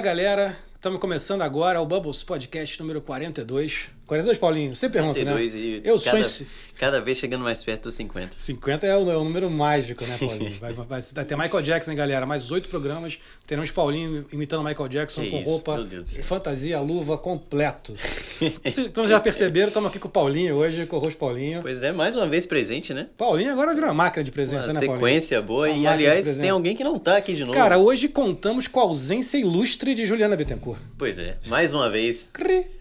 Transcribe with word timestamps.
Fala 0.00 0.14
galera, 0.14 0.56
estamos 0.74 0.98
começando 0.98 1.42
agora 1.42 1.78
o 1.78 1.84
Bubbles 1.84 2.24
Podcast 2.24 2.80
número 2.80 3.02
42. 3.02 3.90
42, 4.06 4.38
Paulinho? 4.38 4.74
Você 4.74 4.88
pergunta, 4.88 5.22
42 5.22 5.54
né? 5.54 5.60
e 5.60 5.82
Eu 5.84 6.00
cada, 6.00 6.24
sou. 6.24 6.46
Cada 6.80 6.98
vez 6.98 7.18
chegando 7.18 7.44
mais 7.44 7.62
perto 7.62 7.84
dos 7.84 7.94
50. 7.94 8.32
50 8.34 8.86
é 8.86 8.96
o, 8.96 9.10
é 9.10 9.16
o 9.18 9.22
número 9.22 9.50
mágico, 9.50 10.02
né, 10.06 10.16
Paulinho? 10.18 10.50
Vai, 10.58 10.72
vai, 10.72 10.86
vai 10.86 11.24
ter 11.24 11.36
Michael 11.36 11.62
Jackson, 11.62 11.90
hein, 11.90 11.96
galera? 11.96 12.24
Mais 12.24 12.50
oito 12.50 12.68
programas. 12.68 13.18
Teremos 13.46 13.70
Paulinho 13.70 14.24
imitando 14.32 14.64
Michael 14.64 14.88
Jackson 14.88 15.22
Que 15.22 15.30
com 15.30 15.40
isso, 15.40 15.50
roupa, 15.50 15.86
fantasia, 16.22 16.80
luva, 16.80 17.18
completo. 17.18 17.92
Vocês 18.62 18.78
então, 18.78 19.06
já 19.06 19.20
perceberam, 19.20 19.68
estamos 19.68 19.90
aqui 19.90 19.98
com 19.98 20.08
o 20.08 20.10
Paulinho 20.10 20.56
hoje, 20.56 20.86
com 20.86 20.96
o 20.96 20.98
rosto 20.98 21.18
Paulinho. 21.18 21.60
Pois 21.60 21.82
é, 21.82 21.92
mais 21.92 22.16
uma 22.16 22.26
vez 22.26 22.46
presente, 22.46 22.94
né? 22.94 23.08
Paulinho 23.16 23.52
agora 23.52 23.74
virou 23.74 23.88
uma 23.90 23.94
máquina 23.94 24.24
de 24.24 24.32
presença, 24.32 24.68
Uma 24.68 24.74
né, 24.74 24.86
Paulinho? 24.86 24.96
sequência 24.96 25.42
boa. 25.42 25.68
Uma 25.68 25.76
e, 25.76 25.86
aliás, 25.86 26.36
tem 26.36 26.50
alguém 26.50 26.74
que 26.74 26.82
não 26.82 26.98
tá 26.98 27.18
aqui 27.18 27.34
de 27.34 27.44
novo. 27.44 27.52
Cara, 27.52 27.76
hoje 27.76 28.08
contamos 28.08 28.66
com 28.66 28.80
a 28.80 28.84
ausência 28.84 29.36
ilustre 29.36 29.94
de 29.94 30.06
Juliana 30.06 30.34
Bittencourt. 30.34 30.80
Pois 30.96 31.18
é, 31.18 31.36
mais 31.46 31.74
uma 31.74 31.90
vez. 31.90 32.32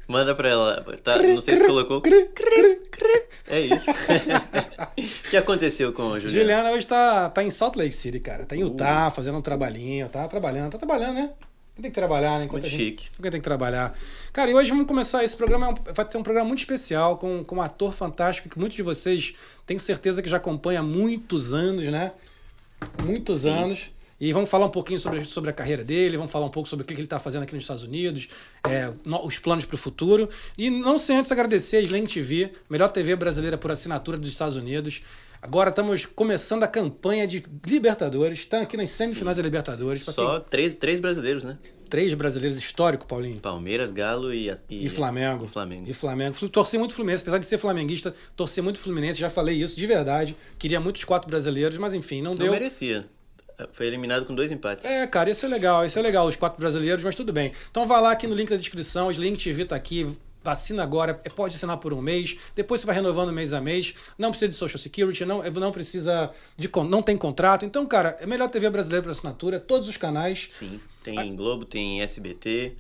Manda 0.10 0.34
pra 0.34 0.50
ela. 0.50 0.84
Tá, 1.04 1.22
não 1.22 1.40
sei 1.40 1.56
se 1.58 1.68
colocou. 1.68 2.02
É 3.48 3.60
isso. 3.62 3.89
o 4.98 5.30
que 5.30 5.38
aconteceu 5.38 5.92
com 5.94 6.14
a 6.14 6.20
Juliana? 6.20 6.32
Juliana 6.32 6.72
hoje 6.72 6.88
tá, 6.88 7.30
tá 7.30 7.44
em 7.44 7.50
Salt 7.50 7.76
Lake 7.76 7.94
City, 7.94 8.20
cara. 8.20 8.46
Tá 8.46 8.56
em 8.56 8.64
Uh. 8.64 8.68
Utah, 8.68 9.10
fazendo 9.10 9.38
um 9.38 9.42
trabalhinho. 9.42 10.08
Tá 10.10 10.28
trabalhando, 10.28 10.72
tá 10.72 10.78
trabalhando, 10.78 11.16
né? 11.16 11.30
Tem 11.82 11.90
que 11.90 11.96
trabalhar, 11.96 12.38
né? 12.40 12.44
Enquanto 12.46 12.64
Muito 12.64 12.76
gente- 12.76 13.02
chique. 13.04 13.10
Quem 13.22 13.32
tem 13.32 13.40
que 13.40 13.44
trabalhar. 13.46 13.98
Cara, 14.34 14.52
e 14.52 14.54
hoje 14.54 14.70
vamos 14.70 14.86
começar. 14.86 15.24
Esse 15.24 15.38
programa 15.38 15.74
é 15.88 15.94
vai 15.94 16.10
ser 16.12 16.18
um 16.18 16.24
programa 16.24 16.46
muito 16.48 16.60
especial, 16.60 17.18
com, 17.18 17.42
com 17.44 17.56
um 17.56 17.62
ator 17.62 17.94
fantástico 17.94 18.50
que 18.50 18.60
muitos 18.60 18.76
de 18.76 18.84
vocês 18.84 19.34
tenho 19.66 19.80
certeza 19.80 20.22
que 20.22 20.28
já 20.30 20.38
acompanha 20.38 20.82
há 20.82 20.84
muitos 20.84 21.54
anos, 21.54 21.86
né? 21.86 22.12
Muitos 23.06 23.40
Sim. 23.42 23.50
anos. 23.50 23.92
E 24.20 24.34
vamos 24.34 24.50
falar 24.50 24.66
um 24.66 24.70
pouquinho 24.72 25.00
sobre, 25.00 25.24
sobre 25.24 25.50
a 25.50 25.54
carreira 25.54 25.84
dele, 25.84 26.18
vamos 26.18 26.32
falar 26.32 26.46
um 26.46 26.50
pouco 26.50 26.68
sobre 26.68 26.84
o 26.84 26.86
que 26.86 26.94
ele 26.94 27.04
está 27.04 27.18
fazendo 27.20 27.44
aqui 27.44 27.54
nos 27.54 27.64
Estados 27.64 27.84
Unidos, 27.84 28.28
é, 28.68 28.92
no- 29.06 29.26
os 29.26 29.40
planos 29.40 29.64
para 29.66 29.76
o 29.76 29.78
futuro. 29.78 30.28
E 30.58 30.70
não 30.70 30.98
sem 30.98 31.18
antes 31.18 31.32
agradecer 31.32 31.78
a 31.78 31.82
Slang 31.82 32.06
TV, 32.08 32.52
melhor 32.70 32.90
TV 32.92 33.16
brasileira 33.16 33.58
por 33.58 33.72
assinatura 33.72 34.18
dos 34.18 34.30
Estados 34.30 34.56
Unidos. 34.58 35.02
Agora 35.42 35.70
estamos 35.70 36.06
começando 36.06 36.64
a 36.64 36.68
campanha 36.68 37.26
de 37.26 37.42
Libertadores. 37.66 38.40
Estão 38.40 38.62
aqui 38.62 38.76
nas 38.76 38.90
semifinais 38.90 39.38
da 39.38 39.44
Libertadores. 39.44 40.04
Só 40.04 40.38
três, 40.40 40.76
três 40.76 41.00
brasileiros, 41.00 41.46
né? 41.46 41.58
quem- 41.64 41.72
três 41.90 42.14
brasileiros 42.14 42.58
históricos, 42.58 43.08
Paulinho. 43.08 43.40
Palmeiras, 43.40 43.90
Galo 43.92 44.34
e, 44.34 44.54
E 44.70 44.90
Flamengo. 44.90 45.46
E 45.46 45.48
Flamengo. 45.48 45.90
E 45.90 45.94
Flamengo. 45.94 46.50
Torci 46.50 46.78
muito 46.78 46.94
Fluminense, 46.94 47.24
apesar 47.24 47.38
de 47.38 47.46
ser 47.46 47.58
flamenguista, 47.58 48.14
torci 48.36 48.62
muito 48.62 48.80
Fluminense, 48.80 49.18
já 49.18 49.30
falei 49.30 49.56
isso 49.64 49.78
de 49.78 49.88
verdade. 49.88 50.36
Queria 50.60 50.80
muitos 50.82 51.06
quatro 51.06 51.30
brasileiros, 51.30 51.78
mas 51.78 51.94
enfim, 51.94 52.22
não, 52.22 52.32
Não 52.32 52.38
deu. 52.38 52.52
merecia. 52.52 53.08
Foi 53.74 53.88
eliminado 53.88 54.26
com 54.26 54.34
dois 54.34 54.52
empates. 54.52 54.86
É, 54.86 55.06
cara, 55.08 55.30
isso 55.30 55.46
é 55.46 55.50
legal, 55.50 55.86
isso 55.86 55.98
é 56.00 56.02
legal, 56.02 56.28
os 56.28 56.36
quatro 56.36 56.60
brasileiros, 56.60 57.04
mas 57.04 57.16
tudo 57.16 57.34
bem. 57.34 57.52
Então 57.70 57.86
vai 57.86 58.02
lá 58.02 58.12
aqui 58.12 58.28
no 58.28 58.36
link 58.36 58.50
da 58.50 58.58
descrição, 58.58 59.08
o 59.08 59.12
Link 59.12 59.44
TV 59.44 59.66
tá 59.66 59.76
aqui. 59.76 60.08
Assina 60.44 60.82
agora, 60.82 61.20
é, 61.26 61.30
pode 61.30 61.56
assinar 61.56 61.78
por 61.78 61.94
um 61.94 62.02
mês, 62.02 62.38
depois 62.56 62.80
você 62.82 62.88
vai 62.88 62.96
renovando 62.96 63.32
mês 63.32 63.54
a 63.54 63.62
mês. 63.62 63.94
Não 64.18 64.30
precisa 64.30 64.48
de 64.50 64.56
Social 64.56 64.80
Security, 64.80 65.26
não, 65.26 65.44
é, 65.44 65.52
não 65.52 65.72
precisa 65.72 66.32
de. 66.58 66.70
não 66.90 67.04
tem 67.04 67.18
contrato. 67.18 67.66
Então, 67.66 67.86
cara, 67.86 68.18
é 68.20 68.26
melhor 68.26 68.50
TV 68.50 68.70
brasileira 68.70 69.04
por 69.04 69.12
assinatura, 69.12 69.60
todos 69.60 69.90
os 69.90 69.98
canais. 69.98 70.48
Sim. 70.50 70.80
Tem 71.04 71.36
Globo, 71.36 71.66
tem 71.66 72.02
SBT, 72.02 72.74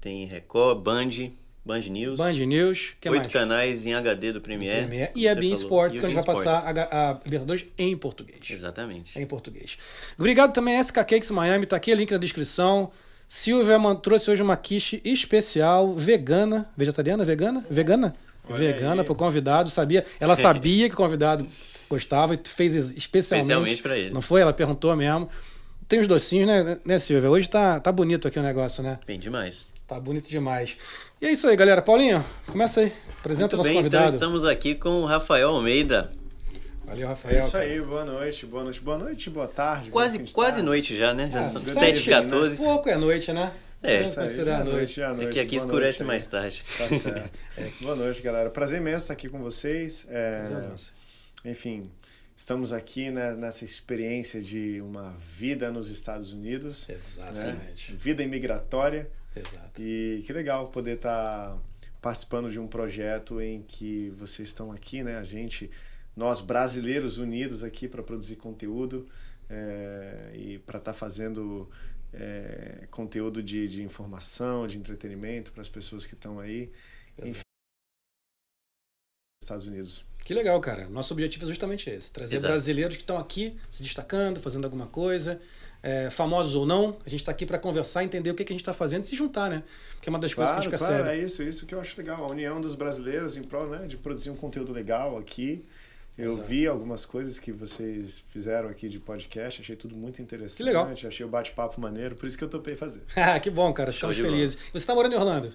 tem 0.00 0.26
Record, 0.26 0.82
Band, 0.82 1.32
Band 1.66 1.80
News. 1.80 2.16
Band 2.16 2.32
News, 2.46 2.94
que 3.00 3.08
oito 3.10 3.22
mais? 3.22 3.32
canais 3.32 3.86
em 3.86 3.94
HD 3.94 4.32
do 4.32 4.40
Premiere. 4.40 4.86
Premiere. 4.86 5.12
como 5.12 5.24
E 5.24 5.28
a 5.28 5.34
Bean. 5.34 5.52
Sports, 5.52 5.96
o 5.96 6.00
que 6.00 6.06
a 6.06 6.10
gente 6.10 6.24
vai 6.24 6.34
passar 6.34 6.78
a, 6.78 7.10
a 7.10 7.18
Libertadores 7.24 7.66
em 7.76 7.96
português. 7.96 8.38
Exatamente. 8.48 9.18
Em 9.18 9.26
português. 9.26 9.76
Obrigado 10.16 10.52
também 10.52 10.78
a 10.78 10.84
SK 10.84 10.94
Cakes 10.98 11.30
Miami, 11.32 11.66
tá 11.66 11.74
aqui 11.76 11.92
o 11.92 11.96
link 11.96 12.12
na 12.12 12.18
descrição. 12.18 12.92
Silvia 13.26 13.76
trouxe 14.00 14.30
hoje 14.30 14.40
uma 14.40 14.56
quiche 14.56 15.00
especial, 15.04 15.92
vegana, 15.94 16.68
vegetariana, 16.76 17.24
vegana? 17.24 17.66
Vegana? 17.68 18.12
Olha 18.48 18.56
vegana 18.56 19.02
aí. 19.02 19.04
pro 19.06 19.16
convidado, 19.16 19.68
sabia? 19.68 20.04
Ela 20.20 20.36
sabia 20.36 20.88
que 20.88 20.94
o 20.94 20.96
convidado 20.96 21.44
gostava 21.90 22.34
e 22.34 22.40
fez 22.44 22.76
es- 22.76 22.92
especialmente. 22.96 23.42
Especialmente 23.42 23.82
pra 23.82 23.98
ele. 23.98 24.10
Não 24.10 24.22
foi? 24.22 24.40
Ela 24.40 24.52
perguntou 24.52 24.94
mesmo. 24.94 25.28
Tem 25.88 25.98
os 25.98 26.06
docinhos, 26.06 26.46
né, 26.46 26.78
né 26.84 26.98
Silvia? 27.00 27.28
Hoje 27.28 27.48
tá, 27.48 27.80
tá 27.80 27.90
bonito 27.90 28.28
aqui 28.28 28.38
o 28.38 28.42
negócio, 28.42 28.84
né? 28.84 29.00
Bem 29.04 29.18
demais. 29.18 29.68
Tá 29.86 30.00
bonito 30.00 30.28
demais. 30.28 30.76
E 31.20 31.26
é 31.26 31.32
isso 31.32 31.48
aí, 31.48 31.56
galera. 31.56 31.80
Paulinho, 31.82 32.24
começa 32.46 32.80
aí. 32.80 32.92
Apresenta 33.18 33.42
Muito 33.42 33.54
o 33.54 33.56
nosso 33.58 33.68
bem, 33.68 33.78
então 33.78 33.82
convidado. 34.00 34.14
estamos 34.14 34.44
aqui 34.44 34.74
com 34.74 35.02
o 35.02 35.06
Rafael 35.06 35.48
Almeida. 35.48 36.12
Valeu, 36.84 37.06
É 37.06 37.08
Rafael. 37.08 37.38
isso 37.46 37.56
aí, 37.56 37.80
boa 37.80 38.04
noite, 38.04 38.46
boa 38.46 38.62
noite, 38.62 38.80
boa 38.80 38.98
noite, 38.98 39.30
boa 39.30 39.48
tarde. 39.48 39.90
Quase, 39.90 40.18
boa 40.18 40.30
quase 40.32 40.50
tarde. 40.56 40.66
noite 40.66 40.96
já, 40.96 41.12
né? 41.12 41.28
Já 41.32 41.40
Ah, 41.40 41.42
são 41.42 41.60
sete, 41.60 41.98
7h14. 42.10 42.56
Pouco 42.58 42.88
é 42.88 42.96
noite, 42.96 43.32
né? 43.32 43.52
É. 43.82 44.04
Isso 44.04 44.20
aí, 44.20 44.28
já 44.28 44.58
a 44.58 44.60
é 44.60 44.64
noite. 44.64 45.00
é 45.00 45.04
É 45.04 45.12
noite. 45.12 45.32
que 45.32 45.40
aqui 45.40 45.56
boa 45.56 45.66
escurece 45.66 46.04
noite 46.04 46.08
mais 46.08 46.24
aí. 46.26 46.30
tarde. 46.30 46.64
Tá 46.78 46.88
certo. 46.98 47.38
Boa 47.82 47.96
noite, 47.96 48.22
galera. 48.22 48.50
Prazer 48.50 48.80
imenso 48.80 49.04
estar 49.04 49.14
aqui 49.14 49.28
com 49.28 49.38
vocês. 49.40 50.06
É, 50.10 50.48
Nossa. 50.70 50.92
enfim, 51.44 51.90
estamos 52.36 52.72
aqui 52.72 53.10
né, 53.10 53.34
nessa 53.36 53.64
experiência 53.64 54.40
de 54.40 54.80
uma 54.80 55.12
vida 55.18 55.72
nos 55.72 55.90
Estados 55.90 56.32
Unidos. 56.32 56.86
né? 56.88 56.94
Exatamente. 56.94 57.96
Vida 57.96 58.22
imigratória. 58.22 59.10
Exato. 59.36 59.82
E 59.82 60.22
que 60.26 60.32
legal 60.32 60.68
poder 60.68 60.96
estar 60.96 61.58
participando 62.00 62.50
de 62.50 62.58
um 62.58 62.66
projeto 62.66 63.40
em 63.40 63.62
que 63.62 64.10
vocês 64.10 64.48
estão 64.48 64.72
aqui, 64.72 65.02
né? 65.02 65.16
A 65.16 65.24
gente, 65.24 65.70
nós 66.16 66.40
brasileiros 66.40 67.18
unidos 67.18 67.62
aqui 67.62 67.88
para 67.88 68.02
produzir 68.02 68.36
conteúdo 68.36 69.06
é, 69.48 70.32
e 70.34 70.58
para 70.60 70.78
estar 70.78 70.94
fazendo 70.94 71.68
é, 72.12 72.86
conteúdo 72.90 73.42
de, 73.42 73.68
de 73.68 73.82
informação, 73.82 74.66
de 74.66 74.78
entretenimento 74.78 75.52
para 75.52 75.60
as 75.60 75.68
pessoas 75.68 76.06
que 76.06 76.14
estão 76.14 76.40
aí. 76.40 76.70
Enfim, 77.18 77.40
Estados 79.42 79.66
Unidos. 79.66 80.04
Que 80.24 80.34
legal, 80.34 80.60
cara. 80.60 80.88
Nosso 80.88 81.14
objetivo 81.14 81.44
é 81.44 81.48
justamente 81.48 81.88
esse: 81.88 82.12
trazer 82.12 82.36
Exato. 82.36 82.52
brasileiros 82.52 82.96
que 82.96 83.02
estão 83.02 83.18
aqui 83.18 83.56
se 83.70 83.82
destacando, 83.82 84.40
fazendo 84.40 84.64
alguma 84.64 84.86
coisa, 84.86 85.40
é, 85.88 86.10
famosos 86.10 86.56
ou 86.56 86.66
não. 86.66 86.96
A 87.06 87.08
gente 87.08 87.20
está 87.20 87.30
aqui 87.30 87.46
para 87.46 87.58
conversar, 87.60 88.02
entender 88.02 88.28
o 88.30 88.34
que, 88.34 88.42
que 88.44 88.52
a 88.52 88.54
gente 88.54 88.62
está 88.62 88.74
fazendo 88.74 89.04
e 89.04 89.06
se 89.06 89.14
juntar, 89.14 89.48
né? 89.48 89.62
Porque 89.94 90.08
é 90.08 90.10
uma 90.10 90.18
das 90.18 90.34
coisas 90.34 90.52
que 90.52 90.58
a 90.58 90.62
Claro, 90.62 90.70
gente 90.70 90.78
percebe. 90.80 91.02
claro, 91.04 91.16
é 91.16 91.24
isso, 91.24 91.42
isso 91.44 91.64
que 91.64 91.74
eu 91.74 91.80
acho 91.80 91.96
legal. 91.96 92.24
A 92.24 92.30
união 92.32 92.60
dos 92.60 92.74
brasileiros 92.74 93.36
em 93.36 93.44
prol 93.44 93.68
né, 93.68 93.86
de 93.86 93.96
produzir 93.96 94.30
um 94.30 94.36
conteúdo 94.36 94.72
legal 94.72 95.16
aqui. 95.16 95.64
Eu 96.18 96.32
Exato. 96.32 96.48
vi 96.48 96.66
algumas 96.66 97.04
coisas 97.04 97.38
que 97.38 97.52
vocês 97.52 98.24
fizeram 98.30 98.68
aqui 98.70 98.88
de 98.88 98.98
podcast, 98.98 99.60
achei 99.60 99.76
tudo 99.76 99.94
muito 99.94 100.20
interessante. 100.22 100.56
Que 100.56 100.62
legal. 100.64 100.88
Achei 100.90 101.24
o 101.26 101.28
bate-papo 101.28 101.78
maneiro, 101.80 102.16
por 102.16 102.26
isso 102.26 102.38
que 102.38 102.42
eu 102.42 102.48
topei 102.48 102.74
fazer. 102.74 103.02
Ah, 103.14 103.38
que 103.38 103.50
bom, 103.50 103.70
cara. 103.72 103.92
Show 103.92 104.10
Estamos 104.10 104.32
felizes. 104.32 104.56
Você 104.72 104.78
está 104.78 104.94
morando 104.94 105.12
em 105.12 105.18
Orlando? 105.18 105.52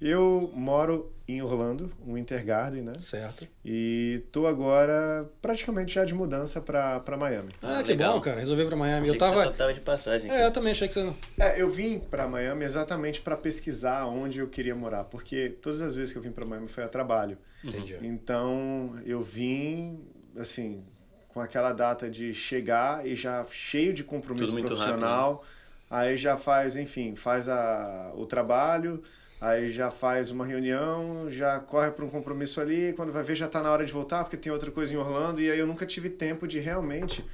Eu 0.00 0.50
moro 0.54 1.12
em 1.26 1.42
Orlando, 1.42 1.92
um 2.06 2.16
Intergarden, 2.16 2.82
né? 2.82 2.92
Certo. 3.00 3.46
E 3.64 4.22
tô 4.32 4.46
agora 4.46 5.28
praticamente 5.42 5.92
já 5.94 6.04
de 6.04 6.14
mudança 6.14 6.60
pra, 6.60 7.00
pra 7.00 7.16
Miami. 7.16 7.50
Ah, 7.60 7.78
Ah, 7.78 7.82
que 7.82 7.88
legal. 7.90 8.14
bom, 8.14 8.20
cara. 8.20 8.38
Resolvi 8.38 8.64
para 8.64 8.76
Miami. 8.76 9.08
Achei 9.08 9.10
eu 9.10 9.18
que 9.18 9.24
você 9.24 9.30
tava. 9.34 9.44
só 9.44 9.50
tava 9.52 9.74
de 9.74 9.80
passagem. 9.80 10.30
É, 10.30 10.46
eu 10.46 10.52
também 10.52 10.70
achei 10.70 10.86
que 10.88 10.94
você 10.94 11.02
não. 11.02 11.16
É, 11.38 11.60
eu 11.60 11.68
vim 11.68 11.98
pra 11.98 12.28
Miami 12.28 12.64
exatamente 12.64 13.20
pra 13.20 13.36
pesquisar 13.36 14.06
onde 14.06 14.38
eu 14.38 14.46
queria 14.48 14.74
morar, 14.74 15.04
porque 15.04 15.50
todas 15.60 15.80
as 15.80 15.94
vezes 15.94 16.12
que 16.12 16.18
eu 16.18 16.22
vim 16.22 16.30
pra 16.30 16.46
Miami 16.46 16.68
foi 16.68 16.84
a 16.84 16.88
trabalho. 16.88 17.36
Entendi. 17.64 17.98
Então 18.00 18.92
eu 19.04 19.20
vim, 19.20 20.00
assim, 20.38 20.84
com 21.26 21.40
aquela 21.40 21.72
data 21.72 22.08
de 22.08 22.32
chegar 22.32 23.04
e 23.04 23.16
já 23.16 23.44
cheio 23.50 23.92
de 23.92 24.04
compromisso 24.04 24.46
Tudo 24.46 24.54
muito 24.54 24.66
profissional. 24.68 25.44
Aí 25.90 26.16
já 26.16 26.36
faz, 26.36 26.76
enfim, 26.76 27.16
faz 27.16 27.48
a, 27.48 28.12
o 28.14 28.26
trabalho, 28.26 29.02
aí 29.40 29.68
já 29.68 29.90
faz 29.90 30.30
uma 30.30 30.44
reunião, 30.44 31.28
já 31.30 31.58
corre 31.60 31.90
para 31.90 32.04
um 32.04 32.10
compromisso 32.10 32.60
ali. 32.60 32.92
Quando 32.94 33.12
vai 33.12 33.22
ver, 33.22 33.34
já 33.34 33.48
tá 33.48 33.62
na 33.62 33.70
hora 33.70 33.84
de 33.84 33.92
voltar, 33.92 34.24
porque 34.24 34.36
tem 34.36 34.52
outra 34.52 34.70
coisa 34.70 34.92
em 34.92 34.96
Orlando. 34.96 35.40
E 35.40 35.50
aí 35.50 35.58
eu 35.58 35.66
nunca 35.66 35.86
tive 35.86 36.10
tempo 36.10 36.46
de 36.46 36.58
realmente 36.58 37.24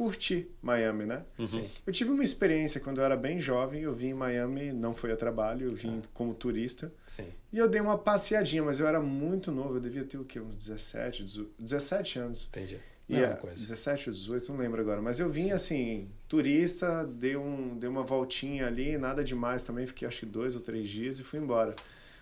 curtir 0.00 0.48
Miami, 0.62 1.04
né? 1.04 1.24
Uhum. 1.38 1.68
Eu 1.86 1.92
tive 1.92 2.10
uma 2.10 2.24
experiência 2.24 2.80
quando 2.80 3.02
eu 3.02 3.04
era 3.04 3.16
bem 3.16 3.38
jovem. 3.38 3.82
Eu 3.82 3.94
vim 3.94 4.08
em 4.08 4.14
Miami, 4.14 4.72
não 4.72 4.94
foi 4.94 5.12
a 5.12 5.16
trabalho, 5.16 5.66
eu 5.66 5.74
vim 5.74 6.00
como 6.14 6.32
turista. 6.32 6.90
Sim. 7.06 7.26
E 7.52 7.58
eu 7.58 7.68
dei 7.68 7.82
uma 7.82 7.98
passeadinha, 7.98 8.62
mas 8.62 8.80
eu 8.80 8.86
era 8.86 8.98
muito 8.98 9.52
novo, 9.52 9.76
eu 9.76 9.80
devia 9.80 10.04
ter 10.04 10.16
o 10.16 10.24
quê? 10.24 10.40
Uns 10.40 10.56
17, 10.56 11.24
18, 11.24 11.50
17 11.58 12.18
anos. 12.18 12.48
Entendi. 12.48 12.80
É, 13.16 13.34
coisa. 13.34 13.56
17 13.60 14.08
ou 14.08 14.14
18, 14.14 14.52
não 14.52 14.58
lembro 14.58 14.80
agora. 14.80 15.00
Mas 15.00 15.18
eu 15.18 15.28
vim 15.28 15.50
assim, 15.50 16.08
turista, 16.28 17.04
dei, 17.04 17.36
um, 17.36 17.76
dei 17.78 17.88
uma 17.88 18.02
voltinha 18.02 18.66
ali, 18.66 18.96
nada 18.98 19.24
demais 19.24 19.64
também, 19.64 19.86
fiquei 19.86 20.06
acho 20.06 20.20
que 20.20 20.26
dois 20.26 20.54
ou 20.54 20.60
três 20.60 20.88
dias 20.88 21.18
e 21.18 21.24
fui 21.24 21.38
embora. 21.38 21.74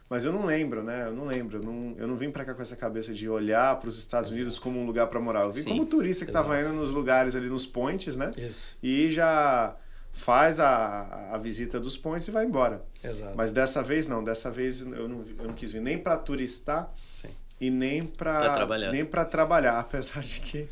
Mas 0.08 0.24
eu 0.24 0.32
não 0.32 0.46
lembro, 0.46 0.82
né? 0.82 1.06
Eu 1.06 1.12
não 1.12 1.26
lembro. 1.26 1.58
Eu 1.58 1.62
não, 1.62 1.94
eu 1.98 2.08
não 2.08 2.16
vim 2.16 2.30
pra 2.30 2.44
cá 2.44 2.54
com 2.54 2.62
essa 2.62 2.76
cabeça 2.76 3.12
de 3.12 3.28
olhar 3.28 3.78
para 3.78 3.88
os 3.88 3.98
Estados 3.98 4.30
Exato. 4.30 4.60
Como 4.60 4.74
como 4.74 4.84
um 4.84 4.86
lugar 4.86 5.06
para 5.08 5.20
morar. 5.20 5.44
Eu 5.44 5.52
vim 5.52 5.60
Sim, 5.60 5.68
como 5.70 5.84
turista 5.84 6.24
que 6.24 6.32
tava 6.32 6.58
exato. 6.58 6.74
indo 6.74 6.80
nos 6.80 6.92
lugares 6.92 7.36
ali, 7.36 7.48
nos 7.48 7.66
points, 7.66 8.16
né? 8.16 8.30
Isso. 8.36 8.78
E 8.82 9.10
já 9.10 9.76
faz 10.12 10.58
a, 10.60 11.30
a 11.32 11.38
visita 11.38 11.78
dos 11.78 11.96
points 11.96 12.26
e 12.26 12.30
vai 12.30 12.44
embora. 12.44 12.84
Exato. 13.02 13.36
Mas 13.36 13.52
dessa 13.52 13.82
vez 13.82 14.08
não, 14.08 14.24
dessa 14.24 14.50
vez 14.50 14.80
eu 14.80 15.08
não, 15.08 15.22
eu 15.38 15.46
não 15.46 15.54
quis 15.54 15.72
vir 15.72 15.80
nem 15.80 15.98
para 15.98 16.16
turistar 16.16 16.92
Sim. 17.12 17.28
E 17.60 17.70
nem 17.70 18.04
para 18.06 18.38
Pra 18.40 18.54
trabalhar. 18.54 18.92
nem 18.92 19.04
para 19.04 19.24
trabalhar, 19.24 19.78
apesar 19.80 20.22
de 20.22 20.40
que 20.40 20.68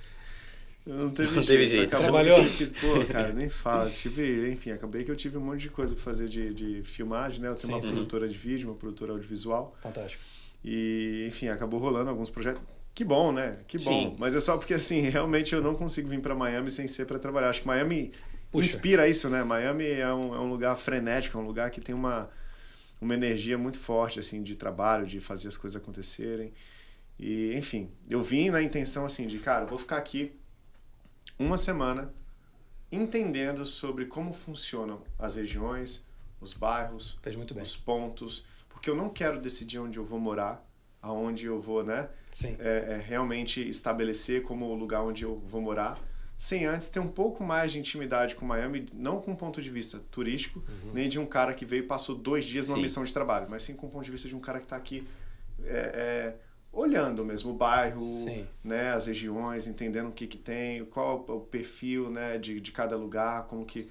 Não 0.86 1.10
teve 1.10 1.28
Não 1.34 1.42
jeito. 1.42 1.46
teve 1.48 1.66
jeito. 1.66 1.86
Acabou 1.96 2.12
Trabalhou? 2.22 2.44
que 2.48 2.66
pô, 2.66 3.04
cara, 3.12 3.32
nem 3.32 3.48
fala. 3.48 3.90
Tive, 3.90 4.50
enfim, 4.52 4.70
acabei 4.70 5.02
que 5.02 5.10
eu 5.10 5.16
tive 5.16 5.36
um 5.36 5.40
monte 5.40 5.62
de 5.62 5.70
coisa 5.70 5.94
pra 5.94 6.04
fazer 6.04 6.28
de, 6.28 6.54
de 6.54 6.82
filmagem, 6.84 7.40
né? 7.40 7.48
Eu 7.48 7.54
tenho 7.56 7.66
Sim, 7.68 7.72
uma 7.74 7.80
sim. 7.82 7.90
produtora 7.90 8.28
de 8.28 8.38
vídeo, 8.38 8.68
uma 8.68 8.76
produtora 8.76 9.12
audiovisual. 9.12 9.76
Fantástico. 9.82 10.22
E, 10.64 11.24
enfim, 11.28 11.48
acabou 11.48 11.80
rolando 11.80 12.08
alguns 12.10 12.30
projetos. 12.30 12.62
Que 12.94 13.04
bom, 13.04 13.32
né? 13.32 13.56
Que 13.66 13.78
bom. 13.78 14.10
Sim. 14.10 14.16
Mas 14.18 14.34
é 14.36 14.40
só 14.40 14.56
porque, 14.56 14.74
assim, 14.74 15.02
realmente 15.10 15.52
eu 15.54 15.60
não 15.60 15.74
consigo 15.74 16.08
vir 16.08 16.20
pra 16.20 16.34
Miami 16.36 16.70
sem 16.70 16.86
ser 16.86 17.04
pra 17.04 17.18
trabalhar. 17.18 17.50
Acho 17.50 17.62
que 17.62 17.66
Miami 17.66 18.12
Puxa. 18.52 18.66
inspira 18.68 19.08
isso, 19.08 19.28
né? 19.28 19.42
Miami 19.42 19.86
é 19.90 20.12
um, 20.14 20.34
é 20.36 20.38
um 20.38 20.48
lugar 20.48 20.76
frenético, 20.76 21.36
é 21.36 21.40
um 21.40 21.46
lugar 21.46 21.68
que 21.70 21.80
tem 21.80 21.94
uma, 21.96 22.30
uma 23.00 23.12
energia 23.12 23.58
muito 23.58 23.78
forte, 23.78 24.20
assim, 24.20 24.40
de 24.40 24.54
trabalho, 24.54 25.04
de 25.04 25.18
fazer 25.20 25.48
as 25.48 25.56
coisas 25.56 25.80
acontecerem. 25.82 26.52
E, 27.18 27.54
enfim, 27.56 27.90
eu 28.08 28.20
vim 28.20 28.50
na 28.50 28.62
intenção, 28.62 29.04
assim, 29.06 29.26
de, 29.26 29.38
cara, 29.38 29.64
vou 29.64 29.78
ficar 29.78 29.96
aqui 29.96 30.32
uma 31.38 31.56
semana 31.56 32.12
entendendo 32.90 33.64
sobre 33.64 34.06
como 34.06 34.32
funcionam 34.32 35.02
as 35.18 35.36
regiões, 35.36 36.06
os 36.40 36.52
bairros, 36.52 37.18
os 37.62 37.76
pontos, 37.76 38.44
porque 38.68 38.88
eu 38.90 38.94
não 38.96 39.08
quero 39.08 39.40
decidir 39.40 39.78
onde 39.78 39.98
eu 39.98 40.04
vou 40.04 40.18
morar, 40.20 40.64
aonde 41.02 41.46
eu 41.46 41.60
vou, 41.60 41.82
né? 41.82 42.08
Sim. 42.30 42.56
É, 42.60 42.94
é 42.94 43.04
realmente 43.04 43.66
estabelecer 43.68 44.42
como 44.42 44.66
o 44.66 44.74
lugar 44.74 45.02
onde 45.02 45.24
eu 45.24 45.38
vou 45.40 45.60
morar, 45.60 45.98
sem 46.36 46.66
antes 46.66 46.90
ter 46.90 47.00
um 47.00 47.08
pouco 47.08 47.42
mais 47.42 47.72
de 47.72 47.78
intimidade 47.78 48.36
com 48.36 48.44
Miami, 48.44 48.86
não 48.92 49.22
com 49.22 49.30
um 49.32 49.36
ponto 49.36 49.60
de 49.62 49.70
vista 49.70 49.98
turístico, 50.10 50.62
Uhum. 50.84 50.92
nem 50.92 51.08
de 51.08 51.18
um 51.18 51.24
cara 51.24 51.54
que 51.54 51.64
veio 51.64 51.82
e 51.82 51.86
passou 51.86 52.14
dois 52.14 52.44
dias 52.44 52.68
numa 52.68 52.76
Sim. 52.76 52.82
missão 52.82 53.04
de 53.04 53.12
trabalho, 53.12 53.46
mas 53.48 53.62
sim 53.62 53.74
com 53.74 53.86
o 53.86 53.90
ponto 53.90 54.04
de 54.04 54.10
vista 54.10 54.28
de 54.28 54.36
um 54.36 54.40
cara 54.40 54.58
que 54.58 54.66
está 54.66 54.76
aqui 54.76 55.06
é, 55.64 55.72
é, 55.74 56.36
olhando 56.76 57.24
mesmo 57.24 57.52
o 57.52 57.54
bairro, 57.54 57.98
Sim. 57.98 58.46
né, 58.62 58.92
as 58.92 59.06
regiões, 59.06 59.66
entendendo 59.66 60.08
o 60.08 60.12
que, 60.12 60.26
que 60.26 60.36
tem, 60.36 60.84
qual 60.84 61.24
o 61.26 61.40
perfil 61.40 62.10
né, 62.10 62.36
de, 62.36 62.60
de 62.60 62.70
cada 62.70 62.96
lugar, 62.96 63.46
como 63.46 63.64
que. 63.64 63.90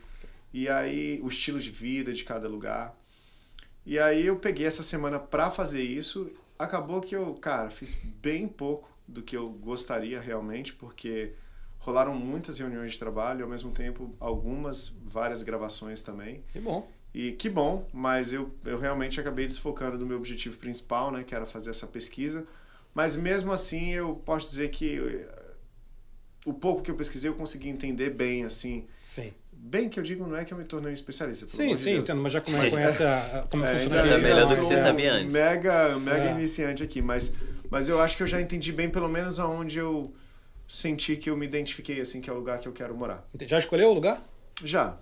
E 0.54 0.70
aí, 0.70 1.20
o 1.22 1.28
estilo 1.28 1.60
de 1.60 1.70
vida 1.70 2.14
de 2.14 2.24
cada 2.24 2.48
lugar. 2.48 2.96
E 3.86 4.00
aí 4.00 4.26
eu 4.26 4.38
peguei 4.38 4.66
essa 4.66 4.84
semana 4.84 5.20
para 5.20 5.52
fazer 5.52 5.82
isso. 5.82 6.32
Acabou 6.58 7.02
que 7.02 7.16
eu, 7.16 7.34
cara, 7.34 7.70
fiz 7.70 7.96
bem 7.96 8.48
pouco 8.48 8.90
do 9.08 9.22
que 9.22 9.36
eu 9.36 9.50
gostaria 9.50 10.22
realmente, 10.22 10.74
porque 10.74 11.34
rolaram 11.80 12.16
muitas 12.16 12.58
reuniões 12.58 12.94
de 12.94 13.00
trabalho 13.00 13.42
e 13.42 13.44
ao 13.44 13.50
mesmo 13.50 13.72
tempo 13.72 14.16
algumas, 14.20 14.96
várias 15.04 15.44
gravações 15.44 16.02
também. 16.02 16.44
Que 16.54 16.60
bom. 16.60 16.90
E 17.14 17.32
que 17.34 17.50
bom, 17.50 17.88
mas 17.94 18.34
eu, 18.34 18.54
eu 18.66 18.78
realmente 18.78 19.20
acabei 19.20 19.46
desfocando 19.46 19.98
do 19.98 20.06
meu 20.06 20.18
objetivo 20.18 20.58
principal, 20.58 21.12
né, 21.12 21.24
que 21.24 21.36
era 21.36 21.46
fazer 21.46 21.70
essa 21.70 21.88
pesquisa. 21.88 22.46
Mas 22.96 23.16
mesmo 23.16 23.52
assim, 23.54 23.92
eu 23.94 24.16
posso 24.26 24.50
dizer 24.50 24.70
que 24.70 24.98
eh, 24.98 25.28
o 26.46 26.54
pouco 26.54 26.82
que 26.82 26.90
eu 26.90 26.96
pesquisei 26.96 27.30
eu 27.30 27.36
consegui 27.36 27.68
entender 27.70 28.10
bem, 28.10 28.46
assim. 28.46 28.88
Sim. 29.06 29.34
Bem 29.52 29.90
que 29.90 30.00
eu 30.00 30.04
digo, 30.04 30.26
não 30.28 30.36
é 30.38 30.46
que 30.46 30.54
eu 30.54 30.58
me 30.58 30.64
tornei 30.64 30.92
um 30.92 30.94
especialista. 30.94 31.46
Sim, 31.48 31.70
de 31.74 31.78
sim, 31.78 31.84
Deus. 31.94 32.00
entendo, 32.04 32.22
mas 32.22 32.32
já 32.32 32.40
come- 32.40 32.58
Mas- 32.58 32.74
conhece 32.74 33.04
a, 33.04 33.40
a- 33.40 33.48
como 33.48 33.66
É, 33.66 33.68
funciona 33.68 34.02
ainda 34.02 34.16
a 34.16 34.20
melhor 34.20 34.48
do 34.48 34.56
que 34.56 34.62
você 34.64 34.76
é, 34.76 34.78
sabia 34.78 35.12
antes. 35.14 35.34
Mega, 35.36 35.98
mega 36.00 36.26
É. 36.26 36.32
iniciante 36.32 36.84
aqui, 36.84 37.02
mas, 37.02 37.34
mas 37.70 37.90
eu 37.90 38.00
acho 38.00 38.16
que 38.16 38.24
eu 38.24 38.28
já 38.28 38.40
entendi 38.40 38.72
bem, 38.72 38.90
pelo 38.90 39.10
menos 39.10 39.40
aonde 39.40 39.78
eu 39.80 40.04
senti 40.68 41.16
que 41.18 41.30
eu 41.30 41.36
me 41.36 41.46
identifiquei, 41.46 42.00
assim, 42.00 42.22
que 42.22 42.30
é 42.30 42.34
o 42.34 42.36
lugar 42.38 42.60
que 42.60 42.68
eu 42.68 42.72
quero 42.74 42.96
morar. 42.96 43.26
Já 43.46 43.58
escolheu 43.60 43.90
o 43.90 43.94
lugar? 43.94 44.24
Já, 44.64 44.98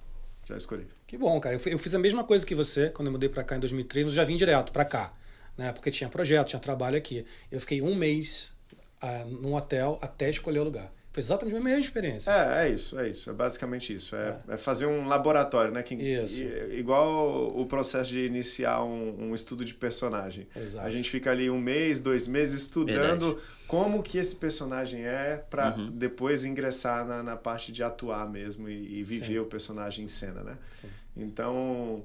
já 0.48 0.58
escolhi. 0.58 0.86
Que 1.06 1.18
bom, 1.18 1.40
cara. 1.40 1.56
Eu, 1.56 1.72
eu 1.74 1.78
fiz 1.80 1.94
a 1.94 2.00
mesma 2.00 2.24
coisa 2.24 2.46
que 2.46 2.56
você 2.56 2.90
quando 2.90 3.08
eu 3.08 3.12
mudei 3.12 3.30
pra 3.30 3.44
cá 3.44 3.56
em 3.56 3.60
2003, 3.60 4.06
mas 4.06 4.14
eu 4.14 4.16
já 4.16 4.24
vim 4.24 4.36
direto 4.38 4.72
pra 4.72 4.84
cá, 4.86 5.12
né? 5.58 5.72
Porque 5.72 5.92
tinha 5.92 6.10
projeto, 6.10 6.48
tinha 6.50 6.60
trabalho 6.60 6.98
aqui. 6.98 7.26
Eu 7.52 7.60
fiquei 7.60 7.82
um 7.82 7.96
mês 7.96 8.52
ah, 9.02 9.26
num 9.26 9.54
hotel 9.56 9.98
até 10.02 10.30
escolher 10.30 10.60
o 10.60 10.64
lugar. 10.64 10.92
Foi 11.12 11.22
exatamente 11.22 11.56
a 11.58 11.62
mesma 11.62 11.80
experiência. 11.80 12.32
É, 12.32 12.66
é 12.66 12.70
isso, 12.74 12.98
é 12.98 13.08
isso. 13.08 13.30
É 13.30 13.34
basicamente 13.34 13.94
isso. 13.94 14.16
É, 14.16 14.42
é 14.50 14.58
fazer 14.58 14.88
um 14.88 15.06
laboratório, 15.08 15.72
né? 15.72 15.84
Que, 15.84 15.94
Isso. 15.94 16.42
i- 16.42 16.80
igual 16.80 17.56
o 17.56 17.68
processo 17.68 18.10
de 18.10 18.26
iniciar 18.26 18.84
um, 18.84 19.30
um 19.30 19.36
estudo 19.36 19.64
de 19.64 19.76
personagem. 19.76 20.48
Exato. 20.56 20.88
A 20.88 20.90
gente 20.90 21.08
fica 21.12 21.30
ali 21.30 21.52
um 21.52 21.60
mês, 21.60 22.02
dois 22.02 22.28
meses 22.28 22.64
estudando 22.64 23.26
Verdade. 23.36 23.48
como 23.68 24.02
que 24.02 24.18
esse 24.18 24.36
personagem 24.36 25.06
é 25.06 25.38
para 25.52 25.76
Uhum. 25.76 25.92
depois 25.92 26.46
ingressar 26.46 27.06
na, 27.06 27.22
na 27.22 27.38
parte 27.38 27.72
de 27.72 27.84
atuar 27.84 28.28
mesmo 28.28 28.68
e, 28.68 28.98
e 29.00 29.04
viver 29.04 29.26
Sim. 29.34 29.38
o 29.40 29.46
personagem 29.46 30.06
em 30.06 30.08
cena, 30.08 30.42
né? 30.42 30.58
Sim. 30.72 30.88
Então, 31.16 32.04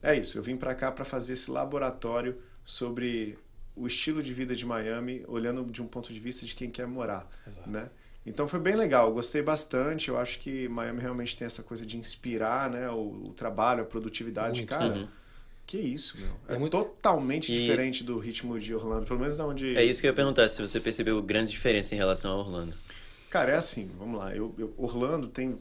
é 0.00 0.14
isso. 0.14 0.38
Eu 0.38 0.44
vim 0.44 0.56
para 0.56 0.76
cá 0.76 0.92
para 0.92 1.04
fazer 1.04 1.32
esse 1.32 1.50
laboratório 1.50 2.36
sobre 2.64 3.38
o 3.76 3.86
estilo 3.86 4.22
de 4.22 4.32
vida 4.32 4.54
de 4.54 4.64
Miami, 4.64 5.24
olhando 5.26 5.64
de 5.70 5.82
um 5.82 5.86
ponto 5.86 6.12
de 6.12 6.20
vista 6.20 6.46
de 6.46 6.54
quem 6.54 6.70
quer 6.70 6.86
morar, 6.86 7.28
Exato. 7.46 7.68
né? 7.68 7.88
Então 8.26 8.48
foi 8.48 8.58
bem 8.60 8.74
legal, 8.74 9.12
gostei 9.12 9.42
bastante. 9.42 10.08
Eu 10.08 10.16
acho 10.18 10.38
que 10.38 10.66
Miami 10.68 11.00
realmente 11.00 11.36
tem 11.36 11.44
essa 11.44 11.62
coisa 11.62 11.84
de 11.84 11.98
inspirar, 11.98 12.70
né? 12.70 12.88
O, 12.88 13.26
o 13.26 13.32
trabalho, 13.36 13.82
a 13.82 13.84
produtividade. 13.84 14.60
Muito. 14.60 14.68
Cara, 14.70 14.86
Uhum. 14.94 15.08
que 15.66 15.76
isso, 15.76 16.16
meu. 16.18 16.30
É, 16.48 16.54
É 16.54 16.58
muito- 16.58 16.72
totalmente 16.72 17.52
E- 17.52 17.60
diferente 17.60 18.02
do 18.02 18.16
ritmo 18.18 18.58
de 18.58 18.74
Orlando, 18.74 19.04
pelo 19.06 19.18
menos 19.20 19.36
da 19.36 19.44
onde. 19.46 19.76
É 19.76 19.84
isso 19.84 20.00
que 20.00 20.06
eu 20.06 20.10
ia 20.10 20.14
perguntar, 20.14 20.48
se 20.48 20.62
você 20.62 20.80
percebeu 20.80 21.20
grande 21.22 21.50
diferença 21.50 21.94
em 21.94 21.98
relação 21.98 22.32
a 22.32 22.38
Orlando. 22.38 22.74
Cara, 23.28 23.52
é 23.52 23.56
assim, 23.56 23.90
vamos 23.98 24.18
lá. 24.18 24.34
Eu, 24.34 24.54
eu- 24.56 24.72
Orlando 24.78 25.26
tem. 25.28 25.58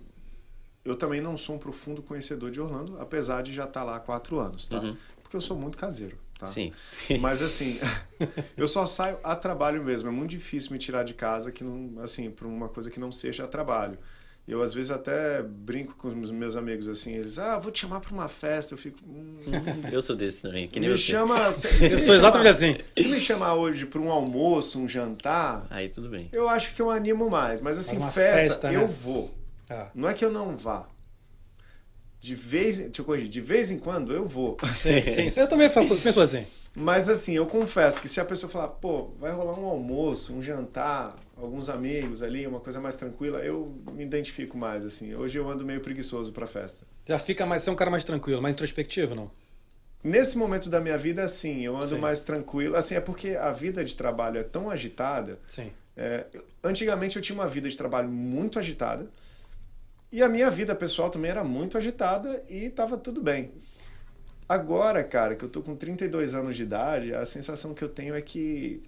Eu 0.86 0.96
também 0.96 1.20
não 1.20 1.38
sou 1.38 1.56
um 1.56 1.60
profundo 1.60 2.02
conhecedor 2.02 2.50
de 2.52 2.62
Orlando, 2.62 2.98
apesar 3.00 3.42
de 3.42 3.54
já 3.54 3.64
estar 3.66 3.84
lá 3.84 3.98
há 3.98 4.00
quatro 4.00 4.40
anos, 4.40 4.68
tá? 4.68 4.80
Uhum. 4.80 4.96
Porque 5.22 5.36
eu 5.36 5.42
sou 5.42 5.58
muito 5.58 5.78
caseiro, 5.78 6.18
tá? 6.46 6.52
Sim. 6.52 6.72
Mas 7.20 7.42
assim, 7.44 7.80
eu 8.58 8.68
só 8.68 8.86
saio 8.86 9.18
a 9.24 9.36
trabalho 9.36 9.84
mesmo. 9.84 10.10
É 10.10 10.12
muito 10.12 10.32
difícil 10.32 10.72
me 10.72 10.78
tirar 10.80 11.04
de 11.04 11.14
casa 11.14 11.52
que 11.52 11.64
não, 11.64 12.02
assim, 12.04 12.30
para 12.32 12.48
uma 12.48 12.70
coisa 12.70 12.90
que 12.90 13.00
não 13.00 13.12
seja 13.12 13.44
a 13.44 13.48
trabalho. 13.48 13.98
Eu 14.46 14.62
às 14.62 14.74
vezes 14.74 14.92
até 14.92 15.42
brinco 15.42 15.96
com 15.96 16.10
os 16.10 16.30
meus 16.30 16.58
amigos 16.58 16.90
assim, 16.90 17.14
eles, 17.14 17.40
ah, 17.40 17.58
vou 17.58 17.72
te 17.72 17.80
chamar 17.80 18.02
para 18.02 18.12
uma 18.14 18.28
festa. 18.28 18.74
Eu 18.74 18.78
fico, 18.78 18.98
hum, 19.08 19.38
Eu 19.90 20.02
sou 20.02 20.18
desse 20.18 20.42
também, 20.42 20.68
que 20.68 20.82
nem 20.82 20.90
me 20.90 20.98
você. 20.98 21.04
chama. 21.04 21.52
se- 21.54 21.70
se 21.70 21.76
Eu 21.76 21.82
me 21.82 21.90
sou 21.90 22.00
chamar- 22.00 22.18
exatamente 22.18 22.50
assim. 22.50 22.78
Se 23.02 23.08
me 23.08 23.20
chamar 23.22 23.54
hoje 23.56 23.86
para 23.86 24.02
um 24.02 24.12
almoço, 24.12 24.82
um 24.82 24.88
jantar, 24.88 25.66
Aí 25.70 25.88
tudo 25.88 26.10
bem. 26.10 26.28
eu 26.34 26.50
acho 26.50 26.76
que 26.76 26.82
eu 26.82 26.92
animo 26.92 27.30
mais. 27.30 27.62
Mas 27.62 27.80
assim, 27.80 27.96
uma 27.96 28.12
festa, 28.12 28.38
festa, 28.42 28.70
né? 28.72 28.76
eu 28.76 28.86
vou. 28.88 29.34
Ah, 29.70 29.88
Não 29.96 30.10
é 30.10 30.14
que 30.14 30.26
eu 30.26 30.30
não 30.32 30.58
vá. 30.58 30.88
De 32.24 32.36
vez, 32.36 32.80
deixa 32.80 33.02
eu 33.02 33.06
corrigir, 33.06 33.28
de 33.28 33.42
vez 33.42 33.70
em 33.70 33.78
quando 33.78 34.14
eu 34.14 34.26
vou. 34.26 34.56
sim, 34.78 35.30
sim. 35.30 35.42
Eu 35.42 35.46
também 35.46 35.70
faço, 35.70 35.94
penso 35.98 36.22
assim. 36.22 36.48
Mas 36.74 37.10
assim, 37.10 37.34
eu 37.34 37.46
confesso 37.46 38.00
que 38.00 38.08
se 38.08 38.18
a 38.18 38.24
pessoa 38.24 38.50
falar, 38.50 38.70
pô, 38.70 39.10
vai 39.20 39.34
rolar 39.34 39.60
um 39.60 39.66
almoço, 39.66 40.34
um 40.34 40.42
jantar, 40.42 41.14
alguns 41.36 41.68
amigos 41.68 42.24
ali, 42.24 42.48
uma 42.48 42.62
coisa 42.62 42.80
mais 42.80 42.96
tranquila, 42.96 43.40
eu 43.40 43.76
me 43.92 44.04
identifico 44.06 44.58
mais, 44.58 44.86
assim. 44.86 45.14
Hoje 45.14 45.38
eu 45.38 45.50
ando 45.50 45.66
meio 45.66 45.82
preguiçoso 45.82 46.32
pra 46.32 46.48
festa. 46.48 46.88
Já 47.06 47.20
fica 47.20 47.46
mais, 47.46 47.62
ser 47.62 47.72
um 47.72 47.76
cara 47.76 47.92
mais 47.92 48.06
tranquilo, 48.06 48.42
mais 48.42 48.56
introspectivo, 48.56 49.14
não? 49.14 49.30
Nesse 50.02 50.38
momento 50.38 50.70
da 50.70 50.80
minha 50.80 50.98
vida, 50.98 51.28
sim, 51.28 51.66
eu 51.66 51.76
ando 51.76 51.88
Sim. 51.88 51.98
mais 51.98 52.24
tranquilo. 52.24 52.78
Assim, 52.78 52.96
é 52.96 53.02
porque 53.02 53.32
a 53.32 53.52
vida 53.52 53.84
de 53.84 53.98
trabalho 53.98 54.38
é 54.40 54.44
tão 54.44 54.70
agitada. 54.70 55.38
Sim. 55.46 55.74
É, 55.98 56.26
antigamente 56.64 57.18
eu 57.18 57.22
tinha 57.22 57.38
uma 57.38 57.48
vida 57.48 57.68
de 57.68 57.76
trabalho 57.76 58.08
muito 58.08 58.58
agitada. 58.58 59.10
E 60.14 60.22
a 60.22 60.30
minha 60.30 60.48
vida 60.48 60.76
pessoal 60.76 61.10
também 61.10 61.32
era 61.32 61.44
muito 61.44 61.76
agitada 61.76 62.44
e 62.48 62.70
tava 62.70 62.96
tudo 62.98 63.20
bem. 63.20 63.52
Agora, 64.48 65.04
cara, 65.04 65.36
que 65.36 65.44
eu 65.44 65.50
tô 65.50 65.64
com 65.64 65.76
32 65.76 66.36
anos 66.36 66.56
de 66.56 66.62
idade, 66.62 67.16
a 67.16 67.26
sensação 67.26 67.74
que 67.74 67.84
eu 67.84 67.90
tenho 67.90 68.14
é 68.14 68.22
que 68.22 68.84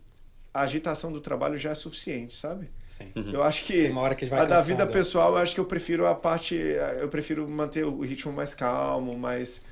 a 0.53 0.61
agitação 0.61 1.11
do 1.11 1.19
trabalho 1.19 1.57
já 1.57 1.71
é 1.71 1.75
suficiente, 1.75 2.35
sabe? 2.35 2.69
Sim. 2.85 3.11
Eu 3.33 3.41
acho 3.41 3.65
que 3.65 3.73
Tem 3.73 3.91
uma 3.91 4.01
hora 4.01 4.13
que 4.13 4.27
vai 4.27 4.41
a 4.41 4.45
da 4.45 4.61
vida 4.61 4.83
é. 4.83 4.85
pessoal, 4.85 5.31
eu 5.31 5.37
acho 5.37 5.55
que 5.55 5.59
eu 5.59 5.65
prefiro 5.65 6.05
a 6.05 6.13
parte, 6.13 6.55
eu 6.55 7.09
prefiro 7.09 7.49
manter 7.49 7.83
o 7.83 8.01
ritmo 8.01 8.31
mais 8.31 8.53
calmo, 8.53 9.17
mais 9.17 9.65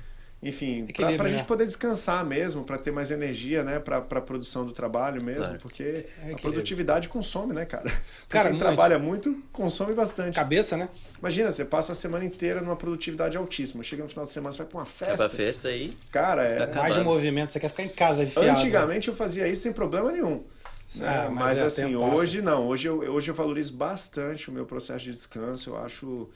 enfim, 0.44 0.82
pra, 0.84 0.90
Equilíbrio, 0.90 1.16
pra 1.18 1.28
né? 1.28 1.36
gente 1.38 1.44
poder 1.46 1.64
descansar 1.64 2.24
mesmo, 2.24 2.62
pra 2.64 2.76
ter 2.78 2.90
mais 2.92 3.10
energia, 3.10 3.62
né, 3.64 3.78
pra, 3.80 4.00
pra 4.00 4.20
produção 4.20 4.64
do 4.64 4.72
trabalho 4.72 5.22
mesmo, 5.24 5.42
Claro. 5.44 5.58
porque 5.60 6.06
É 6.26 6.32
a 6.32 6.36
produtividade 6.36 7.08
consome, 7.08 7.52
né, 7.54 7.64
cara? 7.64 7.84
Cara, 8.28 8.50
Quem 8.50 8.52
muito. 8.58 8.62
trabalha 8.64 8.98
muito, 8.98 9.42
consome 9.52 9.94
bastante. 9.94 10.34
Cabeça, 10.34 10.76
né? 10.76 10.88
Imagina, 11.18 11.50
você 11.50 11.64
passa 11.64 11.92
a 11.92 11.94
semana 11.94 12.24
inteira 12.24 12.60
numa 12.60 12.76
produtividade 12.76 13.36
altíssima, 13.36 13.82
chega 13.82 14.02
no 14.02 14.08
final 14.08 14.24
de 14.24 14.30
semana, 14.30 14.52
você 14.52 14.58
vai 14.58 14.66
pra 14.66 14.78
uma 14.78 14.84
Vai 14.84 14.92
festa. 14.92 15.28
pra 15.28 15.36
festa 15.36 15.68
aí. 15.68 15.92
Cara, 16.12 16.44
é... 16.44 16.66
Fica 16.66 16.80
Mais 16.80 16.94
de 16.94 17.00
movimento, 17.00 17.50
você 17.50 17.58
quer 17.58 17.68
ficar 17.68 17.82
em 17.84 17.88
casa 17.88 18.22
enfiado. 18.22 18.46
né? 18.46 18.52
Antigamente 18.52 19.08
eu 19.08 19.14
fazia 19.16 19.48
isso 19.48 19.62
sem 19.62 19.72
problema 19.72 20.12
nenhum. 20.12 20.44
né? 21.00 21.08
Ah, 21.08 21.30
mas 21.30 21.44
mas 21.44 21.58
é, 21.60 21.64
assim, 21.64 21.86
tempo 21.88 22.00
passa. 22.00 22.14
hoje 22.16 22.42
não. 22.42 22.66
Hoje 22.68 22.86
eu, 22.88 22.98
hoje 23.14 23.30
eu 23.30 23.34
valorizo 23.34 23.74
bastante 23.74 24.50
o 24.50 24.52
meu 24.52 24.66
processo 24.66 25.04
de 25.06 25.10
descanso. 25.12 25.70
Eu 25.70 25.76
acho 25.78 26.28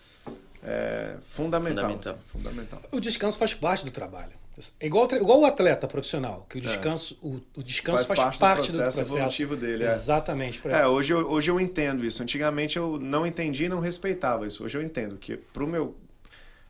é, 0.63 1.17
fundamental. 1.21 1.85
Fundamental. 1.85 2.13
assim, 2.15 2.23
fundamental. 2.27 2.83
O 2.91 3.01
descanso 3.01 3.39
faz 3.39 3.55
parte 3.55 3.85
do 3.85 3.91
trabalho. 3.91 4.33
É 4.81 4.87
igual, 4.87 5.09
o 5.11 5.15
igual 5.15 5.41
o 5.41 5.47
atleta 5.47 5.87
profissional, 5.87 6.45
que 6.51 6.59
o 6.59 6.61
descanso, 6.61 7.17
o, 7.23 7.41
o 7.57 7.63
descanso 7.63 8.03
É. 8.03 8.05
Faz 8.05 8.19
faz, 8.19 8.19
parte 8.19 8.37
do 8.37 8.41
parte, 8.41 8.57
do 8.57 8.65
processo 8.65 8.97
processo. 8.97 9.17
evolutivo 9.17 9.57
dele, 9.57 9.85
é. 9.85 9.87
Exatamente. 9.87 10.61
É, 10.67 10.87
hoje 10.87 11.13
eu, 11.13 11.31
hoje 11.31 11.51
eu 11.51 11.61
entendo 11.61 12.05
isso. 12.05 12.23
Antigamente 12.23 12.77
eu 12.77 12.99
não 12.99 13.25
entendi 13.25 13.65
e 13.65 13.69
não 13.69 13.79
respeitava 13.79 14.47
isso. 14.47 14.65
Hoje 14.65 14.77
eu 14.77 14.83
entendo 14.83 15.17
que 15.17 15.37
pro 15.37 15.67
meu, 15.67 15.97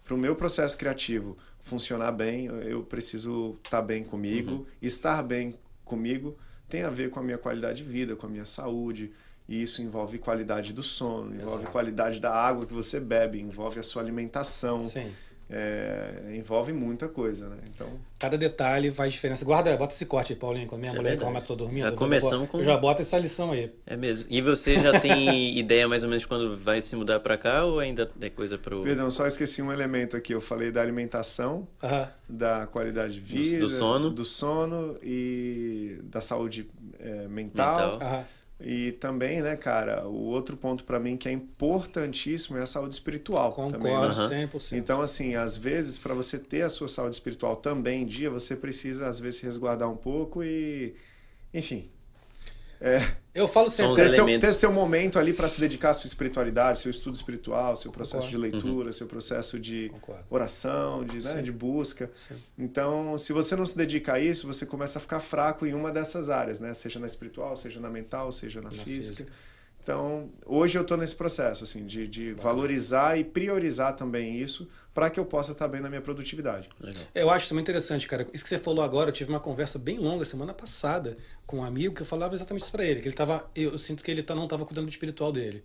pro 0.05 0.19
meu 0.19 0.37
processo 0.37 0.77
criativo 0.77 1.39
funcionar 1.61 2.13
bem, 2.13 2.47
eu 2.47 2.83
preciso 2.83 3.59
estar 3.65 3.81
bem 3.81 4.05
comigo. 4.05 4.67
Estar 4.83 5.23
bem 5.23 5.55
comigo 5.83 6.37
tem 6.69 6.83
a 6.83 6.91
ver 6.91 7.09
com 7.09 7.19
a 7.19 7.23
minha 7.23 7.39
qualidade 7.39 7.83
de 7.83 7.89
vida, 7.89 8.15
com 8.15 8.27
a 8.27 8.29
minha 8.29 8.45
saúde. 8.45 9.11
E 9.49 9.63
isso 9.63 9.81
envolve 9.81 10.19
qualidade 10.19 10.73
do 10.73 10.83
sono, 10.83 11.35
envolve 11.35 11.61
Exato. 11.61 11.73
qualidade 11.73 12.21
da 12.21 12.33
água 12.33 12.67
que 12.67 12.73
você 12.75 13.01
bebe, 13.01 13.41
envolve 13.41 13.81
a 13.81 13.83
sua 13.83 14.03
alimentação. 14.03 14.79
Sim 14.79 15.11
é, 15.51 16.35
envolve 16.37 16.75
muita 16.75 17.09
coisa, 17.09 17.49
né? 17.49 17.57
Então... 17.75 17.99
Cada 18.19 18.37
detalhe 18.37 18.91
faz 18.91 19.13
diferença. 19.13 19.45
Guarda, 19.47 19.75
bota 19.79 19.95
esse 19.95 20.05
corte 20.05 20.35
aí, 20.35 20.39
Paulinho. 20.39 20.67
Quando 20.67 20.81
minha 20.81 20.91
Isso 20.91 20.97
é 20.97 21.01
mulher 21.01 21.13
é 21.13 21.15
reclama 21.15 21.41
que 21.41 21.47
tô 21.47 21.57
dormindo, 21.57 21.85
já 21.85 21.93
começamos 21.93 22.51
com... 22.51 22.59
eu 22.59 22.65
já 22.65 22.77
bota 22.77 23.01
essa 23.01 23.19
lição 23.19 23.53
aí. 23.53 23.73
É 23.87 23.97
mesmo. 23.97 24.27
E 24.29 24.43
você 24.43 24.77
já 24.77 25.01
tem 25.01 25.57
ideia 25.59 25.89
mais 25.89 26.03
ou 26.03 26.11
menos 26.11 26.23
de 26.23 26.29
quando 26.29 26.55
vai 26.57 26.83
se 26.83 26.95
mudar 26.97 27.21
para 27.21 27.39
cá 27.39 27.65
ou 27.65 27.79
ainda 27.81 28.11
é 28.21 28.29
coisa 28.29 28.59
pro... 28.59 28.83
Perdão, 28.83 29.11
só 29.11 29.27
esqueci 29.27 29.63
um 29.63 29.73
elemento 29.73 30.17
aqui. 30.17 30.35
Eu 30.35 30.41
falei 30.41 30.71
da 30.71 30.83
alimentação, 30.83 31.67
da 32.29 32.67
qualidade 32.67 33.15
de 33.15 33.21
vida, 33.21 33.61
do, 33.61 33.69
do, 33.69 33.71
sono, 33.71 34.11
do 34.11 34.25
sono 34.27 34.99
e 35.03 35.99
da 36.03 36.21
saúde 36.21 36.69
é, 37.01 37.27
mental. 37.27 37.93
mental. 37.93 38.25
E 38.61 38.93
também, 38.93 39.41
né, 39.41 39.55
cara, 39.55 40.07
o 40.09 40.27
outro 40.27 40.57
ponto 40.57 40.83
para 40.83 40.99
mim 40.99 41.17
que 41.17 41.29
é 41.29 41.33
importantíssimo 41.33 42.59
é 42.59 42.63
a 42.63 42.67
saúde 42.67 42.95
espiritual. 42.95 43.53
Concordo, 43.53 43.79
também, 43.79 44.41
né? 44.41 44.49
100%. 44.53 44.77
Então, 44.77 45.01
assim, 45.01 45.37
às 45.37 45.57
vezes, 45.57 45.97
para 45.97 46.13
você 46.13 46.39
ter 46.39 46.63
a 46.63 46.69
sua 46.69 46.89
saúde 46.89 47.15
espiritual 47.15 47.55
também 47.55 48.03
em 48.03 48.07
dia, 48.07 48.29
você 48.29 48.57
precisa, 48.57 49.07
às 49.07 49.21
vezes, 49.21 49.41
se 49.41 49.47
resguardar 49.47 49.89
um 49.89 49.97
pouco 49.97 50.43
e. 50.43 50.95
Enfim, 51.55 51.89
é, 52.81 53.01
eu 53.35 53.49
falo 53.49 53.69
sempre. 53.69 53.97
Ter 53.97 54.09
seu, 54.09 54.25
ter 54.27 54.53
seu 54.53 54.73
momento 54.73 55.19
ali 55.19 55.33
para 55.33 55.49
se 55.49 55.61
dedicar 55.61 55.91
à 55.91 55.95
sua 55.95 56.07
espiritualidade, 56.07 56.79
seu 56.79 56.91
estudo 56.91 57.15
espiritual, 57.15 57.77
seu 57.77 57.91
processo 57.91 58.27
Concordo. 58.27 58.49
de 58.49 58.53
leitura, 58.53 58.87
uhum. 58.87 58.93
seu 58.93 59.07
processo 59.07 59.59
de 59.59 59.89
Concordo. 59.91 60.25
oração, 60.31 61.05
de, 61.05 61.23
né, 61.25 61.43
de 61.43 61.51
busca. 61.51 62.11
Sim. 62.15 62.37
Então, 62.59 63.19
se 63.19 63.33
você 63.33 63.57
não 63.57 63.67
se 63.67 63.77
dedica 63.77 64.15
a 64.15 64.21
isso, 64.21 64.47
você 64.47 64.65
começa 64.65 64.99
a 64.99 65.03
ficar 65.03 65.21
fraco 65.21 65.67
em 65.67 65.75
uma 65.75 65.91
dessas 65.91 66.31
áreas, 66.31 66.61
né? 66.61 66.73
Seja 66.73 67.01
na 67.01 67.07
espiritual, 67.07 67.57
seja 67.57 67.81
na 67.81 67.91
mental, 67.91 68.31
seja 68.31 68.61
na, 68.61 68.71
na 68.71 68.71
física. 68.71 69.25
física. 69.25 69.33
Então, 69.89 70.29
hoje 70.45 70.77
eu 70.77 70.83
estou 70.83 70.99
nesse 70.99 71.17
processo, 71.17 71.65
assim, 71.65 71.87
de, 71.87 72.07
de 72.07 72.35
valorizar 72.35 73.19
e 73.19 73.25
priorizar 73.25 73.97
também 73.97 74.39
isso 74.39 74.69
para 74.93 75.09
que 75.09 75.19
eu 75.19 75.25
possa 75.25 75.53
estar 75.53 75.65
tá 75.65 75.73
bem 75.73 75.81
na 75.81 75.89
minha 75.89 76.03
produtividade. 76.03 76.69
Legal. 76.79 77.03
Eu 77.15 77.31
acho 77.31 77.47
isso 77.47 77.55
muito 77.55 77.65
interessante, 77.65 78.07
cara. 78.07 78.29
Isso 78.35 78.45
que 78.45 78.51
você 78.51 78.59
falou 78.59 78.85
agora, 78.85 79.09
eu 79.09 79.15
tive 79.15 79.31
uma 79.31 79.41
conversa 79.41 79.79
bem 79.79 79.99
longa 79.99 80.27
semana 80.27 80.53
passada 80.53 81.17
com 81.47 81.61
um 81.61 81.65
amigo 81.65 81.95
que 81.95 82.03
eu 82.03 82.07
falava 82.07 82.35
exatamente 82.35 82.65
isso 82.65 82.73
para 82.73 82.85
ele, 82.85 83.01
que 83.01 83.09
ele 83.09 83.17
tava, 83.17 83.51
eu 83.55 83.79
sinto 83.79 84.05
que 84.05 84.11
ele 84.11 84.23
tá, 84.23 84.35
não 84.35 84.45
estava 84.45 84.67
cuidando 84.67 84.85
do 84.85 84.91
espiritual 84.91 85.33
dele. 85.33 85.65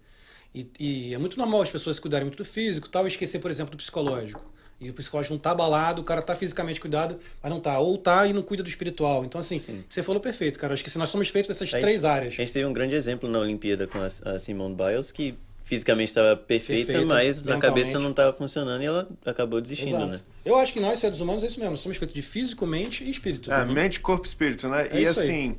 E, 0.55 0.71
e, 0.79 1.13
é 1.13 1.17
muito 1.17 1.37
normal 1.37 1.61
as 1.61 1.69
pessoas 1.69 1.99
cuidarem 1.99 2.23
muito 2.25 2.37
do 2.37 2.45
físico, 2.45 2.87
tal, 2.87 3.03
e 3.03 3.09
esquecer, 3.09 3.39
por 3.39 3.51
exemplo, 3.51 3.71
do 3.71 3.77
psicológico. 3.77 4.52
E 4.83 4.89
o 4.89 4.93
psicológico 4.93 5.33
não 5.33 5.39
tá 5.39 5.51
abalado, 5.51 6.01
o 6.01 6.05
cara 6.05 6.21
tá 6.21 6.35
fisicamente 6.35 6.79
cuidado, 6.79 7.19
mas 7.41 7.51
não 7.51 7.59
tá. 7.59 7.77
Ou 7.79 7.97
tá 7.97 8.27
e 8.27 8.33
não 8.33 8.41
cuida 8.41 8.63
do 8.63 8.69
espiritual. 8.69 9.23
Então, 9.23 9.39
assim, 9.39 9.59
Sim. 9.59 9.83
você 9.87 10.03
falou 10.03 10.21
perfeito, 10.21 10.59
cara. 10.59 10.73
Acho 10.73 10.83
que 10.83 10.89
se 10.89 10.97
nós 10.97 11.09
somos 11.09 11.29
feitos 11.29 11.47
dessas 11.47 11.69
três 11.71 12.03
áreas. 12.05 12.33
A 12.33 12.37
gente 12.37 12.53
teve 12.53 12.65
um 12.65 12.73
grande 12.73 12.95
exemplo 12.95 13.29
na 13.29 13.39
Olimpíada 13.39 13.87
com 13.87 13.99
a, 13.99 14.33
a 14.35 14.39
Simone 14.39 14.75
Biles, 14.75 15.11
que 15.11 15.35
fisicamente 15.63 16.09
estava 16.09 16.35
perfeita, 16.35 16.91
perfeita, 16.91 17.13
mas 17.13 17.47
a 17.47 17.57
cabeça 17.57 17.99
não 17.99 18.11
estava 18.11 18.33
funcionando 18.33 18.81
e 18.81 18.85
ela 18.85 19.07
acabou 19.25 19.61
desistindo, 19.61 19.95
Exato. 19.95 20.07
né? 20.07 20.19
Eu 20.43 20.57
acho 20.57 20.73
que 20.73 20.79
nós, 20.79 20.99
seres 20.99 21.21
humanos, 21.21 21.43
é 21.43 21.47
isso 21.47 21.59
mesmo. 21.59 21.77
Somos 21.77 21.97
feitos 21.97 22.13
de 22.13 22.21
físico, 22.21 22.67
mente 22.67 23.03
e 23.03 23.09
espírito. 23.09 23.51
É, 23.51 23.63
uhum. 23.63 23.71
mente, 23.71 23.99
corpo 23.99 24.25
e 24.25 24.27
espírito, 24.27 24.67
né? 24.67 24.89
É 24.91 25.01
e 25.01 25.07
assim, 25.07 25.51
aí. 25.51 25.57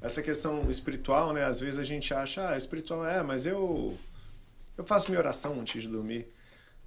essa 0.00 0.22
questão 0.22 0.70
espiritual, 0.70 1.32
né? 1.34 1.44
Às 1.44 1.60
vezes 1.60 1.78
a 1.78 1.84
gente 1.84 2.12
acha, 2.14 2.50
ah, 2.50 2.56
espiritual 2.56 3.06
é, 3.06 3.22
mas 3.22 3.44
eu 3.44 3.94
eu 4.76 4.84
faço 4.84 5.10
minha 5.10 5.20
oração 5.20 5.60
antes 5.60 5.82
de 5.82 5.88
dormir. 5.88 6.26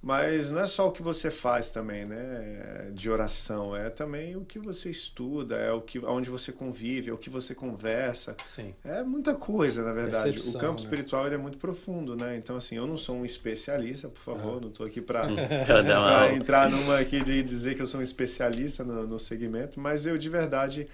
Mas 0.08 0.48
não 0.48 0.60
é 0.60 0.64
só 0.64 0.88
o 0.88 0.90
que 0.90 1.02
você 1.02 1.30
faz 1.30 1.70
também, 1.70 2.06
né? 2.06 2.90
De 2.94 3.10
oração, 3.10 3.76
é 3.76 3.90
também 3.90 4.36
o 4.36 4.40
que 4.40 4.58
você 4.58 4.88
estuda, 4.88 5.56
é 5.56 5.70
o 5.70 5.82
que 5.82 5.98
onde 5.98 6.30
você 6.30 6.50
convive, 6.50 7.10
é 7.10 7.12
o 7.12 7.18
que 7.18 7.28
você 7.28 7.54
conversa. 7.54 8.34
Sim. 8.46 8.74
É 8.82 9.02
muita 9.02 9.34
coisa, 9.34 9.84
na 9.84 9.92
verdade. 9.92 10.32
Percepção, 10.32 10.58
o 10.58 10.60
campo 10.62 10.72
né? 10.72 10.78
espiritual 10.78 11.26
ele 11.26 11.34
é 11.34 11.38
muito 11.38 11.58
profundo, 11.58 12.16
né? 12.16 12.38
Então 12.38 12.56
assim, 12.56 12.76
eu 12.76 12.86
não 12.86 12.96
sou 12.96 13.16
um 13.16 13.24
especialista, 13.26 14.08
por 14.08 14.20
favor, 14.20 14.54
uhum. 14.54 14.60
não 14.60 14.68
estou 14.70 14.86
aqui 14.86 15.02
para 15.02 15.26
entrar 16.34 16.70
numa 16.70 16.98
aqui 16.98 17.22
de 17.22 17.42
dizer 17.42 17.74
que 17.74 17.82
eu 17.82 17.86
sou 17.86 18.00
um 18.00 18.02
especialista 18.02 18.82
no, 18.82 19.06
no 19.06 19.18
segmento, 19.18 19.78
mas 19.78 20.06
eu 20.06 20.16
de 20.16 20.30
verdade 20.30 20.88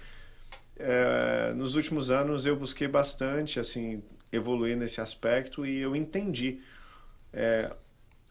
é, 0.77 1.53
nos 1.55 1.77
últimos 1.77 2.11
anos 2.11 2.45
eu 2.45 2.57
busquei 2.57 2.89
bastante 2.89 3.61
assim 3.61 4.03
evoluir 4.29 4.75
nesse 4.75 4.99
aspecto 4.99 5.65
e 5.65 5.79
eu 5.79 5.95
entendi 5.95 6.59
é, 7.31 7.71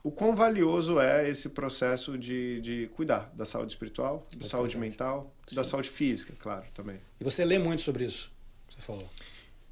o 0.04 0.10
quão 0.12 0.36
valioso 0.36 1.00
é 1.00 1.26
esse 1.30 1.48
processo 1.48 2.18
de, 2.18 2.60
de 2.60 2.90
cuidar 2.94 3.32
da 3.34 3.46
saúde 3.46 3.72
espiritual, 3.72 4.26
da 4.36 4.44
é 4.44 4.48
saúde 4.48 4.76
mental, 4.76 5.34
Sim. 5.46 5.56
da 5.56 5.64
saúde 5.64 5.88
física, 5.88 6.34
claro, 6.38 6.66
também. 6.74 7.00
E 7.18 7.24
você 7.24 7.42
lê 7.42 7.58
muito 7.58 7.80
sobre 7.80 8.04
isso, 8.04 8.30
você 8.68 8.82
falou? 8.82 9.08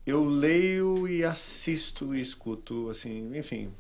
Eu 0.07 0.25
leio 0.25 1.07
e 1.07 1.23
assisto 1.23 2.15
e 2.15 2.21
escuto, 2.21 2.89
assim, 2.89 3.31
enfim. 3.37 3.73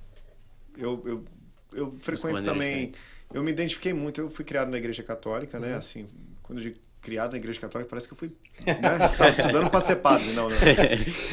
Eu, 0.77 1.03
eu, 1.07 1.25
eu 1.73 1.91
frequento 1.91 2.43
também. 2.43 2.93
Eu 3.33 3.43
me 3.43 3.51
identifiquei 3.51 3.95
muito, 3.95 4.21
eu 4.21 4.29
fui 4.29 4.45
criado 4.45 4.71
na 4.71 4.77
igreja 4.77 5.03
católica, 5.03 5.59
né? 5.59 5.73
Uhum. 5.73 5.79
Assim, 5.79 6.09
quando 6.43 6.59
eu 6.59 6.65
digo 6.65 6.79
criado 7.03 7.33
na 7.33 7.39
igreja 7.39 7.61
católica, 7.61 7.91
parece 7.91 8.07
que 8.07 8.15
eu 8.15 8.17
fui. 8.17 8.31
Né? 8.65 9.05
Estava 9.05 9.31
estudando 9.31 9.69
para 9.69 9.81
ser 9.81 9.97
padre, 9.97 10.33
não, 10.33 10.49
né? 10.49 10.57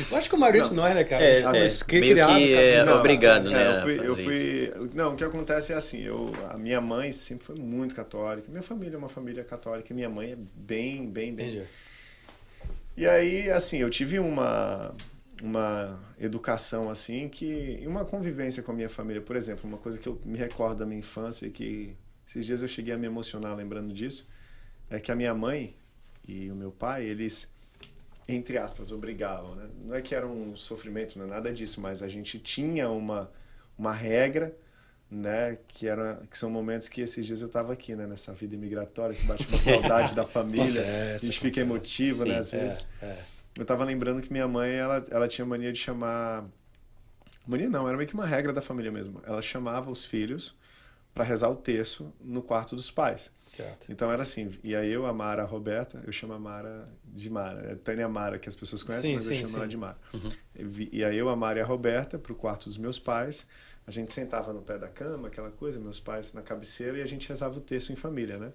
Eu 0.10 0.18
acho 0.18 0.28
que 0.28 0.36
a 0.36 0.40
maioria 0.40 0.64
de 0.64 0.74
nós, 0.74 0.96
né, 0.96 1.04
cara? 1.04 1.24
É, 1.24 1.42
é, 1.42 1.52
meio 1.52 1.86
criado, 1.86 2.38
que 2.38 2.54
é 2.54 2.84
não, 2.84 2.98
obrigado, 2.98 3.50
né? 3.50 3.78
eu 3.78 3.82
fui, 3.82 4.08
eu 4.08 4.16
fui 4.16 4.74
não, 4.96 5.14
o 5.14 5.16
que 5.16 5.24
acontece 5.24 5.72
é 5.72 5.76
assim, 5.76 6.02
eu, 6.02 6.34
a 6.50 6.58
minha 6.58 6.82
mãe 6.82 7.12
sempre 7.12 7.46
foi 7.46 7.56
muito 7.56 7.94
católica. 7.94 8.50
Minha 8.50 8.64
família 8.64 8.96
é 8.96 8.98
uma 8.98 9.10
família 9.10 9.44
católica, 9.44 9.94
minha 9.94 10.10
mãe 10.10 10.32
é 10.32 10.38
bem, 10.56 11.08
bem, 11.08 11.34
bem. 11.34 11.50
Entendi. 11.50 11.68
E 12.98 13.08
aí, 13.08 13.50
assim, 13.52 13.78
eu 13.78 13.90
tive 13.90 14.20
uma 14.20 14.94
uma 15.42 15.98
educação 16.20 16.90
assim 16.90 17.30
que 17.30 17.82
uma 17.86 18.04
convivência 18.04 18.62
com 18.62 18.74
a 18.74 18.76
minha 18.76 18.90
família, 18.90 19.22
por 19.22 19.38
exemplo, 19.38 19.70
uma 19.70 19.78
coisa 19.78 19.98
que 19.98 20.08
eu 20.08 20.20
me 20.26 20.38
recordo 20.38 20.80
da 20.80 20.86
minha 20.86 21.00
infância 21.00 21.46
e 21.46 21.50
que 21.50 21.96
esses 22.28 22.46
dias 22.46 22.62
eu 22.62 22.68
cheguei 22.68 22.94
a 22.94 22.98
me 22.98 23.08
emocionar 23.08 23.56
lembrando 23.56 23.94
disso 23.94 24.28
é 24.90 25.00
que 25.00 25.12
a 25.12 25.16
minha 25.16 25.34
mãe 25.34 25.76
e 26.28 26.50
o 26.52 26.56
meu 26.56 26.72
pai, 26.72 27.06
eles, 27.06 27.52
entre 28.28 28.58
aspas, 28.58 28.92
obrigavam. 28.92 29.56
Né? 29.56 29.70
Não 29.86 29.96
é 29.96 30.02
que 30.02 30.14
era 30.14 30.28
um 30.28 30.56
sofrimento, 30.56 31.18
não 31.18 31.26
é 31.26 31.30
nada 31.30 31.52
disso, 31.52 31.82
mas 31.82 32.02
a 32.02 32.08
gente 32.08 32.40
tinha 32.40 32.90
uma, 32.90 33.32
uma 33.78 33.94
regra, 33.94 34.56
né? 35.10 35.58
Que, 35.68 35.88
era, 35.88 36.22
que 36.30 36.38
são 36.38 36.50
momentos 36.50 36.88
que 36.88 37.02
esses 37.02 37.26
dias 37.26 37.42
eu 37.42 37.48
estava 37.48 37.74
aqui, 37.74 37.96
né? 37.96 38.06
Nessa 38.06 38.34
vida 38.34 38.56
imigratória, 38.56 39.16
que 39.16 39.26
bate 39.26 39.48
uma 39.48 39.58
saudade 39.60 40.14
da 40.14 40.26
família, 40.26 40.84
a 41.16 41.18
gente 41.18 41.40
fica 41.40 41.60
emotivo, 41.62 42.26
né? 42.26 42.38
Às 42.38 42.52
vezes. 42.52 42.88
É, 43.02 43.06
é. 43.06 43.20
Eu 43.58 43.64
estava 43.64 43.84
lembrando 43.84 44.22
que 44.22 44.32
minha 44.32 44.48
mãe, 44.48 44.72
ela, 44.72 45.04
ela 45.10 45.28
tinha 45.28 45.46
mania 45.46 45.74
de 45.74 45.80
chamar... 45.80 46.46
Mania 47.48 47.70
não, 47.70 47.88
era 47.88 47.98
meio 47.98 48.08
que 48.08 48.14
uma 48.14 48.26
regra 48.26 48.54
da 48.54 48.62
família 48.62 48.92
mesmo. 48.92 49.22
Ela 49.26 49.42
chamava 49.42 49.90
os 49.90 50.06
filhos 50.06 50.56
para 51.14 51.24
rezar 51.24 51.50
o 51.50 51.56
terço 51.56 52.14
no 52.22 52.42
quarto 52.42 52.76
dos 52.76 52.90
pais. 52.90 53.32
Certo. 53.46 53.92
Então 53.92 54.12
era 54.12 54.24
assim, 54.24 54.50
e 54.64 54.76
aí 54.76 54.92
eu, 54.92 55.06
a 55.06 55.14
Mara, 55.14 55.44
a 55.44 55.46
Roberta, 55.46 56.02
eu 56.06 56.12
chamo 56.12 56.34
a 56.34 56.40
Mara 56.40 56.90
de 57.04 57.30
Mara. 57.30 57.72
É 57.72 57.76
Tânia 57.76 58.08
Mara, 58.08 58.40
que 58.40 58.48
as 58.48 58.56
pessoas 58.56 58.84
conhecem, 58.84 59.12
sim, 59.12 59.14
mas 59.16 59.24
sim, 59.24 59.34
eu 59.34 59.40
chamo 59.40 59.48
sim. 59.48 59.58
ela 59.58 59.68
de 59.68 59.78
Mara. 59.78 59.98
Uhum. 60.14 60.88
E 60.92 61.04
aí 61.04 61.18
eu, 61.18 61.30
a 61.30 61.36
Mara 61.36 61.60
e 61.60 61.62
a 61.62 61.66
Roberta 61.66 62.18
para 62.18 62.32
o 62.32 62.36
quarto 62.36 62.66
dos 62.66 62.78
meus 62.78 62.98
pais. 62.98 63.48
A 63.86 63.92
gente 63.92 64.12
sentava 64.12 64.54
no 64.54 64.62
pé 64.62 64.78
da 64.78 64.88
cama, 64.88 65.30
aquela 65.30 65.50
coisa, 65.50 65.80
meus 65.80 66.00
pais 66.00 66.32
na 66.34 66.44
cabeceira, 66.44 67.00
e 67.00 67.02
a 67.02 67.08
gente 67.08 67.28
rezava 67.28 67.58
o 67.58 67.62
texto 67.62 67.92
em 67.92 67.96
família, 67.96 68.38
né? 68.38 68.54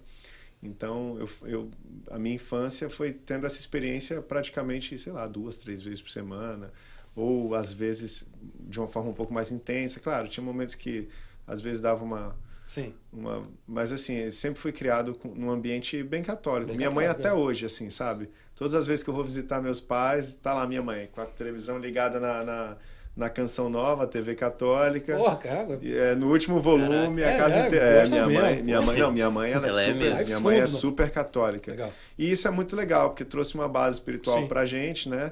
Então, 0.63 1.17
eu, 1.19 1.29
eu, 1.43 1.71
a 2.09 2.17
minha 2.17 2.35
infância 2.35 2.89
foi 2.89 3.11
tendo 3.11 3.45
essa 3.45 3.59
experiência 3.59 4.21
praticamente, 4.21 4.97
sei 4.97 5.11
lá, 5.11 5.27
duas, 5.27 5.57
três 5.57 5.83
vezes 5.83 6.01
por 6.01 6.09
semana, 6.09 6.71
ou 7.15 7.53
às 7.53 7.73
vezes 7.73 8.25
de 8.61 8.79
uma 8.79 8.87
forma 8.87 9.09
um 9.09 9.13
pouco 9.13 9.33
mais 9.33 9.51
intensa. 9.51 9.99
Claro, 9.99 10.27
tinha 10.27 10.43
momentos 10.43 10.73
que 10.73 11.09
às 11.45 11.61
vezes 11.61 11.81
dava 11.81 12.03
uma 12.03 12.35
Sim. 12.67 12.93
Uma, 13.13 13.47
mas 13.67 13.91
assim, 13.91 14.29
sempre 14.29 14.59
fui 14.59 14.71
criado 14.71 15.13
com, 15.13 15.29
num 15.29 15.51
ambiente 15.51 16.01
bem 16.03 16.23
católico. 16.23 16.67
Bem 16.67 16.77
minha 16.77 16.89
católico, 16.89 17.13
mãe 17.13 17.19
até 17.19 17.29
é. 17.29 17.33
hoje, 17.33 17.65
assim, 17.65 17.89
sabe? 17.89 18.29
Todas 18.55 18.73
as 18.73 18.87
vezes 18.87 19.03
que 19.03 19.09
eu 19.09 19.13
vou 19.13 19.23
visitar 19.23 19.61
meus 19.61 19.79
pais, 19.79 20.33
tá 20.33 20.53
lá 20.53 20.65
minha 20.65 20.81
mãe, 20.81 21.07
com 21.11 21.21
a 21.21 21.25
televisão 21.25 21.77
ligada 21.77 22.19
na, 22.19 22.43
na, 22.43 22.77
na 23.15 23.29
Canção 23.29 23.69
Nova, 23.69 24.07
TV 24.07 24.33
católica. 24.33 25.15
Porra, 25.15 25.35
caramba. 25.35 25.79
É, 25.83 26.15
no 26.15 26.31
último 26.31 26.59
volume, 26.59 27.21
Caraca. 27.21 27.37
a 27.37 27.41
casa 27.41 27.59
é, 27.59 27.67
inteira. 27.67 27.85
É, 27.85 28.07
minha 28.07 28.25
mãe, 28.25 28.63
minha 28.63 28.81
mãe, 28.81 28.99
não, 28.99 29.11
minha 29.11 29.29
mãe 29.29 29.51
ela, 29.51 29.67
é 29.67 29.69
ela 29.69 29.81
é 29.81 29.93
super, 29.93 30.21
é 30.21 30.25
minha 30.25 30.39
mãe 30.39 30.59
é 30.59 30.65
super 30.65 31.11
católica. 31.11 31.71
Legal. 31.71 31.93
E 32.17 32.31
isso 32.31 32.47
é 32.47 32.51
muito 32.51 32.75
legal, 32.75 33.09
porque 33.09 33.23
trouxe 33.23 33.55
uma 33.55 33.67
base 33.67 33.97
espiritual 33.97 34.41
Sim. 34.41 34.47
pra 34.47 34.65
gente, 34.65 35.07
né? 35.07 35.31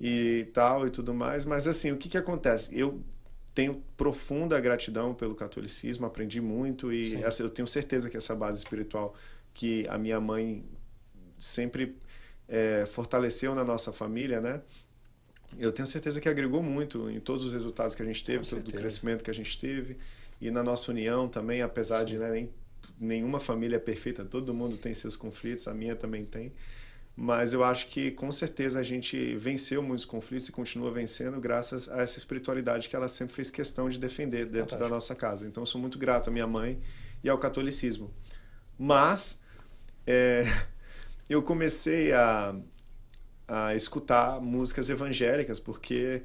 E 0.00 0.46
tal 0.52 0.86
e 0.86 0.90
tudo 0.90 1.12
mais, 1.12 1.44
mas 1.44 1.66
assim, 1.66 1.90
o 1.90 1.96
que 1.96 2.08
que 2.08 2.16
acontece? 2.16 2.78
Eu 2.78 3.00
tenho 3.58 3.82
profunda 3.96 4.60
gratidão 4.60 5.12
pelo 5.12 5.34
catolicismo, 5.34 6.06
aprendi 6.06 6.40
muito 6.40 6.92
e 6.92 7.16
essa, 7.24 7.42
eu 7.42 7.50
tenho 7.50 7.66
certeza 7.66 8.08
que 8.08 8.16
essa 8.16 8.32
base 8.32 8.58
espiritual 8.58 9.16
que 9.52 9.84
a 9.88 9.98
minha 9.98 10.20
mãe 10.20 10.64
sempre 11.36 11.96
é, 12.46 12.86
fortaleceu 12.86 13.56
na 13.56 13.64
nossa 13.64 13.92
família, 13.92 14.40
né? 14.40 14.60
Eu 15.58 15.72
tenho 15.72 15.86
certeza 15.86 16.20
que 16.20 16.28
agregou 16.28 16.62
muito 16.62 17.10
em 17.10 17.18
todos 17.18 17.44
os 17.44 17.52
resultados 17.52 17.96
que 17.96 18.02
a 18.02 18.06
gente 18.06 18.22
teve, 18.22 18.48
todo 18.48 18.68
o 18.68 18.72
crescimento 18.72 19.24
que 19.24 19.30
a 19.30 19.34
gente 19.34 19.58
teve 19.58 19.96
e 20.40 20.52
na 20.52 20.62
nossa 20.62 20.92
união 20.92 21.26
também, 21.28 21.60
apesar 21.60 21.98
Sim. 22.00 22.04
de 22.04 22.18
né, 22.18 22.30
nem, 22.30 22.50
nenhuma 22.96 23.40
família 23.40 23.74
é 23.74 23.80
perfeita, 23.80 24.24
todo 24.24 24.54
mundo 24.54 24.76
tem 24.76 24.94
seus 24.94 25.16
conflitos, 25.16 25.66
a 25.66 25.74
minha 25.74 25.96
também 25.96 26.24
tem. 26.24 26.52
Mas 27.20 27.52
eu 27.52 27.64
acho 27.64 27.88
que 27.88 28.12
com 28.12 28.30
certeza 28.30 28.78
a 28.78 28.82
gente 28.84 29.34
venceu 29.34 29.82
muitos 29.82 30.04
conflitos 30.04 30.48
e 30.48 30.52
continua 30.52 30.92
vencendo 30.92 31.40
graças 31.40 31.88
a 31.88 32.00
essa 32.02 32.16
espiritualidade 32.16 32.88
que 32.88 32.94
ela 32.94 33.08
sempre 33.08 33.34
fez 33.34 33.50
questão 33.50 33.90
de 33.90 33.98
defender 33.98 34.44
dentro 34.44 34.58
Fantástico. 34.58 34.82
da 34.84 34.88
nossa 34.88 35.16
casa. 35.16 35.44
Então 35.44 35.60
eu 35.60 35.66
sou 35.66 35.80
muito 35.80 35.98
grato 35.98 36.30
à 36.30 36.32
minha 36.32 36.46
mãe 36.46 36.80
e 37.24 37.28
ao 37.28 37.36
catolicismo. 37.36 38.08
Mas 38.78 39.40
é, 40.06 40.44
eu 41.28 41.42
comecei 41.42 42.12
a, 42.12 42.54
a 43.48 43.74
escutar 43.74 44.40
músicas 44.40 44.88
evangélicas 44.88 45.58
porque 45.58 46.22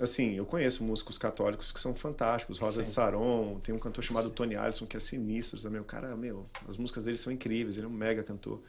assim, 0.00 0.32
eu 0.32 0.46
conheço 0.46 0.82
músicos 0.82 1.18
católicos 1.18 1.70
que 1.70 1.78
são 1.78 1.94
fantásticos, 1.94 2.58
Rosa 2.58 2.82
Sim. 2.82 2.88
de 2.88 2.88
Saron, 2.88 3.60
tem 3.62 3.74
um 3.74 3.78
cantor 3.78 4.02
chamado 4.02 4.28
Sim. 4.28 4.34
Tony 4.34 4.56
Allison 4.56 4.86
que 4.86 4.96
é 4.96 5.00
sinistro 5.00 5.60
também, 5.60 5.78
o 5.78 5.84
cara, 5.84 6.16
meu, 6.16 6.48
as 6.66 6.78
músicas 6.78 7.04
dele 7.04 7.18
são 7.18 7.30
incríveis, 7.30 7.76
ele 7.76 7.84
é 7.84 7.88
um 7.90 7.92
mega 7.92 8.22
cantor. 8.22 8.62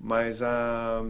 Mas 0.00 0.42
a 0.42 1.04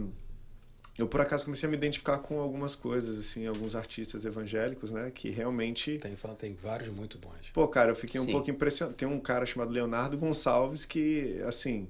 eu 0.97 1.07
por 1.07 1.21
acaso 1.21 1.45
comecei 1.45 1.67
a 1.67 1.69
me 1.69 1.75
identificar 1.75 2.17
com 2.19 2.39
algumas 2.39 2.75
coisas, 2.75 3.17
assim, 3.17 3.47
alguns 3.47 3.75
artistas 3.75 4.25
evangélicos, 4.25 4.91
né, 4.91 5.09
que 5.09 5.29
realmente 5.29 5.97
tem, 5.97 6.13
tem 6.37 6.53
vários 6.53 6.89
muito 6.89 7.17
bons. 7.17 7.49
Pô, 7.53 7.67
cara, 7.67 7.91
eu 7.91 7.95
fiquei 7.95 8.19
um 8.19 8.25
Sim. 8.25 8.31
pouco 8.33 8.51
impressionado. 8.51 8.95
Tem 8.95 9.07
um 9.07 9.19
cara 9.19 9.45
chamado 9.45 9.71
Leonardo 9.71 10.17
Gonçalves 10.17 10.85
que, 10.85 11.41
assim, 11.47 11.89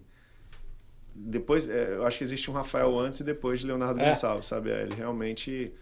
depois, 1.13 1.67
é, 1.67 1.95
eu 1.95 2.05
acho 2.05 2.19
que 2.19 2.23
existe 2.23 2.49
um 2.49 2.53
Rafael 2.53 2.97
antes 2.97 3.19
e 3.19 3.23
depois 3.23 3.59
de 3.59 3.67
Leonardo 3.67 3.99
é. 3.99 4.05
Gonçalves, 4.05 4.47
sabe? 4.47 4.69
É, 4.69 4.83
ele 4.83 4.95
realmente 4.95 5.73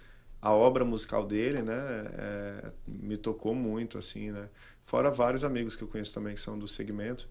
a 0.42 0.54
obra 0.54 0.86
musical 0.86 1.28
dele, 1.28 1.62
né, 1.62 1.76
é, 2.18 2.72
me 2.88 3.18
tocou 3.18 3.54
muito, 3.54 3.98
assim, 3.98 4.32
né? 4.32 4.48
Fora 4.86 5.12
vários 5.12 5.44
amigos 5.44 5.76
que 5.76 5.84
eu 5.84 5.88
conheço 5.88 6.14
também 6.14 6.34
que 6.34 6.40
são 6.40 6.58
do 6.58 6.68
segmento 6.68 7.30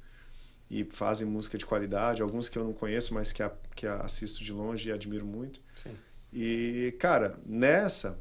e 0.70 0.84
fazem 0.84 1.26
música 1.26 1.56
de 1.56 1.64
qualidade, 1.64 2.20
alguns 2.20 2.48
que 2.48 2.58
eu 2.58 2.64
não 2.64 2.72
conheço, 2.72 3.14
mas 3.14 3.32
que, 3.32 3.42
a, 3.42 3.50
que 3.74 3.86
assisto 3.86 4.44
de 4.44 4.52
longe 4.52 4.88
e 4.88 4.92
admiro 4.92 5.24
muito. 5.24 5.60
Sim. 5.74 5.94
E, 6.32 6.94
cara, 6.98 7.38
nessa 7.46 8.18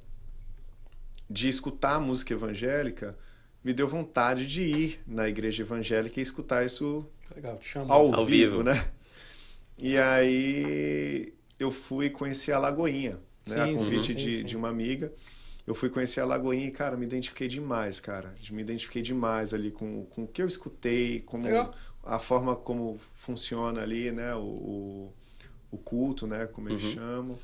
de 1.30 1.50
escutar 1.50 2.00
música 2.00 2.34
evangélica, 2.34 3.18
me 3.62 3.74
deu 3.74 3.88
vontade 3.88 4.48
de 4.48 4.64
ir 4.64 5.02
na 5.06 5.28
igreja 5.28 5.64
evangélica 5.64 6.20
e 6.20 6.24
escutar 6.24 6.66
isso 6.66 7.06
Legal, 7.36 7.60
ao, 7.90 8.16
ao 8.16 8.26
vivo, 8.26 8.60
vivo, 8.60 8.64
né? 8.64 8.90
E 9.78 9.98
aí 9.98 11.34
eu 11.60 11.70
fui 11.70 12.10
conhecer 12.10 12.54
a 12.54 12.60
Lagoinha, 12.60 13.20
né? 13.46 13.56
Sim, 13.56 13.60
a 13.60 13.78
convite 13.78 14.14
sim, 14.14 14.16
de, 14.16 14.36
sim. 14.38 14.46
de 14.46 14.56
uma 14.56 14.70
amiga. 14.70 15.12
Eu 15.68 15.76
fui 15.76 15.90
conhecer 15.90 16.22
a 16.22 16.26
Lagoinha 16.26 16.66
e, 16.68 16.72
cara, 16.72 16.96
me 16.96 17.06
identifiquei 17.06 17.50
demais, 17.50 18.00
cara. 18.00 18.34
Me 18.50 18.62
identifiquei 18.62 19.02
demais 19.02 19.54
ali 19.54 19.70
com, 19.70 20.06
com 20.06 20.24
o 20.24 20.28
que 20.28 20.42
eu 20.42 20.48
escutei, 20.48 21.20
como 21.20 21.44
Legal 21.44 21.74
a 22.08 22.20
forma 22.20 22.56
como 22.56 22.98
funciona 23.14 23.82
ali, 23.82 24.12
né, 24.12 24.34
o, 24.36 25.12
o 25.70 25.78
culto, 25.78 26.26
né, 26.26 26.48
como 26.48 26.70
eles 26.70 26.84
uhum. 26.84 26.92
chamam. 26.92 27.40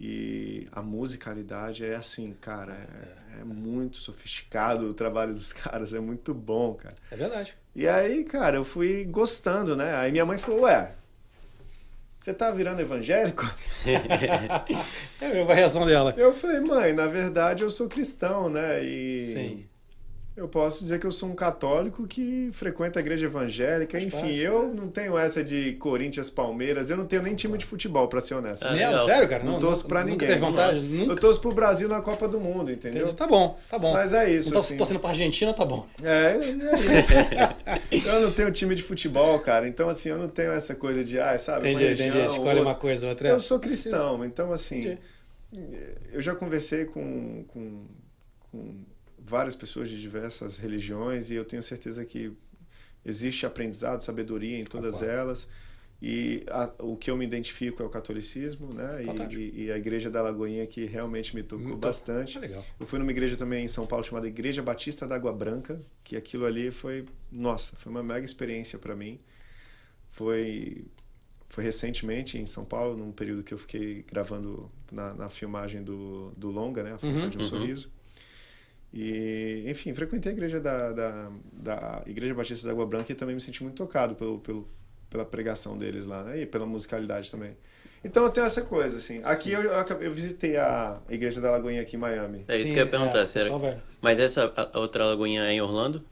E 0.00 0.66
a 0.72 0.82
musicalidade 0.82 1.84
é 1.84 1.94
assim, 1.94 2.34
cara, 2.40 2.74
é, 2.74 3.40
é, 3.40 3.44
muito 3.44 3.96
sofisticado 3.96 4.88
o 4.88 4.94
trabalho 4.94 5.32
dos 5.32 5.52
caras, 5.54 5.92
é 5.92 6.00
muito 6.00 6.34
bom, 6.34 6.74
cara. 6.74 6.94
É 7.10 7.16
verdade. 7.16 7.56
E 7.74 7.86
aí, 7.88 8.24
cara, 8.24 8.56
eu 8.56 8.64
fui 8.64 9.04
gostando, 9.04 9.76
né? 9.76 9.94
Aí 9.96 10.10
minha 10.12 10.26
mãe 10.26 10.38
falou, 10.38 10.62
ué, 10.62 10.94
você 12.20 12.32
tá 12.32 12.50
virando 12.50 12.80
evangélico? 12.80 13.44
é 15.20 15.26
a 15.26 15.28
mesma 15.28 15.54
reação 15.54 15.86
dela. 15.86 16.14
Eu 16.16 16.32
falei, 16.32 16.60
mãe, 16.60 16.92
na 16.92 17.06
verdade 17.06 17.62
eu 17.62 17.70
sou 17.70 17.88
cristão, 17.88 18.48
né? 18.48 18.82
E 18.84 19.18
Sim. 19.18 19.68
Eu 20.36 20.48
posso 20.48 20.82
dizer 20.82 20.98
que 20.98 21.06
eu 21.06 21.12
sou 21.12 21.28
um 21.28 21.34
católico 21.34 22.08
que 22.08 22.48
frequenta 22.50 22.98
a 22.98 23.00
igreja 23.00 23.26
evangélica. 23.26 23.98
Enfim, 23.98 24.10
parte, 24.10 24.36
eu 24.36 24.66
né? 24.66 24.74
não 24.74 24.88
tenho 24.88 25.16
essa 25.16 25.44
de 25.44 25.74
Corinthians, 25.74 26.28
Palmeiras. 26.28 26.90
Eu 26.90 26.96
não 26.96 27.06
tenho 27.06 27.22
nem 27.22 27.36
time 27.36 27.56
de 27.56 27.64
futebol, 27.64 28.08
para 28.08 28.20
ser 28.20 28.34
honesto. 28.34 28.66
Ah, 28.66 28.74
não, 28.74 28.98
sério, 28.98 29.28
cara? 29.28 29.44
Não, 29.44 29.52
não 29.52 29.58
torço 29.60 29.86
para 29.86 30.02
ninguém. 30.02 30.26
Teve 30.26 30.40
vontade? 30.40 30.80
Nunca? 30.80 31.12
Eu 31.12 31.16
torço 31.16 31.40
pro 31.40 31.52
Brasil 31.52 31.88
na 31.88 32.00
Copa 32.00 32.26
do 32.26 32.40
Mundo, 32.40 32.72
entendeu? 32.72 33.02
Entendi. 33.02 33.16
Tá 33.16 33.28
bom, 33.28 33.56
tá 33.70 33.78
bom. 33.78 33.92
Mas 33.92 34.12
é 34.12 34.28
isso. 34.28 34.48
Não 34.48 34.54
tô 34.54 34.58
assim. 34.58 34.76
torcendo 34.76 34.98
pra 34.98 35.10
Argentina, 35.10 35.54
tá 35.54 35.64
bom. 35.64 35.86
É, 36.02 36.32
é 36.32 37.98
isso. 37.98 38.08
eu 38.10 38.20
não 38.22 38.32
tenho 38.32 38.50
time 38.50 38.74
de 38.74 38.82
futebol, 38.82 39.38
cara. 39.38 39.68
Então, 39.68 39.88
assim, 39.88 40.08
eu 40.08 40.18
não 40.18 40.28
tenho 40.28 40.50
essa 40.50 40.74
coisa 40.74 41.04
de, 41.04 41.20
ah, 41.20 41.38
sabe? 41.38 41.70
Entendi, 41.70 42.08
entendi. 42.08 42.18
Escolhe 42.26 42.58
uma 42.58 42.74
coisa, 42.74 43.08
outra. 43.08 43.28
Eu 43.28 43.38
sou 43.38 43.60
cristão, 43.60 44.24
então, 44.24 44.50
assim, 44.50 44.80
entendi. 44.80 44.98
eu 46.12 46.20
já 46.20 46.34
conversei 46.34 46.86
com, 46.86 47.44
com 47.46 47.84
várias 49.24 49.54
pessoas 49.54 49.88
de 49.88 50.00
diversas 50.00 50.58
religiões 50.58 51.30
e 51.30 51.34
eu 51.34 51.44
tenho 51.44 51.62
certeza 51.62 52.04
que 52.04 52.32
existe 53.04 53.46
aprendizado, 53.46 54.00
sabedoria 54.02 54.58
em 54.58 54.64
todas 54.64 55.02
ah, 55.02 55.06
elas. 55.06 55.48
E 56.02 56.44
a, 56.50 56.70
o 56.80 56.96
que 56.96 57.10
eu 57.10 57.16
me 57.16 57.24
identifico 57.24 57.82
é 57.82 57.86
o 57.86 57.88
catolicismo, 57.88 58.68
né? 58.74 59.02
E, 59.02 59.64
e, 59.64 59.72
a 59.72 59.78
igreja 59.78 60.10
da 60.10 60.20
Lagoinha 60.20 60.66
que 60.66 60.84
realmente 60.84 61.34
me 61.34 61.42
tocou 61.42 61.66
Muito 61.66 61.78
bastante. 61.78 62.38
Legal. 62.38 62.62
Eu 62.78 62.86
fui 62.86 62.98
numa 62.98 63.10
igreja 63.10 63.36
também 63.36 63.64
em 63.64 63.68
São 63.68 63.86
Paulo 63.86 64.04
chamada 64.04 64.26
Igreja 64.26 64.62
Batista 64.62 65.06
da 65.06 65.14
Água 65.14 65.32
Branca, 65.32 65.80
que 66.02 66.14
aquilo 66.16 66.44
ali 66.44 66.70
foi, 66.70 67.06
nossa, 67.32 67.74
foi 67.76 67.90
uma 67.90 68.02
mega 68.02 68.24
experiência 68.24 68.78
para 68.78 68.94
mim. 68.94 69.18
Foi 70.10 70.84
foi 71.48 71.62
recentemente 71.62 72.36
em 72.36 72.46
São 72.46 72.64
Paulo, 72.64 72.96
num 72.96 73.12
período 73.12 73.44
que 73.44 73.54
eu 73.54 73.58
fiquei 73.58 74.02
gravando 74.02 74.70
na, 74.90 75.14
na 75.14 75.28
filmagem 75.28 75.84
do, 75.84 76.32
do 76.36 76.50
longa, 76.50 76.82
né? 76.82 76.94
A 76.94 76.98
Força 76.98 77.24
uhum, 77.24 77.30
de 77.30 77.38
um 77.38 77.40
uhum. 77.40 77.46
Sorriso. 77.46 77.93
E, 78.96 79.64
enfim, 79.66 79.92
frequentei 79.92 80.30
a 80.30 80.34
igreja 80.34 80.60
da, 80.60 80.92
da, 80.92 81.30
da 81.52 82.02
Igreja 82.06 82.32
Batista 82.32 82.68
da 82.68 82.72
Água 82.72 82.86
Branca 82.86 83.10
e 83.10 83.14
também 83.14 83.34
me 83.34 83.40
senti 83.40 83.60
muito 83.64 83.74
tocado 83.74 84.14
pelo, 84.14 84.38
pelo, 84.38 84.68
pela 85.10 85.24
pregação 85.24 85.76
deles 85.76 86.06
lá, 86.06 86.22
né? 86.22 86.42
E 86.42 86.46
pela 86.46 86.64
musicalidade 86.64 87.28
também. 87.28 87.56
Então 88.04 88.22
eu 88.22 88.30
tenho 88.30 88.46
essa 88.46 88.62
coisa, 88.62 88.98
assim. 88.98 89.20
Aqui 89.24 89.50
eu, 89.50 89.62
eu, 89.62 90.14
visitei 90.14 90.56
a 90.56 91.00
igreja 91.08 91.40
da 91.40 91.50
Lagoinha 91.50 91.82
aqui 91.82 91.96
em 91.96 91.98
Miami. 91.98 92.44
É 92.46 92.54
isso 92.54 92.66
Sim, 92.66 92.74
que 92.74 92.78
eu 92.78 92.84
ia 92.84 92.90
perguntar, 92.90 93.20
é, 93.20 93.26
sério. 93.26 93.52
Mas 94.00 94.20
essa 94.20 94.52
outra 94.74 95.06
Lagoinha 95.06 95.42
é 95.42 95.52
em 95.52 95.60
Orlando? 95.60 96.04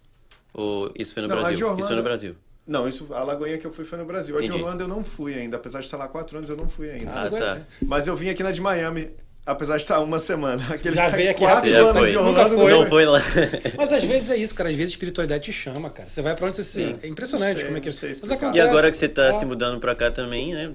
Ou 0.53 0.90
isso 0.99 1.14
foi 1.14 1.23
no 1.23 1.29
não, 1.29 1.37
Brasil? 1.37 1.59
Orlando, 1.64 1.79
isso 1.79 1.88
foi 1.88 1.97
no 1.97 2.03
Brasil. 2.03 2.37
Não, 2.66 2.88
isso, 2.88 3.12
a 3.14 3.23
Lagoinha 3.23 3.59
que 3.59 3.66
eu 3.66 3.73
fui 3.73 3.85
foi 3.85 3.99
no 3.99 4.05
Brasil. 4.05 4.35
Entendi. 4.37 4.53
A 4.53 4.55
de 4.57 4.62
Orlando 4.62 4.83
eu 4.83 4.88
não 4.88 5.05
fui 5.05 5.35
ainda. 5.35 5.57
Apesar 5.57 5.79
de 5.79 5.85
estar 5.85 5.99
lá 5.99 6.09
quatro 6.09 6.37
anos, 6.37 6.51
eu 6.51 6.57
não 6.57 6.68
fui 6.68 6.90
ainda. 6.90 7.12
Ah, 7.12 7.31
tá. 7.31 7.61
Mas 7.83 8.09
eu 8.09 8.16
vim 8.16 8.29
aqui 8.29 8.42
na 8.42 8.51
de 8.51 8.61
Miami. 8.61 9.11
Apesar 9.44 9.76
de 9.76 9.83
estar 9.83 9.98
uma 10.00 10.20
semana. 10.20 10.62
Aquele 10.72 10.94
já 10.94 11.09
veio 11.09 11.31
aqui 11.31 11.40
quatro 11.40 11.68
já 11.68 11.81
anos 11.81 11.92
foi. 11.92 12.12
Nunca 12.12 12.48
foi. 12.48 12.70
Não 12.70 12.87
foi 12.87 13.05
lá. 13.05 13.20
Mas 13.76 13.92
às 13.92 14.05
vezes 14.05 14.31
é 14.31 14.37
isso, 14.37 14.55
cara. 14.55 14.70
Às 14.70 14.76
vezes 14.76 14.92
a 14.92 14.94
espiritualidade 14.94 15.44
te 15.44 15.52
chama, 15.52 15.90
cara. 15.90 16.09
Você 16.09 16.22
vai 16.22 16.37
pra 16.37 16.46
onde 16.46 16.57
você 16.57 16.62
se. 16.62 16.94
É 17.02 17.09
impressionante 17.09 17.59
sei, 17.59 17.66
como 17.66 17.76
é 17.76 17.81
que. 17.81 17.88
Mas 17.88 18.31
acontece... 18.31 18.57
E 18.57 18.61
agora 18.61 18.90
que 18.90 18.96
você 18.96 19.09
tá 19.09 19.31
ah. 19.31 19.33
se 19.33 19.44
mudando 19.44 19.81
pra 19.81 19.94
cá 19.96 20.11
também, 20.11 20.55
né? 20.55 20.72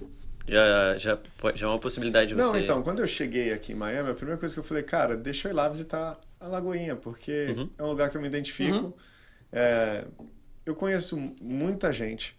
Já, 0.47 0.97
já, 0.97 1.19
já 1.55 1.67
é 1.67 1.69
uma 1.69 1.79
possibilidade 1.79 2.29
de 2.29 2.35
você. 2.35 2.43
Não, 2.43 2.57
então, 2.57 2.81
quando 2.81 2.99
eu 2.99 3.07
cheguei 3.07 3.51
aqui 3.51 3.73
em 3.73 3.75
Miami, 3.75 4.11
a 4.11 4.13
primeira 4.13 4.39
coisa 4.39 4.53
que 4.53 4.59
eu 4.59 4.63
falei, 4.63 4.83
cara, 4.83 5.15
deixa 5.15 5.47
eu 5.47 5.51
ir 5.51 5.55
lá 5.55 5.67
visitar 5.67 6.17
a 6.39 6.47
Lagoinha, 6.47 6.95
porque 6.95 7.53
uhum. 7.57 7.69
é 7.77 7.83
um 7.83 7.87
lugar 7.87 8.09
que 8.09 8.15
eu 8.15 8.21
me 8.21 8.27
identifico. 8.27 8.77
Uhum. 8.77 8.93
É, 9.51 10.05
eu 10.65 10.75
conheço 10.75 11.17
muita 11.41 11.91
gente 11.91 12.36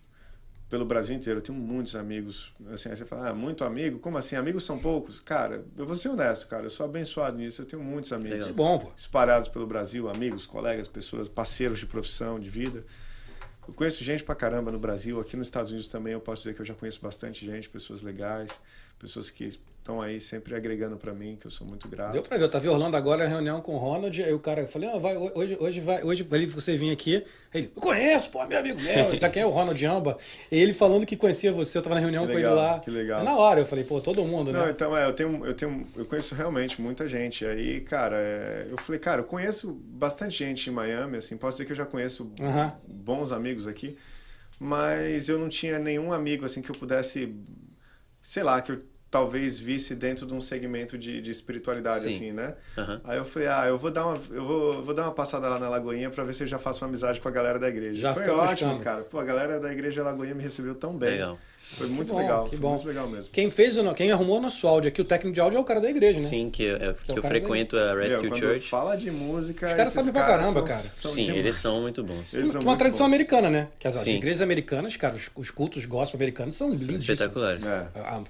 pelo 0.68 0.85
Brasil 0.85 1.16
inteiro. 1.16 1.38
Eu 1.38 1.42
tenho 1.42 1.59
muitos 1.59 1.96
amigos. 1.96 2.52
Assim, 2.72 2.90
aí 2.90 2.96
você 2.96 3.04
fala, 3.04 3.31
ah, 3.31 3.35
muito 3.35 3.64
amigo? 3.64 3.98
Como 3.98 4.18
assim? 4.18 4.37
Amigos 4.37 4.64
são 4.64 4.78
poucos? 4.78 5.20
Cara, 5.20 5.64
eu 5.76 5.87
vou 5.87 5.96
ser 5.96 6.11
honesto, 6.11 6.46
cara. 6.48 6.64
Eu 6.64 6.70
sou 6.70 6.85
abençoado 6.85 7.38
nisso. 7.38 7.62
Eu 7.62 7.66
tenho 7.66 7.83
muitos 7.83 8.12
amigos. 8.12 8.46
Que 8.46 8.52
bom, 8.52 8.78
pô. 8.78 8.92
Espalhados 8.96 9.48
pelo 9.48 9.66
Brasil, 9.66 10.09
amigos, 10.09 10.46
colegas, 10.46 10.87
pessoas, 10.87 11.28
parceiros 11.28 11.78
de 11.78 11.87
profissão, 11.87 12.38
de 12.38 12.50
vida. 12.50 12.85
Eu 13.66 13.74
conheço 13.74 14.02
gente 14.02 14.24
pra 14.24 14.35
caramba 14.35 14.70
no 14.70 14.78
Brasil. 14.78 15.20
Aqui 15.20 15.37
nos 15.37 15.48
Estados 15.48 15.70
Unidos 15.70 15.90
também 15.90 16.12
eu 16.12 16.20
posso 16.20 16.42
dizer 16.42 16.54
que 16.54 16.61
eu 16.62 16.66
já 16.66 16.74
conheço 16.74 17.00
bastante 17.00 17.44
gente, 17.44 17.68
pessoas 17.68 18.02
legais, 18.02 18.61
pessoas 18.98 19.31
que 19.31 19.59
estão 19.88 20.03
aí 20.03 20.20
sempre 20.20 20.55
agregando 20.55 20.98
para 20.98 21.14
mim, 21.14 21.37
que 21.40 21.46
eu 21.46 21.51
sou 21.51 21.66
muito 21.66 21.88
grato. 21.88 22.12
Deu 22.12 22.22
para 22.22 22.37
ver, 22.37 22.44
eu 22.44 22.48
tava 22.51 22.66
em 22.66 22.68
Orlando 22.68 22.94
agora, 22.94 23.27
reunião 23.27 23.62
com 23.62 23.74
o 23.74 23.79
Ronald, 23.79 24.22
aí 24.22 24.35
o 24.35 24.38
cara, 24.38 24.61
eu 24.61 24.68
falei, 24.68 24.90
ah, 24.90 24.98
vai, 24.98 25.16
hoje, 25.16 25.57
hoje 25.59 25.81
vai, 25.81 26.03
hoje 26.03 26.22
você 26.22 26.77
vir 26.77 26.90
aqui. 26.90 27.24
Ele, 27.55 27.72
eu 27.74 27.81
conheço, 27.81 28.29
pô, 28.29 28.44
meu 28.46 28.59
amigo 28.59 28.79
meu, 28.83 29.14
isso 29.14 29.24
aqui 29.24 29.40
é 29.40 29.46
o 29.46 29.48
Ronald 29.48 29.83
Amba. 29.87 30.18
ele 30.53 30.74
falando 30.74 31.07
que 31.07 31.16
conhecia 31.16 31.51
você, 31.51 31.79
eu 31.79 31.83
tava 31.83 31.94
na 31.94 32.03
reunião 32.03 32.27
legal, 32.27 32.55
com 32.55 32.61
ele 32.61 32.68
lá. 32.68 32.79
Que 32.81 32.90
legal. 32.90 33.24
Na 33.24 33.35
hora, 33.37 33.61
eu 33.61 33.66
falei, 33.66 33.83
pô, 33.83 33.98
todo 33.98 34.22
mundo, 34.24 34.53
Não, 34.53 34.66
né? 34.66 34.70
então, 34.70 34.94
é, 34.94 35.07
eu 35.07 35.14
tenho, 35.14 35.46
eu 35.46 35.55
tenho, 35.55 35.87
eu 35.96 36.05
conheço 36.05 36.35
realmente 36.35 36.83
muita 36.83 37.09
gente. 37.09 37.46
Aí, 37.46 37.81
cara, 37.81 38.16
é, 38.18 38.66
eu 38.70 38.77
falei, 38.77 39.01
cara, 39.01 39.22
eu 39.22 39.24
conheço 39.24 39.72
bastante 39.72 40.37
gente 40.37 40.68
em 40.68 40.72
Miami, 40.72 41.16
assim, 41.16 41.38
posso 41.38 41.57
dizer 41.57 41.64
que 41.64 41.72
eu 41.72 41.77
já 41.77 41.87
conheço 41.87 42.24
uh 42.24 42.44
-huh. 42.44 42.72
bons 42.87 43.33
amigos 43.33 43.66
aqui, 43.66 43.96
mas 44.61 45.31
eu 45.31 45.38
não 45.38 45.48
tinha 45.48 45.79
nenhum 45.79 46.12
amigo, 46.12 46.44
assim, 46.44 46.61
que 46.61 46.70
eu 46.70 46.74
pudesse, 46.74 47.35
sei 48.20 48.42
lá, 48.42 48.61
que 48.61 48.72
eu 48.72 48.83
talvez 49.11 49.59
visse 49.59 49.94
dentro 49.94 50.27
de 50.27 50.35
um 50.35 50.40
segmento 50.40 50.99
de, 50.99 51.21
de 51.21 51.31
espiritualidade, 51.31 52.01
Sim. 52.01 52.09
assim, 52.09 52.33
né? 52.33 52.55
Uhum. 52.77 53.01
Aí 53.05 53.18
eu 53.18 53.25
falei, 53.25 53.49
ah, 53.49 53.66
eu 53.66 53.79
vou 53.79 53.90
dar 53.90 54.07
uma, 54.07 54.16
eu 54.31 54.44
vou, 54.44 54.83
vou 54.83 54.94
dar 54.94 55.05
uma 55.05 55.12
passada 55.12 55.49
lá 55.49 55.59
na 55.59 55.68
Lagoinha 55.68 56.11
para 56.11 56.25
ver 56.25 56.35
se 56.35 56.44
eu 56.44 56.47
já 56.47 56.59
faço 56.59 56.85
uma 56.85 56.88
amizade 56.88 57.21
com 57.21 57.29
a 57.29 57.31
galera 57.31 57.59
da 57.59 57.68
igreja. 57.68 58.01
Já 58.01 58.14
foi 58.14 58.29
ótimo, 58.29 58.79
cara. 58.81 59.03
Pô, 59.03 59.18
a 59.18 59.25
galera 59.25 59.59
da 59.59 59.73
igreja 59.73 60.03
Lagoinha 60.03 60.35
me 60.35 60.42
recebeu 60.42 60.75
tão 60.75 60.97
bem. 60.97 61.11
Legal. 61.11 61.38
Foi 61.76 61.87
muito 61.87 62.12
bom, 62.12 62.18
legal. 62.18 62.44
Que 62.48 62.57
bom. 62.57 62.70
muito 62.70 62.88
legal 62.88 63.09
mesmo. 63.09 63.33
Quem 63.33 63.50
fez 63.50 63.76
o, 63.76 63.94
quem 63.94 64.11
arrumou 64.11 64.38
o 64.38 64.40
nosso 64.40 64.66
áudio 64.66 64.88
aqui, 64.88 65.02
o 65.02 65.04
técnico 65.04 65.35
de 65.35 65.40
áudio 65.40 65.59
é 65.59 65.61
o 65.61 65.64
cara 65.64 65.81
da 65.81 65.90
igreja, 65.90 66.18
né? 66.18 66.26
Sim, 66.26 66.50
que, 66.50 66.62
eu, 66.62 66.94
que, 66.94 67.12
que 67.12 67.18
eu 67.18 67.22
frequento 67.22 67.76
a 67.76 67.94
Rescue 67.94 68.31
Meu, 68.31 68.37
Church. 68.37 68.68
fala 68.68 68.96
de 68.96 69.11
música. 69.11 69.66
Os 69.66 69.72
caras 69.74 69.92
sabem 69.92 70.12
pra 70.12 70.24
caramba, 70.24 70.52
são, 70.52 70.64
cara. 70.64 70.81
São 70.81 71.11
Sim, 71.12 71.22
demais. 71.22 71.38
eles 71.38 71.57
são 71.57 71.81
muito 71.83 72.02
bons. 72.02 72.33
Eles 72.33 72.48
são 72.48 72.62
uma 72.62 72.70
muito 72.70 72.78
tradição 72.78 73.07
bons. 73.07 73.12
americana, 73.12 73.50
né? 73.50 73.68
Que 73.78 73.87
as, 73.87 73.96
as, 73.96 74.07
igrejas 74.07 74.40
americanas, 74.40 74.96
cara, 74.96 75.14
os, 75.14 75.31
os 75.37 75.50
cultos 75.50 75.85
gospel 75.85 76.18
americanos 76.18 76.54
são 76.54 76.70
lindos. 76.70 77.02
Espetaculares. 77.02 77.64
É. 77.66 77.88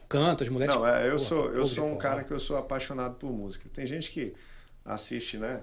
Canta, 0.08 0.42
as 0.42 0.50
mulheres. 0.50 0.74
Não, 0.74 0.86
é, 0.86 1.08
eu 1.08 1.18
sou, 1.18 1.52
eu 1.52 1.64
sou 1.64 1.86
um 1.86 1.96
cara 1.96 2.24
que 2.24 2.32
eu 2.32 2.40
sou 2.40 2.56
apaixonado 2.56 3.14
por 3.14 3.32
música. 3.32 3.68
Tem 3.72 3.86
gente 3.86 4.10
que 4.10 4.34
assiste, 4.84 5.38
né? 5.38 5.62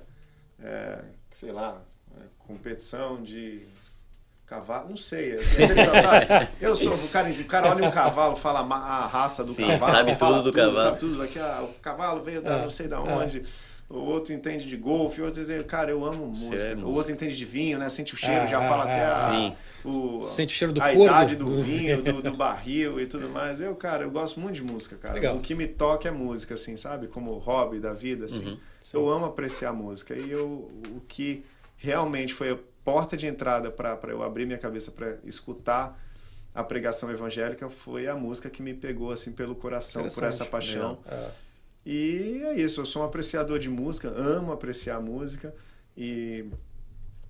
É, 0.64 1.00
sei 1.32 1.52
lá, 1.52 1.82
é, 2.18 2.24
competição 2.40 3.22
de 3.22 3.62
Cavalo, 4.46 4.90
não 4.90 4.96
sei. 4.96 5.36
Eu 6.62 6.76
sou 6.76 6.94
o 6.94 7.08
cara, 7.08 7.30
o 7.30 7.46
cara 7.46 7.70
olha 7.72 7.88
um 7.88 7.92
cavalo, 7.92 8.36
fala 8.36 8.60
a 8.60 9.02
raça 9.02 9.44
do 9.44 9.52
Sim, 9.52 9.68
cavalo, 9.68 9.92
sabe 9.92 10.16
tudo 10.16 10.44
do 10.44 10.54
cavalo. 10.54 10.76
Sabe 10.76 10.98
tudo. 11.00 11.24
Aqui, 11.24 11.40
ah, 11.40 11.64
o 11.64 11.80
cavalo 11.82 12.22
veio 12.22 12.42
da 12.44 12.58
é, 12.58 12.62
não 12.62 12.70
sei 12.70 12.88
da 12.88 13.02
onde. 13.02 13.40
É. 13.40 13.44
O 13.88 13.98
outro 13.98 14.34
entende 14.34 14.68
de 14.68 14.78
golfe, 14.78 15.22
o 15.22 15.26
outro 15.26 15.42
entende... 15.44 15.64
Cara, 15.64 15.92
eu 15.92 16.04
amo 16.04 16.28
música. 16.28 16.56
É 16.56 16.76
música. 16.76 16.88
O 16.88 16.94
outro 16.94 17.12
entende 17.12 17.36
de 17.36 17.46
vinho, 17.46 17.78
né? 17.80 17.90
Sente 17.90 18.14
o 18.14 18.18
cheiro, 18.18 18.48
já 18.48 18.60
fala 18.62 18.84
até 18.84 19.06
a, 19.06 19.54
o, 19.84 20.20
Sente 20.20 20.54
o 20.54 20.58
cheiro 20.58 20.74
do 20.74 20.82
a 20.82 20.86
corpo. 20.86 21.04
idade 21.04 21.36
do 21.36 21.64
vinho, 21.64 22.02
do, 22.02 22.22
do, 22.22 22.36
barril 22.36 23.00
e 23.00 23.06
tudo 23.06 23.30
mais. 23.30 23.62
Eu, 23.62 23.76
cara, 23.76 24.04
eu 24.04 24.12
gosto 24.12 24.40
muito 24.40 24.56
de 24.56 24.64
música, 24.64 24.96
cara. 24.96 25.16
Legal. 25.16 25.36
O 25.36 25.40
que 25.40 25.54
me 25.54 25.68
toca 25.68 26.08
é 26.08 26.12
música, 26.12 26.56
assim, 26.56 26.76
sabe? 26.76 27.08
Como 27.08 27.38
hobby 27.38 27.80
da 27.80 27.94
vida, 27.94 28.26
assim. 28.26 28.50
Uhum, 28.50 28.58
eu 28.94 29.10
amo 29.10 29.26
apreciar 29.26 29.72
música. 29.72 30.16
E 30.16 30.32
eu, 30.32 30.72
o 30.90 31.02
que 31.08 31.44
realmente 31.78 32.34
foi 32.34 32.60
porta 32.86 33.18
de 33.18 33.28
entrada 33.28 33.70
para 33.70 34.00
eu 34.10 34.24
abrir 34.24 34.46
minha 34.46 34.60
cabeça 34.60 34.92
para 34.92 35.18
escutar 35.26 36.00
a 36.54 36.64
pregação 36.64 37.12
evangélica 37.12 37.70
foi 37.70 38.08
a 38.08 38.16
música 38.16 38.50
que 38.50 38.62
me 38.64 38.74
pegou 38.74 39.12
assim 39.12 39.34
pelo 39.34 39.56
coração 39.56 40.08
por 40.08 40.24
essa 40.24 40.46
paixão. 40.46 41.00
É. 41.06 41.30
E 41.86 42.42
é 42.46 42.54
isso, 42.54 42.80
eu 42.80 42.86
sou 42.86 43.02
um 43.02 43.06
apreciador 43.06 43.60
de 43.60 43.70
música, 43.70 44.08
amo 44.08 44.54
apreciar 44.54 45.02
música 45.02 45.54
e 45.98 46.46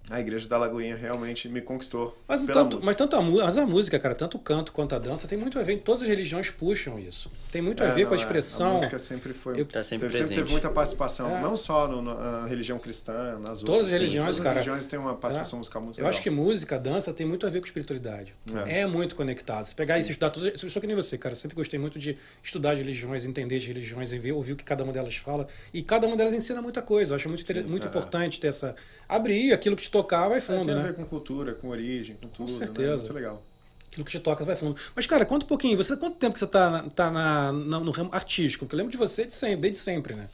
a 0.09 0.19
igreja 0.19 0.47
da 0.47 0.57
Lagoinha 0.57 0.95
realmente 0.95 1.49
me 1.49 1.61
conquistou. 1.61 2.17
Mas 2.27 2.45
tanto, 2.45 2.79
mas 2.83 2.95
tanto 2.95 3.15
a, 3.15 3.21
mas 3.21 3.57
a 3.57 3.65
música, 3.65 3.97
cara, 3.97 4.13
tanto 4.13 4.37
o 4.37 4.39
canto 4.39 4.71
quanto 4.71 4.93
a 4.93 4.99
dança 4.99 5.27
tem 5.27 5.37
muito 5.37 5.57
a 5.57 5.63
ver. 5.63 5.77
Todas 5.77 6.03
as 6.03 6.07
religiões 6.07 6.51
puxam 6.51 6.99
isso. 6.99 7.31
Tem 7.51 7.61
muito 7.61 7.83
a 7.83 7.87
é, 7.87 7.91
ver 7.91 8.01
não, 8.01 8.09
com 8.09 8.13
a 8.13 8.17
expressão. 8.17 8.67
É. 8.67 8.69
A 8.69 8.73
música 8.73 8.99
sempre 8.99 9.33
foi. 9.33 9.59
Eu, 9.59 9.65
tá 9.65 9.83
sempre, 9.83 10.07
teve, 10.07 10.17
sempre 10.19 10.35
teve 10.35 10.51
muita 10.51 10.69
participação, 10.69 11.35
é. 11.35 11.41
não 11.41 11.55
só 11.55 11.87
no, 11.87 12.01
na 12.01 12.45
religião 12.45 12.77
cristã, 12.77 13.39
nas 13.39 13.61
Todas 13.61 13.61
outras. 13.61 13.63
Todas 13.63 13.87
as 13.87 13.99
religiões, 13.99 14.25
Todas 14.25 14.39
cara. 14.39 14.49
Todas 14.49 14.59
as 14.59 14.65
religiões 14.65 14.87
têm 14.87 14.99
uma 14.99 15.15
participação 15.15 15.57
é. 15.57 15.59
musical 15.59 15.81
muito 15.81 15.95
Eu 15.95 16.03
legal. 16.03 16.09
acho 16.09 16.21
que 16.21 16.29
música, 16.29 16.77
dança 16.77 17.13
tem 17.13 17.25
muito 17.25 17.47
a 17.47 17.49
ver 17.49 17.59
com 17.59 17.65
espiritualidade. 17.65 18.35
É, 18.67 18.81
é 18.81 18.87
muito 18.87 19.15
conectado. 19.15 19.65
Se 19.65 19.73
pegar 19.73 19.95
Sim. 19.95 19.99
isso 20.01 20.09
e 20.09 20.11
estudar. 20.11 20.33
Eu 20.61 20.69
sou 20.69 20.81
que 20.81 20.87
nem 20.87 20.95
você, 20.95 21.17
cara. 21.17 21.33
Sempre 21.33 21.55
gostei 21.55 21.79
muito 21.79 21.97
de 21.97 22.17
estudar 22.43 22.71
as 22.71 22.79
religiões, 22.79 23.25
entender 23.25 23.55
as 23.55 23.65
religiões, 23.65 24.11
ver, 24.11 24.33
ouvir 24.33 24.53
o 24.53 24.55
que 24.55 24.63
cada 24.63 24.83
uma 24.83 24.93
delas 24.93 25.15
fala. 25.15 25.47
E 25.73 25.81
cada 25.81 26.05
uma 26.05 26.15
delas 26.15 26.33
ensina 26.33 26.61
muita 26.61 26.81
coisa. 26.81 27.13
Eu 27.13 27.15
acho 27.15 27.27
muito, 27.27 27.45
Sim, 27.51 27.63
muito 27.63 27.87
importante 27.87 28.39
ter 28.39 28.47
essa. 28.47 28.75
Abrir 29.07 29.51
aquilo 29.51 29.75
que 29.75 29.83
te 29.83 29.94
tocar, 29.97 30.27
vai 30.27 30.41
fundo, 30.41 30.65
tem 30.65 30.75
né? 30.75 30.81
a 30.81 30.83
ver 30.83 30.95
com 30.95 31.05
cultura, 31.05 31.53
com 31.53 31.69
origem, 31.69 32.15
com 32.15 32.27
tudo. 32.27 32.47
Com 32.47 32.47
certeza. 32.47 32.91
Né? 32.91 32.97
Muito 32.97 33.13
legal. 33.13 33.43
Aquilo 33.87 34.05
que 34.05 34.11
te 34.11 34.19
toca, 34.19 34.43
vai 34.43 34.55
fundo. 34.55 34.79
Mas, 34.95 35.05
cara, 35.05 35.25
conta 35.25 35.45
um 35.45 35.47
pouquinho. 35.47 35.77
Você 35.77 35.95
quanto 35.95 36.17
tempo 36.17 36.33
que 36.33 36.39
você 36.39 36.47
tá, 36.47 36.83
tá 36.93 37.09
na, 37.09 37.51
na, 37.51 37.79
no 37.79 37.91
ramo 37.91 38.09
artístico? 38.11 38.65
Porque 38.65 38.75
eu 38.75 38.77
lembro 38.77 38.91
de 38.91 38.97
você 38.97 39.25
de 39.25 39.33
sempre, 39.33 39.61
desde 39.61 39.79
sempre, 39.79 40.15
né? 40.15 40.27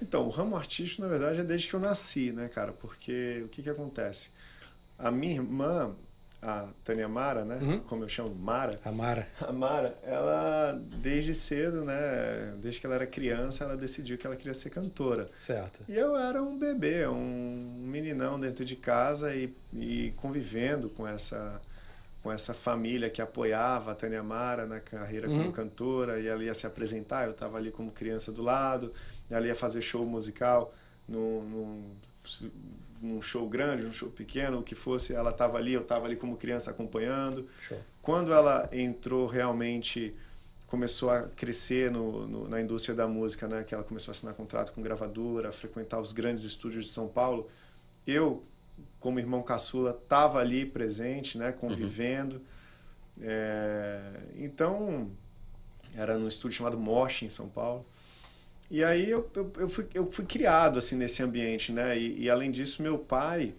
Então, 0.00 0.26
o 0.26 0.30
ramo 0.30 0.56
artístico, 0.56 1.02
na 1.02 1.08
verdade, 1.08 1.40
é 1.40 1.44
desde 1.44 1.68
que 1.68 1.74
eu 1.74 1.80
nasci, 1.80 2.30
né, 2.30 2.46
cara? 2.48 2.72
Porque 2.72 3.42
o 3.44 3.48
que 3.48 3.62
que 3.62 3.70
acontece? 3.70 4.30
A 4.96 5.10
minha 5.10 5.34
irmã, 5.34 5.94
a 6.40 6.68
Tânia 6.84 7.08
Mara, 7.08 7.44
né? 7.44 7.58
Uhum. 7.60 7.78
Como 7.80 8.04
eu 8.04 8.08
chamo, 8.08 8.34
Mara. 8.34 8.78
A 8.84 8.92
Mara. 8.92 9.28
A 9.40 9.52
Mara, 9.52 9.98
ela, 10.04 10.80
desde 10.96 11.34
cedo, 11.34 11.84
né? 11.84 12.54
Desde 12.60 12.80
que 12.80 12.86
ela 12.86 12.94
era 12.94 13.06
criança, 13.06 13.64
ela 13.64 13.76
decidiu 13.76 14.16
que 14.16 14.26
ela 14.26 14.36
queria 14.36 14.54
ser 14.54 14.70
cantora. 14.70 15.26
Certo. 15.36 15.80
E 15.88 15.96
eu 15.96 16.16
era 16.16 16.42
um 16.42 16.56
bebê, 16.56 17.06
um 17.08 17.76
meninão 17.80 18.38
dentro 18.38 18.64
de 18.64 18.76
casa 18.76 19.34
e, 19.34 19.52
e 19.72 20.12
convivendo 20.16 20.88
com 20.88 21.06
essa 21.06 21.60
com 22.20 22.32
essa 22.32 22.52
família 22.52 23.08
que 23.08 23.22
apoiava 23.22 23.92
a 23.92 23.94
Tânia 23.94 24.22
Mara 24.24 24.66
na 24.66 24.80
carreira 24.80 25.28
como 25.28 25.40
uhum. 25.40 25.52
cantora 25.52 26.18
e 26.18 26.26
ela 26.26 26.42
ia 26.42 26.52
se 26.52 26.66
apresentar, 26.66 27.26
eu 27.26 27.30
estava 27.30 27.56
ali 27.56 27.70
como 27.70 27.92
criança 27.92 28.32
do 28.32 28.42
lado, 28.42 28.92
ela 29.30 29.46
ia 29.46 29.54
fazer 29.54 29.80
show 29.80 30.04
musical 30.04 30.74
num, 31.08 31.42
num 31.42 31.90
num 33.02 33.20
show 33.22 33.48
grande, 33.48 33.82
num 33.82 33.92
show 33.92 34.10
pequeno, 34.10 34.60
o 34.60 34.62
que 34.62 34.74
fosse, 34.74 35.14
ela 35.14 35.30
estava 35.30 35.58
ali, 35.58 35.72
eu 35.72 35.82
estava 35.82 36.06
ali 36.06 36.16
como 36.16 36.36
criança 36.36 36.70
acompanhando. 36.70 37.48
Show. 37.60 37.78
Quando 38.02 38.32
ela 38.32 38.68
entrou 38.72 39.26
realmente, 39.26 40.14
começou 40.66 41.10
a 41.10 41.22
crescer 41.22 41.90
no, 41.90 42.26
no, 42.26 42.48
na 42.48 42.60
indústria 42.60 42.94
da 42.94 43.06
música, 43.06 43.48
né, 43.48 43.64
que 43.64 43.74
ela 43.74 43.84
começou 43.84 44.12
a 44.12 44.14
assinar 44.14 44.34
contrato 44.34 44.72
com 44.72 44.82
gravadora, 44.82 45.50
frequentar 45.50 46.00
os 46.00 46.12
grandes 46.12 46.44
estúdios 46.44 46.86
de 46.86 46.90
São 46.90 47.08
Paulo, 47.08 47.48
eu, 48.06 48.42
como 49.00 49.18
irmão 49.18 49.42
caçula, 49.42 49.90
estava 49.90 50.38
ali 50.38 50.66
presente, 50.66 51.38
né, 51.38 51.52
convivendo. 51.52 52.36
Uhum. 52.36 52.42
É, 53.22 54.00
então, 54.36 55.10
era 55.94 56.16
num 56.16 56.28
estúdio 56.28 56.58
chamado 56.58 56.78
Mosh, 56.78 57.22
em 57.22 57.28
São 57.28 57.48
Paulo. 57.48 57.84
E 58.70 58.84
aí 58.84 59.08
eu, 59.08 59.28
eu, 59.34 59.52
eu, 59.58 59.68
fui, 59.68 59.86
eu 59.94 60.10
fui 60.10 60.24
criado 60.24 60.78
assim 60.78 60.96
nesse 60.96 61.22
ambiente, 61.22 61.72
né? 61.72 61.98
E, 61.98 62.24
e, 62.24 62.30
além 62.30 62.50
disso, 62.50 62.82
meu 62.82 62.98
pai, 62.98 63.54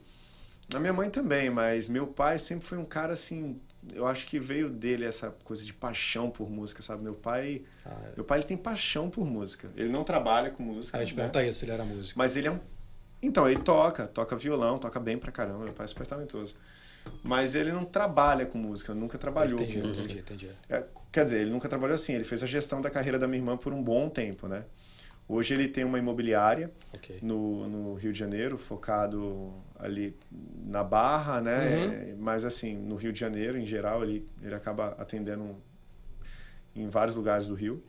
a 0.73 0.79
minha 0.79 0.93
mãe 0.93 1.09
também, 1.09 1.49
mas 1.49 1.89
meu 1.89 2.05
pai 2.05 2.37
sempre 2.37 2.65
foi 2.65 2.77
um 2.77 2.85
cara 2.85 3.13
assim, 3.13 3.59
eu 3.93 4.05
acho 4.05 4.27
que 4.27 4.39
veio 4.39 4.69
dele 4.69 5.05
essa 5.05 5.31
coisa 5.43 5.65
de 5.65 5.73
paixão 5.73 6.29
por 6.29 6.49
música, 6.49 6.83
sabe? 6.83 7.03
Meu 7.03 7.15
pai, 7.15 7.63
ah, 7.83 8.01
é. 8.05 8.15
meu 8.15 8.23
pai 8.23 8.39
ele 8.39 8.45
tem 8.45 8.57
paixão 8.57 9.09
por 9.09 9.25
música. 9.25 9.69
Ele 9.75 9.89
não 9.89 10.03
trabalha 10.03 10.51
com 10.51 10.61
música. 10.61 10.97
Ah, 10.97 11.01
né? 11.01 11.11
pergunta 11.11 11.43
isso, 11.43 11.65
ele 11.65 11.71
era 11.71 11.83
músico. 11.83 12.17
Mas 12.17 12.35
ele 12.35 12.47
é 12.47 12.51
um 12.51 12.59
Então, 13.19 13.49
ele 13.49 13.59
toca, 13.61 14.05
toca 14.05 14.35
violão, 14.35 14.77
toca 14.77 14.99
bem 14.99 15.17
pra 15.17 15.31
caramba, 15.31 15.63
meu 15.63 15.73
pai 15.73 15.85
é 15.85 15.87
super 15.87 16.05
talentoso. 16.05 16.55
Mas 17.23 17.55
ele 17.55 17.71
não 17.71 17.83
trabalha 17.83 18.45
com 18.45 18.59
música, 18.59 18.93
nunca 18.93 19.17
trabalhou 19.17 19.59
entendi, 19.59 19.81
com 19.81 19.87
música. 19.87 20.11
Entendi, 20.11 20.45
entendi. 20.45 20.57
É, 20.69 20.85
quer 21.11 21.23
dizer, 21.23 21.41
ele 21.41 21.49
nunca 21.49 21.67
trabalhou 21.67 21.95
assim, 21.95 22.13
ele 22.13 22.23
fez 22.23 22.43
a 22.43 22.45
gestão 22.45 22.79
da 22.79 22.91
carreira 22.91 23.17
da 23.17 23.27
minha 23.27 23.39
irmã 23.39 23.57
por 23.57 23.73
um 23.73 23.81
bom 23.81 24.07
tempo, 24.07 24.47
né? 24.47 24.65
Hoje 25.31 25.53
ele 25.53 25.67
tem 25.67 25.83
uma 25.83 25.99
imobiliária 25.99 26.71
okay. 26.91 27.19
no, 27.21 27.69
no 27.69 27.93
Rio 27.93 28.11
de 28.11 28.17
Janeiro, 28.17 28.57
focado 28.57 29.53
ali 29.77 30.17
na 30.65 30.83
Barra, 30.83 31.39
né? 31.39 31.85
Uhum. 31.85 32.17
Mas 32.17 32.43
assim, 32.43 32.75
no 32.75 32.95
Rio 32.95 33.13
de 33.13 33.19
Janeiro, 33.19 33.55
em 33.55 33.65
geral, 33.65 34.03
ele, 34.03 34.27
ele 34.41 34.55
acaba 34.55 34.95
atendendo 34.97 35.55
em 36.75 36.89
vários 36.89 37.15
lugares 37.15 37.47
do 37.47 37.53
Rio. 37.53 37.83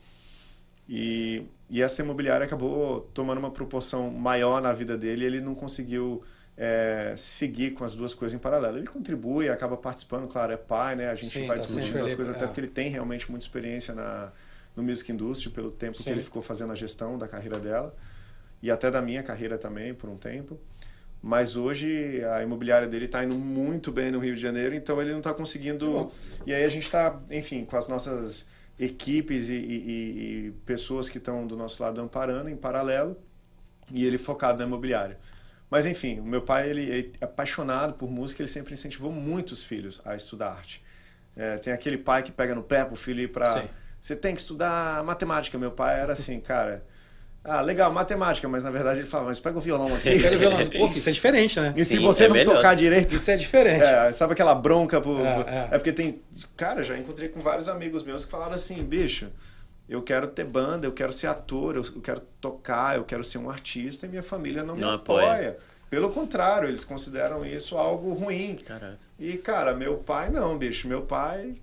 E, 0.87 1.43
e 1.67 1.81
essa 1.81 2.03
imobiliária 2.03 2.45
acabou 2.45 3.09
tomando 3.11 3.39
uma 3.39 3.49
proporção 3.49 4.11
maior 4.11 4.61
na 4.61 4.71
vida 4.71 4.95
dele 4.95 5.23
e 5.23 5.25
ele 5.25 5.41
não 5.41 5.55
conseguiu 5.55 6.21
é, 6.55 7.15
seguir 7.17 7.71
com 7.71 7.83
as 7.83 7.95
duas 7.95 8.13
coisas 8.13 8.37
em 8.37 8.39
paralelo. 8.39 8.77
Ele 8.77 8.85
contribui, 8.85 9.49
acaba 9.49 9.75
participando, 9.75 10.27
claro, 10.27 10.53
é 10.53 10.57
pai, 10.57 10.95
né? 10.95 11.09
A 11.09 11.15
gente 11.15 11.29
Sim, 11.29 11.47
vai 11.47 11.57
tá 11.57 11.63
discutindo 11.63 12.05
as 12.05 12.13
coisas, 12.13 12.35
é. 12.35 12.37
até 12.37 12.45
porque 12.45 12.59
ele 12.59 12.67
tem 12.67 12.87
realmente 12.87 13.31
muita 13.31 13.43
experiência 13.43 13.95
na 13.95 14.31
no 14.75 14.83
Music 14.83 15.11
Industry 15.11 15.49
pelo 15.51 15.71
tempo 15.71 15.97
Sim. 15.97 16.03
que 16.03 16.09
ele 16.09 16.21
ficou 16.21 16.41
fazendo 16.41 16.71
a 16.71 16.75
gestão 16.75 17.17
da 17.17 17.27
carreira 17.27 17.59
dela 17.59 17.95
e 18.61 18.69
até 18.69 18.91
da 18.91 19.01
minha 19.01 19.23
carreira 19.23 19.57
também 19.57 19.93
por 19.93 20.09
um 20.09 20.17
tempo. 20.17 20.59
Mas 21.21 21.55
hoje 21.55 22.23
a 22.25 22.41
imobiliária 22.41 22.87
dele 22.87 23.05
está 23.05 23.23
indo 23.23 23.35
muito 23.35 23.91
bem 23.91 24.09
no 24.09 24.19
Rio 24.19 24.35
de 24.35 24.41
Janeiro, 24.41 24.73
então 24.73 24.99
ele 24.99 25.11
não 25.11 25.19
está 25.19 25.33
conseguindo. 25.33 26.11
E 26.47 26.53
aí 26.53 26.63
a 26.63 26.69
gente 26.69 26.83
está, 26.83 27.19
enfim, 27.29 27.63
com 27.63 27.77
as 27.77 27.87
nossas 27.87 28.47
equipes 28.79 29.49
e, 29.49 29.53
e, 29.53 30.47
e 30.47 30.51
pessoas 30.65 31.09
que 31.09 31.19
estão 31.19 31.45
do 31.45 31.55
nosso 31.55 31.83
lado 31.83 32.01
amparando 32.01 32.49
em 32.49 32.55
paralelo 32.55 33.15
e 33.91 34.05
ele 34.05 34.17
focado 34.17 34.57
na 34.57 34.65
imobiliária. 34.65 35.19
Mas 35.69 35.85
enfim, 35.85 36.19
o 36.19 36.23
meu 36.23 36.41
pai 36.41 36.69
ele, 36.69 36.81
ele 36.81 37.13
é 37.21 37.25
apaixonado 37.25 37.93
por 37.93 38.09
música, 38.09 38.41
ele 38.41 38.49
sempre 38.49 38.73
incentivou 38.73 39.11
muito 39.11 39.51
os 39.51 39.63
filhos 39.63 40.01
a 40.03 40.15
estudar 40.15 40.49
arte. 40.49 40.83
É, 41.35 41.57
tem 41.57 41.71
aquele 41.71 41.97
pai 41.97 42.23
que 42.23 42.31
pega 42.31 42.55
no 42.55 42.63
pé 42.63 42.83
pro 42.83 42.95
filho 42.95 43.21
ir 43.21 43.31
para 43.31 43.63
você 44.01 44.15
tem 44.15 44.33
que 44.33 44.41
estudar 44.41 45.03
matemática. 45.03 45.57
Meu 45.59 45.71
pai 45.71 45.99
era 45.99 46.13
assim, 46.13 46.39
cara. 46.39 46.83
Ah, 47.43 47.61
legal, 47.61 47.91
matemática, 47.91 48.47
mas 48.47 48.63
na 48.63 48.69
verdade 48.69 48.99
ele 48.99 49.07
falava, 49.07 49.29
mas 49.29 49.39
pega 49.39 49.57
o 49.57 49.61
violão 49.61 49.87
aqui. 49.95 50.19
Pega 50.21 50.35
o 50.35 50.39
violão, 50.39 50.59
pô, 50.69 50.87
isso 50.95 51.09
é 51.09 51.11
diferente, 51.11 51.59
né? 51.59 51.73
E 51.75 51.83
Sim, 51.85 51.97
se 51.97 52.01
você 52.03 52.25
é 52.25 52.27
não 52.27 52.35
melhor. 52.35 52.55
tocar 52.55 52.75
direito. 52.75 53.15
Isso 53.15 53.31
é 53.31 53.35
diferente. 53.35 53.83
É, 53.83 54.11
sabe 54.11 54.33
aquela 54.33 54.53
bronca 54.53 54.99
por. 55.01 55.21
É, 55.21 55.39
é. 55.47 55.67
é, 55.71 55.77
porque 55.77 55.91
tem. 55.91 56.21
Cara, 56.55 56.83
já 56.83 56.97
encontrei 56.97 57.29
com 57.29 57.39
vários 57.39 57.67
amigos 57.67 58.03
meus 58.03 58.25
que 58.25 58.31
falaram 58.31 58.53
assim, 58.53 58.83
bicho, 58.83 59.29
eu 59.89 60.03
quero 60.03 60.27
ter 60.27 60.45
banda, 60.45 60.85
eu 60.85 60.91
quero 60.91 61.11
ser 61.11 61.27
ator, 61.27 61.75
eu 61.75 61.83
quero 62.01 62.19
tocar, 62.39 62.95
eu 62.97 63.03
quero 63.03 63.23
ser 63.23 63.39
um 63.39 63.49
artista 63.49 64.05
e 64.05 64.09
minha 64.09 64.23
família 64.23 64.63
não 64.63 64.75
me 64.75 64.81
Não 64.81 64.93
apoia. 64.93 65.25
apoia. 65.31 65.57
Pelo 65.89 66.09
contrário, 66.11 66.69
eles 66.69 66.83
consideram 66.83 67.43
isso 67.45 67.75
algo 67.77 68.13
ruim. 68.13 68.55
Caraca. 68.65 68.99
E, 69.19 69.35
cara, 69.37 69.73
meu 69.75 69.97
pai 69.97 70.29
não, 70.29 70.57
bicho. 70.57 70.87
Meu 70.87 71.01
pai 71.01 71.55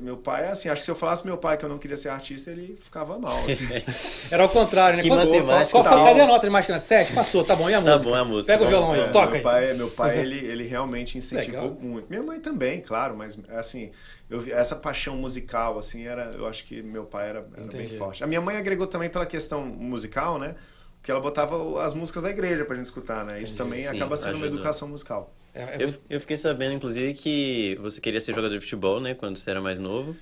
meu 0.00 0.16
pai, 0.16 0.46
assim, 0.48 0.68
acho 0.68 0.82
que 0.82 0.84
se 0.86 0.90
eu 0.90 0.94
falasse 0.94 1.24
meu 1.26 1.36
pai 1.38 1.56
que 1.56 1.64
eu 1.64 1.68
não 1.68 1.78
queria 1.78 1.96
ser 1.96 2.08
artista, 2.08 2.50
ele 2.50 2.76
ficava 2.78 3.18
mal. 3.18 3.36
Assim. 3.48 3.66
Era 4.30 4.42
ao 4.42 4.48
contrário, 4.48 4.96
né? 4.96 5.02
Que 5.02 5.08
Qual, 5.08 5.18
matemática. 5.20 5.70
qual 5.70 5.84
foi, 5.84 6.04
cadê 6.04 6.20
a 6.20 6.26
nota 6.26 6.46
de 6.46 6.52
máquina? 6.52 6.78
Sete? 6.78 7.12
Passou, 7.12 7.44
tá 7.44 7.54
bom, 7.56 7.68
e 7.70 7.74
a 7.74 7.82
Tá 7.82 7.92
música? 7.92 8.10
bom, 8.10 8.16
é 8.16 8.20
a 8.20 8.24
música. 8.24 8.52
Pega 8.52 8.64
o 8.64 8.68
violão 8.68 8.92
aí, 8.92 9.00
É, 9.00 9.08
toca 9.08 9.26
meu 9.28 9.36
aí. 9.36 9.42
pai, 9.42 9.74
meu 9.74 9.90
pai 9.90 10.18
ele, 10.20 10.38
ele 10.46 10.64
realmente 10.66 11.16
incentivou 11.18 11.62
Legal. 11.62 11.78
muito. 11.80 12.06
Minha 12.10 12.22
mãe 12.22 12.40
também, 12.40 12.80
claro, 12.80 13.16
mas 13.16 13.38
assim, 13.50 13.90
eu 14.28 14.40
vi 14.40 14.52
essa 14.52 14.76
paixão 14.76 15.16
musical 15.16 15.78
assim 15.78 16.06
era, 16.06 16.32
eu 16.36 16.46
acho 16.46 16.64
que 16.64 16.82
meu 16.82 17.04
pai 17.04 17.28
era, 17.30 17.46
era 17.56 17.66
bem 17.66 17.86
forte. 17.86 18.24
A 18.24 18.26
minha 18.26 18.40
mãe 18.40 18.56
agregou 18.56 18.86
também 18.86 19.08
pela 19.08 19.26
questão 19.26 19.64
musical, 19.64 20.38
né? 20.38 20.54
Que 21.02 21.10
ela 21.10 21.20
botava 21.20 21.84
as 21.84 21.92
músicas 21.92 22.22
da 22.22 22.30
igreja 22.30 22.64
pra 22.64 22.74
gente 22.76 22.86
escutar, 22.86 23.24
né? 23.24 23.38
Isso 23.40 23.56
também 23.62 23.82
Sim, 23.82 23.88
acaba 23.96 24.16
sendo 24.16 24.36
uma 24.38 24.46
educação 24.46 24.88
musical. 24.88 25.34
É, 25.54 25.62
é 25.62 25.84
Eu, 25.84 25.94
eu 26.10 26.20
fiquei 26.20 26.36
sabendo, 26.36 26.74
inclusive, 26.74 27.14
que 27.14 27.76
você 27.80 28.00
queria 28.00 28.20
ser 28.20 28.34
jogador 28.34 28.54
de 28.58 28.60
futebol, 28.60 29.00
né? 29.00 29.14
Quando 29.14 29.36
você 29.36 29.50
era 29.50 29.60
mais 29.60 29.78
novo. 29.78 30.16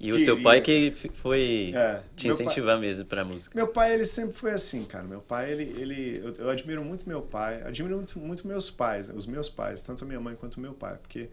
E 0.00 0.10
o 0.10 0.18
seu 0.18 0.34
Queria. 0.34 0.42
pai 0.42 0.60
que 0.60 0.90
foi 1.12 1.70
É, 1.72 2.02
te 2.16 2.26
meu 2.26 2.36
pai- 2.36 2.44
incentivar 2.46 2.78
mesmo 2.80 3.04
pra 3.04 3.24
música. 3.24 3.54
Meu 3.56 3.68
pai, 3.68 3.94
ele 3.94 4.04
sempre 4.04 4.34
foi 4.34 4.50
assim, 4.50 4.84
cara. 4.84 5.04
Meu 5.04 5.20
pai, 5.20 5.52
ele. 5.52 5.62
ele 5.80 6.18
eu, 6.24 6.34
eu 6.46 6.50
admiro 6.50 6.84
muito 6.84 7.08
meu 7.08 7.22
pai, 7.22 7.62
admiro 7.62 7.96
muito, 7.98 8.18
muito 8.18 8.44
meus 8.48 8.68
pais, 8.68 9.06
né? 9.08 9.14
os 9.16 9.26
meus 9.26 9.48
pais, 9.48 9.82
tanto 9.84 10.02
a 10.02 10.06
minha 10.06 10.18
mãe 10.18 10.34
quanto 10.34 10.56
o 10.56 10.60
meu 10.60 10.74
pai, 10.74 10.96
porque 11.00 11.30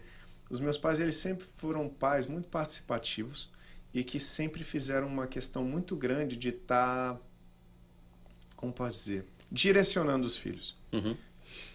os 0.48 0.60
meus 0.60 0.78
pais, 0.78 1.00
eles 1.00 1.16
sempre 1.16 1.44
foram 1.56 1.88
pais 1.88 2.28
muito 2.28 2.46
participativos 2.48 3.50
e 3.92 4.04
que 4.04 4.20
sempre 4.20 4.62
fizeram 4.62 5.08
uma 5.08 5.26
questão 5.26 5.64
muito 5.64 5.96
grande 5.96 6.36
de 6.36 6.50
estar. 6.50 7.18
como 8.54 8.72
posso 8.72 8.98
dizer? 8.98 9.24
Direcionando 9.50 10.26
os 10.28 10.36
filhos 10.36 10.76
Uhum. 10.92 11.16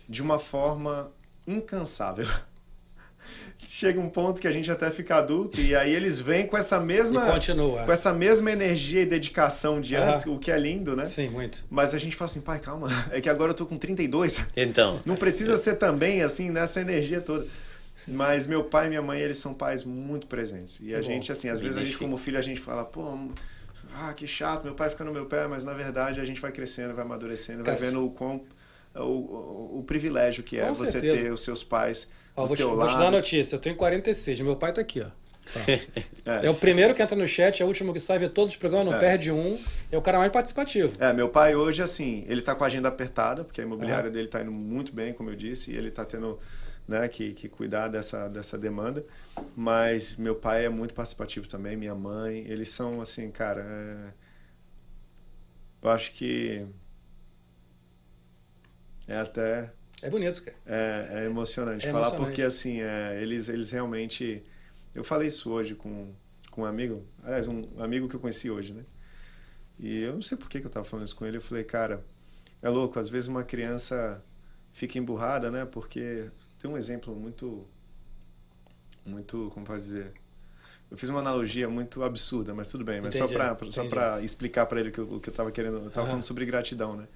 de 0.08 0.22
uma 0.22 0.40
forma 0.40 1.12
incansável. 1.48 2.28
Chega 3.58 4.00
um 4.00 4.10
ponto 4.10 4.40
que 4.40 4.48
a 4.48 4.52
gente 4.52 4.70
até 4.70 4.92
fica 4.92 5.16
adulto 5.16 5.60
e 5.60 5.76
aí 5.76 5.92
eles 5.92 6.20
vêm 6.20 6.46
com 6.46 6.56
essa 6.56 6.80
mesma 6.80 7.28
E 7.28 7.32
continua. 7.32 7.84
com 7.84 7.92
essa 7.92 8.14
mesma 8.14 8.52
energia 8.52 9.02
e 9.02 9.06
dedicação 9.06 9.82
de 9.82 9.96
antes, 9.96 10.26
o 10.28 10.38
que 10.38 10.52
é 10.52 10.58
lindo, 10.60 10.96
né? 10.96 11.06
Sim, 11.08 11.30
muito. 11.30 11.66
Mas 11.70 11.96
a 11.96 11.98
gente 11.98 12.16
fala 12.16 12.30
assim, 12.30 12.42
pai, 12.42 12.60
calma, 12.60 12.88
é 13.10 13.20
que 13.20 13.30
agora 13.30 13.52
eu 13.52 13.56
tô 13.56 13.66
com 13.66 13.76
32. 13.78 14.46
Então, 14.56 15.00
Não 15.06 15.16
precisa 15.16 15.58
ser 15.58 15.76
também 15.76 16.22
assim, 16.22 16.52
nessa 16.52 16.80
energia 16.82 17.22
toda. 17.22 17.48
Mas 18.08 18.46
meu 18.46 18.64
pai 18.64 18.86
e 18.86 18.90
minha 18.90 19.02
mãe, 19.02 19.20
eles 19.20 19.40
são 19.40 19.52
pais 19.52 19.84
muito 19.84 20.28
presentes. 20.28 20.80
E 20.80 20.94
a 20.94 20.98
bom. 20.98 21.04
gente, 21.04 21.32
assim, 21.32 21.50
às 21.50 21.60
Me 21.60 21.68
vezes 21.68 21.82
a 21.82 21.84
gente 21.84 21.98
como 21.98 22.18
filho, 22.18 22.38
a 22.38 22.42
gente 22.42 22.62
fala, 22.62 22.86
pô, 22.86 23.18
ah, 23.96 24.14
que 24.14 24.28
chato, 24.28 24.64
meu 24.64 24.76
pai 24.76 24.92
fica 24.92 25.04
no 25.04 25.12
meu 25.12 25.26
pé, 25.26 25.48
mas 25.48 25.64
na 25.66 25.74
verdade 25.74 26.20
a 26.22 26.26
gente 26.26 26.40
vai 26.40 26.52
crescendo, 26.52 26.94
vai 26.94 27.04
amadurecendo, 27.04 27.64
Cara, 27.64 27.76
vai 27.78 27.88
vendo 27.88 28.06
o 28.06 28.12
quão 28.12 28.42
o, 29.02 29.76
o, 29.76 29.80
o 29.80 29.84
privilégio 29.84 30.44
que 30.44 30.60
é 30.60 30.68
Com 30.68 30.74
você 30.74 30.92
certeza. 30.92 31.24
ter 31.24 31.32
os 31.32 31.42
seus 31.42 31.64
pais 31.64 32.08
Ó, 32.36 32.46
vou, 32.46 32.56
te, 32.56 32.64
vou 32.64 32.88
te 32.88 32.98
dar 32.98 33.08
a 33.08 33.12
notícia. 33.12 33.56
Eu 33.56 33.60
tenho 33.60 33.76
46, 33.76 34.42
meu 34.42 34.56
pai 34.56 34.74
tá 34.74 34.82
aqui, 34.82 35.02
ó. 35.02 35.08
É. 36.26 36.48
É 36.48 36.50
o 36.50 36.56
primeiro 36.56 36.96
que 36.96 37.04
entra 37.04 37.16
no 37.16 37.28
chat, 37.28 37.62
é 37.62 37.66
o 37.66 37.68
último 37.68 37.94
que 37.94 38.00
sai, 38.00 38.18
vê 38.18 38.28
todos 38.28 38.54
os 38.54 38.58
programas, 38.58 38.88
não 38.88 38.96
É. 38.96 39.00
perde 39.00 39.32
um. 39.32 39.60
É 39.92 39.98
o 39.98 40.02
cara 40.02 40.18
mais 40.18 40.32
participativo. 40.32 40.96
É, 41.00 41.14
meu 41.14 41.30
pai 41.30 41.56
hoje, 41.56 41.84
assim, 41.84 42.26
ele 42.28 42.42
tá 42.42 42.56
com 42.56 42.64
a 42.64 42.68
agenda 42.68 42.88
apertada, 42.90 43.44
porque 43.44 43.62
a 43.62 43.64
imobiliária 43.64 44.06
Aham. 44.06 44.12
dele 44.12 44.28
tá 44.28 44.42
indo 44.42 44.52
muito 44.52 44.92
bem, 44.92 45.14
como 45.14 45.30
eu 45.30 45.36
disse, 45.36 45.72
e 45.72 45.78
ele 45.78 45.92
tá 45.92 46.04
tendo 46.04 46.40
né, 46.88 47.08
que, 47.08 47.34
que 47.34 47.48
cuidar 47.48 47.90
dessa, 47.90 48.28
dessa 48.28 48.58
demanda. 48.58 49.06
Mas 49.56 50.18
meu 50.18 50.34
pai 50.34 50.66
é 50.66 50.70
muito 50.70 50.96
participativo 50.96 51.48
também, 51.48 51.78
minha 51.78 51.94
mãe, 51.96 52.44
eles 52.48 52.70
são, 52.70 53.00
assim, 53.00 53.30
cara, 53.30 53.62
é... 53.62 54.14
eu 55.84 55.90
acho 55.92 56.12
que 56.14 56.66
é 59.08 59.18
até 59.20 59.72
É 60.02 60.10
bonito, 60.10 60.44
cara. 60.44 60.58
é, 60.66 61.24
é 61.24 61.26
emocionante 61.26 61.86
É 61.86 61.92
falar, 61.92 62.08
emocionante. 62.08 62.28
porque, 62.28 62.42
assim, 62.42 62.82
é, 62.82 63.22
eles, 63.22 63.50
eles 63.50 63.72
realmente... 63.72 64.44
Eu 64.94 65.04
falei 65.04 65.28
isso 65.28 65.52
hoje 65.52 65.76
com, 65.76 66.14
com 66.52 66.62
um 66.62 66.66
amigo, 66.66 67.06
aliás, 67.24 67.48
um 67.48 67.64
amigo 67.80 68.08
que 68.08 68.16
eu 68.16 68.20
conheci 68.20 68.50
hoje, 68.50 68.74
né? 68.74 68.86
E 69.80 70.02
eu 70.04 70.14
não 70.14 70.22
sei 70.22 70.38
por 70.38 70.50
que 70.50 70.60
que 70.62 70.66
eu 70.68 70.72
tava 70.72 70.86
falando 70.86 71.06
isso 71.08 71.16
com 71.16 71.26
ele. 71.26 71.38
Eu 71.38 71.42
falei, 71.42 71.64
cara, 71.64 72.04
é 72.62 72.70
louco, 72.70 73.00
às 73.00 73.10
vezes 73.10 73.28
uma 73.30 73.44
criança 73.44 74.24
fica 74.74 74.98
emburrada, 74.98 75.52
né? 75.52 75.66
Porque 75.66 76.30
tem 76.60 76.70
um 76.72 76.78
exemplo 76.78 77.16
muito. 77.16 77.68
Muito. 79.06 79.50
Como 79.54 79.66
pode 79.66 79.82
dizer? 79.84 80.14
Eu 80.90 80.98
fiz 80.98 81.10
uma 81.10 81.20
analogia 81.20 81.70
muito 81.70 82.04
absurda, 82.04 82.54
mas 82.54 82.70
tudo 82.72 82.84
bem. 82.84 83.02
Mas 83.02 83.16
Entendi, 83.16 83.34
só 83.74 83.86
para 83.86 84.22
explicar 84.22 84.66
para 84.66 84.80
ele 84.80 84.90
o 84.90 84.92
que 84.92 85.00
eu, 85.00 85.14
o 85.16 85.20
que 85.20 85.30
eu 85.30 85.34
tava 85.34 85.52
querendo. 85.52 85.78
Eu 85.78 85.82
tava 85.90 86.02
Aham. 86.02 86.08
falando 86.08 86.24
sobre 86.24 86.46
gratidão, 86.46 86.96
né? 86.96 87.08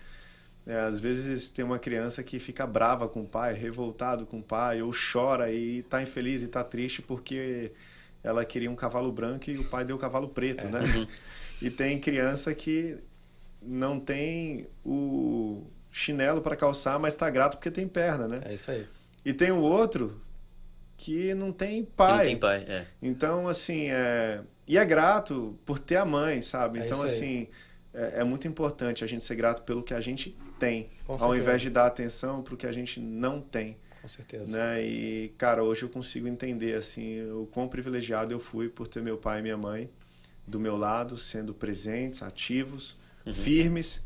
É, 0.69 0.82
às 0.82 0.99
vezes 0.99 1.49
tem 1.49 1.65
uma 1.65 1.79
criança 1.79 2.21
que 2.21 2.38
fica 2.38 2.67
brava 2.67 3.10
com 3.10 3.21
o 3.23 3.27
pai, 3.27 3.55
revoltado 3.55 4.23
com 4.27 4.38
o 4.38 4.43
pai, 4.43 4.84
ou 4.84 4.91
chora 4.93 5.51
e 5.51 5.82
tá 5.82 5.99
infeliz 5.99 6.43
e 6.43 6.47
tá 6.47 6.63
triste 6.63 7.01
porque 7.01 7.71
ela 8.23 8.45
queria 8.45 8.69
um 8.69 8.75
cavalo 8.75 9.12
branco 9.12 9.49
e 9.49 9.58
o 9.58 9.67
pai 9.67 9.84
deu 9.84 9.95
o 9.95 9.99
cavalo 9.99 10.29
preto, 10.29 10.67
É. 10.67 10.69
né? 10.69 11.08
E 11.60 11.71
tem 11.71 11.99
criança 11.99 12.53
que 12.53 12.99
não 13.60 13.99
tem 13.99 14.67
o 14.86 15.63
chinelo 15.89 16.39
para 16.39 16.55
calçar, 16.55 16.99
mas 16.99 17.15
tá 17.15 17.27
grato 17.32 17.58
porque 17.58 17.71
tem 17.71 17.88
perna, 17.88 18.27
né? 18.27 18.41
É 18.45 18.53
isso 18.53 18.69
aí. 18.69 18.86
E 19.25 19.34
tem 19.34 19.51
o 19.51 19.62
outro 19.62 20.21
que 20.95 21.34
não 21.34 21.51
tem 21.51 21.84
pai. 21.84 22.12
não 22.12 22.23
tem 22.25 22.38
pai, 22.38 22.65
é. 22.67 22.86
Então, 23.01 23.47
assim, 23.47 23.89
é... 23.89 24.41
e 24.67 24.77
é 24.77 24.86
grato 24.86 25.58
por 25.65 25.79
ter 25.79 25.95
a 25.95 26.05
mãe, 26.05 26.43
sabe? 26.43 26.79
É 26.79 26.86
então, 26.86 27.03
isso 27.08 27.23
aí. 27.23 27.49
É, 27.93 28.19
é 28.21 28.23
muito 28.23 28.47
importante 28.47 29.04
a 29.04 29.08
gente 29.08 29.23
ser 29.23 29.36
grato 29.36 29.63
pelo 29.63 29.82
que 29.84 29.93
a 29.93 30.02
gente 30.02 30.38
tem, 30.60 30.89
ao 31.08 31.36
invés 31.36 31.62
de 31.62 31.69
dar 31.69 31.86
atenção 31.86 32.41
para 32.41 32.54
o 32.54 32.58
que 32.58 32.67
a 32.67 32.71
gente 32.71 32.99
não 32.99 33.41
tem, 33.41 33.78
Com 34.02 34.08
certeza. 34.08 34.58
né? 34.58 34.84
E, 34.84 35.30
cara, 35.38 35.63
hoje 35.63 35.84
eu 35.84 35.89
consigo 35.89 36.28
entender, 36.28 36.75
assim, 36.75 37.21
o 37.32 37.47
quão 37.52 37.67
privilegiado 37.67 38.34
eu 38.34 38.39
fui 38.39 38.69
por 38.69 38.88
ter 38.88 39.02
meu 39.02 39.17
pai 39.17 39.39
e 39.39 39.41
minha 39.41 39.58
mãe 39.58 39.89
do 40.47 40.60
meu 40.60 40.75
lado, 40.78 41.17
sendo 41.17 41.54
presentes, 41.54 42.21
ativos, 42.23 42.97
Uhum. 43.25 43.34
firmes. 43.34 44.04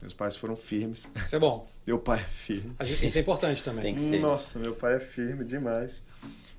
Meus 0.00 0.12
pais 0.14 0.34
foram 0.36 0.56
firmes. 0.56 1.08
Isso 1.24 1.36
é 1.36 1.38
bom. 1.38 1.70
Meu 1.86 1.98
pai 1.98 2.20
é 2.20 2.24
firme. 2.24 2.74
Gente- 2.80 3.06
Isso 3.06 3.18
é 3.18 3.20
importante 3.20 3.62
também. 3.62 3.82
Tem 3.82 3.94
que 3.96 4.00
ser. 4.00 4.20
Nossa, 4.20 4.58
meu 4.60 4.72
pai 4.74 4.94
é 4.96 5.00
firme 5.00 5.44
demais. 5.44 6.02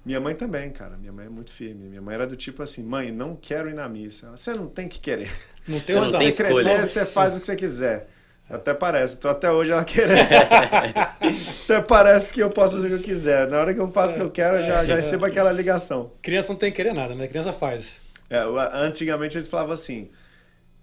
Minha 0.06 0.20
mãe 0.20 0.36
também, 0.36 0.70
cara. 0.70 0.98
Minha 0.98 1.14
mãe 1.14 1.26
é 1.26 1.30
muito 1.30 1.52
firme. 1.52 1.88
Minha 1.88 2.02
mãe 2.02 2.16
era 2.16 2.28
do 2.28 2.36
tipo 2.36 2.62
assim: 2.62 2.84
mãe, 2.84 3.12
não 3.12 3.36
quero 3.36 3.70
ir 3.70 3.74
na 3.74 3.88
missa. 3.88 4.28
Ela, 4.28 4.38
Você 4.38 4.52
não 4.54 4.68
tem 4.68 4.88
que 4.88 5.00
querer. 5.00 5.32
Não 5.68 5.80
tem 5.80 5.96
Não 5.96 6.04
opção. 6.04 6.20
tem 6.20 6.32
Você 6.32 6.44
escolha. 6.44 6.64
crescer, 6.76 6.86
você 6.88 7.06
faz 7.06 7.38
o 7.38 7.40
que 7.40 7.46
você 7.46 7.56
quiser. 7.56 8.10
Até 8.50 8.74
parece. 8.74 9.18
Tô 9.18 9.30
até 9.30 9.50
hoje 9.50 9.72
ela 9.72 9.86
querendo. 9.86 10.28
até 11.64 11.82
parece 11.82 12.34
que 12.34 12.42
eu 12.44 12.50
posso 12.50 12.76
fazer 12.76 12.88
o 12.88 12.90
que 12.90 12.96
eu 12.96 13.02
quiser. 13.02 13.48
Na 13.50 13.60
hora 13.60 13.74
que 13.74 13.80
eu 13.80 13.88
faço 13.90 14.14
o 14.14 14.18
que 14.18 14.22
eu 14.22 14.30
quero, 14.32 14.58
eu 14.58 14.64
já, 14.66 14.86
já 14.86 14.96
recebo 14.96 15.26
aquela 15.26 15.52
ligação. 15.52 16.12
Criança 16.22 16.50
não 16.50 16.56
tem 16.58 16.70
que 16.70 16.76
querer 16.76 16.94
nada, 16.94 17.16
né? 17.16 17.28
Criança 17.28 17.54
faz. 17.54 18.02
É, 18.30 18.40
antigamente 18.74 19.38
eles 19.38 19.48
falavam 19.48 19.74
assim: 19.74 20.10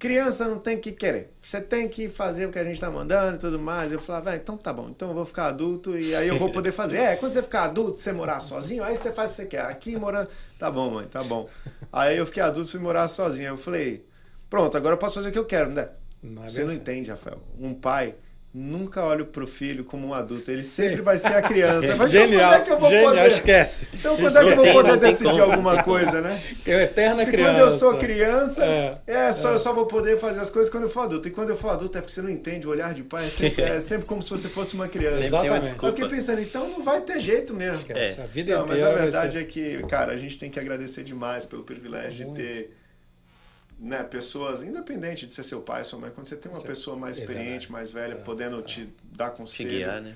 criança 0.00 0.48
não 0.48 0.58
tem 0.58 0.78
que 0.78 0.92
querer, 0.92 1.30
você 1.42 1.60
tem 1.60 1.86
que 1.86 2.08
fazer 2.08 2.46
o 2.46 2.50
que 2.50 2.58
a 2.58 2.64
gente 2.64 2.80
tá 2.80 2.90
mandando 2.90 3.36
e 3.36 3.38
tudo 3.38 3.58
mais. 3.58 3.92
Eu 3.92 4.00
falava, 4.00 4.30
ah, 4.30 4.36
então 4.36 4.56
tá 4.56 4.72
bom, 4.72 4.88
então 4.88 5.10
eu 5.10 5.14
vou 5.14 5.26
ficar 5.26 5.48
adulto 5.48 5.96
e 5.96 6.16
aí 6.16 6.26
eu 6.26 6.38
vou 6.38 6.50
poder 6.50 6.72
fazer. 6.72 6.96
É, 6.96 7.16
quando 7.16 7.30
você 7.30 7.42
ficar 7.42 7.64
adulto, 7.64 7.98
você 7.98 8.10
morar 8.10 8.40
sozinho, 8.40 8.82
aí 8.82 8.96
você 8.96 9.12
faz 9.12 9.32
o 9.32 9.34
que 9.34 9.42
você 9.42 9.48
quer. 9.48 9.66
Aqui 9.66 9.96
morando, 9.96 10.30
tá 10.58 10.70
bom, 10.70 10.90
mãe, 10.90 11.06
tá 11.06 11.22
bom. 11.22 11.46
Aí 11.92 12.16
eu 12.16 12.24
fiquei 12.24 12.42
adulto 12.42 12.70
e 12.70 12.72
fui 12.72 12.80
morar 12.80 13.06
sozinho. 13.08 13.48
Eu 13.48 13.58
falei, 13.58 14.02
pronto, 14.48 14.74
agora 14.74 14.94
eu 14.94 14.98
posso 14.98 15.16
fazer 15.16 15.28
o 15.28 15.32
que 15.32 15.38
eu 15.38 15.44
quero, 15.44 15.70
né? 15.70 15.90
Não 16.22 16.44
é 16.44 16.48
Você 16.48 16.64
não 16.64 16.72
entende, 16.72 17.10
Rafael. 17.10 17.38
Um 17.58 17.74
pai 17.74 18.14
nunca 18.52 19.02
olha 19.04 19.24
pro 19.24 19.46
filho 19.46 19.84
como 19.84 20.08
um 20.08 20.12
adulto, 20.14 20.50
ele 20.50 20.62
Sim. 20.62 20.88
sempre 20.88 21.02
vai 21.02 21.16
ser 21.16 21.34
a 21.34 21.42
criança. 21.42 21.94
Mas 21.96 22.10
Genial, 22.10 22.30
então 22.34 22.48
quando 22.50 22.54
é 22.54 22.64
que 22.64 22.70
eu 22.72 22.78
vou 22.80 22.90
genial, 22.90 23.14
poder? 23.14 23.28
esquece. 23.30 23.88
Então 23.94 24.16
quando 24.16 24.36
é 24.36 24.40
que 24.42 24.48
eu 24.50 24.56
vou 24.56 24.72
poder 24.72 24.96
decidir 24.98 25.30
como. 25.30 25.42
alguma 25.44 25.82
coisa, 25.84 26.20
né? 26.20 26.40
Uma 26.66 26.82
eterna 26.82 27.24
Se 27.24 27.30
criança. 27.30 27.52
quando 27.52 27.60
eu 27.60 27.70
sou 27.70 27.94
criança, 27.98 28.64
É, 28.64 28.98
é, 29.06 29.32
só, 29.32 29.50
eu 29.52 29.58
só 29.58 29.72
vou 29.72 29.86
poder 29.86 30.18
fazer 30.18 30.40
as 30.40 30.50
coisas 30.50 30.70
quando 30.70 30.84
eu 30.84 30.90
for 30.90 31.02
adulto. 31.02 31.28
E 31.28 31.30
quando 31.30 31.50
eu 31.50 31.56
for 31.56 31.68
adulto 31.70 31.96
é 31.96 32.00
porque 32.00 32.12
você 32.12 32.22
não 32.22 32.30
entende 32.30 32.66
o 32.66 32.70
olhar 32.70 32.92
de 32.92 33.02
pai, 33.04 33.26
é 33.26 33.30
sempre, 33.30 33.62
é 33.62 33.78
sempre 33.80 34.06
como 34.06 34.22
se 34.22 34.30
você 34.30 34.48
fosse 34.48 34.74
uma 34.74 34.88
criança. 34.88 35.18
Tem 35.18 35.28
uma 35.30 35.58
Exatamente. 35.58 35.76
Eu 35.84 35.92
fiquei 35.92 36.08
pensando, 36.08 36.40
então 36.40 36.68
não 36.68 36.82
vai 36.82 37.00
ter 37.02 37.20
jeito 37.20 37.54
mesmo. 37.54 37.76
Esquece. 37.76 38.20
É. 38.20 38.24
A 38.24 38.26
vida 38.26 38.52
Não, 38.54 38.60
mas 38.62 38.70
inteira 38.70 38.88
a 38.88 38.92
vai 38.94 39.02
verdade 39.02 39.32
ser- 39.34 39.40
é 39.40 39.44
que, 39.44 39.82
cara, 39.86 40.12
a 40.12 40.16
gente 40.16 40.38
tem 40.38 40.50
que 40.50 40.58
agradecer 40.58 41.04
demais 41.04 41.46
pelo 41.46 41.62
privilégio 41.62 42.26
Muito. 42.26 42.42
de 42.42 42.48
ter 42.48 42.79
né, 43.80 44.02
pessoas, 44.02 44.62
independente 44.62 45.26
de 45.26 45.32
ser 45.32 45.42
seu 45.42 45.62
pai, 45.62 45.84
sua 45.84 45.98
mãe, 45.98 46.10
quando 46.14 46.26
você 46.26 46.36
tem 46.36 46.52
uma 46.52 46.60
é- 46.60 46.64
pessoa 46.64 46.96
mais 46.96 47.18
é 47.18 47.20
experiente, 47.22 47.48
verdade. 47.68 47.72
mais 47.72 47.92
velha, 47.92 48.12
É, 48.12 48.16
podendo 48.16 48.58
é. 48.60 48.62
te 48.62 48.88
dar 49.12 49.30
Te 49.30 49.36
conselho. 49.38 49.70
guiar, 49.70 50.00
né? 50.02 50.14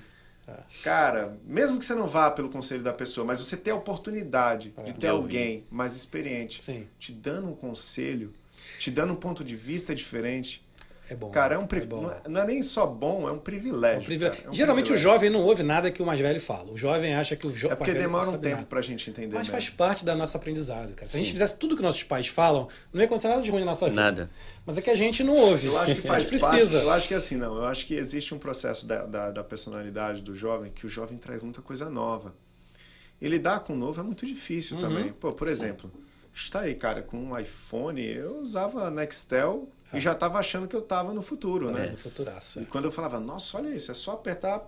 Cara, 0.83 1.35
mesmo 1.43 1.79
que 1.79 1.85
você 1.85 1.95
não 1.95 2.05
vá 2.07 2.29
pelo 2.29 2.49
conselho 2.49 2.83
da 2.83 2.93
pessoa, 2.93 3.25
mas 3.25 3.39
você 3.39 3.57
ter 3.57 3.71
a 3.71 3.75
oportunidade 3.75 4.73
É. 4.77 4.83
de 4.83 4.93
ter 4.93 5.07
alguém 5.07 5.65
mais 5.71 5.95
experiente 5.95 6.61
Sim, 6.61 6.87
te 6.99 7.11
dando 7.11 7.47
um 7.47 7.55
conselho, 7.55 8.31
te 8.79 8.91
dando 8.91 9.13
um 9.13 9.15
ponto 9.15 9.43
de 9.43 9.55
vista 9.55 9.95
diferente, 9.95 10.63
é 11.09 11.15
bom. 11.15 11.29
cara, 11.31 11.55
é 11.55 11.57
um 11.57 11.67
não, 11.89 12.11
é, 12.11 12.21
não 12.27 12.41
é 12.41 12.45
nem 12.45 12.61
só 12.61 12.85
bom, 12.85 13.27
é 13.27 13.31
um 13.31 13.37
privilégio. 13.39 13.97
É 13.97 14.01
um 14.01 14.03
privilégio. 14.05 14.37
cara, 14.37 14.47
é 14.47 14.49
um 14.49 14.53
Geralmente 14.53 14.85
privilégio. 14.87 15.09
o 15.09 15.13
jovem 15.13 15.29
não 15.29 15.41
ouve 15.41 15.63
nada 15.63 15.91
que 15.91 16.01
o 16.01 16.05
mais 16.05 16.19
velho 16.19 16.39
fala. 16.41 16.71
O 16.71 16.77
jovem 16.77 17.15
acha 17.15 17.35
que 17.35 17.45
o 17.47 17.55
jovem. 17.55 17.73
É 17.73 17.75
porque 17.75 17.93
demora 17.93 18.29
um 18.29 18.37
tempo 18.37 18.65
pra 18.65 18.81
gente 18.81 19.09
entender 19.09 19.27
Mas 19.35 19.47
mesmo. 19.47 19.51
faz 19.51 19.69
parte 19.69 20.03
da 20.05 20.15
nossa 20.15 20.37
aprendizado, 20.37 20.93
cara. 20.95 21.07
Se 21.07 21.15
a 21.15 21.19
gente 21.19 21.27
Sim. 21.27 21.33
fizesse 21.33 21.57
tudo 21.57 21.75
que 21.75 21.81
nossos 21.81 22.03
pais 22.03 22.27
falam, 22.27 22.67
não 22.93 22.99
ia 23.01 23.05
acontecer 23.05 23.27
nada 23.27 23.41
de 23.41 23.49
ruim 23.51 23.59
na 23.61 23.67
nossa 23.67 23.87
vida. 23.89 24.01
Nada. 24.01 24.29
Mas 24.65 24.77
é 24.77 24.81
que 24.81 24.89
a 24.89 24.95
gente 24.95 25.23
não 25.23 25.35
ouve. 25.35 25.67
Eu 25.67 25.77
acho 25.77 25.95
que 25.95 26.01
faz 26.07 26.27
a 26.27 26.37
parte. 26.39 26.49
precisa. 26.57 26.77
Eu 26.79 26.91
acho 26.91 27.07
que 27.07 27.13
é 27.13 27.17
assim, 27.17 27.35
não. 27.35 27.55
Eu 27.57 27.65
acho 27.65 27.85
que 27.85 27.93
existe 27.95 28.33
um 28.33 28.39
processo 28.39 28.87
da, 28.87 29.05
da, 29.05 29.31
da 29.31 29.43
personalidade 29.43 30.21
do 30.21 30.35
jovem 30.35 30.71
que 30.71 30.85
o 30.85 30.89
jovem 30.89 31.17
traz 31.17 31.41
muita 31.41 31.61
coisa 31.61 31.89
nova. 31.89 32.33
E 33.21 33.27
lidar 33.29 33.61
com 33.61 33.73
o 33.73 33.77
novo 33.77 33.99
é 34.01 34.03
muito 34.03 34.25
difícil 34.25 34.75
Uhum. 34.75 34.81
também. 34.81 35.13
Pô, 35.13 35.31
por 35.31 35.47
Sim. 35.47 35.53
Está 36.35 36.61
aí, 36.61 36.75
cara, 36.75 37.01
com 37.01 37.17
um 37.17 37.39
iPhone, 37.39 38.05
eu 38.05 38.39
usava 38.39 38.91
Nextel 38.91 39.69
e 39.93 39.99
já 39.99 40.11
estava 40.11 40.37
achando 40.37 40.67
que 40.67 40.75
eu 40.75 40.81
estava 40.81 41.13
no 41.13 41.21
futuro, 41.21 41.71
né? 41.71 41.87
É, 41.87 41.91
no 41.91 41.97
futuraço. 41.97 42.61
E 42.61 42.65
quando 42.65 42.85
eu 42.85 42.91
falava, 42.91 43.19
nossa, 43.19 43.57
olha 43.57 43.69
isso, 43.69 43.89
é 43.89 43.93
só 43.93 44.13
apertar 44.13 44.67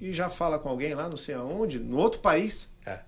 e 0.00 0.12
já 0.12 0.28
fala 0.28 0.58
com 0.58 0.68
alguém 0.68 0.94
lá, 0.94 1.08
não 1.08 1.16
sei 1.16 1.34
aonde, 1.34 1.78
no 1.78 1.98
outro 1.98 2.20
país. 2.20 2.74
É. 2.84 3.00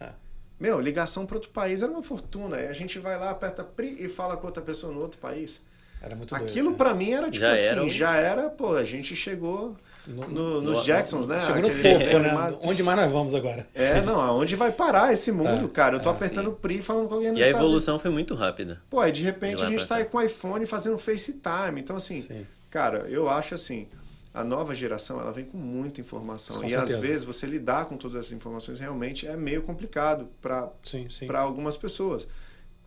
é. 0.00 0.10
Meu, 0.58 0.80
ligação 0.80 1.26
para 1.26 1.36
outro 1.36 1.50
país 1.50 1.82
era 1.82 1.90
uma 1.90 2.02
fortuna. 2.02 2.60
E 2.60 2.68
a 2.68 2.72
gente 2.72 2.98
vai 2.98 3.18
lá, 3.18 3.30
aperta 3.30 3.68
e 3.80 4.08
fala 4.08 4.36
com 4.36 4.46
outra 4.46 4.62
pessoa 4.62 4.92
no 4.92 5.00
outro 5.00 5.18
país. 5.18 5.62
Era 6.00 6.16
muito 6.16 6.34
Aquilo 6.34 6.70
né? 6.70 6.76
para 6.76 6.94
mim 6.94 7.12
era 7.12 7.30
tipo 7.30 7.40
já 7.40 7.52
assim, 7.52 7.62
era 7.62 7.84
um... 7.84 7.88
já 7.88 8.16
era, 8.16 8.50
pô, 8.50 8.74
a 8.74 8.84
gente 8.84 9.14
chegou 9.14 9.76
no, 10.06 10.28
no, 10.28 10.60
nos 10.60 10.78
no, 10.78 10.84
Jacksons, 10.84 11.28
né? 11.28 11.40
Chegou 11.40 11.62
no 11.62 11.68
topo, 11.70 12.18
né? 12.18 12.58
Onde 12.62 12.82
mais 12.82 12.98
nós 12.98 13.10
vamos 13.10 13.34
agora? 13.34 13.68
É, 13.74 14.00
não, 14.00 14.20
aonde 14.20 14.56
vai 14.56 14.72
parar 14.72 15.12
esse 15.12 15.30
mundo, 15.30 15.66
é, 15.66 15.68
cara? 15.68 15.96
Eu 15.96 16.00
tô 16.00 16.10
é, 16.10 16.12
apertando 16.12 16.48
o 16.48 16.52
PRI 16.52 16.82
falando 16.82 17.08
com 17.08 17.14
alguém 17.14 17.30
no 17.30 17.38
E 17.38 17.42
a 17.42 17.48
evolução 17.48 17.98
foi 17.98 18.10
muito 18.10 18.34
rápida. 18.34 18.80
Pô, 18.90 19.00
aí 19.00 19.12
de 19.12 19.22
repente 19.22 19.58
de 19.58 19.64
a 19.64 19.66
gente 19.66 19.86
tá 19.86 19.96
aí 19.96 20.04
com 20.04 20.18
o 20.18 20.22
iPhone 20.22 20.66
fazendo 20.66 20.98
FaceTime. 20.98 21.80
Então, 21.80 21.94
assim, 21.96 22.20
sim. 22.20 22.46
cara, 22.68 23.06
eu 23.08 23.28
acho 23.28 23.54
assim, 23.54 23.86
a 24.34 24.42
nova 24.42 24.74
geração 24.74 25.20
ela 25.20 25.30
vem 25.30 25.44
com 25.44 25.56
muita 25.56 26.00
informação. 26.00 26.56
Com 26.56 26.66
e 26.66 26.70
certeza. 26.70 26.98
às 26.98 27.00
vezes 27.00 27.24
você 27.24 27.46
lidar 27.46 27.86
com 27.86 27.96
todas 27.96 28.16
essas 28.16 28.32
informações 28.32 28.80
realmente 28.80 29.26
é 29.26 29.36
meio 29.36 29.62
complicado 29.62 30.28
para 30.40 31.40
algumas 31.40 31.76
pessoas. 31.76 32.26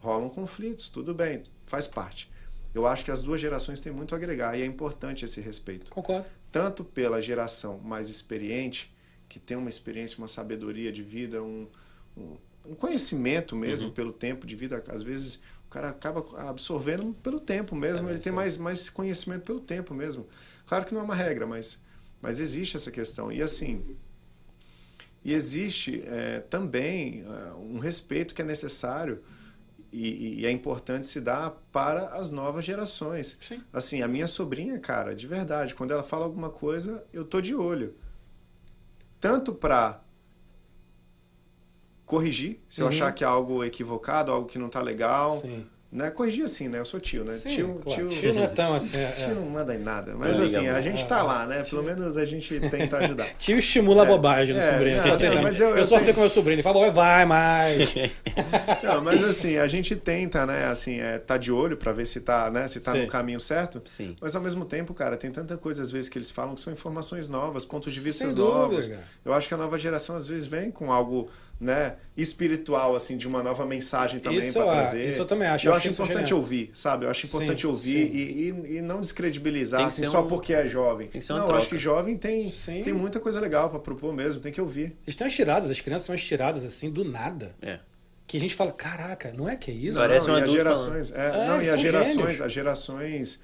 Rolam 0.02 0.30
conflitos, 0.30 0.90
tudo 0.90 1.14
bem, 1.14 1.44
faz 1.66 1.88
parte. 1.88 2.30
Eu 2.74 2.86
acho 2.86 3.06
que 3.06 3.12
as 3.12 3.22
duas 3.22 3.40
gerações 3.40 3.80
têm 3.80 3.92
muito 3.92 4.14
a 4.14 4.18
agregar 4.18 4.60
e 4.60 4.62
é 4.62 4.66
importante 4.66 5.24
esse 5.24 5.40
respeito. 5.40 5.90
Concordo 5.90 6.26
tanto 6.56 6.86
pela 6.86 7.22
geração 7.22 7.80
mais 7.80 8.08
experiente, 8.08 8.90
que 9.28 9.42
tem 9.42 9.58
uma 9.58 9.68
experiência, 9.68 10.18
uma 10.20 10.28
sabedoria 10.30 10.90
de 10.90 11.04
vida, 11.04 11.44
um, 11.44 11.68
um, 12.16 12.38
um 12.66 12.74
conhecimento 12.74 13.58
mesmo 13.58 13.90
uhum. 13.90 13.94
pelo 13.94 14.14
tempo 14.14 14.48
de 14.48 14.56
vida. 14.56 14.82
Às 14.88 15.04
vezes 15.04 15.42
o 15.68 15.70
cara 15.70 15.90
acaba 15.90 16.24
absorvendo 16.48 17.14
pelo 17.22 17.42
tempo 17.42 17.76
mesmo, 17.76 18.08
é, 18.08 18.14
ele 18.14 18.22
tem 18.22 18.32
mais, 18.32 18.56
mais 18.56 18.90
conhecimento 18.90 19.44
pelo 19.44 19.60
tempo 19.60 19.94
mesmo. 19.94 20.26
Claro 20.66 20.86
que 20.86 20.94
não 20.94 21.02
é 21.02 21.04
uma 21.04 21.14
regra, 21.14 21.46
mas, 21.46 21.84
mas 22.22 22.40
existe 22.40 22.78
essa 22.78 22.90
questão. 22.90 23.30
E 23.30 23.42
assim, 23.42 23.84
e 25.26 25.34
existe 25.34 26.04
é, 26.06 26.40
também 26.40 27.26
é, 27.28 27.54
um 27.56 27.80
respeito 27.80 28.34
que 28.34 28.42
é 28.42 28.46
necessário 28.46 29.22
e, 29.96 30.42
e, 30.42 30.46
é 30.46 30.52
importante 30.52 31.08
se 31.08 31.22
dar 31.22 31.52
para 31.72 32.10
as 32.10 32.30
novas 32.30 32.66
gerações. 32.66 33.38
Sim. 33.42 33.64
Assim, 33.72 34.02
a 34.02 34.08
minha 34.08 34.28
sobrinha, 34.28 34.78
cara, 34.78 35.16
de 35.16 35.26
verdade, 35.26 35.74
quando 35.74 35.92
ela 35.92 36.04
fala 36.04 36.26
alguma 36.26 36.50
coisa, 36.50 37.06
eu 37.14 37.24
tô 37.24 37.40
de 37.40 37.56
olho. 37.56 37.96
Tanto 39.22 39.54
para 39.54 40.02
corrigir, 42.06 42.60
se 42.68 42.82
uhum. 42.82 42.88
eu 42.88 42.90
achar 42.90 43.12
que 43.14 43.24
é 43.24 43.28
algo 43.28 43.64
equivocado, 43.64 44.32
algo 44.32 44.48
que 44.48 44.60
não 44.60 44.70
tá 44.70 44.82
legal. 44.82 45.32
Sim. 45.32 45.66
Né? 45.96 46.12
Corrigir 46.12 46.44
assim, 46.44 46.68
né? 46.68 46.80
Eu 46.80 46.84
sou 46.84 47.00
tio, 47.00 47.24
né? 47.24 47.32
Sim, 47.32 47.56
tio, 47.56 47.80
claro. 47.82 48.10
tio, 48.10 48.20
tio 48.20 48.34
não 48.34 48.44
é 48.44 48.48
tão 48.48 48.76
assim. 48.76 49.00
É. 49.00 49.12
Tio 49.12 49.36
não 49.36 49.44
manda 49.44 49.74
em 49.74 49.78
nada. 49.78 50.14
Mas 50.14 50.38
assim, 50.38 50.68
a 50.68 50.82
gente 50.82 51.08
tá 51.08 51.24
lá, 51.24 51.48
né? 51.48 51.64
Pelo 51.64 51.82
menos 51.84 52.18
a 52.18 52.26
gente 52.26 52.60
tenta 52.70 52.98
ajudar. 52.98 53.26
tio 53.40 53.58
estimula 53.58 54.04
a 54.04 54.06
é, 54.06 54.10
bobagem 54.10 54.54
do 54.54 54.60
é, 54.60 54.72
sobrinho. 54.72 54.98
Não, 54.98 55.06
não, 55.36 55.42
mas 55.42 55.62
eu, 55.62 55.70
eu, 55.70 55.78
eu 55.78 55.86
só 55.86 55.98
sei 55.98 56.14
com 56.14 56.20
meu 56.20 56.30
sobrinho. 56.30 56.56
Ele 56.56 56.64
fala, 56.64 56.92
vai 56.92 57.26
mais. 57.26 57.96
não, 58.84 59.02
mas 59.02 59.24
assim, 59.24 59.58
a 59.58 59.68
gente 59.68 59.96
tenta, 59.96 60.46
né? 60.46 60.66
Assim, 60.66 61.00
é, 61.00 61.18
tá 61.18 61.38
de 61.38 61.50
olho 61.50 61.78
para 61.78 61.94
ver 61.94 62.06
se 62.06 62.20
tá, 62.20 62.52
né? 62.52 62.68
Se 62.68 62.82
tá 62.82 62.92
Sim. 62.92 63.04
no 63.04 63.08
caminho 63.08 63.40
certo. 63.40 63.82
Sim. 63.86 64.18
Mas 64.20 64.36
ao 64.36 64.42
mesmo 64.42 64.66
tempo, 64.66 64.94
cara, 64.94 65.16
tem 65.16 65.32
tanta 65.32 65.56
coisa 65.56 65.82
às 65.82 65.92
vezes 65.92 66.10
que 66.10 66.18
eles 66.18 66.30
falam 66.30 66.56
que 66.56 66.62
são 66.62 66.74
informações 66.74 67.30
novas, 67.30 67.64
pontos 67.64 67.94
de 67.94 68.02
vista 68.02 68.30
novos. 68.34 68.92
Eu 69.24 69.34
acho 69.34 69.48
que 69.48 69.54
a 69.54 69.58
nova 69.58 69.78
geração 69.78 70.18
às 70.18 70.28
vezes 70.28 70.46
vem 70.46 70.72
com 70.72 70.92
algo 70.92 71.30
né, 71.60 71.96
espiritual, 72.18 72.96
assim, 72.96 73.18
de 73.18 73.28
uma 73.28 73.42
nova 73.42 73.66
mensagem 73.66 74.20
também 74.20 74.52
para 74.52 74.64
trazer. 74.64 75.08
Isso 75.08 75.22
eu 75.22 75.26
também 75.26 75.48
acho. 75.48 75.68
Eu, 75.68 75.72
eu 75.72 75.78
acho 75.78 75.88
importante 75.88 76.34
ouvir, 76.34 76.70
sabe? 76.74 77.06
Eu 77.06 77.10
acho 77.10 77.26
importante 77.26 77.62
sim, 77.62 77.68
ouvir 77.68 78.08
sim. 78.08 78.14
E, 78.14 78.74
e, 78.74 78.78
e, 78.78 78.82
não 78.82 79.00
descredibilizar 79.00 79.82
assim, 79.86 80.06
só 80.06 80.24
um... 80.24 80.28
porque 80.28 80.54
é 80.54 80.68
jovem. 80.68 81.08
Tem 81.08 81.20
que 81.20 81.26
ser 81.26 81.34
uma 81.34 81.40
não, 81.40 81.46
troca. 81.46 81.60
eu 81.60 81.62
acho 81.62 81.70
que 81.70 81.78
jovem 81.78 82.18
tem, 82.18 82.46
tem 82.84 82.94
muita 82.94 83.20
coisa 83.20 83.40
legal 83.40 83.70
para 83.70 83.80
propor 83.80 84.14
mesmo, 84.14 84.42
tem 84.42 84.52
que 84.52 84.62
ouvir. 84.62 84.84
Eles 84.84 84.96
estão 85.08 85.28
estiradas, 85.28 85.70
as 85.70 85.80
crianças 85.80 86.06
são 86.06 86.16
estiradas 86.16 86.66
assim, 86.66 86.92
do 86.92 87.06
nada. 87.06 87.56
É. 87.62 87.80
Que 88.28 88.38
a 88.38 88.40
gente 88.40 88.56
fala, 88.56 88.72
caraca, 88.72 89.32
não 89.32 89.48
é 89.48 89.56
que 89.56 89.70
é 89.70 89.74
isso? 89.74 90.00
Parece 90.00 90.28
não, 90.28 90.36
um 90.36 90.40
e 90.40 90.44
as 90.44 90.52
gerações, 90.52 91.12
é, 91.12 91.28
é, 91.28 91.48
não, 91.48 91.62
e 91.62 91.70
as 91.70 91.80
gerações, 91.80 92.42
as 92.42 92.52
gerações 92.52 93.40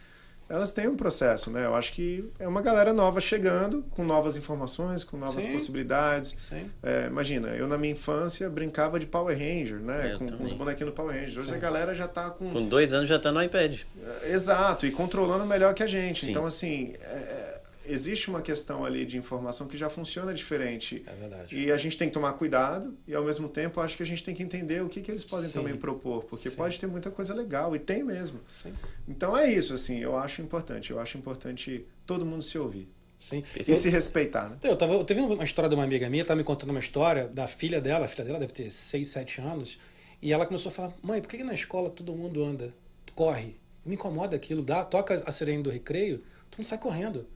elas 0.52 0.72
têm 0.72 0.88
um 0.88 0.96
processo, 0.96 1.50
né? 1.50 1.66
Eu 1.66 1.74
acho 1.74 1.94
que 1.94 2.30
é 2.38 2.48
uma 2.48 2.62
galera 2.62 2.92
nova 2.94 3.22
chegando, 3.22 3.84
com 3.92 4.04
novas 4.04 4.36
informações, 4.36 5.04
com 5.04 5.18
novas 5.18 5.44
Sim. 5.44 5.54
possibilidades. 5.54 6.36
Sim. 6.38 6.70
É, 6.84 7.08
imagina, 7.08 7.50
eu 7.50 7.68
na 7.68 7.78
minha 7.78 7.94
infância 7.94 8.50
brincava 8.50 9.00
de 9.00 9.06
Power 9.06 9.38
Ranger, 9.38 9.80
né? 9.80 10.16
com, 10.18 10.28
com, 10.28 10.44
os 10.44 10.52
bonequinhos 10.52 10.92
do 10.92 10.96
Power 10.96 11.14
Ranger. 11.14 11.38
Hoje 11.38 11.48
Sim. 11.48 11.56
a 11.56 11.58
galera 11.58 11.94
já 11.94 12.08
tá 12.08 12.30
com. 12.30 12.50
Com 12.50 12.66
dois 12.68 12.94
anos 12.94 13.08
já 13.08 13.18
tá 13.18 13.32
no 13.32 13.42
iPad. 13.42 13.80
É, 14.24 14.32
exato, 14.34 14.86
e 14.86 14.92
controlando 14.92 15.46
melhor 15.46 15.74
que 15.74 15.84
a 15.84 15.88
gente. 15.88 16.30
Então, 16.30 16.46
assim. 16.46 16.94
É, 17.02 17.51
existe 17.86 18.30
uma 18.30 18.41
questão 18.41 18.86
ali 18.86 19.06
de 19.06 19.17
informação 19.17 19.67
que 19.67 19.78
já 19.78 19.89
funciona 19.89 20.34
diferente. 20.34 21.04
É 21.06 21.13
verdade. 21.13 21.60
E 21.60 21.72
a 21.72 21.78
gente 21.78 21.98
tem 21.98 22.08
que 22.08 22.13
tomar 22.13 22.34
cuidado 22.34 22.98
e, 23.08 23.13
ao 23.13 23.24
mesmo 23.24 23.50
tempo, 23.50 23.80
acho 23.80 23.98
que 23.98 24.04
a 24.04 24.06
gente 24.06 24.24
tem 24.24 24.36
que 24.36 24.44
entender 24.44 24.82
o 24.84 24.89
que, 24.89 25.02
que 25.02 25.12
eles 25.12 25.24
podem 25.24 25.48
Sim. 25.48 25.60
também 25.60 25.76
propor, 25.76 26.24
porque 26.26 26.50
Sim. 26.50 26.56
pode 26.56 26.80
ter 26.80 26.88
muita 26.88 27.10
coisa 27.10 27.34
legal, 27.34 27.76
e 27.76 27.80
tem 27.80 28.04
mesmo. 28.04 28.39
Sim. 28.54 28.74
Então 29.08 29.38
é 29.38 29.52
isso, 29.52 29.74
assim, 29.74 30.00
eu 30.00 30.17
acho 30.17 30.41
importante. 30.41 30.91
Eu 30.91 31.00
acho 31.00 31.17
importante 31.17 31.86
todo 32.06 32.26
mundo 32.26 32.44
se 32.44 32.58
ouvir. 32.58 32.89
Sim. 33.20 33.44
E 33.56 33.70
eu, 33.70 33.76
se 33.76 33.89
respeitar, 33.89 34.50
né? 34.50 34.58
Eu 34.63 34.76
tava, 34.76 34.94
eu 34.94 35.04
teve 35.04 35.22
uma 35.22 35.44
história 35.44 35.70
de 35.70 35.76
uma 35.76 35.84
amiga 35.84 36.10
minha, 36.10 36.26
tá 36.26 36.36
me 36.36 36.44
contando 36.44 36.72
uma 36.72 36.80
história 36.80 37.28
da 37.28 37.48
filha 37.48 37.80
dela, 37.80 38.06
a 38.06 38.08
filha 38.08 38.26
dela 38.26 38.39
deve 38.39 38.52
ter 38.52 38.72
6, 38.72 39.08
7 39.08 39.41
anos, 39.41 39.78
e 40.20 40.34
ela 40.34 40.44
começou 40.46 40.72
a 40.72 40.74
falar: 40.74 40.94
"Mãe, 41.04 41.22
por 41.22 41.30
que, 41.30 41.38
que 41.38 41.44
na 41.44 41.54
escola 41.54 41.91
todo 41.91 42.13
mundo 42.13 42.44
anda, 42.44 42.74
corre? 43.13 43.56
Me 43.86 43.94
incomoda 43.94 44.36
aquilo, 44.36 44.63
dá, 44.63 44.84
toca 44.84 45.22
a 45.24 45.32
sirene 45.32 45.62
do 45.62 45.70
recreio, 45.70 46.24
tu 46.50 46.58
não 46.58 46.65
sai 46.65 46.80
correndo". 46.80 47.28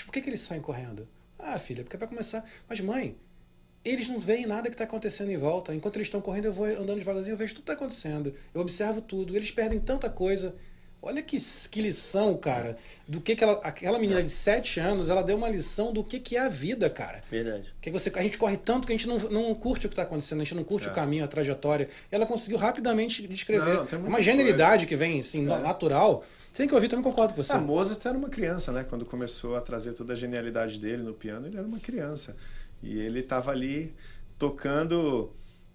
Mas 0.00 0.06
por 0.06 0.12
que, 0.12 0.22
que 0.22 0.30
eles 0.30 0.40
saem 0.40 0.62
correndo? 0.62 1.06
Ah, 1.38 1.58
filha, 1.58 1.82
porque 1.84 1.94
é 1.94 1.98
para 1.98 2.08
começar. 2.08 2.42
Mas, 2.66 2.80
mãe, 2.80 3.18
eles 3.84 4.08
não 4.08 4.18
veem 4.18 4.46
nada 4.46 4.68
que 4.68 4.74
está 4.74 4.84
acontecendo 4.84 5.30
em 5.30 5.36
volta. 5.36 5.74
Enquanto 5.74 5.96
eles 5.96 6.06
estão 6.06 6.22
correndo, 6.22 6.46
eu 6.46 6.54
vou 6.54 6.64
andando 6.64 6.98
devagarzinho, 6.98 7.34
eu 7.34 7.36
vejo 7.36 7.54
tudo 7.54 7.64
que 7.64 7.70
está 7.70 7.74
acontecendo. 7.74 8.34
Eu 8.54 8.62
observo 8.62 9.02
tudo. 9.02 9.36
Eles 9.36 9.50
perdem 9.50 9.78
tanta 9.78 10.08
coisa. 10.08 10.54
Olha 11.02 11.22
que, 11.22 11.38
que 11.70 11.80
lição, 11.80 12.36
cara. 12.36 12.76
Do 13.08 13.20
que, 13.20 13.34
que 13.34 13.42
ela, 13.42 13.54
aquela 13.62 13.98
menina 13.98 14.22
de 14.22 14.28
7 14.28 14.80
anos, 14.80 15.08
ela 15.08 15.22
deu 15.22 15.36
uma 15.36 15.48
lição 15.48 15.94
do 15.94 16.04
que, 16.04 16.20
que 16.20 16.36
é 16.36 16.40
a 16.40 16.48
vida, 16.48 16.90
cara. 16.90 17.22
Verdade. 17.30 17.72
Que 17.80 17.90
você, 17.90 18.12
a 18.14 18.22
gente 18.22 18.36
corre 18.36 18.58
tanto 18.58 18.86
que 18.86 18.92
a 18.92 18.96
gente 18.96 19.08
não, 19.08 19.18
não 19.30 19.54
curte 19.54 19.86
o 19.86 19.88
que 19.88 19.94
está 19.94 20.02
acontecendo, 20.02 20.42
a 20.42 20.44
gente 20.44 20.54
não 20.54 20.64
curte 20.64 20.88
é. 20.88 20.90
o 20.90 20.94
caminho, 20.94 21.24
a 21.24 21.28
trajetória. 21.28 21.88
Ela 22.10 22.26
conseguiu 22.26 22.58
rapidamente 22.58 23.26
descrever. 23.26 23.74
Não, 23.74 23.88
é 23.90 24.08
uma 24.08 24.20
genialidade 24.20 24.84
coisa. 24.84 24.86
que 24.86 24.96
vem 24.96 25.20
assim, 25.20 25.50
é. 25.50 25.58
natural. 25.58 26.22
Tem 26.52 26.68
que 26.68 26.74
ouvir, 26.74 26.88
também 26.88 27.02
concordo 27.02 27.32
com 27.32 27.42
você. 27.42 27.52
A 27.52 27.56
ah, 27.56 27.60
Mozart 27.60 28.04
era 28.04 28.18
uma 28.18 28.28
criança, 28.28 28.70
né? 28.70 28.84
Quando 28.84 29.06
começou 29.06 29.56
a 29.56 29.60
trazer 29.60 29.94
toda 29.94 30.12
a 30.12 30.16
genialidade 30.16 30.78
dele 30.78 31.02
no 31.02 31.14
piano, 31.14 31.46
ele 31.46 31.56
era 31.56 31.66
uma 31.66 31.80
criança. 31.80 32.36
E 32.82 32.98
ele 32.98 33.20
estava 33.20 33.52
ali 33.52 33.94
tocando 34.38 35.32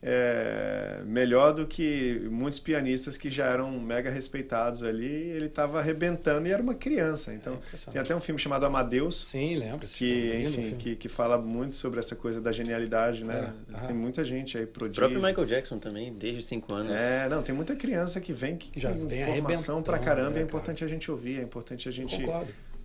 é, 0.08 1.02
melhor 1.04 1.52
do 1.52 1.66
que 1.66 2.28
muitos 2.30 2.60
pianistas 2.60 3.18
que 3.18 3.28
já 3.28 3.48
eram 3.48 3.72
mega 3.80 4.12
respeitados 4.12 4.84
ali. 4.84 5.12
Ele 5.12 5.48
estava 5.48 5.80
arrebentando 5.80 6.48
e 6.48 6.52
era 6.52 6.62
uma 6.62 6.76
criança. 6.76 7.34
Então, 7.34 7.60
é 7.74 7.92
tem 7.92 8.00
até 8.00 8.16
um 8.16 8.20
filme 8.20 8.40
chamado 8.40 8.68
Amadeus. 8.68 9.28
Sim, 9.28 9.56
lembro. 9.56 9.88
Que, 9.88 10.32
é 10.32 10.42
enfim, 10.44 10.76
que, 10.76 10.96
que 10.96 11.10
fala 11.10 11.40
muito 11.40 11.74
sobre 11.74 11.98
essa 11.98 12.16
coisa 12.16 12.40
da 12.40 12.52
genialidade, 12.52 13.26
né? 13.26 13.52
É, 13.74 13.88
tem 13.88 13.96
muita 13.96 14.24
gente 14.24 14.60
aí 14.60 14.68
prodígio. 14.68 15.04
O 15.04 15.10
próprio 15.10 15.28
Michael 15.28 15.48
Jackson 15.48 15.80
também, 15.80 16.14
desde 16.14 16.44
5 16.44 16.72
anos. 16.72 16.92
É, 16.92 17.28
não, 17.28 17.42
tem 17.42 17.56
muita 17.56 17.76
criança 17.76 18.22
que 18.22 18.32
vem 18.32 18.58
que 18.58 18.80
já 18.80 18.92
vem 18.92 19.40
informação 19.40 19.82
pra 19.82 19.98
caramba. 19.98 20.38
é 20.38 20.42
importante 20.44 20.84
a 20.84 20.88
gente 20.88 21.10
ouvir, 21.10 21.40
é 21.40 21.42
importante 21.42 21.90
a 21.90 21.92
gente 21.92 22.24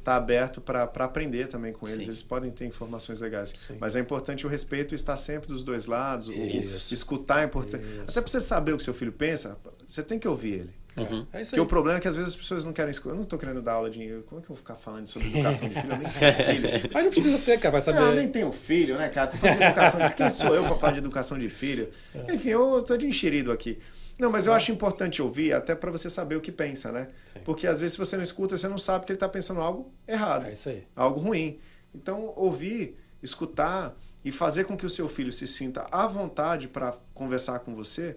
Concordo 0.01 0.05
tá 0.05 0.17
aberto 0.17 0.61
para 0.61 0.85
aprender 1.05 1.47
também 1.47 1.73
com 1.73 1.87
eles. 1.87 2.05
Sim. 2.05 2.11
Eles 2.11 2.23
podem 2.23 2.51
ter 2.51 2.67
informações 2.67 3.21
legais. 3.21 3.53
Sim. 3.57 3.77
Mas 3.79 3.95
é 3.95 4.01
importante 4.01 4.47
o 4.47 4.49
respeito 4.49 4.95
estar 4.95 5.17
sempre 5.17 5.49
dos 5.49 5.63
dois 5.63 5.87
lados. 5.87 6.29
Isso. 6.29 6.91
O, 6.91 6.95
escutar 6.95 7.43
é 7.43 7.45
importante. 7.45 7.85
Isso. 7.85 8.03
Até 8.03 8.21
para 8.21 8.31
você 8.31 8.41
saber 8.41 8.73
o 8.73 8.77
que 8.77 8.83
seu 8.83 8.95
filho 8.95 9.13
pensa, 9.13 9.59
você 9.87 10.03
tem 10.03 10.19
que 10.19 10.27
ouvir 10.27 10.53
ele. 10.55 10.81
Uhum. 10.97 11.25
É 11.33 11.43
Porque 11.43 11.61
o 11.61 11.67
problema 11.67 11.99
é 11.99 12.01
que 12.01 12.09
às 12.09 12.17
vezes 12.17 12.33
as 12.33 12.37
pessoas 12.37 12.65
não 12.65 12.73
querem 12.73 12.91
escutar. 12.91 13.11
Eu 13.11 13.17
não 13.17 13.23
estou 13.23 13.39
querendo 13.39 13.63
dar 13.63 13.75
aula 13.75 13.89
de. 13.89 14.23
Como 14.27 14.41
é 14.41 14.45
que 14.45 14.51
eu 14.51 14.55
vou 14.55 14.57
ficar 14.57 14.75
falando 14.75 15.07
sobre 15.07 15.29
educação 15.39 15.69
de 15.69 15.75
filho? 15.75 15.93
Eu 15.93 15.99
nem 15.99 16.09
tenho 16.11 16.35
filho. 16.71 16.91
Mas 16.93 17.05
não 17.05 17.11
precisa 17.11 17.39
ter, 17.39 17.59
cara, 17.59 17.73
vai 17.73 17.81
saber. 17.81 18.01
Não, 18.01 18.09
eu 18.09 18.17
nem 18.17 18.29
tenho 18.29 18.51
filho, 18.51 18.99
né, 18.99 19.09
cara? 19.09 19.31
Tô 19.31 19.37
falando 19.37 19.59
de 19.59 19.65
educação 19.65 20.09
de. 20.09 20.15
Quem 20.15 20.31
sou 20.31 20.55
eu 20.55 20.65
para 20.65 20.75
falar 20.77 20.93
de 20.93 20.99
educação 20.99 21.39
de 21.39 21.49
filho? 21.49 21.89
É. 22.15 22.35
Enfim, 22.35 22.49
eu 22.51 22.81
estou 22.81 22.97
de 22.97 23.07
enxerido 23.07 23.53
aqui. 23.53 23.79
Não, 24.21 24.31
mas 24.31 24.47
eu 24.47 24.53
acho 24.53 24.71
importante 24.71 25.23
ouvir 25.23 25.53
até 25.53 25.75
para 25.75 25.91
você 25.91 26.11
saber 26.11 26.37
o 26.37 26.41
que 26.41 26.53
pensa, 26.53 26.93
né? 26.93 27.09
Sim. 27.25 27.41
Porque 27.45 27.67
às 27.67 27.81
vezes 27.81 27.95
se 27.95 27.99
você 27.99 28.17
não 28.17 28.23
escuta, 28.23 28.57
você 28.57 28.69
não 28.69 28.79
sabe 28.79 29.07
que 29.07 29.13
ele 29.13 29.17
está 29.17 29.29
pensando 29.29 29.61
algo 29.61 29.93
errado. 30.07 30.47
É 30.47 30.53
isso 30.53 30.69
aí. 30.69 30.87
Algo 30.95 31.19
ruim. 31.19 31.59
Então, 31.95 32.33
ouvir, 32.37 32.97
escutar 33.23 33.97
e 34.25 34.31
fazer 34.31 34.65
com 34.65 34.77
que 34.77 34.85
o 34.85 34.91
seu 34.91 35.09
filho 35.09 35.33
se 35.33 35.49
sinta 35.49 35.87
à 35.91 36.07
vontade 36.07 36.69
para 36.69 36.95
conversar 37.15 37.61
com 37.61 37.75
você 37.75 38.17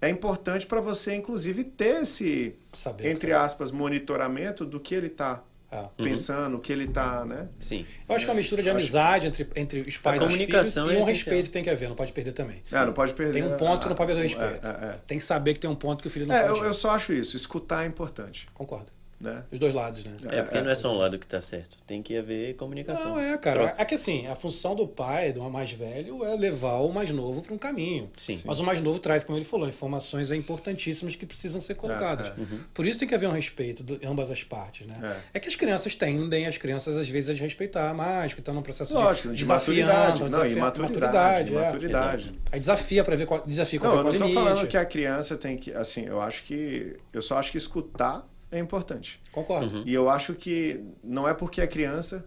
é 0.00 0.08
importante 0.08 0.66
para 0.66 0.80
você, 0.80 1.14
inclusive, 1.14 1.64
ter 1.64 2.02
esse, 2.02 2.56
saber, 2.72 3.10
entre 3.10 3.32
aspas, 3.32 3.70
monitoramento 3.70 4.64
do 4.64 4.78
que 4.78 4.94
ele 4.94 5.06
está 5.06 5.42
ah. 5.74 5.90
pensando 5.96 6.56
o 6.56 6.60
que 6.60 6.72
ele 6.72 6.86
tá, 6.86 7.24
né? 7.24 7.48
Sim. 7.58 7.84
Eu 8.08 8.14
acho 8.14 8.24
que 8.24 8.30
é 8.30 8.32
uma 8.32 8.38
mistura 8.38 8.62
de 8.62 8.70
amizade 8.70 9.26
entre, 9.26 9.48
entre 9.56 9.80
os 9.80 9.98
pais 9.98 10.20
e 10.22 10.24
os 10.24 10.34
filhos 10.34 10.76
e 10.76 10.80
um 10.80 10.90
é 10.90 11.02
respeito 11.02 11.46
que 11.46 11.52
tem 11.52 11.62
que 11.62 11.70
haver, 11.70 11.88
não 11.88 11.96
pode 11.96 12.12
perder 12.12 12.32
também. 12.32 12.62
É, 12.72 12.84
não 12.84 12.92
pode 12.92 13.12
perder. 13.14 13.42
Tem 13.42 13.52
um 13.52 13.56
ponto 13.56 13.82
que 13.82 13.88
não 13.88 13.96
pode 13.96 14.06
perder 14.12 14.20
o 14.20 14.22
respeito. 14.22 14.66
É, 14.66 14.70
é, 14.70 14.98
tem 15.06 15.18
que 15.18 15.24
saber 15.24 15.54
que 15.54 15.60
tem 15.60 15.70
um 15.70 15.74
ponto 15.74 16.00
que 16.02 16.08
o 16.08 16.10
filho 16.10 16.26
não 16.26 16.34
é, 16.34 16.46
pode. 16.46 16.60
Eu, 16.60 16.66
eu 16.66 16.74
só 16.74 16.90
acho 16.90 17.12
isso, 17.12 17.36
escutar 17.36 17.84
é 17.84 17.86
importante. 17.86 18.48
Concordo. 18.54 18.92
Né? 19.24 19.44
Os 19.50 19.58
dois 19.58 19.74
lados, 19.74 20.04
né? 20.04 20.12
É, 20.28 20.42
porque 20.42 20.60
não 20.60 20.70
é 20.70 20.74
só 20.74 20.92
um 20.92 20.98
lado 20.98 21.18
que 21.18 21.26
tá 21.26 21.40
certo. 21.40 21.78
Tem 21.86 22.02
que 22.02 22.16
haver 22.16 22.54
comunicação. 22.56 23.12
Não, 23.12 23.18
é, 23.18 23.36
cara. 23.38 23.68
Troca. 23.68 23.82
É 23.82 23.84
que 23.84 23.94
assim, 23.94 24.26
a 24.26 24.34
função 24.34 24.74
do 24.74 24.86
pai, 24.86 25.32
do 25.32 25.42
mais 25.50 25.72
velho, 25.72 26.24
é 26.24 26.36
levar 26.36 26.78
o 26.78 26.92
mais 26.92 27.10
novo 27.10 27.42
para 27.42 27.54
um 27.54 27.58
caminho. 27.58 28.10
Sim. 28.16 28.40
Mas 28.44 28.60
o 28.60 28.64
mais 28.64 28.80
novo 28.80 28.98
traz, 28.98 29.24
como 29.24 29.38
ele 29.38 29.44
falou, 29.44 29.68
informações 29.68 30.30
importantíssimas 30.30 31.16
que 31.16 31.24
precisam 31.24 31.60
ser 31.60 31.74
colocadas. 31.74 32.28
É, 32.28 32.30
é. 32.30 32.34
Uhum. 32.38 32.60
Por 32.72 32.86
isso 32.86 32.98
tem 32.98 33.08
que 33.08 33.14
haver 33.14 33.28
um 33.28 33.32
respeito 33.32 33.82
de 33.82 34.04
ambas 34.06 34.30
as 34.30 34.42
partes, 34.42 34.86
né? 34.86 34.94
É. 35.32 35.38
é. 35.38 35.40
que 35.40 35.48
as 35.48 35.56
crianças 35.56 35.94
tendem, 35.94 36.46
as 36.46 36.58
crianças, 36.58 36.96
às 36.96 37.08
vezes, 37.08 37.38
a 37.38 37.42
respeitar 37.42 37.94
mais, 37.94 38.34
que 38.34 38.40
estão 38.40 38.54
num 38.54 38.62
processo 38.62 38.94
Lógico, 38.94 39.28
de, 39.28 39.36
de 39.36 39.44
maturidade. 39.44 40.20
Não, 40.20 40.28
desafia, 40.28 40.60
maturidade. 40.60 41.52
Maturidade. 41.52 41.54
É. 41.54 41.60
maturidade. 41.60 42.40
Aí 42.52 42.58
desafia 42.58 43.04
para 43.04 43.16
ver 43.16 43.26
qual, 43.26 43.42
desafia 43.46 43.80
qual 43.80 43.92
não, 43.92 43.98
é 43.98 44.00
eu 44.00 44.18
não 44.18 44.28
estou 44.28 44.44
falando 44.44 44.66
que 44.66 44.76
a 44.76 44.84
criança 44.84 45.36
tem 45.36 45.56
que, 45.56 45.72
assim, 45.72 46.06
eu 46.06 46.20
acho 46.20 46.44
que, 46.44 46.96
eu 47.12 47.22
só 47.22 47.38
acho 47.38 47.50
que 47.50 47.58
escutar 47.58 48.26
é 48.54 48.60
importante. 48.60 49.20
Concordo. 49.32 49.78
Uhum. 49.78 49.82
E 49.84 49.92
eu 49.92 50.08
acho 50.08 50.34
que 50.34 50.84
não 51.02 51.28
é 51.28 51.34
porque 51.34 51.60
é 51.60 51.66
criança 51.66 52.24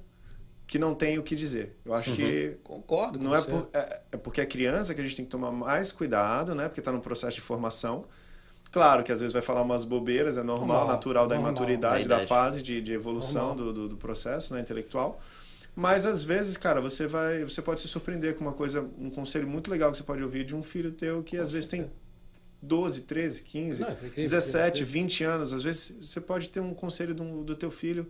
que 0.67 0.77
não 0.77 0.93
tem 0.93 1.17
o 1.17 1.23
que 1.23 1.35
dizer. 1.35 1.77
Eu 1.85 1.93
acho 1.93 2.11
uhum. 2.11 2.15
que. 2.17 2.57
Concordo. 2.63 3.17
não 3.19 3.33
é, 3.33 3.41
por, 3.41 3.69
é, 3.73 4.01
é, 4.11 4.17
porque 4.17 4.41
é 4.41 4.45
criança 4.45 4.93
que 4.93 4.99
a 4.99 5.03
gente 5.03 5.15
tem 5.15 5.25
que 5.25 5.31
tomar 5.31 5.51
mais 5.51 5.91
cuidado, 5.91 6.53
né? 6.53 6.67
Porque 6.67 6.81
está 6.81 6.91
no 6.91 6.99
processo 6.99 7.35
de 7.35 7.41
formação. 7.41 8.05
Claro 8.69 9.01
que 9.03 9.11
às 9.11 9.21
vezes 9.21 9.31
vai 9.31 9.41
falar 9.41 9.61
umas 9.61 9.85
bobeiras, 9.85 10.37
é 10.37 10.43
normal, 10.43 10.67
normal 10.67 10.87
natural 10.87 11.25
da 11.25 11.35
normal. 11.35 11.51
imaturidade, 11.51 12.05
da, 12.05 12.19
da 12.19 12.27
fase 12.27 12.61
de, 12.61 12.81
de 12.81 12.91
evolução 12.91 13.55
do, 13.55 13.71
do, 13.71 13.87
do, 13.87 13.97
processo 13.97 14.53
né, 14.53 14.59
intelectual. 14.59 15.21
Mas 15.73 16.05
às 16.05 16.21
vezes, 16.21 16.57
cara, 16.57 16.81
você 16.81 17.07
vai, 17.07 17.43
você 17.43 17.61
pode 17.61 17.79
se 17.79 17.87
surpreender 17.87 18.35
com 18.35 18.41
uma 18.41 18.51
coisa, 18.51 18.85
um 18.99 19.09
conselho 19.09 19.47
muito 19.47 19.71
legal 19.71 19.89
que 19.91 19.97
você 19.97 20.03
pode 20.03 20.21
ouvir 20.21 20.43
de 20.43 20.53
um 20.53 20.61
filho 20.61 20.91
teu 20.91 21.23
que 21.23 21.37
às 21.37 21.53
vezes 21.53 21.69
tem 21.69 21.89
12, 22.61 23.03
13, 23.03 23.43
15, 23.43 23.81
Não, 23.81 23.91
incrível, 23.91 24.23
17, 24.23 24.83
incrível. 24.83 25.01
20 25.03 25.23
anos. 25.23 25.53
Às 25.53 25.63
vezes 25.63 25.97
você 26.01 26.19
pode 26.19 26.49
ter 26.49 26.59
um 26.59 26.73
conselho 26.73 27.13
do, 27.13 27.43
do 27.43 27.55
teu 27.55 27.69
filho 27.69 28.09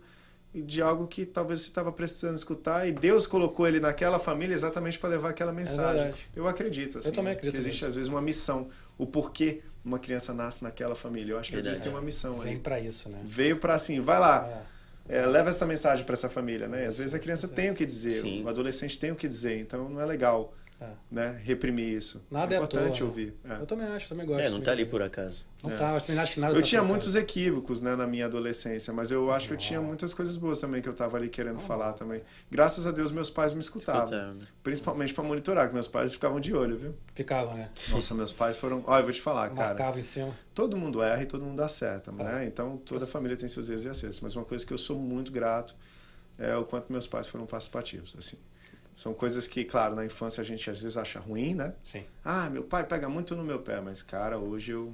de 0.54 0.80
algo 0.80 1.06
que 1.06 1.26
talvez 1.26 1.60
você 1.60 1.68
estava 1.68 1.92
precisando 1.92 2.36
escutar 2.36 2.88
e 2.88 2.92
Deus 2.92 3.26
colocou 3.26 3.68
ele 3.68 3.80
naquela 3.80 4.18
família 4.18 4.54
exatamente 4.54 4.98
para 4.98 5.10
levar 5.10 5.30
aquela 5.30 5.52
mensagem. 5.52 6.06
É 6.06 6.14
eu 6.34 6.48
acredito 6.48 6.98
assim. 6.98 7.08
Eu 7.08 7.14
também 7.14 7.32
acredito. 7.32 7.52
Que 7.52 7.58
existe 7.58 7.80
nisso. 7.80 7.86
às 7.88 7.94
vezes 7.94 8.08
uma 8.08 8.22
missão, 8.22 8.68
o 8.96 9.06
porquê 9.06 9.60
uma 9.84 9.98
criança 9.98 10.32
nasce 10.32 10.64
naquela 10.64 10.94
família. 10.94 11.32
Eu 11.34 11.38
acho 11.38 11.50
que 11.50 11.56
às 11.56 11.64
vezes 11.64 11.80
tem 11.80 11.92
uma 11.92 12.02
missão 12.02 12.38
Vem 12.40 12.58
para 12.58 12.80
isso, 12.80 13.08
né? 13.08 13.20
Veio 13.24 13.58
para 13.58 13.74
assim, 13.74 14.00
vai 14.00 14.18
lá. 14.18 14.46
É. 14.46 14.78
É, 15.10 15.26
leva 15.26 15.48
essa 15.48 15.64
mensagem 15.64 16.04
para 16.04 16.12
essa 16.12 16.28
família, 16.28 16.68
né? 16.68 16.86
Às 16.86 16.98
vezes 16.98 17.14
a 17.14 17.18
criança 17.18 17.48
tem 17.48 17.70
o 17.70 17.74
que 17.74 17.86
dizer, 17.86 18.12
Sim. 18.12 18.44
o 18.44 18.48
adolescente 18.48 18.98
tem 18.98 19.10
o 19.10 19.16
que 19.16 19.26
dizer, 19.26 19.58
então 19.58 19.88
não 19.88 20.00
é 20.02 20.04
legal 20.04 20.54
é. 20.80 20.90
né, 21.10 21.40
reprimir 21.44 21.88
isso. 21.88 22.24
Nada 22.30 22.54
é 22.54 22.58
importante 22.58 22.98
toa, 22.98 23.00
né? 23.00 23.04
ouvir. 23.04 23.34
É. 23.44 23.60
Eu 23.60 23.66
também 23.66 23.86
acho, 23.88 24.08
também 24.08 24.26
gosto. 24.26 24.40
É, 24.40 24.50
não 24.50 24.58
está 24.58 24.70
ali 24.70 24.84
por 24.84 25.02
acaso. 25.02 25.44
Não 25.62 25.72
é. 25.72 25.76
tá, 25.76 25.94
eu 25.94 26.00
também 26.00 26.20
acho 26.20 26.34
que 26.34 26.40
nada 26.40 26.54
Eu 26.54 26.60
tá 26.60 26.66
tinha 26.66 26.82
muitos 26.82 27.16
acaso. 27.16 27.18
equívocos, 27.18 27.80
né, 27.80 27.96
na 27.96 28.06
minha 28.06 28.26
adolescência, 28.26 28.92
mas 28.92 29.10
eu 29.10 29.30
acho 29.32 29.48
que 29.48 29.54
eu 29.54 29.58
tinha 29.58 29.80
muitas 29.80 30.14
coisas 30.14 30.36
boas 30.36 30.60
também 30.60 30.80
que 30.80 30.88
eu 30.88 30.92
estava 30.92 31.16
ali 31.16 31.28
querendo 31.28 31.58
falar 31.58 31.94
também. 31.94 32.22
Graças 32.48 32.86
a 32.86 32.92
Deus 32.92 33.10
meus 33.10 33.28
pais 33.28 33.52
me 33.52 33.60
escutavam. 33.60 34.34
Né? 34.34 34.36
Principalmente 34.62 35.12
para 35.12 35.24
monitorar, 35.24 35.66
que 35.66 35.74
meus 35.74 35.88
pais 35.88 36.12
ficavam 36.12 36.38
de 36.38 36.54
olho, 36.54 36.76
viu? 36.76 36.94
Ficavam, 37.14 37.54
né? 37.54 37.70
Nossa, 37.88 38.14
meus 38.14 38.32
pais 38.32 38.56
foram, 38.56 38.84
olha, 38.86 39.00
eu 39.00 39.04
vou 39.04 39.12
te 39.12 39.20
falar, 39.20 39.48
cara. 39.50 39.68
Marcava 39.70 39.98
em 39.98 40.02
cima. 40.02 40.32
Todo 40.54 40.76
mundo 40.76 41.02
erra 41.02 41.22
e 41.22 41.26
todo 41.26 41.44
mundo 41.44 41.60
acerta, 41.60 42.12
né? 42.12 42.46
Então 42.46 42.76
toda 42.76 43.04
a 43.04 43.08
família 43.08 43.36
tem 43.36 43.48
seus 43.48 43.68
erros 43.68 43.84
e 43.84 43.88
acertos, 43.88 44.20
mas 44.20 44.36
uma 44.36 44.44
coisa 44.44 44.64
que 44.64 44.72
eu 44.72 44.78
sou 44.78 44.96
muito 44.96 45.32
grato 45.32 45.74
é 46.38 46.54
o 46.56 46.64
quanto 46.64 46.92
meus 46.92 47.06
pais 47.06 47.26
foram 47.26 47.46
participativos, 47.46 48.14
assim. 48.16 48.38
São 48.98 49.14
coisas 49.14 49.46
que, 49.46 49.62
claro, 49.62 49.94
na 49.94 50.04
infância 50.04 50.40
a 50.40 50.44
gente 50.44 50.68
às 50.68 50.82
vezes 50.82 50.96
acha 50.96 51.20
ruim, 51.20 51.54
né? 51.54 51.72
Sim. 51.84 52.02
Ah, 52.24 52.50
meu 52.50 52.64
pai 52.64 52.82
pega 52.82 53.08
muito 53.08 53.36
no 53.36 53.44
meu 53.44 53.60
pé, 53.60 53.80
mas, 53.80 54.02
cara, 54.02 54.36
hoje 54.36 54.72
eu 54.72 54.92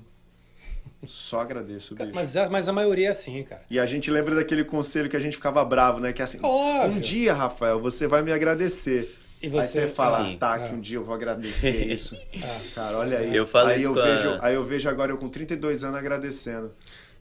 só 1.06 1.40
agradeço, 1.40 1.94
bicho. 1.94 2.10
Mas, 2.12 2.34
mas 2.50 2.68
a 2.68 2.72
maioria 2.74 3.08
é 3.08 3.10
assim, 3.10 3.42
cara. 3.42 3.62
E 3.70 3.80
a 3.80 3.86
gente 3.86 4.10
lembra 4.10 4.34
daquele 4.34 4.62
conselho 4.62 5.08
que 5.08 5.16
a 5.16 5.20
gente 5.20 5.36
ficava 5.36 5.64
bravo, 5.64 6.00
né? 6.00 6.12
Que 6.12 6.20
é 6.20 6.24
assim, 6.26 6.38
Óbvio. 6.42 6.98
um 6.98 7.00
dia, 7.00 7.32
Rafael, 7.32 7.80
você 7.80 8.06
vai 8.06 8.20
me 8.20 8.30
agradecer. 8.30 9.10
E 9.40 9.48
você, 9.48 9.80
aí 9.80 9.88
você 9.88 9.94
fala, 9.94 10.26
Sim. 10.26 10.36
tá, 10.36 10.58
que 10.58 10.74
um 10.74 10.80
dia 10.80 10.98
eu 10.98 11.02
vou 11.02 11.14
agradecer 11.14 11.70
isso. 11.90 12.14
Ah, 12.42 12.60
cara, 12.74 12.98
olha 12.98 13.18
aí. 13.18 13.34
Eu 13.34 13.46
falo 13.46 13.68
aí 13.68 13.78
isso 13.78 13.88
eu 13.88 13.94
vejo, 13.94 14.28
a... 14.32 14.46
Aí 14.46 14.54
eu 14.54 14.64
vejo 14.64 14.86
agora 14.86 15.12
eu 15.12 15.16
com 15.16 15.30
32 15.30 15.82
anos 15.82 15.98
agradecendo. 15.98 16.74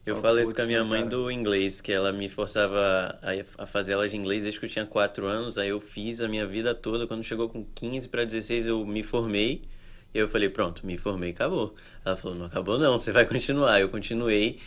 Eu 0.06 0.16
falo 0.16 0.38
isso 0.38 0.54
com 0.54 0.60
a 0.60 0.66
minha 0.66 0.84
mãe 0.84 1.06
do 1.06 1.30
inglês, 1.30 1.80
que 1.80 1.90
ela 1.90 2.12
me 2.12 2.28
forçava 2.28 3.18
a, 3.56 3.66
fazer 3.66 3.94
aula 3.94 4.06
de 4.06 4.16
inglês 4.16 4.42
desde 4.42 4.60
que 4.60 4.66
eu 4.66 4.70
tinha 4.70 4.84
4 4.84 5.26
anos. 5.26 5.56
Aí 5.56 5.70
eu 5.70 5.80
fiz 5.80 6.20
a 6.20 6.28
minha 6.28 6.46
vida 6.46 6.74
toda. 6.74 7.06
Quando 7.06 7.24
chegou 7.24 7.48
com 7.48 7.64
15 7.74 8.08
para 8.08 8.24
16, 8.24 8.66
eu 8.66 8.84
me 8.84 9.02
formei. 9.02 9.62
E 10.14 10.18
eu 10.18 10.28
falei, 10.28 10.50
pronto, 10.50 10.86
me 10.86 10.98
formei, 10.98 11.30
acabou. 11.30 11.74
Ela 12.04 12.16
falou, 12.16 12.36
não 12.36 12.46
acabou 12.46 12.78
não, 12.78 12.98
você 12.98 13.12
vai 13.12 13.24
continuar. 13.24 13.80
Eu 13.80 13.88
continuei. 13.88 14.58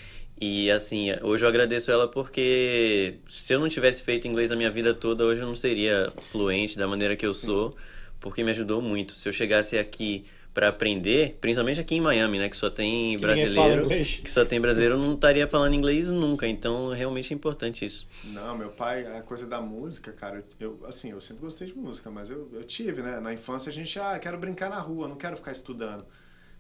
E 0.42 0.72
assim, 0.72 1.10
hoje 1.22 1.46
eu 1.46 1.50
agradeço 1.50 1.92
ela 1.92 2.08
porque 2.08 3.16
se 3.28 3.54
eu 3.54 3.60
não 3.60 3.70
tivesse 3.70 4.04
feito 4.04 4.28
inglês 4.28 4.52
a 4.52 4.56
minha 4.56 4.70
vida 4.70 4.94
toda, 4.94 5.24
hoje 5.24 5.42
eu 5.42 5.48
não 5.48 5.56
seria 5.56 6.12
fluente 6.32 6.78
da 6.78 6.88
maneira 6.88 7.16
que 7.16 7.26
eu 7.26 7.32
Sim. 7.32 7.48
sou, 7.48 7.78
porque 8.20 8.44
me 8.44 8.52
ajudou 8.52 8.82
muito. 8.82 9.14
Se 9.14 9.30
eu 9.30 9.34
chegasse 9.34 9.78
aqui 9.78 10.26
para 10.58 10.70
aprender, 10.70 11.38
principalmente 11.39 11.80
aqui 11.80 11.93
em 11.93 12.01
Miami, 12.01 12.39
né, 12.39 12.49
que 12.49 12.58
só 12.58 12.68
tem 12.68 13.12
que 13.12 13.22
brasileiro, 13.22 13.88
que 13.88 14.32
só 14.32 14.43
tem 14.43 14.60
brasileiro, 14.60 14.95
eu 14.95 14.99
não 14.99 15.14
estaria 15.14 15.47
falando 15.47 15.76
inglês 15.76 16.08
nunca, 16.08 16.47
então 16.47 16.89
realmente 16.89 17.32
é 17.32 17.36
importante 17.36 17.86
isso. 17.86 18.08
Não, 18.24 18.58
meu 18.58 18.70
pai, 18.72 19.05
a 19.05 19.22
coisa 19.22 19.45
da 19.45 19.62
música, 19.62 20.12
cara, 20.12 20.43
eu 20.60 20.80
assim, 20.88 21.12
eu 21.12 21.22
sempre 21.22 21.43
gostei 21.43 21.68
de 21.68 21.78
música, 21.78 22.10
mas 22.10 22.32
eu, 22.32 22.49
eu 22.51 22.64
tive, 22.64 23.03
né, 23.03 23.20
na 23.20 23.32
infância 23.32 23.70
a 23.70 23.72
gente, 23.72 23.99
ah, 23.99 24.18
quero 24.18 24.39
brincar 24.39 24.72
na 24.72 24.80
rua, 24.80 25.08
não 25.08 25.16
quero 25.16 25.38
ficar 25.38 25.51
estudando. 25.51 26.03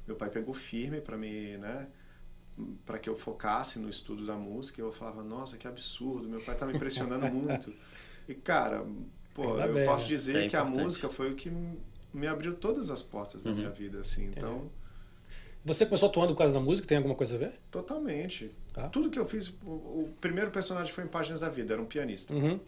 Meu 0.05 0.15
pai 0.15 0.29
pegou 0.29 0.53
firme 0.53 1.01
para 1.01 1.17
me, 1.17 1.57
né, 1.57 1.87
para 2.85 2.99
que 2.99 3.09
eu 3.09 3.15
focasse 3.15 3.79
no 3.79 3.89
estudo 3.89 4.27
da 4.27 4.35
música, 4.35 4.79
e 4.79 4.83
eu 4.83 4.91
falava, 4.91 5.23
nossa, 5.23 5.57
que 5.57 5.67
absurdo, 5.67 6.29
meu 6.29 6.41
pai 6.41 6.53
tá 6.53 6.67
me 6.67 6.75
impressionando 6.75 7.25
muito. 7.33 7.73
E 8.29 8.35
cara, 8.35 8.85
pô, 9.33 9.53
Ainda 9.53 9.67
eu 9.67 9.73
bem, 9.73 9.85
posso 9.85 10.03
né? 10.03 10.09
dizer 10.09 10.35
é 10.35 10.39
que 10.49 10.55
importante. 10.57 10.79
a 10.79 10.83
música 10.83 11.09
foi 11.09 11.31
o 11.31 11.35
que 11.35 11.49
me 12.13 12.27
abriu 12.27 12.53
todas 12.55 12.89
as 12.89 13.01
portas 13.01 13.45
uhum. 13.45 13.51
da 13.51 13.57
minha 13.57 13.69
vida, 13.69 13.99
assim. 13.99 14.25
Então. 14.25 14.69
Você 15.65 15.85
começou 15.85 16.07
atuando 16.07 16.33
por 16.33 16.39
causa 16.39 16.53
da 16.53 16.59
música? 16.59 16.87
Tem 16.87 16.97
alguma 16.97 17.15
coisa 17.15 17.35
a 17.35 17.39
ver? 17.39 17.59
Totalmente. 17.69 18.51
Ah. 18.75 18.87
Tudo 18.87 19.09
que 19.09 19.19
eu 19.19 19.25
fiz, 19.25 19.49
o, 19.65 19.69
o, 19.69 20.13
primeiro 20.21 20.49
personagem 20.49 20.93
foi 20.93 21.03
em 21.03 21.07
Páginas 21.07 21.41
da 21.41 21.49
Vida, 21.49 21.73
era 21.73 21.81
um 21.81 21.85
pianista. 21.85 22.33
Uhum. 22.33 22.59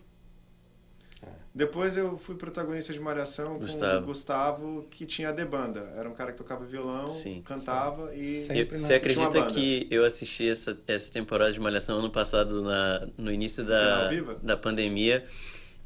Depois 1.53 1.97
eu 1.97 2.15
fui 2.15 2.35
protagonista 2.35 2.93
de 2.93 2.99
Malhação 2.99 3.57
Gustavo. 3.57 3.97
com 3.97 4.03
o 4.03 4.05
Gustavo, 4.05 4.87
que 4.91 5.05
tinha 5.05 5.29
a 5.29 5.31
de 5.31 5.43
banda. 5.43 5.91
Era 5.95 6.07
um 6.07 6.13
cara 6.13 6.31
que 6.31 6.37
tocava 6.37 6.63
violão, 6.63 7.07
Sim. 7.07 7.41
cantava 7.41 8.15
e. 8.15 8.21
Sempre 8.21 8.79
Você 8.79 8.93
acredita 8.93 9.45
que 9.47 9.87
eu 9.89 10.05
assisti 10.05 10.47
essa, 10.47 10.77
essa 10.87 11.11
temporada 11.11 11.51
de 11.51 11.59
Malhação 11.59 11.97
ano 11.97 12.11
passado, 12.11 12.61
na, 12.61 13.07
no 13.17 13.31
início 13.31 13.65
da, 13.65 14.09
da 14.43 14.55
pandemia? 14.55 15.25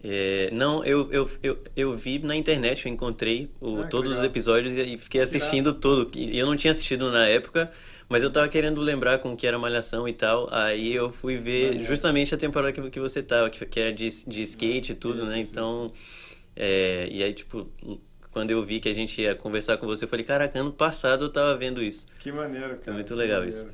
É, 0.03 0.49
não, 0.51 0.83
eu, 0.83 1.09
eu, 1.11 1.29
eu, 1.41 1.57
eu 1.77 1.93
vi 1.93 2.19
na 2.19 2.35
internet, 2.35 2.85
eu 2.85 2.91
encontrei 2.91 3.49
o, 3.61 3.81
ah, 3.81 3.87
todos 3.87 4.11
os 4.11 4.23
episódios 4.23 4.77
e 4.77 4.97
fiquei 4.97 5.21
assistindo 5.21 5.73
tudo. 5.73 6.11
Eu 6.17 6.45
não 6.45 6.57
tinha 6.57 6.71
assistido 6.71 7.09
na 7.09 7.25
época, 7.25 7.71
mas 8.09 8.21
eu 8.21 8.29
tava 8.29 8.49
querendo 8.49 8.81
lembrar 8.81 9.19
com 9.19 9.35
que 9.37 9.47
era 9.47 9.57
Malhação 9.57 10.05
e 10.05 10.11
tal. 10.11 10.49
Aí 10.51 10.93
eu 10.93 11.09
fui 11.09 11.37
ver 11.37 11.77
ah, 11.77 11.83
justamente 11.83 12.35
a 12.35 12.37
temporada 12.37 12.73
que, 12.73 12.89
que 12.89 12.99
você 12.99 13.23
tava, 13.23 13.49
que, 13.49 13.65
que 13.65 13.79
era 13.79 13.93
de, 13.93 14.09
de 14.27 14.41
skate 14.41 14.91
e 14.91 14.95
tudo, 14.95 15.23
isso, 15.23 15.31
né? 15.31 15.41
Isso, 15.41 15.51
então. 15.51 15.85
Isso. 15.85 16.23
É, 16.55 17.07
e 17.09 17.23
aí, 17.23 17.33
tipo, 17.33 17.67
quando 18.29 18.51
eu 18.51 18.61
vi 18.61 18.81
que 18.81 18.89
a 18.89 18.93
gente 18.93 19.21
ia 19.21 19.33
conversar 19.33 19.77
com 19.77 19.87
você, 19.87 20.03
eu 20.03 20.09
falei, 20.09 20.25
caraca, 20.25 20.59
ano 20.59 20.73
passado 20.73 21.25
eu 21.25 21.29
tava 21.29 21.55
vendo 21.55 21.81
isso. 21.81 22.07
Que 22.19 22.31
maneiro, 22.31 22.71
cara. 22.71 22.81
Foi 22.83 22.93
muito 22.93 23.15
legal 23.15 23.47
isso. 23.47 23.69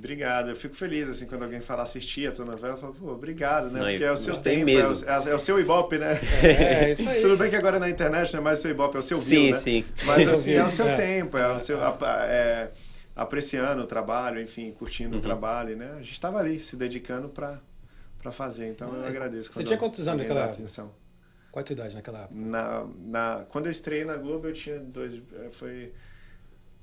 Obrigado. 0.00 0.48
Eu 0.48 0.56
fico 0.56 0.74
feliz, 0.74 1.08
assim, 1.10 1.26
quando 1.26 1.42
alguém 1.42 1.60
fala 1.60 1.82
assistir 1.82 2.26
a 2.26 2.32
tua 2.32 2.46
novela, 2.46 2.72
eu 2.72 2.78
falo, 2.78 2.94
pô, 2.94 3.12
obrigado, 3.12 3.70
né? 3.70 3.80
Não, 3.80 3.86
Porque 3.86 4.02
é 4.02 4.10
o 4.10 4.16
seu 4.16 4.34
tempo, 4.40 4.64
mesmo. 4.64 5.06
É, 5.06 5.18
o, 5.18 5.28
é 5.28 5.34
o 5.34 5.38
seu 5.38 5.60
Ibope, 5.60 5.98
né? 5.98 6.18
É, 6.42 6.84
é 6.84 6.92
isso 6.92 7.06
aí. 7.06 7.20
Tudo 7.20 7.36
bem 7.36 7.50
que 7.50 7.56
agora 7.56 7.78
na 7.78 7.88
internet 7.88 8.32
não 8.32 8.40
é 8.40 8.42
mais 8.42 8.58
o 8.60 8.62
seu 8.62 8.70
Ibope, 8.70 8.96
é 8.96 8.98
o 8.98 9.02
seu 9.02 9.18
sim, 9.18 9.28
view, 9.28 9.52
né? 9.52 9.58
Sim, 9.58 9.84
sim. 9.94 10.06
Mas, 10.06 10.26
assim, 10.26 10.52
é 10.52 10.64
o 10.64 10.70
seu 10.70 10.88
é. 10.88 10.96
tempo, 10.96 11.36
é 11.36 11.52
o 11.52 11.60
seu... 11.60 11.78
É, 11.78 12.70
apreciando 13.14 13.82
o 13.82 13.86
trabalho, 13.86 14.40
enfim, 14.40 14.72
curtindo 14.72 15.12
uhum. 15.12 15.18
o 15.18 15.22
trabalho, 15.22 15.76
né? 15.76 15.90
A 15.92 15.98
gente 15.98 16.14
estava 16.14 16.38
ali, 16.38 16.58
se 16.60 16.76
dedicando 16.76 17.28
para 17.28 17.60
para 18.22 18.30
fazer, 18.30 18.68
então 18.68 18.94
eu 18.94 19.06
agradeço. 19.06 19.50
Você 19.50 19.64
tinha 19.64 19.78
quantos 19.78 20.06
anos 20.06 20.20
naquela 20.20 20.40
época? 20.40 20.56
Atenção. 20.56 20.92
Qual 21.50 21.60
a 21.62 21.64
tua 21.64 21.72
idade 21.72 21.94
naquela 21.94 22.24
época? 22.24 22.38
Na, 22.38 22.86
na, 22.98 23.44
quando 23.48 23.64
eu 23.64 23.70
estreiei 23.70 24.04
na 24.04 24.16
Globo, 24.16 24.46
eu 24.48 24.52
tinha 24.52 24.78
dois... 24.78 25.22
Foi 25.52 25.90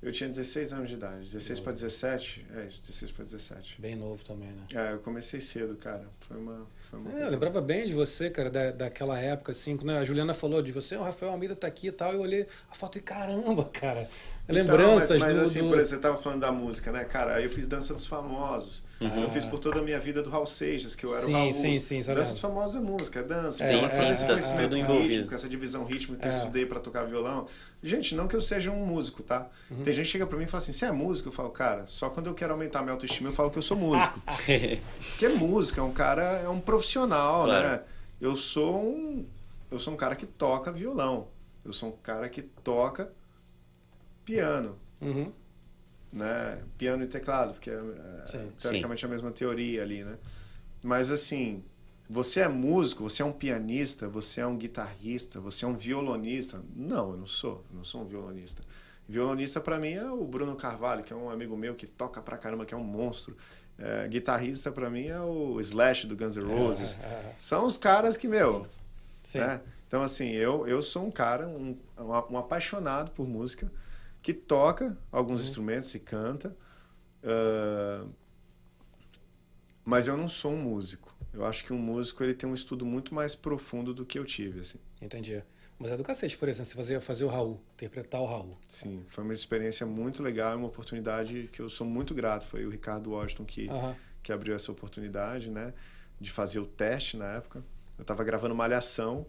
eu 0.02 0.12
tinha 0.12 0.30
16 0.30 0.74
anos 0.74 0.89
de 0.89 0.95
idade, 0.95 1.26
16 1.26 1.60
para 1.60 1.72
17, 1.74 2.45
é 2.56 2.68
isso, 2.68 2.82
16 2.82 3.12
para 3.12 3.24
17. 3.26 3.82
Bem 3.82 3.95
novo 3.95 4.24
também, 4.24 4.52
né? 4.52 4.66
É, 4.74 4.93
eu 4.93 5.00
comecei 5.00 5.41
cedo, 5.41 5.76
cara. 5.76 6.06
Foi 6.20 6.38
uma. 6.38 6.68
Foi 6.89 6.99
uma 6.99 7.11
é, 7.19 7.23
eu 7.25 7.29
lembrava 7.29 7.59
bem 7.59 7.85
de 7.85 7.93
você, 7.93 8.29
cara, 8.29 8.49
da, 8.49 8.71
daquela 8.71 9.19
época, 9.19 9.51
assim, 9.51 9.75
quando 9.75 9.91
a 9.91 10.03
Juliana 10.05 10.33
falou 10.33 10.61
de 10.61 10.71
você, 10.71 10.95
o 10.95 11.03
Rafael 11.03 11.33
Almeida 11.33 11.55
tá 11.55 11.67
aqui 11.67 11.88
e 11.88 11.91
tal, 11.91 12.13
eu 12.13 12.21
olhei 12.21 12.47
a 12.71 12.75
foto 12.75 12.97
e 12.97 13.01
caramba, 13.01 13.65
cara. 13.65 14.07
Lembranças 14.47 15.17
então, 15.17 15.27
mas, 15.27 15.33
mas 15.33 15.35
do. 15.35 15.41
assim, 15.41 15.59
do... 15.61 15.67
por 15.69 15.79
exemplo, 15.79 15.97
você 15.97 16.01
tava 16.01 16.17
falando 16.17 16.39
da 16.39 16.51
música, 16.51 16.91
né, 16.91 17.03
cara? 17.03 17.35
Aí 17.35 17.43
eu 17.43 17.49
fiz 17.49 17.67
Dança 17.67 17.93
dos 17.93 18.07
Famosos. 18.07 18.81
Uhum. 18.99 19.23
Eu 19.23 19.29
fiz 19.29 19.45
por 19.45 19.59
toda 19.59 19.79
a 19.79 19.83
minha 19.83 19.99
vida 19.99 20.23
do 20.23 20.29
Raul 20.29 20.45
Seixas, 20.45 20.95
que 20.95 21.05
eu 21.05 21.13
era 21.13 21.25
sim, 21.25 21.33
o 21.33 21.38
Raul. 21.38 21.53
Sim, 21.53 21.79
sim, 21.79 22.01
sim. 22.01 22.13
Danças 22.13 22.39
famosas 22.39 22.81
é 22.81 22.83
música, 22.83 23.19
é 23.19 23.23
dança. 23.23 23.63
Sim, 23.63 23.83
é, 23.83 23.88
sim, 23.88 24.09
esse 24.09 24.21
tá 24.21 24.27
conhecimento 24.29 24.61
tudo 24.69 24.75
rítmico, 24.77 24.93
envolvido. 24.93 25.35
essa 25.35 25.49
divisão 25.49 25.85
rítmica 25.85 26.21
que 26.21 26.27
É. 26.27 26.31
eu 26.31 26.38
estudei 26.38 26.65
pra 26.65 26.79
tocar 26.79 27.03
violão. 27.03 27.45
Gente, 27.83 28.15
não 28.15 28.27
que 28.27 28.35
eu 28.35 28.41
seja 28.41 28.71
um 28.71 28.85
músico, 28.85 29.21
tá? 29.21 29.47
Uhum. 29.69 29.83
Tem 29.83 29.93
gente 29.93 30.05
que 30.05 30.11
chega 30.13 30.25
pra 30.25 30.38
mim 30.38 30.45
e 30.45 30.47
fala 30.47 30.63
assim, 30.63 30.71
você 30.71 30.85
é 30.85 30.91
músico? 30.91 31.27
Eu 31.29 31.33
falo, 31.33 31.49
cara, 31.49 31.85
só 31.85 32.09
quando 32.09 32.27
eu 32.27 32.33
quero 32.33 32.53
aumentar 32.53 32.81
minha 32.81 32.93
autoestima 32.93 33.29
eu 33.29 33.33
falo 33.33 33.51
que 33.51 33.59
eu 33.59 33.61
sou 33.61 33.77
músico. 33.77 34.19
Porque 34.25 35.27
música 35.27 35.81
é 35.81 35.83
um 35.83 35.91
cara, 35.91 36.23
é 36.43 36.49
um 36.49 36.59
profissional, 36.78 37.43
Claro. 37.45 37.67
né? 37.67 37.84
Eu 38.21 38.36
sou 38.36 38.82
um, 38.84 39.25
eu 39.69 39.78
sou 39.80 39.93
um 39.93 39.97
cara 39.97 40.15
que 40.15 40.25
toca 40.25 40.71
violão. 40.71 41.28
Eu 41.65 41.73
sou 41.73 41.89
um 41.89 41.97
cara 41.97 42.30
que 42.30 42.41
toca 42.41 43.11
piano, 44.23 44.78
Uhum. 45.01 45.32
né? 46.11 46.61
Piano 46.78 47.03
e 47.03 47.07
teclado, 47.07 47.53
porque 47.53 47.69
é, 47.69 47.73
é, 47.73 48.25
Sim. 48.25 48.51
teoricamente 48.59 49.05
a 49.05 49.09
mesma 49.09 49.32
teoria 49.32 49.82
ali, 49.84 50.03
né? 50.03 50.17
Mas 50.84 51.11
assim, 51.11 51.63
você 52.09 52.41
é 52.41 52.47
músico, 52.47 53.03
você 53.03 53.21
é 53.21 53.25
um 53.25 53.32
pianista, 53.34 54.07
você 54.07 54.41
é 54.41 54.47
um 54.47 54.57
guitarrista, 54.57 55.39
você 55.39 55.65
é 55.65 55.67
um 55.67 55.75
violonista? 55.75 56.61
Não, 56.75 57.11
eu 57.11 57.17
não 57.17 57.28
sou. 57.28 57.65
Eu 57.69 57.78
não 57.78 57.84
sou 57.84 58.01
um 58.01 58.05
violonista. 58.05 58.61
Violonista 59.07 59.59
pra 59.61 59.80
mim 59.80 59.91
é 59.93 60.09
o 60.09 60.23
Bruno 60.25 60.55
Carvalho, 60.55 61.03
que 61.03 61.13
é 61.13 61.15
um 61.15 61.30
amigo 61.30 61.55
meu 61.57 61.75
que 61.75 61.88
toca 61.88 62.21
pra 62.21 62.38
caramba, 62.38 62.65
que 62.65 62.73
é 62.73 62.78
um 62.78 62.84
monstro. 62.84 63.36
É, 63.80 64.07
guitarrista 64.07 64.71
pra 64.71 64.89
mim 64.89 65.05
é 65.05 65.19
o 65.19 65.59
Slash 65.59 66.07
do 66.07 66.15
Guns 66.15 66.36
N' 66.36 66.45
Roses. 66.45 66.97
São 67.39 67.65
os 67.65 67.78
caras 67.78 68.17
que, 68.17 68.28
meu, 68.28 68.65
Sim. 69.21 69.39
né? 69.39 69.61
Então, 69.88 70.01
assim, 70.01 70.32
eu, 70.32 70.67
eu 70.67 70.82
sou 70.82 71.05
um 71.05 71.11
cara, 71.11 71.47
um, 71.47 71.78
um, 71.97 72.38
apaixonado 72.38 73.11
por 73.11 73.28
música, 73.28 73.71
que 74.21 74.34
toca 74.34 74.97
alguns 75.11 75.43
instrumentos 75.43 75.93
e 75.95 75.99
canta, 75.99 76.55
ah, 77.23 78.05
mas 79.86 80.07
eu 80.07 80.17
não 80.17 80.28
sou 80.28 80.53
um 80.53 80.61
músico. 80.61 81.15
Eu 81.34 81.45
acho 81.45 81.63
que 81.63 81.71
um 81.71 81.78
músico 81.78 82.23
ele 82.23 82.34
tem 82.34 82.49
um 82.49 82.53
estudo 82.53 82.86
muito 82.86 83.13
mais 83.13 83.36
profundo 83.36 83.93
do 83.93 84.05
que 84.05 84.19
eu 84.19 84.25
tive, 84.25 84.59
assim. 84.59 84.80
Entendi. 85.01 85.41
Mas 85.80 85.91
é 85.91 85.97
do 85.97 86.03
cacete, 86.03 86.38
por 86.38 86.49
exemplo, 86.49 86.65
você 86.69 86.75
fazer, 86.75 86.99
fazer 87.01 87.23
o 87.25 87.28
Raul, 87.28 87.61
interpretar 87.75 88.19
o 88.19 88.25
Raul. 88.25 88.57
Sim, 88.67 89.03
foi 89.07 89.23
uma 89.23 89.34
experiência 89.34 89.86
muito 89.86 90.23
legal, 90.23 90.57
uma 90.57 90.67
oportunidade 90.67 91.49
que 91.53 91.61
eu 91.61 91.69
sou 91.69 91.86
muito 91.86 92.15
grato. 92.15 92.45
Foi 92.45 92.65
o 92.65 92.69
Ricardo 92.69 93.11
Washington 93.11 93.45
que, 93.45 93.69
que 94.23 94.32
abriu 94.32 94.55
essa 94.55 94.71
oportunidade, 94.71 95.51
né? 95.51 95.73
De 96.19 96.32
fazer 96.32 96.59
o 96.59 96.65
teste 96.65 97.15
na 97.15 97.25
época. 97.36 97.63
Eu 97.97 98.01
estava 98.01 98.23
gravando 98.23 98.55
Malhação 98.55 99.25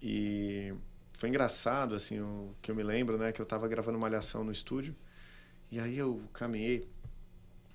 e 0.00 0.72
foi 1.14 1.28
engraçado, 1.30 1.94
assim, 1.94 2.20
o 2.20 2.54
que 2.62 2.70
eu 2.70 2.74
me 2.74 2.82
lembro, 2.82 3.18
né? 3.18 3.32
Que 3.32 3.40
eu 3.40 3.44
estava 3.44 3.66
gravando 3.66 3.98
Malhação 3.98 4.44
no 4.44 4.52
estúdio 4.52 4.94
e 5.70 5.80
aí 5.80 5.98
eu 5.98 6.22
caminhei 6.32 6.88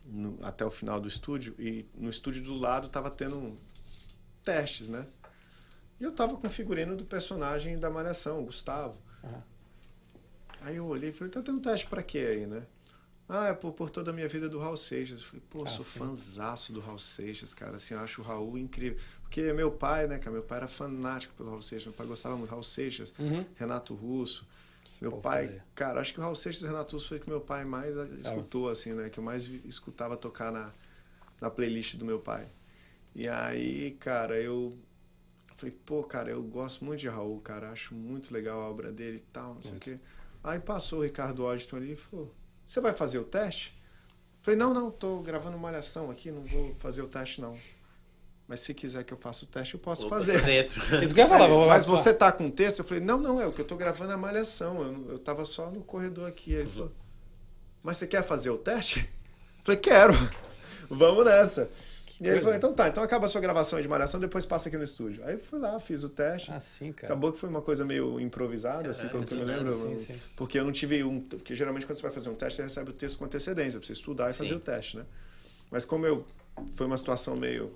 no- 0.06 0.38
até 0.42 0.64
o 0.66 0.72
final 0.72 1.00
do 1.00 1.08
estúdio 1.08 1.56
e 1.60 1.86
no 1.94 2.10
estúdio 2.10 2.42
do 2.42 2.56
lado 2.56 2.88
estava 2.88 3.10
tendo 3.10 3.54
testes, 4.44 4.88
né? 4.88 5.06
E 6.02 6.04
eu 6.04 6.12
tava 6.12 6.36
com 6.36 6.48
o 6.48 6.50
figurino 6.50 6.96
do 6.98 7.06
personagem 7.06 7.78
da 7.78 7.88
Malhação, 7.88 8.42
o 8.42 8.46
Gustavo. 8.46 9.00
Aham. 9.24 9.44
Aí 10.62 10.76
eu 10.78 10.86
olhei 10.88 11.12
e 11.12 11.14
falei, 11.14 11.32
tá 11.32 11.42
tendo 11.44 11.60
teste 11.62 11.86
pra 11.88 12.02
quê 12.04 12.18
aí, 12.18 12.48
né? 12.48 12.64
Ah, 13.30 13.48
é 13.48 13.54
por, 13.54 13.72
por 13.72 13.90
toda 13.90 14.10
a 14.12 14.14
minha 14.14 14.28
vida 14.28 14.50
do 14.50 14.60
Raul 14.60 14.76
Seixas. 14.76 15.22
Eu 15.22 15.26
falei, 15.28 15.44
pô, 15.50 15.64
Ah, 15.64 15.68
sou 15.68 15.86
sim. 15.86 16.74
do 16.74 16.80
Raul 16.80 16.98
Seixas, 17.00 17.54
cara. 17.54 17.76
Assim, 17.76 17.94
eu 17.94 18.00
acho 18.00 18.22
o 18.22 18.26
Raul 18.26 18.58
incrível. 18.58 19.00
Porque 19.22 19.54
meu 19.54 19.72
pai, 19.72 20.08
né, 20.08 20.18
cara, 20.18 20.32
meu 20.32 20.42
pai 20.44 20.58
era 20.58 20.68
fanático 20.68 21.34
pelo 21.36 21.50
Raul 21.50 21.62
Seixas. 21.62 21.86
Meu 21.88 21.94
pai 21.96 22.06
gostava 22.08 22.36
muito 22.36 22.50
do 22.50 22.52
Raul 22.52 22.64
Seixas, 22.64 23.14
Uhum. 23.20 23.46
Renato 23.56 23.94
Russo. 23.94 24.46
Esse 24.84 25.04
Meu 25.04 25.14
pai, 25.14 25.46
também. 25.48 25.62
cara, 25.76 26.02
acho 26.02 26.14
que 26.14 26.20
o 26.20 26.24
Raul 26.24 26.34
Seixas 26.36 26.64
e 26.64 26.66
o 26.66 26.68
Renato 26.68 26.96
Russo 26.96 27.10
foi 27.10 27.18
o 27.18 27.22
que 27.22 27.30
meu 27.30 27.40
pai 27.42 27.64
mais 27.64 27.96
Tá. 27.96 28.04
escutou, 28.30 28.70
assim, 28.70 28.94
né? 28.94 29.10
Que 29.10 29.20
eu 29.20 29.24
mais 29.24 29.46
escutava 29.46 30.18
tocar 30.18 30.52
na, 30.52 30.72
na 31.40 31.50
playlist 31.52 31.96
do 31.96 32.04
meu 32.06 32.20
pai. 32.20 32.48
E 33.16 33.28
aí, 33.30 33.92
cara, 34.00 34.42
eu 34.42 34.76
falei, 35.62 35.78
pô, 35.86 36.04
cara, 36.04 36.32
eu 36.32 36.42
gosto 36.42 36.84
muito 36.84 37.00
de 37.00 37.08
Raul, 37.08 37.40
cara, 37.40 37.70
acho 37.70 37.94
muito 37.94 38.34
legal 38.34 38.60
a 38.62 38.70
obra 38.70 38.92
dele 38.92 39.18
e 39.18 39.32
tal, 39.32 39.56
não 39.56 39.62
sei 39.62 39.78
o 39.78 39.80
quê. 39.80 40.00
Aí 40.44 40.60
passou 40.60 41.00
o 41.00 41.04
Ricardo 41.04 41.44
Washington 41.44 41.76
ali 41.78 41.92
e 41.94 41.96
falou, 41.96 42.34
você 42.66 42.82
vai 42.82 42.94
fazer 42.94 43.20
o 43.20 43.24
teste? 43.24 43.74
Falei, 44.42 44.60
não, 44.60 44.74
não, 44.74 44.90
tô 44.90 45.20
gravando 45.20 45.58
malhação 45.60 46.10
aqui, 46.10 46.32
não 46.32 46.44
vou 46.44 46.74
fazer 46.76 47.04
o 47.04 47.08
teste 47.08 47.42
não. 47.42 47.56
Mas 48.48 48.62
se 48.62 48.74
quiser 48.74 49.04
que 49.04 49.14
eu 49.14 49.18
faça 49.18 49.46
o 49.46 49.48
teste, 49.48 49.76
eu 49.76 49.80
posso 49.80 50.08
Opa, 50.08 50.16
fazer. 50.18 50.42
Isso 51.02 51.14
que 51.14 51.22
eu 51.22 51.26
ia 51.26 51.30
falar. 51.30 51.48
Vou- 51.48 51.68
mas 51.68 51.86
você 51.86 52.12
tá 52.12 52.32
com 52.32 52.50
texto? 52.50 52.80
Eu 52.80 52.86
falei, 52.86 53.04
não, 53.04 53.20
não, 53.20 53.40
é 53.40 53.46
o 53.46 53.54
que 53.54 53.62
eu 53.62 53.66
tô 53.66 53.78
gravando 53.78 54.12
é 54.12 54.16
a 54.16 54.18
malhação. 54.18 54.82
Eu, 54.82 55.12
eu 55.12 55.20
tava 55.20 55.46
só 55.46 55.70
no 55.70 55.84
corredor 55.84 56.28
aqui. 56.28 56.56
Aí 56.56 56.62
ele 56.62 56.70
falou, 56.70 56.92
mas 57.84 57.98
você 57.98 58.08
quer 58.08 58.24
fazer 58.24 58.50
o 58.50 58.58
teste? 58.58 59.00
Eu 59.62 59.66
falei, 59.66 59.80
quero. 59.80 60.14
Vamos 60.90 61.24
nessa. 61.24 61.70
E 62.22 62.28
ele 62.28 62.40
falou, 62.40 62.56
então 62.56 62.74
tá, 62.74 62.88
então 62.88 63.04
acaba 63.04 63.26
a 63.26 63.28
sua 63.28 63.42
gravação 63.42 63.78
aí 63.78 63.84
de 63.84 63.90
malhação, 63.90 64.20
depois 64.20 64.46
passa 64.46 64.70
aqui 64.70 64.78
no 64.78 64.84
estúdio. 64.84 65.24
Aí 65.26 65.34
eu 65.34 65.40
fui 65.40 65.58
lá, 65.60 65.80
fiz 65.80 66.04
o 66.04 66.10
teste. 66.10 66.52
Ah, 66.52 66.60
sim, 66.60 66.92
cara. 66.92 67.12
Acabou 67.12 67.32
que 67.32 67.40
foi 67.40 67.50
uma 67.50 67.62
coisa 67.62 67.84
meio 67.84 68.20
improvisada, 68.20 68.90
assim, 68.92 69.08
Caraca, 69.08 69.26
pelo 69.26 69.28
que 69.28 69.34
eu 69.34 69.40
me 69.40 69.52
sim, 69.52 69.58
lembro. 69.58 69.74
sim, 69.74 69.98
sim. 70.14 70.22
Porque 70.36 70.60
eu 70.60 70.64
não 70.64 70.72
tive 70.72 71.04
um. 71.04 71.20
Porque 71.20 71.56
geralmente 71.56 71.86
quando 71.86 71.96
você 71.96 72.04
vai 72.04 72.12
fazer 72.12 72.30
um 72.30 72.36
teste, 72.36 72.58
você 72.58 72.64
recebe 72.64 72.92
o 72.92 72.94
texto 72.94 73.18
com 73.18 73.26
antecedência, 73.26 73.80
pra 73.80 73.88
você 73.88 73.94
estudar 73.94 74.30
e 74.30 74.34
fazer 74.34 74.50
Sim. 74.50 74.56
o 74.56 74.60
teste, 74.60 74.98
né? 74.98 75.06
Mas 75.72 75.84
como 75.86 76.06
eu. 76.06 76.26
Foi 76.76 76.86
uma 76.86 76.98
situação 76.98 77.36
meio. 77.36 77.74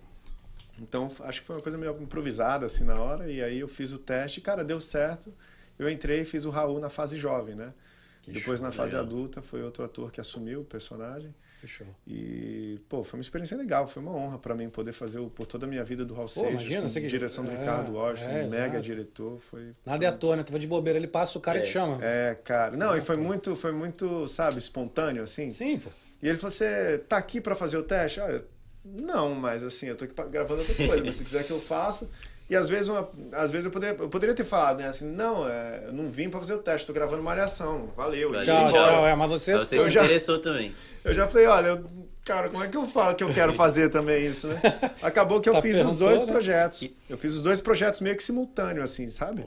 Então 0.80 1.10
acho 1.22 1.42
que 1.42 1.48
foi 1.48 1.56
uma 1.56 1.62
coisa 1.62 1.78
meio 1.78 1.98
improvisada, 2.02 2.66
assim, 2.66 2.84
na 2.84 3.00
hora. 3.00 3.32
E 3.32 3.42
aí 3.42 3.60
eu 3.60 3.68
fiz 3.68 3.94
o 3.94 3.98
teste, 3.98 4.42
cara, 4.42 4.64
deu 4.64 4.80
certo. 4.80 5.34
Eu 5.80 5.90
entrei 5.90 6.22
e 6.22 6.26
fiz 6.26 6.46
o 6.46 6.50
Raul 6.50 6.80
na 6.80 6.90
fase 6.90 7.18
jovem, 7.18 7.56
né? 7.56 7.74
Que 8.22 8.32
Depois 8.32 8.60
show, 8.60 8.68
na 8.68 8.72
fase 8.72 8.92
legal. 8.94 9.06
adulta 9.06 9.42
foi 9.42 9.64
outro 9.64 9.84
ator 9.84 10.12
que 10.12 10.20
assumiu 10.20 10.62
o 10.62 10.66
personagem. 10.66 11.34
Show. 11.68 11.88
E, 12.08 12.80
pô, 12.90 13.04
foi 13.04 13.18
uma 13.20 13.22
experiência 13.22 13.58
legal, 13.58 13.86
foi 13.88 14.02
uma 14.02 14.12
honra 14.12 14.38
pra 14.38 14.54
mim 14.56 14.70
poder 14.70 14.92
fazer 14.94 15.20
o, 15.20 15.30
por 15.30 15.46
toda 15.46 15.66
a 15.66 15.70
minha 15.70 15.84
vida 15.84 16.04
do 16.06 16.14
Raul 16.14 16.28
Pô, 16.28 16.34
Seixas, 16.34 16.52
imagina, 16.62 16.82
com 16.82 16.88
você 16.88 17.02
que- 17.02 17.08
direção 17.08 17.44
do 17.46 17.52
é, 17.52 17.58
Ricardo 17.58 17.94
Washington, 17.94 18.30
é, 18.30 18.44
um 18.46 18.50
mega 18.50 18.66
exato. 18.68 18.82
diretor, 18.82 19.40
foi... 19.40 19.74
Nada 19.86 20.06
é 20.06 20.08
à 20.08 20.12
toa, 20.12 20.36
né? 20.36 20.44
Tava 20.44 20.60
de 20.60 20.68
bobeira, 20.68 20.98
ele 21.00 21.08
passa 21.08 21.38
o 21.38 21.42
cara 21.42 21.58
e 21.60 21.62
te 21.62 21.68
É. 21.70 21.72
chama. 21.72 21.98
É, 22.02 22.36
cara. 22.44 22.76
Não, 22.78 22.96
e 22.98 23.02
foi 23.02 23.18
muito, 23.18 23.56
foi 23.56 23.72
muito, 23.72 24.28
sabe, 24.28 24.58
espontâneo, 24.60 25.24
assim. 25.24 25.52
Sim, 25.52 25.80
pô. 25.80 25.90
E 26.22 26.28
ele 26.30 26.38
falou, 26.38 26.52
você 26.52 26.98
tá 27.08 27.18
aqui 27.18 27.40
pra 27.42 27.54
fazer 27.56 27.78
o 27.78 27.84
teste? 27.84 28.20
Olha, 28.20 28.44
não, 28.84 29.34
mas 29.36 29.64
assim, 29.64 29.88
eu 29.88 29.96
tô 29.96 30.06
aqui 30.06 30.14
gravando 30.32 30.62
outra 30.62 30.76
coisa, 30.76 31.04
mas 31.04 31.16
se 31.16 31.24
quiser 31.24 31.44
que 31.46 31.52
eu 31.52 31.60
faça... 31.60 32.10
E 32.50 32.56
às 32.56 32.70
vezes, 32.70 32.90
uma, 32.90 33.10
às 33.32 33.52
vezes 33.52 33.66
eu, 33.66 33.72
poderia, 33.72 33.96
eu 34.00 34.08
poderia 34.08 34.36
ter 34.36 34.44
falado, 34.44 34.78
né, 34.80 34.88
assim, 34.88 35.06
não, 35.08 35.50
é, 35.50 35.86
eu 35.88 35.94
não 35.94 36.10
vim 36.12 36.30
pra 36.30 36.40
fazer 36.40 36.54
o 36.54 36.60
teste, 36.60 36.86
tô 36.86 36.94
gravando 36.94 37.24
malhação, 37.24 37.90
valeu. 37.98 38.30
Valeu, 38.32 38.46
Tchau, 38.46 38.66
tchau. 38.70 38.74
tchau. 38.74 39.08
É, 39.08 39.16
mas 39.16 39.30
você. 39.30 39.58
Você 39.58 39.78
Eu 39.78 39.84
se 39.86 39.90
já- 39.90 40.04
interessou 40.04 40.38
também. 40.40 40.72
Eu 41.04 41.14
já 41.14 41.28
falei, 41.28 41.48
olha, 41.48 41.68
eu- 41.70 41.86
cara, 42.24 42.50
como 42.50 42.64
é 42.64 42.68
que 42.68 42.78
eu 42.78 42.88
falo 42.88 43.16
que 43.16 43.24
eu 43.24 43.34
quero 43.34 43.52
fazer 43.54 43.90
também 43.90 44.26
isso, 44.28 44.48
né? 44.48 44.62
Acabou 45.02 45.42
que 45.42 45.50
eu 45.50 45.54
Tá 45.54 45.62
fiz 45.62 45.82
os 45.84 45.96
dois 45.98 46.22
né? 46.24 46.32
projetos. 46.32 46.88
Eu 47.10 47.18
fiz 47.18 47.34
os 47.34 47.42
dois 47.42 47.60
projetos 47.62 48.00
meio 48.02 48.16
que 48.16 48.24
simultâneo, 48.24 48.84
assim, 48.84 49.10
sabe? 49.10 49.44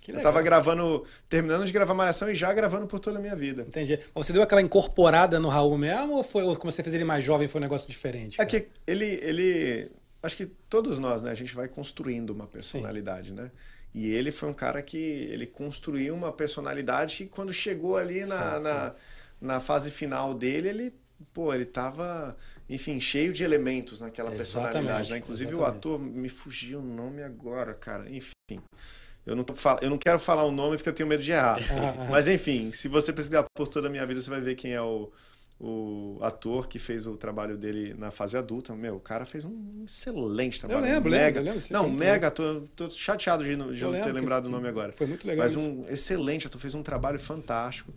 Que 0.00 0.12
Eu 0.12 0.22
tava 0.22 0.40
gravando, 0.40 1.04
terminando 1.28 1.64
de 1.66 1.72
gravar 1.72 1.92
Malhação 1.92 2.30
e 2.30 2.34
já 2.36 2.50
gravando 2.52 2.86
por 2.86 2.98
toda 3.00 3.18
a 3.18 3.20
minha 3.20 3.36
vida. 3.36 3.62
Entendi. 3.68 3.98
Mas 4.14 4.26
Você 4.26 4.32
deu 4.32 4.42
aquela 4.42 4.62
incorporada 4.62 5.38
no 5.40 5.48
Raul 5.48 5.76
mesmo 5.76 6.14
ou, 6.14 6.22
foi, 6.24 6.42
ou 6.44 6.56
como 6.56 6.70
você 6.70 6.82
fez 6.84 6.94
ele 6.94 7.04
mais 7.04 7.22
jovem 7.24 7.46
foi 7.48 7.60
um 7.60 7.62
negócio 7.62 7.86
diferente? 7.88 8.34
É 8.40 8.46
cara? 8.46 8.48
que 8.48 8.68
ele, 8.86 9.04
ele. 9.22 9.90
Acho 10.22 10.36
que 10.36 10.46
todos 10.46 10.98
nós, 10.98 11.22
né? 11.22 11.30
A 11.30 11.34
gente 11.34 11.54
vai 11.54 11.68
construindo 11.68 12.30
uma 12.30 12.46
personalidade, 12.46 13.32
né? 13.32 13.50
E 13.94 14.12
ele 14.12 14.30
foi 14.30 14.48
um 14.48 14.54
cara 14.54 14.82
que 14.82 14.96
ele 14.96 15.46
construiu 15.46 16.14
uma 16.14 16.32
personalidade 16.32 17.16
que 17.16 17.26
quando 17.26 17.52
chegou 17.52 17.96
ali 17.96 18.26
na, 18.26 18.60
Sim, 18.60 18.68
na, 18.68 18.94
na 19.40 19.60
fase 19.60 19.90
final 19.90 20.34
dele, 20.34 20.68
ele, 20.68 20.94
pô, 21.32 21.54
ele 21.54 21.64
tava, 21.64 22.36
enfim, 22.68 23.00
cheio 23.00 23.32
de 23.32 23.44
elementos 23.44 24.00
naquela 24.00 24.32
Exatamente, 24.32 24.72
personalidade, 24.72 25.10
né? 25.10 25.18
Inclusive 25.18 25.52
exatamente. 25.52 25.74
o 25.74 25.78
ator 25.78 25.98
me 25.98 26.28
fugiu 26.28 26.80
o 26.80 26.82
nome 26.82 27.22
agora, 27.22 27.74
cara. 27.74 28.10
Enfim. 28.10 28.60
Eu 29.24 29.36
não, 29.36 29.44
tô, 29.44 29.54
eu 29.82 29.90
não 29.90 29.98
quero 29.98 30.18
falar 30.18 30.44
o 30.44 30.50
nome 30.50 30.76
porque 30.76 30.88
eu 30.88 30.94
tenho 30.94 31.08
medo 31.08 31.22
de 31.22 31.32
errar. 31.32 31.58
Mas 32.10 32.26
enfim, 32.28 32.72
se 32.72 32.88
você 32.88 33.12
pesquisar 33.12 33.44
por 33.54 33.68
toda 33.68 33.88
a 33.88 33.90
minha 33.90 34.06
vida, 34.06 34.20
você 34.20 34.30
vai 34.30 34.40
ver 34.40 34.54
quem 34.54 34.72
é 34.72 34.80
o, 34.80 35.10
o 35.60 36.18
ator 36.22 36.68
que 36.68 36.78
fez 36.78 37.06
o 37.06 37.16
trabalho 37.16 37.56
dele 37.56 37.92
na 37.98 38.10
fase 38.10 38.36
adulta. 38.36 38.74
Meu, 38.76 38.96
o 38.96 39.00
cara 39.00 39.24
fez 39.24 39.44
um 39.44 39.82
excelente 39.84 40.60
trabalho. 40.60 40.80
lembro, 40.82 41.08
um 41.08 41.10
lembro, 41.10 41.10
mega, 41.10 41.40
eu 41.40 41.44
lembro, 41.44 41.60
sim, 41.60 41.72
Não, 41.74 41.90
mega 41.90 42.28
ator. 42.28 42.62
Tô 42.76 42.88
chateado 42.90 43.42
de, 43.42 43.56
não- 43.56 43.72
de 43.72 43.82
Eu 43.82 43.88
não 43.90 43.98
ter 43.98 44.04
lembro 44.06 44.20
lembrado 44.20 44.46
o 44.46 44.48
nome 44.50 44.68
agora. 44.68 44.92
Foi 44.92 45.06
muito 45.06 45.26
legal. 45.26 45.44
Mas 45.44 45.54
isso. 45.54 45.68
um 45.68 45.88
excelente 45.88 46.46
ator, 46.46 46.60
fez 46.60 46.74
um 46.74 46.82
trabalho 46.82 47.18
fantástico. 47.18 47.92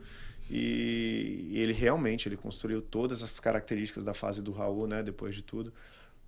E 0.49 1.51
ele 1.53 1.72
realmente 1.72 2.28
ele 2.28 2.36
construiu 2.36 2.82
todas 2.82 3.24
as 3.24 3.39
características 3.39 4.03
da 4.03 4.14
fase 4.14 4.41
do 4.41 4.51
Raul, 4.51 4.86
né? 4.88 5.01
Depois 5.01 5.34
de 5.36 5.41
tudo. 5.43 5.72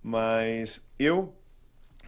Mas 0.02 0.86
eu 0.98 1.34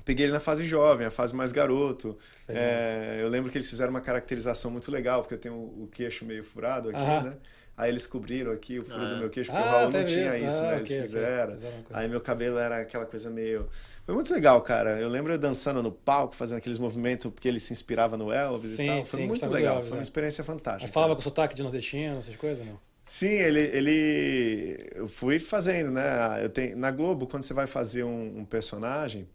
peguei 0.04 0.26
ele 0.26 0.32
na 0.32 0.40
fase 0.40 0.64
jovem, 0.64 1.06
a 1.06 1.10
fase 1.10 1.34
mais 1.34 1.52
garoto. 1.52 2.16
É, 2.48 3.18
eu 3.20 3.28
lembro 3.28 3.50
que 3.50 3.58
eles 3.58 3.68
fizeram 3.68 3.90
uma 3.90 4.00
caracterização 4.00 4.70
muito 4.70 4.90
legal, 4.90 5.20
porque 5.22 5.34
eu 5.34 5.38
tenho 5.38 5.54
o 5.56 5.88
queixo 5.90 6.24
meio 6.24 6.44
furado 6.44 6.88
aqui, 6.90 6.98
Aham. 6.98 7.22
né? 7.24 7.30
Aí 7.76 7.90
eles 7.90 8.06
cobriram 8.06 8.52
aqui 8.52 8.78
o 8.78 8.84
furo 8.84 9.02
Ah. 9.02 9.08
do 9.08 9.16
meu 9.18 9.28
queixo, 9.28 9.50
porque 9.52 9.64
Ah, 9.64 9.70
o 9.70 9.70
Raul 9.80 9.90
não 9.90 10.04
tinha 10.04 10.28
isso. 10.28 10.46
isso, 10.46 10.62
Ah, 10.62 10.62
né? 10.62 10.76
ok, 10.78 10.96
Eles 10.96 11.06
fizeram. 11.08 11.48
Coisa. 11.50 11.68
Aí 11.90 12.08
meu 12.08 12.20
cabelo 12.22 12.58
era 12.58 12.80
aquela 12.80 13.04
coisa 13.04 13.28
meio. 13.28 13.68
Foi 14.06 14.14
muito 14.14 14.32
legal, 14.32 14.62
cara. 14.62 14.98
Eu 14.98 15.08
lembro 15.08 15.32
eu 15.32 15.38
dançando 15.38 15.82
no 15.82 15.92
palco, 15.92 16.34
fazendo 16.34 16.58
aqueles 16.58 16.78
movimentos, 16.78 17.30
porque 17.30 17.46
ele 17.46 17.60
se 17.60 17.72
inspirava 17.74 18.16
no 18.16 18.32
Elvis 18.32 18.70
Sim, 18.76 18.84
e 18.84 18.86
tal. 18.86 19.04
Foi 19.04 19.20
sim, 19.20 19.26
muito 19.26 19.48
legal. 19.50 19.74
Elvis, 19.74 19.88
Foi 19.88 19.98
uma 19.98 20.00
é. 20.00 20.02
experiência 20.02 20.42
fantástica. 20.42 20.84
Mas 20.86 20.90
falava 20.90 21.10
cara. 21.10 21.16
com 21.16 21.22
sotaque 21.22 21.54
de 21.54 21.62
nordestino, 21.62 22.16
essas 22.18 22.36
coisas, 22.36 22.66
não? 22.66 22.78
Sim, 23.04 23.26
ele, 23.34 23.60
ele. 23.60 24.78
Eu 24.94 25.06
fui 25.06 25.38
fazendo, 25.38 25.90
né? 25.90 26.02
Eu 26.42 26.48
tenho, 26.48 26.76
na 26.76 26.90
Globo, 26.90 27.26
quando 27.26 27.42
você 27.42 27.54
vai 27.54 27.66
fazer 27.66 28.04
um, 28.04 28.38
um 28.40 28.44
personagem, 28.44 29.28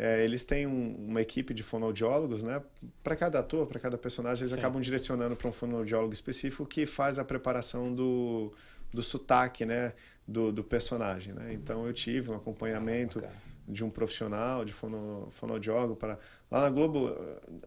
é, 0.00 0.22
eles 0.22 0.44
têm 0.44 0.64
um, 0.64 0.94
uma 1.08 1.20
equipe 1.20 1.52
de 1.52 1.60
fonoaudiólogos, 1.60 2.44
né? 2.44 2.62
Para 3.02 3.16
cada 3.16 3.40
ator, 3.40 3.66
para 3.66 3.80
cada 3.80 3.98
personagem, 3.98 4.42
eles 4.42 4.52
Sim. 4.52 4.58
acabam 4.60 4.80
direcionando 4.80 5.34
para 5.34 5.48
um 5.48 5.52
fonoaudiólogo 5.52 6.14
específico 6.14 6.64
que 6.64 6.86
faz 6.86 7.18
a 7.18 7.24
preparação 7.24 7.92
do, 7.92 8.52
do 8.94 9.02
sotaque, 9.02 9.66
né? 9.66 9.92
Do, 10.26 10.52
do 10.52 10.62
personagem, 10.62 11.34
né? 11.34 11.52
Então 11.52 11.84
eu 11.84 11.92
tive 11.92 12.30
um 12.30 12.36
acompanhamento 12.36 13.20
ah, 13.24 13.32
de 13.66 13.82
um 13.82 13.90
profissional, 13.90 14.64
de 14.64 14.72
fono, 14.72 15.26
fonoaudiólogo 15.32 15.96
para 15.96 16.16
lá 16.48 16.60
na 16.60 16.70
Globo, 16.70 17.16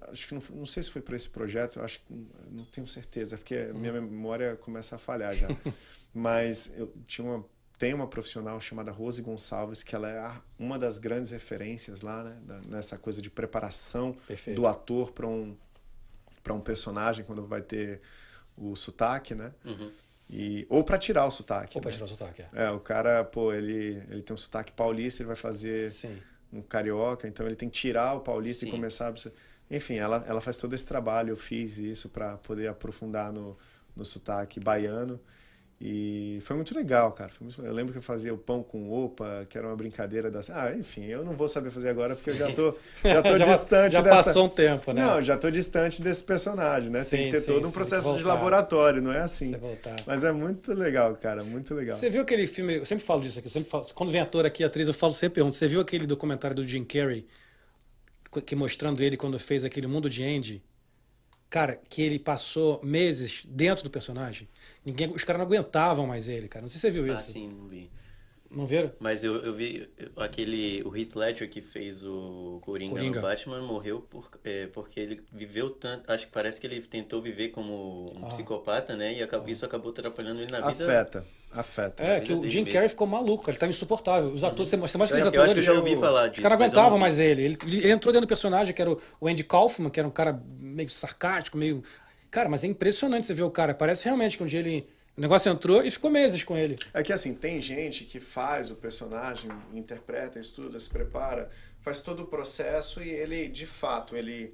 acho 0.03 0.27
que 0.27 0.33
não, 0.33 0.41
não 0.53 0.65
sei 0.65 0.83
se 0.83 0.89
foi 0.89 1.01
para 1.01 1.17
esse 1.17 1.27
projeto, 1.27 1.81
acho 1.81 1.99
não 2.49 2.63
tenho 2.63 2.87
certeza, 2.87 3.37
porque 3.37 3.71
hum. 3.73 3.79
minha 3.79 3.91
memória 3.91 4.55
começa 4.55 4.95
a 4.95 4.97
falhar 4.97 5.35
já. 5.35 5.49
Mas 6.13 6.73
eu 6.77 6.93
tinha 7.05 7.27
uma 7.27 7.45
tem 7.81 7.95
uma 7.95 8.05
profissional 8.05 8.61
chamada 8.61 8.91
Rose 8.91 9.19
Gonçalves, 9.23 9.81
que 9.81 9.95
ela 9.95 10.07
é 10.07 10.31
uma 10.59 10.77
das 10.77 10.99
grandes 10.99 11.31
referências 11.31 12.01
lá, 12.01 12.23
né, 12.23 12.61
nessa 12.67 12.95
coisa 12.95 13.23
de 13.23 13.29
preparação 13.31 14.15
Perfeito. 14.27 14.55
do 14.55 14.67
ator 14.67 15.11
para 15.11 15.25
um, 15.25 15.57
para 16.43 16.53
um 16.53 16.61
personagem, 16.61 17.25
quando 17.25 17.43
vai 17.47 17.59
ter 17.59 17.99
o 18.55 18.75
sotaque, 18.75 19.33
né? 19.33 19.51
Uhum. 19.65 19.91
E, 20.29 20.67
ou 20.69 20.83
para 20.83 20.99
tirar 20.99 21.25
o 21.25 21.31
sotaque. 21.31 21.75
Ou 21.75 21.79
né? 21.79 21.81
para 21.81 21.91
tirar 21.91 22.05
o 22.05 22.07
sotaque, 22.07 22.43
é. 22.43 22.65
é. 22.65 22.69
o 22.69 22.79
cara, 22.79 23.23
pô, 23.23 23.51
ele, 23.51 24.03
ele 24.11 24.21
tem 24.21 24.31
um 24.31 24.37
sotaque 24.37 24.71
paulista, 24.73 25.23
ele 25.23 25.27
vai 25.27 25.35
fazer 25.35 25.89
Sim. 25.89 26.21
um 26.53 26.61
carioca, 26.61 27.27
então 27.27 27.47
ele 27.47 27.55
tem 27.55 27.67
que 27.67 27.79
tirar 27.79 28.13
o 28.13 28.19
paulista 28.19 28.63
Sim. 28.63 28.67
e 28.67 28.71
começar 28.73 29.09
a... 29.09 29.31
Enfim, 29.71 29.95
ela, 29.95 30.23
ela 30.27 30.39
faz 30.39 30.59
todo 30.59 30.75
esse 30.75 30.85
trabalho, 30.85 31.31
eu 31.31 31.35
fiz 31.35 31.79
isso 31.79 32.09
para 32.09 32.37
poder 32.37 32.67
aprofundar 32.67 33.33
no, 33.33 33.57
no 33.95 34.05
sotaque 34.05 34.59
baiano. 34.59 35.19
E 35.83 36.37
foi 36.41 36.55
muito 36.55 36.75
legal, 36.75 37.11
cara. 37.11 37.31
Muito... 37.41 37.59
Eu 37.59 37.73
lembro 37.73 37.91
que 37.91 37.97
eu 37.97 38.03
fazia 38.03 38.31
o 38.31 38.37
pão 38.37 38.61
com 38.61 38.91
opa, 38.91 39.47
que 39.49 39.57
era 39.57 39.65
uma 39.65 39.75
brincadeira 39.75 40.29
das. 40.29 40.51
Ah, 40.51 40.71
enfim, 40.77 41.05
eu 41.05 41.25
não 41.25 41.33
vou 41.33 41.47
saber 41.47 41.71
fazer 41.71 41.89
agora 41.89 42.15
porque 42.15 42.31
sim. 42.31 42.37
eu 42.39 42.47
já 42.47 42.53
tô, 42.53 42.77
já 43.03 43.23
tô 43.23 43.37
já, 43.39 43.45
distante 43.45 43.93
já 43.93 44.01
dessa. 44.01 44.15
Já 44.15 44.23
passou 44.23 44.45
um 44.45 44.49
tempo, 44.49 44.93
né? 44.93 45.03
Não, 45.03 45.19
já 45.19 45.35
tô 45.35 45.49
distante 45.49 45.99
desse 46.03 46.23
personagem, 46.23 46.91
né? 46.91 47.03
Sim, 47.03 47.17
Tem 47.17 47.25
que 47.25 47.31
ter 47.31 47.41
sim, 47.41 47.53
todo 47.53 47.67
um 47.67 47.71
processo 47.71 48.15
de 48.15 48.21
laboratório, 48.21 49.01
não 49.01 49.11
é 49.11 49.21
assim. 49.21 49.55
Mas 50.05 50.23
é 50.23 50.31
muito 50.31 50.71
legal, 50.71 51.15
cara, 51.15 51.43
muito 51.43 51.73
legal. 51.73 51.97
Você 51.97 52.11
viu 52.11 52.21
aquele 52.21 52.45
filme? 52.45 52.75
Eu 52.77 52.85
sempre 52.85 53.03
falo 53.03 53.21
disso 53.21 53.39
aqui, 53.39 53.49
sempre 53.49 53.67
falo, 53.67 53.87
quando 53.95 54.11
vem 54.11 54.21
ator 54.21 54.45
aqui, 54.45 54.63
atriz, 54.63 54.87
eu 54.87 54.93
falo 54.93 55.13
sempre 55.13 55.35
pergunto. 55.35 55.55
Você 55.55 55.67
viu 55.67 55.81
aquele 55.81 56.05
documentário 56.05 56.57
do 56.57 56.63
Jim 56.63 56.83
Carrey 56.83 57.25
que 58.45 58.55
mostrando 58.55 59.01
ele 59.01 59.17
quando 59.17 59.39
fez 59.39 59.65
aquele 59.65 59.87
Mundo 59.87 60.07
de 60.07 60.23
Andy? 60.23 60.63
Cara, 61.51 61.81
que 61.89 62.01
ele 62.01 62.17
passou 62.17 62.79
meses 62.81 63.43
dentro 63.45 63.83
do 63.83 63.89
personagem. 63.89 64.47
Ninguém, 64.85 65.11
os 65.11 65.25
caras 65.25 65.41
não 65.41 65.45
aguentavam 65.45 66.07
mais 66.07 66.29
ele, 66.29 66.47
cara. 66.47 66.61
Não 66.61 66.69
sei 66.69 66.79
se 66.79 66.87
você 66.87 66.91
viu 66.91 67.03
ah, 67.03 67.13
isso. 67.13 67.29
Ah, 67.29 67.33
sim, 67.33 67.49
não 67.49 67.67
vi. 67.67 67.91
Não 68.49 68.65
viram? 68.65 68.89
Mas 69.01 69.21
eu, 69.21 69.35
eu 69.35 69.53
vi 69.53 69.85
aquele. 70.15 70.81
O 70.83 70.95
Heath 70.95 71.13
Ledger 71.13 71.49
que 71.49 71.61
fez 71.61 72.05
o 72.05 72.59
Coringa, 72.61 72.93
Coringa. 72.93 73.15
no 73.17 73.21
Batman 73.21 73.61
morreu 73.63 73.99
por, 73.99 74.29
é, 74.45 74.67
porque 74.67 74.97
ele 74.97 75.21
viveu 75.29 75.69
tanto. 75.69 76.09
Acho 76.09 76.25
que 76.25 76.31
parece 76.31 76.59
que 76.59 76.67
ele 76.67 76.81
tentou 76.81 77.21
viver 77.21 77.49
como 77.49 78.05
um 78.15 78.25
ah. 78.25 78.29
psicopata, 78.29 78.95
né? 78.95 79.13
E 79.13 79.21
acabou, 79.21 79.47
ah. 79.47 79.51
isso 79.51 79.65
acabou 79.65 79.91
atrapalhando 79.91 80.39
ele 80.39 80.51
na 80.51 80.61
vida. 80.61 80.83
Afeta. 80.83 81.25
Afeta. 81.53 82.03
É, 82.03 82.21
que 82.21 82.31
o 82.33 82.49
Jim 82.49 82.63
Carrey 82.63 82.87
ficou 82.87 83.05
maluco, 83.05 83.49
ele 83.49 83.57
tava 83.57 83.69
insuportável. 83.69 84.31
Os 84.31 84.43
atores, 84.43 84.71
uhum. 84.71 84.79
você 84.79 84.97
mostra 84.97 84.97
mais 84.97 85.11
que 85.11 85.17
os 85.17 85.25
atores. 85.25 85.35
Eu 85.35 85.43
acho 85.43 85.53
que 85.53 85.59
eu 85.59 85.63
já 85.63 85.73
ouvi 85.73 85.97
falar 85.97 86.27
disso. 86.27 86.39
Os 86.39 86.43
caras 86.43 86.61
aguentavam 86.61 86.97
mais 86.97 87.19
ele. 87.19 87.43
ele. 87.43 87.57
Ele 87.63 87.91
entrou 87.91 88.13
dentro 88.13 88.25
do 88.25 88.29
personagem, 88.29 88.73
que 88.73 88.81
era 88.81 88.91
o 88.91 89.27
Andy 89.27 89.43
Kaufman, 89.43 89.89
que 89.89 89.99
era 89.99 90.07
um 90.07 90.11
cara 90.11 90.41
meio 90.59 90.89
sarcástico, 90.89 91.57
meio. 91.57 91.83
Cara, 92.29 92.47
mas 92.47 92.63
é 92.63 92.67
impressionante 92.67 93.25
você 93.25 93.33
ver 93.33 93.43
o 93.43 93.51
cara. 93.51 93.73
Parece 93.73 94.05
realmente 94.05 94.37
que 94.37 94.43
um 94.43 94.47
dia 94.47 94.59
ele 94.59 94.87
o 95.17 95.21
negócio 95.21 95.51
entrou 95.51 95.83
e 95.83 95.91
ficou 95.91 96.09
meses 96.09 96.43
com 96.43 96.57
ele. 96.57 96.77
É 96.93 97.03
que 97.03 97.11
assim, 97.11 97.33
tem 97.33 97.61
gente 97.61 98.05
que 98.05 98.19
faz 98.19 98.71
o 98.71 98.75
personagem, 98.75 99.51
interpreta, 99.73 100.39
estuda, 100.39 100.79
se 100.79 100.89
prepara, 100.89 101.49
faz 101.81 101.99
todo 101.99 102.23
o 102.23 102.27
processo 102.27 103.01
e 103.03 103.09
ele, 103.09 103.47
de 103.49 103.65
fato, 103.65 104.15
ele 104.15 104.53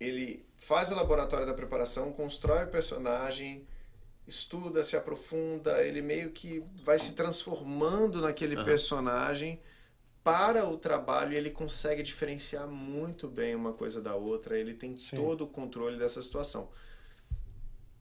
ele 0.00 0.46
faz 0.54 0.90
o 0.90 0.94
laboratório 0.94 1.44
da 1.44 1.52
preparação, 1.52 2.12
constrói 2.12 2.64
o 2.64 2.68
personagem, 2.68 3.66
estuda, 4.28 4.82
se 4.82 4.96
aprofunda, 4.96 5.82
ele 5.82 6.02
meio 6.02 6.30
que 6.30 6.62
vai 6.84 6.98
se 6.98 7.12
transformando 7.12 8.20
naquele 8.20 8.56
uhum. 8.56 8.64
personagem 8.64 9.60
para 10.22 10.68
o 10.68 10.76
trabalho 10.76 11.32
e 11.32 11.36
ele 11.36 11.50
consegue 11.50 12.02
diferenciar 12.02 12.68
muito 12.68 13.26
bem 13.26 13.54
uma 13.54 13.72
coisa 13.72 14.02
da 14.02 14.14
outra, 14.14 14.58
ele 14.58 14.74
tem 14.74 14.94
Sim. 14.96 15.16
todo 15.16 15.44
o 15.44 15.46
controle 15.46 15.98
dessa 15.98 16.20
situação. 16.20 16.68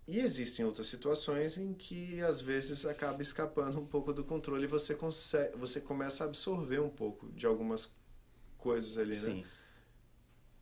E 0.06 0.20
existem 0.20 0.66
outras 0.66 0.88
situações 0.88 1.58
em 1.58 1.74
que 1.74 2.22
às 2.22 2.42
vezes 2.42 2.86
acaba 2.86 3.22
escapando 3.22 3.80
um 3.80 3.86
pouco 3.86 4.12
do 4.12 4.24
controle 4.24 4.66
e 4.66 4.68
você, 4.68 4.96
consegue, 4.96 5.58
você 5.58 5.82
começa 5.82 6.24
a 6.24 6.28
absorver 6.28 6.80
um 6.80 6.90
pouco 6.90 7.30
de 7.32 7.46
algumas 7.46 7.96
coisas 8.58 8.98
ali, 8.98 9.16
né? 9.16 9.22
Sim. 9.22 9.42
né? 9.42 9.44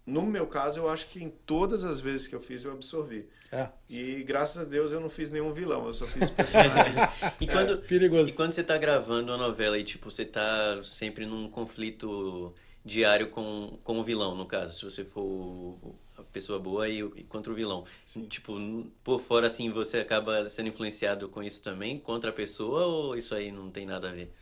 No 0.06 0.22
meu 0.24 0.46
caso, 0.46 0.80
eu 0.80 0.90
acho 0.90 1.10
que 1.10 1.24
em 1.24 1.30
todas 1.30 1.84
as 1.84 2.00
vezes 2.00 2.28
que 2.28 2.36
eu 2.36 2.42
fiz, 2.42 2.64
eu 2.64 2.72
absorvi. 2.72 3.28
É. 3.56 3.70
E 3.90 4.24
graças 4.24 4.64
a 4.64 4.66
Deus 4.66 4.92
eu 4.92 5.00
não 5.00 5.10
fiz 5.10 5.32
nenhum 5.32 5.54
vilão, 5.54 5.88
eu 5.88 5.94
só 5.94 6.06
fiz 6.06 6.30
personagem. 6.32 6.94
e, 7.40 7.48
quando, 7.48 7.74
é, 7.74 7.78
perigoso. 7.78 8.30
e 8.30 8.34
quando 8.34 8.52
você 8.52 8.62
está 8.62 8.78
gravando 8.78 9.32
uma 9.32 9.38
novela 9.38 9.78
e 9.78 9.84
tipo, 9.84 10.12
você 10.12 10.24
está 10.24 10.84
sempre 10.84 11.26
num 11.26 11.50
conflito 11.50 12.54
diário 12.84 13.30
com, 13.30 13.80
com 13.84 14.00
o 14.00 14.04
vilão, 14.04 14.36
no 14.36 14.46
caso, 14.46 14.74
se 14.74 14.84
você 14.84 15.06
for 15.06 15.78
pessoa 16.34 16.60
boa 16.60 16.90
e, 16.90 17.00
e, 17.00 17.24
contra 17.24 17.52
o 17.52 17.56
vilão. 17.56 17.86
Sim. 18.04 18.26
Tipo, 18.26 18.54
por 19.02 19.22
fora, 19.22 19.48
assim, 19.48 19.72
você 19.72 20.00
acaba 20.00 20.50
sendo 20.50 20.68
influenciado 20.68 21.30
com 21.30 21.42
isso 21.42 21.64
também, 21.64 21.98
contra 21.98 22.30
a 22.30 22.34
pessoa, 22.34 22.86
ou 22.86 23.16
isso 23.16 23.34
aí 23.34 23.54
não 23.54 23.72
tem 23.72 23.86
nada 23.86 24.10
a 24.10 24.12
ver? 24.12 24.34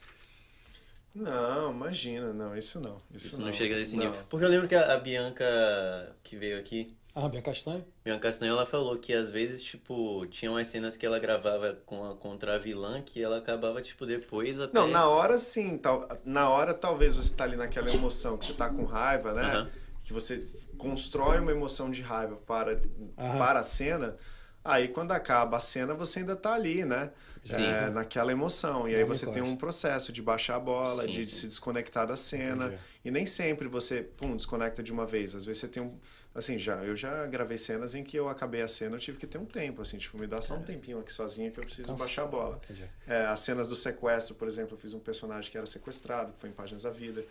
Não, 1.14 1.72
imagina, 1.72 2.34
não, 2.34 2.58
isso 2.58 2.80
não. 2.80 2.98
Isso, 3.14 3.28
isso 3.28 3.38
não, 3.38 3.46
não, 3.46 3.54
chega 3.54 3.76
desse 3.76 3.96
não. 3.96 4.06
nível. 4.06 4.20
Porque 4.28 4.44
eu 4.44 4.50
lembro 4.50 4.68
que 4.68 4.74
a, 4.74 4.96
a 4.96 4.98
Bianca, 4.98 6.16
que 6.24 6.36
veio 6.36 6.58
aqui, 6.58 6.96
ah, 7.16 7.30
Bianca 7.30 7.52
Castanho? 7.52 7.86
Bianca 8.04 8.28
Castanho, 8.28 8.54
ela 8.54 8.66
falou 8.66 8.98
que 8.98 9.14
às 9.14 9.30
vezes, 9.30 9.62
tipo, 9.62 10.26
tinha 10.28 10.50
umas 10.50 10.68
cenas 10.68 10.98
que 10.98 11.06
ela 11.06 11.20
gravava 11.20 11.78
com 11.86 12.10
a, 12.10 12.16
contra 12.16 12.56
a 12.56 12.58
vilã 12.58 13.02
que 13.02 13.24
ela 13.24 13.38
acabava, 13.38 13.82
tipo, 13.82 14.06
depois 14.06 14.60
até... 14.60 14.74
Não, 14.74 14.88
na 14.88 15.08
hora 15.08 15.38
sim. 15.38 15.78
Tal, 15.78 16.08
na 16.26 16.50
hora 16.50 16.74
talvez 16.74 17.16
você 17.16 17.34
tá 17.34 17.44
ali 17.44 17.56
naquela 17.56 17.92
emoção 17.94 18.38
que 18.38 18.46
você 18.46 18.54
tá 18.54 18.70
com 18.70 18.84
raiva, 18.84 19.34
né? 19.34 19.60
Uhum. 19.60 19.70
Que 20.04 20.12
você 20.12 20.48
constrói 20.78 21.40
uma 21.40 21.52
emoção 21.52 21.92
de 21.92 22.02
raiva 22.02 22.36
para, 22.36 22.82
para 23.16 23.60
a 23.60 23.64
cena, 23.64 24.18
aí 24.64 24.88
quando 24.88 25.12
acaba 25.12 25.58
a 25.58 25.60
cena 25.60 25.94
você 25.94 26.20
ainda 26.20 26.34
está 26.34 26.54
ali, 26.54 26.84
né? 26.84 27.12
É, 27.50 27.90
naquela 27.90 28.32
emoção. 28.32 28.88
E 28.88 28.96
aí 28.96 29.04
você 29.04 29.26
tem 29.28 29.42
um 29.42 29.56
processo 29.56 30.14
de 30.14 30.22
baixar 30.22 30.56
a 30.56 30.60
bola, 30.60 31.04
sim, 31.04 31.12
de, 31.12 31.26
sim. 31.26 31.32
se 31.32 31.48
desconectar 31.48 32.08
da 32.08 32.16
cena. 32.16 32.68
Entendi. 32.68 32.82
E 33.06 33.12
nem 33.12 33.26
sempre 33.26 33.68
você, 33.68 34.02
pum, 34.02 34.36
desconecta 34.36 34.82
de 34.82 34.92
uma 34.92 35.06
vez. 35.06 35.36
Às 35.36 35.44
vezes 35.44 35.60
você 35.60 35.68
tem 35.68 35.84
um. 35.84 35.98
Assim, 36.34 36.58
já, 36.58 36.84
eu 36.84 36.96
já 36.96 37.28
gravei 37.28 37.60
cenas 37.60 37.94
em 37.94 38.04
que 38.04 38.18
eu 38.18 38.28
acabei 38.28 38.62
a 38.62 38.68
cena, 38.68 38.96
eu 38.96 39.00
tive 39.00 39.20
que 39.20 39.28
ter 39.28 39.38
um 39.38 39.46
tempo, 39.46 39.84
assim, 39.84 40.00
tipo, 40.00 40.18
me 40.18 40.26
dá 40.26 40.42
só 40.42 40.56
um 40.56 40.64
tempinho 40.64 40.98
aqui 40.98 41.14
sozinho 41.14 41.52
que 41.52 41.60
eu 41.60 41.64
preciso 41.64 41.92
Nossa, 41.92 42.04
baixar 42.04 42.24
a 42.24 42.28
bola. 42.28 42.60
É, 43.08 43.26
as 43.26 43.40
cenas 43.42 43.70
do 43.70 43.76
sequestro, 43.76 44.34
por 44.34 44.48
exemplo, 44.48 44.74
eu 44.74 44.80
fiz 44.80 44.96
um 44.96 45.00
personagem 45.00 45.52
que 45.52 45.58
era 45.58 45.68
sequestrado, 45.68 46.34
que 46.34 46.40
foi 46.40 46.50
em 46.50 46.54
Páginas 46.54 46.84
da 46.84 46.90
Vida. 46.90 47.24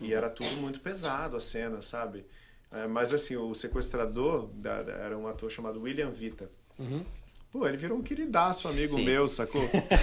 E 0.00 0.06
uhum. 0.06 0.12
era 0.12 0.28
tudo 0.28 0.56
muito 0.56 0.80
pesado 0.80 1.36
a 1.36 1.40
cena, 1.40 1.80
sabe? 1.80 2.24
É, 2.72 2.88
mas 2.88 3.12
assim, 3.12 3.36
o 3.36 3.54
sequestrador 3.54 4.48
da, 4.54 4.80
era 5.04 5.16
um 5.16 5.28
ator 5.28 5.50
chamado 5.50 5.80
William 5.80 6.10
Vita. 6.10 6.50
Uhum. 6.78 7.04
Pô, 7.50 7.66
ele 7.66 7.78
virou 7.78 7.96
um 7.96 8.02
queridaço 8.02 8.68
amigo 8.68 8.96
Sim. 8.96 9.06
meu, 9.06 9.26
sacou? 9.26 9.62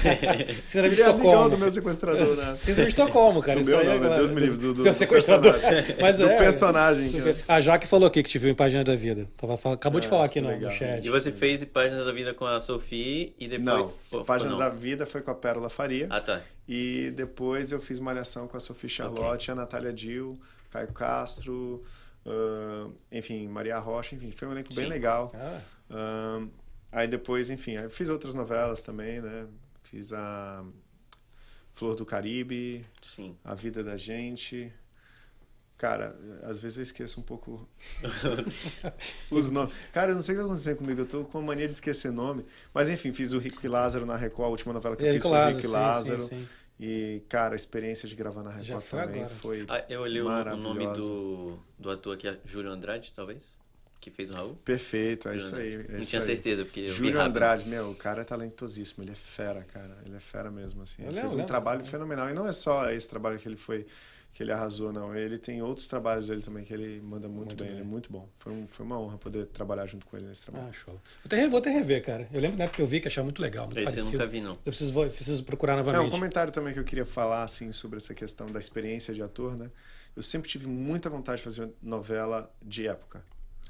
Síndrome 0.65 0.95
de 0.95 1.03
é 1.03 1.05
Estocolmo. 1.05 1.49
do 1.51 1.57
meu 1.59 1.69
sequestrador, 1.69 2.35
né? 2.37 2.53
Síndrome 2.55 2.87
de 2.87 2.89
Estocolmo, 2.89 3.39
cara. 3.39 3.59
Do 3.59 3.65
meu 3.65 3.85
não, 3.85 4.13
é 4.13 4.17
Deus 4.17 4.31
me 4.31 4.41
livre. 4.41 4.57
Do, 4.57 4.73
do, 4.73 4.81
seu 4.81 4.91
sequestrador. 4.91 5.53
Mas 6.01 6.17
do 6.17 6.25
é, 6.25 6.37
personagem. 6.39 7.11
Cara. 7.11 7.37
A 7.47 7.61
Jaque 7.61 7.85
falou 7.85 8.07
aqui 8.07 8.23
que 8.23 8.29
te 8.31 8.39
viu 8.39 8.49
em 8.49 8.55
Página 8.55 8.83
da 8.83 8.95
Vida. 8.95 9.29
Tava, 9.37 9.53
acabou 9.73 9.99
é, 9.99 10.01
de 10.01 10.07
falar 10.07 10.25
aqui 10.25 10.41
no, 10.41 10.59
no, 10.59 10.71
chat. 10.71 11.05
E 11.05 11.09
você 11.11 11.31
fez 11.31 11.63
Páginas 11.65 12.07
da 12.07 12.11
Vida 12.11 12.33
com 12.33 12.45
a 12.45 12.59
Sofia 12.59 13.31
e 13.39 13.47
depois... 13.47 13.63
Não, 13.63 13.93
Pô, 14.09 14.25
Páginas 14.25 14.53
não. 14.53 14.59
da 14.59 14.69
Vida 14.69 15.05
foi 15.05 15.21
com 15.21 15.29
a 15.29 15.35
Pérola 15.35 15.69
Faria. 15.69 16.07
Ah, 16.09 16.21
tá. 16.21 16.41
E 16.67 17.11
depois 17.11 17.71
eu 17.71 17.79
fiz 17.79 17.99
Malhação 17.99 18.47
com 18.47 18.57
a 18.57 18.59
Sofia 18.59 18.89
Charlotte, 18.89 19.43
okay. 19.43 19.51
a 19.51 19.55
Natália 19.55 19.93
Dil, 19.93 20.35
Caio 20.71 20.91
Castro... 20.91 21.83
Uh, 22.27 22.91
enfim, 23.11 23.47
Maria 23.47 23.77
Rocha, 23.77 24.15
enfim, 24.15 24.31
foi 24.31 24.47
um 24.47 24.51
elenco 24.51 24.73
Sim. 24.73 24.81
bem 24.81 24.89
legal. 24.89 25.31
Ah. 25.35 25.59
Uh, 25.91 26.49
aí 26.95 27.07
depois, 27.07 27.49
enfim, 27.49 27.73
eu 27.73 27.89
fiz 27.89 28.09
outras 28.09 28.33
novelas 28.33 28.81
também, 28.81 29.21
né? 29.21 29.47
Fiz 29.83 30.13
a 30.13 30.63
Flor 31.73 31.95
do 31.95 32.05
Caribe, 32.05 32.85
Sim. 33.01 33.37
A 33.43 33.53
Vida 33.53 33.83
da 33.83 33.97
Gente. 33.97 34.71
Cara, 35.77 36.17
às 36.43 36.57
vezes 36.57 36.77
eu 36.77 36.83
esqueço 36.83 37.19
um 37.19 37.23
pouco 37.23 37.67
os 39.29 39.51
nomes. 39.51 39.73
Cara, 39.91 40.11
eu 40.11 40.15
não 40.15 40.21
sei 40.21 40.33
o 40.33 40.37
que 40.37 40.41
está 40.41 40.45
acontecendo 40.45 40.77
comigo, 40.77 41.01
eu 41.01 41.05
tô 41.05 41.25
com 41.25 41.39
a 41.39 41.41
mania 41.41 41.67
de 41.67 41.73
esquecer 41.73 42.13
nome. 42.13 42.45
Mas 42.73 42.89
enfim, 42.89 43.11
fiz 43.11 43.33
o 43.33 43.39
Rico 43.39 43.59
e 43.63 43.67
Lázaro 43.67 44.05
na 44.05 44.15
Record, 44.15 44.47
a 44.47 44.51
última 44.51 44.73
novela 44.73 44.95
que 44.95 45.03
eu 45.03 45.13
fiz 45.13 45.23
foi 45.23 45.37
o 45.37 45.47
Rico 45.49 45.61
e 45.61 45.67
Lázaro. 45.67 46.19
Sim, 46.19 46.27
sim. 46.29 46.47
E, 46.79 47.23
cara, 47.29 47.55
a 47.55 47.57
experiência 47.57 48.07
de 48.07 48.15
gravar 48.15 48.43
na 48.43 48.51
Record 48.51 48.81
foi 48.81 48.99
também 48.99 49.23
agora. 49.23 49.35
foi. 49.35 49.65
Ah, 49.67 49.85
eu 49.89 50.01
olhei 50.01 50.21
o 50.21 50.57
nome 50.57 50.87
do, 50.93 51.59
do 51.77 51.89
ator 51.89 52.15
aqui, 52.15 52.37
Júlio 52.45 52.71
Andrade, 52.71 53.13
talvez? 53.13 53.57
Que 54.05 54.11
fez 54.11 54.29
o 54.29 54.33
Raul? 54.33 54.55
Perfeito, 54.63 55.27
é 55.29 55.35
isso 55.37 55.55
aí. 55.55 55.73
É 55.73 55.91
não 55.93 55.99
isso 55.99 56.09
tinha 56.11 56.21
aí. 56.21 56.25
certeza, 56.25 56.63
porque 56.63 56.81
eu 56.81 56.91
Júlio 56.91 57.11
vi 57.13 57.17
rápido. 57.17 57.35
Andrade, 57.37 57.67
meu, 57.67 57.89
o 57.91 57.95
cara 57.95 58.21
é 58.21 58.25
talentosíssimo, 58.25 59.03
ele 59.03 59.11
é 59.11 59.15
fera, 59.15 59.63
cara. 59.63 59.97
Ele 60.05 60.15
é 60.15 60.19
fera 60.19 60.51
mesmo, 60.51 60.81
assim. 60.83 61.01
Ele 61.01 61.07
lembro, 61.09 61.21
fez 61.21 61.33
um 61.33 61.37
lembro, 61.37 61.47
trabalho 61.47 61.83
fenomenal. 61.83 62.29
E 62.29 62.33
não 62.33 62.47
é 62.47 62.51
só 62.51 62.89
esse 62.91 63.09
trabalho 63.09 63.39
que 63.39 63.47
ele 63.47 63.55
foi, 63.57 63.85
que 64.33 64.43
ele 64.43 64.51
arrasou, 64.51 64.91
não. 64.93 65.15
Ele 65.15 65.37
tem 65.39 65.61
outros 65.61 65.87
trabalhos 65.87 66.27
dele 66.27 66.41
também 66.41 66.63
que 66.63 66.73
ele 66.73 67.01
manda 67.01 67.27
muito, 67.27 67.47
Muito 67.47 67.55
bem. 67.55 67.67
bem. 67.67 67.75
Ele 67.77 67.81
é 67.81 67.89
muito 67.89 68.11
bom. 68.11 68.29
Foi, 68.37 68.51
um, 68.53 68.67
foi 68.67 68.85
uma 68.85 68.99
honra 68.99 69.17
poder 69.17 69.45
trabalhar 69.47 69.85
junto 69.87 70.05
com 70.05 70.15
ele 70.17 70.27
nesse 70.27 70.43
trabalho. 70.43 70.67
Ah, 70.69 70.73
show. 70.73 70.93
Vou 70.93 71.01
até, 71.25 71.47
vou 71.47 71.59
até 71.59 71.69
rever, 71.71 72.03
cara. 72.03 72.27
Eu 72.31 72.39
lembro 72.41 72.57
da 72.57 72.65
época 72.65 72.75
que 72.75 72.81
eu 72.81 72.87
vi 72.87 72.99
que 72.99 73.07
achava 73.07 73.25
muito 73.25 73.41
legal, 73.41 73.65
muito 73.65 73.79
Esse 73.79 73.97
eu 73.99 74.05
nunca 74.05 74.27
vi, 74.27 74.41
não. 74.41 74.51
Eu 74.51 74.57
preciso, 74.57 74.93
vou- 74.93 75.09
preciso 75.09 75.43
procurar 75.43 75.73
É, 75.73 75.75
um 75.77 75.79
novamente. 75.79 76.11
comentário 76.11 76.51
também 76.53 76.73
que 76.73 76.79
eu 76.79 76.83
queria 76.83 77.05
falar, 77.05 77.43
assim, 77.43 77.71
sobre 77.71 77.97
essa 77.97 78.13
questão 78.13 78.45
da 78.47 78.59
experiência 78.59 79.13
de 79.13 79.23
ator, 79.23 79.57
né? 79.57 79.71
Eu 80.15 80.21
sempre 80.21 80.49
tive 80.49 80.65
muita 80.67 81.09
vontade 81.09 81.39
de 81.39 81.43
fazer 81.43 81.69
novela 81.81 82.49
de 82.61 82.87
época. 82.87 83.21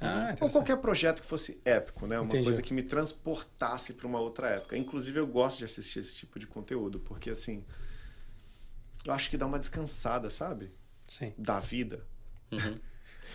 Ah, 0.01 0.05
Ou 0.15 0.21
interessante. 0.23 0.51
qualquer 0.51 0.77
projeto 0.77 1.21
que 1.21 1.27
fosse 1.27 1.61
épico, 1.63 2.05
né? 2.05 2.17
Uma 2.19 2.25
Entendi. 2.25 2.43
coisa 2.43 2.61
que 2.61 2.73
me 2.73 2.83
transportasse 2.83 3.93
para 3.93 4.05
uma 4.07 4.19
outra 4.19 4.49
época. 4.49 4.77
Inclusive, 4.77 5.19
eu 5.19 5.27
gosto 5.27 5.59
de 5.59 5.65
assistir 5.65 5.99
esse 5.99 6.15
tipo 6.15 6.37
de 6.37 6.45
conteúdo, 6.45 6.99
porque, 6.99 7.29
assim, 7.29 7.63
eu 9.05 9.13
acho 9.13 9.29
que 9.29 9.37
dá 9.37 9.45
uma 9.45 9.59
descansada, 9.59 10.29
sabe? 10.29 10.71
Sim. 11.07 11.33
Da 11.37 11.59
vida. 11.59 12.03
Uhum. 12.51 12.75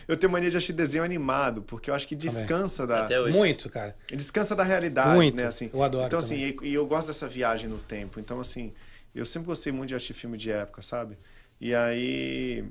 Eu 0.06 0.16
tenho 0.16 0.30
mania 0.32 0.50
de 0.50 0.56
assistir 0.56 0.72
desenho 0.72 1.02
animado, 1.02 1.62
porque 1.62 1.90
eu 1.90 1.94
acho 1.94 2.06
que 2.06 2.14
descansa 2.14 2.86
da, 2.86 3.04
Até 3.06 3.20
hoje. 3.20 3.36
Muito, 3.36 3.68
cara. 3.70 3.96
descansa 4.14 4.54
da 4.54 4.62
realidade, 4.62 5.14
Muito. 5.14 5.36
né? 5.36 5.46
Assim, 5.46 5.70
Eu 5.72 5.82
adoro 5.82 6.06
Então, 6.06 6.18
assim, 6.18 6.52
também. 6.52 6.68
e, 6.68 6.72
e 6.72 6.74
eu 6.74 6.86
gosto 6.86 7.08
dessa 7.08 7.26
viagem 7.26 7.68
no 7.68 7.78
tempo. 7.78 8.20
Então, 8.20 8.38
assim, 8.40 8.72
eu 9.14 9.24
sempre 9.24 9.46
gostei 9.46 9.72
muito 9.72 9.88
de 9.88 9.94
assistir 9.96 10.14
filme 10.14 10.36
de 10.36 10.50
época, 10.50 10.80
sabe? 10.82 11.18
E 11.60 11.74
aí, 11.74 12.64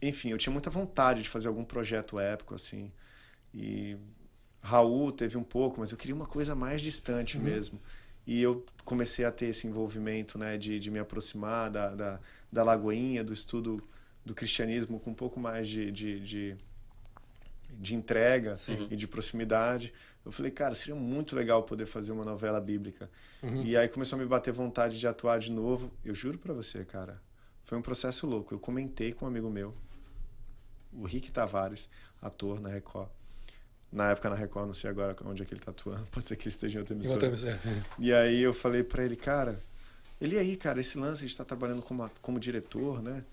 enfim, 0.00 0.30
eu 0.30 0.38
tinha 0.38 0.52
muita 0.52 0.70
vontade 0.70 1.22
de 1.22 1.28
fazer 1.28 1.48
algum 1.48 1.64
projeto 1.64 2.18
épico, 2.18 2.54
assim. 2.54 2.90
E 3.60 3.96
Raul 4.62 5.10
teve 5.10 5.36
um 5.36 5.42
pouco, 5.42 5.80
mas 5.80 5.90
eu 5.90 5.98
queria 5.98 6.14
uma 6.14 6.26
coisa 6.26 6.54
mais 6.54 6.80
distante 6.80 7.36
Uhum. 7.36 7.42
mesmo. 7.42 7.80
E 8.26 8.40
eu 8.40 8.64
comecei 8.84 9.24
a 9.24 9.32
ter 9.32 9.46
esse 9.46 9.66
envolvimento, 9.66 10.38
né, 10.38 10.56
de, 10.58 10.78
de 10.78 10.90
me 10.90 10.98
aproximar 10.98 11.70
da, 11.70 11.94
da, 11.94 12.20
da 12.52 12.62
Lagoinha, 12.62 13.24
do 13.24 13.32
estudo 13.32 13.82
do 14.24 14.34
cristianismo 14.34 15.00
com 15.00 15.10
um 15.10 15.14
pouco 15.14 15.40
mais 15.40 15.66
de, 15.66 15.90
de, 15.90 16.20
de, 16.20 16.56
de 17.70 17.94
entrega 17.94 18.54
e 18.90 18.96
de 18.96 19.08
proximidade. 19.08 19.92
Eu 20.24 20.30
falei, 20.30 20.50
cara, 20.52 20.74
seria 20.74 20.94
muito 20.94 21.34
legal 21.34 21.62
poder 21.62 21.86
fazer 21.86 22.12
uma 22.12 22.24
novela 22.24 22.60
bíblica. 22.60 23.10
Uhum. 23.42 23.62
E 23.62 23.74
aí 23.76 23.88
começou 23.88 24.18
a 24.18 24.22
me 24.22 24.28
bater 24.28 24.52
vontade 24.52 24.98
de 25.00 25.06
atuar 25.08 25.38
de 25.38 25.50
novo. 25.50 25.90
Eu 26.04 26.14
juro 26.14 26.36
pra 26.38 26.52
você, 26.52 26.84
cara, 26.84 27.20
foi 27.64 27.78
um 27.78 27.82
processo 27.82 28.26
louco. 28.26 28.52
Eu 28.54 28.58
comentei 28.58 29.12
com 29.14 29.24
um 29.24 29.28
amigo 29.28 29.48
meu, 29.48 29.74
o 30.92 31.06
Rick 31.06 31.32
Tavares, 31.32 31.88
ator 32.20 32.60
na 32.60 32.68
Record. 32.68 33.08
Na 33.90 34.10
época 34.10 34.28
na 34.28 34.36
Record, 34.36 34.66
não 34.66 34.74
sei 34.74 34.90
agora 34.90 35.16
onde 35.24 35.42
é 35.42 35.46
que 35.46 35.54
ele 35.54 35.60
tá 35.60 35.70
atuando. 35.70 36.06
Pode 36.12 36.26
ser 36.28 36.36
que 36.36 36.42
ele 36.44 36.50
esteja 36.50 36.76
em 36.76 36.80
outra 36.80 36.94
Em 36.94 36.98
emissora. 36.98 37.30
outra- 37.30 37.50
é. 37.50 37.58
E 37.98 38.12
aí 38.12 38.40
eu 38.42 38.52
falei 38.52 38.82
pra 38.84 39.04
ele, 39.04 39.16
cara, 39.16 39.58
ele 40.20 40.38
aí, 40.38 40.56
cara, 40.56 40.80
esse 40.80 40.98
lance 40.98 41.20
de 41.24 41.30
estar 41.32 41.44
trabalhando 41.44 41.82
como, 41.82 42.10
como 42.20 42.38
diretor, 42.38 43.02
né? 43.02 43.24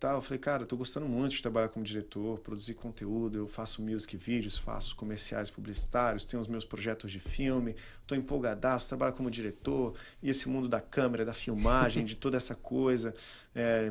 Tal, 0.00 0.14
eu 0.18 0.22
falei, 0.22 0.38
cara, 0.38 0.62
eu 0.62 0.66
tô 0.68 0.76
gostando 0.76 1.08
muito 1.08 1.32
de 1.34 1.42
trabalhar 1.42 1.68
como 1.70 1.84
diretor, 1.84 2.38
produzir 2.38 2.74
conteúdo, 2.74 3.36
eu 3.36 3.48
faço 3.48 3.82
music 3.82 4.16
vídeos, 4.16 4.56
faço 4.56 4.94
comerciais 4.94 5.50
publicitários, 5.50 6.24
tenho 6.24 6.40
os 6.40 6.46
meus 6.46 6.64
projetos 6.64 7.10
de 7.10 7.18
filme, 7.18 7.74
tô 8.06 8.14
empolgadaço, 8.14 8.86
trabalho 8.86 9.12
como 9.12 9.28
diretor, 9.28 9.94
e 10.22 10.30
esse 10.30 10.48
mundo 10.48 10.68
da 10.68 10.80
câmera, 10.80 11.24
da 11.24 11.32
filmagem, 11.32 12.04
de 12.04 12.14
toda 12.14 12.36
essa 12.36 12.54
coisa. 12.54 13.12
É, 13.52 13.90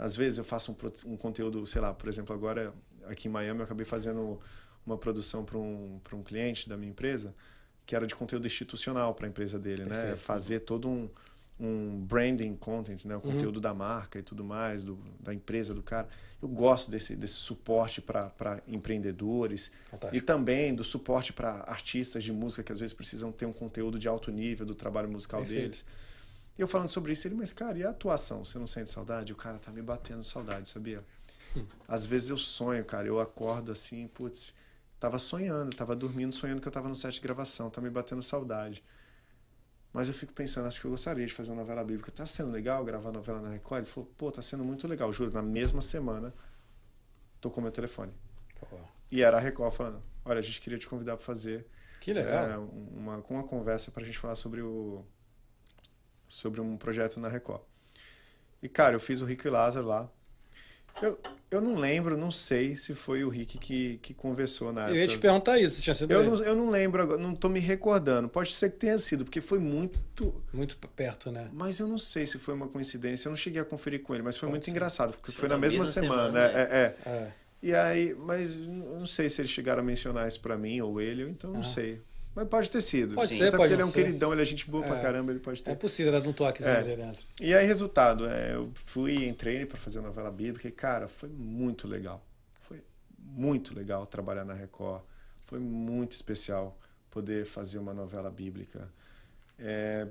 às 0.00 0.16
vezes 0.16 0.38
eu 0.38 0.44
faço 0.44 0.72
um, 1.06 1.12
um 1.12 1.16
conteúdo, 1.16 1.64
sei 1.66 1.80
lá, 1.80 1.94
por 1.94 2.08
exemplo, 2.08 2.34
agora 2.34 2.74
aqui 3.06 3.28
em 3.28 3.30
Miami 3.30 3.60
eu 3.60 3.64
acabei 3.64 3.86
fazendo 3.86 4.40
uma 4.86 4.98
produção 4.98 5.44
para 5.44 5.58
um, 5.58 6.00
pra 6.02 6.16
um 6.16 6.22
cliente 6.22 6.68
da 6.68 6.76
minha 6.76 6.90
empresa, 6.90 7.34
que 7.86 7.94
era 7.94 8.06
de 8.06 8.14
conteúdo 8.14 8.46
institucional 8.46 9.14
para 9.14 9.26
a 9.26 9.28
empresa 9.28 9.58
dele, 9.58 9.84
né? 9.84 9.88
Perfeito. 9.88 10.18
Fazer 10.18 10.60
todo 10.60 10.88
um, 10.88 11.08
um 11.58 12.00
branding 12.00 12.54
content, 12.56 13.04
né? 13.04 13.16
O 13.16 13.20
conteúdo 13.20 13.60
da 13.60 13.74
marca 13.74 14.18
e 14.18 14.22
tudo 14.22 14.44
mais, 14.44 14.84
do, 14.84 14.98
da 15.20 15.32
empresa 15.32 15.74
do 15.74 15.82
cara. 15.82 16.08
Eu 16.40 16.48
gosto 16.48 16.90
desse, 16.90 17.16
desse 17.16 17.36
suporte 17.36 18.02
para 18.02 18.62
empreendedores 18.68 19.70
Fantástico. 19.90 20.16
e 20.16 20.20
também 20.20 20.74
do 20.74 20.84
suporte 20.84 21.32
para 21.32 21.64
artistas 21.66 22.22
de 22.22 22.32
música 22.32 22.62
que 22.62 22.72
às 22.72 22.80
vezes 22.80 22.92
precisam 22.92 23.32
ter 23.32 23.46
um 23.46 23.52
conteúdo 23.52 23.98
de 23.98 24.08
alto 24.08 24.30
nível 24.30 24.66
do 24.66 24.74
trabalho 24.74 25.08
musical 25.08 25.40
Perfeito. 25.40 25.62
deles. 25.62 25.84
E 26.56 26.60
eu 26.60 26.68
falando 26.68 26.88
sobre 26.88 27.12
isso, 27.12 27.26
ele, 27.26 27.34
mas 27.34 27.52
cara, 27.52 27.78
e 27.78 27.84
a 27.84 27.90
atuação? 27.90 28.44
Você 28.44 28.58
não 28.58 28.66
sente 28.66 28.90
saudade? 28.90 29.32
O 29.32 29.36
cara 29.36 29.58
tá 29.58 29.72
me 29.72 29.82
batendo 29.82 30.22
saudade, 30.22 30.68
sabia? 30.68 31.02
Hum. 31.56 31.64
Às 31.88 32.06
vezes 32.06 32.30
eu 32.30 32.38
sonho, 32.38 32.84
cara, 32.84 33.06
eu 33.06 33.18
acordo 33.18 33.72
assim, 33.72 34.06
putz, 34.08 34.54
tava 35.00 35.18
sonhando, 35.18 35.74
tava 35.76 35.94
dormindo, 35.96 36.32
sonhando 36.34 36.60
que 36.62 36.68
eu 36.68 36.72
tava 36.72 36.88
no 36.88 36.94
set 36.96 37.14
de 37.14 37.20
gravação, 37.20 37.70
tá 37.70 37.80
me 37.80 37.90
batendo 37.90 38.22
saudade. 38.22 38.82
Mas 39.92 40.08
eu 40.08 40.14
fico 40.14 40.32
pensando, 40.32 40.66
acho 40.66 40.80
que 40.80 40.86
eu 40.86 40.90
gostaria 40.90 41.24
de 41.24 41.32
fazer 41.32 41.50
uma 41.50 41.58
novela 41.62 41.84
bíblica. 41.84 42.10
Tá 42.10 42.26
sendo 42.26 42.50
legal 42.50 42.84
gravar 42.84 43.12
novela 43.12 43.40
na 43.40 43.50
Record? 43.50 43.82
Ele 43.84 43.90
falou, 43.90 44.10
pô, 44.18 44.30
tá 44.32 44.42
sendo 44.42 44.64
muito 44.64 44.88
legal, 44.88 45.12
juro. 45.12 45.30
Na 45.32 45.42
mesma 45.42 45.80
semana, 45.80 46.34
tocou 47.40 47.62
meu 47.62 47.72
telefone. 47.72 48.12
Pô, 48.58 48.88
E 49.10 49.22
era 49.22 49.36
a 49.36 49.40
Record 49.40 49.72
falando, 49.72 50.02
olha, 50.24 50.38
a 50.38 50.42
gente 50.42 50.60
queria 50.60 50.78
te 50.78 50.88
convidar 50.88 51.16
para 51.16 51.24
fazer 51.24 51.66
Que 52.00 52.12
legal. 52.12 52.52
é, 52.52 52.58
uma, 52.58 53.22
com 53.22 53.34
uma 53.34 53.44
conversa 53.44 53.90
pra 53.90 54.04
gente 54.04 54.18
falar 54.18 54.36
sobre 54.36 54.62
o 54.62 55.04
sobre 56.28 56.60
um 56.60 56.76
projeto 56.76 57.20
na 57.20 57.28
Record. 57.28 57.62
E, 58.62 58.68
cara, 58.68 58.94
eu 58.96 59.00
fiz 59.00 59.20
o 59.20 59.24
Rico 59.26 59.46
e 59.46 59.50
Lázaro 59.50 59.86
lá. 59.86 60.10
Eu, 61.02 61.18
eu 61.50 61.60
não 61.60 61.74
lembro, 61.76 62.16
não 62.16 62.30
sei 62.30 62.76
se 62.76 62.94
foi 62.94 63.24
o 63.24 63.28
Rick 63.28 63.58
que, 63.58 63.98
que 64.00 64.14
conversou 64.14 64.72
na 64.72 64.88
eu 64.88 64.94
ia 64.96 65.06
te 65.06 65.12
época. 65.14 65.20
perguntar 65.22 65.58
isso, 65.58 65.76
se 65.76 65.82
tinha 65.82 65.94
sido 65.94 66.10
Eu 66.12 66.20
ele. 66.20 66.30
não, 66.30 66.36
eu 66.44 66.54
não 66.54 66.70
lembro 66.70 67.02
agora, 67.02 67.20
não 67.20 67.34
tô 67.34 67.48
me 67.48 67.60
recordando. 67.60 68.28
Pode 68.28 68.52
ser 68.52 68.70
que 68.70 68.78
tenha 68.78 68.96
sido, 68.96 69.24
porque 69.24 69.40
foi 69.40 69.58
muito. 69.58 70.00
muito 70.52 70.76
perto, 70.96 71.30
né? 71.30 71.50
Mas 71.52 71.78
eu 71.80 71.86
não 71.88 71.98
sei 71.98 72.26
se 72.26 72.38
foi 72.38 72.54
uma 72.54 72.68
coincidência. 72.68 73.26
Eu 73.28 73.30
não 73.30 73.36
cheguei 73.36 73.60
a 73.60 73.64
conferir 73.64 74.02
com 74.02 74.14
ele, 74.14 74.22
mas 74.22 74.36
foi 74.36 74.46
Pode 74.46 74.52
muito 74.52 74.64
ser. 74.66 74.70
engraçado, 74.70 75.12
porque 75.12 75.32
Foi 75.32 75.40
foi 75.40 75.48
na 75.48 75.56
na 75.56 75.60
mesma, 75.60 75.80
mesma 75.80 75.92
semana. 76.00 76.26
semana, 76.26 76.40
é, 76.58 76.62
é, 76.62 76.96
é. 77.06 77.10
É. 77.10 77.32
E 77.62 77.74
aí, 77.74 78.14
mas 78.14 78.58
eu 78.60 78.66
não 78.68 79.06
sei 79.06 79.28
se 79.30 79.40
eles 79.40 79.50
chegaram 79.50 79.80
a 79.82 79.84
mencionar 79.84 80.28
isso 80.28 80.40
pra 80.40 80.56
mim 80.56 80.80
ou 80.80 81.00
ele, 81.00 81.22
então 81.28 81.50
não 81.50 81.60
Ah. 81.60 81.64
sei. 81.64 82.00
Mas 82.34 82.48
pode 82.48 82.70
ter 82.70 82.80
sido. 82.80 83.14
Pode 83.14 83.30
sim. 83.30 83.38
ser, 83.38 83.48
Até 83.48 83.56
pode 83.56 83.68
porque 83.68 83.74
ele 83.74 83.82
é 83.82 83.84
um 83.84 83.88
ser. 83.90 84.04
queridão, 84.04 84.32
ele 84.32 84.42
é 84.42 84.44
gente 84.44 84.68
boa 84.68 84.84
pra 84.84 84.98
É. 84.98 85.02
caramba, 85.02 85.30
ele 85.30 85.38
pode 85.40 85.62
ter. 85.62 85.70
É 85.70 85.74
possível 85.74 86.10
dar 86.12 86.26
um 86.28 86.32
toquezinho 86.32 86.74
É. 86.74 86.78
ali 86.78 86.96
dentro. 86.96 87.24
E 87.40 87.54
aí, 87.54 87.64
resultado, 87.66 88.26
é, 88.28 88.54
eu 88.54 88.70
fui, 88.74 89.26
entrei 89.26 89.64
pra 89.66 89.76
fazer 89.78 90.00
a 90.00 90.02
novela 90.02 90.30
bíblica 90.30 90.66
e, 90.66 90.72
cara, 90.72 91.06
foi 91.06 91.28
muito 91.28 91.86
legal. 91.86 92.24
Foi 92.62 92.82
muito 93.18 93.74
legal 93.74 94.04
trabalhar 94.06 94.44
na 94.44 94.52
Record. 94.54 95.02
Foi 95.44 95.58
muito 95.60 96.12
especial 96.12 96.76
poder 97.10 97.44
fazer 97.46 97.78
uma 97.78 97.94
novela 97.94 98.30
bíblica. 98.30 98.88
É, 99.58 100.08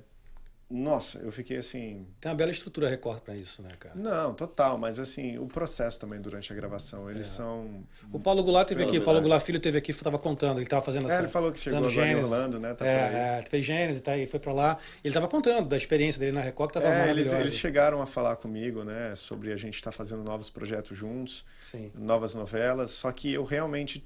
nossa, 0.76 1.19
eu 1.19 1.32
fiquei 1.32 1.57
assim. 1.57 2.07
Tem 2.19 2.32
uma 2.32 2.36
bela 2.36 2.49
estrutura 2.49 2.89
Record 2.89 3.19
pra 3.19 3.36
isso, 3.36 3.61
né, 3.61 3.69
cara? 3.78 3.93
Não, 3.95 4.34
total, 4.34 4.76
mas 4.78 4.97
assim, 4.97 5.38
o 5.38 5.45
processo 5.45 5.99
também 5.99 6.19
durante 6.19 6.51
a 6.51 6.55
gravação, 6.55 7.09
eles 7.11 7.28
É. 7.28 7.30
são. 7.30 7.84
O 8.11 8.19
Paulo 8.19 8.43
Goulart 8.43 8.67
teve 8.67 8.84
aqui, 8.84 8.97
o 8.97 9.03
Paulo. 9.03 9.21
Goulart 9.21 9.43
Filho 9.45 9.59
teve 9.59 9.78
aqui, 9.78 9.91
estava 9.91 10.17
contando, 10.17 10.57
ele 10.57 10.63
estava 10.63 10.82
fazendo 10.82 11.05
essa. 11.05 11.17
É, 11.17 11.19
ele 11.19 11.28
falou 11.28 11.51
que 11.51 11.59
chegou 11.59 11.78
agora 11.88 12.07
em. 12.07 12.15
Orlando, 12.15 12.59
né? 12.59 12.74
Tá. 12.74 12.88
É, 12.88 13.39
é, 13.39 13.43
fez 13.47 13.63
Gênesis, 13.63 14.01
tá 14.01 14.13
aí, 14.13 14.26
foi 14.26 14.39
pra 14.39 14.51
lá. 14.51 14.78
Ele 15.03 15.09
estava 15.11 15.28
contando 15.28 15.67
da 15.67 15.78
experiência 15.78 16.19
dele 16.19 16.32
na 16.32 16.41
Record, 16.41 16.71
que 16.71 16.80
tava 16.80 16.88
É, 16.91 17.09
eles, 17.11 17.32
eles 17.32 17.53
chegaram 17.55 18.01
a 18.01 18.07
falar 18.07 18.36
comigo, 18.38 18.84
né, 18.84 19.13
sobre 19.15 19.53
a 19.53 19.55
gente 19.57 19.76
estar 19.76 19.91
fazendo 19.91 20.24
novos 20.24 20.49
projetos 20.49 20.97
juntos, 20.97 21.45
Sim. 21.59 21.91
novas 21.93 22.34
novelas. 22.34 22.89
Só 22.91 23.11
que 23.11 23.32
eu 23.32 23.43
realmente, 23.43 24.03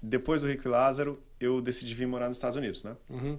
depois 0.00 0.42
do 0.42 0.48
Rico 0.48 0.68
e 0.68 0.70
Lázaro, 0.70 1.20
eu 1.40 1.60
decidi 1.60 1.94
vir 1.94 2.06
morar 2.06 2.28
nos 2.28 2.36
Estados 2.36 2.56
Unidos, 2.56 2.84
né? 2.84 2.96
Uhum. 3.08 3.38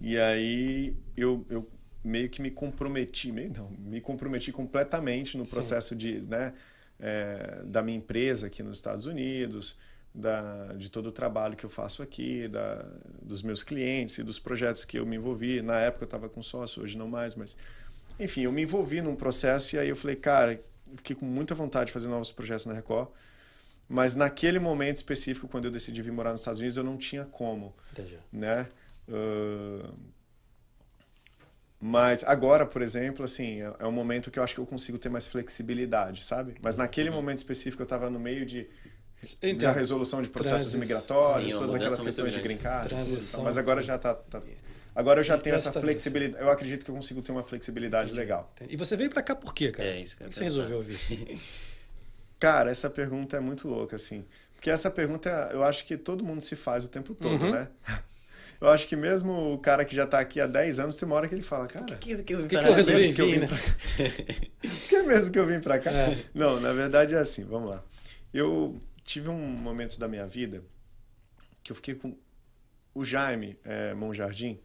E 0.00 0.18
aí 0.18 0.96
eu, 1.16 1.44
eu 1.48 1.68
meio 2.04 2.28
que 2.28 2.40
me 2.40 2.50
comprometi, 2.50 3.32
meio 3.32 3.52
não, 3.56 3.70
me 3.70 4.00
comprometi 4.00 4.52
completamente 4.52 5.36
no 5.36 5.44
Sim. 5.44 5.52
processo 5.52 5.96
de, 5.96 6.20
né, 6.20 6.52
é, 7.00 7.62
da 7.64 7.82
minha 7.82 7.98
empresa 7.98 8.46
aqui 8.46 8.62
nos 8.62 8.78
Estados 8.78 9.06
Unidos, 9.06 9.76
da, 10.14 10.72
de 10.74 10.90
todo 10.90 11.08
o 11.08 11.12
trabalho 11.12 11.56
que 11.56 11.64
eu 11.64 11.70
faço 11.70 12.02
aqui, 12.02 12.48
da, 12.48 12.86
dos 13.20 13.42
meus 13.42 13.62
clientes 13.62 14.18
e 14.18 14.22
dos 14.22 14.38
projetos 14.38 14.84
que 14.84 14.98
eu 14.98 15.04
me 15.04 15.16
envolvi. 15.16 15.60
Na 15.60 15.80
época 15.80 16.04
eu 16.04 16.06
estava 16.06 16.28
com 16.28 16.40
sócio, 16.42 16.82
hoje 16.82 16.96
não 16.96 17.08
mais, 17.08 17.34
mas 17.34 17.56
enfim, 18.18 18.42
eu 18.42 18.52
me 18.52 18.62
envolvi 18.62 19.02
num 19.02 19.14
processo 19.14 19.76
e 19.76 19.78
aí 19.78 19.88
eu 19.88 19.96
falei, 19.96 20.16
cara, 20.16 20.54
eu 20.54 20.96
fiquei 20.96 21.14
com 21.14 21.26
muita 21.26 21.54
vontade 21.54 21.86
de 21.86 21.92
fazer 21.92 22.08
novos 22.08 22.32
projetos 22.32 22.66
na 22.66 22.72
Record. 22.72 23.08
Mas 23.88 24.16
naquele 24.16 24.58
momento 24.58 24.96
específico, 24.96 25.46
quando 25.46 25.66
eu 25.66 25.70
decidi 25.70 26.02
vir 26.02 26.10
morar 26.12 26.32
nos 26.32 26.40
Estados 26.40 26.58
Unidos, 26.58 26.76
eu 26.76 26.82
não 26.82 26.96
tinha 26.96 27.24
como 27.24 27.74
Entendi. 27.92 28.18
né? 28.32 28.68
Mas 31.80 32.24
agora, 32.24 32.66
por 32.66 32.82
exemplo, 32.82 33.24
assim, 33.24 33.62
é 33.62 33.72
é 33.80 33.86
um 33.86 33.92
momento 33.92 34.30
que 34.30 34.38
eu 34.38 34.42
acho 34.42 34.54
que 34.54 34.60
eu 34.60 34.66
consigo 34.66 34.98
ter 34.98 35.08
mais 35.08 35.28
flexibilidade, 35.28 36.24
sabe? 36.24 36.54
Mas 36.62 36.76
naquele 36.76 37.10
momento 37.10 37.36
específico 37.36 37.82
eu 37.82 37.84
estava 37.84 38.08
no 38.10 38.18
meio 38.18 38.46
de 38.46 38.62
da 38.62 39.48
Então, 39.48 39.72
resolução 39.72 40.22
de 40.22 40.28
processos 40.28 40.72
Sim, 40.72 40.78
uma 40.78 41.58
todas 41.58 41.74
aquelas 41.74 42.00
questões 42.00 42.34
de 42.34 42.56
Transição, 42.88 43.44
mas 43.44 43.58
agora 43.58 43.80
já 43.82 43.98
tá, 43.98 44.14
tá- 44.14 44.42
agora 44.94 45.20
eu 45.20 45.24
já 45.24 45.36
tenho 45.38 45.54
essa 45.56 45.72
flexibilidade. 45.72 46.42
Eu 46.42 46.50
acredito 46.50 46.84
que 46.84 46.90
eu 46.90 46.94
consigo 46.94 47.22
ter 47.22 47.32
uma 47.32 47.44
flexibilidade 47.44 48.12
legal. 48.12 48.50
entendi. 48.54 48.74
E 48.74 48.76
você 48.76 48.96
veio 48.96 49.10
pra 49.10 49.22
cá 49.22 49.34
por 49.34 49.54
quê, 49.54 49.70
cara? 49.70 49.88
É 49.88 50.00
isso 50.00 50.16
que 50.16 50.22
eu 50.24 50.28
que 50.28 50.34
você 50.34 50.44
resolveu 50.44 50.82
vir? 50.82 50.98
Cara, 52.38 52.70
essa 52.70 52.90
pergunta 52.90 53.36
é 53.36 53.40
muito 53.40 53.68
louca, 53.68 53.96
assim. 53.96 54.24
Porque 54.54 54.70
essa 54.70 54.90
pergunta 54.90 55.50
eu 55.52 55.62
acho 55.64 55.84
que 55.86 55.96
todo 55.96 56.24
mundo 56.24 56.40
se 56.40 56.56
faz 56.56 56.84
o 56.84 56.88
tempo 56.88 57.14
todo, 57.14 57.44
uhum. 57.44 57.50
né? 57.52 57.68
Eu 58.60 58.68
acho 58.68 58.88
que 58.88 58.96
mesmo 58.96 59.52
o 59.52 59.58
cara 59.58 59.84
que 59.84 59.94
já 59.94 60.04
está 60.04 60.18
aqui 60.18 60.40
há 60.40 60.46
10 60.46 60.80
anos, 60.80 60.96
tem 60.96 61.06
uma 61.06 61.16
hora 61.16 61.28
que 61.28 61.34
ele 61.34 61.42
fala, 61.42 61.66
cara, 61.66 61.84
o 61.84 61.86
que, 61.86 62.16
que, 62.16 62.22
que, 62.22 62.34
eu, 62.34 62.46
que, 62.46 62.58
que 62.58 62.66
eu 62.66 62.72
resolvi 62.72 63.12
vir, 63.12 63.34
eu 63.34 63.40
né? 63.40 63.48
Por 63.48 64.70
que 64.88 65.02
mesmo 65.02 65.32
que 65.32 65.38
eu 65.38 65.46
vim 65.46 65.60
para 65.60 65.78
cá? 65.78 65.90
É. 65.90 66.24
Não, 66.34 66.58
na 66.60 66.72
verdade 66.72 67.14
é 67.14 67.18
assim, 67.18 67.44
vamos 67.44 67.70
lá. 67.70 67.84
Eu 68.32 68.80
tive 69.04 69.28
um 69.28 69.38
momento 69.38 69.98
da 69.98 70.08
minha 70.08 70.26
vida 70.26 70.62
que 71.62 71.72
eu 71.72 71.76
fiquei 71.76 71.94
com 71.94 72.16
o 72.94 73.04
Jaime 73.04 73.58
é, 73.64 73.92
Monjardim, 73.92 74.58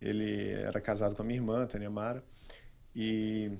ele 0.00 0.50
era 0.50 0.80
casado 0.80 1.14
com 1.14 1.22
a 1.22 1.24
minha 1.24 1.38
irmã, 1.38 1.66
Tânia 1.66 1.88
Mara, 1.88 2.22
e 2.94 3.50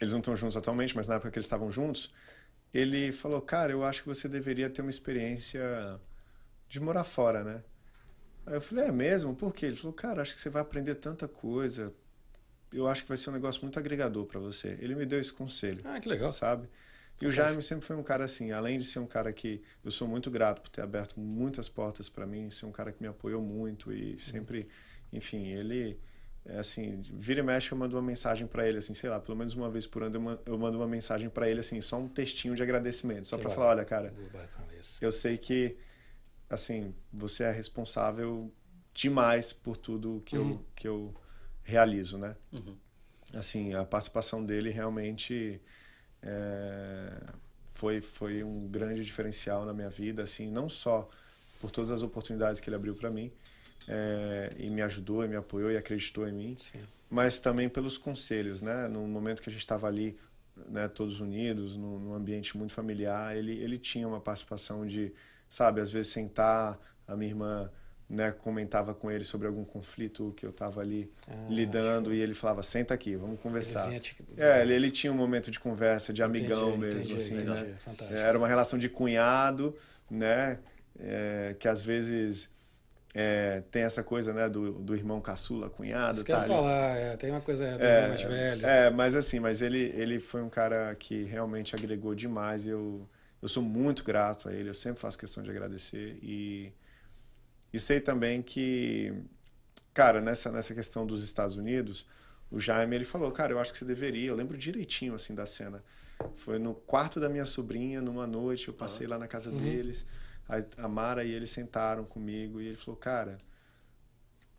eles 0.00 0.12
não 0.12 0.20
estão 0.20 0.36
juntos 0.36 0.56
atualmente, 0.56 0.94
mas 0.94 1.08
na 1.08 1.14
época 1.14 1.30
que 1.30 1.38
eles 1.38 1.46
estavam 1.46 1.70
juntos, 1.70 2.10
ele 2.72 3.10
falou, 3.12 3.40
cara, 3.40 3.72
eu 3.72 3.84
acho 3.84 4.02
que 4.02 4.08
você 4.08 4.28
deveria 4.28 4.70
ter 4.70 4.82
uma 4.82 4.90
experiência 4.90 5.60
de 6.68 6.80
morar 6.80 7.04
fora, 7.04 7.42
né? 7.42 7.62
Aí 8.46 8.54
eu 8.54 8.60
falei, 8.60 8.86
é 8.86 8.92
mesmo? 8.92 9.34
Por 9.34 9.54
quê? 9.54 9.66
Ele 9.66 9.76
falou, 9.76 9.92
cara, 9.92 10.22
acho 10.22 10.34
que 10.34 10.40
você 10.40 10.50
vai 10.50 10.62
aprender 10.62 10.94
tanta 10.96 11.28
coisa. 11.28 11.92
Eu 12.72 12.88
acho 12.88 13.02
que 13.02 13.08
vai 13.08 13.16
ser 13.16 13.30
um 13.30 13.34
negócio 13.34 13.62
muito 13.62 13.78
agregador 13.78 14.24
para 14.26 14.40
você. 14.40 14.76
Ele 14.80 14.94
me 14.94 15.06
deu 15.06 15.20
esse 15.20 15.32
conselho. 15.32 15.80
Ah, 15.84 16.00
que 16.00 16.08
legal. 16.08 16.32
Sabe? 16.32 16.68
E 17.20 17.26
o 17.26 17.30
Jaime 17.30 17.62
sempre 17.62 17.84
foi 17.84 17.94
um 17.94 18.02
cara 18.02 18.24
assim, 18.24 18.50
além 18.50 18.78
de 18.78 18.84
ser 18.84 18.98
um 18.98 19.06
cara 19.06 19.32
que 19.32 19.62
eu 19.84 19.90
sou 19.90 20.08
muito 20.08 20.30
grato 20.30 20.60
por 20.60 20.70
ter 20.70 20.82
aberto 20.82 21.20
muitas 21.20 21.68
portas 21.68 22.08
para 22.08 22.26
mim, 22.26 22.50
ser 22.50 22.66
um 22.66 22.72
cara 22.72 22.90
que 22.90 23.00
me 23.00 23.08
apoiou 23.08 23.40
muito 23.40 23.92
e 23.92 24.18
sempre, 24.18 24.68
enfim, 25.12 25.48
ele 25.48 26.00
é 26.44 26.58
assim, 26.58 27.00
vira 27.12 27.38
e 27.38 27.42
mexe 27.42 27.70
eu 27.70 27.78
mando 27.78 27.94
uma 27.94 28.02
mensagem 28.02 28.48
para 28.48 28.66
ele 28.68 28.78
assim, 28.78 28.92
sei 28.94 29.08
lá, 29.08 29.20
pelo 29.20 29.36
menos 29.38 29.54
uma 29.54 29.70
vez 29.70 29.86
por 29.86 30.02
ano 30.02 30.40
eu 30.44 30.58
mando 30.58 30.78
uma 30.78 30.88
mensagem 30.88 31.30
para 31.30 31.48
ele 31.48 31.60
assim, 31.60 31.80
só 31.80 31.96
um 31.96 32.08
textinho 32.08 32.56
de 32.56 32.62
agradecimento, 32.62 33.24
só 33.28 33.38
para 33.38 33.50
falar, 33.50 33.68
olha, 33.68 33.84
cara, 33.84 34.12
eu 35.00 35.12
sei 35.12 35.38
que 35.38 35.76
assim, 36.52 36.94
você 37.10 37.44
é 37.44 37.50
responsável 37.50 38.52
demais 38.92 39.52
por 39.54 39.76
tudo 39.76 40.22
que, 40.24 40.36
uhum. 40.36 40.50
eu, 40.50 40.66
que 40.76 40.86
eu 40.86 41.14
realizo, 41.62 42.18
né? 42.18 42.36
Uhum. 42.52 42.76
Assim, 43.32 43.72
a 43.74 43.84
participação 43.84 44.44
dele 44.44 44.68
realmente 44.68 45.60
é, 46.22 47.10
foi, 47.70 48.02
foi 48.02 48.44
um 48.44 48.68
grande 48.68 49.02
diferencial 49.02 49.64
na 49.64 49.72
minha 49.72 49.88
vida, 49.88 50.22
assim, 50.22 50.50
não 50.50 50.68
só 50.68 51.08
por 51.58 51.70
todas 51.70 51.90
as 51.90 52.02
oportunidades 52.02 52.60
que 52.60 52.68
ele 52.68 52.76
abriu 52.76 52.94
para 52.94 53.10
mim, 53.10 53.32
é, 53.88 54.52
e 54.58 54.68
me 54.68 54.82
ajudou, 54.82 55.24
e 55.24 55.28
me 55.28 55.36
apoiou 55.36 55.70
e 55.70 55.76
acreditou 55.78 56.28
em 56.28 56.32
mim, 56.32 56.56
Sim. 56.58 56.80
mas 57.08 57.40
também 57.40 57.68
pelos 57.68 57.96
conselhos, 57.96 58.60
né? 58.60 58.88
No 58.88 59.06
momento 59.06 59.40
que 59.40 59.48
a 59.48 59.52
gente 59.52 59.62
estava 59.62 59.86
ali, 59.86 60.18
né, 60.68 60.86
todos 60.86 61.20
unidos, 61.20 61.76
num, 61.76 61.98
num 61.98 62.14
ambiente 62.14 62.58
muito 62.58 62.74
familiar, 62.74 63.34
ele, 63.34 63.52
ele 63.58 63.78
tinha 63.78 64.06
uma 64.06 64.20
participação 64.20 64.84
de 64.84 65.12
sabe? 65.52 65.82
Às 65.82 65.90
vezes 65.90 66.10
sentar, 66.10 66.80
a 67.06 67.14
minha 67.14 67.30
irmã 67.30 67.70
né, 68.08 68.32
comentava 68.32 68.94
com 68.94 69.10
ele 69.10 69.22
sobre 69.22 69.46
algum 69.46 69.64
conflito 69.64 70.32
que 70.34 70.46
eu 70.46 70.50
estava 70.50 70.80
ali 70.80 71.12
ah, 71.28 71.46
lidando 71.50 72.12
e 72.14 72.20
ele 72.20 72.32
falava 72.32 72.62
senta 72.62 72.94
aqui 72.94 73.16
vamos 73.16 73.38
conversar. 73.38 73.90
Ele 73.90 74.00
te... 74.00 74.16
é 74.38 74.62
ele, 74.62 74.74
ele, 74.74 74.90
tinha 74.90 75.12
um 75.12 75.16
momento 75.16 75.50
de 75.50 75.60
conversa 75.60 76.12
de 76.12 76.22
amigão 76.22 76.70
entendi, 76.70 76.86
mesmo 76.86 77.00
entendi, 77.00 77.14
assim 77.16 77.34
entendi, 77.34 77.50
né 77.50 77.76
Fantástico. 77.78 78.18
era 78.18 78.36
uma 78.36 78.48
relação 78.48 78.78
de 78.78 78.88
cunhado 78.88 79.76
né 80.10 80.58
é, 80.98 81.54
que 81.58 81.68
às 81.68 81.82
vezes 81.82 82.50
é, 83.14 83.62
tem 83.70 83.82
essa 83.82 84.02
coisa 84.02 84.32
né 84.32 84.48
do, 84.48 84.72
do 84.72 84.94
irmão 84.94 85.20
caçula 85.20 85.70
cunhado 85.70 86.16
Isso 86.16 86.26
tá, 86.26 86.44
que 86.44 86.50
eu 86.50 86.54
falar 86.54 86.96
é, 86.96 87.16
tem 87.16 87.30
uma 87.30 87.42
coisa 87.42 87.64
é, 87.64 88.08
mais 88.08 88.22
velho 88.22 88.66
é 88.66 88.90
mas 88.90 89.14
assim 89.14 89.38
mas 89.38 89.62
ele 89.62 89.92
ele 89.96 90.18
foi 90.18 90.42
um 90.42 90.50
cara 90.50 90.94
que 90.94 91.24
realmente 91.24 91.74
agregou 91.74 92.14
demais 92.14 92.66
e 92.66 92.70
eu 92.70 93.06
eu 93.42 93.48
sou 93.48 93.62
muito 93.62 94.04
grato 94.04 94.48
a 94.48 94.54
ele, 94.54 94.70
eu 94.70 94.74
sempre 94.74 95.00
faço 95.00 95.18
questão 95.18 95.42
de 95.42 95.50
agradecer 95.50 96.16
e, 96.22 96.72
e 97.72 97.80
sei 97.80 98.00
também 98.00 98.40
que, 98.40 99.12
cara, 99.92 100.20
nessa, 100.20 100.52
nessa 100.52 100.72
questão 100.72 101.04
dos 101.04 101.24
Estados 101.24 101.56
Unidos, 101.56 102.06
o 102.52 102.60
Jaime 102.60 102.94
ele 102.94 103.04
falou, 103.04 103.32
cara, 103.32 103.52
eu 103.52 103.58
acho 103.58 103.72
que 103.72 103.78
você 103.78 103.84
deveria. 103.84 104.28
Eu 104.28 104.36
lembro 104.36 104.56
direitinho 104.58 105.14
assim 105.14 105.34
da 105.34 105.46
cena. 105.46 105.82
Foi 106.34 106.58
no 106.58 106.74
quarto 106.74 107.18
da 107.18 107.28
minha 107.28 107.46
sobrinha, 107.46 108.00
numa 108.00 108.26
noite, 108.26 108.68
eu 108.68 108.74
passei 108.74 109.06
lá 109.06 109.18
na 109.18 109.26
casa 109.26 109.50
uhum. 109.50 109.56
deles. 109.56 110.06
A, 110.46 110.84
a 110.84 110.88
Mara 110.88 111.24
e 111.24 111.32
ele 111.32 111.46
sentaram 111.46 112.04
comigo 112.04 112.60
e 112.60 112.66
ele 112.68 112.76
falou, 112.76 112.96
cara, 112.96 113.38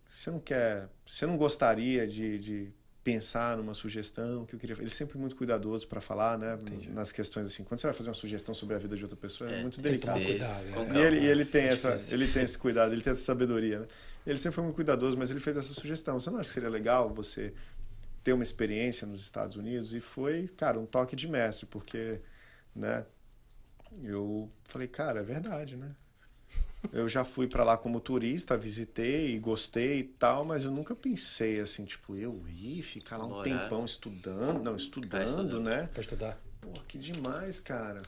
você 0.10 0.32
não 0.32 0.40
quer, 0.40 0.90
você 1.06 1.26
não 1.26 1.38
gostaria 1.38 2.08
de, 2.08 2.40
de 2.40 2.74
pensar 3.04 3.58
numa 3.58 3.74
sugestão 3.74 4.46
que 4.46 4.56
eu 4.56 4.60
queria. 4.60 4.76
Ele 4.76 4.86
é 4.86 4.90
sempre 4.90 5.18
muito 5.18 5.36
cuidadoso 5.36 5.88
para 5.88 6.00
falar, 6.00 6.38
né? 6.38 6.58
Entendi. 6.62 6.90
Nas 6.90 7.12
questões 7.12 7.48
assim, 7.48 7.64
quando 7.64 7.80
você 7.80 7.88
vai 7.88 7.94
fazer 7.94 8.10
uma 8.10 8.16
sugestão 8.16 8.56
sobre 8.56 8.76
a 8.76 8.80
vida 8.80 8.96
de 8.96 9.04
outra 9.04 9.18
pessoa, 9.18 9.52
é, 9.52 9.60
é 9.60 9.62
muito 9.62 9.82
delicado. 9.82 10.24
Cuidado, 10.24 10.64
é. 10.66 10.98
E 10.98 11.02
ele, 11.02 11.20
e 11.20 11.26
ele 11.26 11.46
tem 11.46 11.64
é 11.64 11.68
essa, 11.68 11.98
ele 12.14 12.28
tem 12.28 12.44
esse 12.44 12.58
cuidado, 12.58 12.94
ele 12.94 13.02
tem 13.02 13.12
essa 13.12 13.24
sabedoria. 13.24 13.80
Né? 13.80 13.88
Ele 14.26 14.38
sempre 14.38 14.56
foi 14.56 14.64
muito 14.64 14.76
cuidadoso, 14.76 15.18
mas 15.18 15.30
ele 15.30 15.42
fez 15.42 15.58
essa 15.58 15.74
sugestão. 15.74 16.18
Você 16.18 16.30
não 16.30 16.40
acha 16.40 16.48
que 16.48 16.54
seria 16.54 16.70
legal 16.70 17.14
você 17.14 17.54
ter 18.24 18.32
uma 18.32 18.44
experiência 18.44 19.06
nos 19.06 19.22
Estados 19.22 19.58
Unidos? 19.58 19.94
E 19.94 20.00
foi, 20.00 20.48
cara, 20.48 20.80
um 20.80 20.86
toque 20.86 21.16
de 21.16 21.28
mestre, 21.28 21.66
porque, 21.66 22.22
né? 22.74 23.06
Eu 24.02 24.50
falei, 24.64 24.88
cara, 24.88 25.20
é 25.20 25.24
verdade, 25.24 25.76
né? 25.76 25.94
Eu 26.92 27.08
já 27.08 27.24
fui 27.24 27.48
para 27.48 27.64
lá 27.64 27.78
como 27.78 28.00
turista, 28.00 28.58
visitei, 28.58 29.40
gostei 29.40 30.00
e 30.00 30.04
tal, 30.04 30.44
mas 30.44 30.66
eu 30.66 30.72
nunca 30.72 30.94
pensei 30.94 31.60
assim, 31.62 31.86
tipo, 31.86 32.16
eu 32.16 32.44
ir 32.50 32.82
ficar 32.82 33.18
lá 33.18 33.26
um 33.26 33.30
Morar. 33.30 33.44
tempão 33.44 33.86
estudando, 33.86 34.64
não, 34.64 34.76
estudando, 34.76 35.26
estudando. 35.26 35.62
né? 35.62 35.90
Pra 35.94 36.02
estudar. 36.02 36.38
Pô, 36.60 36.72
que 36.88 36.98
demais, 36.98 37.60
cara. 37.60 38.02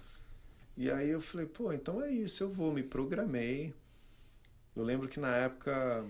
E 0.75 0.91
aí 0.91 1.09
eu 1.09 1.21
falei, 1.21 1.45
pô, 1.45 1.71
então 1.71 2.03
é 2.03 2.11
isso, 2.11 2.43
eu 2.43 2.49
vou, 2.49 2.73
me 2.73 2.83
programei. 2.83 3.73
Eu 4.75 4.83
lembro 4.83 5.07
que 5.07 5.21
na 5.21 5.33
época 5.37 6.03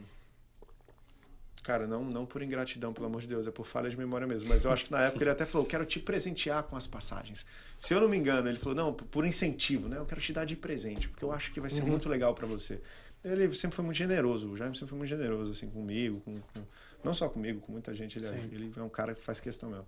Cara, 1.66 1.88
não, 1.88 2.05
não 2.05 2.28
por 2.28 2.43
ingratidão, 2.43 2.93
pelo 2.93 3.07
amor 3.07 3.22
de 3.22 3.28
Deus, 3.28 3.47
é 3.47 3.51
por 3.51 3.66
falha 3.66 3.89
de 3.89 3.97
memória 3.97 4.28
mesmo. 4.28 4.47
Mas 4.47 4.66
eu 4.66 4.72
acho 4.72 4.86
que 4.86 4.91
na 4.91 5.01
época 5.01 5.24
ele 5.24 5.32
até 5.32 5.47
falou: 5.47 5.66
quero 5.66 5.84
te 5.84 5.99
presentear 5.99 6.61
com 6.61 6.76
as 6.76 6.86
passagens. 6.86 7.43
Se 7.76 7.91
eu 7.91 7.99
não 7.99 8.07
me 8.07 8.16
engano, 8.16 8.47
ele 8.47 8.59
falou: 8.59 8.76
não, 8.76 8.93
por 8.93 9.26
incentivo, 9.26 9.89
né? 9.89 9.97
Eu 9.97 10.05
quero 10.05 10.22
te 10.22 10.32
dar 10.32 10.45
de 10.45 10.55
presente, 10.55 11.09
porque 11.09 11.26
eu 11.26 11.32
acho 11.32 11.51
que 11.51 11.59
vai 11.59 11.72
ser 11.72 11.82
uhum. 11.82 11.88
muito 11.88 12.07
legal 12.07 12.36
para 12.36 12.45
você. 12.45 12.80
Ele 13.24 13.51
sempre 13.55 13.76
foi 13.76 13.84
muito 13.84 13.97
generoso, 13.97 14.51
o 14.51 14.55
Jaime 14.55 14.76
sempre 14.76 14.89
foi 14.89 14.99
muito 14.99 15.09
generoso, 15.09 15.49
assim, 15.49 15.68
comigo, 15.68 16.22
com, 16.22 16.39
com 16.39 16.61
não 17.03 17.16
só 17.16 17.28
comigo, 17.28 17.59
com 17.59 17.72
muita 17.72 17.95
gente. 17.95 18.20
Ele, 18.20 18.28
é, 18.28 18.39
ele 18.51 18.72
é 18.78 18.84
um 18.84 18.89
cara 18.89 19.16
que 19.16 19.22
faz 19.22 19.39
questão 19.39 19.72
mesmo. 19.72 19.88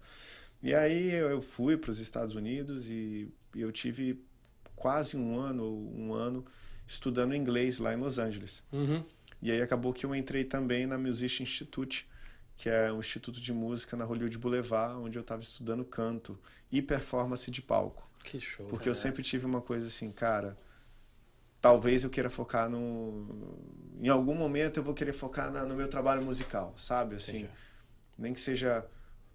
E 0.64 0.74
aí 0.74 1.12
eu 1.12 1.40
fui 1.40 1.78
para 1.78 1.92
os 1.92 2.00
Estados 2.00 2.34
Unidos 2.34 2.90
e, 2.90 3.32
e 3.56 3.62
eu 3.62 3.72
tive 3.72 4.20
quase 4.76 5.16
um 5.16 5.40
ano, 5.40 5.64
um 5.96 6.12
ano 6.12 6.44
estudando 6.88 7.36
inglês 7.36 7.78
lá 7.78 7.94
em 7.94 7.98
Los 7.98 8.18
Angeles. 8.18 8.64
Uhum. 8.74 9.04
E 9.42 9.52
aí 9.52 9.62
acabou 9.62 9.94
que 9.94 10.06
eu 10.06 10.16
entrei 10.16 10.44
também 10.44 10.86
na 10.88 10.98
Music 10.98 11.42
Institute, 11.42 12.08
que 12.56 12.70
é 12.70 12.92
um 12.92 13.00
instituto 13.00 13.40
de 13.40 13.54
música 13.54 13.96
na 13.96 14.04
Hollywood 14.04 14.38
Boulevard, 14.38 15.00
onde 15.00 15.18
eu 15.18 15.22
estava 15.22 15.42
estudando 15.42 15.86
canto 15.86 16.38
e 16.72 16.82
performance 16.82 17.50
de 17.52 17.62
palco. 17.62 18.10
Que 18.24 18.40
show. 18.40 18.66
Porque 18.68 18.90
eu 18.90 18.96
sempre 18.96 19.24
tive 19.24 19.46
uma 19.46 19.62
coisa 19.62 19.88
assim, 19.88 20.12
cara, 20.12 20.58
talvez 21.62 22.04
eu 22.04 22.10
queira 22.10 22.30
focar 22.30 22.70
no 22.70 23.56
em 24.00 24.10
algum 24.10 24.36
momento 24.36 24.78
eu 24.78 24.84
vou 24.84 24.94
querer 24.94 25.14
focar 25.14 25.52
na, 25.52 25.66
no 25.66 25.76
meu 25.76 25.88
trabalho 25.88 26.22
musical, 26.22 26.74
sabe? 26.78 27.16
Assim, 27.16 27.38
Entendi. 27.38 27.54
nem 28.18 28.34
que 28.34 28.40
seja 28.40 28.86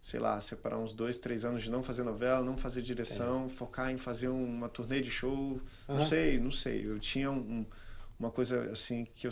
sei 0.03 0.19
lá, 0.19 0.41
separar 0.41 0.79
uns 0.79 0.93
dois, 0.93 1.17
três 1.17 1.45
anos 1.45 1.63
de 1.63 1.71
não 1.71 1.81
fazer 1.81 2.03
novela, 2.03 2.45
não 2.45 2.57
fazer 2.57 2.83
direção, 2.83 3.45
Entendi. 3.45 3.55
focar 3.55 3.91
em 3.93 3.97
fazer 3.97 4.29
uma 4.29 4.69
turnê 4.69 5.01
de 5.01 5.11
show, 5.11 5.33
uhum. 5.33 5.61
não 5.89 6.05
sei, 6.05 6.41
não 6.41 6.51
sei. 6.51 6.85
Eu 6.85 6.99
tinha 6.99 7.31
um, 7.31 7.65
uma 8.19 8.31
coisa 8.31 8.69
assim 8.73 9.07
que 9.15 9.29
eu 9.29 9.31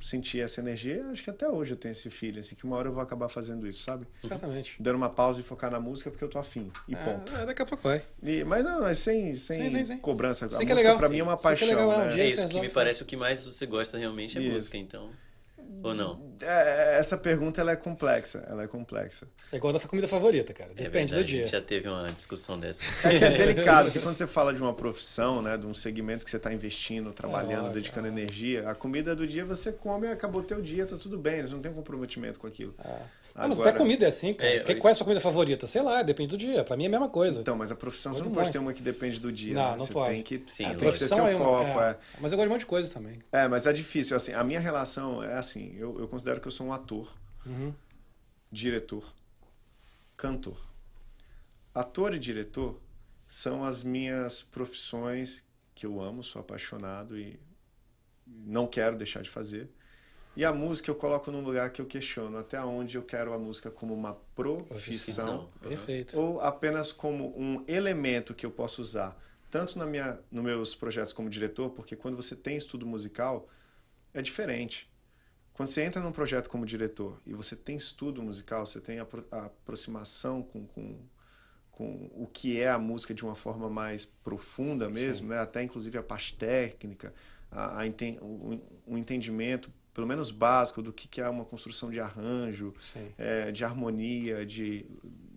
sentir 0.00 0.40
essa 0.40 0.60
energia, 0.60 1.04
acho 1.10 1.24
que 1.24 1.30
até 1.30 1.48
hoje 1.48 1.72
eu 1.72 1.76
tenho 1.76 1.92
esse 1.92 2.10
feeling, 2.10 2.40
assim, 2.40 2.54
que 2.54 2.64
uma 2.64 2.76
hora 2.76 2.88
eu 2.88 2.92
vou 2.92 3.02
acabar 3.02 3.28
fazendo 3.28 3.66
isso, 3.66 3.82
sabe? 3.82 4.06
Exatamente. 4.22 4.76
Dando 4.80 4.96
uma 4.96 5.08
pausa 5.08 5.40
e 5.40 5.42
focar 5.42 5.70
na 5.70 5.80
música 5.80 6.10
porque 6.10 6.24
eu 6.24 6.28
tô 6.28 6.38
afim. 6.38 6.70
E 6.86 6.94
é, 6.94 6.96
ponto. 6.98 7.34
É, 7.36 7.46
daqui 7.46 7.62
a 7.62 7.66
pouco 7.66 7.88
vai. 7.88 8.02
E, 8.22 8.44
mas 8.44 8.64
não, 8.64 8.82
mas 8.82 8.98
sem, 8.98 9.34
sem, 9.34 9.62
sim, 9.62 9.70
sim, 9.70 9.84
sim. 9.84 9.98
cobrança. 9.98 10.48
Sim, 10.48 10.56
a 10.56 10.58
música 10.58 10.72
é 10.72 10.76
legal. 10.76 10.98
pra 10.98 11.08
mim 11.08 11.18
é 11.18 11.22
uma 11.22 11.36
paixão. 11.36 11.68
É, 11.68 11.70
legal, 11.70 11.98
né? 11.98 12.06
é, 12.06 12.08
dia 12.08 12.24
é 12.24 12.28
isso 12.28 12.48
que 12.48 12.60
me 12.60 12.68
parece 12.68 13.02
o 13.02 13.06
que 13.06 13.16
mais 13.16 13.44
você 13.44 13.66
gosta 13.66 13.98
realmente 13.98 14.38
é 14.38 14.40
isso. 14.40 14.52
música, 14.52 14.76
então. 14.76 15.10
Ou 15.82 15.94
não? 15.94 16.34
É, 16.42 16.98
essa 16.98 17.16
pergunta 17.16 17.60
ela 17.60 17.72
é 17.72 17.76
complexa. 17.76 18.44
Ela 18.48 18.64
é 18.64 18.66
complexa. 18.66 19.26
É 19.52 19.56
igual 19.56 19.72
da 19.72 19.80
comida 19.80 20.08
favorita, 20.08 20.52
cara. 20.52 20.72
É 20.72 20.84
Depende 20.84 21.14
é 21.14 21.18
do 21.18 21.24
dia. 21.24 21.40
A 21.40 21.42
gente 21.44 21.52
já 21.52 21.60
teve 21.60 21.88
uma 21.88 22.10
discussão 22.10 22.58
dessa. 22.58 22.82
É 23.06 23.18
que 23.18 23.24
é 23.24 23.30
delicado, 23.38 23.86
porque 23.86 24.00
quando 24.00 24.14
você 24.14 24.26
fala 24.26 24.52
de 24.52 24.60
uma 24.60 24.74
profissão, 24.74 25.40
né, 25.40 25.56
de 25.56 25.66
um 25.66 25.74
segmento 25.74 26.24
que 26.24 26.30
você 26.30 26.36
está 26.36 26.52
investindo, 26.52 27.12
trabalhando, 27.12 27.70
é, 27.70 27.72
dedicando 27.72 28.08
energia, 28.08 28.68
a 28.68 28.74
comida 28.74 29.14
do 29.14 29.26
dia 29.26 29.44
você 29.44 29.72
come, 29.72 30.08
acabou 30.08 30.42
teu 30.42 30.60
dia, 30.60 30.86
tá 30.86 30.96
tudo 30.96 31.18
bem, 31.18 31.38
eles 31.38 31.52
não 31.52 31.60
tem 31.60 31.72
comprometimento 31.72 32.38
com 32.38 32.46
aquilo. 32.46 32.74
Ah. 32.78 32.98
Agora... 33.34 33.48
mas 33.48 33.60
até 33.60 33.72
comida 33.72 34.06
é 34.06 34.08
assim, 34.08 34.32
cara. 34.32 34.50
É, 34.50 34.74
Qual 34.74 34.88
é 34.88 34.92
a 34.92 34.94
sua 34.94 35.04
comida 35.04 35.20
favorita? 35.20 35.66
Sei 35.66 35.82
lá, 35.82 36.02
depende 36.02 36.30
do 36.30 36.36
dia. 36.38 36.64
Pra 36.64 36.76
mim 36.76 36.84
é 36.84 36.86
a 36.86 36.90
mesma 36.90 37.08
coisa. 37.08 37.40
Então, 37.40 37.54
mas 37.54 37.70
a 37.70 37.74
profissão 37.74 38.14
você 38.14 38.22
não 38.22 38.32
pode 38.32 38.50
ter 38.50 38.58
uma 38.58 38.72
que 38.72 38.82
depende 38.82 39.20
do 39.20 39.30
dia. 39.30 39.54
Não, 39.54 39.62
né? 39.62 39.76
não 39.76 39.86
você 39.86 39.92
pode. 39.92 40.14
Tem 40.14 40.22
que, 40.22 40.42
Sim, 40.46 40.64
a 40.64 40.74
profissão 40.74 41.28
é 41.28 41.36
uma, 41.36 41.44
foco, 41.44 41.80
é. 41.80 41.96
Mas 42.18 42.32
eu 42.32 42.38
gosto 42.38 42.46
de 42.46 42.48
um 42.48 42.54
monte 42.54 42.60
de 42.60 42.66
coisa 42.66 42.92
também. 42.92 43.18
É, 43.30 43.46
mas 43.46 43.66
é 43.66 43.72
difícil. 43.72 44.16
Assim, 44.16 44.32
a 44.32 44.42
minha 44.42 44.60
relação 44.60 45.22
é 45.22 45.34
assim, 45.34 45.65
eu, 45.76 45.98
eu 45.98 46.08
considero 46.08 46.40
que 46.40 46.48
eu 46.48 46.52
sou 46.52 46.66
um 46.66 46.72
ator, 46.72 47.12
uhum. 47.44 47.74
diretor, 48.50 49.04
cantor. 50.16 50.58
Ator 51.74 52.14
e 52.14 52.18
diretor 52.18 52.80
são 53.26 53.64
as 53.64 53.82
minhas 53.82 54.42
profissões 54.42 55.44
que 55.74 55.84
eu 55.84 56.00
amo, 56.00 56.22
sou 56.22 56.40
apaixonado 56.40 57.18
e 57.18 57.38
não 58.26 58.66
quero 58.66 58.96
deixar 58.96 59.22
de 59.22 59.30
fazer. 59.30 59.68
E 60.36 60.44
a 60.44 60.52
música 60.52 60.90
eu 60.90 60.94
coloco 60.94 61.30
num 61.30 61.40
lugar 61.40 61.70
que 61.70 61.80
eu 61.80 61.86
questiono 61.86 62.36
até 62.36 62.62
onde 62.62 62.96
eu 62.96 63.02
quero 63.02 63.32
a 63.32 63.38
música 63.38 63.70
como 63.70 63.94
uma 63.94 64.14
profissão, 64.34 65.50
Perfeito. 65.62 66.18
ou 66.18 66.40
apenas 66.40 66.92
como 66.92 67.32
um 67.38 67.64
elemento 67.66 68.34
que 68.34 68.44
eu 68.44 68.50
posso 68.50 68.82
usar 68.82 69.18
tanto 69.50 69.78
na 69.78 69.86
minha 69.86 70.18
nos 70.30 70.44
meus 70.44 70.74
projetos 70.74 71.12
como 71.12 71.30
diretor, 71.30 71.70
porque 71.70 71.96
quando 71.96 72.16
você 72.16 72.36
tem 72.36 72.56
estudo 72.56 72.84
musical 72.84 73.48
é 74.12 74.20
diferente. 74.20 74.90
Quando 75.56 75.70
você 75.70 75.84
entra 75.84 76.02
num 76.02 76.12
projeto 76.12 76.50
como 76.50 76.66
diretor 76.66 77.18
e 77.24 77.32
você 77.32 77.56
tem 77.56 77.76
estudo 77.76 78.22
musical, 78.22 78.66
você 78.66 78.78
tem 78.78 78.98
a, 78.98 79.06
a 79.30 79.46
aproximação 79.46 80.42
com, 80.42 80.66
com, 80.66 80.98
com 81.72 82.10
o 82.14 82.28
que 82.30 82.60
é 82.60 82.68
a 82.68 82.78
música 82.78 83.14
de 83.14 83.24
uma 83.24 83.34
forma 83.34 83.70
mais 83.70 84.04
profunda 84.04 84.90
mesmo, 84.90 85.28
né? 85.28 85.38
até 85.38 85.62
inclusive 85.62 85.96
a 85.96 86.02
parte 86.02 86.34
técnica, 86.34 87.14
a, 87.50 87.82
a, 87.82 87.86
o, 88.20 88.60
o 88.86 88.98
entendimento 88.98 89.72
pelo 89.94 90.06
menos 90.06 90.30
básico 90.30 90.82
do 90.82 90.92
que 90.92 91.22
é 91.22 91.28
uma 91.30 91.46
construção 91.46 91.90
de 91.90 92.00
arranjo, 92.00 92.74
é, 93.16 93.50
de 93.50 93.64
harmonia, 93.64 94.44
de 94.44 94.84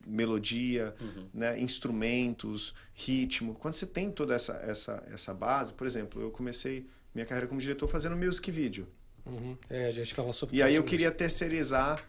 melodia, 0.06 0.94
uhum. 1.00 1.30
né, 1.34 1.58
instrumentos, 1.58 2.76
ritmo. 2.94 3.54
Quando 3.54 3.74
você 3.74 3.88
tem 3.88 4.12
toda 4.12 4.36
essa, 4.36 4.58
essa, 4.58 5.02
essa 5.10 5.34
base, 5.34 5.72
por 5.72 5.88
exemplo, 5.88 6.22
eu 6.22 6.30
comecei 6.30 6.86
minha 7.16 7.26
carreira 7.26 7.48
como 7.48 7.62
diretor 7.62 7.88
fazendo 7.88 8.18
music 8.18 8.52
video. 8.52 8.86
Uhum. 9.30 9.58
É, 9.70 9.88
a 9.88 9.92
gente 9.92 10.14
fala 10.14 10.34
sobre 10.34 10.58
E 10.58 10.64
aí 10.64 10.76
eu 10.76 10.84
queria 10.84 11.12
terceirizar 11.12 12.04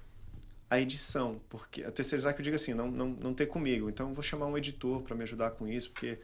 a 0.68 0.80
edição, 0.80 1.40
porque 1.48 1.82
a 1.82 1.90
terceirizar 1.90 2.34
que 2.34 2.40
eu 2.40 2.44
digo 2.44 2.56
assim, 2.56 2.74
não, 2.74 2.90
não, 2.90 3.08
não 3.08 3.34
ter 3.34 3.46
comigo. 3.46 3.88
Então 3.88 4.08
eu 4.08 4.14
vou 4.14 4.22
chamar 4.22 4.46
um 4.46 4.56
editor 4.56 5.02
para 5.02 5.16
me 5.16 5.24
ajudar 5.24 5.50
com 5.50 5.66
isso, 5.66 5.90
porque 5.90 6.18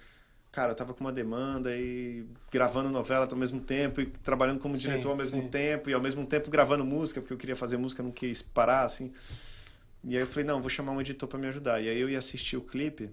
cara, 0.52 0.72
eu 0.72 0.74
tava 0.74 0.94
com 0.94 1.00
uma 1.00 1.12
demanda 1.12 1.76
e 1.76 2.24
gravando 2.50 2.88
novela 2.88 3.28
ao 3.30 3.36
mesmo 3.36 3.60
tempo 3.60 4.00
e 4.00 4.06
trabalhando 4.06 4.58
como 4.58 4.74
sim, 4.74 4.82
diretor 4.82 5.10
ao 5.10 5.16
mesmo 5.16 5.42
sim. 5.42 5.48
tempo 5.48 5.90
e 5.90 5.92
ao 5.92 6.00
mesmo 6.00 6.24
tempo 6.24 6.48
gravando 6.48 6.84
música, 6.84 7.20
porque 7.20 7.34
eu 7.34 7.36
queria 7.36 7.56
fazer 7.56 7.76
música, 7.76 8.02
não 8.02 8.10
quis 8.10 8.40
parar 8.40 8.84
assim. 8.84 9.12
E 10.02 10.16
aí 10.16 10.22
eu 10.22 10.26
falei, 10.26 10.44
não, 10.44 10.60
vou 10.60 10.70
chamar 10.70 10.92
um 10.92 11.00
editor 11.00 11.28
para 11.28 11.38
me 11.38 11.48
ajudar. 11.48 11.82
E 11.82 11.88
aí 11.88 12.00
eu 12.00 12.08
ia 12.08 12.18
assistir 12.18 12.56
o 12.56 12.62
clipe 12.62 13.10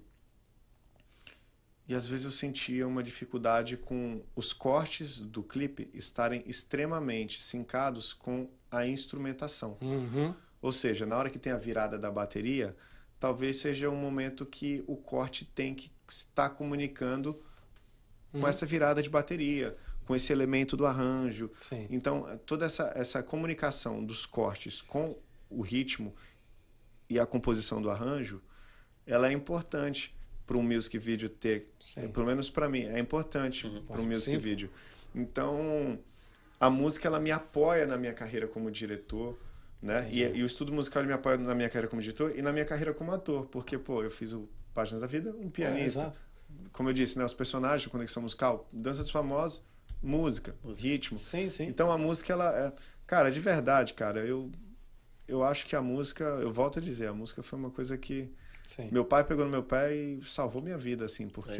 e 1.87 1.93
às 1.93 2.07
vezes 2.07 2.25
eu 2.25 2.31
sentia 2.31 2.87
uma 2.87 3.03
dificuldade 3.03 3.75
com 3.75 4.21
os 4.35 4.53
cortes 4.53 5.19
do 5.19 5.43
clipe 5.43 5.89
estarem 5.93 6.41
extremamente 6.45 7.41
sincados 7.41 8.13
com 8.13 8.49
a 8.71 8.87
instrumentação. 8.87 9.77
Uhum. 9.81 10.33
Ou 10.61 10.71
seja, 10.71 11.05
na 11.05 11.17
hora 11.17 11.29
que 11.29 11.37
tem 11.37 11.51
a 11.51 11.57
virada 11.57 11.99
da 11.99 12.09
bateria, 12.09 12.75
talvez 13.19 13.57
seja 13.57 13.89
um 13.89 13.95
momento 13.97 14.45
que 14.45 14.83
o 14.87 14.95
corte 14.95 15.43
tem 15.43 15.75
que 15.75 15.91
estar 16.07 16.51
comunicando 16.51 17.41
com 18.31 18.39
uhum. 18.39 18.47
essa 18.47 18.65
virada 18.65 19.03
de 19.03 19.09
bateria, 19.09 19.77
com 20.05 20.15
esse 20.15 20.31
elemento 20.31 20.77
do 20.77 20.85
arranjo. 20.85 21.51
Sim. 21.59 21.85
Então, 21.89 22.39
toda 22.45 22.65
essa, 22.65 22.93
essa 22.95 23.21
comunicação 23.21 24.03
dos 24.03 24.25
cortes 24.25 24.81
com 24.81 25.17
o 25.49 25.61
ritmo 25.61 26.15
e 27.09 27.19
a 27.19 27.25
composição 27.25 27.81
do 27.81 27.89
arranjo, 27.89 28.41
ela 29.05 29.27
é 29.27 29.33
importante 29.33 30.15
para 30.45 30.57
um 30.57 30.63
music 30.63 30.97
video 30.97 31.29
ter, 31.29 31.67
Sim. 31.79 32.09
pelo 32.09 32.25
menos 32.25 32.49
para 32.49 32.67
mim, 32.67 32.83
é 32.83 32.99
importante 32.99 33.67
uhum. 33.67 33.83
para 33.85 34.01
um 34.01 34.05
music 34.05 34.31
Sim. 34.31 34.37
video. 34.37 34.69
Então, 35.15 35.99
a 36.59 36.69
música 36.69 37.07
ela 37.07 37.19
me 37.19 37.31
apoia 37.31 37.85
na 37.85 37.97
minha 37.97 38.13
carreira 38.13 38.47
como 38.47 38.69
diretor, 38.69 39.37
né? 39.81 40.07
E, 40.11 40.21
e, 40.21 40.43
o 40.43 40.45
estudo 40.45 40.71
musical 40.71 41.03
me 41.03 41.13
apoia 41.13 41.37
na 41.37 41.53
minha 41.53 41.67
carreira 41.67 41.87
como 41.87 42.01
diretor 42.01 42.37
e 42.37 42.41
na 42.41 42.51
minha 42.51 42.65
carreira 42.65 42.93
como 42.93 43.11
ator, 43.11 43.45
porque 43.47 43.77
pô, 43.77 44.01
eu 44.03 44.09
fiz 44.09 44.31
o 44.31 44.47
Páginas 44.73 45.01
da 45.01 45.07
Vida, 45.07 45.35
um 45.37 45.49
pianista. 45.49 46.03
É, 46.03 46.69
como 46.71 46.89
eu 46.89 46.93
disse, 46.93 47.17
né, 47.17 47.25
os 47.25 47.33
personagens, 47.33 47.85
conexão 47.87 48.23
musical, 48.23 48.67
dança 48.71 49.01
dos 49.01 49.11
famosos, 49.11 49.65
música, 50.01 50.55
música. 50.63 50.87
ritmo. 50.87 51.17
Sim, 51.17 51.49
sim. 51.49 51.67
Então 51.67 51.91
a 51.91 51.97
música 51.97 52.33
ela 52.33 52.57
é, 52.57 52.73
cara, 53.05 53.29
de 53.29 53.39
verdade, 53.39 53.93
cara, 53.93 54.25
eu 54.25 54.51
eu 55.27 55.43
acho 55.43 55.65
que 55.65 55.75
a 55.75 55.81
música, 55.81 56.23
eu 56.23 56.51
volto 56.51 56.79
a 56.79 56.81
dizer, 56.81 57.07
a 57.07 57.13
música 57.13 57.41
foi 57.41 57.57
uma 57.57 57.69
coisa 57.69 57.97
que 57.97 58.31
Sim. 58.65 58.89
meu 58.91 59.03
pai 59.03 59.23
pegou 59.23 59.43
no 59.43 59.51
meu 59.51 59.63
pé 59.63 59.93
e 59.93 60.19
salvou 60.23 60.61
minha 60.61 60.77
vida, 60.77 61.05
assim, 61.05 61.27
porque 61.27 61.51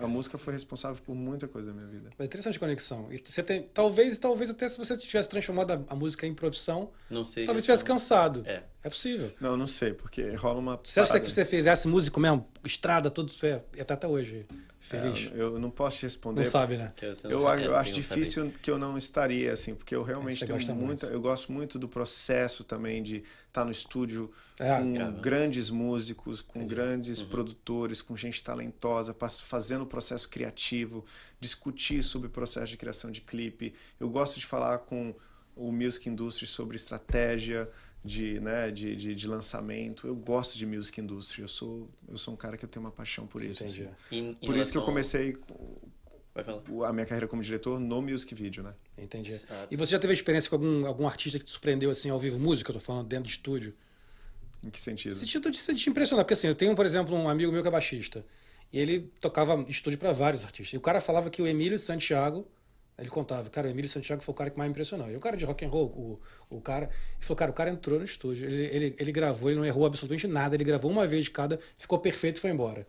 a 0.00 0.06
música 0.06 0.38
foi 0.38 0.52
responsável 0.52 1.02
por 1.04 1.14
muita 1.14 1.46
coisa 1.46 1.68
na 1.68 1.74
minha 1.74 1.86
vida. 1.86 2.10
É 2.18 2.24
interessante 2.24 2.58
conexão. 2.58 3.12
E 3.12 3.22
você 3.24 3.42
tem, 3.42 3.62
talvez, 3.74 4.18
talvez 4.18 4.50
até 4.50 4.68
se 4.68 4.78
você 4.78 4.96
tivesse 4.96 5.28
transformado 5.28 5.72
a, 5.72 5.92
a 5.92 5.96
música 5.96 6.26
em 6.26 6.34
profissão, 6.34 6.90
não 7.10 7.24
sei, 7.24 7.44
talvez 7.44 7.64
tivesse 7.64 7.84
cansado. 7.84 8.42
É. 8.46 8.62
É 8.82 8.88
possível. 8.88 9.30
Não, 9.38 9.56
não 9.58 9.66
sei, 9.66 9.92
porque 9.92 10.34
rola 10.34 10.58
uma. 10.58 10.80
Você 10.82 11.00
acha 11.00 11.20
que 11.20 11.30
você 11.30 11.44
fizesse 11.44 11.86
músico 11.86 12.18
mesmo, 12.18 12.46
estrada, 12.64 13.10
tudo, 13.10 13.30
ia 13.42 13.82
até 13.82 14.08
hoje 14.08 14.46
feliz? 14.80 15.30
É, 15.32 15.40
eu 15.40 15.58
não 15.58 15.70
posso 15.70 15.98
te 15.98 16.02
responder. 16.04 16.42
Não 16.42 16.50
sabe, 16.50 16.76
né? 16.76 16.92
Eu, 17.24 17.46
eu 17.48 17.76
acho 17.76 17.92
difícil 17.92 18.44
saber. 18.44 18.58
que 18.58 18.70
eu 18.70 18.78
não 18.78 18.96
estaria, 18.96 19.52
assim, 19.52 19.74
porque 19.74 19.94
eu 19.94 20.02
realmente 20.02 20.44
tenho 20.44 20.74
muita. 20.74 21.06
Eu 21.06 21.20
gosto 21.20 21.52
muito 21.52 21.78
do 21.78 21.88
processo 21.88 22.64
também 22.64 23.02
de 23.02 23.22
estar 23.46 23.64
no 23.64 23.70
estúdio 23.70 24.30
é, 24.58 24.78
com 24.78 24.92
grava. 24.94 25.20
grandes 25.20 25.70
músicos, 25.70 26.40
com 26.40 26.60
Entendi. 26.60 26.74
grandes 26.74 27.20
uhum. 27.20 27.28
produtores, 27.28 28.00
com 28.00 28.16
gente 28.16 28.42
talentosa, 28.42 29.14
fazendo 29.44 29.82
o 29.82 29.86
processo 29.86 30.28
criativo, 30.28 31.04
discutir 31.38 32.02
sobre 32.02 32.28
o 32.28 32.30
processo 32.30 32.68
de 32.68 32.76
criação 32.76 33.10
de 33.10 33.20
clipe. 33.20 33.74
Eu 33.98 34.08
gosto 34.08 34.40
de 34.40 34.46
falar 34.46 34.78
com 34.78 35.14
o 35.54 35.70
Music 35.70 36.08
Industry 36.08 36.46
sobre 36.46 36.76
estratégia 36.76 37.68
de, 38.04 38.40
né, 38.40 38.70
de, 38.70 38.96
de, 38.96 39.14
de, 39.14 39.28
lançamento. 39.28 40.06
Eu 40.06 40.14
gosto 40.14 40.56
de 40.56 40.64
music 40.64 41.00
industry. 41.00 41.42
Eu 41.42 41.48
sou, 41.48 41.88
eu 42.08 42.16
sou 42.16 42.34
um 42.34 42.36
cara 42.36 42.56
que 42.56 42.64
eu 42.64 42.68
tenho 42.68 42.84
uma 42.84 42.90
paixão 42.90 43.26
por 43.26 43.44
isso. 43.44 43.64
Assim. 43.64 43.88
Por 44.44 44.56
isso 44.56 44.72
que 44.72 44.78
eu 44.78 44.82
comecei 44.82 45.36
a 46.86 46.92
minha 46.92 47.04
carreira 47.04 47.26
como 47.26 47.42
diretor 47.42 47.78
no 47.78 48.00
music 48.00 48.34
video, 48.34 48.62
né? 48.62 48.72
Entendi. 48.96 49.30
Exato. 49.30 49.68
E 49.70 49.76
você 49.76 49.92
já 49.92 49.98
teve 49.98 50.12
experiência 50.14 50.48
com 50.48 50.56
algum, 50.56 50.86
algum 50.86 51.06
artista 51.06 51.38
que 51.38 51.44
te 51.44 51.50
surpreendeu 51.50 51.90
assim 51.90 52.08
ao 52.10 52.18
vivo 52.18 52.38
música? 52.38 52.70
Eu 52.70 52.74
tô 52.74 52.80
falando 52.80 53.06
dentro 53.06 53.24
do 53.24 53.30
estúdio. 53.30 53.74
Em 54.64 54.70
que 54.70 54.80
sentido? 54.80 55.14
Sentido 55.14 55.50
de, 55.50 55.74
de 55.74 55.90
impressionar. 55.90 56.24
Porque 56.24 56.34
assim, 56.34 56.46
eu 56.46 56.54
tenho, 56.54 56.74
por 56.74 56.86
exemplo, 56.86 57.14
um 57.14 57.28
amigo 57.28 57.52
meu 57.52 57.62
que 57.62 57.68
é 57.68 57.70
baixista. 57.70 58.24
E 58.72 58.78
ele 58.78 59.10
tocava 59.20 59.64
estúdio 59.68 59.98
para 59.98 60.12
vários 60.12 60.44
artistas. 60.44 60.74
E 60.74 60.76
o 60.76 60.80
cara 60.80 61.00
falava 61.00 61.28
que 61.28 61.42
o 61.42 61.46
Emílio 61.46 61.78
Santiago 61.78 62.46
ele 63.00 63.08
contava, 63.08 63.48
cara, 63.48 63.66
o 63.66 63.70
Emílio 63.70 63.88
Santiago 63.88 64.22
foi 64.22 64.32
o 64.32 64.36
cara 64.36 64.50
que 64.50 64.58
mais 64.58 64.68
me 64.68 64.72
impressionou. 64.72 65.10
E 65.10 65.16
o 65.16 65.20
cara 65.20 65.36
de 65.36 65.44
rock 65.44 65.64
and 65.64 65.68
roll, 65.68 65.86
o, 65.86 66.56
o 66.56 66.60
cara, 66.60 66.84
ele 66.84 67.24
falou, 67.24 67.36
cara, 67.36 67.50
o 67.50 67.54
cara 67.54 67.70
entrou 67.70 67.98
no 67.98 68.04
estúdio, 68.04 68.46
ele, 68.46 68.64
ele, 68.66 68.96
ele 68.98 69.12
gravou, 69.12 69.50
ele 69.50 69.58
não 69.58 69.66
errou 69.66 69.86
absolutamente 69.86 70.26
nada, 70.26 70.54
ele 70.54 70.64
gravou 70.64 70.90
uma 70.90 71.06
vez 71.06 71.24
de 71.24 71.30
cada, 71.30 71.58
ficou 71.78 71.98
perfeito 71.98 72.36
e 72.36 72.40
foi 72.40 72.50
embora. 72.50 72.86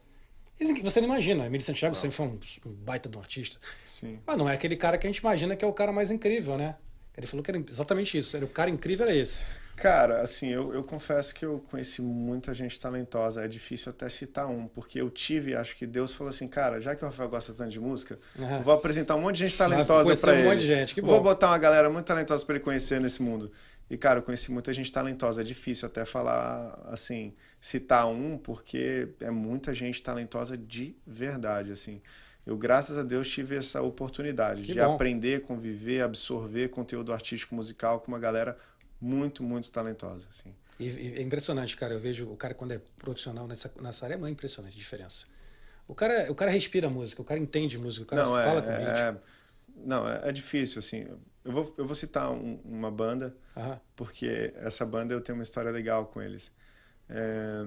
Você 0.84 1.02
não 1.02 1.08
imagina, 1.08 1.46
Emílio 1.46 1.66
Santiago 1.66 1.96
não. 1.96 2.02
sempre 2.02 2.16
foi 2.16 2.28
um, 2.28 2.40
um, 2.66 2.74
baita 2.74 3.10
de 3.10 3.18
um 3.18 3.20
artista. 3.20 3.58
Sim. 3.86 4.20
Mas 4.26 4.38
não 4.38 4.48
é 4.48 4.54
aquele 4.54 4.76
cara 4.76 4.98
que 4.98 5.08
a 5.08 5.10
gente 5.10 5.18
imagina 5.18 5.56
que 5.56 5.66
é 5.66 5.68
o 5.68 5.74
cara 5.74 5.92
mais 5.92 6.12
incrível, 6.12 6.58
né? 6.58 6.76
Ele 7.18 7.26
falou 7.26 7.44
que 7.44 7.50
era 7.50 7.60
exatamente 7.68 8.18
isso, 8.18 8.36
era 8.36 8.46
o 8.46 8.50
cara 8.50 8.70
incrível 8.70 9.08
era 9.08 9.16
esse. 9.16 9.46
Cara, 9.82 10.22
assim, 10.22 10.50
eu, 10.50 10.74
eu 10.74 10.84
confesso 10.84 11.34
que 11.34 11.44
eu 11.44 11.64
conheci 11.70 12.02
muita 12.02 12.54
gente 12.54 12.80
talentosa. 12.80 13.44
É 13.44 13.48
difícil 13.48 13.90
até 13.90 14.08
citar 14.10 14.48
um, 14.48 14.68
porque 14.68 15.02
eu 15.02 15.10
tive, 15.10 15.56
acho 15.56 15.76
que 15.76 15.88
Deus 15.88 16.14
falou 16.14 16.30
assim, 16.30 16.48
cara, 16.48 16.80
já 16.80 16.96
que 16.96 17.04
o 17.04 17.08
Rafael 17.08 17.30
gosta 17.30 17.54
tanto 17.54 17.72
de 17.72 17.80
música, 17.80 18.20
vou 18.64 18.74
apresentar 18.74 19.16
um 19.16 19.22
monte 19.22 19.38
de 19.38 19.48
gente 19.48 19.58
talentosa 19.58 20.16
para 20.16 20.34
ele. 20.34 20.48
um 20.48 20.52
monte 20.52 20.60
de 20.60 20.68
gente, 20.68 20.94
que 20.94 21.02
bom. 21.02 21.08
Vou 21.08 21.22
botar 21.22 21.48
uma 21.48 21.58
galera 21.58 21.90
muito 21.90 22.06
talentosa 22.06 22.46
para 22.46 22.56
ele 22.56 22.64
conhecer 22.64 23.02
nesse 23.02 23.22
mundo. 23.22 23.52
E, 23.90 23.98
cara, 23.98 24.20
eu 24.20 24.24
conheci 24.24 24.52
muita 24.52 24.72
gente 24.72 24.90
talentosa. 24.92 25.42
É 25.42 25.44
difícil 25.44 25.86
até 25.86 26.06
falar, 26.06 26.80
assim, 26.86 27.34
citar 27.60 28.08
um, 28.08 28.38
porque 28.38 29.10
é 29.20 29.30
muita 29.30 29.74
gente 29.74 30.02
talentosa 30.02 30.58
de 30.58 30.96
verdade, 31.06 31.72
assim. 31.72 32.02
Eu, 32.46 32.58
graças 32.58 32.98
a 32.98 33.04
Deus, 33.04 33.30
tive 33.30 33.56
essa 33.56 33.82
oportunidade 33.82 34.62
que 34.62 34.74
de 34.74 34.80
bom. 34.80 34.96
aprender, 34.96 35.42
conviver, 35.42 36.02
absorver 36.02 36.70
conteúdo 36.70 37.14
artístico 37.14 37.54
musical 37.54 38.00
com 38.00 38.08
uma 38.12 38.20
galera 38.20 38.58
muito, 39.02 39.42
muito 39.42 39.72
talentosa, 39.72 40.28
assim. 40.30 40.54
E, 40.80 40.86
e, 40.86 41.16
é 41.18 41.22
impressionante, 41.22 41.76
cara. 41.76 41.94
Eu 41.94 42.00
vejo 42.00 42.30
o 42.32 42.38
cara 42.38 42.54
quando 42.54 42.72
é 42.72 42.82
profissional 42.98 43.48
nessa, 43.48 43.74
nessa 43.82 44.06
área, 44.06 44.16
é 44.16 44.18
muito 44.18 44.34
impressionante 44.34 44.76
a 44.76 44.78
diferença. 44.78 45.26
O 45.88 45.96
cara, 45.96 46.32
o 46.32 46.36
cara 46.36 46.52
respira 46.52 46.90
música, 46.90 47.22
o 47.22 47.26
cara 47.26 47.40
entende 47.40 47.78
música, 47.78 48.04
o 48.04 48.08
cara 48.08 48.24
não, 48.24 48.32
fala 48.32 48.60
é, 48.60 48.62
com 48.62 48.70
a 48.70 48.78
gente. 48.78 49.00
É, 49.00 49.16
não, 49.84 50.08
é, 50.08 50.30
é, 50.30 50.32
difícil, 50.32 50.80
assim. 50.80 51.08
Eu 51.44 51.52
vou, 51.52 51.74
eu 51.78 51.86
vou 51.86 51.96
citar 51.96 52.32
um, 52.32 52.60
uma 52.64 52.92
banda, 52.92 53.36
Aham. 53.58 53.82
porque 53.96 54.54
essa 54.58 54.86
banda 54.86 55.14
eu 55.14 55.22
tenho 55.22 55.38
uma 55.38 55.44
história 55.44 55.72
legal 55.72 56.06
com 56.06 56.22
eles. 56.22 56.56
É, 57.10 57.66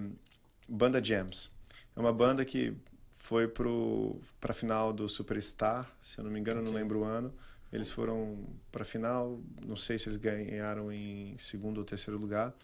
banda 0.68 1.04
Jams. 1.04 1.50
É 1.96 2.00
uma 2.00 2.12
banda 2.12 2.44
que 2.44 2.74
foi 3.16 3.48
para 3.48 4.50
a 4.50 4.54
final 4.54 4.92
do 4.92 5.08
Superstar, 5.08 5.90
se 6.00 6.18
eu 6.18 6.24
não 6.24 6.30
me 6.30 6.38
engano, 6.38 6.60
okay. 6.60 6.72
não 6.72 6.78
lembro 6.78 7.00
o 7.00 7.04
ano. 7.04 7.34
Eles 7.74 7.90
foram 7.90 8.46
para 8.70 8.82
a 8.82 8.84
final, 8.84 9.42
não 9.66 9.74
sei 9.74 9.98
se 9.98 10.08
eles 10.08 10.16
ganharam 10.16 10.92
em 10.92 11.36
segundo 11.36 11.78
ou 11.78 11.84
terceiro 11.84 12.18
lugar. 12.18 12.54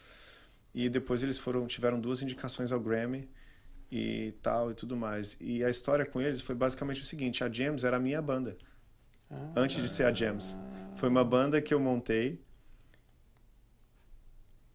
E 0.73 0.89
depois 0.89 1.23
eles 1.23 1.37
foram 1.37 1.67
tiveram 1.67 1.99
duas 1.99 2.23
indicações 2.23 2.71
ao 2.71 2.79
Grammy 2.79 3.29
e 3.91 4.33
tal 4.41 4.71
e 4.71 4.75
tudo 4.75 4.97
mais. 4.97 5.37
E 5.41 5.65
a 5.65 5.69
história 5.69 6.07
com 6.07 6.21
eles 6.21 6.41
foi 6.41 6.55
basicamente 6.55 7.01
o 7.01 7.05
seguinte: 7.05 7.43
a 7.43 7.51
Jams 7.51 7.83
era 7.83 7.97
a 7.97 8.01
minha 8.01 8.23
banda. 8.23 8.57
Ah, 9.29 9.53
antes 9.57 9.83
de 9.83 9.89
ser 9.89 10.05
a 10.05 10.15
Jams. 10.15 10.57
Foi 10.95 11.09
uma 11.09 11.25
banda 11.25 11.61
que 11.61 11.75
eu 11.75 11.81
montei 11.81 12.41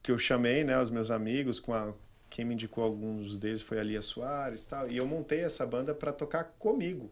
que 0.03 0.11
eu 0.11 0.17
chamei, 0.17 0.63
né, 0.63 0.79
os 0.79 0.91
meus 0.91 1.09
amigos 1.09 1.59
com 1.59 1.73
a 1.73 1.91
quem 2.29 2.45
me 2.45 2.53
indicou 2.53 2.83
alguns 2.83 3.37
deles 3.39 3.61
foi 3.61 3.79
a 3.79 3.83
Lia 3.83 4.01
Soares, 4.01 4.65
tal, 4.65 4.91
e 4.91 4.97
eu 4.97 5.07
montei 5.07 5.39
essa 5.39 5.65
banda 5.65 5.95
para 5.95 6.11
tocar 6.11 6.43
comigo 6.59 7.11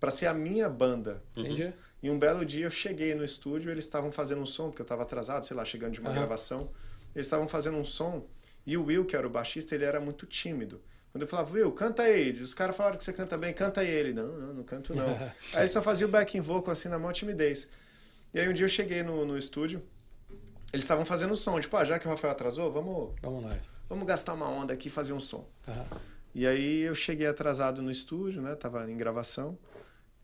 para 0.00 0.10
ser 0.10 0.26
a 0.26 0.34
minha 0.34 0.68
banda. 0.68 1.22
Entendi. 1.36 1.72
E 2.06 2.10
um 2.10 2.16
belo 2.20 2.44
dia 2.44 2.66
eu 2.66 2.70
cheguei 2.70 3.16
no 3.16 3.24
estúdio, 3.24 3.68
eles 3.68 3.84
estavam 3.84 4.12
fazendo 4.12 4.40
um 4.40 4.46
som, 4.46 4.68
porque 4.68 4.80
eu 4.80 4.84
estava 4.84 5.02
atrasado, 5.02 5.44
sei 5.44 5.56
lá, 5.56 5.64
chegando 5.64 5.92
de 5.94 5.98
uma 6.00 6.10
Aham. 6.10 6.20
gravação. 6.20 6.70
Eles 7.12 7.26
estavam 7.26 7.48
fazendo 7.48 7.76
um 7.78 7.84
som 7.84 8.24
e 8.64 8.76
o 8.76 8.84
Will, 8.84 9.04
que 9.04 9.16
era 9.16 9.26
o 9.26 9.30
baixista, 9.30 9.74
ele 9.74 9.84
era 9.84 9.98
muito 9.98 10.24
tímido. 10.24 10.80
Quando 11.10 11.22
eu 11.22 11.26
falava, 11.28 11.52
Will, 11.52 11.72
canta 11.72 12.04
aí. 12.04 12.30
Os 12.30 12.54
caras 12.54 12.76
falaram 12.76 12.96
que 12.96 13.02
você 13.02 13.12
canta 13.12 13.36
bem, 13.36 13.52
canta 13.52 13.80
aí. 13.80 13.90
Ele, 13.90 14.12
não, 14.12 14.28
não, 14.28 14.54
não 14.54 14.62
canto 14.62 14.94
não. 14.94 15.08
aí 15.52 15.62
ele 15.62 15.68
só 15.68 15.82
fazia 15.82 16.06
o 16.06 16.08
backing 16.08 16.40
vocal 16.40 16.70
assim 16.70 16.88
na 16.88 16.96
maior 16.96 17.12
timidez. 17.12 17.68
E 18.32 18.38
aí 18.38 18.48
um 18.48 18.52
dia 18.52 18.66
eu 18.66 18.68
cheguei 18.68 19.02
no, 19.02 19.26
no 19.26 19.36
estúdio, 19.36 19.82
eles 20.72 20.84
estavam 20.84 21.04
fazendo 21.04 21.32
o 21.32 21.36
som, 21.36 21.58
tipo, 21.58 21.76
ah, 21.76 21.84
já 21.84 21.98
que 21.98 22.06
o 22.06 22.10
Rafael 22.10 22.30
atrasou, 22.30 22.70
vamos, 22.70 23.14
Vamos 23.20 23.42
lá. 23.42 23.58
vamos 23.88 24.06
gastar 24.06 24.34
uma 24.34 24.48
onda 24.48 24.72
aqui 24.72 24.86
e 24.86 24.90
fazer 24.92 25.12
um 25.12 25.18
som. 25.20 25.44
Aham. 25.66 25.86
E 26.32 26.46
aí 26.46 26.82
eu 26.82 26.94
cheguei 26.94 27.26
atrasado 27.26 27.82
no 27.82 27.90
estúdio, 27.90 28.42
né? 28.42 28.54
Tava 28.54 28.88
em 28.88 28.96
gravação. 28.96 29.58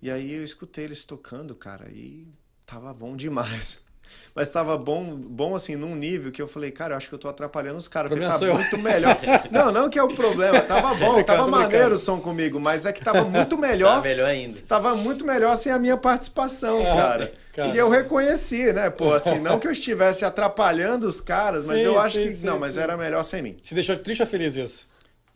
E 0.03 0.11
aí 0.11 0.35
eu 0.35 0.43
escutei 0.43 0.85
eles 0.85 1.05
tocando, 1.05 1.55
cara, 1.55 1.89
e 1.89 2.27
tava 2.67 2.93
bom 2.93 3.17
demais. 3.17 3.83
Mas 4.35 4.51
tava 4.51 4.77
bom, 4.77 5.15
bom 5.15 5.55
assim, 5.55 5.77
num 5.77 5.95
nível 5.95 6.33
que 6.33 6.43
eu 6.43 6.47
falei, 6.49 6.71
cara, 6.71 6.93
eu 6.93 6.97
acho 6.97 7.09
que 7.09 7.15
eu 7.15 7.19
tô 7.19 7.29
atrapalhando 7.29 7.79
os 7.79 7.89
caras, 7.89 8.11
porque 8.11 8.21
problema 8.21 8.33
tá 8.33 8.39
sou 8.39 8.49
eu. 8.49 8.55
muito 8.55 8.77
melhor. 8.77 9.19
Não, 9.51 9.71
não 9.73 9.89
que 9.89 9.99
é 9.99 10.03
o 10.03 10.15
problema, 10.15 10.61
tava 10.61 10.93
bom, 10.97 11.23
tava 11.23 11.47
maneiro 11.47 11.95
o 11.95 11.99
som 11.99 12.21
comigo, 12.21 12.59
mas 12.59 12.85
é 12.85 12.93
que 12.93 13.03
tava 13.03 13.25
muito 13.25 13.57
melhor. 13.57 13.97
Tá 13.97 14.03
melhor 14.03 14.29
ainda. 14.29 14.61
Tava 14.67 14.95
muito 14.95 15.25
melhor 15.25 15.55
sem 15.55 15.71
a 15.73 15.79
minha 15.79 15.97
participação, 15.97 16.83
cara. 16.83 17.33
cara. 17.55 17.75
E 17.75 17.79
eu 17.79 17.89
reconheci, 17.89 18.73
né? 18.73 18.91
Pô, 18.91 19.15
assim, 19.15 19.39
não 19.39 19.59
que 19.59 19.67
eu 19.67 19.73
estivesse 19.73 20.25
atrapalhando 20.25 21.07
os 21.07 21.21
caras, 21.21 21.67
mas 21.67 21.79
Sim, 21.79 21.85
eu 21.85 21.99
acho 21.99 22.17
sim, 22.17 22.27
que. 22.27 22.33
sim, 22.33 22.47
não, 22.47 22.59
mas 22.59 22.77
era 22.77 22.97
melhor 22.97 23.23
sem 23.23 23.43
mim. 23.43 23.53
Te 23.53 23.75
deixou 23.75 23.97
triste 23.97 24.23
ou 24.23 24.27
feliz 24.27 24.57
isso? 24.57 24.89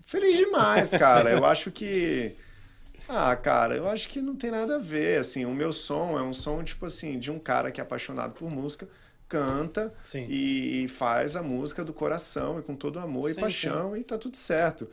Feliz 0.04 0.36
demais, 0.36 0.90
cara. 0.90 1.30
Eu 1.30 1.44
acho 1.44 1.70
que. 1.70 2.34
Ah, 3.08 3.34
cara, 3.36 3.76
eu 3.76 3.86
acho 3.88 4.08
que 4.08 4.20
não 4.20 4.34
tem 4.34 4.50
nada 4.50 4.76
a 4.76 4.78
ver. 4.78 5.20
Assim, 5.20 5.44
o 5.44 5.54
meu 5.54 5.72
som 5.72 6.18
é 6.18 6.22
um 6.22 6.34
som, 6.34 6.62
tipo 6.62 6.86
assim, 6.86 7.18
de 7.18 7.30
um 7.30 7.38
cara 7.38 7.70
que 7.70 7.80
é 7.80 7.84
apaixonado 7.84 8.32
por 8.32 8.50
música, 8.50 8.88
canta 9.28 9.92
Sim. 10.02 10.26
e 10.28 10.86
faz 10.88 11.36
a 11.36 11.42
música 11.42 11.84
do 11.84 11.92
coração 11.92 12.58
e 12.58 12.62
com 12.62 12.74
todo 12.74 12.98
amor 12.98 13.30
Sim, 13.30 13.38
e 13.38 13.40
paixão 13.40 13.96
e 13.96 14.04
tá 14.04 14.18
tudo 14.18 14.36
certo. 14.36 14.88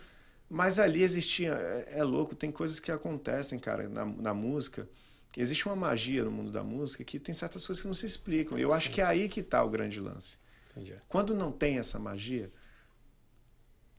Mas 0.49 0.77
ali 0.77 1.01
existia. 1.01 1.53
É, 1.53 1.99
é 1.99 2.03
louco, 2.03 2.35
tem 2.35 2.51
coisas 2.51 2.79
que 2.79 2.91
acontecem, 2.91 3.59
cara, 3.59 3.89
na, 3.89 4.05
na 4.05 4.33
música. 4.33 4.87
Existe 5.35 5.65
uma 5.65 5.75
magia 5.75 6.23
no 6.23 6.29
mundo 6.29 6.51
da 6.51 6.63
música 6.63 7.03
que 7.03 7.17
tem 7.17 7.33
certas 7.33 7.65
coisas 7.65 7.81
que 7.81 7.87
não 7.87 7.93
se 7.93 8.05
explicam. 8.05 8.57
Eu 8.57 8.71
acho 8.71 8.91
que 8.91 9.01
é 9.01 9.03
aí 9.03 9.27
que 9.27 9.41
tá 9.41 9.63
o 9.63 9.69
grande 9.69 9.99
lance. 9.99 10.37
Entendi. 10.69 10.95
Quando 11.07 11.33
não 11.33 11.51
tem 11.51 11.79
essa 11.79 11.97
magia, 11.97 12.51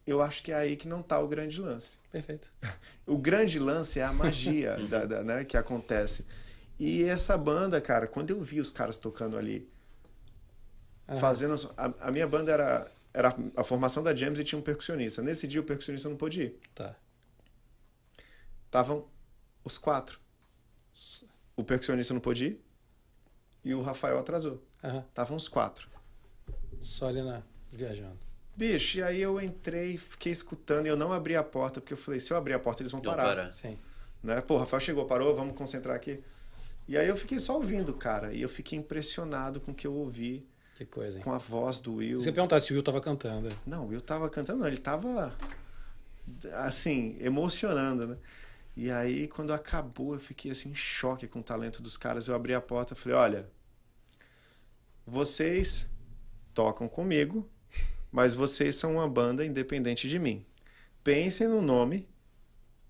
eu 0.06 0.20
acho 0.22 0.42
que 0.42 0.52
é 0.52 0.54
aí 0.56 0.76
que 0.76 0.86
não 0.88 1.02
tá 1.02 1.18
o 1.20 1.26
grande 1.28 1.60
lance. 1.60 1.98
Perfeito. 2.10 2.50
O 3.06 3.18
grande 3.18 3.58
lance 3.58 4.00
é 4.00 4.02
a 4.04 4.12
magia 4.14 4.76
da, 4.88 5.04
da- 5.04 5.22
né, 5.22 5.44
que 5.44 5.56
acontece. 5.58 6.26
E 6.78 7.04
essa 7.04 7.36
banda, 7.36 7.78
cara, 7.80 8.06
quando 8.06 8.30
eu 8.30 8.40
vi 8.42 8.58
os 8.60 8.70
caras 8.70 8.98
tocando 8.98 9.36
ali, 9.36 9.68
Aham. 11.06 11.18
fazendo. 11.20 11.54
A, 11.76 12.08
a 12.08 12.10
minha 12.10 12.26
banda 12.26 12.50
era, 12.50 12.90
era 13.12 13.28
a 13.54 13.62
formação 13.62 14.02
da 14.02 14.14
James 14.16 14.38
e 14.38 14.44
tinha 14.44 14.58
um 14.58 14.62
percussionista. 14.62 15.20
Nesse 15.22 15.46
dia 15.46 15.60
o 15.60 15.64
percussionista 15.64 16.08
não 16.08 16.16
pôde 16.16 16.44
ir. 16.44 16.58
Tá. 16.74 16.96
Estavam 18.66 19.06
os 19.62 19.76
quatro. 19.78 20.18
O 21.56 21.62
percussionista 21.62 22.12
não 22.14 22.20
pôde 22.20 22.46
ir 22.46 22.64
e 23.64 23.74
o 23.74 23.82
Rafael 23.82 24.18
atrasou. 24.18 24.62
Estavam 25.08 25.36
os 25.36 25.46
quatro. 25.48 25.88
Só 26.80 27.08
ali 27.08 27.22
na. 27.22 27.42
viajando. 27.70 28.18
Bicho, 28.56 28.98
e 28.98 29.02
aí 29.02 29.20
eu 29.20 29.40
entrei, 29.40 29.96
fiquei 29.96 30.30
escutando 30.30 30.86
e 30.86 30.88
eu 30.88 30.96
não 30.96 31.12
abri 31.12 31.34
a 31.34 31.42
porta, 31.42 31.80
porque 31.80 31.92
eu 31.92 31.96
falei, 31.98 32.20
se 32.20 32.32
eu 32.32 32.36
abrir 32.36 32.52
a 32.52 32.58
porta, 32.58 32.82
eles 32.82 32.92
vão 32.92 33.00
Não 33.02 33.10
parar. 33.10 33.24
parar. 33.24 33.52
Sim. 33.52 33.78
né? 34.22 34.40
Pô, 34.40 34.56
Rafael 34.58 34.80
chegou, 34.80 35.04
parou, 35.06 35.34
vamos 35.34 35.54
concentrar 35.56 35.96
aqui. 35.96 36.22
E 36.86 36.96
aí 36.96 37.08
eu 37.08 37.16
fiquei 37.16 37.38
só 37.38 37.54
ouvindo, 37.56 37.92
cara, 37.94 38.32
e 38.32 38.40
eu 38.42 38.48
fiquei 38.48 38.78
impressionado 38.78 39.60
com 39.60 39.72
o 39.72 39.74
que 39.74 39.86
eu 39.86 39.94
ouvi, 39.94 40.46
Que 40.76 40.84
coisa, 40.84 41.16
hein? 41.18 41.24
com 41.24 41.32
a 41.32 41.38
voz 41.38 41.80
do 41.80 41.94
Will. 41.94 42.20
Você 42.20 42.30
perguntar 42.30 42.60
se 42.60 42.70
o 42.72 42.74
Will 42.76 42.82
tava 42.82 43.00
cantando. 43.00 43.48
Não, 43.66 43.86
o 43.86 43.88
Will 43.88 44.00
tava 44.00 44.28
cantando, 44.30 44.60
não, 44.60 44.68
ele 44.68 44.76
tava 44.76 45.34
assim, 46.52 47.16
emocionando, 47.20 48.06
né? 48.06 48.16
E 48.76 48.90
aí 48.90 49.26
quando 49.28 49.52
acabou, 49.52 50.14
eu 50.14 50.20
fiquei 50.20 50.50
assim 50.50 50.70
em 50.70 50.74
choque 50.74 51.26
com 51.28 51.40
o 51.40 51.42
talento 51.42 51.80
dos 51.82 51.96
caras. 51.96 52.26
Eu 52.28 52.34
abri 52.34 52.52
a 52.54 52.60
porta 52.60 52.92
e 52.92 52.96
falei: 52.96 53.16
"Olha, 53.16 53.46
vocês 55.06 55.88
tocam 56.52 56.88
comigo, 56.88 57.48
mas 58.14 58.32
vocês 58.32 58.76
são 58.76 58.94
uma 58.94 59.08
banda 59.08 59.44
independente 59.44 60.08
de 60.08 60.20
mim. 60.20 60.46
Pensem 61.02 61.48
no 61.48 61.60
nome 61.60 62.08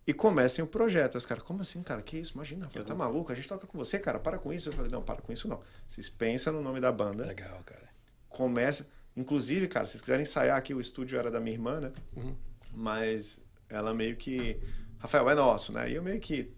e 0.06 0.12
comecem 0.12 0.62
o 0.62 0.68
projeto. 0.68 1.14
Os 1.14 1.24
caras, 1.24 1.42
como 1.42 1.62
assim, 1.62 1.82
cara? 1.82 2.02
Que 2.02 2.18
isso? 2.18 2.34
Imagina, 2.34 2.66
Rafael, 2.66 2.84
tá 2.84 2.94
maluco? 2.94 3.32
A 3.32 3.34
gente 3.34 3.48
toca 3.48 3.66
com 3.66 3.78
você, 3.78 3.98
cara. 3.98 4.18
Para 4.18 4.38
com 4.38 4.52
isso. 4.52 4.68
Eu 4.68 4.74
falei, 4.74 4.90
não, 4.90 5.00
para 5.00 5.22
com 5.22 5.32
isso 5.32 5.48
não. 5.48 5.62
Vocês 5.88 6.10
pensam 6.10 6.52
no 6.52 6.60
nome 6.60 6.78
da 6.78 6.92
banda, 6.92 7.24
Legal, 7.24 7.58
cara. 7.64 7.88
começa. 8.28 8.86
Inclusive, 9.16 9.66
cara, 9.66 9.86
se 9.86 9.92
vocês 9.92 10.02
quiserem 10.02 10.24
ensaiar 10.24 10.58
aqui, 10.58 10.74
o 10.74 10.80
estúdio 10.80 11.18
era 11.18 11.30
da 11.30 11.40
minha 11.40 11.54
irmã, 11.54 11.80
né? 11.80 11.90
Uhum. 12.14 12.34
Mas 12.74 13.40
ela 13.70 13.94
meio 13.94 14.16
que. 14.16 14.60
Rafael, 14.98 15.30
é 15.30 15.34
nosso, 15.34 15.72
né? 15.72 15.90
E 15.90 15.94
eu 15.94 16.02
meio 16.02 16.20
que. 16.20 16.52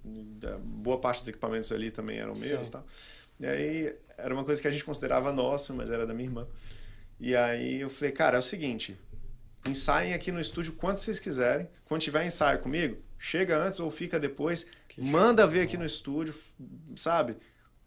Boa 0.65 0.99
parte 0.99 1.21
dos 1.21 1.29
equipamentos 1.29 1.71
ali 1.71 1.93
também 1.93 2.19
eram 2.19 2.35
meus 2.35 2.67
e 2.67 2.71
tal. 2.73 2.85
E 3.39 3.47
aí 3.47 3.97
era 4.19 4.35
uma 4.35 4.43
coisa 4.43 4.61
que 4.61 4.67
a 4.67 4.73
gente 4.73 4.85
considerava 4.85 5.33
nosso, 5.33 5.73
mas 5.73 5.89
era 5.89 6.05
da 6.05 6.13
minha 6.13 6.29
irmã. 6.29 6.49
E 7.19 7.35
aí 7.35 7.81
eu 7.81 7.89
falei, 7.91 8.13
cara, 8.13 8.37
é 8.37 8.39
o 8.39 8.43
seguinte. 8.43 8.99
Ensaiem 9.67 10.15
aqui 10.15 10.31
no 10.31 10.41
estúdio 10.41 10.75
quanto 10.75 11.01
vocês 11.01 11.19
quiserem. 11.19 11.69
Quando 11.87 12.03
tiver 12.03 12.25
ensaio 12.25 12.59
comigo, 12.61 12.99
chega 13.19 13.59
antes 13.59 13.81
ou 13.81 13.91
fica 13.91 14.19
depois. 14.21 14.67
Que 14.89 15.01
manda 15.01 15.47
ver 15.47 15.63
aqui 15.63 15.77
no 15.77 15.85
estúdio, 15.85 16.35
sabe? 16.95 17.37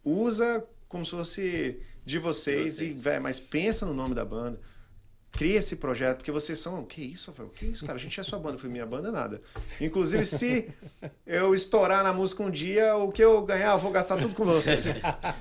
Usa 0.04 0.64
como 0.88 1.04
se 1.04 1.12
fosse 1.12 1.80
de 2.04 2.18
vocês, 2.18 2.76
De 2.78 2.84
vocês. 2.86 2.98
e, 2.98 3.02
velho, 3.02 3.22
mas 3.22 3.38
pensa 3.40 3.86
no 3.86 3.94
nome 3.94 4.14
da 4.14 4.24
banda. 4.24 4.60
Cria 5.32 5.58
esse 5.58 5.76
projeto, 5.76 6.18
porque 6.18 6.32
vocês 6.32 6.58
são. 6.58 6.84
Que 6.84 7.00
isso, 7.02 7.30
Rafael? 7.30 7.48
Que 7.50 7.66
isso, 7.66 7.86
cara? 7.86 7.96
A 7.96 8.00
gente 8.00 8.18
é 8.18 8.22
sua 8.22 8.38
banda. 8.38 8.54
Eu 8.54 8.58
falei, 8.58 8.72
minha 8.72 8.84
banda 8.84 9.12
nada. 9.12 9.40
Inclusive, 9.80 10.24
se 10.24 10.68
eu 11.24 11.54
estourar 11.54 12.02
na 12.02 12.12
música 12.12 12.42
um 12.42 12.50
dia, 12.50 12.96
o 12.96 13.12
que 13.12 13.22
eu 13.22 13.40
ganhar, 13.42 13.72
eu 13.72 13.78
vou 13.78 13.92
gastar 13.92 14.16
tudo 14.18 14.34
com 14.34 14.44
vocês. 14.44 14.84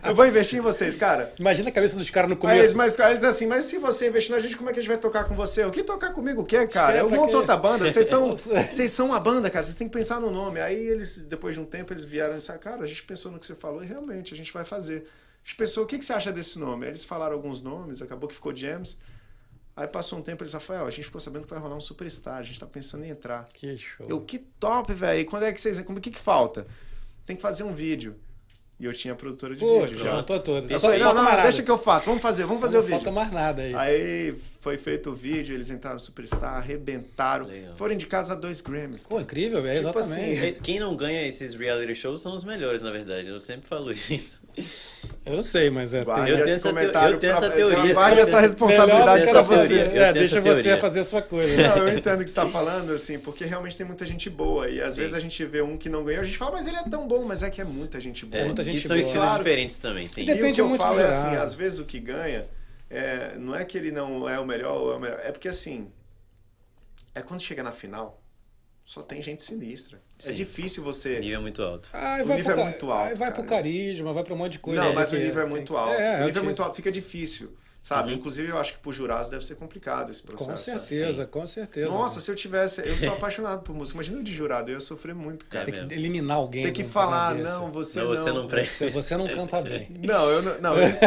Eu 0.03 0.13
vou 0.13 0.27
investir 0.27 0.59
em 0.59 0.61
vocês, 0.61 0.95
cara. 0.95 1.33
Imagina 1.39 1.69
a 1.69 1.71
cabeça 1.71 1.97
dos 1.97 2.09
caras 2.09 2.29
no 2.29 2.37
Aí 2.47 2.59
eles, 2.59 2.73
começo. 2.73 2.77
mas 2.77 2.99
aí 2.99 3.13
eles 3.13 3.23
assim, 3.23 3.47
mas 3.47 3.65
se 3.65 3.79
você 3.79 4.07
investir 4.07 4.33
na 4.33 4.39
gente, 4.39 4.55
como 4.55 4.69
é 4.69 4.73
que 4.73 4.79
a 4.79 4.81
gente 4.81 4.89
vai 4.89 4.99
tocar 4.99 5.23
com 5.25 5.35
você? 5.35 5.65
O 5.65 5.71
que 5.71 5.83
tocar 5.83 6.11
comigo? 6.13 6.43
O 6.43 6.45
que, 6.45 6.67
cara? 6.67 6.97
Espera 6.97 6.99
Eu 6.99 7.09
monto 7.09 7.31
quê? 7.31 7.35
outra 7.37 7.57
banda, 7.57 7.91
vocês 7.91 8.07
são, 8.07 8.29
vocês 8.37 8.91
são 8.91 9.07
uma 9.07 9.19
banda, 9.19 9.49
cara, 9.49 9.63
vocês 9.63 9.75
têm 9.75 9.87
que 9.89 9.97
pensar 9.97 10.19
no 10.21 10.29
nome. 10.29 10.61
Aí 10.61 10.77
eles, 10.77 11.17
depois 11.17 11.55
de 11.55 11.61
um 11.61 11.65
tempo, 11.65 11.91
eles 11.91 12.05
vieram 12.05 12.35
e 12.35 12.37
disseram, 12.37 12.59
cara, 12.59 12.83
a 12.83 12.87
gente 12.87 13.03
pensou 13.03 13.31
no 13.31 13.39
que 13.39 13.45
você 13.45 13.55
falou 13.55 13.83
e 13.83 13.87
realmente 13.87 14.33
a 14.35 14.37
gente 14.37 14.53
vai 14.53 14.63
fazer. 14.63 15.07
A 15.43 15.47
gente 15.49 15.57
pensou, 15.57 15.83
o 15.83 15.87
que, 15.87 15.97
que 15.97 16.05
você 16.05 16.13
acha 16.13 16.31
desse 16.31 16.59
nome? 16.59 16.85
Aí 16.85 16.91
eles 16.91 17.03
falaram 17.03 17.33
alguns 17.33 17.63
nomes, 17.63 18.01
acabou 18.03 18.29
que 18.29 18.35
ficou 18.35 18.55
James. 18.55 18.99
Aí 19.79 19.87
passou 19.87 20.19
um 20.19 20.21
tempo, 20.21 20.43
eles 20.43 20.51
Rafael, 20.51 20.85
a 20.85 20.89
gente 20.89 21.05
ficou 21.05 21.21
sabendo 21.21 21.43
que 21.43 21.49
vai 21.49 21.57
rolar 21.57 21.77
um 21.77 21.79
superstar, 21.79 22.37
a 22.37 22.43
gente 22.43 22.59
tá 22.59 22.65
pensando 22.65 23.05
em 23.05 23.11
entrar. 23.11 23.47
Que 23.53 23.77
show. 23.77 24.05
Eu, 24.09 24.19
que 24.19 24.37
top, 24.37 24.93
velho. 24.93 25.25
Quando 25.25 25.43
é 25.43 25.53
que 25.53 25.61
vocês. 25.61 25.79
Como, 25.79 26.01
que, 26.01 26.11
que 26.11 26.19
falta? 26.19 26.67
Tem 27.25 27.33
que 27.33 27.41
fazer 27.41 27.63
um 27.63 27.73
vídeo. 27.73 28.13
E 28.77 28.83
eu 28.83 28.93
tinha 28.93 29.13
a 29.13 29.15
produtora 29.15 29.55
de 29.55 29.63
vídeo. 29.63 29.95
já. 29.95 30.11
juntou 30.17 30.37
tudo. 30.41 30.69
Eu 30.69 30.79
falei, 30.81 30.99
não, 30.99 31.13
não, 31.13 31.23
não, 31.23 31.43
deixa 31.43 31.63
que 31.63 31.71
eu 31.71 31.77
faço. 31.77 32.07
Vamos 32.07 32.21
fazer, 32.21 32.43
vamos 32.43 32.61
fazer 32.61 32.75
Não 32.75 32.83
o 32.83 32.87
vídeo. 32.87 33.01
falta 33.01 33.11
mais 33.11 33.31
nada 33.31 33.61
aí. 33.61 33.73
Aí 33.73 34.35
foi 34.61 34.77
feito 34.77 35.09
o 35.11 35.15
vídeo, 35.15 35.53
eles 35.55 35.69
entraram 35.69 35.95
no 35.95 35.99
Superstar, 36.01 36.55
arrebentaram. 36.57 37.45
Legal. 37.45 37.75
Foram 37.75 37.93
indicados 37.93 38.29
a 38.29 38.35
dois 38.35 38.59
Grammys. 38.59 39.07
Pô, 39.07 39.19
incrível, 39.19 39.65
é 39.65 39.75
Tipo 39.75 39.97
exatamente. 39.99 40.39
assim, 40.49 40.61
Quem 40.63 40.79
não 40.79 40.95
ganha 40.97 41.25
esses 41.27 41.53
reality 41.55 41.95
shows 41.95 42.21
são 42.21 42.35
os 42.35 42.43
melhores, 42.43 42.81
na 42.81 42.91
verdade. 42.91 43.29
Eu 43.29 43.39
sempre 43.39 43.69
falo 43.69 43.89
isso. 43.91 44.41
Eu 45.25 45.41
sei, 45.43 45.69
mas 45.69 45.93
é. 45.93 46.03
Guarde 46.03 46.31
Eu 46.31 46.43
tenho 46.43 46.55
esse 46.57 46.67
comentário 46.67 47.15
eu 47.15 47.19
tenho 47.19 47.33
pra- 47.37 47.45
essa 47.47 47.55
teoria, 47.55 47.93
Guarde 47.93 48.19
esse- 48.19 48.29
essa 48.29 48.39
responsabilidade 48.41 49.23
deixa 49.25 49.41
você. 49.43 49.79
É, 49.79 50.13
deixa 50.13 50.41
você 50.41 50.53
teoria. 50.63 50.77
fazer 50.77 50.99
a 50.99 51.03
sua 51.05 51.21
coisa. 51.21 51.55
né? 51.55 51.67
Não, 51.69 51.87
eu 51.87 51.97
entendo 51.97 52.19
o 52.19 52.23
que 52.25 52.29
você 52.29 52.39
está 52.41 52.45
falando, 52.47 52.91
assim, 52.91 53.17
porque 53.17 53.45
realmente 53.45 53.77
tem 53.77 53.85
muita 53.87 54.05
gente 54.05 54.29
boa. 54.29 54.67
E 54.69 54.81
às 54.81 54.93
Sim. 54.95 55.01
vezes 55.01 55.15
a 55.15 55.19
gente 55.21 55.45
vê 55.45 55.61
um 55.61 55.77
que 55.77 55.87
não 55.87 56.03
ganhou, 56.03 56.21
a 56.21 56.25
gente 56.25 56.37
fala, 56.37 56.51
mas 56.51 56.67
ele 56.67 56.75
é 56.75 56.83
tão 56.83 57.07
bom, 57.07 57.23
mas 57.23 57.43
é 57.43 57.49
que 57.49 57.61
é 57.61 57.65
muita 57.65 58.01
gente 58.01 58.25
boa. 58.25 58.41
É, 58.41 58.45
muita 58.45 58.61
gente 58.63 58.79
e 58.79 58.81
são 58.81 58.89
boa. 58.89 58.99
estilos 58.99 59.23
Claro. 59.25 59.37
diferentes 59.37 59.79
também. 59.79 60.07
Tem 60.09 60.25
E 60.25 60.27
isso. 60.27 60.31
E 60.31 60.33
o 60.33 60.35
Depende 60.37 60.55
que 60.55 60.61
eu 60.61 60.67
muito 60.67 60.81
falo 60.81 60.99
é 60.99 61.05
assim, 61.05 61.35
às 61.37 61.55
vezes 61.55 61.79
o 61.79 61.85
que 61.85 61.99
ganha 61.99 62.45
é, 62.89 63.35
não 63.37 63.55
é 63.55 63.63
que 63.65 63.77
ele 63.77 63.91
não 63.91 64.27
é 64.29 64.39
o 64.39 64.45
melhor 64.45 64.77
ou 64.81 64.93
é 64.93 64.95
o 64.95 64.99
melhor, 64.99 65.19
é 65.23 65.31
porque 65.31 65.47
assim, 65.47 65.91
é 67.13 67.21
quando 67.21 67.41
chega 67.41 67.61
na 67.63 67.71
final, 67.71 68.21
só 68.85 69.01
tem 69.03 69.21
gente 69.21 69.43
sinistra. 69.43 70.01
É 70.19 70.23
Sim. 70.23 70.33
difícil 70.33 70.81
O 70.81 70.85
você. 70.85 71.19
nível 71.19 71.37
é 71.37 71.41
muito 71.41 71.61
alto. 71.61 71.89
Ah, 71.93 72.19
O 72.21 72.25
vai 72.25 72.37
nível 72.37 72.43
pro 72.43 72.51
é 72.51 72.55
ca- 72.55 72.69
muito 72.71 72.91
alto, 72.91 73.15
vai 73.17 73.31
pro 73.31 73.43
cara. 73.43 73.55
carisma, 73.57 74.13
vai 74.13 74.23
pra 74.23 74.33
um 74.33 74.37
monte 74.37 74.53
de 74.53 74.59
coisa. 74.59 74.81
Não, 74.83 74.93
mas 74.93 75.11
o 75.11 75.15
que- 75.15 75.23
nível 75.23 75.41
é 75.43 75.45
muito 75.45 75.77
alto. 75.77 75.93
É, 75.93 76.23
o 76.23 76.25
nível 76.25 76.41
é 76.41 76.45
muito 76.45 76.63
alto, 76.63 76.75
fica 76.75 76.91
difícil. 76.91 77.55
Sabe? 77.81 78.11
Uhum. 78.11 78.17
Inclusive, 78.17 78.49
eu 78.49 78.57
acho 78.57 78.73
que 78.73 78.79
para 78.79 78.91
jurados 78.91 79.29
deve 79.29 79.43
ser 79.45 79.55
complicado 79.55 80.11
esse 80.11 80.21
processo. 80.21 80.71
Com 80.71 80.77
certeza, 80.77 81.25
com 81.25 81.47
certeza. 81.47 81.89
Nossa, 81.89 82.19
se 82.19 82.29
eu 82.29 82.35
tivesse. 82.35 82.81
Eu 82.85 82.97
sou 82.97 83.13
apaixonado 83.13 83.61
por 83.61 83.73
música. 83.73 83.95
Imagina 83.95 84.19
eu 84.19 84.23
de 84.23 84.33
jurado, 84.33 84.69
eu 84.69 84.73
ia 84.75 84.79
sofrer 84.79 85.15
muito, 85.15 85.45
cara. 85.45 85.65
Tem 85.65 85.87
que 85.87 85.93
eliminar 85.93 86.37
alguém. 86.37 86.63
Tem 86.63 86.73
que 86.73 86.83
falar, 86.83 87.33
não, 87.35 87.71
você 87.71 87.99
não. 88.01 88.07
Você 88.09 88.31
não, 88.31 88.47
você, 88.47 88.89
você 88.89 89.17
não 89.17 89.27
canta 89.27 89.61
bem. 89.61 89.87
Não, 90.09 90.29
eu 90.29 90.41
não. 90.41 90.61
Não, 90.61 90.83
isso, 90.83 91.05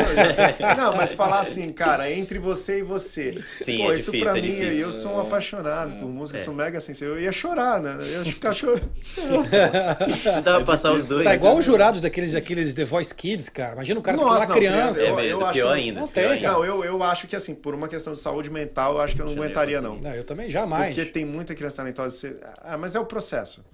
não, 0.77 0.97
mas 0.97 1.13
falar 1.13 1.41
assim, 1.41 1.73
cara, 1.73 2.11
entre 2.11 2.39
você 2.39 2.79
e 2.79 2.83
você. 2.83 3.43
Sim, 3.55 3.79
Pô, 3.79 3.93
é 3.93 3.97
isso 3.97 4.11
difícil, 4.11 4.31
pra 4.31 4.39
é 4.39 4.43
mim, 4.43 4.51
difícil. 4.51 4.81
eu 4.81 4.93
sou 4.93 5.15
um 5.15 5.21
apaixonado 5.21 5.95
por 5.95 6.09
música, 6.09 6.39
eu 6.39 6.45
sou 6.45 6.55
mega 6.55 6.79
sensível. 6.81 7.17
Eu 7.17 7.23
ia 7.23 7.33
chorar, 7.33 7.81
né? 7.81 7.97
Eu 8.01 8.25
ia 8.25 8.25
ficar 8.25 8.53
chorando. 8.53 8.89
Dá 10.43 10.57
pra 10.57 10.65
passar 10.65 10.93
os 10.93 11.09
dois. 11.09 11.25
Tá 11.25 11.35
igual 11.35 11.57
os 11.57 11.65
jurados 11.65 12.01
daqueles, 12.01 12.33
daqueles 12.33 12.75
The 12.75 12.85
Voice 12.85 13.15
Kids, 13.15 13.49
cara. 13.49 13.75
Imagina 13.75 13.99
o 13.99 14.03
cara 14.03 14.17
Nossa, 14.17 14.47
com 14.47 14.53
uma 14.53 14.59
criança. 14.59 15.03
É 15.03 15.13
mesmo, 15.17 15.39
pior 15.39 15.53
que, 15.53 15.81
ainda. 15.81 16.01
Não 16.01 16.09
tem, 16.09 16.25
pior 16.25 16.41
cara. 16.41 16.62
Não, 16.63 16.65
eu, 16.65 16.85
eu 16.85 17.03
acho 17.03 17.27
que 17.27 17.35
assim, 17.35 17.55
por 17.55 17.75
uma 17.75 17.89
questão 17.89 18.13
de 18.13 18.21
saúde 18.21 18.51
mental, 18.51 18.95
eu 18.95 19.01
acho 19.01 19.15
que 19.17 19.23
eu 19.23 19.27
não 19.27 19.35
eu 19.35 19.43
aguentaria, 19.43 19.81
não. 19.81 19.97
Não, 19.97 20.15
eu 20.15 20.25
também 20.25 20.49
jamais. 20.51 20.95
Porque 20.95 21.11
tem 21.11 21.25
muita 21.25 21.55
criança 21.55 21.79
talentosa. 21.79 22.11
Você... 22.11 22.37
Ah, 22.63 22.79
mas 22.79 22.95
é 22.95 23.01
o 23.01 23.05
processo. 23.05 23.65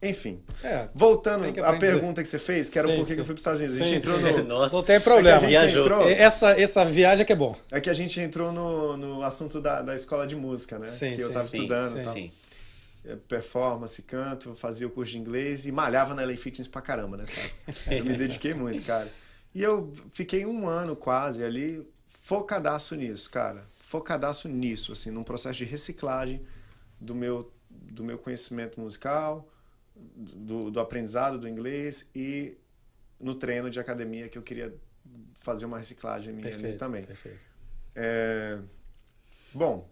Enfim. 0.00 0.40
É, 0.62 0.88
Voltando 0.94 1.44
à 1.60 1.76
pergunta 1.76 2.22
que 2.22 2.28
você 2.28 2.38
fez, 2.38 2.68
que 2.68 2.78
era 2.78 2.86
Sim, 2.86 2.96
por 2.96 3.06
que 3.06 3.14
sim. 3.14 3.18
eu 3.18 3.24
fui 3.24 3.34
para 3.34 3.38
os 3.38 3.40
Estados 3.40 3.60
Unidos. 3.60 3.80
A 3.80 3.84
Sim, 3.84 3.90
gente 3.90 4.08
entrou 4.08 4.16
sim. 4.18 4.42
no. 4.42 4.44
Nossa. 4.48 4.76
Não 4.76 4.82
tem 4.82 5.00
problema. 5.00 5.44
É 5.50 5.56
a 5.56 5.66
entrou, 5.68 6.08
Essa, 6.08 6.50
essa 6.60 6.84
viagem 6.84 7.22
é 7.22 7.26
que 7.26 7.32
é 7.32 7.36
bom. 7.36 7.56
é 7.72 7.80
que 7.80 7.90
a 7.90 7.92
gente 7.92 8.20
entrou 8.20 8.52
no, 8.52 8.96
no 8.96 9.22
assunto 9.22 9.60
da, 9.60 9.82
da 9.82 9.96
escola 9.96 10.24
de 10.26 10.36
música, 10.36 10.78
né? 10.78 10.86
Sim, 10.86 11.16
que 11.16 11.22
eu 11.22 11.28
estava 11.28 11.44
estudando. 11.46 11.96
sim. 11.96 12.02
tal. 12.02 12.12
sim. 12.12 12.32
É, 13.04 13.16
Performance, 13.16 14.00
canto, 14.02 14.54
fazia 14.54 14.86
o 14.86 14.90
curso 14.90 15.12
de 15.12 15.18
inglês 15.18 15.66
e 15.66 15.72
malhava 15.72 16.14
na 16.14 16.24
LA 16.24 16.36
Fitness 16.36 16.68
pra 16.68 16.80
caramba, 16.80 17.16
né? 17.16 17.24
Sabe? 17.26 17.52
Eu 17.98 18.04
me 18.04 18.14
dediquei 18.16 18.54
muito, 18.54 18.84
cara. 18.86 19.08
E 19.54 19.62
eu 19.62 19.92
fiquei 20.12 20.46
um 20.46 20.68
ano 20.68 20.94
quase 20.94 21.42
ali 21.42 21.84
focadaço 22.08 22.96
nisso, 22.96 23.30
cara. 23.30 23.64
Focadaço 23.78 24.48
nisso, 24.48 24.92
assim, 24.92 25.10
num 25.10 25.22
processo 25.22 25.58
de 25.58 25.64
reciclagem 25.64 26.44
do 27.00 27.14
meu, 27.14 27.52
do 27.70 28.02
meu 28.02 28.18
conhecimento 28.18 28.80
musical, 28.80 29.48
do, 29.94 30.70
do 30.70 30.80
aprendizado 30.80 31.38
do 31.38 31.48
inglês 31.48 32.10
e 32.14 32.56
no 33.20 33.34
treino 33.34 33.70
de 33.70 33.78
academia 33.78 34.28
que 34.28 34.36
eu 34.36 34.42
queria 34.42 34.74
fazer 35.34 35.66
uma 35.66 35.78
reciclagem 35.78 36.34
minha 36.34 36.46
ali 36.48 36.56
Perfeito. 36.56 36.78
também. 36.78 37.04
Perfeito. 37.04 37.44
É, 37.94 38.58
Bom, 39.52 39.88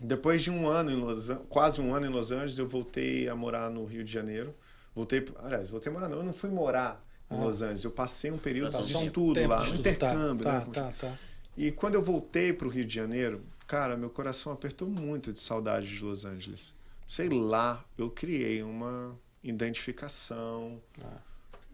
depois 0.00 0.42
de 0.42 0.50
um 0.50 0.68
ano 0.68 0.90
em 0.90 0.96
Los 0.96 1.28
quase 1.48 1.80
um 1.80 1.94
ano 1.94 2.06
em 2.06 2.10
Los 2.10 2.30
Angeles, 2.30 2.58
eu 2.58 2.68
voltei 2.68 3.28
a 3.28 3.34
morar 3.34 3.70
no 3.70 3.84
Rio 3.84 4.04
de 4.04 4.12
Janeiro. 4.12 4.54
Voltei, 4.94 5.24
aliás, 5.38 5.70
voltei 5.70 5.90
a 5.90 5.94
morar 5.94 6.08
não, 6.08 6.18
eu 6.18 6.24
não 6.24 6.32
fui 6.32 6.50
morar 6.50 7.05
em 7.30 7.34
Ah. 7.36 7.44
Los 7.44 7.62
Angeles, 7.62 7.84
eu 7.84 7.90
passei 7.90 8.30
um 8.30 8.38
período 8.38 8.72
Passou 8.72 8.88
de 8.88 8.96
um 8.96 9.06
estudo 9.06 9.40
lá, 9.48 9.56
de 9.56 9.62
um 9.62 9.64
estudo. 9.66 9.80
intercâmbio, 9.80 10.44
tá, 10.44 10.58
né? 10.60 10.66
Tá, 10.72 10.92
tá. 10.98 11.12
E 11.56 11.72
quando 11.72 11.94
eu 11.94 12.02
voltei 12.02 12.52
para 12.52 12.66
o 12.66 12.70
Rio 12.70 12.84
de 12.84 12.94
Janeiro, 12.94 13.42
cara, 13.66 13.96
meu 13.96 14.10
coração 14.10 14.52
apertou 14.52 14.88
muito 14.88 15.32
de 15.32 15.38
saudade 15.40 15.88
de 15.88 16.04
Los 16.04 16.24
Angeles. 16.24 16.74
Sei 17.06 17.28
lá, 17.28 17.84
eu 17.96 18.10
criei 18.10 18.62
uma 18.62 19.16
identificação. 19.42 20.80
Ah. 21.02 21.18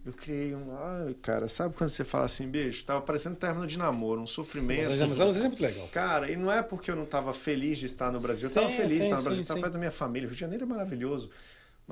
Eu 0.05 0.13
criei 0.13 0.53
um. 0.55 0.77
Ai, 0.77 1.15
cara, 1.23 1.47
sabe 1.47 1.75
quando 1.77 1.89
você 1.91 2.03
fala 2.05 2.25
assim, 2.25 2.49
bicho? 2.49 2.85
Tava 2.85 3.01
parecendo 3.03 3.37
término 3.37 3.67
de 3.69 3.79
namoro, 3.79 4.21
um 4.21 4.27
sofrimento. 4.27 4.91
Mas 4.91 5.01
mas 5.01 5.21
Angeles 5.21 5.37
é 5.37 5.43
muito 5.49 5.63
legal. 5.63 5.89
Cara, 5.93 6.31
e 6.31 6.37
não 6.37 6.51
é 6.51 6.61
porque 6.61 6.91
eu 6.91 6.97
não 6.97 7.05
estava 7.05 7.33
feliz 7.33 7.79
de 7.79 7.87
estar 7.87 8.11
no 8.11 8.21
Brasil. 8.21 8.45
eu 8.45 8.49
estava 8.49 8.69
Sim, 8.69 8.77
feliz 8.77 8.91
de 8.93 8.97
sim, 8.99 9.03
estar 9.05 9.15
no 9.17 9.23
sim, 9.23 9.25
Brasil, 9.27 9.43
estava 9.43 9.59
sim. 9.59 9.63
perto 9.63 9.73
da 9.75 9.79
minha 9.79 9.91
família. 9.93 10.27
O 10.27 10.31
Rio 10.31 10.35
de 10.35 10.41
Janeiro 10.41 10.65
é 10.65 10.67
maravilhoso. 10.67 11.31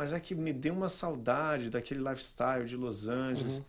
Mas 0.01 0.14
é 0.14 0.18
que 0.18 0.35
me 0.35 0.51
deu 0.51 0.72
uma 0.72 0.89
saudade 0.89 1.68
daquele 1.68 2.01
lifestyle 2.01 2.64
de 2.64 2.74
Los 2.74 3.06
Angeles, 3.06 3.59
Uhum. 3.59 3.64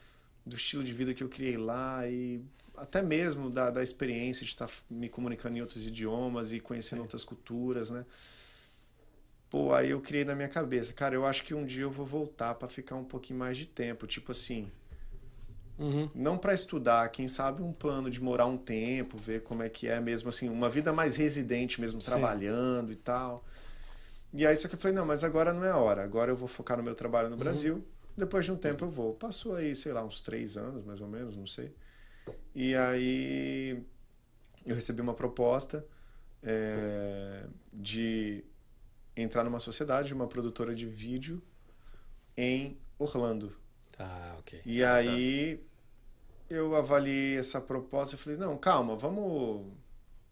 do 0.46 0.56
estilo 0.56 0.82
de 0.82 0.94
vida 0.94 1.14
que 1.14 1.22
eu 1.22 1.28
criei 1.28 1.58
lá 1.58 2.08
e 2.08 2.42
até 2.78 3.02
mesmo 3.02 3.50
da, 3.50 3.70
da 3.70 3.84
experiência 3.84 4.46
de 4.46 4.52
estar 4.52 4.70
me 4.90 5.10
comunicando 5.10 5.58
em 5.58 5.60
outros 5.62 5.86
idiomas 5.86 6.54
e 6.54 6.62
conhecendo 6.62 7.02
outras 7.02 7.26
culturas, 7.26 7.90
né? 7.90 8.06
Pô, 9.50 9.74
aí 9.74 9.90
eu 9.90 10.00
criei 10.00 10.24
na 10.24 10.34
minha 10.34 10.48
cabeça, 10.48 10.94
cara, 10.94 11.14
eu 11.14 11.26
acho 11.26 11.44
que 11.44 11.54
um 11.54 11.66
dia 11.66 11.84
eu 11.84 11.92
vou 11.92 12.06
voltar 12.06 12.56
para 12.56 12.70
ficar 12.70 12.96
um 12.96 13.04
pouquinho 13.04 13.38
mais 13.38 13.58
de 13.58 13.66
tempo, 13.66 14.08
tipo 14.08 14.32
assim, 14.32 14.72
Uhum. 15.78 16.10
não 16.16 16.38
para 16.38 16.54
estudar, 16.54 17.10
quem 17.10 17.28
sabe 17.28 17.62
um 17.62 17.74
plano 17.74 18.10
de 18.10 18.22
morar 18.24 18.46
um 18.46 18.58
tempo, 18.58 19.18
ver 19.18 19.44
como 19.44 19.64
é 19.64 19.68
que 19.68 19.86
é 19.90 20.00
mesmo 20.00 20.30
assim, 20.30 20.48
uma 20.48 20.70
vida 20.70 20.94
mais 20.94 21.18
residente 21.18 21.82
mesmo, 21.82 22.02
Sim. 22.02 22.10
trabalhando 22.10 22.94
e 22.94 22.96
tal. 22.96 23.44
E 24.34 24.46
aí 24.48 24.56
só 24.56 24.68
que 24.68 24.76
eu 24.76 24.80
falei, 24.80 24.96
não, 24.96 25.06
mas 25.06 25.24
agora 25.24 25.52
não 25.54 25.64
é 25.64 25.70
a 25.72 25.78
hora, 25.78 26.04
agora 26.04 26.32
eu 26.32 26.36
vou 26.36 26.48
focar 26.48 26.78
no 26.78 26.84
meu 26.84 26.96
trabalho 26.96 27.26
Uhum. 27.28 27.32
no 27.32 27.38
Brasil, 27.38 27.84
depois 28.18 28.46
de 28.46 28.52
um 28.52 28.56
tempo 28.56 28.86
eu 28.86 28.90
vou. 28.90 29.14
Passou 29.14 29.56
aí, 29.56 29.76
sei 29.76 29.92
lá, 29.94 30.04
uns 30.04 30.22
três 30.22 30.56
anos 30.58 30.84
mais 30.86 31.02
ou 31.02 31.08
menos, 31.08 31.36
não 31.36 31.46
sei. 31.48 31.74
E 32.56 32.76
aí 32.76 33.84
eu 34.66 34.76
recebi 34.76 35.02
uma 35.02 35.14
proposta 35.14 35.86
é, 36.44 37.46
de 37.74 38.44
entrar 39.16 39.44
numa 39.44 39.60
sociedade, 39.60 40.14
uma 40.14 40.28
produtora 40.28 40.74
de 40.74 40.86
vídeo 40.86 41.42
em 42.38 42.78
Orlando. 42.98 43.54
Ah, 44.00 44.36
ok. 44.40 44.62
E 44.66 44.84
aí 44.84 45.62
eu 46.50 46.76
avaliei 46.76 47.38
essa 47.38 47.60
proposta 47.60 48.16
e 48.16 48.18
falei, 48.18 48.38
não, 48.40 48.58
calma, 48.58 48.96
vamos, 48.96 49.68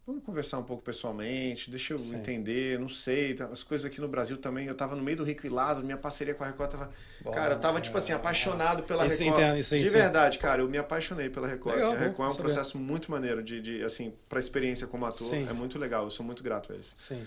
vamos 0.06 0.24
conversar 0.24 0.58
um 0.58 0.62
pouco 0.64 0.82
pessoalmente, 0.82 1.70
deixa 1.70 1.92
eu 1.94 1.98
Sim. 1.98 2.16
entender, 2.16 2.78
não 2.80 2.88
sei, 2.88 3.34
tá- 3.34 3.46
as 3.46 3.62
coisas 3.62 3.84
aqui 3.84 4.00
no 4.00 4.08
Brasil 4.08 4.36
também, 4.36 4.66
eu 4.66 4.74
tava 4.74 4.96
no 4.96 5.02
meio 5.02 5.16
do 5.18 5.22
Rico 5.24 5.46
e 5.46 5.48
Lázaro, 5.48 5.84
minha 5.84 5.96
parceria 5.98 6.34
com 6.34 6.42
a 6.42 6.48
Record 6.48 6.70
tava, 6.70 6.90
Bom, 7.22 7.30
cara, 7.30 7.54
eu 7.54 7.60
tava 7.60 7.80
tipo 7.80 7.96
assim, 7.96 8.12
é, 8.12 8.16
apaixonado 8.16 8.82
pela 8.82 9.06
Esse 9.06 9.22
Record. 9.24 9.40
entendo, 9.42 9.58
esse- 9.58 9.76
de 9.78 9.84
esse- 9.84 9.92
verdade, 9.92 10.38
cara, 10.38 10.62
eu 10.62 10.68
me 10.68 10.78
apaixonei 10.78 11.30
pela 11.30 11.46
Record. 11.46 11.76
Legal, 11.76 11.92
assim, 11.92 12.00
a 12.02 12.04
Record 12.08 12.26
é 12.26 12.28
um 12.28 12.32
saber. 12.32 12.42
processo 12.44 12.78
muito 12.78 13.10
maneiro 13.10 13.42
de, 13.42 13.60
de 13.60 13.82
assim, 13.84 14.12
pra 14.28 14.40
experiência 14.40 14.86
como 14.88 15.06
ator, 15.06 15.28
Sim. 15.28 15.46
é 15.48 15.52
muito 15.52 15.78
legal, 15.78 16.04
eu 16.04 16.10
sou 16.10 16.26
muito 16.26 16.42
grato 16.42 16.72
a 16.72 16.74
eles. 16.74 16.92
Sim. 16.96 17.24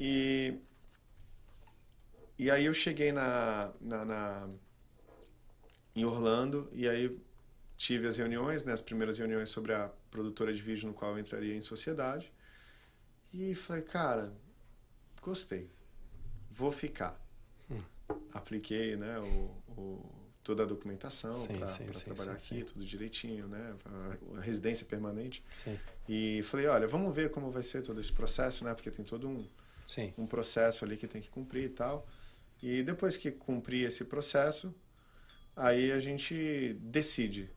E, 0.00 0.54
e 2.38 2.50
aí 2.50 2.64
eu 2.66 2.74
cheguei 2.74 3.12
na, 3.12 3.70
na, 3.80 4.04
na- 4.04 4.48
em 5.94 6.04
Orlando 6.04 6.68
e 6.72 6.88
aí 6.88 7.16
tive 7.76 8.06
as 8.08 8.16
reuniões, 8.16 8.64
né, 8.64 8.72
as 8.72 8.82
primeiras 8.82 9.16
reuniões 9.18 9.48
sobre 9.48 9.72
a 9.72 9.90
produtora 10.10 10.52
de 10.52 10.62
vídeo 10.62 10.88
no 10.88 10.94
qual 10.94 11.12
eu 11.12 11.18
entraria 11.18 11.54
em 11.54 11.60
sociedade. 11.60 12.32
E 13.32 13.54
falei, 13.54 13.82
cara, 13.82 14.32
gostei. 15.20 15.70
Vou 16.50 16.72
ficar. 16.72 17.20
Hum. 17.70 17.80
Apliquei, 18.32 18.96
né, 18.96 19.18
o, 19.18 19.50
o- 19.80 20.16
toda 20.42 20.62
a 20.62 20.66
documentação 20.66 21.32
para 21.58 21.66
trabalhar 21.66 22.38
sim, 22.38 22.54
aqui, 22.54 22.60
sim. 22.60 22.64
tudo 22.64 22.84
direitinho, 22.84 23.48
né, 23.48 23.74
a, 24.36 24.40
residência 24.40 24.86
permanente. 24.86 25.44
Sim. 25.52 25.78
E 26.08 26.40
falei, 26.44 26.66
olha, 26.66 26.86
vamos 26.86 27.14
ver 27.14 27.30
como 27.32 27.50
vai 27.50 27.64
ser 27.64 27.82
todo 27.82 27.98
esse 28.00 28.12
processo, 28.12 28.64
né, 28.64 28.72
porque 28.72 28.90
tem 28.90 29.04
todo 29.04 29.28
um, 29.28 29.44
um 30.16 30.24
processo 30.26 30.84
ali 30.84 30.96
que 30.96 31.08
tem 31.08 31.20
que 31.20 31.28
cumprir 31.28 31.64
e 31.64 31.68
tal. 31.70 32.06
E 32.62 32.82
depois 32.82 33.16
que 33.16 33.32
cumprir 33.32 33.86
esse 33.88 34.04
processo, 34.04 34.72
aí 35.56 35.90
a 35.90 35.98
gente 35.98 36.74
decide. 36.80 37.50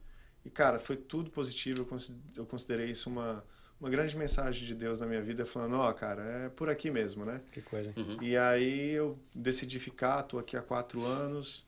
E 0.45 0.49
cara, 0.49 0.79
foi 0.79 0.95
tudo 0.97 1.29
positivo. 1.29 1.79
Eu 1.81 1.85
consi- 1.85 2.17
Eu 2.35 2.45
considerei 2.45 2.89
isso 2.91 3.09
uma, 3.09 3.43
uma 3.79 3.89
grande 3.89 4.15
mensagem 4.17 4.65
de 4.65 4.73
Deus 4.73 4.99
na 4.99 5.05
minha 5.05 5.21
vida, 5.21 5.45
falando: 5.45 5.75
Ó, 5.77 5.91
cara, 5.93 6.23
é 6.23 6.49
por 6.49 6.69
aqui 6.69 6.89
mesmo, 6.91 7.25
né? 7.25 7.41
Que 7.51 7.61
coisa. 7.61 7.93
Uhum. 7.97 8.21
E 8.21 8.37
aí 8.37 8.91
eu 8.91 9.17
decidi 9.35 9.79
ficar, 9.79 10.23
tô 10.23 10.39
aqui 10.39 10.55
há 10.57 10.61
quatro 10.61 11.05
anos. 11.05 11.67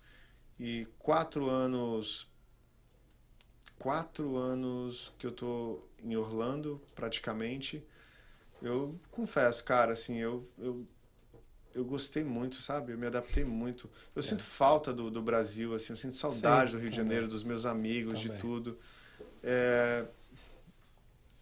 E 0.60 0.86
quatro 1.00 1.50
anos. 1.50 2.30
Quatro 3.78 4.38
anos 4.38 5.12
que 5.18 5.26
eu 5.26 5.32
tô 5.32 5.80
em 6.04 6.16
Orlando, 6.16 6.80
praticamente. 6.94 7.84
Eu 8.62 9.00
confesso, 9.10 9.64
cara, 9.66 9.94
assim, 9.94 10.18
eu, 10.20 10.46
eu, 10.60 10.86
eu 11.74 11.84
gostei 11.86 12.24
muito, 12.24 12.56
sabe? 12.58 12.92
Eu 12.94 12.98
me 12.98 13.08
adaptei 13.08 13.44
muito. 13.46 13.90
Eu 14.16 14.22
sinto 14.22 14.44
falta 14.44 14.94
do, 14.94 15.10
do 15.12 15.22
Brasil, 15.22 15.74
assim, 15.74 15.94
eu 15.94 15.98
sinto 15.98 16.16
saudade 16.16 16.72
Sim, 16.72 16.78
do 16.78 16.82
Rio 16.82 16.90
de 16.90 16.96
também. 16.98 17.08
Janeiro, 17.12 17.28
dos 17.28 17.44
meus 17.44 17.66
amigos, 17.66 18.20
de 18.20 18.28
Também. 18.28 18.42
tudo. 18.42 18.78
É, 19.44 20.06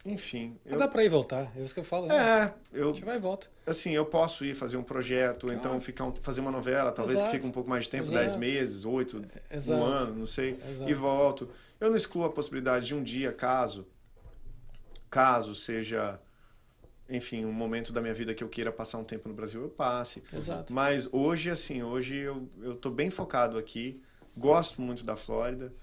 Enfim. 0.06 0.57
Mas 0.64 0.73
Eu, 0.73 0.80
dá 0.80 0.88
pra 0.88 1.03
ir 1.03 1.10
voltar. 1.10 1.51
É 1.57 1.61
isso 1.64 1.73
que 1.73 1.80
eu 1.81 1.84
falo. 1.84 2.07
né? 2.07 2.15
é, 2.15 2.53
eu, 2.80 2.89
A 2.89 2.93
gente 2.93 3.03
vai 3.03 3.18
e 3.18 3.19
volta. 3.19 3.47
assim, 3.68 3.91
eu 3.91 4.06
posso 4.06 4.45
ir 4.45 4.56
fazer 4.56 4.77
um 4.77 4.84
projeto, 4.84 5.51
então 5.51 5.76
Ah. 5.76 5.81
ficar 5.81 6.06
um- 6.06 6.15
fazer 6.15 6.39
uma 6.39 6.51
novela, 6.51 6.91
talvez 6.91 7.19
Exato. 7.19 7.31
que 7.31 7.38
fique 7.38 7.47
um 7.47 7.51
pouco 7.51 7.69
mais 7.69 7.84
de 7.84 7.89
tempo, 7.89 8.03
Exato. 8.03 8.18
10 8.19 8.35
meses, 8.38 8.85
8, 8.85 9.22
Exato. 9.51 9.80
um 9.80 9.84
ano, 9.84 10.15
não 10.15 10.26
sei, 10.26 10.57
e 10.88 10.93
volto. 10.93 11.49
Eu 11.81 11.89
não 11.89 11.97
excluo 11.97 12.23
a 12.26 12.30
possibilidade 12.31 12.85
de 12.88 12.95
um 12.95 13.03
dia, 13.03 13.34
caso, 13.34 13.85
caso 15.10 15.53
seja, 15.53 16.19
enfim, 17.10 17.45
um 17.45 17.52
momento 17.52 17.91
da 17.91 18.02
minha 18.02 18.14
vida 18.14 18.34
que 18.34 18.44
eu 18.44 18.49
queira 18.49 18.72
passar 18.72 18.98
um 18.98 19.03
tempo 19.03 19.27
no 19.27 19.34
Brasil, 19.36 19.61
eu 19.64 19.69
passe. 19.69 20.23
Exato. 20.31 20.72
Mas 20.73 21.07
hoje, 21.11 21.49
assim, 21.49 21.81
hoje 21.84 22.18
eu, 22.18 22.48
eu 22.61 22.76
tô 22.76 22.90
bem 22.90 23.10
focado 23.10 23.57
aqui, 23.57 24.02
gosto 24.38 24.81
muito 24.81 25.03
da 25.03 25.15
Flórida, 25.15 25.73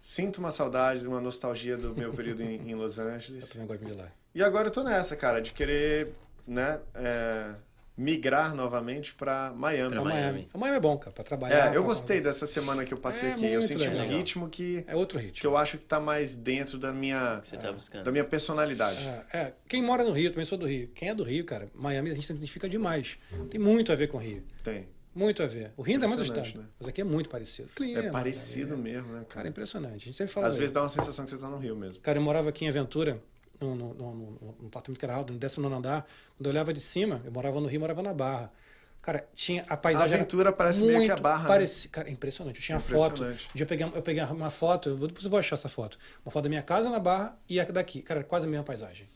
sinto 0.00 0.38
uma 0.38 0.50
saudade, 0.50 1.06
uma 1.06 1.20
nostalgia 1.20 1.76
do 1.76 1.94
meu 1.94 2.12
período 2.12 2.42
em, 2.42 2.70
em 2.70 2.74
Los 2.74 2.98
Eu 2.98 3.08
Angeles. 3.08 3.48
também 3.48 3.66
gosto 3.66 3.84
de 3.84 3.92
lá. 3.92 4.10
E 4.34 4.42
agora 4.42 4.68
eu 4.68 4.72
tô 4.72 4.82
nessa, 4.82 5.14
cara, 5.16 5.40
de 5.40 5.52
querer, 5.52 6.12
né, 6.46 6.80
é, 6.94 7.54
migrar 7.96 8.54
novamente 8.54 9.14
para 9.14 9.52
Miami. 9.56 9.90
Pra 9.94 10.02
Miami. 10.04 10.20
Miami. 10.22 10.48
O 10.52 10.58
Miami 10.58 10.76
é 10.76 10.80
bom, 10.80 10.98
cara, 10.98 11.12
pra 11.12 11.22
trabalhar. 11.24 11.66
É, 11.66 11.68
eu 11.68 11.72
pra- 11.74 11.82
gostei 11.82 12.20
dessa 12.20 12.46
semana 12.46 12.84
que 12.84 12.92
eu 12.92 12.98
passei 12.98 13.28
É 13.30 13.32
aqui. 13.32 13.46
Eu 13.46 13.62
senti 13.62 13.88
um 13.88 13.92
legal. 13.92 14.06
ritmo 14.08 14.48
que, 14.48 14.84
É 14.86 14.96
outro 14.96 15.18
que 15.18 15.26
ritmo. 15.26 15.48
eu 15.50 15.56
acho 15.56 15.78
que 15.78 15.84
tá 15.84 16.00
mais 16.00 16.34
dentro 16.34 16.76
da 16.78 16.92
minha, 16.92 17.40
Você 17.42 17.56
tá 17.56 17.70
buscando. 17.72 18.04
da 18.04 18.10
minha 18.10 18.24
personalidade. 18.24 18.98
É, 19.32 19.38
é, 19.38 19.52
quem 19.68 19.82
mora 19.82 20.02
no 20.02 20.10
Rio, 20.12 20.30
também 20.30 20.44
sou 20.44 20.58
do 20.58 20.66
Rio. 20.66 20.88
Quem 20.88 21.08
é 21.08 21.14
do 21.14 21.22
Rio, 21.22 21.44
cara, 21.44 21.68
Miami 21.74 22.10
a 22.10 22.14
gente 22.14 22.26
se 22.26 22.32
identifica 22.32 22.68
demais. 22.68 23.18
Tem 23.50 23.60
muito 23.60 23.92
a 23.92 23.94
ver 23.94 24.08
com 24.08 24.16
o 24.16 24.20
Rio. 24.20 24.42
Tem. 24.62 24.88
Muito 25.14 25.44
a 25.44 25.46
ver. 25.46 25.70
O 25.76 25.82
Rio 25.82 25.94
ainda 25.94 26.06
é 26.06 26.08
muito 26.08 26.22
Impressionante, 26.22 26.46
estado. 26.48 26.62
né? 26.64 26.68
Mas 26.76 26.88
aqui 26.88 27.00
é 27.00 27.04
muito 27.04 27.28
parecido. 27.28 27.68
Clima, 27.76 28.00
É 28.00 28.10
parecido 28.10 28.76
né? 28.76 28.82
mesmo, 28.82 29.08
né, 29.12 29.18
Cara, 29.20 29.24
cara? 29.26 29.46
é 29.46 29.50
impressionante. 29.50 29.94
A 29.94 29.98
gente 29.98 30.16
sempre 30.16 30.32
fala 30.34 30.48
Às 30.48 30.56
vezes 30.56 30.72
dá 30.72 30.82
uma 30.82 30.88
sensação 30.88 31.24
que 31.24 31.30
você 31.30 31.38
tá 31.38 31.48
no 31.48 31.56
Rio 31.58 31.76
mesmo. 31.76 32.02
Cara, 32.02 32.18
eu 32.18 32.22
morava 32.22 32.48
aqui 32.48 32.64
em 32.64 32.68
Aventura, 32.68 33.22
num, 33.64 33.74
num, 33.74 33.94
num, 33.94 34.54
num 34.60 34.66
apartamento 34.66 34.98
que 34.98 35.04
era 35.04 35.14
alto, 35.14 35.32
no 35.32 35.38
19 35.38 35.74
andar. 35.74 36.06
Quando 36.36 36.46
eu 36.46 36.50
olhava 36.50 36.72
de 36.72 36.80
cima, 36.80 37.20
eu 37.24 37.32
morava 37.32 37.60
no 37.60 37.66
Rio, 37.66 37.80
morava 37.80 38.02
na 38.02 38.12
Barra. 38.12 38.52
Cara, 39.00 39.26
tinha 39.34 39.62
a 39.68 39.76
paisagem. 39.76 40.14
A 40.14 40.20
Aventura 40.20 40.50
parece 40.50 40.82
meio 40.82 40.92
que 40.92 40.98
muito 40.98 41.12
a 41.12 41.16
Barra, 41.16 41.58
né? 41.58 41.66
Cara, 41.92 42.08
é 42.08 42.12
impressionante. 42.12 42.56
Eu 42.56 42.62
tinha 42.62 42.80
foto. 42.80 43.16
Impressionante. 43.16 43.48
Um 43.50 43.56
dia 43.56 43.64
eu 43.64 43.68
peguei, 43.68 43.86
eu 43.86 44.02
peguei 44.02 44.24
uma 44.24 44.50
foto, 44.50 44.88
eu 44.88 44.96
vou, 44.96 45.08
depois 45.08 45.24
eu 45.24 45.30
vou 45.30 45.38
achar 45.38 45.54
essa 45.54 45.68
foto. 45.68 45.98
Uma 46.24 46.32
foto 46.32 46.44
da 46.44 46.48
minha 46.48 46.62
casa 46.62 46.88
na 46.88 46.98
Barra 46.98 47.36
e 47.48 47.60
a 47.60 47.64
daqui. 47.64 48.00
Cara, 48.00 48.24
quase 48.24 48.46
a 48.46 48.50
mesma 48.50 48.64
paisagem. 48.64 49.06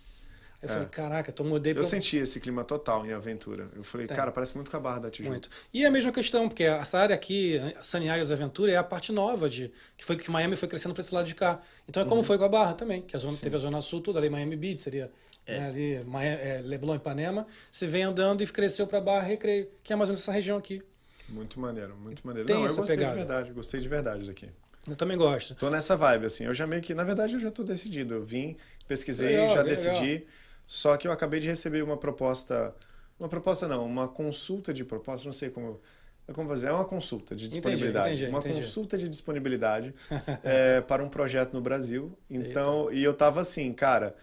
Eu 0.61 0.69
É. 0.69 0.73
falei, 0.73 0.89
caraca, 0.89 1.33
eu 1.37 1.45
mudei 1.45 1.71
Eu 1.73 1.77
pra- 1.77 1.85
senti 1.85 2.17
esse 2.17 2.41
clima 2.41 2.65
total 2.65 3.07
em 3.07 3.13
Aventura. 3.13 3.69
Eu 3.77 3.85
falei, 3.85 4.09
Tem. 4.09 4.17
cara, 4.17 4.33
parece 4.33 4.57
muito 4.57 4.71
com 4.71 4.77
a 4.77 4.81
Barra 4.81 4.99
da 4.99 5.11
Tijuca. 5.11 5.31
Muito. 5.31 5.49
E 5.73 5.87
a 5.87 5.91
mesma 5.91 6.11
questão, 6.11 6.49
porque 6.49 6.65
essa 6.65 6.99
área 6.99 7.15
aqui, 7.15 7.61
Isles 7.81 8.33
Aventura, 8.33 8.73
é 8.73 8.77
a 8.77 8.83
parte 8.83 9.13
nova 9.13 9.49
de 9.49 9.71
que 9.97 10.05
foi 10.05 10.17
que 10.17 10.29
Miami 10.31 10.57
foi 10.57 10.67
crescendo 10.69 10.95
para 10.95 11.01
esse 11.03 11.15
lado 11.15 11.27
de 11.27 11.35
cá. 11.37 11.61
Então 11.89 12.01
é 12.01 12.05
Uhum. 12.05 12.11
como 12.11 12.23
foi 12.25 12.37
com 12.39 12.45
a 12.45 12.49
Barra 12.49 12.75
também, 12.75 13.03
que 13.03 13.15
a 13.15 13.19
zona, 13.21 13.37
teve 13.37 13.55
a 13.55 13.59
zona 13.59 13.81
sul 13.81 14.01
toda 14.01 14.19
ali 14.19 14.29
Miami 14.29 14.57
Beach, 14.57 14.81
seria 14.81 15.13
É. 15.47 15.61
né, 15.61 15.69
ali 15.69 16.05
Mia- 16.05 16.23
é, 16.25 16.61
Leblon 16.65 16.95
e 16.95 16.97
Ipanema. 16.97 17.47
Você 17.71 17.87
vem 17.87 18.03
andando 18.03 18.43
e 18.43 18.47
cresceu 18.49 18.87
para 18.87 19.01
Barra 19.01 19.23
Recreio, 19.27 19.69
que 19.85 19.93
é 19.93 19.97
mais 19.97 20.09
ou 20.09 20.13
menos 20.15 20.23
essa 20.23 20.33
região 20.33 20.59
aqui. 20.59 20.83
Muito 21.29 21.61
maneiro, 21.61 21.97
muito 21.97 22.27
maneiro. 22.27 22.47
Tem 22.49 22.57
Não, 22.57 22.67
eu 22.67 22.75
gostei 22.75 22.97
pegada. 22.97 23.13
de 23.13 23.19
verdade, 23.19 23.53
gostei 23.53 23.81
de 23.81 23.89
verdade 23.89 24.27
daqui. 24.27 24.49
Eu 24.89 24.97
também 24.97 25.17
gosto. 25.17 25.55
Tô 25.55 25.71
nessa 25.71 25.95
vibe, 25.97 26.27
assim. 26.27 26.47
Eu 26.47 26.55
já 26.55 26.67
meio 26.67 26.81
que, 26.83 26.95
na 26.95 27.05
verdade, 27.05 27.35
eu 27.35 27.39
já 27.39 27.51
tô 27.51 27.63
decidido. 27.63 28.15
Eu 28.15 28.23
vim, 28.25 28.57
pesquisei, 28.89 29.37
Legal, 29.37 29.55
já 29.55 29.63
decidi. 29.63 30.27
Só 30.69 30.99
que 30.99 31.09
eu 31.09 31.13
acabei 31.13 31.41
de 31.41 31.47
receber 31.49 31.83
uma 31.83 31.97
proposta. 31.97 32.75
Uma 33.19 33.27
proposta 33.27 33.67
não, 33.67 33.87
uma 33.87 34.07
consulta 34.07 34.71
de 34.71 34.85
proposta, 34.85 35.25
não 35.25 35.33
sei 35.33 35.49
como. 35.49 35.81
É 36.29 36.33
como 36.35 36.47
fazer, 36.47 36.67
é 36.67 36.73
uma 36.73 36.85
consulta 36.85 37.35
de 37.35 37.47
Entendi, 37.47 37.55
disponibilidade. 37.57 38.09
entendi, 38.09 38.27
uma 38.27 38.39
entendi. 38.41 38.57
consulta 38.57 38.99
de 38.99 39.09
disponibilidade 39.09 39.95
é, 40.45 40.83
para 40.87 41.03
um 41.03 41.09
projeto 41.09 41.55
no 41.55 41.63
Brasil. 41.63 42.13
Então, 42.29 42.93
e 42.93 43.03
eu 43.03 43.15
tava 43.15 43.41
assim, 43.41 43.73
cara. 43.73 44.15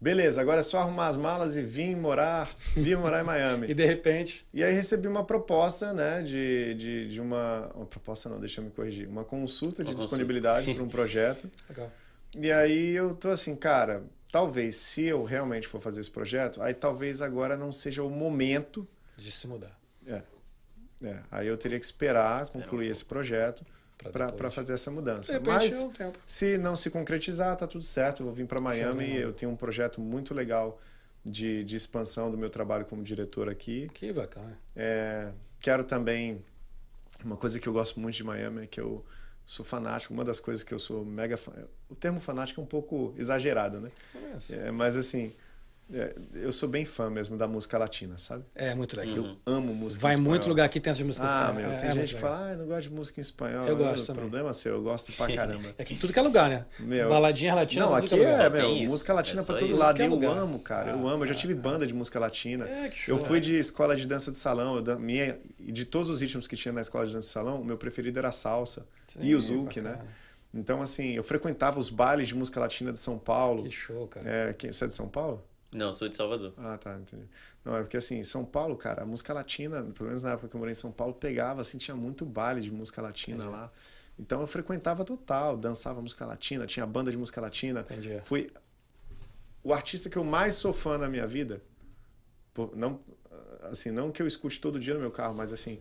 Beleza, 0.00 0.40
agora 0.40 0.60
é 0.60 0.62
só 0.62 0.78
arrumar 0.78 1.08
as 1.08 1.16
malas 1.18 1.56
e 1.56 1.62
vir 1.62 1.94
morar, 1.94 2.50
vir 2.74 2.96
morar 2.96 3.20
em 3.20 3.24
Miami. 3.24 3.66
E 3.70 3.74
de 3.74 3.84
repente, 3.84 4.46
E 4.52 4.64
aí 4.64 4.72
recebi 4.72 5.06
uma 5.06 5.24
proposta, 5.24 5.92
né, 5.92 6.22
de, 6.22 6.74
de, 6.74 7.08
de 7.08 7.20
uma... 7.20 7.70
Uma 7.74 7.86
proposta 7.86 8.30
não, 8.30 8.40
deixa 8.40 8.62
eu 8.62 8.64
me 8.64 8.70
corrigir. 8.70 9.06
Uma 9.06 9.24
consulta 9.24 9.84
de 9.84 9.90
Uma 9.90 9.96
disponibilidade 9.96 10.72
para 10.72 10.82
um 10.82 10.88
projeto. 10.88 11.50
legal. 11.68 11.92
E 12.34 12.50
aí 12.50 12.94
eu 12.96 13.14
tô 13.14 13.28
assim, 13.28 13.54
cara, 13.54 14.02
talvez 14.34 14.74
se 14.74 15.04
eu 15.04 15.22
realmente 15.22 15.68
for 15.68 15.80
fazer 15.80 16.00
esse 16.00 16.10
projeto, 16.10 16.60
aí 16.60 16.74
talvez 16.74 17.22
agora 17.22 17.56
não 17.56 17.70
seja 17.70 18.02
o 18.02 18.10
momento. 18.10 18.84
De 19.16 19.30
se 19.30 19.46
mudar. 19.46 19.78
É, 20.04 20.22
é, 21.04 21.22
aí 21.30 21.46
eu 21.46 21.56
teria 21.56 21.78
que 21.78 21.84
esperar 21.84 22.42
Espera 22.42 22.64
concluir 22.64 22.88
um 22.88 22.90
esse 22.90 23.04
projeto 23.04 23.64
Pra 24.10 24.32
para 24.32 24.50
fazer 24.50 24.74
essa 24.74 24.90
mudança. 24.90 25.40
Mas 25.40 25.84
é 26.00 26.12
se 26.26 26.58
não 26.58 26.74
se 26.74 26.90
concretizar, 26.90 27.56
tá 27.56 27.64
tudo 27.64 27.84
certo. 27.84 28.20
Eu 28.20 28.26
vou 28.26 28.34
vir 28.34 28.44
para 28.44 28.60
Miami. 28.60 29.16
Eu 29.16 29.32
tenho 29.32 29.52
um 29.52 29.56
projeto 29.56 30.00
muito 30.00 30.34
legal 30.34 30.80
de, 31.24 31.62
de 31.62 31.76
expansão 31.76 32.28
do 32.28 32.36
meu 32.36 32.50
trabalho 32.50 32.84
como 32.84 33.04
diretor 33.04 33.48
aqui. 33.48 33.88
Que 33.94 34.12
bacana. 34.12 34.58
É, 34.74 35.30
quero 35.60 35.84
também. 35.84 36.44
Uma 37.24 37.36
coisa 37.36 37.60
que 37.60 37.68
eu 37.68 37.72
gosto 37.72 38.00
muito 38.00 38.16
de 38.16 38.24
Miami 38.24 38.64
é 38.64 38.66
que 38.66 38.80
eu 38.80 39.02
sou 39.44 39.64
fanático. 39.64 40.14
Uma 40.14 40.24
das 40.24 40.40
coisas 40.40 40.64
que 40.64 40.72
eu 40.72 40.78
sou 40.78 41.04
mega. 41.04 41.38
O 41.88 41.94
termo 41.94 42.20
fanático 42.20 42.60
é 42.60 42.64
um 42.64 42.66
pouco 42.66 43.14
exagerado, 43.16 43.80
né? 43.80 43.90
É, 44.50 44.70
mas 44.70 44.96
assim, 44.96 45.26
é, 45.26 45.43
eu 46.34 46.50
sou 46.50 46.68
bem 46.68 46.84
fã 46.84 47.10
mesmo 47.10 47.36
da 47.36 47.46
música 47.46 47.76
latina, 47.76 48.16
sabe? 48.16 48.42
É 48.54 48.74
muito 48.74 48.96
legal. 48.96 49.16
Eu 49.16 49.36
amo 49.44 49.74
música 49.74 50.02
Vai 50.02 50.16
muito 50.16 50.48
lugar 50.48 50.64
aqui 50.64 50.80
tem 50.80 50.90
essas 50.90 51.02
músicas. 51.02 51.28
Ah, 51.30 51.50
é, 51.50 51.52
meu, 51.60 51.70
é, 51.70 51.76
tem 51.76 51.88
é 51.90 51.92
gente 51.92 52.14
que 52.14 52.20
fala, 52.20 52.46
ah, 52.48 52.52
eu 52.52 52.58
não 52.58 52.66
gosto 52.66 52.82
de 52.88 52.90
música 52.90 53.20
em 53.20 53.22
espanhol. 53.22 53.66
Eu 53.66 53.76
gosto 53.76 54.06
também. 54.06 54.20
problema 54.22 54.50
é 54.50 54.52
seu, 54.54 54.74
eu 54.76 54.82
gosto 54.82 55.12
pra 55.12 55.26
caramba. 55.36 55.74
É 55.76 55.84
que 55.84 55.94
tudo 55.94 56.12
que 56.12 56.18
é 56.18 56.22
lugar, 56.22 56.48
né? 56.48 56.64
Meu, 56.80 57.08
Baladinha 57.10 57.54
latina, 57.54 57.82
Não, 57.84 57.92
tudo 57.92 57.98
aqui 57.98 58.08
que 58.08 58.14
é 58.14 58.32
é, 58.46 58.50
meu, 58.50 58.70
música 58.88 59.12
latina 59.12 59.42
É 59.42 59.44
pra 59.44 59.54
todo 59.56 59.66
isso. 59.68 59.76
lado. 59.76 60.00
Eu 60.02 60.08
lugar. 60.08 60.36
amo, 60.38 60.58
cara. 60.58 60.90
Eu 60.92 61.06
Ah, 61.08 61.12
amo. 61.12 61.22
Eu 61.24 61.26
já 61.28 61.34
ah, 61.34 61.36
tive 61.36 61.52
ah. 61.52 61.56
banda 61.56 61.86
de 61.86 61.92
música 61.92 62.18
latina. 62.18 62.66
É, 62.66 62.88
que 62.88 62.96
show. 62.96 63.18
Eu 63.18 63.24
fui 63.24 63.38
de 63.38 63.54
escola 63.54 63.94
de 63.94 64.06
dança 64.06 64.32
de 64.32 64.38
salão. 64.38 64.82
Dan- 64.82 64.98
minha, 64.98 65.38
de 65.60 65.84
todos 65.84 66.08
os 66.08 66.20
ritmos 66.20 66.48
que 66.48 66.56
tinha 66.56 66.72
na 66.72 66.80
escola 66.80 67.04
de 67.06 67.12
dança 67.12 67.26
de 67.26 67.32
salão, 67.32 67.60
o 67.60 67.64
meu 67.64 67.76
preferido 67.76 68.18
era 68.18 68.28
a 68.28 68.32
salsa 68.32 68.86
Sim, 69.06 69.18
e 69.22 69.34
o 69.34 69.40
zouk, 69.40 69.80
né? 69.80 69.98
Então, 70.54 70.80
assim, 70.80 71.12
eu 71.14 71.22
frequentava 71.24 71.78
os 71.80 71.90
bailes 71.90 72.28
de 72.28 72.34
música 72.34 72.58
latina 72.60 72.92
de 72.92 72.98
São 72.98 73.18
Paulo. 73.18 73.64
Que 73.64 73.70
show, 73.70 74.06
cara. 74.06 74.26
É, 74.28 74.72
você 74.72 74.84
é 74.84 74.86
de 74.86 74.94
São 74.94 75.08
Paulo? 75.08 75.44
Não, 75.74 75.92
sou 75.92 76.08
de 76.08 76.14
Salvador. 76.16 76.54
Ah, 76.56 76.78
tá, 76.78 76.94
entendi. 76.94 77.24
Não, 77.64 77.76
é 77.76 77.80
porque 77.80 77.96
assim, 77.96 78.22
São 78.22 78.44
Paulo, 78.44 78.76
cara, 78.76 79.02
a 79.02 79.06
música 79.06 79.34
latina, 79.34 79.82
pelo 79.82 80.06
menos 80.06 80.22
na 80.22 80.32
época 80.32 80.48
que 80.48 80.54
eu 80.54 80.58
morei 80.58 80.70
em 80.72 80.74
São 80.74 80.92
Paulo, 80.92 81.12
pegava, 81.12 81.60
assim, 81.60 81.76
tinha 81.78 81.96
muito 81.96 82.24
baile 82.24 82.60
de 82.60 82.70
música 82.70 83.02
latina 83.02 83.44
lá. 83.48 83.72
Então 84.18 84.40
eu 84.40 84.46
frequentava 84.46 85.04
total, 85.04 85.56
dançava 85.56 86.00
música 86.00 86.24
latina, 86.24 86.64
tinha 86.66 86.86
banda 86.86 87.10
de 87.10 87.16
música 87.16 87.40
latina. 87.40 87.80
Entendi. 87.80 88.20
Fui 88.20 88.50
o 89.64 89.72
artista 89.74 90.08
que 90.08 90.16
eu 90.16 90.22
mais 90.24 90.54
sou 90.54 90.72
fã 90.72 90.96
na 90.96 91.08
minha 91.08 91.26
vida. 91.26 91.60
não, 92.76 93.00
assim, 93.62 93.90
não 93.90 94.12
que 94.12 94.22
eu 94.22 94.26
escute 94.28 94.60
todo 94.60 94.78
dia 94.78 94.94
no 94.94 95.00
meu 95.00 95.10
carro, 95.10 95.34
mas 95.34 95.52
assim, 95.52 95.80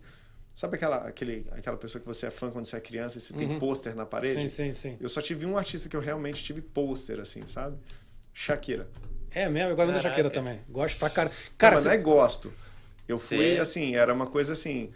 sabe 0.55 0.75
aquela, 0.77 1.07
aquele, 1.07 1.45
aquela 1.51 1.77
pessoa 1.77 2.01
que 2.01 2.07
você 2.07 2.25
é 2.25 2.31
fã 2.31 2.49
quando 2.49 2.65
você 2.65 2.77
é 2.77 2.81
criança 2.81 3.19
e 3.19 3.21
você 3.21 3.33
tem 3.33 3.47
Uhum. 3.47 3.59
pôster 3.59 3.95
na 3.95 4.05
parede? 4.07 4.49
Sim, 4.49 4.49
sim, 4.49 4.73
sim. 4.73 4.97
Eu 4.99 5.09
só 5.09 5.21
tive 5.21 5.45
um 5.45 5.55
artista 5.55 5.87
que 5.87 5.95
eu 5.95 6.01
realmente 6.01 6.43
tive 6.43 6.61
pôster, 6.61 7.19
assim, 7.19 7.45
sabe? 7.45 7.77
Shakira. 8.33 8.89
É 9.35 9.49
mesmo, 9.49 9.71
eu 9.71 9.75
gosto 9.75 9.91
da 9.91 9.99
Shakira 9.99 10.29
Caraca. 10.29 10.51
também. 10.51 10.59
Gosto 10.69 10.97
pra 10.99 11.09
cara. 11.09 11.29
Cara, 11.29 11.41
Cara, 11.57 11.75
mas 11.75 11.83
cê- 11.83 11.89
não 11.89 11.95
é 11.95 11.97
gosto. 11.97 12.53
Eu 13.07 13.19
fui, 13.19 13.55
Cê- 13.55 13.59
assim, 13.59 13.95
era 13.95 14.13
uma 14.13 14.27
coisa 14.27 14.53
assim. 14.53 14.89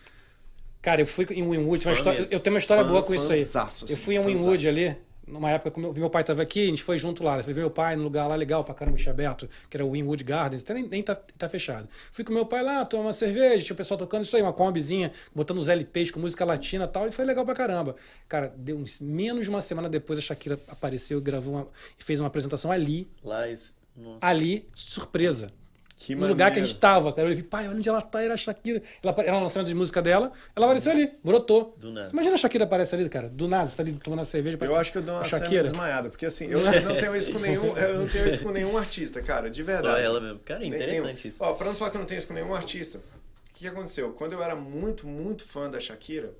cara, 0.81 1.01
eu 1.01 1.05
fui 1.07 1.25
em 1.31 1.43
Winwood. 1.49 1.85
uma 1.87 1.93
história- 1.93 2.27
eu 2.31 2.39
tenho 2.39 2.53
uma 2.55 2.59
história 2.59 2.83
Fã, 2.83 2.89
boa 2.89 3.03
com 3.03 3.13
isso 3.13 3.31
aí. 3.31 3.39
fãzaço, 3.39 3.85
eu 3.85 3.93
assim, 3.93 4.01
fui 4.01 4.15
em. 4.15 4.19
Winwood 4.25 4.67
ali, 4.67 4.95
numa 5.27 5.49
época 5.51 5.71
que 5.71 5.79
meu, 5.79 5.93
meu 5.93 6.09
pai 6.09 6.21
estava 6.21 6.41
aqui, 6.41 6.63
a 6.63 6.69
gente 6.69 6.81
foi 6.83 6.97
junto 6.97 7.21
lá. 7.21 7.35
Eu 7.37 7.43
fui 7.43 7.51
ver 7.51 7.59
meu 7.61 7.69
pai 7.69 7.97
num 7.97 8.03
lugar 8.03 8.25
lá 8.27 8.35
legal 8.35 8.63
pra 8.63 8.73
caramba, 8.73 8.95
tinha 8.97 9.11
aberto, 9.11 9.49
que 9.69 9.75
era 9.75 9.85
o 9.85 9.91
Winwood 9.91 10.23
Gardens. 10.23 10.61
Até 10.61 10.75
nem, 10.75 10.87
nem 10.87 11.03
tá, 11.03 11.15
tá 11.15 11.49
fechado. 11.49 11.89
Fui 12.13 12.23
com 12.23 12.31
meu 12.31 12.45
pai 12.45 12.63
lá, 12.63 12.85
tomar 12.85 13.03
uma 13.07 13.13
cerveja, 13.13 13.65
tinha 13.65 13.73
o 13.73 13.77
pessoal 13.77 13.97
tocando 13.97 14.23
isso 14.23 14.35
aí, 14.37 14.41
uma 14.41 14.53
combizinha, 14.53 15.11
botando 15.35 15.57
os 15.57 15.67
LPs 15.67 16.11
com 16.11 16.21
música 16.21 16.45
latina 16.45 16.85
e 16.85 16.87
tal, 16.87 17.05
e 17.07 17.11
foi 17.11 17.25
legal 17.25 17.43
pra 17.43 17.53
caramba. 17.55 17.93
Cara, 18.29 18.53
deu 18.55 18.77
uns, 18.77 19.01
menos 19.01 19.43
de 19.43 19.49
uma 19.49 19.59
semana 19.59 19.89
depois 19.89 20.17
a 20.17 20.21
Shakira 20.21 20.57
apareceu 20.69 21.17
e 21.17 21.21
gravou 21.21 21.55
uma, 21.55 21.67
e 21.99 22.03
fez 22.05 22.21
uma 22.21 22.27
apresentação 22.27 22.71
ali, 22.71 23.05
Lá, 23.21 23.49
isso- 23.49 23.75
nossa. 23.97 24.19
ali, 24.25 24.69
surpresa. 24.73 25.51
Que 25.99 26.13
no 26.13 26.27
lugar 26.27 26.51
que 26.51 26.59
a 26.59 26.61
maneiro. 26.61 26.67
gente 26.67 26.79
tava, 26.79 27.11
cara. 27.11 27.27
Eu 27.27 27.31
falei, 27.33 27.43
pai, 27.49 27.67
onde 27.67 27.89
ela 27.89 27.99
tá? 28.03 28.21
Era 28.21 28.35
a 28.35 28.37
Shakira. 28.37 28.83
Ela, 29.01 29.35
um 29.35 29.41
lançamento 29.41 29.67
de 29.67 29.73
música 29.73 29.99
dela, 29.99 30.31
ela 30.55 30.67
apareceu 30.67 30.91
ali, 30.91 31.11
brotou. 31.23 31.75
Do 31.79 31.91
nada. 31.91 32.07
Você 32.07 32.13
imagina 32.13 32.35
a 32.35 32.37
Shakira 32.37 32.65
aparece 32.65 32.93
ali, 32.93 33.09
cara, 33.09 33.27
do 33.27 33.47
nada, 33.47 33.65
você 33.65 33.75
tá 33.77 33.81
ali 33.81 33.97
tomando 33.97 34.19
a 34.21 34.25
cerveja. 34.25 34.59
Eu 34.61 34.79
acho 34.79 34.91
que 34.91 34.99
eu 34.99 35.01
dou 35.01 35.15
uma 35.15 35.23
Shakira. 35.23 35.63
Desmaiada, 35.63 36.09
porque 36.09 36.27
assim, 36.27 36.45
eu 36.51 36.59
não 36.61 36.95
tenho 36.99 37.15
isso 37.15 37.31
com 37.33 37.39
nenhum, 37.39 37.75
eu 37.75 37.99
não 38.01 38.07
tenho 38.07 38.27
isso 38.27 38.43
com 38.43 38.51
nenhum 38.51 38.77
artista, 38.77 39.23
cara, 39.23 39.49
de 39.49 39.63
verdade. 39.63 39.87
Só 39.87 39.97
ela 39.99 40.21
mesmo. 40.21 40.39
Cara, 40.39 40.59
Nem- 40.59 40.69
interessante 40.69 41.15
nenhum. 41.23 41.29
isso. 41.29 41.43
Ó, 41.43 41.53
pra 41.53 41.65
não 41.65 41.73
falar 41.75 41.89
que 41.89 41.97
eu 41.97 42.01
não 42.01 42.07
tenho 42.07 42.19
isso 42.19 42.27
com 42.27 42.33
nenhum 42.35 42.53
artista, 42.53 42.99
o 42.99 43.53
que, 43.55 43.61
que 43.61 43.67
aconteceu? 43.67 44.13
Quando 44.13 44.33
eu 44.33 44.43
era 44.43 44.55
muito, 44.55 45.07
muito 45.07 45.43
fã 45.43 45.67
da 45.67 45.79
Shakira, 45.79 46.31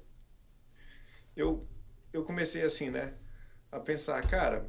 eu, 1.36 1.66
eu 2.14 2.24
comecei 2.24 2.62
assim, 2.62 2.92
né, 2.92 3.14
a 3.72 3.80
pensar, 3.80 4.22
cara, 4.28 4.66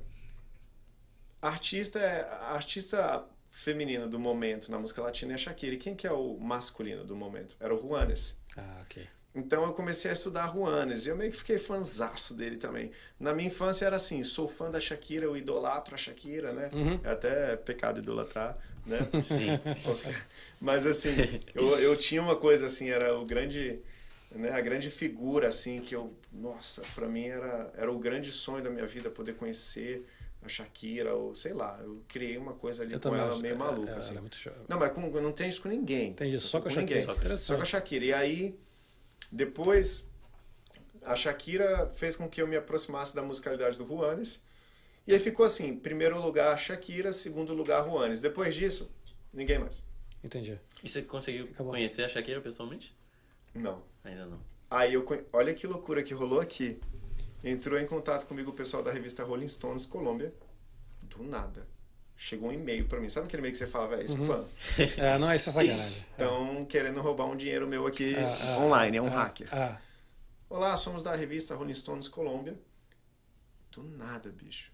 artista 1.40 1.98
é 1.98 2.28
artista 2.52 3.24
feminina 3.50 4.06
do 4.06 4.18
momento 4.18 4.70
na 4.70 4.78
música 4.78 5.02
latina 5.02 5.32
é 5.32 5.34
a 5.34 5.38
Shakira. 5.38 5.74
E 5.74 5.78
quem 5.78 5.94
que 5.94 6.06
é 6.06 6.12
o 6.12 6.38
masculino 6.38 7.04
do 7.04 7.16
momento? 7.16 7.56
Era 7.60 7.74
o 7.74 7.78
Juanes. 7.78 8.38
Ah, 8.56 8.80
ok. 8.82 9.06
Então 9.34 9.64
eu 9.64 9.72
comecei 9.72 10.10
a 10.10 10.14
estudar 10.14 10.52
Juanes 10.52 11.06
e 11.06 11.10
eu 11.10 11.16
meio 11.16 11.30
que 11.30 11.36
fiquei 11.36 11.58
fanzaço 11.58 12.34
dele 12.34 12.56
também. 12.56 12.90
Na 13.20 13.32
minha 13.32 13.48
infância 13.48 13.86
era 13.86 13.96
assim, 13.96 14.24
sou 14.24 14.48
fã 14.48 14.70
da 14.70 14.80
Shakira, 14.80 15.26
eu 15.26 15.36
idolatro 15.36 15.94
a 15.94 15.98
Shakira, 15.98 16.52
né? 16.52 16.70
Uhum. 16.72 17.00
É 17.04 17.10
até 17.10 17.56
pecado 17.56 17.98
idolatrar, 17.98 18.58
né? 18.86 18.98
Sim. 19.22 19.58
Mas 20.60 20.86
assim, 20.86 21.14
eu, 21.54 21.78
eu 21.78 21.96
tinha 21.96 22.22
uma 22.22 22.36
coisa 22.36 22.66
assim, 22.66 22.88
era 22.88 23.16
o 23.16 23.24
grande, 23.24 23.80
né, 24.32 24.50
a 24.50 24.60
grande 24.60 24.90
figura 24.90 25.48
assim 25.48 25.80
que 25.80 25.94
eu, 25.94 26.12
nossa, 26.32 26.82
pra 26.94 27.06
mim 27.06 27.26
era 27.26 27.72
era 27.76 27.92
o 27.92 27.98
grande 27.98 28.32
sonho 28.32 28.64
da 28.64 28.70
minha 28.70 28.86
vida 28.86 29.08
poder 29.08 29.36
conhecer 29.36 30.04
a 30.42 30.48
Shakira 30.48 31.14
ou 31.14 31.34
sei 31.34 31.52
lá, 31.52 31.78
eu 31.82 32.02
criei 32.08 32.36
uma 32.38 32.54
coisa 32.54 32.82
ali 32.82 32.92
Eu 32.94 33.00
com 33.00 33.14
ela 33.14 33.32
acho- 33.32 33.42
meio 33.42 33.54
é, 33.54 33.58
maluca 33.58 33.90
é, 33.92 33.96
assim. 33.96 34.10
ela 34.10 34.18
é 34.18 34.20
muito 34.22 34.36
show. 34.36 34.52
Não, 34.68 34.78
mas 34.78 34.92
com, 34.92 35.00
não 35.20 35.32
tenho 35.32 35.48
isso 35.50 35.60
com 35.62 35.68
ninguém. 35.68 36.10
Entendi, 36.10 36.36
Isso 36.36 36.48
só 36.48 36.60
com 36.60 36.68
a 36.68 36.70
Shakira. 36.70 37.00
ninguém. 37.12 37.36
Só 37.36 37.56
com 37.56 37.62
a 37.62 37.64
Shakira. 37.64 38.04
E 38.04 38.12
aí, 38.12 38.58
depois, 39.30 40.08
a 41.02 41.14
Shakira 41.16 41.90
fez 41.94 42.16
com 42.16 42.28
que 42.28 42.40
eu 42.40 42.46
me 42.46 42.56
aproximasse 42.56 43.14
da 43.14 43.22
musicalidade 43.22 43.76
do 43.78 43.86
Juanes. 43.86 44.42
E 45.06 45.12
aí 45.12 45.18
ficou 45.18 45.44
assim, 45.46 45.74
primeiro 45.76 46.20
lugar 46.20 46.56
Shakira, 46.58 47.12
segundo 47.12 47.52
lugar 47.54 47.84
Juanes. 47.84 48.20
Depois 48.20 48.54
disso, 48.54 48.90
ninguém 49.32 49.58
mais. 49.58 49.84
Entendi. 50.22 50.58
E 50.82 50.88
você 50.88 51.02
conseguiu 51.02 51.44
Acabou. 51.46 51.72
conhecer 51.72 52.04
a 52.04 52.08
Shakira 52.08 52.40
pessoalmente? 52.40 52.94
Não. 53.54 53.82
Ainda 54.04 54.26
não. 54.26 54.38
Aí 54.70 54.94
eu 54.94 55.04
olha 55.32 55.54
que 55.54 55.66
loucura 55.66 56.02
que 56.02 56.12
rolou 56.12 56.40
aqui. 56.40 56.78
Entrou 57.42 57.78
em 57.78 57.86
contato 57.86 58.26
comigo 58.26 58.50
o 58.50 58.54
pessoal 58.54 58.82
da 58.82 58.92
revista 58.92 59.22
Rolling 59.22 59.48
Stones 59.48 59.84
Colômbia. 59.84 60.34
Do 61.04 61.22
nada. 61.22 61.66
Chegou 62.16 62.48
um 62.48 62.52
e-mail 62.52 62.88
para 62.88 62.98
mim. 62.98 63.08
Sabe 63.08 63.28
aquele 63.28 63.40
e-mail 63.40 63.52
que 63.52 63.58
você 63.58 63.66
fala, 63.66 63.88
velho, 63.88 64.02
spam? 64.04 64.38
Uhum. 64.38 64.46
é, 64.98 65.18
não 65.18 65.30
é 65.30 65.36
essa 65.36 65.52
sacanagem. 65.52 66.06
Estão 66.10 66.64
querendo 66.64 67.00
roubar 67.00 67.26
um 67.26 67.36
dinheiro 67.36 67.66
meu 67.68 67.86
aqui 67.86 68.16
ah, 68.16 68.38
ah, 68.42 68.58
online, 68.58 68.96
é 68.96 69.02
um 69.02 69.06
ah, 69.06 69.22
hacker. 69.22 69.48
Ah. 69.52 69.80
Olá, 70.50 70.76
somos 70.76 71.04
da 71.04 71.14
revista 71.14 71.54
Rolling 71.54 71.74
Stones 71.74 72.08
Colômbia. 72.08 72.58
Do 73.70 73.84
nada, 73.84 74.30
bicho. 74.30 74.72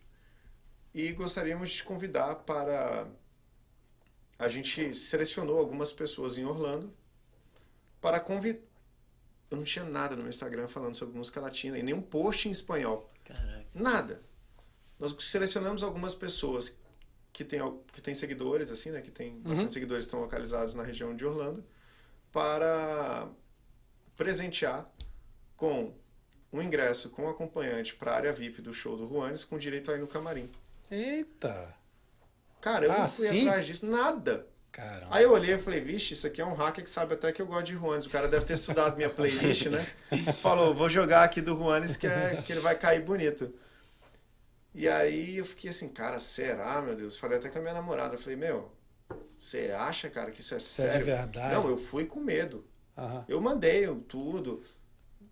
E 0.95 1.13
gostaríamos 1.13 1.69
de 1.69 1.77
te 1.77 1.85
convidar 1.85 2.37
para. 2.37 3.09
A 4.39 4.49
gente 4.49 4.95
selecionou 4.95 5.59
algumas 5.59 5.93
pessoas 5.93 6.39
em 6.39 6.45
Orlando 6.45 6.93
para 8.01 8.21
convidar. 8.21 8.74
Eu 9.55 9.59
não 9.59 9.65
tinha 9.65 9.85
nada 9.85 10.17
no 10.17 10.23
meu 10.23 10.31
Instagram 10.31 10.67
falando 10.67 10.95
sobre 10.95 11.17
música 11.17 11.41
latina 11.41 11.79
e 11.79 11.83
nenhum 11.83 12.03
post 12.03 12.49
em 12.49 12.51
espanhol. 12.51 13.09
Caraca. 13.25 13.65
Nada. 13.73 14.21
Nós 14.99 15.15
selecionamos 15.21 15.83
algumas 15.83 16.15
pessoas 16.15 16.77
que 17.33 17.45
têm, 17.45 17.61
que 17.93 18.01
têm 18.01 18.15
seguidores, 18.15 18.71
assim, 18.71 18.91
né? 18.91 19.01
Que 19.01 19.13
tem 19.13 19.35
uhum. 19.35 19.43
bastante 19.43 19.73
seguidores 19.73 20.05
que 20.05 20.09
estão 20.09 20.21
localizados 20.21 20.75
na 20.75 20.83
região 20.83 21.15
de 21.15 21.25
Orlando, 21.25 21.65
para 22.33 23.29
presentear 24.17 24.91
com 25.57 25.95
um 26.53 26.61
ingresso 26.61 27.11
com 27.11 27.29
acompanhante 27.29 27.95
para 27.95 28.13
a 28.13 28.17
área 28.17 28.33
VIP 28.33 28.61
do 28.61 28.73
show 28.73 28.97
do 28.97 29.07
Juanes 29.07 29.45
com 29.45 29.57
direito 29.57 29.91
a 29.91 29.97
ir 29.97 30.01
no 30.01 30.07
camarim. 30.07 30.51
Eita! 30.91 31.75
Cara, 32.61 32.87
eu 32.87 32.93
ah, 32.93 32.99
não 33.01 33.09
fui 33.09 33.29
sim? 33.29 33.47
atrás 33.47 33.67
disso, 33.67 33.87
nada. 33.87 34.49
Caramba. 34.75 35.07
Aí 35.09 35.23
eu 35.23 35.31
olhei 35.31 35.55
e 35.55 35.59
falei, 35.59 35.81
vixe, 35.81 36.15
isso 36.15 36.27
aqui 36.27 36.41
é 36.41 36.45
um 36.45 36.53
hacker 36.53 36.83
que 36.83 36.91
sabe 36.91 37.15
até 37.15 37.31
que 37.31 37.41
eu 37.41 37.47
gosto 37.47 37.67
de 37.67 37.75
Juanes. 37.75 38.07
O 38.07 38.11
cara 38.11 38.27
deve 38.27 38.45
ter 38.45 38.55
estudado 38.55 38.97
minha 38.97 39.09
playlist, 39.09 39.67
né? 39.67 39.87
Falou, 40.43 40.75
vou 40.75 40.91
jogar 40.91 41.23
aqui 41.23 41.41
do 41.41 41.57
Juanes 41.57 41.97
que, 41.97 42.09
é, 42.09 42.43
que 42.45 42.53
ele 42.53 42.59
vai 42.59 42.77
cair 42.77 43.01
bonito. 43.01 43.55
E 44.75 44.89
aí 44.89 45.37
eu 45.39 45.45
fiquei 45.45 45.71
assim, 45.71 45.91
cara, 45.91 46.19
será, 46.19 46.83
meu 46.83 46.97
Deus? 46.97 47.17
Falei 47.17 47.39
até 47.39 47.49
com 47.49 47.59
a 47.59 47.63
minha 47.63 47.73
namorada. 47.73 48.17
Eu 48.17 48.19
falei, 48.19 48.37
meu, 48.37 48.73
você 49.41 49.73
acha, 49.79 50.11
cara, 50.11 50.33
que 50.33 50.41
isso 50.41 50.55
é, 50.55 50.57
é 50.57 50.61
sério? 50.61 51.03
É 51.03 51.05
verdade. 51.05 51.55
Não, 51.55 51.69
eu 51.69 51.79
fui 51.79 52.05
com 52.05 52.19
medo. 52.19 52.67
Uhum. 52.97 53.25
Eu 53.29 53.41
mandei 53.41 53.87
tudo 54.09 54.61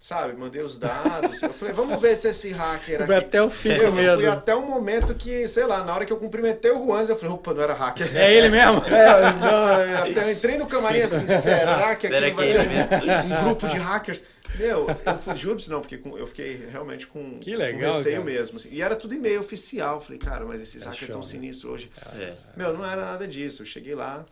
sabe? 0.02 0.36
Mandei 0.36 0.60
os 0.60 0.78
dados. 0.78 1.40
Eu 1.40 1.54
falei, 1.54 1.72
vamos 1.72 2.00
ver 2.00 2.16
se 2.16 2.28
esse 2.28 2.50
hacker 2.50 2.96
aqui... 2.96 3.06
Foi 3.06 3.16
até 3.16 3.40
o 3.40 3.48
fim 3.48 3.68
eu, 3.68 3.96
eu 3.96 4.16
fui 4.18 4.26
até 4.26 4.52
o 4.52 4.66
momento 4.66 5.14
que, 5.14 5.46
sei 5.46 5.64
lá, 5.64 5.84
na 5.84 5.94
hora 5.94 6.04
que 6.04 6.12
eu 6.12 6.16
cumprimentei 6.16 6.72
o 6.72 6.84
Juan, 6.84 7.04
eu 7.04 7.16
falei, 7.16 7.32
opa, 7.32 7.54
não 7.54 7.62
era 7.62 7.72
hacker. 7.72 8.16
É 8.16 8.34
ele 8.34 8.50
mesmo? 8.50 8.82
É, 8.92 9.32
não, 9.34 10.22
eu 10.22 10.32
entrei 10.32 10.58
no 10.58 10.66
camarim 10.66 11.02
assim, 11.02 11.26
será 11.26 11.94
que 11.94 12.06
aqui 12.06 12.08
será 12.08 12.34
vai 12.34 13.00
ter 13.00 13.32
um 13.32 13.44
grupo 13.44 13.68
de 13.68 13.76
hackers? 13.76 14.24
Meu, 14.56 14.86
eu 14.88 15.18
fui, 15.18 15.36
juro 15.36 15.60
não, 15.68 15.82
fiquei 15.82 15.98
com, 15.98 16.18
eu 16.18 16.26
fiquei 16.26 16.68
realmente 16.70 17.06
com, 17.06 17.38
que 17.38 17.54
legal, 17.54 17.90
com 17.90 17.96
receio 17.96 18.16
cara. 18.16 18.24
mesmo. 18.24 18.56
Assim. 18.56 18.68
E 18.70 18.82
era 18.82 18.96
tudo 18.96 19.14
e-mail 19.14 19.40
oficial. 19.40 20.00
Falei, 20.00 20.18
cara, 20.18 20.44
mas 20.44 20.60
esses 20.60 20.82
é 20.82 20.86
hackers 20.86 21.10
tão 21.10 21.20
né? 21.20 21.26
sinistros 21.26 21.72
hoje. 21.72 21.90
É. 22.18 22.34
Meu, 22.56 22.76
não 22.76 22.84
era 22.84 23.02
nada 23.02 23.26
disso. 23.26 23.62
Eu 23.62 23.66
cheguei 23.66 23.94
lá, 23.94 24.26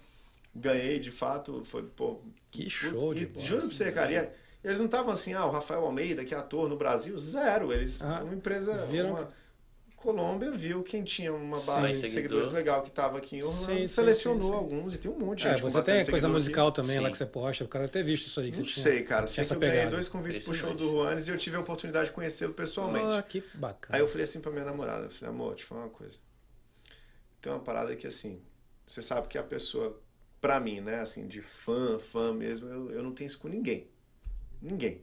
ganhei 0.54 0.98
de 0.98 1.10
fato. 1.10 1.62
Foi, 1.64 1.82
pô. 1.82 2.20
Que 2.50 2.68
show 2.68 3.14
de 3.14 3.26
bola. 3.26 3.46
Juro 3.46 3.62
pra 3.62 3.70
você, 3.70 3.92
cara. 3.92 4.12
E, 4.12 4.28
eles 4.62 4.78
não 4.78 4.86
estavam 4.86 5.12
assim, 5.12 5.32
ah, 5.32 5.46
o 5.46 5.50
Rafael 5.50 5.84
Almeida, 5.84 6.24
que 6.24 6.34
é 6.34 6.38
ator 6.38 6.68
no 6.68 6.76
Brasil, 6.76 7.18
zero. 7.18 7.72
Eles, 7.72 8.02
ah, 8.02 8.22
uma 8.22 8.34
empresa, 8.34 8.74
viram... 8.86 9.10
uma 9.10 9.28
Colômbia 10.00 10.50
viu 10.50 10.82
quem 10.82 11.04
tinha 11.04 11.30
uma 11.30 11.60
base 11.60 11.96
sim, 11.96 12.00
de 12.00 12.08
seguidores 12.08 12.52
legal 12.52 12.80
que 12.80 12.88
estava 12.88 13.18
aqui 13.18 13.36
em 13.36 13.42
Orlando, 13.42 13.80
sim, 13.80 13.86
selecionou 13.86 14.40
sim, 14.40 14.54
alguns 14.54 14.94
e 14.94 14.98
tem 14.98 15.10
um 15.10 15.18
monte 15.18 15.40
de 15.40 15.48
é, 15.48 15.50
gente. 15.50 15.62
Você 15.62 15.82
tem 15.82 16.06
coisa 16.06 16.26
musical 16.26 16.68
aqui. 16.68 16.76
também 16.76 16.98
lá 16.98 17.10
que 17.10 17.18
você 17.18 17.26
posta, 17.26 17.64
o 17.64 17.68
cara 17.68 17.86
ter 17.86 18.02
visto 18.02 18.26
isso 18.26 18.40
aí. 18.40 18.50
Que 18.50 18.60
não 18.60 18.64
você 18.64 18.80
sei, 18.80 18.92
tinha, 18.94 19.04
cara. 19.04 19.26
Sei 19.26 19.44
que 19.44 19.52
eu 19.52 19.58
ganhei 19.58 19.86
dois 19.88 20.08
convites 20.08 20.42
pro 20.42 20.54
show 20.54 20.72
do 20.72 20.88
Juanes 20.88 21.28
e 21.28 21.30
eu 21.30 21.36
tive 21.36 21.56
a 21.56 21.60
oportunidade 21.60 22.06
de 22.06 22.12
conhecê-lo 22.12 22.54
pessoalmente. 22.54 23.04
Ah, 23.18 23.22
que 23.22 23.44
bacana. 23.52 23.94
Aí 23.94 24.00
eu 24.00 24.08
falei 24.08 24.24
assim 24.24 24.40
pra 24.40 24.50
minha 24.50 24.64
namorada, 24.64 25.04
eu 25.04 25.10
falei, 25.10 25.34
amor, 25.34 25.50
deixa 25.50 25.64
eu 25.64 25.68
falar 25.68 25.82
uma 25.82 25.90
coisa. 25.90 26.18
Tem 27.42 27.52
uma 27.52 27.60
parada 27.60 27.94
que 27.94 28.06
assim, 28.06 28.40
você 28.86 29.02
sabe 29.02 29.28
que 29.28 29.36
a 29.36 29.42
pessoa, 29.42 30.00
pra 30.40 30.58
mim, 30.58 30.80
né, 30.80 31.00
assim, 31.00 31.28
de 31.28 31.42
fã, 31.42 31.98
fã 31.98 32.32
mesmo, 32.32 32.70
eu, 32.70 32.90
eu 32.90 33.02
não 33.02 33.12
tenho 33.12 33.26
isso 33.26 33.38
com 33.38 33.48
ninguém. 33.48 33.86
Ninguém. 34.60 35.02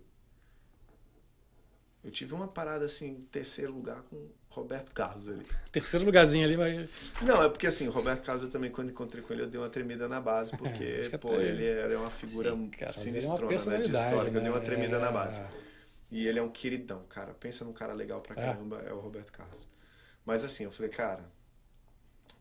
Eu 2.04 2.12
tive 2.12 2.34
uma 2.34 2.48
parada 2.48 2.86
assim, 2.86 3.20
terceiro 3.32 3.74
lugar 3.74 4.02
com 4.04 4.30
Roberto 4.50 4.92
Carlos 4.92 5.28
ali. 5.28 5.46
Terceiro 5.72 6.06
lugarzinho 6.06 6.46
ali, 6.46 6.58
mas. 6.58 6.90
Não, 7.22 7.44
é 7.44 7.50
porque 7.50 7.68
assim, 7.68 7.88
o 7.88 7.92
Roberto 7.92 8.24
Carlos 8.24 8.44
eu 8.44 8.50
também, 8.50 8.72
quando 8.72 8.90
encontrei 8.90 9.22
com 9.22 9.34
ele, 9.34 9.44
eu 9.44 9.48
dei 9.48 9.60
uma 9.60 9.70
tremida 9.70 10.08
na 10.08 10.20
base, 10.20 10.56
porque, 10.58 11.10
pô, 11.20 11.34
até... 11.34 11.44
ele 11.44 11.66
era 11.66 12.00
uma 12.00 12.10
figura 12.10 12.52
Sim, 12.52 12.70
cara, 12.70 12.94
sinistrona, 12.94 13.54
é 13.54 13.66
né, 13.66 13.78
de 13.78 13.92
história, 13.92 14.32
né? 14.32 14.38
eu 14.38 14.42
dei 14.42 14.52
uma 14.52 14.62
tremida 14.62 14.96
é... 14.96 15.00
na 15.00 15.12
base. 15.12 15.44
E 16.10 16.26
ele 16.26 16.40
é 16.40 16.42
um 16.42 16.50
queridão, 16.50 17.04
cara. 17.10 17.34
Pensa 17.34 17.66
num 17.66 17.74
cara 17.74 17.94
legal 17.94 18.22
pra 18.22 18.42
é. 18.42 18.46
caramba, 18.46 18.82
é, 18.86 18.90
é 18.90 18.94
o 18.94 19.00
Roberto 19.00 19.32
Carlos. 19.32 19.68
Mas 20.26 20.44
assim, 20.44 20.64
eu 20.64 20.72
falei, 20.72 20.90
cara, 20.90 21.24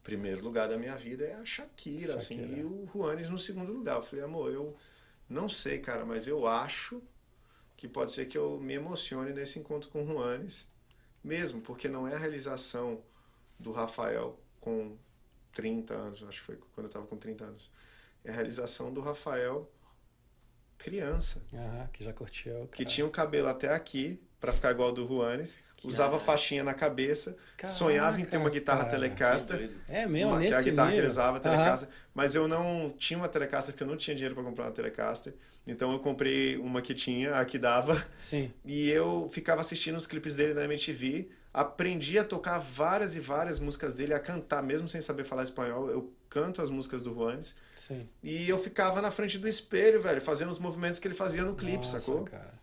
primeiro 0.04 0.42
lugar 0.42 0.68
da 0.68 0.78
minha 0.78 0.94
vida 0.96 1.24
é 1.24 1.34
a 1.34 1.44
Shakira, 1.44 2.12
Shakira. 2.12 2.16
assim, 2.16 2.60
e 2.60 2.62
o 2.62 2.88
Juanes 2.92 3.28
no 3.28 3.38
segundo 3.38 3.72
lugar. 3.72 3.96
Eu 3.96 4.02
falei, 4.02 4.24
amor, 4.24 4.52
eu 4.52 4.76
não 5.28 5.48
sei, 5.48 5.78
cara, 5.78 6.04
mas 6.04 6.26
eu 6.26 6.46
acho 6.46 7.02
que 7.76 7.86
pode 7.86 8.12
ser 8.12 8.26
que 8.26 8.38
eu 8.38 8.58
me 8.58 8.74
emocione 8.74 9.32
nesse 9.32 9.58
encontro 9.58 9.90
com 9.90 10.02
o 10.02 10.06
Juanes, 10.06 10.66
mesmo 11.22 11.60
porque 11.60 11.88
não 11.88 12.06
é 12.08 12.14
a 12.14 12.18
realização 12.18 13.02
do 13.58 13.72
Rafael 13.72 14.38
com 14.60 14.96
30 15.52 15.94
anos, 15.94 16.22
acho 16.22 16.40
que 16.40 16.46
foi 16.46 16.56
quando 16.56 16.84
eu 16.84 16.88
estava 16.88 17.06
com 17.06 17.16
30 17.16 17.44
anos. 17.44 17.70
É 18.24 18.30
a 18.30 18.34
realização 18.34 18.92
do 18.92 19.00
Rafael 19.00 19.70
criança. 20.78 21.42
Aham, 21.54 21.88
que 21.92 22.04
já 22.04 22.12
curtiu. 22.12 22.68
Que 22.68 22.84
tinha 22.84 23.06
o 23.06 23.10
cabelo 23.10 23.48
até 23.48 23.72
aqui, 23.72 24.20
para 24.40 24.52
ficar 24.52 24.70
igual 24.70 24.88
ao 24.88 24.94
do 24.94 25.06
Juanes. 25.06 25.58
Que 25.76 25.86
usava 25.86 26.18
faixinha 26.18 26.64
na 26.64 26.72
cabeça, 26.72 27.36
Caraca, 27.56 27.76
sonhava 27.76 28.18
em 28.18 28.24
ter 28.24 28.38
uma 28.38 28.48
guitarra 28.48 28.84
cara, 28.84 28.90
Telecaster. 28.92 29.70
É 29.86 30.06
mesmo, 30.06 30.30
uma, 30.30 30.38
nesse 30.38 30.50
que 30.50 30.56
a 30.56 30.62
guitarra 30.62 30.90
que 30.90 30.96
ele 30.96 31.06
usava, 31.06 31.38
Telecaster. 31.38 31.88
Uhum. 31.88 31.94
Mas 32.14 32.34
eu 32.34 32.48
não 32.48 32.94
tinha 32.96 33.18
uma 33.18 33.28
Telecaster 33.28 33.74
porque 33.74 33.84
eu 33.84 33.86
não 33.86 33.96
tinha 33.96 34.14
dinheiro 34.14 34.34
para 34.34 34.42
comprar 34.42 34.64
uma 34.64 34.70
Telecaster. 34.72 35.34
Então 35.66 35.92
eu 35.92 35.98
comprei 35.98 36.56
uma 36.56 36.80
que 36.80 36.94
tinha, 36.94 37.34
a 37.34 37.44
que 37.44 37.58
dava. 37.58 38.02
Sim. 38.18 38.50
E 38.64 38.88
eu 38.88 39.28
ficava 39.30 39.60
assistindo 39.60 39.96
os 39.96 40.06
clipes 40.06 40.36
dele 40.36 40.54
na 40.54 40.64
MTV. 40.64 41.28
Aprendi 41.52 42.18
a 42.18 42.24
tocar 42.24 42.58
várias 42.58 43.14
e 43.14 43.20
várias 43.20 43.58
músicas 43.58 43.94
dele, 43.94 44.12
a 44.14 44.20
cantar, 44.20 44.62
mesmo 44.62 44.88
sem 44.88 45.00
saber 45.00 45.24
falar 45.24 45.42
espanhol. 45.42 45.90
Eu 45.90 46.12
canto 46.28 46.62
as 46.62 46.70
músicas 46.70 47.02
do 47.02 47.14
Juanes. 47.14 47.56
Sim. 47.74 48.08
E 48.22 48.48
eu 48.48 48.58
ficava 48.58 49.00
na 49.02 49.10
frente 49.10 49.38
do 49.38 49.48
espelho, 49.48 50.00
velho, 50.00 50.20
fazendo 50.20 50.50
os 50.50 50.58
movimentos 50.58 50.98
que 50.98 51.08
ele 51.08 51.14
fazia 51.14 51.42
no 51.42 51.54
clipe, 51.54 51.78
Nossa, 51.78 51.98
sacou? 51.98 52.24
Cara. 52.24 52.55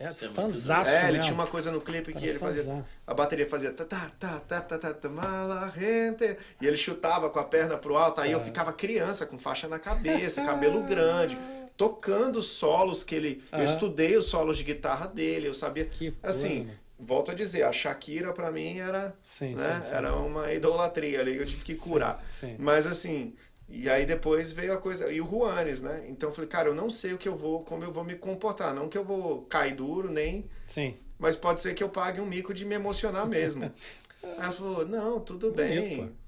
É, 0.00 0.10
fanzaço 0.10 0.88
É, 0.88 1.02
ele 1.02 1.12
mesmo. 1.12 1.24
tinha 1.24 1.34
uma 1.34 1.46
coisa 1.46 1.70
no 1.70 1.80
clipe 1.80 2.14
que 2.14 2.24
ele 2.24 2.38
fazia. 2.38 2.86
A 3.06 3.12
bateria 3.12 3.46
fazia 3.46 3.70
ta 3.70 3.84
ta 3.84 4.10
ta 4.18 4.40
ta 4.40 4.60
ta 4.62 4.78
ta, 4.78 4.94
ta 4.94 5.08
mala 5.10 5.70
gente. 5.76 6.38
E 6.58 6.66
ele 6.66 6.76
chutava 6.78 7.28
com 7.28 7.38
a 7.38 7.44
perna 7.44 7.76
pro 7.76 7.98
alto. 7.98 8.22
Aí 8.22 8.30
é. 8.30 8.34
eu 8.34 8.40
ficava 8.40 8.72
criança, 8.72 9.26
com 9.26 9.38
faixa 9.38 9.68
na 9.68 9.78
cabeça, 9.78 10.42
cabelo 10.42 10.82
grande, 10.84 11.36
tocando 11.76 12.40
solos 12.40 13.04
que 13.04 13.14
ele. 13.14 13.44
Eu 13.52 13.62
estudei 13.62 14.16
os 14.16 14.24
solos 14.24 14.56
de 14.56 14.64
guitarra 14.64 15.06
dele, 15.06 15.48
eu 15.48 15.54
sabia. 15.54 15.84
Que 15.84 16.16
assim, 16.22 16.70
volto 16.98 17.30
a 17.30 17.34
dizer, 17.34 17.64
a 17.64 17.72
Shakira 17.72 18.32
para 18.32 18.50
mim 18.50 18.78
era, 18.78 19.14
sim, 19.22 19.54
né, 19.54 19.74
sim, 19.74 19.88
sim, 19.88 19.94
era 19.94 20.14
uma 20.14 20.52
idolatria 20.52 21.20
ali, 21.20 21.36
eu 21.36 21.46
tive 21.46 21.62
que 21.64 21.74
curar. 21.74 22.24
Mas 22.58 22.86
assim, 22.86 23.34
e 23.70 23.88
aí 23.88 24.04
depois 24.04 24.50
veio 24.50 24.72
a 24.72 24.78
coisa. 24.78 25.12
E 25.12 25.20
o 25.20 25.24
Juanes, 25.24 25.80
né? 25.80 26.04
Então 26.08 26.30
eu 26.30 26.34
falei, 26.34 26.48
cara, 26.48 26.68
eu 26.68 26.74
não 26.74 26.90
sei 26.90 27.12
o 27.12 27.18
que 27.18 27.28
eu 27.28 27.36
vou, 27.36 27.60
como 27.60 27.84
eu 27.84 27.92
vou 27.92 28.02
me 28.02 28.16
comportar. 28.16 28.74
Não 28.74 28.88
que 28.88 28.98
eu 28.98 29.04
vou 29.04 29.42
cair 29.42 29.74
duro, 29.74 30.10
nem. 30.10 30.44
Sim. 30.66 30.96
Mas 31.18 31.36
pode 31.36 31.60
ser 31.60 31.74
que 31.74 31.82
eu 31.82 31.88
pague 31.88 32.20
um 32.20 32.26
mico 32.26 32.52
de 32.52 32.64
me 32.64 32.74
emocionar 32.74 33.26
mesmo. 33.26 33.64
aí 34.22 34.30
ela 34.38 34.52
falou, 34.52 34.86
não, 34.86 35.20
tudo 35.20 35.52
bem. 35.52 35.96
Bonito, 35.96 36.20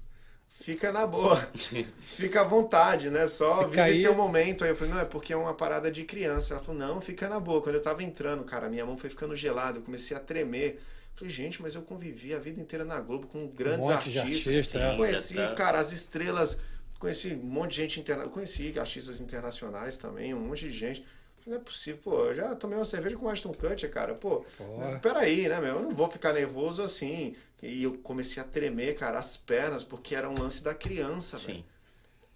Fica 0.53 0.93
na 0.93 1.05
boa. 1.05 1.35
fica 2.15 2.39
à 2.39 2.43
vontade, 2.45 3.09
né? 3.09 3.27
Só 3.27 3.57
Se 3.57 3.63
vive 3.65 3.75
cair... 3.75 4.01
teu 4.01 4.15
momento. 4.15 4.63
Aí 4.63 4.69
eu 4.69 4.75
falei, 4.75 4.93
não, 4.93 5.01
é 5.01 5.05
porque 5.05 5.33
é 5.33 5.35
uma 5.35 5.53
parada 5.53 5.91
de 5.91 6.05
criança. 6.05 6.53
Ela 6.53 6.63
falou, 6.63 6.79
não, 6.79 7.01
fica 7.01 7.27
na 7.27 7.39
boa. 7.39 7.61
Quando 7.61 7.75
eu 7.75 7.81
tava 7.81 8.01
entrando, 8.01 8.45
cara, 8.45 8.69
minha 8.69 8.85
mão 8.85 8.95
foi 8.95 9.09
ficando 9.09 9.35
gelada, 9.35 9.79
eu 9.79 9.81
comecei 9.81 10.15
a 10.15 10.19
tremer. 10.21 10.81
Falei, 11.15 11.33
gente, 11.33 11.61
mas 11.61 11.75
eu 11.75 11.81
convivi 11.81 12.33
a 12.33 12.39
vida 12.39 12.61
inteira 12.61 12.85
na 12.85 12.99
Globo 13.01 13.27
com 13.27 13.45
grandes 13.47 13.87
um 13.87 13.91
artistas. 13.91 14.55
Artista, 14.55 14.79
é. 14.79 14.95
Conheci, 14.95 15.35
cara, 15.55 15.79
as 15.79 15.91
estrelas 15.91 16.59
Conheci 17.03 17.33
um 17.33 17.47
monte 17.47 17.71
de 17.71 17.75
gente 17.81 17.99
internacional. 17.99 18.33
Conheci 18.33 18.79
artistas 18.79 19.19
internacionais 19.19 19.97
também, 19.97 20.33
um 20.33 20.39
monte 20.39 20.69
de 20.69 20.71
gente. 20.71 21.05
Não 21.45 21.57
é 21.57 21.59
possível, 21.59 21.99
pô, 22.01 22.27
eu 22.27 22.33
já 22.33 22.55
tomei 22.55 22.77
uma 22.77 22.85
cerveja 22.85 23.17
com 23.17 23.25
o 23.25 23.29
Ashton 23.29 23.51
Kutcher, 23.51 23.91
cara, 23.91 24.13
pô, 24.13 24.45
Porra. 24.57 24.99
peraí, 24.99 25.49
né, 25.49 25.59
meu, 25.59 25.75
eu 25.75 25.81
não 25.81 25.93
vou 25.93 26.09
ficar 26.09 26.31
nervoso 26.31 26.81
assim. 26.81 27.35
E 27.61 27.83
eu 27.83 27.97
comecei 27.97 28.41
a 28.41 28.45
tremer, 28.45 28.95
cara, 28.95 29.19
as 29.19 29.35
pernas, 29.35 29.83
porque 29.83 30.15
era 30.15 30.29
um 30.29 30.33
lance 30.39 30.63
da 30.63 30.73
criança, 30.73 31.37
Sim. 31.37 31.51
Véio. 31.51 31.65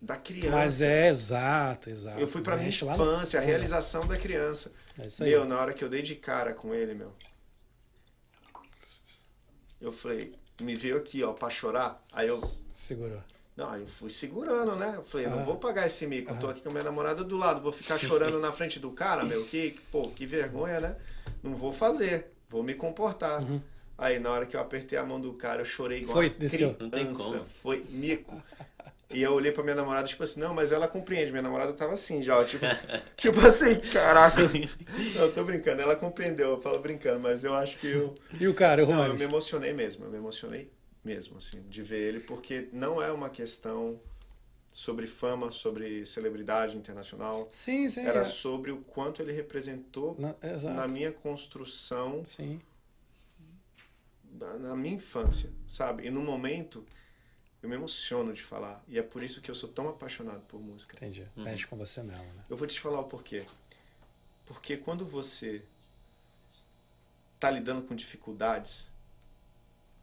Da 0.01 0.17
criança. 0.17 0.57
Mas 0.57 0.81
é 0.81 1.07
exato, 1.07 1.89
exato. 1.89 2.19
Eu 2.19 2.27
fui 2.27 2.41
pra 2.41 2.57
minha 2.57 2.67
infância, 2.67 3.39
a 3.39 3.43
realização 3.43 4.05
da 4.05 4.17
criança. 4.17 4.73
É 5.01 5.07
isso 5.07 5.23
aí. 5.23 5.29
Meu, 5.29 5.45
na 5.45 5.61
hora 5.61 5.73
que 5.73 5.81
eu 5.81 5.87
dei 5.87 6.01
de 6.01 6.15
cara 6.15 6.53
com 6.53 6.75
ele, 6.75 6.93
meu, 6.93 7.13
eu 9.79 9.93
falei, 9.93 10.33
me 10.61 10.75
veio 10.75 10.97
aqui, 10.97 11.23
ó, 11.23 11.31
pra 11.31 11.49
chorar, 11.49 12.03
aí 12.11 12.27
eu... 12.27 12.43
Segurou 12.75 13.23
Não, 13.57 13.75
eu 13.75 13.87
fui 13.87 14.11
segurando, 14.11 14.75
né? 14.75 14.93
Eu 14.95 15.03
falei, 15.03 15.25
eu 15.25 15.31
não 15.31 15.43
vou 15.43 15.55
pagar 15.55 15.87
esse 15.87 16.05
mico. 16.05 16.31
Eu 16.31 16.39
tô 16.39 16.47
aqui 16.47 16.61
com 16.61 16.69
a 16.69 16.71
minha 16.71 16.83
namorada 16.83 17.23
do 17.23 17.35
lado, 17.35 17.59
vou 17.59 17.71
ficar 17.71 17.97
chorando 17.97 18.39
na 18.39 18.51
frente 18.51 18.79
do 18.79 18.91
cara, 18.91 19.25
meu, 19.25 19.43
que, 19.45 19.79
pô, 19.91 20.09
que 20.09 20.27
vergonha, 20.27 20.79
né? 20.79 20.95
Não 21.41 21.55
vou 21.55 21.73
fazer, 21.73 22.31
vou 22.47 22.61
me 22.61 22.75
comportar. 22.75 23.41
Uhum. 23.41 23.59
Aí 23.97 24.19
na 24.19 24.29
hora 24.29 24.45
que 24.45 24.55
eu 24.55 24.61
apertei 24.61 24.95
a 24.95 25.03
mão 25.03 25.19
do 25.19 25.33
cara, 25.33 25.61
eu 25.61 25.65
chorei 25.65 26.01
igual 26.01 26.17
Foi, 26.17 26.27
uma 26.27 26.35
desceu. 26.35 26.77
Não 26.79 26.87
tem 26.87 27.05
criança. 27.05 27.23
como. 27.23 27.45
Foi 27.45 27.83
mico. 27.89 28.39
E 29.09 29.23
eu 29.23 29.33
olhei 29.33 29.51
pra 29.51 29.63
minha 29.63 29.75
namorada, 29.75 30.07
tipo 30.07 30.21
assim, 30.21 30.39
não, 30.39 30.53
mas 30.53 30.71
ela 30.71 30.87
compreende. 30.87 31.31
Minha 31.31 31.41
namorada 31.41 31.73
tava 31.73 31.93
assim 31.93 32.21
já, 32.21 32.37
ó, 32.37 32.43
tipo, 32.43 32.63
tipo 33.17 33.39
assim, 33.39 33.73
caraca. 33.91 34.41
Não, 35.15 35.23
eu 35.23 35.33
tô 35.33 35.43
brincando, 35.43 35.81
ela 35.81 35.95
compreendeu, 35.95 36.51
eu 36.51 36.61
falo 36.61 36.77
brincando, 36.77 37.19
mas 37.21 37.43
eu 37.43 37.55
acho 37.55 37.79
que 37.79 37.87
eu. 37.87 38.13
E 38.39 38.47
o 38.47 38.53
cara, 38.53 38.83
o 38.85 38.87
Não, 38.87 39.07
eu 39.07 39.15
me 39.15 39.23
emocionei 39.23 39.73
mesmo, 39.73 40.05
eu 40.05 40.11
me 40.11 40.17
emocionei 40.17 40.69
mesmo, 41.07 41.37
assim, 41.37 41.61
de 41.69 41.81
ver 41.81 42.01
ele, 42.09 42.19
porque 42.19 42.67
não 42.73 43.01
é 43.01 43.09
uma 43.13 43.29
questão 43.29 43.97
sobre 44.69 45.07
fama, 45.07 45.49
sobre 45.49 46.05
celebridade 46.05 46.75
internacional. 46.75 47.47
Sim, 47.49 47.87
sim. 47.87 48.01
Era 48.05 48.21
é. 48.21 48.25
sobre 48.25 48.71
o 48.71 48.81
quanto 48.81 49.21
ele 49.21 49.31
representou 49.31 50.15
Na- 50.19 50.35
na 50.73 50.87
minha 50.87 51.11
construção, 51.11 52.23
Sim. 52.25 52.61
na 54.33 54.53
na 54.59 54.75
minha 54.75 54.95
infância, 54.95 55.49
sabe? 55.69 56.05
E 56.05 56.09
no 56.11 56.21
momento, 56.21 56.85
eu 57.63 57.69
me 57.69 57.75
emociono 57.75 58.33
de 58.33 58.43
falar. 58.43 58.83
E 58.87 58.99
é 58.99 59.01
por 59.01 59.23
isso 59.23 59.41
que 59.41 59.49
eu 59.49 59.55
sou 59.55 59.69
tão 59.69 59.87
apaixonado 59.87 60.41
por 60.41 60.59
música. 60.59 60.95
Entendi. 60.97 61.25
Mexe 61.35 61.65
com 61.65 61.77
você 61.77 62.03
mesmo, 62.03 62.25
né? 62.33 62.43
Eu 62.49 62.57
vou 62.57 62.67
te 62.67 62.79
falar 62.79 62.99
o 62.99 63.05
porquê. 63.05 63.43
Porque 64.45 64.75
quando 64.77 65.05
você 65.05 65.63
tá 67.39 67.49
lidando 67.49 67.81
com 67.87 67.95
dificuldades, 67.95 68.89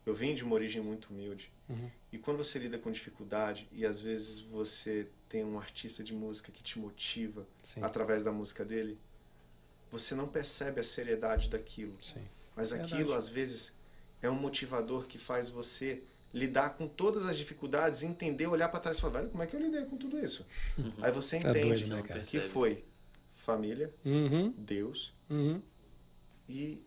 eu 0.06 0.14
vim 0.14 0.34
de 0.34 0.44
uma 0.44 0.54
origem 0.54 0.82
muito 0.82 1.10
humilde. 1.10 1.50
Uhum. 1.68 1.90
E 2.12 2.18
quando 2.18 2.38
você 2.38 2.58
lida 2.58 2.78
com 2.78 2.90
dificuldade 2.90 3.68
e 3.72 3.86
às 3.86 4.00
vezes 4.00 4.38
você 4.40 5.08
tem 5.28 5.44
um 5.44 5.58
artista 5.58 6.02
de 6.04 6.12
música 6.14 6.52
que 6.52 6.62
te 6.62 6.78
motiva 6.78 7.46
Sim. 7.62 7.82
através 7.82 8.22
da 8.22 8.30
música 8.32 8.64
dele, 8.64 8.98
você 9.90 10.14
não 10.14 10.28
percebe 10.28 10.80
a 10.80 10.84
seriedade 10.84 11.48
daquilo. 11.48 11.94
Sim. 12.00 12.22
Mas 12.54 12.70
Verdade. 12.70 12.94
aquilo 12.94 13.14
às 13.14 13.28
vezes 13.28 13.74
é 14.22 14.30
um 14.30 14.34
motivador 14.34 15.06
que 15.06 15.18
faz 15.18 15.48
você 15.50 16.02
lidar 16.32 16.70
com 16.74 16.86
todas 16.88 17.24
as 17.24 17.36
dificuldades, 17.36 18.02
entender, 18.02 18.46
olhar 18.48 18.68
para 18.68 18.80
trás 18.80 18.98
e 18.98 19.00
falar, 19.00 19.20
velho, 19.20 19.30
como 19.30 19.42
é 19.42 19.46
que 19.46 19.54
eu 19.54 19.60
lidei 19.60 19.84
com 19.84 19.96
tudo 19.96 20.18
isso? 20.18 20.44
Aí 21.00 21.12
você 21.12 21.38
Tá 21.38 21.50
entende 21.50 21.84
doido, 21.84 22.08
né, 22.08 22.22
que 22.22 22.40
foi 22.40 22.84
família, 23.34 23.94
Uhum. 24.04 24.50
Deus 24.56 25.14
Uhum. 25.30 25.62
e 26.48 26.82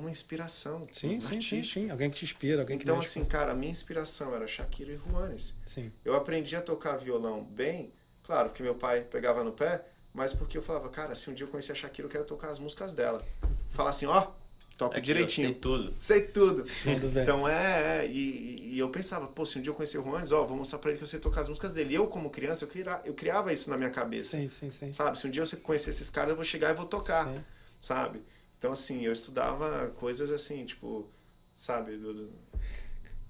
uma 0.00 0.10
inspiração. 0.10 0.86
Sim, 0.92 1.16
um 1.16 1.20
sim, 1.20 1.40
sim, 1.40 1.62
sim. 1.64 1.90
Alguém 1.90 2.10
que 2.10 2.16
te 2.16 2.24
inspira, 2.24 2.62
alguém 2.62 2.78
que 2.78 2.84
Então, 2.84 2.98
assim, 2.98 3.24
cara, 3.24 3.52
a 3.52 3.54
minha 3.54 3.70
inspiração 3.70 4.34
era 4.34 4.46
Shakira 4.46 4.92
e 4.92 4.96
Juanes. 4.96 5.54
Sim. 5.64 5.92
Eu 6.04 6.14
aprendi 6.14 6.56
a 6.56 6.62
tocar 6.62 6.96
violão 6.96 7.42
bem, 7.44 7.92
claro, 8.22 8.48
porque 8.50 8.62
meu 8.62 8.74
pai 8.74 9.02
pegava 9.02 9.42
no 9.44 9.52
pé, 9.52 9.84
mas 10.12 10.32
porque 10.32 10.56
eu 10.58 10.62
falava, 10.62 10.88
cara, 10.88 11.14
se 11.14 11.30
um 11.30 11.34
dia 11.34 11.46
eu 11.46 11.50
conhecer 11.50 11.72
a 11.72 11.74
Shakira, 11.74 12.06
eu 12.06 12.10
quero 12.10 12.24
tocar 12.24 12.50
as 12.50 12.58
músicas 12.58 12.92
dela. 12.92 13.24
Falar 13.70 13.90
assim, 13.90 14.06
ó, 14.06 14.28
ó, 14.80 14.88
direitinho. 15.00 15.48
sei 15.48 15.56
tudo. 15.56 15.94
Sei 16.00 16.20
tudo. 16.22 16.64
Tudo 16.82 17.08
bem. 17.08 17.22
Então 17.22 17.48
é, 17.48 18.04
é, 18.04 18.06
e, 18.06 18.74
e 18.74 18.78
eu 18.78 18.88
pensava, 18.90 19.26
pô, 19.26 19.44
se 19.44 19.58
um 19.58 19.62
dia 19.62 19.70
eu 19.70 19.74
conhecer 19.74 19.98
o 19.98 20.02
Juanes, 20.02 20.32
ó, 20.32 20.44
vou 20.44 20.56
mostrar 20.56 20.78
pra 20.78 20.90
ele 20.90 20.98
que 20.98 21.04
eu 21.04 21.08
sei 21.08 21.20
tocar 21.20 21.42
as 21.42 21.48
músicas 21.48 21.72
dele. 21.72 21.92
E 21.92 21.94
eu, 21.94 22.06
como 22.06 22.30
criança, 22.30 22.64
eu, 22.64 22.68
cria, 22.68 23.00
eu 23.04 23.14
criava 23.14 23.52
isso 23.52 23.70
na 23.70 23.76
minha 23.76 23.90
cabeça. 23.90 24.36
Sim, 24.36 24.48
sim, 24.48 24.70
sim. 24.70 24.92
Sabe? 24.92 25.18
Se 25.18 25.26
um 25.26 25.30
dia 25.30 25.42
eu 25.42 25.60
conhecer 25.60 25.90
esses 25.90 26.10
caras, 26.10 26.30
eu 26.30 26.36
vou 26.36 26.44
chegar 26.44 26.70
e 26.70 26.74
vou 26.74 26.86
tocar. 26.86 27.26
Sim. 27.26 27.40
Sabe? 27.80 28.22
Então, 28.58 28.72
assim, 28.72 29.04
eu 29.04 29.12
estudava 29.12 29.88
coisas 29.96 30.30
assim, 30.32 30.64
tipo, 30.64 31.06
sabe? 31.54 31.96
Do, 31.96 32.12
do- 32.12 32.30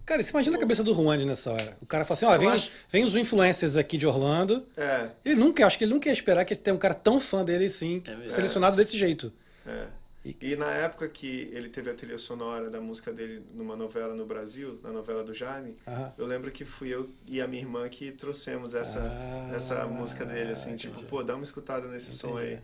Cara, 0.07 0.23
você 0.23 0.31
imagina 0.31 0.57
a 0.57 0.61
cabeça 0.61 0.83
do 0.83 0.95
Juan 0.95 1.19
nessa 1.27 1.53
hora. 1.53 1.77
O 1.83 1.87
cara 1.87 2.03
fala 2.03 2.17
assim, 2.17 2.25
ó, 2.27 2.39
vem, 2.39 2.49
acho- 2.49 2.69
os, 2.69 2.75
vem 2.91 3.05
os 3.05 3.15
influencers 3.15 3.77
aqui 3.77 3.99
de 3.99 4.07
Orlando. 4.07 4.67
É, 4.75 5.11
Ele 5.23 5.35
nunca, 5.35 5.67
acho 5.67 5.77
que 5.77 5.85
ele 5.85 5.93
nunca 5.93 6.09
ia 6.09 6.13
esperar 6.15 6.47
que 6.47 6.57
tenha 6.57 6.75
um 6.75 6.79
cara 6.79 6.95
tão 6.95 7.21
fã 7.21 7.45
dele 7.45 7.67
assim, 7.67 8.03
É 8.25 8.27
selecionado 8.29 8.75
desse 8.77 8.97
jeito. 8.97 9.31
é. 9.67 9.87
E- 10.25 10.37
E 10.41 10.57
na 10.57 10.71
época 10.71 11.09
que 11.09 11.49
ele 11.53 11.69
teve 11.69 11.91
a 11.91 11.95
trilha 11.95 12.19
sonora 12.19 12.69
da 12.69 12.81
música 12.81 13.13
dele 13.13 13.43
numa 13.55 13.77
novela 13.77 14.15
no 14.15 14.27
Brasil, 14.27 14.81
na 14.83 14.91
novela 14.91 15.23
do 15.23 15.33
Jaime, 15.33 15.77
Aham. 15.87 16.13
eu 16.19 16.27
lembro 16.27 16.51
que 16.51 16.65
fui 16.65 16.89
eu 16.93 17.09
e 17.27 17.41
a 17.41 17.47
minha 17.47 17.63
irmã 17.63 17.89
que 17.89 18.11
trouxemos 18.13 18.75
essa, 18.75 18.99
Ah, 19.01 19.53
essa 19.55 19.87
música 19.87 20.25
dele, 20.27 20.53
assim, 20.53 20.71
entendi. 20.71 20.89
tipo, 20.89 21.03
pô, 21.05 21.23
dá 21.23 21.35
uma 21.35 21.45
escutada 21.45 21.87
nesse 21.87 22.13
som 22.13 22.31
Entendi. 22.31 22.45
aí, 22.55 22.61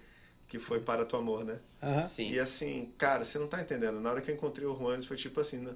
que 0.54 0.58
foi 0.60 0.78
Para 0.80 1.04
Tu 1.04 1.16
Amor, 1.16 1.44
né? 1.44 1.58
Aham. 1.82 2.04
Sim. 2.04 2.30
E 2.30 2.38
assim, 2.38 2.92
cara, 2.96 3.24
você 3.24 3.38
não 3.40 3.48
tá 3.48 3.60
entendendo. 3.60 4.00
Na 4.00 4.10
hora 4.10 4.20
que 4.20 4.30
eu 4.30 4.34
encontrei 4.34 4.64
o 4.66 4.76
Juanes, 4.76 5.04
foi 5.04 5.16
tipo 5.16 5.40
assim. 5.40 5.58
né? 5.58 5.74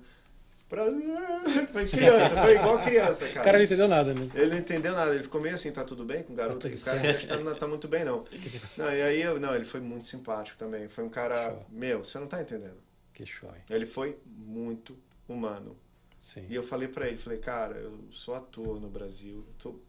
Pra... 0.69 0.85
Foi 1.73 1.89
criança, 1.89 2.43
foi 2.43 2.55
igual 2.57 2.79
criança, 2.85 3.25
O 3.25 3.29
cara. 3.33 3.45
cara 3.45 3.59
não 3.59 3.65
entendeu 3.65 3.89
nada 3.89 4.13
nisso. 4.13 4.39
Ele 4.39 4.51
não 4.51 4.59
entendeu 4.59 4.93
nada, 4.93 5.15
ele 5.15 5.23
ficou 5.23 5.41
meio 5.41 5.55
assim, 5.55 5.73
tá 5.73 5.83
tudo 5.83 6.05
bem 6.05 6.23
com 6.23 6.35
o 6.35 6.37
garoto? 6.37 6.59
Tá 6.59 6.69
o 6.69 6.85
cara 6.85 7.01
certo. 7.01 7.21
que 7.21 7.27
tá- 7.27 7.41
não 7.41 7.55
tá 7.55 7.67
muito 7.67 7.89
bem, 7.89 8.05
não. 8.05 8.27
Não, 8.77 8.93
e 8.93 9.01
aí, 9.03 9.23
eu, 9.23 9.41
não, 9.41 9.55
ele 9.55 9.65
foi 9.65 9.81
muito 9.81 10.07
simpático 10.07 10.59
também. 10.59 10.87
Foi 10.87 11.05
um 11.05 11.09
cara, 11.09 11.43
Show. 11.53 11.67
meu, 11.71 12.05
você 12.05 12.19
não 12.19 12.27
tá 12.27 12.43
entendendo. 12.43 12.77
Que 13.15 13.25
show, 13.25 13.49
hein? 13.49 13.63
Ele 13.71 13.87
foi 13.87 14.19
muito 14.27 14.95
humano. 15.27 15.75
Sim. 16.19 16.47
E 16.51 16.55
eu 16.55 16.63
falei 16.63 16.87
pra 16.89 17.09
ele, 17.09 17.17
falei, 17.17 17.39
cara, 17.39 17.77
eu 17.79 17.99
sou 18.11 18.35
ator 18.35 18.79
no 18.79 18.89
Brasil. 18.91 19.47
Tô... 19.59 19.81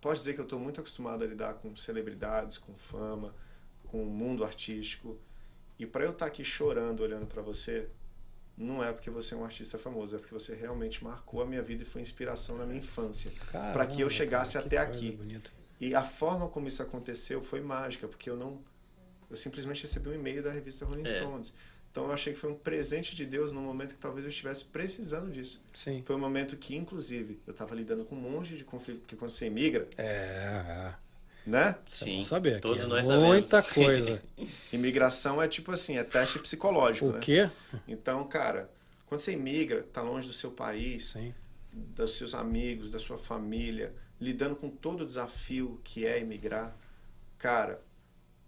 Pode 0.00 0.20
dizer 0.20 0.34
que 0.34 0.40
eu 0.40 0.46
tô 0.46 0.56
muito 0.58 0.80
acostumado 0.80 1.24
a 1.24 1.26
lidar 1.26 1.54
com 1.54 1.74
celebridades, 1.74 2.58
com 2.58 2.74
fama, 2.74 3.34
com 3.94 4.02
o 4.02 4.06
mundo 4.10 4.42
artístico. 4.44 5.16
E 5.78 5.86
pra 5.86 6.02
eu 6.04 6.10
estar 6.10 6.26
aqui 6.26 6.42
chorando 6.44 6.98
olhando 7.00 7.26
pra 7.26 7.40
você, 7.40 7.86
não 8.58 8.82
é 8.82 8.92
porque 8.92 9.08
você 9.08 9.34
é 9.34 9.36
um 9.36 9.44
artista 9.44 9.78
famoso, 9.78 10.16
é 10.16 10.18
porque 10.18 10.34
você 10.34 10.52
realmente 10.56 11.04
marcou 11.04 11.40
a 11.40 11.46
minha 11.46 11.62
vida 11.62 11.84
e 11.84 11.86
foi 11.86 12.00
inspiração 12.02 12.58
na 12.58 12.66
minha 12.66 12.78
infância. 12.80 13.30
Pra 13.72 13.86
que 13.86 14.00
eu 14.00 14.10
chegasse 14.10 14.54
cara, 14.54 14.66
até 14.66 14.78
aqui. 14.78 15.12
bonita. 15.12 15.48
E 15.80 15.94
a 15.94 16.02
forma 16.02 16.48
como 16.48 16.66
isso 16.66 16.82
aconteceu 16.82 17.40
foi 17.40 17.60
mágica, 17.60 18.08
porque 18.08 18.28
eu 18.28 18.36
não. 18.36 18.60
Eu 19.30 19.36
simplesmente 19.36 19.82
recebi 19.82 20.08
um 20.08 20.14
e-mail 20.14 20.42
da 20.42 20.50
revista 20.50 20.84
Rolling 20.84 21.04
É. 21.04 21.16
Stones. 21.16 21.54
Então 21.92 22.06
eu 22.06 22.12
achei 22.12 22.32
que 22.32 22.38
foi 22.40 22.50
um 22.50 22.56
presente 22.56 23.14
de 23.14 23.24
Deus 23.24 23.52
no 23.52 23.60
momento 23.60 23.94
que 23.94 24.00
talvez 24.00 24.24
eu 24.24 24.30
estivesse 24.30 24.64
precisando 24.64 25.30
disso. 25.30 25.64
Sim. 25.72 26.02
Foi 26.04 26.16
um 26.16 26.18
momento 26.18 26.56
que, 26.56 26.74
inclusive, 26.74 27.40
eu 27.46 27.52
estava 27.52 27.72
lidando 27.76 28.04
com 28.04 28.16
um 28.16 28.20
monte 28.20 28.56
de 28.56 28.64
conflito, 28.64 28.98
porque 29.02 29.14
quando 29.14 29.30
você 29.30 29.46
imigra, 29.46 29.88
É, 29.96 30.04
é. 30.04 30.94
Né? 31.46 31.70
É 31.70 31.76
Sim, 31.86 32.16
bom 32.16 32.22
saber. 32.22 32.60
todos 32.60 32.78
que 32.78 32.84
é 32.84 32.88
nós 32.88 33.06
Muita 33.08 33.62
sabemos. 33.62 33.74
coisa. 33.74 34.22
Imigração 34.72 35.40
é 35.42 35.48
tipo 35.48 35.70
assim, 35.72 35.96
é 35.98 36.04
teste 36.04 36.38
psicológico, 36.38 37.06
o 37.08 37.12
né? 37.12 37.20
quê? 37.20 37.50
Então, 37.86 38.24
cara, 38.26 38.70
quando 39.06 39.20
você 39.20 39.32
imigra, 39.32 39.82
tá 39.92 40.02
longe 40.02 40.26
do 40.26 40.32
seu 40.34 40.50
país, 40.50 41.10
Sim. 41.10 41.34
dos 41.72 42.16
seus 42.16 42.34
amigos, 42.34 42.90
da 42.90 42.98
sua 42.98 43.18
família, 43.18 43.94
lidando 44.20 44.56
com 44.56 44.70
todo 44.70 45.02
o 45.02 45.04
desafio 45.04 45.80
que 45.84 46.06
é 46.06 46.18
emigrar, 46.18 46.76
cara, 47.38 47.82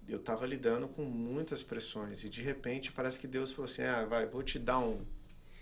eu 0.08 0.18
tava 0.18 0.46
lidando 0.46 0.86
com 0.88 1.02
muitas 1.04 1.62
pressões 1.62 2.22
e 2.24 2.28
de 2.28 2.40
repente 2.42 2.92
parece 2.92 3.18
que 3.18 3.26
Deus 3.26 3.50
falou 3.50 3.64
assim: 3.64 3.82
"Ah, 3.82 4.04
vai, 4.04 4.24
vou 4.26 4.42
te 4.42 4.58
dar 4.58 4.78
um, 4.78 5.04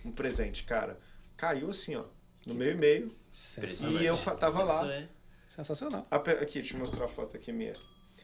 um 0.05 0.13
presente, 0.13 0.65
cara". 0.65 0.99
Caiu 1.37 1.71
assim, 1.71 1.97
ó, 1.97 2.05
no 2.47 2.55
meu 2.55 2.71
e-mail. 2.71 3.13
Sensacional. 3.31 4.03
E 4.03 4.07
eu 4.07 4.17
tava 4.37 4.63
lá. 4.63 4.83
Isso 4.83 4.91
é- 4.91 5.09
Sensacional. 5.47 6.07
Aqui, 6.11 6.61
deixa 6.61 6.75
eu 6.75 6.79
mostrar 6.81 7.05
a 7.05 7.09
foto 7.09 7.37
aqui 7.37 7.53
minha. 7.53 7.73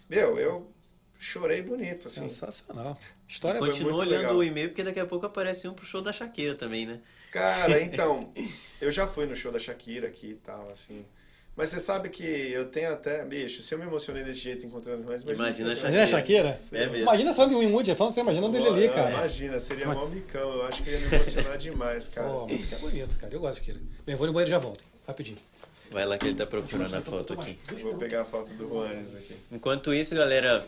Meu, 0.08 0.36
eu 0.38 0.70
chorei 1.18 1.62
bonito, 1.62 2.08
assim. 2.08 2.20
Sensacional. 2.20 2.98
História 3.28 3.58
Foi 3.60 3.68
Continua 3.68 3.92
muito 3.92 4.02
olhando 4.02 4.22
legal. 4.22 4.36
o 4.36 4.42
e-mail, 4.44 4.68
porque 4.70 4.82
daqui 4.82 5.00
a 5.00 5.06
pouco 5.06 5.26
aparece 5.26 5.68
um 5.68 5.74
pro 5.74 5.84
show 5.84 6.00
da 6.02 6.12
Shakira 6.12 6.54
também, 6.54 6.86
né? 6.86 7.00
Cara, 7.30 7.80
então, 7.82 8.32
eu 8.80 8.90
já 8.90 9.06
fui 9.06 9.26
no 9.26 9.36
show 9.36 9.52
da 9.52 9.58
Shakira 9.58 10.08
aqui 10.08 10.30
e 10.30 10.34
tal, 10.34 10.68
assim. 10.70 11.04
Mas 11.56 11.68
você 11.68 11.80
sabe 11.80 12.08
que 12.08 12.22
eu 12.24 12.70
tenho 12.70 12.92
até. 12.92 13.22
Bicho, 13.24 13.62
se 13.62 13.74
eu 13.74 13.78
me 13.78 13.84
emocionei 13.84 14.22
desse 14.24 14.40
jeito 14.40 14.64
encontrando 14.64 15.02
Juanes, 15.02 15.22
Imagina 15.24 15.72
a 15.72 15.74
você- 15.74 15.80
Imagina 15.82 16.02
a 16.02 16.06
Shakira? 16.06 16.58
É 16.72 16.86
mesmo. 16.86 16.96
Imagina 16.96 17.32
saindo 17.32 17.50
de 17.50 17.60
Winwood, 17.66 17.94
falando 17.96 18.14
você 18.14 18.20
imaginando 18.20 18.56
ele 18.56 18.66
ali, 18.68 18.88
cara. 18.88 19.10
Imagina, 19.10 19.58
seria 19.58 19.86
mó 19.88 20.06
micão. 20.06 20.54
Eu 20.54 20.62
acho 20.66 20.82
que 20.82 20.88
eu 20.88 20.94
ia 20.94 21.00
me 21.08 21.14
emocionar 21.16 21.58
demais, 21.58 22.08
cara. 22.08 22.28
Pô, 22.28 22.46
é 22.48 22.76
bonito, 22.78 23.18
cara. 23.18 23.34
Eu 23.34 23.40
gosto 23.40 23.60
de 23.60 23.66
Shakira. 23.66 23.84
Bem, 24.06 24.16
vou 24.16 24.26
no 24.26 24.32
banheiro 24.32 24.48
e 24.48 24.52
já 24.52 24.58
volto. 24.58 24.82
Rapidinho. 25.06 25.38
Vai 25.90 26.06
lá 26.06 26.16
que 26.16 26.26
ele 26.26 26.36
tá 26.36 26.46
procurando 26.46 26.94
a 26.94 27.00
foto 27.00 27.32
aqui. 27.32 27.58
Vou 27.82 27.96
pegar 27.96 28.22
a 28.22 28.24
foto 28.24 28.52
do 28.54 28.68
Juanes 28.68 29.14
aqui. 29.14 29.34
Enquanto 29.50 29.92
isso, 29.92 30.14
galera, 30.14 30.66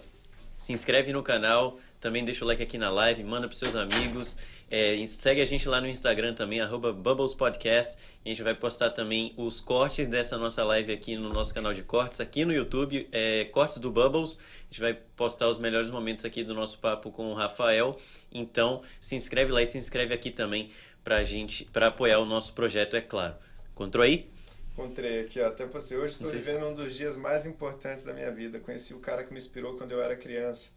se 0.57 0.73
inscreve 0.73 1.13
no 1.13 1.23
canal, 1.23 1.79
também 2.01 2.25
deixa 2.25 2.45
o 2.45 2.49
like 2.49 2.63
aqui 2.63 2.77
na 2.77 2.91
live, 2.91 3.23
manda 3.25 3.47
pros 3.47 3.59
seus 3.59 3.77
amigos, 3.77 4.39
é, 4.71 5.05
segue 5.07 5.41
a 5.41 5.45
gente 5.45 5.69
lá 5.69 5.81
no 5.81 5.89
Instagram 5.89 6.35
também, 6.35 6.61
arroba 6.61 6.93
Bubbles 6.93 7.35
Podcast, 7.35 8.03
e 8.25 8.31
a 8.31 8.33
gente 8.33 8.43
vai 8.43 8.55
postar 8.55 8.91
também 8.91 9.33
os 9.37 9.61
cortes 9.61 10.09
dessa 10.09 10.37
nossa 10.39 10.65
live 10.65 10.93
aqui 10.93 11.17
no 11.17 11.33
nosso 11.33 11.53
canal 11.55 11.73
de 11.73 11.83
cortes, 11.83 12.21
aqui 12.21 12.45
no 12.45 12.53
YouTube, 12.53 13.09
é, 13.13 13.45
Cortes 13.47 13.79
do 13.79 13.91
Bubbles, 13.91 14.39
a 14.39 14.65
gente 14.73 14.81
vai 14.81 14.95
postar 14.95 15.49
os 15.49 15.59
melhores 15.59 15.91
momentos 15.91 16.25
aqui 16.25 16.43
do 16.43 16.55
nosso 16.55 16.79
papo 16.79 17.11
com 17.11 17.31
o 17.31 17.35
Rafael, 17.35 17.97
então 18.33 18.83
se 19.01 19.15
inscreve 19.15 19.53
lá 19.53 19.63
e 19.63 19.67
se 19.67 19.79
inscreve 19.79 20.13
aqui 20.15 20.31
também 20.31 20.71
pra 21.05 21.23
gente, 21.23 21.65
pra 21.67 21.89
apoiar 21.89 22.19
o 22.19 22.25
nosso 22.25 22.53
projeto, 22.53 22.97
é 22.97 23.01
claro. 23.01 23.35
Encontrou 23.73 24.05
aí? 24.05 24.29
Encontrei 24.73 25.21
aqui, 25.21 25.41
ó. 25.41 25.49
Até 25.49 25.67
você. 25.67 25.97
Hoje 25.97 26.15
estou 26.15 26.31
vivendo 26.31 26.67
um 26.67 26.75
dos 26.75 26.95
dias 26.95 27.17
mais 27.17 27.45
importantes 27.45 28.05
da 28.05 28.15
minha 28.15 28.31
vida. 28.31 28.59
Conheci 28.59 28.95
o 28.95 29.01
cara 29.01 29.23
que 29.23 29.31
me 29.31 29.39
inspirou 29.39 29.77
quando 29.77 29.93
eu 29.93 30.03
era 30.03 30.17
criança. 30.17 30.71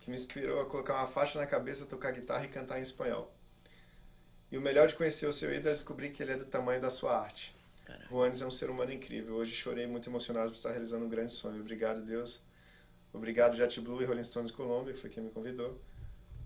Que 0.00 0.08
me 0.08 0.16
inspirou 0.16 0.60
a 0.60 0.66
colocar 0.66 0.94
uma 0.94 1.08
faixa 1.08 1.38
na 1.38 1.46
cabeça, 1.46 1.84
tocar 1.84 2.12
guitarra 2.12 2.44
e 2.44 2.48
cantar 2.48 2.78
em 2.78 2.82
espanhol. 2.82 3.32
E 4.50 4.56
o 4.56 4.60
melhor 4.60 4.86
de 4.86 4.94
conhecer 4.94 5.26
o 5.26 5.32
seu 5.32 5.52
ídolo 5.52 5.70
é 5.70 5.72
descobrir 5.72 6.10
que 6.10 6.22
ele 6.22 6.32
é 6.32 6.36
do 6.36 6.44
tamanho 6.44 6.80
da 6.80 6.90
sua 6.90 7.18
arte. 7.18 7.54
Juanes 8.08 8.40
é 8.40 8.46
um 8.46 8.50
ser 8.50 8.70
humano 8.70 8.92
incrível. 8.92 9.36
Hoje 9.36 9.52
chorei 9.52 9.86
muito 9.86 10.08
emocionado 10.08 10.50
por 10.50 10.56
estar 10.56 10.70
realizando 10.70 11.04
um 11.04 11.08
grande 11.08 11.32
sonho. 11.32 11.60
Obrigado, 11.60 12.02
Deus. 12.02 12.42
Obrigado, 13.12 13.56
Jet 13.56 13.80
Blue 13.80 14.00
e 14.00 14.04
Rolling 14.04 14.24
Stones 14.24 14.52
Colômbia, 14.52 14.92
que 14.94 15.00
foi 15.00 15.10
quem 15.10 15.22
me 15.22 15.30
convidou. 15.30 15.76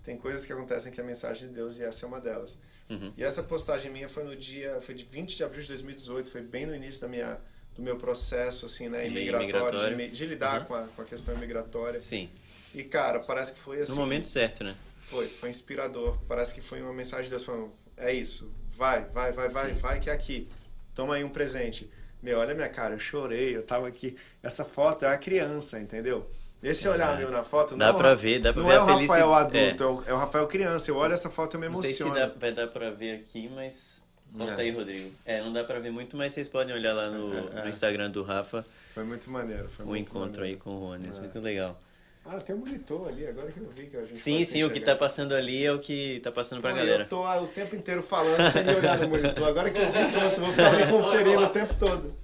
Tem 0.03 0.17
coisas 0.17 0.45
que 0.45 0.53
acontecem 0.53 0.91
que 0.91 0.99
é 0.99 1.03
a 1.03 1.05
mensagem 1.05 1.47
de 1.47 1.53
Deus 1.53 1.77
e 1.77 1.83
essa 1.83 2.05
é 2.05 2.07
uma 2.07 2.19
delas. 2.19 2.57
Uhum. 2.89 3.11
E 3.17 3.23
essa 3.23 3.41
postagem 3.43 3.91
minha 3.91 4.07
foi 4.07 4.23
no 4.23 4.35
dia, 4.35 4.79
foi 4.81 4.93
de 4.93 5.05
20 5.05 5.37
de 5.37 5.43
abril 5.43 5.61
de 5.61 5.67
2018, 5.69 6.29
foi 6.31 6.41
bem 6.41 6.65
no 6.65 6.75
início 6.75 7.01
da 7.01 7.07
minha, 7.07 7.39
do 7.75 7.81
meu 7.81 7.97
processo, 7.97 8.65
assim, 8.67 8.89
né, 8.89 9.07
imigratório, 9.07 9.95
de, 9.95 10.09
de 10.09 10.25
lidar 10.25 10.61
Uhum. 10.61 10.65
com, 10.67 10.75
a, 10.75 10.83
com 10.95 11.01
a 11.01 11.05
questão 11.05 11.33
imigratória. 11.35 11.99
Sim. 11.99 12.29
E, 12.73 12.83
cara, 12.83 13.19
parece 13.19 13.53
que 13.53 13.59
foi 13.59 13.81
assim. 13.81 13.93
No 13.93 13.99
momento 13.99 14.25
certo, 14.25 14.63
né? 14.63 14.75
Foi, 15.07 15.27
foi 15.27 15.49
inspirador. 15.49 16.17
Parece 16.27 16.53
que 16.53 16.61
foi 16.61 16.81
uma 16.81 16.93
mensagem 16.93 17.25
de 17.25 17.29
Deus 17.31 17.43
falando: 17.45 17.71
é 17.97 18.13
isso, 18.13 18.51
vai, 18.75 19.05
vai, 19.05 19.31
vai, 19.31 19.49
vai, 19.49 19.73
Sim. 19.73 19.79
vai, 19.79 19.99
que 19.99 20.09
é 20.09 20.13
aqui. 20.13 20.47
Toma 20.93 21.15
aí 21.15 21.23
um 21.23 21.29
presente. 21.29 21.89
Meu, 22.21 22.39
olha 22.39 22.53
minha 22.55 22.69
cara, 22.69 22.95
eu 22.95 22.99
chorei, 22.99 23.55
eu 23.55 23.63
tava 23.63 23.87
aqui. 23.87 24.15
Essa 24.41 24.65
foto 24.65 25.05
é 25.05 25.09
a 25.09 25.17
criança, 25.17 25.79
entendeu? 25.79 26.29
Esse 26.63 26.87
olhar 26.87 27.13
É. 27.15 27.17
meu 27.19 27.29
na 27.31 27.43
foto 27.43 27.75
Dá 27.75 27.91
não, 27.91 27.95
pra 27.97 28.15
ver, 28.15 28.39
dá 28.39 28.51
pra 28.51 28.61
não 28.63 28.69
ver 28.69 28.75
é 28.75 28.79
o 28.79 28.85
Rafael 28.85 28.97
felicidade. 28.97 29.57
adulto, 29.59 29.83
é. 29.83 29.87
o, 29.87 30.03
é 30.09 30.13
o 30.13 30.17
Rafael 30.17 30.47
criança. 30.47 30.89
Eu 30.91 30.97
olho 30.97 31.13
essa 31.13 31.29
foto 31.29 31.53
e 31.53 31.57
eu 31.57 31.61
me 31.61 31.67
Não 31.69 31.75
sei 31.75 31.93
se 31.93 32.01
emociono. 32.01 32.27
dá, 32.33 32.33
vai 32.39 32.51
dar 32.51 32.67
pra 32.67 32.89
ver 32.89 33.15
aqui, 33.21 33.49
mas. 33.53 34.01
Volta 34.31 34.53
É. 34.53 34.61
aí, 34.65 34.71
Rodrigo. 34.71 35.11
É, 35.25 35.41
não 35.41 35.53
dá 35.53 35.63
pra 35.63 35.79
ver 35.79 35.91
muito, 35.91 36.17
mas 36.17 36.33
vocês 36.33 36.47
podem 36.47 36.75
olhar 36.75 36.93
lá 36.93 37.09
no, 37.09 37.33
É, 37.33 37.59
é. 37.59 37.61
no 37.63 37.69
Instagram 37.69 38.09
do 38.09 38.23
Rafa 38.23 38.65
Foi 38.93 39.03
muito 39.03 39.29
maneiro. 39.29 39.69
Foi 39.69 39.85
o 39.85 39.89
muito 39.89 40.09
encontro 40.09 40.41
aí 40.43 40.49
maneiro. 40.57 40.59
com 40.61 40.69
o 40.71 40.79
Rones. 40.79 41.17
É. 41.17 41.19
Muito 41.21 41.39
legal. 41.39 41.79
Ah, 42.27 42.39
tem 42.39 42.55
um 42.55 42.59
monitor 42.59 43.07
ali, 43.07 43.27
agora 43.27 43.51
que 43.51 43.59
eu 43.59 43.69
vi 43.69 43.85
que 43.85 43.95
a 43.95 44.01
gente 44.03 44.17
Sim, 44.17 44.43
sim, 44.43 44.63
o 44.63 44.71
que 44.71 44.79
tá 44.79 44.95
passando 44.95 45.35
ali 45.35 45.63
é 45.63 45.71
o 45.71 45.77
que 45.77 46.19
tá 46.21 46.31
passando 46.31 46.59
pra 46.59 46.71
Pô, 46.71 46.77
galera. 46.77 47.03
Eu 47.03 47.07
tô 47.07 47.23
ah, 47.23 47.39
o 47.39 47.45
tempo 47.47 47.75
inteiro 47.75 48.01
falando 48.01 48.49
sem 48.51 48.63
me 48.63 48.73
olhar 48.73 48.97
no 48.97 49.07
monitor. 49.09 49.47
Agora 49.47 49.69
que 49.69 49.77
eu 49.77 49.85
vi, 49.85 50.11
pronto, 50.11 50.41
vou 50.41 50.49
ficar 50.49 50.71
me 50.75 50.87
conferindo 50.91 51.43
o 51.43 51.49
tempo 51.49 51.75
todo. 51.75 52.15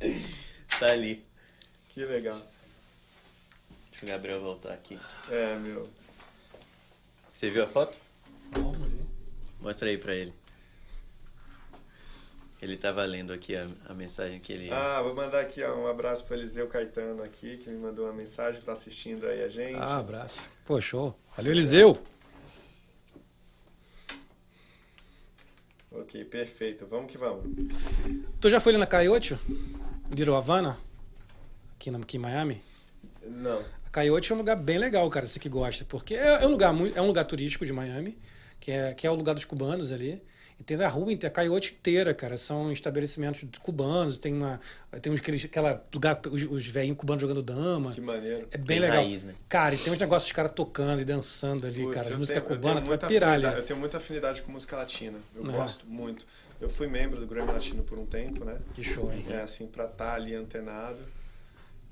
Tá 0.80 0.88
ali. 0.92 1.24
Que 1.90 2.04
legal. 2.04 2.42
Deixa 4.02 4.16
o 4.16 4.18
Gabriel 4.18 4.42
voltar 4.42 4.74
aqui. 4.74 5.00
É, 5.30 5.56
meu. 5.58 5.88
Você 7.32 7.52
viu 7.52 7.64
a 7.64 7.68
foto? 7.68 8.00
Mostra 9.60 9.90
aí 9.90 9.98
pra 9.98 10.16
ele. 10.16 10.34
Ele 12.60 12.78
tava 12.78 13.04
lendo 13.06 13.32
aqui 13.32 13.56
a, 13.56 13.68
a 13.88 13.94
mensagem 13.94 14.40
que 14.40 14.54
ele. 14.54 14.72
Ah, 14.72 15.02
vou 15.02 15.16
mandar 15.16 15.42
aqui 15.42 15.64
ó, 15.64 15.76
um 15.76 15.88
abraço 15.88 16.26
para 16.26 16.38
Eliseu 16.38 16.68
Caetano 16.68 17.24
aqui, 17.24 17.58
que 17.58 17.70
me 17.70 17.78
mandou 17.78 18.06
uma 18.06 18.14
mensagem, 18.14 18.60
está 18.60 18.72
assistindo 18.72 19.26
aí 19.26 19.44
a 19.44 19.48
gente. 19.48 19.78
Ah, 19.78 19.98
abraço. 19.98 20.50
Pô, 20.66 20.82
show. 20.82 21.16
Valeu, 21.36 21.52
Eliseu. 21.52 22.02
Ok, 25.92 26.24
perfeito. 26.26 26.88
Vamos 26.88 27.12
que 27.12 27.18
vamos. 27.18 27.44
Tu 28.40 28.50
já 28.50 28.60
foi 28.60 28.72
ali 28.72 28.80
na 28.80 28.88
Coyote? 28.88 29.38
Little 30.16 30.36
Havana? 30.36 30.78
Aqui, 31.76 31.92
na, 31.92 32.00
aqui 32.00 32.18
em 32.18 32.20
Miami? 32.20 32.62
Não. 33.24 33.64
A 33.92 33.94
Coyote 33.94 34.32
é 34.32 34.36
um 34.36 34.38
lugar 34.38 34.56
bem 34.56 34.78
legal, 34.78 35.10
cara, 35.10 35.26
você 35.26 35.38
que 35.38 35.50
gosta. 35.50 35.84
Porque 35.84 36.16
é, 36.16 36.44
é 36.44 36.48
um 36.48 36.52
lugar 36.52 36.72
muito, 36.74 36.98
é 36.98 37.02
um 37.02 37.08
lugar 37.08 37.26
turístico 37.26 37.66
de 37.66 37.74
Miami, 37.74 38.18
que 38.60 38.72
é, 38.72 38.94
que 38.94 39.06
é 39.06 39.12
o 39.12 39.16
lugar 39.16 39.36
dos 39.36 39.44
cubanos 39.44 39.92
ali. 39.92 40.22
E 40.58 40.64
tem 40.64 40.82
a 40.82 40.88
rua 40.88 41.12
inteira, 41.12 41.28
a 41.28 41.36
Coyote 41.36 41.74
inteira, 41.78 42.14
cara. 42.14 42.38
São 42.38 42.72
estabelecimentos 42.72 43.44
cubanos, 43.62 44.18
tem 44.18 44.32
uma. 44.34 44.62
Tem 45.02 45.12
uns 45.12 45.20
aquela 45.44 45.84
lugar, 45.94 46.22
os, 46.30 46.44
os 46.44 46.68
velhinhos 46.68 46.98
cubanos 46.98 47.20
jogando 47.20 47.42
dama. 47.42 47.92
Que 47.92 48.00
maneiro. 48.00 48.48
É 48.52 48.58
bem 48.58 48.68
Tem 48.68 48.80
legal. 48.80 49.04
raiz, 49.04 49.24
né? 49.24 49.34
Cara, 49.50 49.76
e 49.76 49.78
tem 49.78 49.92
uns 49.92 50.00
negócios 50.00 50.30
dos 50.30 50.36
caras 50.36 50.52
tocando 50.54 51.02
e 51.02 51.06
dançando 51.06 51.68
ali, 51.68 51.84
Putz, 51.84 51.96
cara. 51.96 52.10
eu 52.12 52.18
música 52.18 52.40
tenho- 52.40 52.56
cubana, 52.56 52.76
tu 52.80 52.84
vai 52.84 52.90
muita 52.90 53.08
pirar 53.08 53.34
ali. 53.34 53.46
Eu 53.46 53.64
tenho 53.66 53.80
muita 53.80 53.98
afinidade 53.98 54.42
com 54.44 54.52
música 54.54 54.78
latina. 54.78 55.18
Eu 55.36 55.44
Ah. 55.48 55.52
gosto 55.52 55.86
muito. 55.88 56.26
Eu 56.62 56.70
fui 56.70 56.86
membro 56.88 57.20
do 57.20 57.26
Grammy 57.26 57.52
Latino 57.52 57.84
por 57.84 57.98
um 57.98 58.06
tempo, 58.06 58.46
né? 58.46 58.58
Que 58.74 58.84
show, 58.84 59.12
hein? 59.12 59.26
É, 59.30 59.42
assim, 59.42 59.66
pra 59.66 59.86
estar 59.86 60.14
ali 60.14 60.36
antenado. 60.36 61.00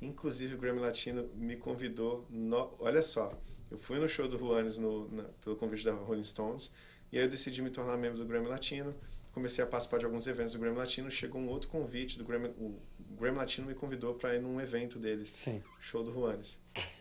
Inclusive, 0.01 0.55
o 0.55 0.57
Grammy 0.57 0.79
Latino 0.79 1.29
me 1.35 1.57
convidou. 1.57 2.25
No... 2.29 2.73
Olha 2.79 3.01
só, 3.01 3.37
eu 3.69 3.77
fui 3.77 3.99
no 3.99 4.07
show 4.07 4.27
do 4.27 4.37
Juanes 4.37 4.77
no, 4.77 5.09
na- 5.11 5.25
pelo 5.43 5.55
convite 5.55 5.83
da 5.85 5.91
Rolling 5.93 6.23
Stones. 6.23 6.73
E 7.11 7.17
aí 7.17 7.25
eu 7.25 7.29
decidi 7.29 7.61
me 7.61 7.69
tornar 7.69 7.97
membro 7.97 8.17
do 8.17 8.25
Grammy 8.25 8.47
Latino. 8.47 8.95
Comecei 9.33 9.63
a 9.63 9.67
participar 9.67 9.99
de 9.99 10.05
alguns 10.05 10.25
eventos 10.27 10.53
do 10.53 10.59
Grammy 10.59 10.77
Latino. 10.77 11.09
Chegou 11.11 11.39
um 11.41 11.49
outro 11.49 11.69
convite 11.69 12.17
do 12.17 12.23
Grammy. 12.23 12.49
O 12.57 12.79
Grammy 13.19 13.37
Latino 13.37 13.67
me 13.67 13.73
convidou 13.75 14.13
para 14.15 14.35
ir 14.35 14.41
num 14.41 14.59
evento 14.59 14.97
deles. 14.99 15.29
Sim. 15.29 15.63
Show 15.79 16.03
do 16.03 16.11
Juanes. 16.11 16.59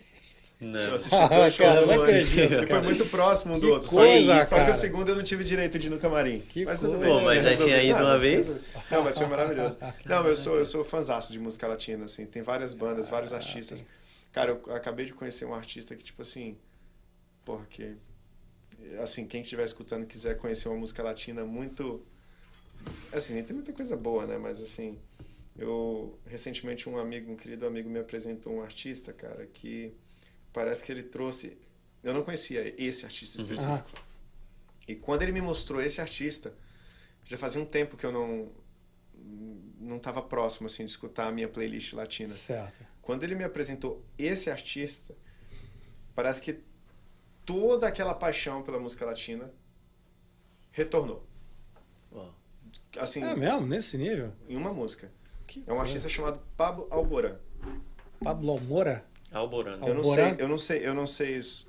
Eu 0.61 0.67
Não. 0.69 0.95
assisti 0.97 1.15
Ah, 1.15 1.29
dois 1.29 1.55
shows 1.55 1.77
do 1.77 1.91
acredito, 1.93 2.49
foi 2.57 2.67
cara. 2.67 2.83
muito 2.83 3.07
próximo 3.07 3.55
um 3.55 3.61
do 3.61 3.67
Que 3.67 3.73
outro. 3.73 3.89
coisa, 3.91 4.45
só, 4.45 4.57
só 4.57 4.65
que 4.65 4.71
o 4.73 4.75
segundo 4.75 5.09
eu 5.11 5.15
não 5.15 5.23
tive 5.23 5.45
direito 5.45 5.79
de 5.79 5.87
ir 5.87 5.91
no 5.91 5.99
camarim. 6.01 6.41
Que 6.41 6.65
mas 6.65 6.81
tudo 6.81 6.99
bem. 6.99 7.09
Pô, 7.09 7.21
mas 7.21 7.45
já 7.45 7.55
tinha 7.55 7.81
ido 7.83 7.97
Ah, 7.99 8.03
uma 8.03 8.13
mas 8.15 8.23
vez? 8.23 8.65
Não, 8.91 9.05
mas 9.05 9.17
foi 9.17 9.27
maravilhoso. 9.29 9.79
Não, 10.05 10.27
eu 10.27 10.35
sou, 10.35 10.57
eu 10.59 10.65
sou 10.67 10.83
fanzaço 10.85 11.33
de 11.33 11.39
música 11.39 11.69
latina, 11.69 12.07
assim. 12.07 12.27
Tem 12.27 12.43
várias 12.43 12.75
bandas, 12.75 13.09
vários 13.09 13.33
artistas. 13.33 13.87
Cara, 14.33 14.51
eu 14.67 14.75
acabei 14.75 15.07
de 15.07 15.13
conhecer 15.13 15.45
um 15.45 15.55
artista 15.55 15.95
que, 15.95 16.03
tipo 16.03 16.23
assim... 16.23 16.57
Porra, 17.45 17.65
que... 17.71 17.95
Assim, 19.01 19.27
quem 19.29 19.43
estiver 19.43 19.65
escutando 19.65 20.03
e 20.03 20.07
quiser 20.07 20.37
conhecer 20.39 20.69
uma 20.69 20.79
música 20.79 21.03
latina 21.05 21.45
muito... 21.45 22.03
Assim, 23.13 23.41
tem 23.45 23.55
muita 23.55 23.73
coisa 23.73 23.97
boa, 23.97 24.27
né? 24.27 24.37
Mas, 24.39 24.61
assim... 24.61 24.99
Eu... 25.57 26.19
Recentemente, 26.27 26.89
um 26.89 26.99
amigo, 26.99 27.31
um 27.33 27.37
querido 27.37 27.65
amigo 27.65 27.89
me 27.89 28.01
apresentou 28.01 28.55
um 28.55 28.61
artista, 28.61 29.13
cara, 29.13 29.47
que... 29.53 29.95
Parece 30.53 30.85
que 30.85 30.93
ele 30.93 31.03
trouxe... 31.03 31.59
Eu 32.03 32.15
não 32.15 32.23
conhecia 32.23 32.75
esse 32.83 33.05
artista 33.05 33.41
específico. 33.43 33.91
Ah, 33.97 34.01
E 34.87 34.95
quando 34.95 35.23
ele 35.23 35.33
me 35.33 35.41
mostrou 35.41 35.81
esse 35.83 36.01
artista, 36.01 36.55
já 37.25 37.37
fazia 37.37 37.61
um 37.61 37.67
tempo 37.67 37.97
que 37.97 38.07
eu 38.07 38.13
não 38.13 38.51
não 39.81 39.97
estava 39.97 40.23
próximo 40.23 40.67
assim 40.67 40.85
de 40.85 40.91
escutar 40.91 41.27
a 41.29 41.33
minha 41.33 41.49
playlist 41.49 41.93
latina. 41.93 42.29
certo. 42.33 42.85
Quando 43.03 43.25
ele 43.25 43.35
me 43.35 43.45
apresentou 43.45 44.05
esse 44.17 44.51
artista, 44.51 45.15
parece 46.15 46.41
que 46.41 46.61
toda 47.45 47.87
aquela 47.87 48.15
paixão 48.15 48.63
pela 48.63 48.79
música 48.79 49.05
latina 49.05 49.53
retornou. 50.71 51.27
Ó, 52.13 52.31
Assim, 52.99 53.23
É 53.23 53.35
mesmo? 53.35 53.67
Nesse 53.67 53.97
nível? 53.99 54.33
em 54.49 54.57
uma 54.57 54.73
música. 54.73 55.11
Que 55.47 55.61
É 55.61 55.63
um 55.63 55.67
coisa. 55.67 55.83
artista 55.83 56.09
chamado 56.09 56.41
Pablo 56.57 56.87
Alboran. 56.91 57.39
Pablo 58.23 58.51
Almora? 58.53 59.05
Alborano. 59.39 59.87
Eu 59.87 59.95
não 59.95 60.03
Alboran? 60.03 60.29
sei, 60.37 60.45
eu 60.45 60.49
não 60.49 60.59
sei, 60.59 60.87
eu 60.87 60.95
não 60.95 61.07
sei 61.07 61.37
isso. 61.37 61.69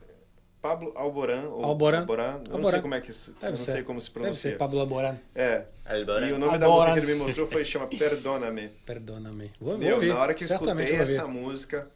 Pablo 0.61 0.91
Alboran 0.95 1.47
ou 1.49 1.63
Alboran. 1.63 1.99
Eu 2.01 2.03
não 2.03 2.55
Alboran. 2.55 2.69
sei 2.71 2.81
como 2.81 2.93
é 2.95 2.99
que 3.01 3.11
isso, 3.11 3.31
eu 3.31 3.35
Deve 3.35 3.49
não 3.51 3.57
ser. 3.57 3.71
sei 3.71 3.83
como 3.83 4.01
se 4.01 4.07
Deve 4.09 4.19
pronuncia. 4.19 4.51
ser 4.51 4.57
Pablo 4.57 4.79
Alboran. 4.81 5.17
É. 5.33 5.65
Alborano. 5.85 6.27
E 6.27 6.33
o 6.33 6.37
nome 6.39 6.57
da 6.57 6.65
Alboran. 6.65 6.89
música 6.89 7.05
que 7.05 7.11
ele 7.11 7.17
me 7.19 7.23
mostrou 7.25 7.47
foi 7.47 7.63
chama 7.63 7.87
Perdona-me. 7.87 8.67
Perdona-me. 8.85 9.51
Vou, 9.59 9.77
Meu, 9.77 9.95
ouvir. 9.95 10.09
na 10.13 10.19
hora 10.19 10.33
que 10.33 10.43
eu 10.43 10.47
escutei 10.47 10.95
essa 10.97 11.25
música, 11.27 11.89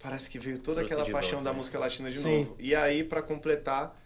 parece 0.00 0.30
que 0.30 0.38
veio 0.38 0.58
toda 0.58 0.76
Trouxe 0.78 0.94
aquela 0.94 1.10
paixão 1.10 1.32
volta, 1.38 1.44
da 1.44 1.50
né? 1.52 1.58
música 1.58 1.78
latina 1.78 2.08
de 2.08 2.14
Sim. 2.14 2.38
novo. 2.38 2.56
E 2.60 2.72
aí, 2.74 3.02
pra 3.02 3.20
completar, 3.20 4.00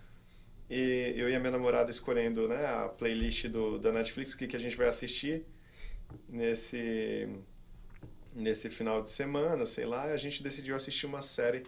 e 0.71 1.13
eu 1.15 1.29
e 1.29 1.35
a 1.35 1.39
minha 1.39 1.53
namorada 1.53 1.91
escolhendo 1.91 2.49
né, 2.49 2.65
a 2.67 2.89
playlist 2.89 3.47
do, 3.49 3.79
da 3.79 3.93
Netflix, 3.93 4.33
o 4.33 4.39
que, 4.39 4.47
que 4.47 4.57
a 4.57 4.61
gente 4.61 4.75
vai 4.77 4.89
assistir 4.89 5.45
nesse, 6.29 7.29
nesse 8.37 8.69
final 8.71 9.03
de 9.03 9.11
semana, 9.11 9.65
sei 9.67 9.87
lá, 9.87 10.05
a 10.05 10.17
gente 10.17 10.43
decidiu 10.43 10.77
assistir 10.77 11.07
uma 11.07 11.23
série 11.23 11.63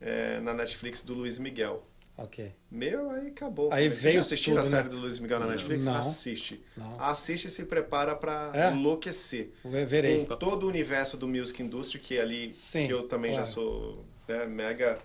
eh, 0.00 0.38
na 0.40 0.52
Netflix 0.54 1.02
do 1.02 1.14
Luiz 1.14 1.38
Miguel. 1.38 1.86
Ok. 2.16 2.52
Meu, 2.70 3.08
aí 3.10 3.28
acabou. 3.28 3.72
Aí 3.72 3.88
Vocês 3.88 4.02
veio 4.02 4.14
já 4.16 4.20
a 4.20 4.38
tudo, 4.62 4.64
série 4.70 4.88
né? 4.88 4.94
do 4.94 4.98
Luiz 5.00 5.18
Miguel 5.18 5.40
na 5.40 5.46
Netflix? 5.46 5.86
Não. 5.86 5.96
Assiste. 5.96 6.62
Não. 6.76 7.00
Assiste 7.00 7.46
e 7.46 7.50
se 7.50 7.64
prepara 7.64 8.14
pra 8.14 8.50
É? 8.52 8.70
enlouquecer 8.72 9.52
Ve- 9.64 9.86
Verei. 9.86 10.26
com 10.26 10.36
todo 10.36 10.64
o 10.64 10.68
universo 10.68 11.16
do 11.16 11.26
music 11.26 11.62
industry 11.62 11.98
que 11.98 12.18
é 12.18 12.20
ali 12.20 12.52
Sim, 12.52 12.86
que 12.86 12.92
eu 12.92 13.08
também 13.08 13.32
já 13.32 13.38
claro. 13.38 13.52
sou 13.54 14.04
né, 14.28 14.44
mega 14.44 14.98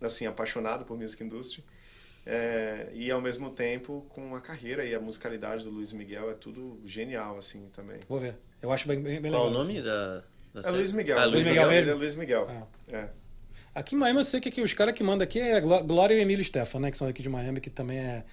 assim 0.00 0.26
apaixonado 0.26 0.84
por 0.84 0.98
music 0.98 1.22
industry 1.22 1.62
É, 2.26 2.88
e 2.92 3.10
ao 3.12 3.20
mesmo 3.20 3.50
tempo 3.50 4.04
com 4.08 4.34
a 4.34 4.40
carreira 4.40 4.84
e 4.84 4.94
a 4.94 5.00
musicalidade 5.00 5.64
do 5.64 5.70
Luiz 5.70 5.92
Miguel 5.92 6.30
é 6.30 6.34
tudo 6.34 6.80
genial 6.84 7.38
assim 7.38 7.68
também 7.72 8.00
Vou 8.08 8.18
ver. 8.20 8.36
Eu 8.62 8.72
acho 8.72 8.88
bem, 8.88 9.00
bem, 9.00 9.20
bem 9.20 9.30
Qual 9.30 9.44
o 9.44 9.46
legal. 9.48 9.62
nome 9.62 9.74
assim. 9.78 9.82
da, 9.84 10.22
da 10.54 10.60
é 10.60 10.62
série? 10.62 10.76
Luiz 10.76 10.92
Miguel 10.92 11.18
Ah, 11.18 11.24
Luiz 11.24 11.34
Luiz 11.44 11.46
Miguel 11.46 11.68
Miguel. 11.68 11.90
é 11.90 11.94
Luiz 11.94 12.14
Miguel 12.14 12.46
Ah. 12.48 12.66
é. 12.92 13.08
Aqui 13.74 13.94
em 13.94 13.98
Miami 13.98 14.18
eu 14.20 14.24
sei 14.24 14.40
que 14.40 14.48
aqui, 14.48 14.60
os 14.60 14.72
caras 14.72 14.92
que 14.94 15.04
mandam 15.04 15.22
aqui 15.24 15.38
é 15.38 15.60
Gló- 15.60 15.82
Glória 15.82 16.14
e 16.14 16.20
Emílio 16.20 16.44
Stefan, 16.44 16.80
né? 16.80 16.90
Que 16.90 16.96
são 16.96 17.06
aqui 17.06 17.22
de 17.22 17.28
Miami, 17.28 17.60
que 17.60 17.70
também 17.70 17.98
é, 17.98 18.24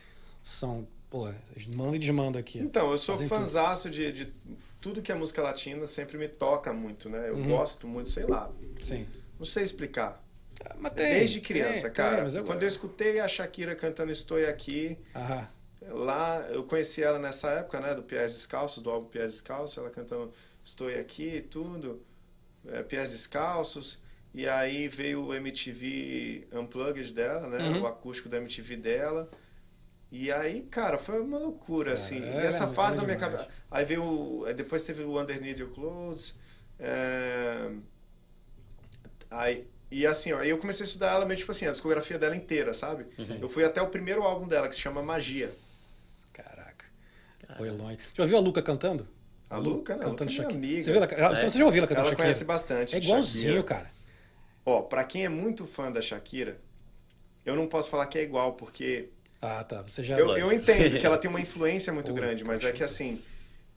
são. 0.42 0.88
Pô, 1.10 1.30
eles 1.52 1.68
mandam 1.68 1.96
e 1.96 2.00
desmandam 2.00 2.40
aqui. 2.40 2.60
então 2.60 2.92
eu 2.92 2.98
sou 2.98 3.16
fanzaço 3.28 3.90
de, 3.90 4.12
de 4.12 4.34
tudo 4.82 5.02
que 5.02 5.12
é 5.12 5.16
música 5.16 5.42
latina 5.42 5.86
sempre 5.86 6.18
me 6.18 6.28
toca 6.28 6.74
muito 6.74 7.08
né 7.10 7.30
eu 7.30 7.36
Uhum. 7.36 7.48
gosto 7.48 7.88
muito 7.88 8.10
sei 8.10 8.26
lá 8.26 8.52
Sim. 8.82 9.08
não 9.40 9.46
sei 9.46 9.64
explicar 9.64 10.22
Ah, 10.66 10.76
Mas 10.80 10.92
tem, 10.94 11.06
desde 11.20 11.40
criança 11.42 11.84
tem, 11.84 11.92
cara 11.94 12.16
tem, 12.16 12.24
mas 12.26 12.36
eu... 12.36 12.44
quando 12.44 12.64
eu 12.64 12.68
escutei 12.68 13.20
a 13.20 13.28
Shakira 13.28 13.76
cantando 13.76 14.12
Estou 14.12 14.38
Aqui 14.46 14.98
Aham. 15.16 15.48
Lá, 15.90 16.46
eu 16.50 16.64
conheci 16.64 17.04
ela 17.04 17.20
nessa 17.20 17.50
época, 17.52 17.80
né, 17.80 17.94
do 17.96 18.04
Piés 18.04 18.34
Descalços, 18.34 18.82
do 18.84 18.90
álbum 18.90 19.08
Piés 19.08 19.32
Descalços, 19.34 19.78
ela 19.78 19.90
cantando 19.90 20.32
Estou 20.64 20.88
Aqui 20.90 21.38
e 21.38 21.42
tudo, 21.42 22.02
é, 22.68 22.82
Piés 22.84 23.12
Descalços, 23.12 24.02
e 24.34 24.48
aí 24.48 24.88
veio 24.88 25.26
o 25.26 25.34
MTV 25.34 26.48
Unplugged 26.52 27.14
dela, 27.14 27.48
né, 27.48 27.58
Uhum. 27.70 27.82
o 27.84 27.88
acústico 27.88 28.28
da 28.30 28.38
MTV 28.38 28.76
dela, 28.78 29.30
E 30.12 30.32
aí, 30.32 30.62
cara, 30.62 30.98
foi 30.98 31.20
uma 31.20 31.38
loucura, 31.38 31.94
assim. 31.94 32.24
é, 32.24 32.44
e 32.44 32.46
essa 32.46 32.68
fase 32.68 32.96
na 32.98 33.04
minha 33.04 33.18
cabeça. 33.18 33.48
Aí 33.70 33.84
veio. 33.84 34.04
o- 34.04 34.54
Depois 34.54 34.84
teve 34.84 35.04
o 35.04 35.20
Underneath 35.20 35.60
Your 35.60 35.72
Clothes. 35.72 36.40
é, 36.80 37.72
Aí. 39.30 39.68
E 39.92 40.06
assim, 40.06 40.32
ó, 40.34 40.40
aí 40.40 40.50
eu 40.50 40.58
comecei 40.58 40.84
a 40.84 40.88
estudar 40.88 41.12
ela 41.12 41.26
meio 41.26 41.38
tipo 41.38 41.52
assim, 41.52 41.68
a 41.68 41.72
discografia 41.72 42.18
dela 42.18 42.36
inteira, 42.36 42.74
sabe? 42.74 43.06
Sim. 43.18 43.40
Eu 43.42 43.48
fui 43.50 43.64
até 43.64 43.82
o 43.82 43.88
primeiro 43.88 44.24
álbum 44.24 44.48
dela, 44.48 44.68
que 44.68 44.76
se 44.76 44.82
chama 44.82 45.04
Magia. 45.04 45.50
Foi 47.58 47.70
longe. 47.72 47.98
Já 48.14 48.24
ouviu 48.24 48.38
a 48.38 48.42
Luca 48.42 48.62
cantando? 48.62 49.08
A 49.50 49.58
Luca, 49.58 49.94
não, 49.96 50.00
cantando 50.04 50.12
Luca 50.12 50.24
é 50.24 50.28
minha 50.28 50.44
Shakira. 50.44 50.58
amiga. 50.58 50.82
Você, 50.82 50.92
viu 50.92 51.04
ela, 51.04 51.14
ela- 51.14 51.36
você 51.36 51.50
já 51.60 51.66
ouviu 51.66 51.80
ela 51.80 51.88
cantando 51.88 52.08
Ela 52.08 52.10
Shakira? 52.12 52.24
conhece 52.28 52.46
bastante. 52.46 52.96
É 52.96 52.98
igualzinho, 53.00 53.46
Shakira. 53.58 53.64
cara. 53.64 53.92
Ó, 54.66 54.82
pra 54.82 55.04
quem 55.04 55.26
é 55.26 55.30
muito 55.30 55.66
fã 55.68 55.92
da 55.92 56.02
Shakira, 56.02 56.60
eu 57.46 57.56
não 57.56 57.68
posso 57.68 57.90
falar 57.90 58.08
que 58.08 58.18
é 58.18 58.24
igual, 58.24 58.54
porque 58.54 59.10
Ah, 59.42 59.64
tá. 59.64 59.82
Você 59.84 60.04
já. 60.04 60.18
eu, 60.18 60.36
eu 60.38 60.52
entendo 60.52 61.00
que 61.00 61.06
ela 61.06 61.18
tem 61.18 61.30
uma 61.30 61.40
influência 61.42 61.94
muito 61.94 62.10
Pô, 62.10 62.14
grande, 62.14 62.44
mas 62.44 62.64
é 62.64 62.72
que 62.72 62.84
assim. 62.84 63.22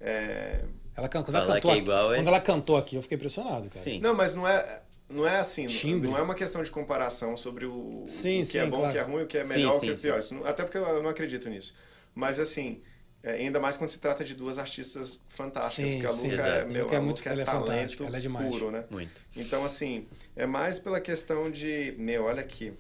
é, 0.01 0.65
Ela 0.97 1.09
can- 1.09 1.23
quando 1.23 1.37
ela 1.37 1.55
cantou 1.55 1.73
é 1.73 1.77
igual, 1.79 2.13
é- 2.13 2.17
Quando 2.17 2.29
ela 2.29 2.41
cantou 2.41 2.77
aqui, 2.77 2.97
eu 2.97 3.03
fiquei 3.03 3.17
impressionado, 3.17 3.69
cara. 3.69 3.81
Sim. 3.85 4.01
Não, 4.01 4.15
mas 4.15 4.35
não 4.35 4.47
é, 4.49 4.81
não 5.09 5.27
é 5.27 5.39
assim. 5.39 5.67
Timbre. 5.67 6.09
Não 6.11 6.17
é 6.19 6.23
uma 6.23 6.35
questão 6.35 6.63
de 6.63 6.71
comparação 6.71 7.37
sobre 7.37 7.67
o, 7.67 8.05
Sim, 8.07 8.39
o 8.39 8.41
que 8.41 8.45
sim, 8.47 8.59
é 8.59 8.67
bom, 8.67 8.77
claro. 8.79 8.89
o 8.89 8.93
que 8.93 8.99
é 8.99 9.03
ruim, 9.03 9.23
o 9.25 9.27
que 9.27 9.39
é 9.39 9.45
Sim, 9.45 9.55
melhor, 9.55 9.71
o 9.71 9.79
sim, 9.81 9.87
que 9.87 9.93
é 9.93 9.97
pior. 9.97 10.19
Isso 10.19 10.35
não- 10.35 10.47
até 10.47 10.63
porque 10.65 10.79
eu 10.79 11.03
não 11.03 11.11
acredito 11.11 11.49
nisso. 11.49 11.75
Mas 12.15 12.41
assim, 12.41 12.81
é, 13.23 13.33
ainda 13.33 13.59
mais 13.61 13.77
quando 13.77 13.91
se 13.91 13.99
trata 13.99 14.25
de 14.25 14.35
duas 14.35 14.59
artistas 14.59 15.21
fantásticas, 15.29 15.91
Sim, 15.91 15.97
porque 16.01 16.07
a 16.07 16.15
sim, 16.17 16.31
Luca 16.31 16.43
é, 16.43 16.49
exato. 16.49 16.73
meu, 16.73 16.83
Luca 16.85 16.95
é 16.95 16.99
a 16.99 17.03
muito- 17.03 17.19
Luca 17.19 17.31
ela 17.31 17.43
é 17.43 17.45
talento 17.45 17.67
fantástica, 17.67 18.05
ela 18.05 18.17
é 18.17 18.21
demais. 18.21 18.49
puro, 18.51 18.71
né? 18.71 18.85
Muito. 18.91 19.21
Então, 19.37 19.65
assim, 19.65 20.07
é 20.37 20.47
mais 20.47 20.79
pela 20.79 21.01
questão 21.01 21.51
de. 21.51 21.95
Meu, 21.99 22.25
olha 22.25 22.41
aqui. 22.41 22.73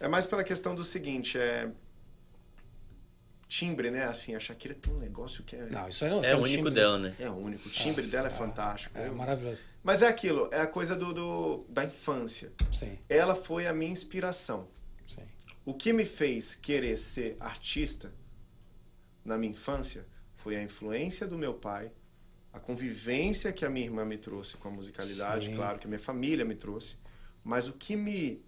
É 0.00 0.08
mais 0.08 0.26
pela 0.26 0.44
questão 0.44 0.74
do 0.74 0.84
seguinte, 0.84 1.38
é. 1.38 1.68
Timbre, 3.48 3.90
né? 3.90 4.04
Assim, 4.04 4.34
a 4.34 4.40
Shakira 4.40 4.74
tem 4.74 4.92
um 4.92 4.98
negócio 4.98 5.44
que 5.44 5.54
é. 5.54 5.66
Não, 5.70 5.88
isso 5.88 6.04
aí 6.04 6.10
não 6.10 6.18
É 6.18 6.22
tem 6.22 6.34
o 6.34 6.38
um 6.38 6.42
único 6.42 6.56
timbre- 6.56 6.74
dela, 6.74 6.98
né? 6.98 7.14
É 7.20 7.30
único. 7.30 7.68
O 7.68 7.70
timbre 7.70 8.06
dela 8.06 8.26
é 8.26 8.30
fantástico. 8.30 8.96
É 8.98 9.08
maravilhoso. 9.10 9.58
Mas 9.82 10.00
é 10.02 10.08
aquilo, 10.08 10.48
é 10.50 10.60
a 10.60 10.66
coisa 10.66 10.96
do, 10.96 11.12
do- 11.12 11.66
da 11.68 11.84
infância. 11.84 12.50
Sim, 12.72 12.98
Ela 13.08 13.34
foi 13.36 13.66
a 13.66 13.72
minha 13.72 13.90
inspiração. 13.92 14.66
sim. 15.06 15.20
O 15.64 15.72
que 15.74 15.92
me 15.92 16.04
fez 16.04 16.54
querer 16.54 16.96
ser 16.98 17.36
artista 17.40 18.12
na 19.24 19.36
minha 19.38 19.52
infância 19.52 20.06
foi 20.36 20.56
a 20.56 20.62
influência 20.62 21.26
do 21.26 21.38
meu 21.38 21.54
pai, 21.54 21.90
a 22.52 22.60
convivência 22.60 23.52
que 23.52 23.64
a 23.64 23.70
minha 23.70 23.86
irmã 23.86 24.04
me 24.04 24.18
trouxe 24.18 24.56
com 24.56 24.68
a 24.68 24.70
musicalidade, 24.70 25.46
Sim. 25.48 25.56
claro, 25.56 25.78
que 25.78 25.86
a 25.86 25.88
minha 25.88 25.98
família 25.98 26.44
me 26.44 26.54
trouxe. 26.54 26.96
Mas 27.42 27.68
o 27.68 27.72
que 27.72 27.96
me. 27.96 28.42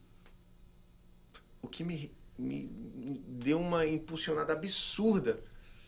O 1.60 1.68
que 1.68 1.82
me, 1.82 2.12
me, 2.38 2.66
me 2.94 3.18
deu 3.26 3.60
uma 3.60 3.86
impulsionada 3.86 4.52
absurda 4.52 5.40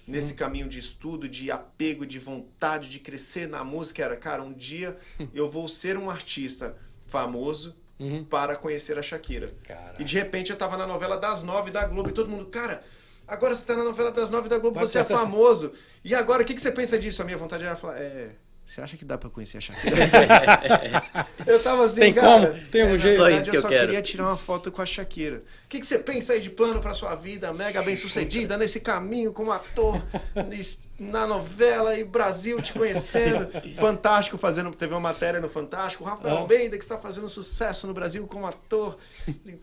nesse 0.07 0.35
caminho 0.35 0.69
de 0.69 0.79
estudo, 0.79 1.29
de 1.29 1.51
apego, 1.51 2.07
de 2.07 2.19
vontade 2.19 2.89
de 2.89 2.99
crescer 2.99 3.47
na 3.47 3.63
música 3.63 4.03
era, 4.03 4.17
cara, 4.17 4.43
um 4.43 4.53
dia 4.53 4.99
eu 5.35 5.49
vou 5.51 5.69
ser 5.69 5.97
um 5.99 6.11
artista 6.11 6.77
famoso 7.07 7.77
Uhum. 8.01 8.25
para 8.25 8.55
conhecer 8.55 8.97
a 8.97 9.03
Shakira. 9.03 9.53
Caraca. 9.65 10.01
E 10.01 10.05
de 10.05 10.15
repente 10.17 10.53
eu 10.53 10.57
tava 10.57 10.77
na 10.77 10.87
novela 10.87 11.17
das 11.17 11.43
nove 11.43 11.73
da 11.73 11.85
Globo 11.85 12.09
e 12.11 12.13
todo 12.13 12.31
mundo, 12.31 12.47
cara, 12.47 12.85
agora 13.29 13.55
você 13.55 13.65
tá 13.67 13.77
na 13.77 13.85
novela 13.85 14.11
das 14.11 14.31
nove 14.31 14.49
da 14.49 14.59
Globo, 14.59 14.81
você 14.81 14.99
é 14.99 15.01
essa- 15.03 15.17
famoso. 15.17 15.73
E 16.05 16.15
agora, 16.15 16.43
o 16.43 16.47
que, 16.47 16.55
que 16.55 16.61
você 16.61 16.73
pensa 16.73 16.99
disso? 16.99 17.21
A 17.23 17.25
minha 17.25 17.37
vontade 17.37 17.63
era 17.65 17.77
falar, 17.77 17.99
é. 17.99 18.31
Você 18.69 18.83
acha 18.83 18.99
que 18.99 19.05
dá 19.07 19.17
pra 19.17 19.31
conhecer 19.31 19.57
a 19.57 19.61
Shakira? 19.63 19.97
eu 21.47 21.59
tava 21.63 21.85
assim, 21.85 22.01
Tem 22.01 22.13
cara. 22.13 22.49
como? 22.53 22.67
Tem 22.67 22.85
um 22.85 22.91
na 22.91 22.99
jeito? 22.99 23.17
Só 23.17 23.23
verdade, 23.25 23.41
isso 23.43 23.51
que 23.51 23.57
eu 23.57 23.59
eu 23.59 23.63
só 23.63 23.69
quero. 23.69 23.87
queria 23.87 24.03
tirar 24.03 24.25
uma 24.25 24.37
foto 24.37 24.71
com 24.71 24.83
a 24.83 24.85
Shakira. 24.87 25.39
O 25.39 25.69
que, 25.71 25.81
que 25.81 25.87
você 25.87 25.99
pensa 25.99 26.35
aí 26.35 26.41
de 26.43 26.51
plano 26.51 26.79
pra 26.79 26.93
sua 26.93 27.15
vida, 27.15 27.51
mega 27.55 27.83
bem 27.83 27.97
sucedida, 27.97 28.59
nesse 28.59 28.81
caminho 28.81 29.33
como 29.33 29.53
ator, 29.53 29.99
na 31.01 31.27
novela 31.27 31.97
e 31.99 32.05
Brasil 32.05 32.61
te 32.61 32.75
conhecendo? 32.75 33.49
Fantástico 33.81 34.37
fazendo. 34.37 34.71
Teve 34.75 34.93
uma 34.93 35.01
matéria 35.01 35.41
no 35.41 35.49
Fantástico. 35.49 36.05
Rafael 36.05 36.37
Ah. 36.37 36.41
Almeida, 36.41 36.77
que 36.77 36.85
está 36.85 36.99
fazendo 36.99 37.27
sucesso 37.27 37.87
no 37.87 37.95
Brasil 37.95 38.27
como 38.27 38.47
ator. 38.47 38.99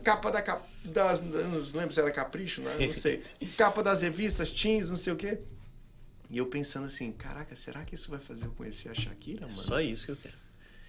Capa 0.02 0.32
da. 0.32 0.42
cap- 0.42 0.64
Das, 0.84 1.20
não 1.22 1.62
lembro 1.74 1.92
se 1.92 2.00
era 2.00 2.10
Capricho, 2.10 2.60
né? 2.60 2.72
não 2.80 2.92
sei. 2.92 3.22
Capa 3.56 3.84
das 3.84 4.02
revistas, 4.02 4.50
teens, 4.50 4.90
não 4.90 4.96
sei 4.96 5.12
o 5.12 5.16
quê. 5.16 5.38
E 6.30 6.38
eu 6.38 6.46
pensando 6.46 6.86
assim, 6.86 7.12
caraca, 7.12 7.54
será 7.54 7.82
que 7.84 7.94
isso 7.94 8.10
vai 8.10 8.18
fazer 8.20 8.46
eu 8.46 8.50
conhecer 8.52 8.88
a 8.90 8.94
Shakira, 8.94 9.42
mano? 9.42 9.52
Só 9.52 9.80
isso 9.80 10.06
que 10.06 10.12
eu 10.12 10.16
quero. 10.16 10.34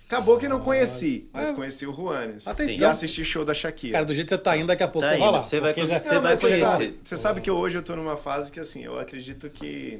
Acabou 0.07 0.39
que 0.39 0.47
não 0.47 0.61
conheci, 0.61 1.29
mas 1.33 1.49
Ah. 1.49 1.53
conheci 1.53 1.85
o 1.85 1.93
Juanes. 1.93 2.47
Até 2.47 2.65
e 2.73 2.83
assisti 2.83 3.25
show 3.25 3.43
da 3.43 3.53
Shakira. 3.53 3.91
Cara, 3.93 4.05
do 4.05 4.13
jeito 4.13 4.29
que 4.29 4.35
você 4.35 4.41
tá 4.41 4.55
indo, 4.55 4.67
daqui 4.67 4.81
a 4.83 4.87
pouco 4.87 5.05
Tá 5.07 5.13
você 5.13 5.19
vai 5.19 5.31
lá. 5.31 5.43
você 5.43 5.59
vai 5.59 5.73
já- 5.75 6.01
você 6.01 6.13
Não, 6.15 6.21
vai 6.21 6.31
mas 6.31 6.39
você 6.39 6.47
conhecer. 6.47 6.65
sabe, 6.65 6.99
você 7.03 7.17
sabe 7.17 7.41
que 7.41 7.51
hoje 7.51 7.77
eu 7.77 7.83
tô 7.83 7.95
numa 7.95 8.15
fase 8.15 8.49
que 8.51 8.59
assim, 8.59 8.83
eu 8.83 8.97
acredito 8.97 9.49
que. 9.49 9.99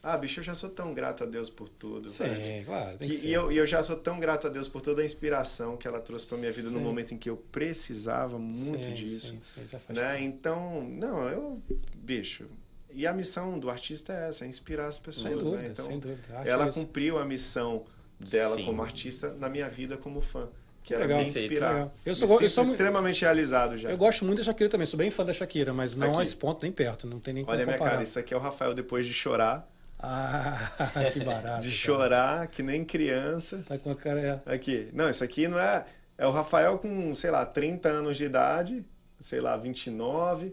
Ah, 0.00 0.16
bicho, 0.16 0.40
eu 0.40 0.44
já 0.44 0.54
sou 0.54 0.70
tão 0.70 0.94
grato 0.94 1.22
a 1.24 1.26
Deus 1.26 1.50
por 1.50 1.68
tudo. 1.68 2.08
velho. 2.08 2.40
Sim, 2.40 2.64
claro, 2.64 2.98
tem 2.98 3.08
que 3.08 3.14
Que- 3.14 3.20
ser. 3.20 3.28
e, 3.28 3.32
eu, 3.32 3.52
e 3.52 3.56
eu 3.56 3.66
já 3.66 3.82
sou 3.82 3.96
tão 3.96 4.18
grato 4.18 4.46
a 4.46 4.50
Deus 4.50 4.66
por 4.68 4.80
toda 4.80 5.02
a 5.02 5.04
inspiração 5.04 5.76
que 5.76 5.86
ela 5.86 6.00
trouxe 6.00 6.26
pra 6.28 6.38
minha 6.38 6.50
vida 6.52 6.70
no 6.70 6.78
Sim. 6.78 6.84
momento 6.84 7.14
em 7.14 7.18
que 7.18 7.28
eu 7.30 7.36
precisava 7.36 8.38
muito 8.38 8.84
Sim, 8.86 8.94
disso. 8.94 9.26
Sim, 9.32 9.40
sim, 9.40 9.60
já 9.68 9.78
faz 9.78 9.96
né? 9.98 10.20
Então, 10.22 10.82
não, 10.88 11.28
eu. 11.28 11.62
Bicho. 11.96 12.46
E 12.94 13.06
a 13.06 13.12
missão 13.12 13.58
do 13.58 13.70
artista 13.70 14.12
é 14.12 14.28
essa, 14.28 14.44
é 14.44 14.48
inspirar 14.48 14.86
as 14.86 14.98
pessoas. 14.98 15.28
Sem 15.28 15.38
dúvida, 15.38 15.62
né? 15.62 15.68
Então, 15.72 15.84
sem 15.84 15.98
dúvida. 15.98 16.20
Ela 16.44 16.66
é 16.66 16.68
isso. 16.68 16.80
cumpriu 16.80 17.18
a 17.18 17.24
missão 17.24 17.84
dela 18.20 18.56
Sim. 18.56 18.64
como 18.64 18.82
artista 18.82 19.32
na 19.38 19.48
minha 19.48 19.68
vida 19.68 19.96
como 19.96 20.20
fã. 20.20 20.48
Que 20.84 20.94
era 20.94 21.02
Legal. 21.04 21.18
me 21.18 21.24
Perfeito. 21.26 21.44
inspirar. 21.46 21.72
Legal. 21.72 21.94
Eu 22.04 22.14
sou- 22.14 22.40
eu 22.42 22.48
sou 22.48 22.64
extremamente 22.64 23.20
realizado 23.22 23.76
já. 23.76 23.88
Eu 23.90 23.96
gosto 23.96 24.24
muito 24.24 24.38
da 24.38 24.44
Shakira 24.44 24.68
também, 24.68 24.86
sou 24.86 24.98
bem 24.98 25.10
fã 25.10 25.24
da 25.24 25.32
Shakira, 25.32 25.72
mas 25.72 25.94
não 25.94 26.10
Aqui. 26.10 26.18
a 26.18 26.22
esse 26.22 26.34
ponto 26.36 26.62
nem 26.62 26.72
perto, 26.72 27.06
não 27.06 27.20
tem 27.20 27.32
nem 27.34 27.44
como 27.44 27.54
Olha 27.54 27.62
a 27.62 27.66
minha 27.66 27.78
comparar. 27.78 27.92
cara, 27.98 28.02
isso 28.02 28.18
aqui 28.18 28.34
é 28.34 28.36
o 28.36 28.40
Rafael 28.40 28.74
depois 28.74 29.06
de 29.06 29.12
chorar. 29.12 29.68
Ah, 29.98 30.72
que 31.12 31.20
barato. 31.20 31.62
De 31.62 31.68
cara. 31.68 31.70
chorar, 31.70 32.46
que 32.48 32.62
nem 32.62 32.84
criança. 32.84 33.62
Tá 33.66 33.78
com 33.78 33.90
a 33.90 33.94
cara. 33.94 34.42
é. 34.46 34.54
Aqui. 34.54 34.88
Não, 34.92 35.08
isso 35.08 35.22
aqui 35.22 35.46
não 35.46 35.58
é. 35.58 35.84
É 36.18 36.26
o 36.26 36.32
Rafael 36.32 36.76
com, 36.78 37.14
sei 37.14 37.30
lá, 37.30 37.46
30 37.46 37.88
anos 37.88 38.16
de 38.16 38.24
idade, 38.24 38.84
sei 39.20 39.40
lá, 39.40 39.56
29. 39.56 40.52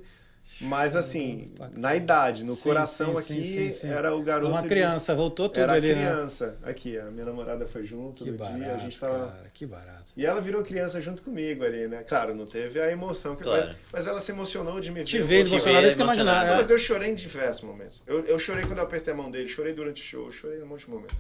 Mas 0.62 0.96
assim, 0.96 1.54
na 1.78 1.96
idade, 1.96 2.44
no 2.44 2.52
Sim, 2.54 2.64
coração 2.64 3.16
sim, 3.16 3.22
aqui, 3.36 3.44
sim, 3.46 3.54
sim, 3.66 3.72
sim. 3.72 3.88
era 3.90 4.14
o 4.14 4.22
garoto. 4.22 4.52
Uma 4.52 4.62
de- 4.62 4.68
criança, 4.68 5.16
voltou 5.16 5.48
tudo 5.48 5.62
era 5.62 5.74
ali, 5.74 5.88
né? 5.88 5.94
criança. 5.94 6.58
Aqui, 6.64 7.00
a 7.00 7.06
minha 7.06 7.26
namorada 7.26 7.66
foi 7.66 7.86
junto 7.86 8.24
Que 8.26 8.32
no 8.32 8.38
barato, 8.38 8.58
dia, 8.58 8.74
a 8.74 8.78
gente 8.78 9.00
tava. 9.00 9.28
cara, 9.32 9.50
que 9.54 9.66
barato. 9.66 10.12
E 10.18 10.26
ela 10.26 10.42
virou 10.42 10.62
criança 10.62 11.00
junto 11.02 11.22
comigo 11.22 11.64
ali, 11.64 11.88
né? 11.88 12.04
Claro, 12.04 12.36
não 12.36 12.46
teve 12.46 12.78
a 12.82 12.92
emoção, 12.92 13.36
que 13.38 13.44
Claro. 13.44 13.68
mas, 13.68 13.78
mas 13.94 14.08
ela 14.08 14.20
se 14.20 14.32
emocionou 14.34 14.82
de 14.82 14.90
me 14.92 15.00
ver. 15.00 15.06
Te 15.06 15.22
ver 15.22 15.36
é 15.38 15.42
isso 15.42 15.58
que 15.96 16.02
eu 16.02 16.06
imaginava. 16.06 16.46
Não, 16.48 16.54
é. 16.56 16.58
mas 16.58 16.70
eu 16.70 16.78
chorei 16.78 17.10
em 17.12 17.16
diversos 17.16 17.64
momentos. 17.64 18.04
Eu, 18.06 18.26
eu 18.26 18.38
chorei 18.38 18.64
quando 18.66 18.80
eu 18.80 18.84
apertei 18.84 19.14
a 19.14 19.16
mão 19.16 19.32
dele, 19.32 19.48
chorei 19.48 19.72
durante 19.72 20.02
o 20.02 20.06
show, 20.06 20.30
chorei 20.32 20.60
em 20.60 20.64
um 20.64 20.68
monte 20.68 20.82
de 20.86 20.90
momentos. 20.90 21.16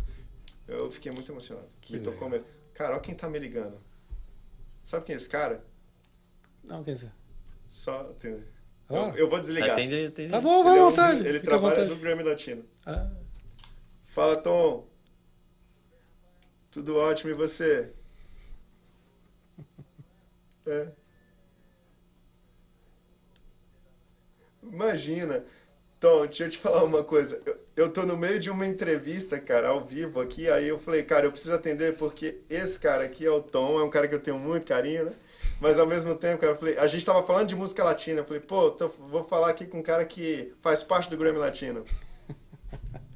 Eu 0.67 0.91
fiquei 0.91 1.11
muito 1.13 1.31
emocionado. 1.31 1.67
Que 1.79 1.93
me 1.93 1.99
tocou 1.99 2.27
mesmo. 2.29 2.45
Cara, 2.73 2.91
olha 2.91 2.99
quem 2.99 3.15
tá 3.15 3.29
me 3.29 3.39
ligando. 3.39 3.77
Sabe 4.83 5.05
quem 5.05 5.13
é 5.13 5.15
esse 5.15 5.29
cara? 5.29 5.63
Não, 6.63 6.83
quer 6.83 6.93
dizer. 6.93 7.11
Só. 7.67 8.09
entendeu? 8.11 8.43
Ah. 8.89 8.95
Eu, 8.95 9.15
eu 9.15 9.29
vou 9.29 9.39
desligar. 9.39 9.71
Atende, 9.71 10.07
atende. 10.07 10.29
Tá 10.29 10.41
bom, 10.41 10.63
vai 10.63 10.79
à 10.79 10.83
vontade. 10.83 11.27
ele 11.27 11.39
trabalha 11.39 11.75
vontade. 11.75 11.89
no 11.89 11.95
Grammy 11.97 12.23
Latino. 12.23 12.65
Ah, 12.85 13.09
Fala, 14.05 14.35
Tom. 14.35 14.87
Tudo 16.71 16.97
ótimo 16.97 17.31
e 17.31 17.33
você? 17.33 17.91
É. 20.67 20.87
Imagina. 24.63 25.43
Tom, 25.99 26.25
deixa 26.25 26.45
eu 26.45 26.49
te 26.49 26.57
falar 26.57 26.83
uma 26.83 27.03
coisa. 27.03 27.41
Eu, 27.45 27.59
eu 27.75 27.93
tô 27.93 28.03
no 28.03 28.15
meio 28.15 28.39
de 28.39 28.49
uma 28.49 28.65
entrevista, 28.65 29.39
cara, 29.39 29.69
ao 29.69 29.83
vivo 29.83 30.21
aqui. 30.21 30.49
Aí 30.49 30.67
eu 30.67 30.79
falei, 30.79 31.03
cara, 31.03 31.25
eu 31.25 31.31
preciso 31.31 31.53
atender 31.53 31.97
porque 31.97 32.41
esse 32.49 32.79
cara 32.79 33.03
aqui 33.03 33.25
é 33.25 33.31
o 33.31 33.41
Tom, 33.41 33.79
é 33.79 33.83
um 33.83 33.89
cara 33.89 34.07
que 34.07 34.15
eu 34.15 34.19
tenho 34.21 34.39
muito 34.39 34.65
carinho, 34.65 35.05
né? 35.05 35.13
Mas 35.59 35.79
ao 35.79 35.87
mesmo 35.87 36.15
tempo, 36.15 36.39
cara, 36.41 36.53
eu 36.53 36.57
falei, 36.57 36.77
a 36.77 36.87
gente 36.87 37.05
tava 37.05 37.23
falando 37.23 37.47
de 37.49 37.55
música 37.55 37.83
latina. 37.83 38.19
Eu 38.21 38.25
falei, 38.25 38.41
pô, 38.41 38.71
tô- 38.71 38.87
vou 38.87 39.23
falar 39.23 39.49
aqui 39.49 39.65
com 39.65 39.79
um 39.79 39.83
cara 39.83 40.05
que 40.05 40.53
faz 40.61 40.83
parte 40.83 41.09
do 41.09 41.17
Grammy 41.17 41.37
Latino. 41.37 41.83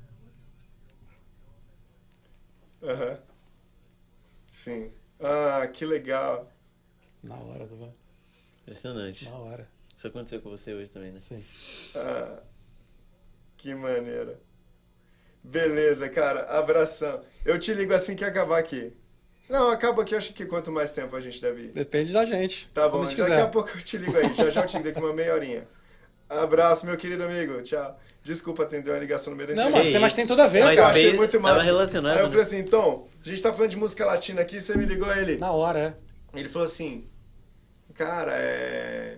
Aham. 2.83 3.17
Sim. 4.47 4.91
Ah, 5.19 5.67
que 5.67 5.85
legal. 5.85 6.51
na 7.21 7.35
hora, 7.37 7.65
do... 7.65 7.93
Impressionante. 8.61 9.29
na 9.29 9.37
hora. 9.37 9.67
Isso 9.95 10.07
aconteceu 10.07 10.41
com 10.41 10.49
você 10.49 10.73
hoje 10.73 10.89
também, 10.89 11.11
né? 11.11 11.19
Sim. 11.19 11.43
Ah, 11.95 12.41
que 13.57 13.73
maneira. 13.73 14.39
Beleza, 15.43 16.09
cara. 16.09 16.45
Abração. 16.57 17.23
Eu 17.45 17.57
te 17.59 17.73
ligo 17.73 17.93
assim 17.93 18.15
que 18.15 18.25
acabar 18.25 18.59
aqui. 18.59 18.93
Não, 19.49 19.69
acaba 19.69 20.01
aqui. 20.01 20.15
Acho 20.15 20.33
que 20.33 20.45
quanto 20.45 20.71
mais 20.71 20.91
tempo 20.93 21.15
a 21.15 21.21
gente 21.21 21.41
deve 21.41 21.63
ir. 21.63 21.67
Depende 21.69 22.13
da 22.13 22.25
gente. 22.25 22.69
Tá 22.73 22.87
bom, 22.87 23.01
daqui 23.03 23.15
quiser. 23.15 23.41
a 23.41 23.47
pouco 23.47 23.69
eu 23.75 23.81
te 23.81 23.97
ligo 23.97 24.17
aí. 24.17 24.33
Já 24.33 24.49
já 24.49 24.61
eu 24.61 24.65
te 24.65 24.77
ligo 24.77 24.89
daqui 24.89 24.99
uma 24.99 25.13
meia 25.13 25.33
horinha. 25.33 25.67
Abraço, 26.29 26.85
meu 26.85 26.97
querido 26.97 27.23
amigo. 27.23 27.61
Tchau. 27.61 27.99
Desculpa 28.23 28.63
atender 28.63 28.89
uma 28.89 28.99
ligação 28.99 29.31
no 29.31 29.37
meio 29.37 29.49
da 29.49 29.55
Não, 29.55 29.69
mas, 29.69 29.85
Que 29.85 29.91
tem, 29.91 29.99
mas 30.01 30.13
tem 30.13 30.25
tudo 30.25 30.41
a 30.41 30.47
ver, 30.47 30.63
Mas 30.63 30.79
eu 30.79 30.85
achei 30.85 31.13
muito 31.13 31.31
tava 31.33 31.43
mágico. 31.43 31.65
relacionado, 31.65 32.13
Aí 32.13 32.19
eu 32.19 32.23
né? 32.23 32.29
falei 32.29 32.41
assim, 32.41 32.63
Tom, 32.63 33.07
a 33.23 33.27
gente 33.27 33.41
tá 33.41 33.51
falando 33.51 33.69
de 33.71 33.77
música 33.77 34.05
latina 34.05 34.41
aqui, 34.41 34.61
você 34.61 34.77
me 34.77 34.85
ligou 34.85 35.13
ele. 35.13 35.37
Na 35.37 35.51
hora, 35.51 35.79
é. 36.33 36.39
Ele 36.39 36.47
falou 36.47 36.65
assim, 36.65 37.05
cara, 37.93 38.31
é... 38.35 39.17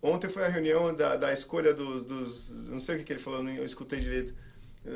Ontem 0.00 0.28
foi 0.28 0.44
a 0.44 0.48
reunião 0.48 0.94
da, 0.94 1.16
da 1.16 1.32
escolha 1.32 1.74
dos, 1.74 2.04
dos. 2.04 2.68
Não 2.70 2.78
sei 2.78 2.94
o 2.94 2.98
que, 2.98 3.04
que 3.04 3.12
ele 3.14 3.20
falou, 3.20 3.46
eu 3.48 3.64
escutei 3.64 3.98
direito 3.98 4.32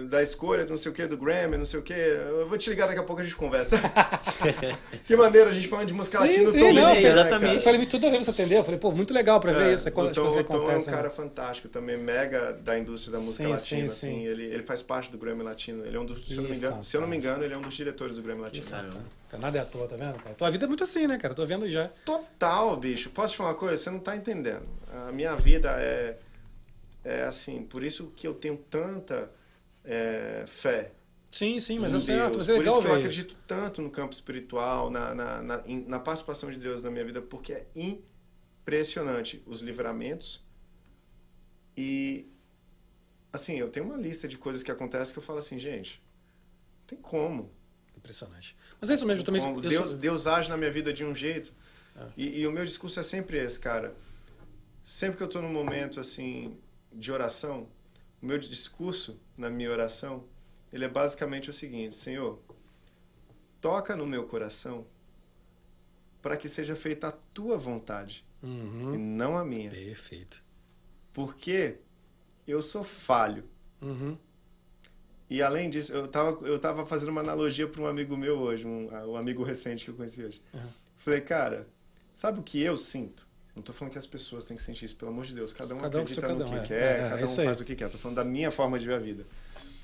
da 0.09 0.23
escolha, 0.23 0.65
não 0.67 0.77
sei 0.77 0.93
o 0.93 0.95
que, 0.95 1.05
do 1.07 1.17
Grammy, 1.17 1.57
não 1.57 1.65
sei 1.65 1.81
o 1.81 1.83
que. 1.83 1.93
Eu 1.93 2.49
vou 2.49 2.57
te 2.57 2.71
ligar 2.71 2.87
daqui 2.87 3.01
a 3.01 3.03
pouco 3.03 3.21
a 3.21 3.25
gente 3.25 3.35
conversa. 3.35 3.77
que 5.05 5.17
maneira, 5.17 5.51
a 5.51 5.53
gente 5.53 5.67
falando 5.67 5.89
de 5.89 5.95
música 5.95 6.19
sim, 6.19 6.25
latina. 6.25 6.51
Sim, 6.51 6.73
não, 6.73 6.89
é, 6.89 7.03
exatamente. 7.03 7.55
Você 7.55 7.61
falei 7.61 7.87
tudo 7.87 8.07
a 8.07 8.11
ver, 8.11 8.23
você 8.23 8.31
entendeu? 8.31 8.59
Eu 8.59 8.65
falei, 8.65 8.79
pô, 8.79 8.93
muito 8.93 9.13
legal 9.13 9.41
pra 9.41 9.53
ver 9.53 9.71
é, 9.71 9.75
isso. 9.75 9.91
Tom, 9.91 10.03
o 10.03 10.13
Tom 10.45 10.71
é 10.71 10.77
um 10.77 10.85
cara 10.85 11.03
né? 11.05 11.11
fantástico 11.11 11.69
também, 11.69 11.99
mega 11.99 12.53
da 12.53 12.79
indústria 12.79 13.17
da 13.17 13.19
música 13.19 13.45
sim, 13.45 13.51
latina. 13.51 13.89
Sim, 13.89 14.09
assim, 14.09 14.27
Ele, 14.27 14.45
ele 14.45 14.63
faz 14.63 14.81
parte 14.83 15.11
do 15.11 15.19
Grammy 15.19 15.43
Latino. 15.43 15.85
Ele 15.85 15.97
é 15.97 16.01
um 16.01 16.07
dos, 16.07 16.25
se, 16.25 16.37
eu 16.37 16.43
não 16.43 16.51
me 16.51 16.57
engano, 16.57 16.85
se 16.85 16.97
eu 16.97 17.01
não 17.01 17.09
me 17.09 17.17
engano, 17.17 17.43
ele 17.43 17.55
é 17.55 17.59
um 17.59 17.63
dos 17.63 17.75
diretores 17.75 18.15
do 18.15 18.23
Grammy 18.23 18.43
Latino. 18.43 18.67
Tá 19.29 19.39
nada 19.39 19.59
é 19.59 19.61
à 19.61 19.65
toa, 19.65 19.87
tá 19.87 19.97
vendo? 19.97 20.15
Cara? 20.15 20.35
Tua 20.35 20.51
vida 20.51 20.65
é 20.67 20.69
muito 20.69 20.85
assim, 20.85 21.07
né, 21.07 21.17
cara? 21.17 21.35
Tô 21.35 21.45
vendo 21.45 21.69
já. 21.69 21.89
Total, 22.05 22.77
bicho. 22.77 23.11
Posso 23.11 23.35
te 23.35 23.37
falar 23.37 23.51
uma 23.51 23.57
coisa? 23.57 23.77
Você 23.77 23.91
não 23.91 24.01
tá 24.01 24.17
entendendo. 24.17 24.63
A 25.09 25.13
minha 25.13 25.35
vida 25.37 25.71
é, 25.79 26.17
é 27.05 27.23
assim, 27.23 27.63
por 27.63 27.83
isso 27.83 28.13
que 28.17 28.27
eu 28.27 28.35
tenho 28.35 28.57
tanta 28.57 29.31
é, 29.85 30.45
fé. 30.47 30.93
Sim, 31.31 31.61
sim, 31.61 31.79
mas 31.79 31.95
é 31.95 31.99
certo. 32.01 32.35
Mas 32.35 32.49
é 32.49 32.57
Por 32.57 32.67
isso 32.67 32.83
que 32.83 32.89
eu 32.89 32.95
acredito 32.95 33.37
tanto 33.47 33.81
no 33.81 33.91
campo 33.91 34.13
espiritual, 34.13 34.91
na, 34.91 35.15
na, 35.15 35.43
na, 35.43 35.63
na 35.67 36.01
participação 36.01 36.51
de 36.51 36.59
Deus 36.59 36.83
na 36.83 36.91
minha 36.91 37.05
vida, 37.05 37.23
porque 37.23 37.53
é 37.53 37.67
impressionante 37.77 39.43
os 39.47 39.61
livramentos. 39.61 40.45
E, 41.77 42.27
assim, 43.33 43.57
eu 43.59 43.71
tenho 43.71 43.87
uma 43.87 43.97
lista 43.97 44.27
de 44.27 44.37
coisas 44.37 44.63
que 44.63 44.73
acontecem 44.73 45.13
que 45.13 45.19
eu 45.21 45.23
falo 45.23 45.39
assim, 45.39 45.59
gente, 45.59 46.03
não 46.81 46.87
tem 46.87 46.99
como. 46.99 47.53
Impressionante. 47.97 48.57
Mas 48.81 48.91
é 48.91 48.95
isso 48.95 49.07
mesmo, 49.07 49.23
também. 49.23 49.43
Eu 49.43 49.61
Deus, 49.61 49.91
sou... 49.91 49.99
Deus 49.99 50.27
age 50.27 50.51
na 50.51 50.57
minha 50.57 50.73
vida 50.73 50.93
de 50.93 51.05
um 51.05 51.15
jeito. 51.15 51.55
É. 51.97 52.07
E, 52.17 52.41
e, 52.41 52.47
o 52.47 52.51
meu 52.53 52.65
discurso 52.65 52.99
é 52.99 53.03
sempre 53.05 53.39
esse, 53.39 53.61
cara. 53.61 53.95
Sempre 54.83 55.19
que 55.19 55.23
eu 55.23 55.27
estou 55.27 55.43
num 55.43 55.53
momento, 55.53 56.01
assim, 56.01 56.59
de 56.93 57.13
oração, 57.13 57.69
o 58.21 58.27
meu 58.27 58.39
discurso 58.39 59.21
na 59.41 59.51
minha 59.51 59.71
oração, 59.71 60.25
ele 60.73 60.85
é 60.85 60.89
basicamente 60.89 61.51
o 61.51 61.53
seguinte: 61.53 61.95
Senhor, 61.95 62.39
toca 63.61 63.97
no 63.97 64.07
meu 64.07 64.27
coração 64.27 64.87
para 66.23 66.37
que 66.37 66.49
seja 66.49 66.77
feita 66.77 67.09
a 67.09 67.13
tua 67.13 67.57
vontade 67.57 68.25
uhum. 68.43 68.95
e 68.95 68.99
não 68.99 69.37
a 69.37 69.45
minha. 69.45 69.71
Perfeito. 69.71 70.45
Porque 71.13 71.79
eu 72.47 72.61
sou 72.61 72.85
falho. 72.85 73.45
Uhum. 73.81 74.17
E 75.29 75.43
além 75.43 75.71
disso, 75.71 75.93
eu 75.93 76.05
estava 76.07 76.47
eu 76.47 76.59
tava 76.59 76.85
fazendo 76.85 77.11
uma 77.11 77.21
analogia 77.21 77.67
para 77.67 77.81
um 77.81 77.87
amigo 77.87 78.17
meu 78.17 78.39
hoje, 78.39 78.67
um, 78.67 78.89
um 79.11 79.17
amigo 79.17 79.43
recente 79.43 79.85
que 79.85 79.91
eu 79.91 79.95
conheci 79.95 80.25
hoje. 80.25 80.43
Uhum. 80.53 80.69
Falei, 80.97 81.21
cara, 81.21 81.69
sabe 82.13 82.41
o 82.41 82.43
que 82.43 82.61
eu 82.61 82.77
sinto? 82.77 83.27
Não 83.55 83.61
estou 83.61 83.75
falando 83.75 83.93
que 83.93 83.99
as 83.99 84.07
pessoas 84.07 84.45
têm 84.45 84.57
que 84.57 84.63
sentir 84.63 84.85
isso, 84.85 84.97
pelo 84.97 85.11
amor 85.11 85.25
de 85.25 85.35
Deus. 85.35 85.53
Cada 85.53 85.75
um 85.75 85.79
cada 85.79 86.01
acredita 86.01 86.33
um 86.33 86.39
no 86.39 86.45
que 86.45 86.55
é. 86.55 86.63
quer, 86.63 87.01
é, 87.01 87.09
cada 87.11 87.21
é, 87.21 87.25
um 87.25 87.29
faz 87.29 87.61
o 87.61 87.65
que 87.65 87.75
quer. 87.75 87.87
Estou 87.87 88.01
falando 88.01 88.17
da 88.17 88.25
minha 88.25 88.51
forma 88.51 88.79
de 88.79 88.87
ver 88.87 88.95
a 88.95 88.99
vida. 88.99 89.27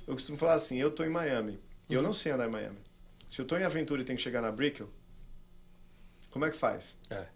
Eu 0.07 0.15
costumo 0.15 0.39
falar 0.39 0.55
assim, 0.55 0.79
eu 0.79 0.89
estou 0.89 1.05
em 1.05 1.09
Miami. 1.09 1.53
Uhum. 1.53 1.59
Eu 1.97 2.03
não 2.03 2.13
sei 2.13 2.33
andar 2.33 2.47
em 2.47 2.51
Miami. 2.51 2.79
Se 3.29 3.41
eu 3.41 3.43
estou 3.43 3.59
em 3.59 3.65
aventura 3.65 4.03
e 4.03 4.05
tenho 4.05 4.17
que 4.17 4.23
chegar 4.23 4.41
na 4.41 4.53
Brickell, 4.53 4.89
como 6.31 6.45
é 6.45 6.51
que 6.51 6.57
faz? 6.57 6.97
É. 7.11 7.27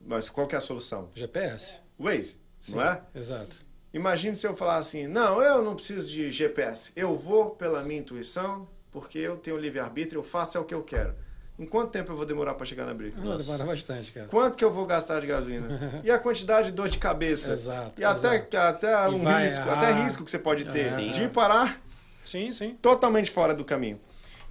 Mas 0.00 0.28
qual 0.28 0.46
que 0.46 0.54
é 0.54 0.58
a 0.58 0.60
solução? 0.60 1.08
GPS. 1.14 1.78
Waze, 1.98 2.36
Sim, 2.60 2.76
não 2.76 2.82
é? 2.82 3.02
Exato. 3.14 3.60
Imagine 3.94 4.34
se 4.34 4.46
eu 4.46 4.56
falar 4.56 4.76
assim, 4.76 5.06
não, 5.06 5.42
eu 5.42 5.62
não 5.62 5.74
preciso 5.74 6.10
de 6.10 6.30
GPS. 6.30 6.92
Eu 6.96 7.16
vou 7.16 7.50
pela 7.50 7.82
minha 7.82 8.00
intuição, 8.00 8.68
porque 8.90 9.18
eu 9.18 9.36
tenho 9.36 9.56
livre-arbítrio, 9.58 10.18
eu 10.18 10.22
faço 10.22 10.58
é 10.58 10.60
o 10.60 10.64
que 10.64 10.74
eu 10.74 10.82
quero. 10.82 11.14
Em 11.62 11.66
quanto 11.66 11.92
tempo 11.92 12.10
eu 12.10 12.16
vou 12.16 12.26
demorar 12.26 12.54
para 12.54 12.66
chegar 12.66 12.84
na 12.84 12.92
briga? 12.92 13.20
Não, 13.20 13.36
demora 13.36 13.64
bastante, 13.64 14.10
cara. 14.10 14.26
Quanto 14.26 14.58
que 14.58 14.64
eu 14.64 14.72
vou 14.72 14.84
gastar 14.84 15.20
de 15.20 15.28
gasolina? 15.28 15.68
e 16.02 16.10
a 16.10 16.18
quantidade 16.18 16.70
de 16.70 16.72
dor 16.72 16.88
de 16.88 16.98
cabeça? 16.98 17.52
Exato. 17.52 18.00
E 18.00 18.04
até, 18.04 18.34
exato. 18.34 18.56
até 18.56 19.08
um 19.08 19.22
vai, 19.22 19.44
risco, 19.44 19.68
ah, 19.70 19.74
até 19.74 19.92
risco 19.92 20.24
que 20.24 20.30
você 20.30 20.40
pode 20.40 20.64
ter 20.64 20.88
sim. 20.88 21.12
de 21.12 21.28
parar 21.28 21.80
sim, 22.24 22.50
sim. 22.50 22.76
totalmente 22.82 23.30
fora 23.30 23.54
do 23.54 23.64
caminho. 23.64 24.00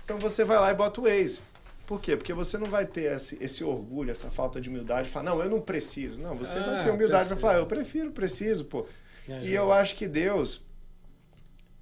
Então 0.05 0.17
você 0.19 0.45
vai 0.45 0.57
lá 0.57 0.71
e 0.71 0.73
bota 0.73 1.01
o 1.01 1.03
Waze. 1.03 1.41
Por 1.85 1.99
quê? 1.99 2.15
Porque 2.15 2.33
você 2.33 2.57
não 2.57 2.67
vai 2.67 2.85
ter 2.85 3.11
esse, 3.11 3.37
esse 3.43 3.61
orgulho, 3.61 4.09
essa 4.09 4.31
falta 4.31 4.61
de 4.61 4.69
humildade, 4.69 5.09
falar, 5.09 5.31
não, 5.31 5.43
eu 5.43 5.49
não 5.49 5.59
preciso. 5.59 6.21
Não, 6.21 6.33
você 6.33 6.59
ah, 6.59 6.61
vai 6.61 6.83
ter 6.85 6.91
humildade 6.91 7.27
para 7.27 7.35
falar, 7.35 7.57
eu 7.57 7.65
prefiro, 7.65 8.09
preciso, 8.11 8.63
pô. 8.63 8.85
E 9.27 9.53
eu 9.53 9.73
acho 9.73 9.97
que 9.97 10.07
Deus, 10.07 10.65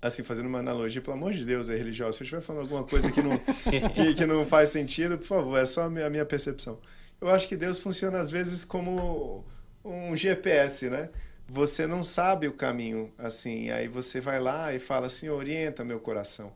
assim, 0.02 0.24
fazendo 0.24 0.48
uma 0.48 0.60
analogia, 0.60 1.02
pelo 1.02 1.18
amor 1.18 1.34
de 1.34 1.46
Deus, 1.46 1.70
é 1.70 1.76
religioso. 1.76 2.18
Se 2.18 2.24
eu 2.24 2.26
estiver 2.26 2.42
falando 2.42 2.64
alguma 2.64 2.84
coisa 2.84 3.12
que 3.12 3.22
não, 3.22 3.38
que, 3.94 4.14
que, 4.16 4.26
não 4.26 4.46
faz 4.46 4.70
sentido, 4.70 5.18
por 5.18 5.26
favor, 5.26 5.58
é 5.58 5.66
só 5.66 5.84
a 5.84 5.90
minha, 5.90 6.06
a 6.06 6.10
minha 6.10 6.26
percepção. 6.26 6.80
Eu 7.20 7.30
acho 7.30 7.48
que 7.48 7.58
Deus 7.58 7.80
funciona 7.80 8.20
às 8.20 8.32
vezes 8.32 8.64
como 8.64 9.44
um 9.84 10.16
GPS, 10.16 10.90
né? 10.90 11.10
Você 11.48 11.88
não 11.88 12.04
sabe 12.04 12.48
o 12.48 12.54
caminho, 12.54 13.12
assim, 13.18 13.72
aí 13.72 13.88
você 13.88 14.22
vai 14.22 14.40
lá 14.40 14.74
e 14.74 14.80
fala 14.80 15.08
assim, 15.08 15.30
orienta 15.30 15.84
meu 15.84 16.00
coração. 16.00 16.54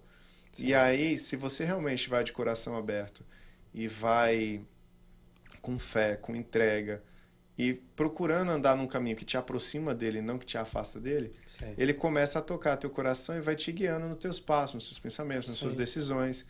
Sim. 0.52 0.68
E 0.68 0.76
aí, 0.76 1.18
se 1.18 1.36
você 1.36 1.66
realmente 1.66 2.08
vai 2.08 2.24
de 2.24 2.32
coração 2.32 2.78
aberto 2.78 3.26
e 3.74 3.88
vai 3.88 4.62
com 5.62 5.80
fé, 5.80 6.16
com 6.16 6.36
entrega, 6.36 7.02
e 7.58 7.74
procurando 7.96 8.52
andar 8.52 8.76
num 8.76 8.88
caminho 8.88 9.16
que 9.16 9.26
te 9.26 9.38
aproxima 9.38 9.94
dele, 9.94 10.22
não 10.22 10.40
que 10.40 10.46
te 10.46 10.58
afasta 10.58 11.00
dele, 11.00 11.32
Sim. 11.46 11.74
ele 11.78 11.94
começa 11.94 12.40
a 12.40 12.42
tocar 12.42 12.78
teu 12.78 12.90
coração 12.90 13.38
e 13.38 13.42
vai 13.42 13.56
te 13.56 13.72
guiando 13.72 14.08
nos 14.08 14.18
teus 14.18 14.40
passos, 14.40 14.76
nos 14.76 14.86
seus 14.88 15.00
pensamentos, 15.00 15.48
nas 15.48 15.56
Sim. 15.56 15.62
suas 15.62 15.76
decisões. 15.76 16.48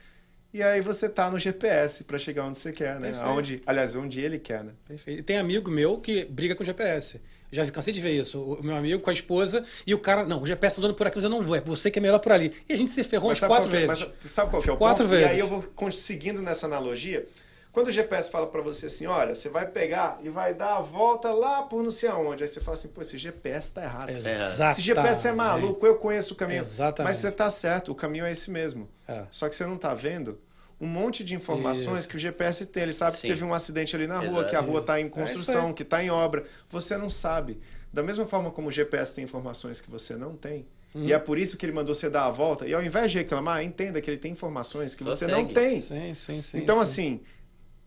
E 0.54 0.62
aí 0.62 0.82
você 0.82 1.10
tá 1.10 1.32
no 1.32 1.40
GPS 1.40 2.04
para 2.04 2.18
chegar 2.18 2.46
onde 2.46 2.58
você 2.58 2.72
quer, 2.72 3.00
né? 3.00 3.12
Aonde, 3.22 3.60
aliás, 3.66 3.96
onde 3.96 4.22
ele 4.22 4.38
quer, 4.38 4.64
né? 4.64 4.74
Perfeito. 4.88 5.20
E 5.20 5.24
tem 5.24 5.38
amigo 5.38 5.70
meu 5.72 5.98
que 5.98 6.26
briga 6.26 6.56
com 6.56 6.62
o 6.62 6.66
GPS. 6.66 7.20
Já 7.52 7.70
cansei 7.70 7.94
de 7.94 8.02
ver 8.02 8.20
isso. 8.20 8.42
O 8.42 8.64
meu 8.64 8.76
amigo 8.76 9.02
com 9.02 9.10
a 9.10 9.14
esposa 9.14 9.64
e 9.86 9.94
o 9.94 10.00
cara, 10.00 10.24
não, 10.24 10.42
o 10.42 10.46
GPS 10.46 10.76
tá 10.76 10.82
dando 10.82 10.96
por 10.96 11.06
aqui, 11.06 11.18
mas 11.18 11.24
eu 11.24 11.30
não 11.30 11.44
vou, 11.44 11.56
é 11.56 11.62
você 11.62 11.92
que 11.92 12.00
é 12.00 12.02
melhor 12.02 12.20
por 12.20 12.32
ali. 12.32 12.52
E 12.68 12.74
a 12.74 12.78
gente 12.78 12.90
se 12.90 13.04
ferrou 13.04 13.30
mas 13.30 13.40
umas 13.42 13.48
quatro 13.48 13.70
é? 13.70 13.80
vezes. 13.80 14.08
Mas 14.24 14.32
sabe 14.32 14.50
qual 14.50 14.62
que 14.62 14.70
é 14.70 14.74
o 14.74 14.78
quatro 14.78 15.04
ponto? 15.04 15.16
vezes. 15.16 15.32
E 15.32 15.34
aí 15.34 15.40
eu 15.40 15.48
vou 15.48 15.62
conseguindo 15.76 16.42
nessa 16.42 16.66
analogia, 16.66 17.28
quando 17.74 17.88
o 17.88 17.92
GPS 17.92 18.30
fala 18.30 18.46
para 18.46 18.62
você 18.62 18.86
assim, 18.86 19.08
olha, 19.08 19.34
você 19.34 19.50
vai 19.50 19.66
pegar 19.66 20.20
e 20.22 20.30
vai 20.30 20.54
dar 20.54 20.78
a 20.78 20.82
volta 20.82 21.32
lá 21.32 21.64
por 21.64 21.82
não 21.82 21.90
sei 21.90 22.08
aonde. 22.08 22.44
Aí 22.44 22.48
você 22.48 22.62
fala 22.62 22.78
assim, 22.78 22.90
pô, 22.90 23.02
esse 23.02 23.18
GPS 23.18 23.74
tá 23.74 23.84
errado. 23.84 24.12
Exatamente. 24.12 24.74
Esse 24.74 24.82
GPS 24.82 25.28
é 25.28 25.32
maluco, 25.32 25.84
eu 25.84 25.96
conheço 25.96 26.36
o 26.36 26.38
caminho. 26.38 26.62
Exatamente. 26.62 27.10
Mas 27.10 27.18
você 27.18 27.32
tá 27.32 27.50
certo, 27.50 27.92
o 27.92 27.96
caminho 27.96 28.26
é 28.26 28.32
esse 28.32 28.52
mesmo. 28.52 28.88
É. 29.08 29.26
Só 29.32 29.50
que 29.50 29.56
você 29.56 29.66
não 29.66 29.76
tá 29.76 29.92
vendo 29.96 30.40
um 30.80 30.86
monte 30.86 31.24
de 31.24 31.34
informações 31.34 32.02
Isso. 32.02 32.10
que 32.10 32.16
o 32.16 32.20
GPS 32.20 32.68
tem. 32.68 32.84
Ele 32.84 32.94
sabe 32.94 33.16
Sim. 33.18 33.22
que 33.24 33.28
teve 33.30 33.44
um 33.44 33.56
acidente 33.56 33.96
ali 33.96 34.06
na 34.06 34.20
rua, 34.20 34.28
Exato. 34.28 34.50
que 34.50 34.56
a 34.56 34.60
rua 34.60 34.80
está 34.80 35.02
em 35.02 35.06
é 35.06 35.10
construção, 35.10 35.72
é 35.72 35.74
que 35.74 35.82
está 35.82 36.04
em 36.04 36.12
obra. 36.12 36.44
Você 36.70 36.96
não 36.96 37.10
sabe. 37.10 37.60
Da 37.92 38.04
mesma 38.04 38.28
forma 38.28 38.52
como 38.52 38.68
o 38.68 38.72
GPS 38.72 39.16
tem 39.16 39.24
informações 39.24 39.82
que 39.82 39.90
você 39.90 40.16
não 40.16 40.36
tem, 40.36 40.68
Uhum. 40.96 41.06
E 41.06 41.14
é 41.14 41.18
por 41.20 41.38
isso 41.38 41.58
que 41.58 41.66
ele 41.66 41.74
mandou 41.74 41.96
você 41.96 42.10
dar 42.10 42.26
a 42.26 42.30
volta. 42.30 42.68
E 42.68 42.74
ao 42.74 42.84
invés 42.84 43.12
de 43.12 43.18
reclamar, 43.18 43.64
entenda 43.64 44.00
que 44.00 44.10
ele 44.10 44.18
tem 44.18 44.32
informações 44.32 44.94
que 44.94 45.04
Só 45.04 45.12
você 45.12 45.26
segue. 45.26 45.42
não 45.42 45.46
tem. 45.54 45.80
Sim, 45.80 46.14
sim, 46.14 46.42
sim. 46.42 46.58
Então, 46.60 46.76
sim. 46.76 46.82
assim, 46.82 47.20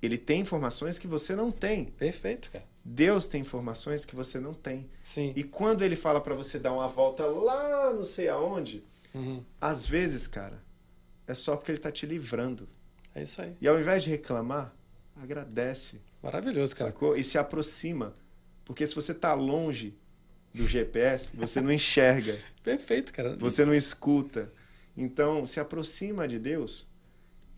ele 0.06 0.18
tem 0.18 0.40
informações 0.40 0.98
que 0.98 1.06
você 1.06 1.34
não 1.34 1.50
tem. 1.50 1.86
Perfeito, 1.86 2.50
cara. 2.50 2.64
Deus 2.84 3.26
tem 3.26 3.40
informações 3.40 4.04
que 4.04 4.14
você 4.14 4.38
não 4.38 4.54
tem. 4.54 4.88
Sim. 5.02 5.32
E 5.34 5.42
quando 5.42 5.82
ele 5.82 5.96
fala 5.96 6.20
para 6.20 6.34
você 6.34 6.58
dar 6.58 6.72
uma 6.72 6.86
volta 6.86 7.26
lá 7.26 7.92
não 7.92 8.04
sei 8.04 8.28
aonde, 8.28 8.84
uhum. 9.12 9.42
às 9.60 9.86
vezes, 9.86 10.26
cara, 10.26 10.62
é 11.26 11.34
só 11.34 11.56
porque 11.56 11.72
ele 11.72 11.78
tá 11.78 11.90
te 11.90 12.06
livrando. 12.06 12.68
É 13.14 13.22
isso 13.22 13.42
aí. 13.42 13.56
E 13.60 13.66
ao 13.66 13.78
invés 13.78 14.04
de 14.04 14.10
reclamar, 14.10 14.72
agradece. 15.16 16.00
Maravilhoso, 16.22 16.76
cara. 16.76 16.90
Sacou? 16.90 17.16
E 17.16 17.24
se 17.24 17.38
aproxima. 17.38 18.14
Porque 18.64 18.86
se 18.86 18.94
você 18.94 19.12
tá 19.12 19.34
longe 19.34 19.94
do 20.54 20.66
GPS, 20.66 21.36
você 21.36 21.60
não 21.60 21.72
enxerga. 21.72 22.38
Perfeito, 22.62 23.12
cara. 23.12 23.36
Você 23.36 23.64
não 23.64 23.74
escuta. 23.74 24.52
Então, 24.96 25.44
se 25.44 25.58
aproxima 25.60 26.26
de 26.26 26.38
Deus 26.38 26.86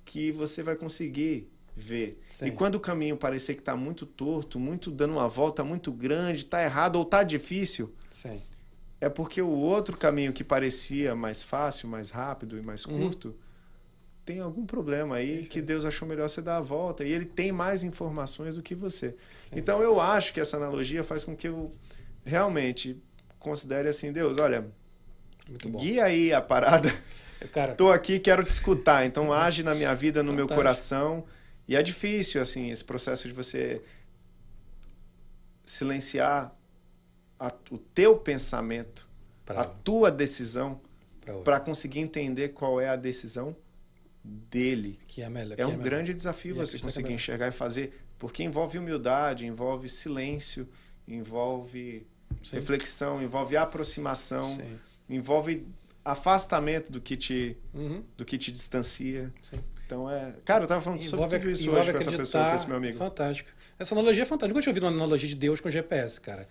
que 0.04 0.32
você 0.32 0.62
vai 0.62 0.74
conseguir 0.74 1.50
ver. 1.78 2.20
Sim. 2.28 2.46
E 2.46 2.50
quando 2.50 2.74
o 2.74 2.80
caminho 2.80 3.16
parecer 3.16 3.54
que 3.54 3.60
está 3.60 3.76
muito 3.76 4.04
torto, 4.04 4.58
muito 4.58 4.90
dando 4.90 5.14
uma 5.14 5.28
volta 5.28 5.62
muito 5.62 5.92
grande, 5.92 6.40
está 6.40 6.62
errado 6.62 6.96
ou 6.96 7.02
está 7.02 7.22
difícil, 7.22 7.94
Sim. 8.10 8.42
é 9.00 9.08
porque 9.08 9.40
o 9.40 9.48
outro 9.48 9.96
caminho 9.96 10.32
que 10.32 10.42
parecia 10.42 11.14
mais 11.14 11.42
fácil, 11.42 11.88
mais 11.88 12.10
rápido 12.10 12.58
e 12.58 12.62
mais 12.62 12.84
uhum. 12.84 12.98
curto, 12.98 13.34
tem 14.24 14.40
algum 14.40 14.66
problema 14.66 15.16
aí 15.16 15.28
Perfeito. 15.28 15.50
que 15.50 15.62
Deus 15.62 15.84
achou 15.84 16.06
melhor 16.06 16.28
você 16.28 16.42
dar 16.42 16.58
a 16.58 16.60
volta. 16.60 17.04
E 17.04 17.10
ele 17.10 17.24
tem 17.24 17.50
mais 17.50 17.82
informações 17.82 18.56
do 18.56 18.62
que 18.62 18.74
você. 18.74 19.14
Sim. 19.38 19.56
Então 19.56 19.80
eu 19.80 20.00
acho 20.00 20.34
que 20.34 20.40
essa 20.40 20.56
analogia 20.56 21.02
faz 21.02 21.24
com 21.24 21.34
que 21.34 21.48
eu 21.48 21.72
realmente 22.24 23.00
considere 23.38 23.88
assim, 23.88 24.12
Deus, 24.12 24.36
olha, 24.36 24.66
guia 25.78 26.04
aí 26.04 26.32
a 26.32 26.42
parada. 26.42 26.92
Cara, 27.52 27.74
Tô 27.74 27.90
aqui, 27.90 28.18
quero 28.18 28.42
te 28.42 28.50
escutar. 28.50 29.06
Então 29.06 29.32
age 29.32 29.62
na 29.62 29.74
minha 29.74 29.94
vida, 29.94 30.22
no 30.22 30.30
Fantástico. 30.30 30.48
meu 30.48 30.56
coração 30.56 31.24
e 31.68 31.76
é 31.76 31.82
difícil, 31.82 32.40
assim, 32.40 32.70
esse 32.70 32.82
processo 32.84 33.28
de 33.28 33.34
você 33.34 33.82
silenciar 35.64 36.56
a, 37.38 37.52
o 37.70 37.76
teu 37.76 38.16
pensamento, 38.16 39.06
pra... 39.44 39.60
a 39.60 39.64
tua 39.64 40.10
decisão, 40.10 40.80
para 41.44 41.60
conseguir 41.60 42.00
entender 42.00 42.48
qual 42.50 42.80
é 42.80 42.88
a 42.88 42.96
decisão 42.96 43.54
dele. 44.24 44.98
Que 45.06 45.20
é 45.20 45.28
melhor. 45.28 45.60
É 45.60 45.66
um 45.66 45.72
é 45.72 45.76
grande 45.76 46.14
desafio 46.14 46.52
e 46.52 46.58
você 46.58 46.78
conseguir 46.78 47.12
enxergar 47.12 47.48
e 47.48 47.52
fazer, 47.52 48.00
porque 48.18 48.42
envolve 48.42 48.78
humildade, 48.78 49.46
envolve 49.46 49.90
silêncio, 49.90 50.66
envolve 51.06 52.06
sim. 52.42 52.56
reflexão, 52.56 53.22
envolve 53.22 53.58
aproximação, 53.58 54.44
Sim. 54.44 54.78
envolve 55.08 55.66
afastamento 56.02 56.90
do 56.90 57.00
que 57.00 57.16
te, 57.16 57.58
Uhum. 57.74 58.02
do 58.16 58.24
que 58.24 58.38
te 58.38 58.50
distancia. 58.50 59.32
Sim. 59.42 59.58
Então 59.88 60.10
é. 60.10 60.34
Cara, 60.44 60.64
eu 60.64 60.68
tava 60.68 60.82
falando 60.82 61.02
sobre 61.02 61.24
Envolve, 61.24 61.38
tudo 61.38 61.50
isso 61.50 61.70
hoje 61.70 61.92
com 61.92 61.98
essa 61.98 62.10
pessoa, 62.10 62.14
com 62.14 62.20
acreditar. 62.50 62.54
esse 62.54 62.68
meu 62.68 62.76
amigo. 62.76 62.98
Fantástico. 62.98 63.48
Essa 63.78 63.94
analogia 63.94 64.22
é 64.22 64.26
fantástica. 64.26 64.48
Nunca 64.52 64.60
tinha 64.62 64.70
ouvido 64.70 64.82
uma 64.84 64.92
analogia 64.92 65.28
de 65.30 65.34
Deus 65.34 65.60
com 65.62 65.70
GPS, 65.70 66.20
cara. 66.20 66.46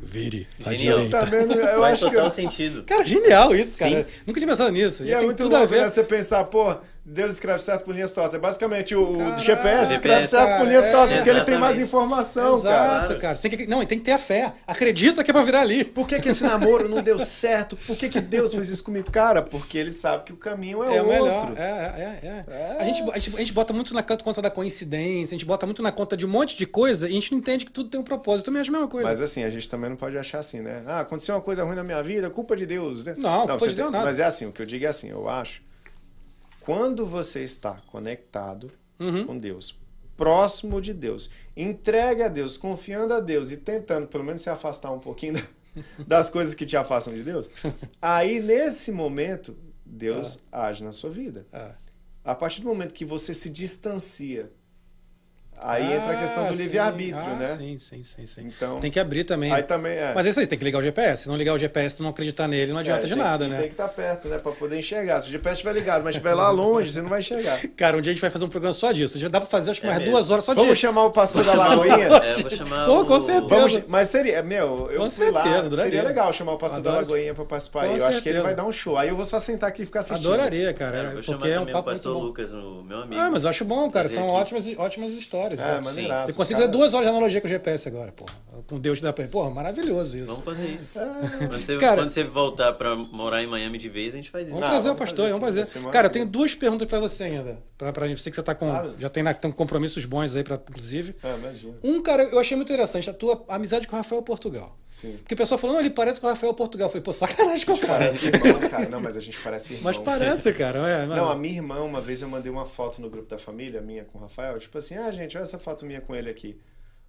Vire. 0.00 0.48
Genial. 0.58 1.10
Tá 1.10 1.20
vendo? 1.20 1.52
Eu 1.52 1.80
Faz 1.80 1.94
acho 1.94 2.08
que. 2.08 2.16
total 2.16 2.30
sentido. 2.30 2.82
Cara, 2.84 3.04
genial 3.04 3.54
isso, 3.54 3.78
cara. 3.78 4.06
Nunca 4.26 4.40
tinha 4.40 4.48
pensado 4.50 4.70
nisso. 4.72 5.04
E 5.04 5.08
Já 5.08 5.20
é 5.20 5.24
muito 5.24 5.36
tudo 5.42 5.54
a 5.54 5.58
louco, 5.58 5.74
ver. 5.74 5.82
né? 5.82 5.88
Você 5.90 6.02
pensar, 6.02 6.44
pô, 6.44 6.74
Deus 7.04 7.34
escreve 7.34 7.58
certo 7.58 7.84
por 7.84 7.94
linhas 7.94 8.12
tortas. 8.12 8.34
É 8.34 8.38
basicamente 8.38 8.94
o, 8.94 9.18
Caralho. 9.18 9.36
GPS 9.42 9.94
escreve 9.94 10.24
certo 10.24 10.58
por 10.58 10.66
linhas 10.68 10.84
cara, 10.84 10.96
tortas, 10.96 11.12
é, 11.12 11.16
porque 11.16 11.30
ele 11.30 11.44
tem 11.44 11.58
mais 11.58 11.78
informação, 11.80 12.62
cara. 12.62 13.04
Exato, 13.04 13.18
cara. 13.20 13.36
Você 13.36 13.48
tem 13.48 13.58
que, 13.58 13.66
não, 13.66 13.84
tem 13.84 13.98
que 13.98 14.04
ter 14.04 14.12
a 14.12 14.18
fé. 14.18 14.52
Acredita 14.64 15.24
que 15.24 15.30
é 15.30 15.34
pra 15.34 15.42
virar 15.42 15.62
ali. 15.62 15.84
Por 15.84 16.06
que, 16.06 16.20
que 16.20 16.28
esse 16.28 16.44
namoro 16.44 16.88
não 16.88 17.02
deu 17.02 17.18
certo? 17.18 17.76
Por 17.76 17.96
que, 17.96 18.08
que 18.08 18.20
Deus 18.20 18.54
fez 18.54 18.68
isso 18.68 18.84
comigo? 18.84 19.10
Cara, 19.10 19.42
porque 19.42 19.76
ele 19.78 19.90
sabe 19.90 20.24
que 20.24 20.32
o 20.32 20.36
caminho 20.36 20.82
é, 20.84 20.96
É 20.96 21.02
outro. 21.02 21.50
melhor. 21.50 21.52
É, 21.56 21.62
é, 21.62 22.18
é. 22.22 22.44
é. 22.48 22.76
A, 22.78 22.84
gente, 22.84 23.02
a, 23.10 23.18
gente, 23.18 23.34
a 23.34 23.38
gente 23.40 23.52
bota 23.52 23.72
muito 23.72 23.92
na 23.92 24.02
conta 24.04 24.40
da 24.40 24.50
coincidência, 24.50 25.34
a 25.34 25.38
gente 25.38 25.46
bota 25.46 25.66
muito 25.66 25.82
na 25.82 25.90
conta 25.90 26.16
de 26.16 26.24
um 26.24 26.28
monte 26.28 26.56
de 26.56 26.66
coisa 26.66 27.08
e 27.08 27.10
a 27.10 27.14
gente 27.14 27.32
não 27.32 27.38
entende 27.38 27.64
que 27.64 27.72
tudo 27.72 27.90
tem 27.90 27.98
um 28.00 28.04
propósito. 28.04 28.42
Eu 28.42 28.52
também 28.52 28.60
acho 28.62 28.70
a 28.70 28.74
mesma 28.74 28.88
coisa. 28.88 29.08
Mas 29.08 29.20
assim, 29.20 29.42
a 29.42 29.50
gente 29.50 29.68
também 29.68 29.90
não 29.90 29.96
pode 29.96 30.16
achar 30.16 30.38
assim, 30.38 30.60
né? 30.60 30.82
Ah, 30.86 31.00
aconteceu 31.00 31.34
uma 31.34 31.40
coisa 31.40 31.64
ruim 31.64 31.74
na 31.74 31.82
minha 31.82 32.00
vida, 32.00 32.30
culpa 32.30 32.56
de 32.56 32.64
Deus. 32.64 33.06
né? 33.06 33.14
Não, 33.18 33.40
culpa 33.40 33.58
você 33.58 33.70
de 33.70 33.74
Deus 33.74 33.86
tem- 33.88 33.92
nada. 33.92 34.04
Mas 34.04 34.20
é 34.20 34.24
assim, 34.24 34.46
o 34.46 34.52
que 34.52 34.62
eu 34.62 34.66
digo 34.66 34.84
é 34.84 34.88
assim, 34.88 35.10
eu 35.10 35.28
acho. 35.28 35.60
Quando 36.64 37.06
você 37.06 37.42
está 37.42 37.74
conectado 37.90 38.70
Uhum. 39.00 39.26
com 39.26 39.36
Deus, 39.38 39.76
próximo 40.16 40.80
de 40.80 40.94
Deus, 40.94 41.28
entregue 41.56 42.22
a 42.22 42.28
Deus, 42.28 42.56
confiando 42.56 43.12
a 43.14 43.20
Deus 43.20 43.50
e 43.50 43.56
tentando 43.56 44.06
pelo 44.06 44.22
menos 44.22 44.40
se 44.42 44.48
afastar 44.50 44.92
um 44.92 45.00
pouquinho 45.00 45.34
da- 45.34 45.42
das 46.06 46.30
coisas 46.30 46.54
que 46.54 46.64
te 46.66 46.76
afastam 46.76 47.12
de 47.14 47.22
Deus, 47.22 47.48
aí 48.00 48.38
nesse 48.40 48.92
momento 48.92 49.56
Deus 49.84 50.44
age 50.52 50.84
na 50.84 50.92
sua 50.92 51.10
vida. 51.10 51.46
Ah. 51.52 51.74
A 52.24 52.34
partir 52.34 52.60
do 52.60 52.68
momento 52.68 52.94
que 52.94 53.04
você 53.04 53.34
se 53.34 53.50
distancia, 53.50 54.52
aí 55.64 55.92
entra 55.94 56.12
a 56.12 56.16
questão 56.20 56.46
Ah, 56.46 56.50
do 56.50 56.56
livre-arbítrio, 56.56 57.26
Ah, 57.32 57.36
né? 57.36 57.44
Sim, 57.44 57.78
sim, 57.78 58.02
sim, 58.04 58.26
sim. 58.26 58.42
Então, 58.46 58.78
Tem 58.78 58.90
que 58.90 58.98
abrir 59.00 59.24
também. 59.24 59.52
aí 59.52 59.62
também 59.62 59.92
é. 59.96 60.12
Mas 60.14 60.26
é 60.26 60.30
isso 60.30 60.40
aí, 60.40 60.46
tem 60.46 60.58
que 60.58 60.64
ligar 60.64 60.78
o 60.78 60.82
GPS. 60.82 61.22
Se 61.24 61.28
não 61.28 61.36
ligar 61.36 61.54
o 61.54 61.58
GPS 61.58 62.00
e 62.00 62.02
não 62.02 62.10
acreditar 62.10 62.48
nele, 62.48 62.72
não 62.72 62.78
adianta 62.80 63.04
É, 63.04 63.08
de 63.08 63.14
tem- 63.14 63.22
nada, 63.22 63.48
né? 63.48 63.56
Tem 63.58 63.66
que 63.66 63.72
estar 63.74 63.88
perto, 63.88 64.28
né? 64.28 64.38
Pra 64.38 64.52
poder 64.52 64.78
enxergar. 64.78 65.20
Se 65.20 65.28
o 65.28 65.30
GPS 65.30 65.54
estiver 65.54 65.72
ligado, 65.74 66.02
mas 66.04 66.14
estiver 66.14 66.34
lá 66.34 66.50
longe, 66.50 66.90
você 66.92 67.00
não 67.00 67.08
vai 67.08 67.20
enxergar. 67.20 67.60
Cara, 67.76 67.96
um 67.96 68.00
dia 68.00 68.10
a 68.10 68.14
gente 68.14 68.20
vai 68.22 68.30
fazer 68.30 68.44
um 68.44 68.48
programa 68.48 68.72
só 68.72 68.92
disso. 68.92 69.18
Já 69.18 69.28
dá 69.28 69.40
pra 69.40 69.48
fazer 69.48 69.70
acho 69.70 69.80
que 69.80 69.86
É 69.86 69.90
mais 69.90 70.00
mesmo. 70.00 70.12
duas 70.14 70.30
horas 70.30 70.44
só 70.44 70.52
de 70.54 70.60
Vamos 70.60 70.78
chamar 70.78 71.04
o 71.04 71.10
pastor 71.10 71.44
da 71.44 71.54
Lagoinha? 71.54 72.06
É, 72.06 72.08
vou 72.42 72.50
chamar 72.50 72.86
Pô, 72.86 73.00
o... 73.00 73.04
com 73.06 73.20
certeza. 73.20 73.48
Vamos, 73.48 73.80
mas 73.88 74.08
seria, 74.08 74.42
meu, 74.42 74.90
eu 74.90 75.00
Com 75.02 75.10
fui 75.10 75.30
lá. 75.30 75.42
certeza, 75.42 75.66
adoraria. 75.66 75.90
Seria 75.92 76.02
legal 76.02 76.32
chamar 76.32 76.52
o 76.52 76.58
pastor 76.58 76.82
da 76.82 76.90
Adoro. 76.90 77.06
Lagoinha 77.06 77.34
pra 77.34 77.44
participar. 77.44 77.80
Com 77.86 77.92
aí. 77.92 77.98
Eu 77.98 78.06
acho 78.06 78.22
que 78.22 78.28
ele 78.28 78.38
certeza. 78.38 78.42
vai 78.42 78.54
dar 78.54 78.64
um 78.64 78.72
show. 78.72 78.96
Aí 78.98 79.08
eu 79.08 79.16
vou 79.16 79.24
só 79.24 79.38
sentar 79.38 79.68
aqui 79.68 79.82
e 79.82 79.86
ficar 79.86 80.00
assistindo. 80.00 80.26
Adoraria, 80.28 80.72
cara. 80.74 80.96
É, 80.96 81.00
é, 81.00 81.10
vou 81.10 81.22
chamar 81.22 81.38
porque 81.38 81.50
é 81.52 81.56
um 81.56 81.58
também 81.60 81.72
o 81.74 81.76
papo 81.76 81.88
muito 81.90 82.02
pastor. 82.02 82.22
Lucas, 82.22 82.52
o 82.52 82.82
meu 82.86 82.98
amigo. 83.02 83.20
Ah, 83.20 83.30
mas 83.30 83.44
eu 83.44 83.50
acho 83.50 83.64
bom, 83.64 83.90
cara. 83.90 84.08
São 84.08 84.26
ótimas, 84.28 84.66
ótimas 84.76 85.12
histórias. 85.54 85.78
É, 85.78 85.80
né? 85.80 85.84
maneiraço. 85.84 86.32
Eu 86.32 86.36
consigo 86.36 86.58
cara. 86.58 86.68
fazer 86.70 86.78
duas 86.78 86.94
horas 86.94 87.06
de 87.06 87.10
analogia 87.10 87.40
com 87.40 87.46
o 87.46 87.50
GPS 87.50 87.88
agora, 87.88 88.12
porra. 88.12 88.32
Com 88.66 88.78
Deus 88.78 89.00
da 89.00 89.12
Porra, 89.12 89.50
maravilhoso 89.50 90.18
isso. 90.18 90.26
Vamos 90.26 90.44
fazer 90.44 90.66
isso. 90.68 90.98
É. 90.98 91.04
Quando 91.48 91.64
você, 91.64 91.78
Cara- 91.78 91.96
quando 92.02 92.08
você 92.08 92.24
voltar 92.24 92.72
pra 92.74 92.94
morar 92.96 93.42
em 93.42 93.46
Miami 93.46 93.78
de 93.78 93.88
vez, 93.88 94.14
a 94.14 94.16
gente 94.16 94.30
faz 94.30 94.46
isso. 94.46 94.54
Vamos 94.54 94.66
Ah, 94.66 94.70
trazer 94.70 94.90
o 94.90 94.94
pastor, 94.94 95.16
fazer 95.28 95.32
vamos 95.32 95.46
fazer. 95.46 95.66
ser 95.66 95.90
Cara, 95.90 96.06
eu 96.06 96.10
tenho 96.10 96.26
duas 96.26 96.54
perguntas 96.54 96.86
pra 96.88 96.98
você 97.00 97.24
ainda. 97.24 97.58
Pra, 97.76 97.92
pra 97.92 98.06
sei 98.16 98.30
que 98.30 98.36
você 98.36 98.42
tá 98.42 98.54
com. 98.54 98.70
Claro. 98.70 98.94
Já 98.98 99.08
tem, 99.08 99.22
na, 99.22 99.34
tem 99.34 99.50
compromissos 99.50 100.04
bons 100.04 100.36
aí, 100.36 100.44
pra, 100.44 100.54
inclusive. 100.56 101.14
Ah, 101.22 101.34
imagina. 101.38 101.74
Um, 101.82 102.00
cara, 102.02 102.22
eu 102.24 102.38
achei 102.38 102.56
muito 102.56 102.72
interessante 102.72 103.08
a 103.10 103.12
tua 103.14 103.44
amizade 103.48 103.86
com 103.88 103.94
o 103.94 103.98
Rafael 103.98 104.22
Portugal. 104.22 104.76
Sim. 104.88 105.16
Porque 105.18 105.34
o 105.34 105.36
pessoal 105.36 105.56
falou, 105.58 105.76
não, 105.76 105.80
ele 105.82 105.90
parece 105.90 106.20
com 106.20 106.26
o 106.26 106.30
Rafael 106.30 106.52
Portugal. 106.52 106.86
Eu 106.86 106.90
falei, 106.90 107.02
pô, 107.02 107.12
sacanagem 107.12 107.64
com 107.66 107.72
o 107.72 107.78
cara. 107.78 107.92
Parece 108.10 108.26
irmão, 108.28 108.60
cara. 108.68 108.88
Não, 108.90 109.00
mas 109.00 109.16
a 109.16 109.20
gente 109.20 109.38
parece 109.40 109.74
irmão. 109.74 109.92
Mas 109.92 109.98
parece, 110.02 110.52
cara. 110.52 110.78
É, 110.86 111.06
Não, 111.06 111.30
a 111.30 111.34
minha 111.36 111.54
irmã, 111.54 111.80
uma 111.82 112.00
vez 112.00 112.20
eu 112.22 112.28
mandei 112.28 112.52
uma 112.52 112.66
foto 112.66 113.00
no 113.00 113.08
grupo 113.08 113.28
da 113.28 113.38
família, 113.38 113.80
minha 113.80 114.04
com 114.04 114.18
o 114.18 114.20
Rafael, 114.20 114.58
tipo 114.58 114.76
assim, 114.76 114.96
ah, 114.96 115.10
gente, 115.10 115.31
olha 115.36 115.44
essa 115.44 115.58
foto 115.58 115.84
minha 115.84 116.00
com 116.00 116.14
ele 116.14 116.30
aqui. 116.30 116.60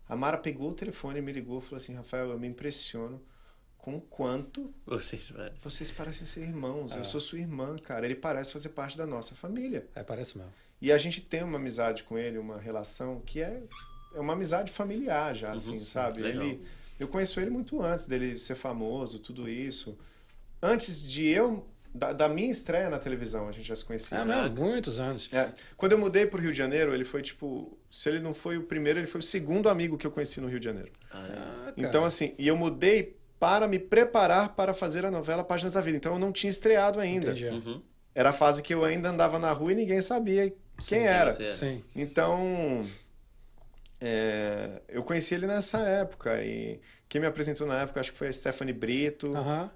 A 0.08 0.16
Mara 0.16 0.38
pegou 0.38 0.70
o 0.70 0.74
telefone, 0.74 1.22
me 1.22 1.32
ligou 1.32 1.60
e 1.60 1.62
falou 1.62 1.78
assim, 1.78 1.95
Rafael, 1.95 2.30
eu 2.32 2.40
me 2.40 2.48
impressiono 2.48 3.22
com 3.78 3.98
o 3.98 4.02
quanto 4.02 4.74
Vocês, 4.86 5.30
velho. 5.30 5.54
vocês 5.62 5.91
parecem 5.91 6.26
ser 6.26 6.41
irmãos. 6.44 6.94
Ah. 6.94 7.00
Eu 7.00 7.04
sou 7.04 7.20
sua 7.20 7.40
irmã, 7.40 7.78
cara. 7.78 8.06
Ele 8.06 8.16
parece 8.16 8.52
fazer 8.52 8.70
parte 8.70 8.98
da 8.98 9.06
nossa 9.06 9.36
família. 9.36 9.88
É, 9.94 10.04
parece 10.04 10.38
mesmo. 10.38 10.54
E 10.82 10.91
a 10.91 10.98
gente 10.98 11.22
tem 11.22 11.44
uma 11.44 11.58
amizade 11.58 12.04
com 12.04 12.18
ele, 12.18 12.38
uma 12.38 12.60
relação 12.60 13.22
que 13.22 13.41
é, 13.41 13.64
é 14.14 14.20
uma 14.20 14.34
amizade 14.34 14.72
familiar 14.72 15.34
já, 15.36 15.54
assim, 15.54 15.78
sabe? 15.80 16.22
legal. 16.22 16.44
Ele, 16.44 16.66
eu 17.00 17.08
conheço 17.08 17.40
ele 17.40 17.50
muito 17.50 17.82
antes 17.82 18.06
dele 18.06 18.38
ser 18.38 18.56
famoso, 18.56 19.20
tudo 19.20 19.50
isso. 19.50 19.98
Antes 20.62 21.06
de 21.06 21.26
eu, 21.26 21.66
da, 21.94 22.11
da 22.11 22.28
minha 22.28 22.49
estreia 22.49 22.90
na 22.90 22.98
televisão, 22.98 23.48
a 23.48 23.52
gente 23.52 23.68
já 23.68 23.76
se 23.76 23.86
conhecia. 23.86 24.18
É 24.18 24.26
mesmo, 24.26 24.56
muitos 24.56 24.99
anos. 24.99 25.30
É. 25.32 25.52
Quando 25.78 25.91
eu 25.91 25.98
mudei 25.98 26.26
pro 26.26 26.41
Rio 26.41 26.52
de 26.52 26.57
Janeiro, 26.57 26.94
ele 26.94 27.03
foi 27.06 27.22
tipo. 27.22 27.78
Se 27.90 28.10
ele 28.10 28.20
não 28.20 28.34
foi 28.34 28.57
o 28.57 28.64
primeiro, 28.64 28.99
ele 28.99 29.07
foi 29.07 29.20
o 29.20 29.24
segundo 29.24 29.70
amigo 29.70 29.98
que 29.98 30.07
eu 30.07 30.11
conheci 30.11 30.41
no 30.41 30.48
Rio 30.48 30.60
de 30.60 30.65
Janeiro. 30.65 30.91
Ah, 31.11 31.22
cara. 31.28 31.74
Então, 31.78 32.03
assim, 32.03 32.34
e 32.38 32.48
eu 32.48 32.57
mudei 32.57 33.15
para 33.40 33.68
me 33.68 33.78
preparar 33.78 34.56
para 34.56 34.74
fazer 34.74 35.06
a 35.06 35.11
novela 35.11 35.44
Páginas 35.44 35.74
da 35.74 35.82
Vida. 35.82 35.98
Então 35.98 36.14
eu 36.14 36.20
não 36.20 36.32
tinha 36.32 36.49
estreado 36.49 36.99
ainda. 36.99 37.28
Entendi. 37.28 37.48
Uhum. 37.48 37.82
Era 38.15 38.30
a 38.30 38.34
fase 38.34 38.64
que 38.64 38.74
eu 38.74 38.84
ainda 38.84 39.10
andava 39.10 39.38
na 39.38 39.52
rua 39.52 39.74
e 39.74 39.76
ninguém 39.76 40.02
sabia 40.02 40.53
quem 40.88 41.06
era. 41.06 41.30
você 41.30 41.44
era. 41.44 41.53
Sim. 41.53 41.84
Então, 41.95 42.86
é, 43.99 44.82
eu 44.90 45.03
conheci 45.03 45.36
ele 45.36 45.48
nessa 45.48 45.80
época 45.80 46.44
e 46.44 46.80
quem 47.14 47.22
me 47.22 47.27
apresentou 47.27 47.68
na 47.68 47.81
época 47.81 47.99
acho 47.99 48.11
que 48.11 48.18
foi 48.18 48.27
a 48.27 48.34
Stephanie 48.34 48.73
Brito, 48.73 49.31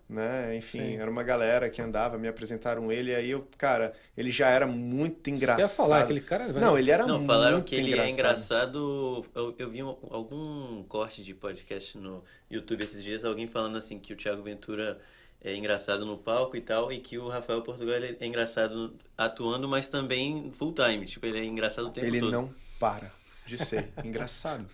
né? 0.10 0.56
Enfim, 0.56 0.80
Sim. 0.80 0.96
era 0.98 1.08
uma 1.12 1.22
galera 1.22 1.70
que 1.70 1.80
andava, 1.80 2.18
me 2.18 2.28
apresentaram 2.28 2.92
ele, 2.92 3.14
aí 3.14 3.30
eu, 3.30 3.48
cara, 3.60 3.94
ele 4.18 4.32
já 4.32 4.50
era 4.50 4.66
muito 4.66 5.30
Você 5.30 5.36
engraçado. 5.46 5.60
quer 5.60 5.68
falar, 5.76 6.00
aquele 6.02 6.20
cara. 6.20 6.48
Não, 6.48 6.76
ele 6.76 6.90
era 6.90 7.06
Não, 7.06 7.18
muito 7.20 7.28
falaram 7.28 7.62
que 7.62 7.76
ele 7.76 7.90
engraçado. 7.92 8.10
é 8.10 8.14
engraçado. 8.14 9.26
Eu, 9.36 9.54
eu 9.60 9.70
vi 9.70 9.84
um- 9.84 9.96
algum 10.10 10.82
corte 10.86 11.24
de 11.24 11.36
podcast 11.36 11.96
no 12.00 12.24
YouTube 12.50 12.84
esses 12.84 13.04
dias, 13.04 13.24
alguém 13.24 13.46
falando 13.46 13.78
assim 13.78 14.00
que 14.00 14.14
o 14.14 14.16
Thiago 14.18 14.42
Ventura 14.42 15.00
é 15.40 15.56
engraçado 15.56 16.08
no 16.08 16.18
palco 16.18 16.58
e 16.58 16.62
tal, 16.62 16.92
e 16.92 16.98
que 16.98 17.20
o 17.20 17.28
Rafael 17.30 17.62
Portugal 17.62 17.98
ele 17.98 18.18
é 18.20 18.26
engraçado 18.26 18.96
atuando, 19.16 19.68
mas 19.70 19.88
também 19.88 20.50
full 20.54 20.74
time. 20.74 21.06
Tipo, 21.06 21.28
ele 21.28 21.38
é 21.38 21.44
engraçado 21.46 21.86
o 21.86 21.92
tempo 21.92 22.08
Ele 22.08 22.20
todo. 22.20 22.32
não 22.32 22.52
para 22.80 23.12
de 23.48 23.58
ser 23.58 23.90
engraçado. 24.04 24.68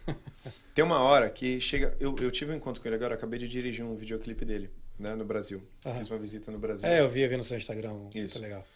Tem 0.74 0.84
uma 0.84 1.00
hora 1.00 1.30
que 1.30 1.60
chega. 1.62 1.96
Eu, 2.00 2.16
eu 2.20 2.32
tive 2.32 2.52
um 2.52 2.56
encontro 2.56 2.82
com 2.82 2.88
ele 2.88 2.96
agora, 2.96 3.16
acabei 3.16 3.40
de 3.40 3.48
dirigir 3.48 3.86
um 3.86 3.96
videoclipe 3.96 4.44
dele, 4.44 4.70
né, 4.98 5.16
no 5.16 5.24
Brasil. 5.24 5.64
Aham. 5.86 6.00
Fiz 6.00 6.10
uma 6.10 6.20
visita 6.20 6.52
no 6.52 6.58
Brasil. 6.58 6.90
É, 6.90 7.00
eu 7.00 7.10
vi, 7.10 7.22
eu 7.22 7.30
vi 7.30 7.38
no 7.38 7.44
seu 7.44 7.58
Instagram. 7.58 8.10
Isso. 8.14 8.40
Muito 8.40 8.40
legal. 8.40 8.68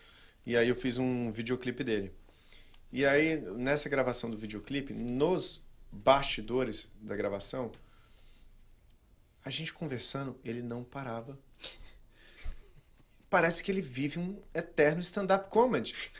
E 0.45 0.55
aí 0.55 0.69
eu 0.69 0.75
fiz 0.75 0.97
um 0.97 1.31
videoclipe 1.31 1.83
dele. 1.83 2.11
E 2.91 3.05
aí, 3.05 3.35
nessa 3.57 3.89
gravação 3.89 4.29
do 4.29 4.37
videoclipe, 4.37 4.93
nos 4.93 5.61
bastidores 5.91 6.87
da 7.01 7.15
gravação, 7.15 7.71
a 9.43 9.49
gente 9.49 9.73
conversando, 9.73 10.37
ele 10.45 10.61
não 10.61 10.83
parava. 10.83 11.37
Parece 13.29 13.61
que 13.61 13.71
ele 13.71 13.81
vive 13.81 14.19
um 14.19 14.39
eterno 14.53 15.01
stand-up 15.01 15.49
comedy. 15.49 16.11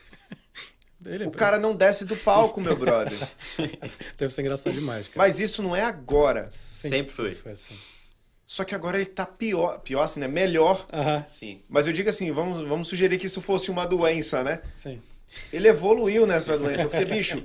Ele 1.04 1.24
é 1.24 1.26
O 1.26 1.30
cara 1.30 1.58
não 1.58 1.76
desce 1.76 2.04
do 2.04 2.16
palco, 2.16 2.60
meu 2.60 2.76
brother. 2.76 3.16
deve 4.18 4.32
ser 4.32 4.40
engraçado 4.42 4.72
demais, 4.74 5.06
cara. 5.06 5.18
Mas 5.18 5.38
isso 5.38 5.62
não 5.62 5.74
é 5.74 5.82
agora. 5.82 6.48
Sempre, 6.50 6.98
Sempre 6.98 7.12
foi. 7.14 7.34
Foi 7.34 7.52
assim. 7.52 7.76
Só 8.44 8.64
que 8.64 8.74
agora 8.74 8.96
ele 8.96 9.06
tá 9.06 9.26
pior. 9.26 9.78
Pior 9.80 10.02
assim, 10.02 10.20
né? 10.20 10.26
Melhor. 10.28 10.86
Aham, 10.92 11.24
Sim. 11.26 11.60
Mas 11.68 11.86
eu 11.86 11.92
digo 11.92 12.08
assim, 12.08 12.32
vamos, 12.32 12.66
vamos 12.66 12.88
sugerir 12.88 13.18
que 13.18 13.26
isso 13.26 13.42
fosse 13.42 13.70
uma 13.70 13.86
doença, 13.86 14.42
né? 14.42 14.60
sim. 14.72 15.00
Ele 15.52 15.68
evoluiu 15.68 16.26
nessa 16.26 16.56
doença. 16.56 16.88
Porque, 16.88 17.04
bicho, 17.04 17.44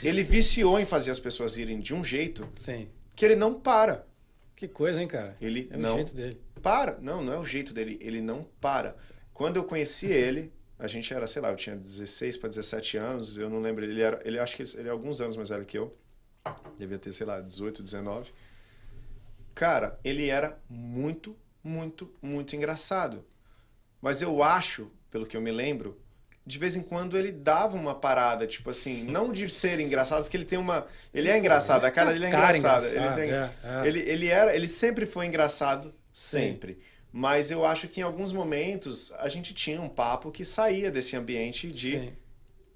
ele 0.00 0.22
viciou 0.22 0.78
em 0.78 0.86
fazer 0.86 1.10
as 1.10 1.18
pessoas 1.18 1.56
irem 1.56 1.80
de 1.80 1.92
um 1.92 2.04
jeito 2.04 2.48
Sim. 2.54 2.88
que 3.16 3.24
ele 3.24 3.34
não 3.34 3.52
para. 3.54 4.06
Que 4.54 4.68
coisa, 4.68 5.02
hein, 5.02 5.08
cara? 5.08 5.36
Ele 5.40 5.68
é 5.72 5.76
o 5.76 5.80
não 5.80 5.96
jeito 5.96 6.14
dele. 6.14 6.40
para. 6.62 6.96
Não, 7.00 7.22
não 7.22 7.32
é 7.32 7.38
o 7.38 7.44
jeito 7.44 7.74
dele. 7.74 7.98
Ele 8.00 8.20
não 8.20 8.46
para. 8.60 8.96
Quando 9.32 9.56
eu 9.56 9.64
conheci 9.64 10.06
ele, 10.06 10.52
a 10.78 10.86
gente 10.86 11.12
era, 11.14 11.26
sei 11.26 11.40
lá, 11.42 11.50
eu 11.50 11.56
tinha 11.56 11.76
16 11.76 12.36
para 12.36 12.48
17 12.48 12.96
anos, 12.96 13.36
eu 13.36 13.48
não 13.48 13.60
lembro, 13.60 13.84
ele 13.84 14.00
era, 14.00 14.20
ele 14.24 14.38
acho 14.38 14.56
que 14.56 14.62
ele 14.78 14.88
é 14.88 14.90
alguns 14.90 15.20
anos 15.20 15.36
mais 15.36 15.48
velho 15.48 15.64
que 15.64 15.78
eu. 15.78 15.96
Devia 16.78 16.98
ter, 16.98 17.12
sei 17.12 17.26
lá, 17.26 17.40
18, 17.40 17.82
19. 17.82 18.32
Cara, 19.54 19.98
ele 20.04 20.28
era 20.28 20.58
muito, 20.68 21.36
muito, 21.62 22.12
muito 22.20 22.56
engraçado. 22.56 23.24
Mas 24.00 24.20
eu 24.20 24.42
acho, 24.42 24.90
pelo 25.10 25.24
que 25.26 25.36
eu 25.36 25.40
me 25.40 25.52
lembro, 25.52 25.98
de 26.46 26.58
vez 26.58 26.76
em 26.76 26.82
quando 26.82 27.16
ele 27.16 27.32
dava 27.32 27.76
uma 27.76 27.94
parada, 27.94 28.46
tipo 28.46 28.68
assim, 28.68 29.04
não 29.04 29.32
de 29.32 29.48
ser 29.48 29.80
engraçado, 29.80 30.24
porque 30.24 30.36
ele 30.36 30.44
tem 30.44 30.58
uma. 30.58 30.86
Ele 31.14 31.28
é 31.30 31.38
engraçado, 31.38 31.84
a 31.84 31.90
cara 31.90 32.12
dele 32.12 32.26
é 32.26 32.28
engraçada. 32.28 32.86
ele, 32.86 33.14
tem- 33.14 33.32
é, 33.32 33.50
é. 33.62 33.86
ele, 33.88 34.00
ele 34.00 34.26
era, 34.26 34.54
ele 34.54 34.68
sempre 34.68 35.06
foi 35.06 35.26
engraçado, 35.26 35.94
sempre. 36.12 36.78
Mas 37.16 37.52
eu 37.52 37.64
acho 37.64 37.86
que 37.86 38.00
em 38.00 38.02
alguns 38.02 38.32
momentos 38.32 39.12
a 39.20 39.28
gente 39.28 39.54
tinha 39.54 39.80
um 39.80 39.88
papo 39.88 40.32
que 40.32 40.44
saía 40.44 40.90
desse 40.90 41.14
ambiente 41.14 41.70
de 41.70 41.90
Sim. 41.90 42.12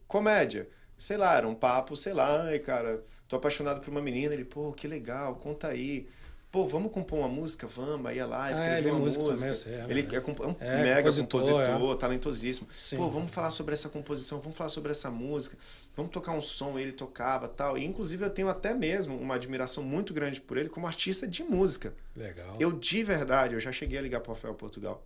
comédia. 0.06 0.69
Sei 0.97 1.16
lá, 1.16 1.36
era 1.36 1.48
um 1.48 1.56
papo, 1.56 1.97
sei 1.97 2.12
lá, 2.12 2.44
ai, 2.44 2.60
cara, 2.60 3.02
tô 3.27 3.35
apaixonado 3.35 3.81
por 3.81 3.90
uma 3.90 4.01
menina, 4.01 4.32
ele, 4.32 4.44
pô, 4.44 4.70
que 4.70 4.86
legal, 4.86 5.35
conta 5.35 5.66
aí. 5.66 6.09
Pô, 6.50 6.66
vamos 6.66 6.90
compor 6.92 7.18
uma 7.18 7.28
música? 7.28 7.66
Vamos, 7.66 8.12
ia 8.14 8.26
lá, 8.26 8.50
escreveu 8.50 8.74
ah, 8.74 8.78
ele 8.78 8.88
é 8.88 8.92
uma 8.92 9.00
músico 9.00 9.24
música. 9.24 9.52
Também, 9.52 9.80
é, 9.80 9.84
ele 9.90 10.00
é, 10.00 10.14
é, 10.14 10.18
é 10.18 10.46
um 10.46 10.56
é, 10.60 10.82
mega 10.82 11.10
compositor, 11.10 11.40
compositor, 11.40 11.92
é. 11.92 11.98
talentosíssimo. 11.98 12.68
Sim. 12.74 12.96
Pô, 12.96 13.10
vamos 13.10 13.30
falar 13.30 13.50
sobre 13.50 13.74
essa 13.74 13.88
composição, 13.88 14.40
vamos 14.40 14.56
falar 14.56 14.70
sobre 14.70 14.90
essa 14.90 15.10
música, 15.10 15.58
vamos 15.94 16.10
tocar 16.10 16.32
um 16.32 16.40
som, 16.40 16.78
ele 16.78 16.92
tocava 16.92 17.48
tal. 17.48 17.76
E 17.76 17.84
inclusive 17.84 18.24
eu 18.24 18.30
tenho 18.30 18.48
até 18.48 18.72
mesmo 18.72 19.16
uma 19.16 19.34
admiração 19.34 19.82
muito 19.82 20.14
grande 20.14 20.40
por 20.40 20.56
ele 20.56 20.68
como 20.68 20.86
artista 20.86 21.26
de 21.26 21.42
música. 21.42 21.92
Legal. 22.16 22.56
Eu 22.58 22.72
de 22.72 23.02
verdade, 23.02 23.54
eu 23.54 23.60
já 23.60 23.70
cheguei 23.70 23.98
a 23.98 24.02
ligar 24.02 24.20
pro 24.20 24.32
Rafael 24.32 24.54
Portugal 24.54 25.04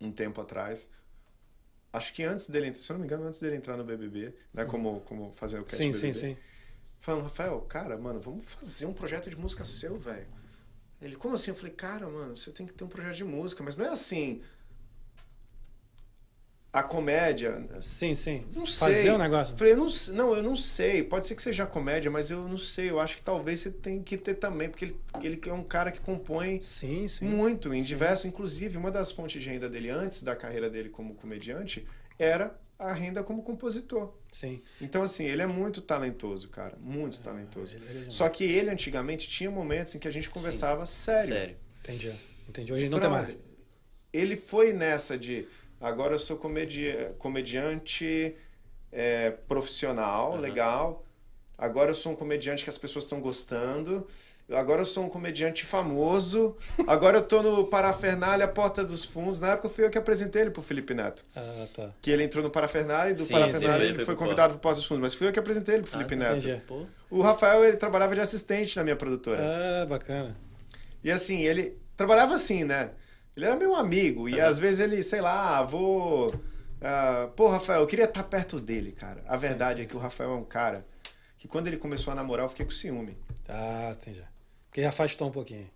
um 0.00 0.10
tempo 0.10 0.40
atrás. 0.40 0.88
Acho 1.92 2.12
que 2.12 2.24
antes 2.24 2.50
dele, 2.50 2.74
se 2.74 2.90
eu 2.90 2.94
não 2.94 3.00
me 3.00 3.06
engano, 3.06 3.24
antes 3.24 3.38
dele 3.38 3.54
entrar 3.56 3.76
no 3.76 3.84
BBB, 3.84 4.34
né, 4.52 4.64
como 4.64 5.00
como 5.02 5.32
fazer 5.32 5.60
o 5.60 5.62
cast 5.62 5.76
Sim, 5.76 5.92
BBB. 5.92 6.12
sim, 6.12 6.28
sim. 6.28 6.36
Falando, 7.04 7.24
Rafael, 7.24 7.60
cara, 7.68 7.98
mano, 7.98 8.18
vamos 8.18 8.46
fazer 8.46 8.86
um 8.86 8.94
projeto 8.94 9.28
de 9.28 9.36
música 9.36 9.62
seu, 9.62 9.98
velho. 9.98 10.26
Ele, 11.02 11.14
como 11.16 11.34
assim? 11.34 11.50
Eu 11.50 11.54
falei, 11.54 11.70
cara, 11.70 12.08
mano, 12.08 12.34
você 12.34 12.50
tem 12.50 12.66
que 12.66 12.72
ter 12.72 12.82
um 12.82 12.88
projeto 12.88 13.16
de 13.16 13.24
música, 13.24 13.62
mas 13.62 13.76
não 13.76 13.84
é 13.84 13.90
assim. 13.90 14.40
A 16.72 16.82
comédia. 16.82 17.62
Sim, 17.78 18.14
sim. 18.14 18.46
Não 18.56 18.64
sei. 18.64 18.88
Fazer 18.88 19.12
um 19.12 19.18
negócio. 19.18 19.54
Falei, 19.54 19.74
não, 19.74 19.86
não, 20.14 20.34
eu 20.34 20.42
não 20.42 20.56
sei. 20.56 21.02
Pode 21.02 21.26
ser 21.26 21.34
que 21.34 21.42
seja 21.42 21.66
comédia, 21.66 22.10
mas 22.10 22.30
eu 22.30 22.48
não 22.48 22.56
sei. 22.56 22.88
Eu 22.88 22.98
acho 22.98 23.16
que 23.16 23.22
talvez 23.22 23.60
você 23.60 23.70
tem 23.70 24.02
que 24.02 24.16
ter 24.16 24.36
também, 24.36 24.70
porque 24.70 24.86
ele, 24.86 25.00
ele 25.22 25.40
é 25.44 25.52
um 25.52 25.62
cara 25.62 25.92
que 25.92 26.00
compõe 26.00 26.62
sim, 26.62 27.06
sim. 27.06 27.26
muito, 27.26 27.74
em 27.74 27.82
diversos. 27.82 28.24
Inclusive, 28.24 28.78
uma 28.78 28.90
das 28.90 29.12
fontes 29.12 29.42
de 29.42 29.50
renda 29.50 29.68
dele 29.68 29.90
antes 29.90 30.22
da 30.22 30.34
carreira 30.34 30.70
dele 30.70 30.88
como 30.88 31.14
comediante 31.14 31.86
era 32.18 32.58
a 32.78 32.92
renda 32.92 33.22
como 33.22 33.42
compositor. 33.42 34.12
Sim. 34.30 34.60
Então, 34.80 35.02
assim, 35.02 35.24
ele 35.26 35.42
é 35.42 35.46
muito 35.46 35.80
talentoso, 35.80 36.48
cara. 36.48 36.76
Muito 36.80 37.18
Ah, 37.20 37.24
talentoso. 37.24 37.76
ele 37.76 38.06
é 38.06 38.10
Só 38.10 38.28
que 38.28 38.44
ele, 38.44 38.70
antigamente, 38.70 39.28
tinha 39.28 39.50
momentos 39.50 39.94
em 39.94 39.98
que 39.98 40.08
a 40.08 40.10
gente 40.10 40.28
conversava 40.30 40.84
sério. 40.86 41.28
Sério. 41.28 41.56
Entendi. 41.80 42.12
Entendi. 42.48 42.72
Hoje 42.72 42.88
não 42.88 42.98
tem 43.00 43.08
mais. 43.10 43.36
Ele 44.12 44.36
foi 44.36 44.72
nessa 44.72 45.16
de 45.18 45.46
agora 45.80 46.14
eu 46.14 46.18
sou 46.18 46.36
comedi 46.36 46.92
comediante 47.18 48.36
é, 48.92 49.30
profissional, 49.30 50.32
Uhum. 50.34 50.40
legal. 50.40 51.04
Agora 51.58 51.90
eu 51.90 51.94
sou 51.94 52.12
um 52.12 52.16
comediante 52.16 52.64
que 52.64 52.70
as 52.70 52.78
pessoas 52.78 53.04
estão 53.04 53.20
gostando. 53.20 54.06
Agora 54.50 54.82
eu 54.82 54.84
sou 54.86 55.04
um 55.04 55.08
comediante 55.08 55.64
famoso. 55.64 56.54
Agora 56.86 57.18
eu 57.18 57.22
tô 57.22 57.42
no 57.42 57.66
Parafernália 57.66 58.46
Porta 58.46 58.84
dos 58.84 59.02
Fundos. 59.04 59.40
Na 59.40 59.52
época 59.52 59.70
fui 59.70 59.84
eu 59.86 59.90
que 59.90 59.96
apresentei 59.96 60.42
ele 60.42 60.50
pro 60.50 60.62
Felipe 60.62 60.92
Neto. 60.92 61.22
Ah, 61.34 61.66
tá. 61.72 61.90
Que 62.02 62.10
ele 62.10 62.24
entrou 62.24 62.44
no 62.44 62.50
Parafernália 62.50 63.12
e 63.12 63.14
do 63.14 63.22
Sim, 63.22 63.32
Parafernália 63.32 63.86
sim, 63.88 63.94
ele 63.94 64.04
foi 64.04 64.14
convidado 64.14 64.52
pro 64.54 64.60
Porta 64.60 64.78
dos 64.80 64.86
Fundos. 64.86 65.00
Mas 65.02 65.14
fui 65.14 65.26
eu 65.28 65.32
que 65.32 65.38
apresentei 65.38 65.76
ele 65.76 65.82
pro 65.82 65.92
Felipe 65.92 66.12
Ah, 66.14 66.16
Neto. 66.18 66.36
entendi. 66.46 66.62
Pô, 66.66 66.84
O 67.10 67.22
Rafael, 67.22 67.64
ele 67.64 67.78
trabalhava 67.78 68.14
de 68.14 68.20
assistente 68.20 68.76
na 68.76 68.82
minha 68.84 68.96
produtora. 68.96 69.40
Ah, 69.42 69.86
bacana. 69.86 70.36
E 71.02 71.10
assim, 71.10 71.40
ele 71.40 71.78
trabalhava 71.96 72.34
assim, 72.34 72.64
né? 72.64 72.90
Ele 73.34 73.46
era 73.46 73.56
meu 73.56 73.74
amigo. 73.74 74.28
E 74.28 74.40
às 74.40 74.58
vezes 74.58 74.80
ele, 74.80 75.02
sei 75.02 75.22
lá, 75.22 75.62
vou. 75.62 76.32
ah, 76.82 77.28
pô, 77.34 77.48
Rafael, 77.48 77.80
eu 77.80 77.86
queria 77.86 78.04
estar 78.04 78.22
perto 78.24 78.60
dele, 78.60 78.92
cara. 78.92 79.22
A 79.26 79.38
Sim, 79.38 79.48
verdade 79.48 79.76
sim, 79.76 79.82
é 79.82 79.84
que 79.86 79.92
sim. 79.92 79.96
o 79.96 80.00
Rafael 80.00 80.30
é 80.32 80.34
um 80.36 80.44
cara 80.44 80.86
que 81.38 81.48
quando 81.48 81.66
ele 81.66 81.78
começou 81.78 82.12
a 82.12 82.14
namorar, 82.14 82.44
eu 82.44 82.48
fiquei 82.50 82.66
com 82.66 82.70
ciúme. 82.72 83.16
Ah, 83.48 83.90
entendi. 83.98 84.22
Porque 84.74 84.84
afastou 84.84 85.28
um 85.28 85.30
pouquinho. 85.30 85.70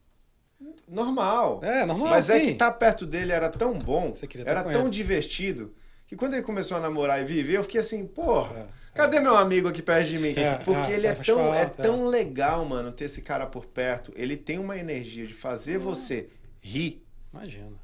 Normal. 0.88 1.60
É, 1.62 1.86
normal, 1.86 2.08
Mas 2.08 2.28
é 2.30 2.40
sim. 2.40 2.46
que 2.46 2.50
estar 2.50 2.72
perto 2.72 3.06
dele 3.06 3.30
era 3.30 3.48
tão 3.48 3.78
bom, 3.78 4.12
era 4.44 4.64
tão 4.64 4.82
ele. 4.82 4.90
divertido, 4.90 5.72
que 6.04 6.16
quando 6.16 6.34
ele 6.34 6.42
começou 6.42 6.78
a 6.78 6.80
namorar 6.80 7.22
e 7.22 7.24
viver, 7.24 7.58
eu 7.58 7.62
fiquei 7.62 7.78
assim, 7.78 8.04
porra. 8.04 8.58
É, 8.58 8.66
Cadê 8.92 9.20
meu 9.20 9.36
amigo 9.36 9.68
aqui 9.68 9.82
perto 9.82 10.08
de 10.08 10.18
mim? 10.18 10.34
É, 10.36 10.56
Porque 10.56 10.90
é, 10.90 10.96
ele 10.96 11.06
é 11.06 11.14
tão, 11.14 11.54
é 11.54 11.66
falta, 11.66 11.80
tão 11.84 12.06
legal, 12.08 12.64
mano, 12.64 12.90
ter 12.90 13.04
esse 13.04 13.22
cara 13.22 13.46
por 13.46 13.66
perto. 13.66 14.12
Ele 14.16 14.36
tem 14.36 14.58
uma 14.58 14.76
energia 14.76 15.28
de 15.28 15.32
fazer 15.34 15.78
você 15.78 16.28
rir 16.60 17.06
Imagina. 17.32 17.76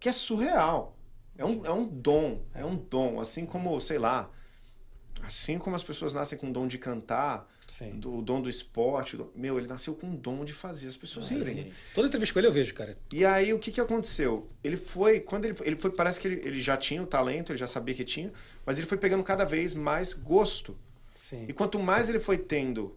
que 0.00 0.08
é 0.08 0.12
surreal. 0.12 0.96
É 1.36 1.44
um, 1.44 1.64
é 1.64 1.70
um 1.70 1.86
dom, 1.86 2.42
é 2.52 2.64
um 2.64 2.74
dom. 2.74 3.20
Assim 3.20 3.46
como, 3.46 3.78
sei 3.80 4.00
lá, 4.00 4.28
assim 5.22 5.56
como 5.56 5.76
as 5.76 5.84
pessoas 5.84 6.12
nascem 6.12 6.36
com 6.36 6.50
o 6.50 6.52
dom 6.52 6.66
de 6.66 6.78
cantar, 6.78 7.46
Sim. 7.68 8.00
do, 8.00 8.16
o 8.16 8.22
dom 8.22 8.40
do 8.40 8.48
esporte, 8.48 9.14
do- 9.16 9.30
meu, 9.36 9.58
ele 9.58 9.66
nasceu 9.68 9.94
com 9.94 10.10
o 10.10 10.16
dom 10.16 10.42
de 10.42 10.54
fazer 10.54 10.88
as 10.88 10.96
pessoas 10.96 11.28
rirem. 11.28 11.64
sim. 11.68 11.72
Toda 11.94 12.08
entrevista 12.08 12.32
com 12.32 12.38
ele 12.40 12.48
eu 12.48 12.52
vejo, 12.52 12.72
cara. 12.74 12.96
E 13.12 13.24
aí 13.26 13.52
o 13.52 13.58
que, 13.58 13.70
que 13.70 13.80
aconteceu? 13.80 14.48
Ele 14.64 14.76
foi, 14.78 15.20
quando 15.20 15.44
ele 15.44 15.54
foi, 15.54 15.66
ele 15.66 15.76
foi 15.76 15.90
parece 15.90 16.18
que 16.18 16.26
ele, 16.28 16.40
ele 16.48 16.62
já 16.62 16.76
tinha 16.78 17.02
o 17.02 17.06
talento, 17.06 17.52
ele 17.52 17.58
já 17.58 17.66
sabia 17.66 17.94
que 17.94 18.04
tinha, 18.06 18.32
mas 18.64 18.78
ele 18.78 18.86
foi 18.86 18.96
pegando 18.96 19.22
cada 19.22 19.44
vez 19.44 19.74
mais 19.74 20.14
gosto. 20.14 20.76
Sim. 21.14 21.44
E 21.46 21.52
quanto 21.52 21.78
mais 21.78 22.08
ele 22.08 22.18
foi 22.20 22.38
tendo 22.38 22.96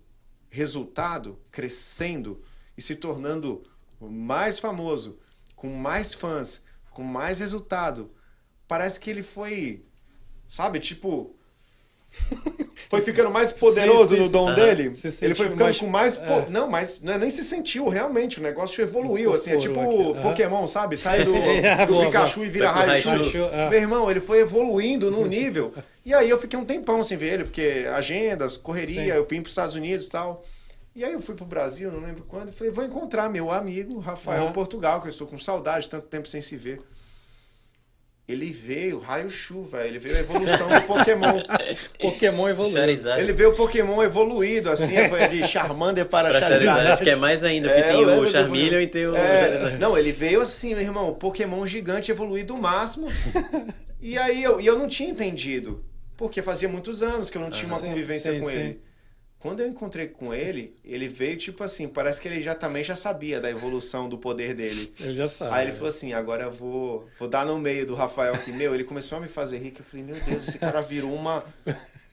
resultado, 0.49 1.37
crescendo 1.51 2.41
e 2.77 2.81
se 2.81 2.95
tornando 2.95 3.63
mais 3.99 4.57
famoso, 4.59 5.19
com 5.55 5.67
mais 5.67 6.13
fãs, 6.13 6.65
com 6.91 7.03
mais 7.03 7.39
resultado, 7.39 8.11
parece 8.67 8.99
que 8.99 9.09
ele 9.09 9.23
foi, 9.23 9.83
sabe, 10.47 10.79
tipo. 10.79 11.35
Foi 12.89 13.01
ficando 13.01 13.29
mais 13.31 13.53
poderoso 13.53 14.09
Sim, 14.09 14.15
sim, 14.15 14.19
no 14.19 14.25
sim. 14.25 14.31
dom 14.33 14.47
Aham. 14.49 14.55
dele. 14.55 14.93
Se 14.95 15.23
Ele 15.23 15.33
foi 15.33 15.45
ficando 15.45 15.63
mais- 15.63 15.77
com 15.77 15.87
mais. 15.87 16.17
po- 16.17 16.33
é. 16.33 16.45
Não, 16.49 16.69
mas 16.69 16.99
não 17.01 17.13
é, 17.13 17.17
nem 17.17 17.29
se 17.29 17.41
sentiu, 17.41 17.87
realmente. 17.87 18.39
O 18.39 18.43
negócio 18.43 18.81
evoluiu. 18.81 19.33
Assim, 19.33 19.51
é 19.51 19.55
tipo 19.57 19.79
aqui. 19.79 20.21
Pokémon, 20.21 20.67
sabe? 20.67 20.97
Sai 20.97 21.23
do, 21.23 21.31
Sim, 21.31 21.39
sim. 21.39 21.85
Do 21.87 22.05
Pikachu 22.05 22.43
e 22.43 22.49
vira 22.49 22.69
Raichu. 22.69 23.09
É. 23.53 23.69
Meu 23.69 23.79
irmão, 23.79 24.11
ele 24.11 24.19
foi 24.19 24.39
evoluindo 24.39 25.09
num 25.09 25.23
nível. 25.25 25.73
E 26.05 26.13
aí 26.13 26.29
eu 26.29 26.37
fiquei 26.37 26.59
um 26.59 26.65
tempão 26.65 27.01
sem 27.01 27.15
ver 27.17 27.33
ele, 27.35 27.43
porque 27.45 27.85
agendas, 27.95 28.57
correria, 28.57 29.13
Sim. 29.13 29.19
eu 29.19 29.23
vim 29.25 29.37
para 29.41 29.47
os 29.47 29.51
Estados 29.53 29.75
Unidos 29.75 30.07
e 30.07 30.09
tal. 30.09 30.43
E 30.93 31.05
aí 31.05 31.13
eu 31.13 31.21
fui 31.21 31.35
pro 31.35 31.45
Brasil, 31.45 31.89
não 31.89 32.01
lembro 32.01 32.25
quando, 32.27 32.49
e 32.49 32.51
falei, 32.51 32.73
vou 32.73 32.83
encontrar 32.83 33.29
meu 33.29 33.49
amigo 33.49 33.99
Rafael 33.99 34.43
Aham. 34.43 34.51
Portugal, 34.51 34.99
que 34.99 35.07
eu 35.07 35.11
estou 35.11 35.25
com 35.25 35.37
saudade, 35.37 35.87
tanto 35.87 36.07
tempo 36.07 36.27
sem 36.27 36.41
se 36.41 36.57
ver. 36.57 36.81
Ele 38.31 38.51
veio, 38.51 38.99
raio-chu, 38.99 39.63
velho. 39.63 39.87
Ele 39.87 39.99
veio 39.99 40.15
a 40.17 40.19
evolução 40.19 40.69
do 40.69 40.81
Pokémon. 40.81 41.41
Pokémon. 41.99 42.65
Charizard. 42.71 43.21
Ele 43.21 43.33
veio 43.33 43.49
o 43.51 43.55
Pokémon 43.55 44.01
evoluído, 44.03 44.69
assim, 44.71 44.95
foi 45.09 45.27
de 45.27 45.43
Charmander 45.47 46.05
para, 46.05 46.29
Pra 46.29 46.39
Charizard. 46.39 46.65
Charizard, 46.65 46.91
acho 46.93 47.03
que 47.03 47.09
é 47.09 47.15
mais 47.15 47.43
ainda, 47.43 47.67
porque 47.69 47.81
É, 47.81 47.91
tem 47.91 48.03
o 48.03 48.05
do 48.21 48.27
Charmeleon 48.27 48.65
Pokémon. 48.65 48.81
e 48.81 48.87
tem 48.87 49.07
o 49.07 49.15
É, 49.15 49.77
não, 49.79 49.97
ele 49.97 50.11
veio 50.11 50.41
assim, 50.41 50.69
meu 50.73 50.81
irmão, 50.83 51.13
Pokémon 51.13 51.65
gigante 51.65 52.11
evoluído 52.11 52.53
o 52.55 52.61
máximo. 52.61 53.07
e 54.01 54.17
aí 54.17 54.41
eu, 54.43 54.59
e 54.61 54.65
eu 54.65 54.77
não 54.77 54.87
tinha 54.87 55.09
entendido. 55.09 55.83
Porque 56.17 56.41
fazia 56.41 56.69
muitos 56.69 57.01
anos 57.01 57.29
que 57.31 57.37
eu 57.37 57.41
não 57.41 57.49
tinha 57.49 57.67
uma 57.67 57.79
Sim, 57.79 57.87
convivência 57.87 58.31
sim, 58.31 58.39
com 58.41 58.49
sim. 58.49 58.55
ele. 58.55 58.81
Quando 59.41 59.59
eu 59.61 59.67
encontrei 59.67 60.07
com 60.07 60.31
ele, 60.31 60.77
ele 60.85 61.07
veio 61.07 61.35
tipo 61.35 61.63
assim, 61.63 61.87
parece 61.87 62.21
que 62.21 62.27
ele 62.27 62.41
já 62.41 62.53
também 62.53 62.83
já 62.83 62.95
sabia 62.95 63.41
da 63.41 63.49
evolução 63.49 64.07
do 64.07 64.15
poder 64.15 64.53
dele. 64.53 64.93
Ele 65.01 65.15
já 65.15 65.27
sabe. 65.27 65.51
Aí 65.55 65.65
ele 65.65 65.71
falou 65.71 65.89
assim, 65.89 66.13
agora 66.13 66.43
eu 66.43 66.51
vou, 66.51 67.07
vou 67.17 67.27
dar 67.27 67.43
no 67.43 67.57
meio 67.57 67.85
do 67.85 67.95
Rafael 67.95 68.35
aqui. 68.35 68.51
Meu, 68.51 68.75
ele 68.75 68.83
começou 68.83 69.17
a 69.17 69.21
me 69.21 69.27
fazer 69.27 69.57
rir, 69.57 69.71
que 69.71 69.81
eu 69.81 69.85
falei, 69.85 70.05
meu 70.05 70.15
Deus, 70.15 70.47
esse 70.47 70.59
cara 70.59 70.79
virou 70.81 71.11
uma... 71.13 71.43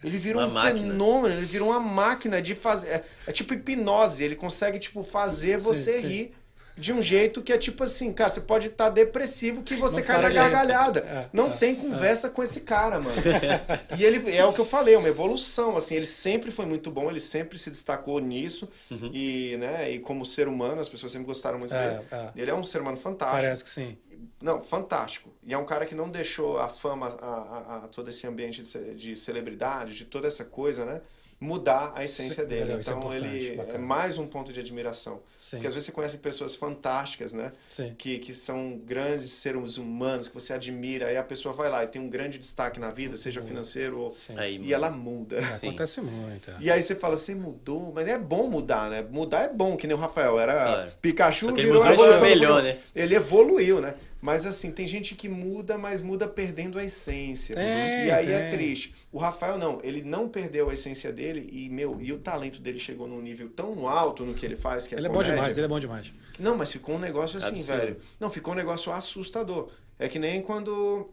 Ele 0.03 0.17
virou 0.17 0.41
Uma 0.41 0.49
um 0.49 0.55
máquina. 0.55 0.89
fenômeno, 0.93 1.35
ele 1.35 1.45
virou 1.45 1.69
uma 1.69 1.81
máquina 1.81 2.41
de 2.41 2.55
fazer... 2.55 2.89
É, 2.89 3.05
é 3.27 3.33
tipo 3.33 3.53
hipnose, 3.53 4.25
ele 4.25 4.37
consegue, 4.37 4.79
tipo, 4.79 5.03
fazer 5.03 5.59
Sim, 5.59 5.65
você 5.65 6.01
sim. 6.01 6.07
rir 6.07 6.31
de 6.79 6.93
um 6.93 7.03
jeito 7.03 7.43
que 7.43 7.53
é 7.53 7.59
tipo 7.59 7.83
assim, 7.85 8.13
cara, 8.13 8.31
você 8.31 8.41
pode 8.43 8.69
estar 8.69 8.89
depressivo 8.91 9.63
que 9.63 9.75
você 9.75 10.01
Não 10.01 10.07
cai 10.07 10.23
na 10.23 10.29
gargalhada. 10.31 11.01
É, 11.01 11.29
Não 11.33 11.49
é, 11.49 11.57
tem 11.57 11.75
conversa 11.75 12.31
com 12.31 12.43
esse 12.43 12.61
cara, 12.61 13.01
mano. 13.01 13.17
e 13.99 14.05
ele, 14.05 14.35
é 14.37 14.45
o 14.45 14.53
que 14.53 14.61
eu 14.61 14.65
falei, 14.65 14.95
é 14.95 14.99
uma 14.99 15.09
evolução, 15.09 15.77
assim, 15.77 15.95
ele 15.97 16.07
sempre 16.07 16.51
foi 16.51 16.67
muito 16.67 16.91
bom, 16.91 17.11
ele 17.11 17.21
sempre 17.21 17.59
se 17.59 17.71
destacou 17.71 18.19
nisso. 18.21 18.69
E, 19.13 19.57
né, 19.59 19.91
e 19.91 19.99
como 19.99 20.25
ser 20.25 20.49
humano, 20.49 20.81
as 20.81 20.89
pessoas 20.89 21.13
sempre 21.13 21.27
gostaram 21.27 21.59
muito 21.59 21.75
É, 21.75 21.89
dele. 21.95 22.05
é. 22.11 22.29
Ele 22.37 22.51
é 22.51 22.55
um 22.55 22.65
ser 22.65 22.81
humano 22.81 22.97
fantástico. 22.97 23.43
Parece 23.43 23.65
que 23.65 23.71
sim. 23.71 23.97
Não, 24.41 24.61
fantástico. 24.61 25.31
E 25.45 25.53
é 25.53 25.59
um 25.59 25.65
cara 25.65 25.85
que 25.85 25.95
não 25.97 26.09
deixou 26.09 26.59
a 26.59 26.69
fama, 26.69 27.09
a, 27.21 27.27
a- 27.27 27.77
a 27.85 27.89
todo 27.89 28.09
esse 28.09 28.27
ambiente 28.27 28.63
de, 28.63 28.95
de 28.95 29.17
celebridade, 29.17 29.95
de 29.95 30.05
toda 30.05 30.29
essa 30.29 30.45
coisa, 30.45 30.85
né? 30.85 31.01
Mudar 31.41 31.93
a 31.95 32.03
essência 32.05 32.43
Sim, 32.43 32.49
dele. 32.49 32.61
legal, 32.65 32.79
é 32.79 32.81
então 32.81 32.99
importante, 32.99 33.25
ele 33.27 33.49
é 33.53 33.57
bacana. 33.57 33.79
mais 33.79 34.19
um 34.19 34.27
ponto 34.27 34.53
de 34.53 34.59
admiração. 34.59 35.21
Sim. 35.39 35.59
Porque 35.59 35.69
às 35.69 35.75
vezes 35.75 35.87
você 35.87 35.93
conhece 35.93 36.19
pessoas 36.19 36.57
fantásticas, 36.57 37.33
né? 37.33 37.53
Sim. 37.71 37.95
Que, 37.97 38.19
que 38.19 38.35
são 38.35 38.77
grandes 38.85 39.31
seres 39.31 39.77
humanos, 39.79 40.27
que 40.27 40.35
você 40.35 40.53
admira, 40.53 41.07
aí 41.07 41.17
a 41.17 41.23
pessoa 41.23 41.55
vai 41.55 41.71
lá 41.71 41.85
e 41.85 41.87
tem 41.87 42.03
um 42.03 42.09
grande 42.11 42.39
destaque 42.39 42.81
na 42.81 42.91
vida, 42.91 43.15
seja 43.15 43.41
financeiro 43.41 44.01
ou. 44.01 44.09
Aí, 44.37 44.61
E 44.61 44.75
ela 44.75 44.91
muda. 44.91 45.41
Sim. 45.47 45.69
Acontece 45.69 46.01
muito. 46.01 46.51
é. 46.51 46.55
E 46.59 46.71
aí 46.73 46.83
você 46.83 46.97
fala, 46.97 47.17
você 47.17 47.37
mudou, 47.37 47.93
mas 47.95 48.09
é 48.09 48.19
bom 48.19 48.49
mudar, 48.51 48.91
né? 48.91 49.07
Mudar 49.09 49.45
é 49.45 49.49
bom, 49.49 49.77
que 49.77 49.87
nem 49.87 49.95
o 49.97 50.01
Rafael. 50.01 50.41
Era 50.41 50.55
Claro. 50.65 50.91
Pikachu, 51.01 51.47
Só 51.47 51.53
que 51.53 51.61
ele 51.61 51.69
virou 51.69 51.85
mudou 51.85 51.95
evolução 52.05 52.23
melhor, 52.29 52.63
né? 52.65 52.77
Ele 52.97 53.15
evoluiu, 53.15 53.81
né? 53.81 53.95
Mas 54.21 54.45
assim, 54.45 54.73
tem 54.73 54.87
gente 54.87 55.15
que 55.15 55.29
muda, 55.29 55.79
mas 55.79 56.03
muda 56.03 56.27
perdendo 56.27 56.79
a 56.79 56.85
essência. 56.85 57.55
Tem, 57.55 58.07
e 58.07 58.11
aí 58.11 58.33
é 58.33 58.49
tem. 58.49 58.59
triste. 58.59 58.95
O 59.13 59.19
Rafael 59.19 59.57
não, 59.57 59.81
ele 59.85 60.03
não 60.03 60.29
perdeu 60.29 60.69
a 60.71 60.75
essência 60.75 61.13
dele 61.13 61.49
e, 61.53 61.69
meu, 61.71 62.01
e 62.01 62.13
o 62.13 62.19
talento 62.19 62.61
dele 62.61 62.81
chegou 62.81 63.07
num 63.07 63.21
nível 63.21 63.49
tão 63.49 63.89
alto 63.89 64.25
no 64.25 64.35
que 64.35 64.45
ele 64.45 64.57
faz, 64.57 64.89
que 64.89 64.95
é 64.95 64.99
Ele 64.99 65.07
é 65.07 65.11
bom 65.11 65.23
demais, 65.23 65.57
ele 65.57 65.65
é 65.67 65.69
bom 65.69 65.79
demais. 65.79 66.13
Não, 66.39 66.57
mas 66.57 66.73
ficou 66.73 66.97
um 66.97 66.99
negócio 66.99 67.39
assim, 67.39 67.61
Absurdo. 67.61 67.79
velho. 67.79 67.97
Não, 68.19 68.31
ficou 68.31 68.55
um 68.55 68.57
negócio 68.57 68.93
assustador. 68.93 69.71
É 69.99 70.09
que 70.09 70.19
nem 70.19 70.43
quando 70.43 71.11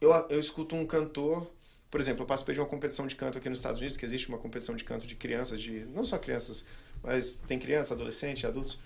eu, 0.00 0.12
eu 0.28 0.40
escuto 0.40 0.74
um 0.74 0.84
cantor. 0.84 1.48
Por 1.90 2.00
exemplo, 2.00 2.22
eu 2.22 2.26
participei 2.26 2.54
de 2.54 2.60
uma 2.60 2.66
competição 2.66 3.06
de 3.06 3.14
canto 3.14 3.38
aqui 3.38 3.48
nos 3.48 3.60
Estados 3.60 3.78
Unidos, 3.78 3.96
que 3.96 4.04
existe 4.04 4.28
uma 4.28 4.36
competição 4.36 4.74
de 4.74 4.84
canto 4.84 5.06
de 5.06 5.14
crianças, 5.14 5.60
de 5.60 5.86
não 5.86 6.04
só 6.04 6.18
crianças, 6.18 6.66
mas 7.02 7.40
tem 7.46 7.58
criança, 7.58 7.94
adolescente, 7.94 8.46
adultos. 8.46 8.78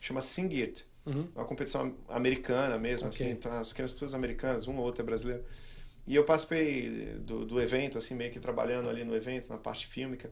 Chama 0.00 0.20
Singirt. 0.20 0.82
Uhum. 1.06 1.28
Uma 1.34 1.44
competição 1.44 1.94
americana 2.08 2.78
mesmo, 2.78 3.08
Ok. 3.08 3.24
assim. 3.26 3.32
Então, 3.32 3.52
as 3.58 3.72
crianças 3.72 3.98
todas 3.98 4.14
americanas, 4.14 4.66
uma 4.66 4.80
ou 4.80 4.86
outra 4.86 5.02
é 5.02 5.06
brasileira. 5.06 5.44
E 6.06 6.14
eu 6.14 6.24
participei 6.24 7.14
do, 7.20 7.44
do 7.46 7.60
evento, 7.60 7.98
assim, 7.98 8.14
meio 8.14 8.32
que 8.32 8.40
trabalhando 8.40 8.88
ali 8.88 9.04
no 9.04 9.14
evento, 9.14 9.48
na 9.48 9.56
parte 9.58 9.86
fílmica. 9.86 10.30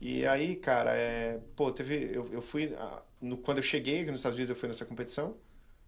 E 0.00 0.24
aí, 0.26 0.56
cara, 0.56 0.92
é, 0.94 1.38
pô, 1.54 1.70
teve. 1.70 2.10
Eu, 2.12 2.28
eu 2.32 2.40
fui. 2.42 2.74
ah, 2.78 3.02
no- 3.20 3.36
quando 3.36 3.58
eu 3.58 3.62
cheguei 3.62 4.00
aqui 4.00 4.10
nos 4.10 4.20
Estados 4.20 4.36
Unidos, 4.36 4.50
eu 4.50 4.56
fui 4.56 4.66
nessa 4.68 4.86
competição. 4.86 5.36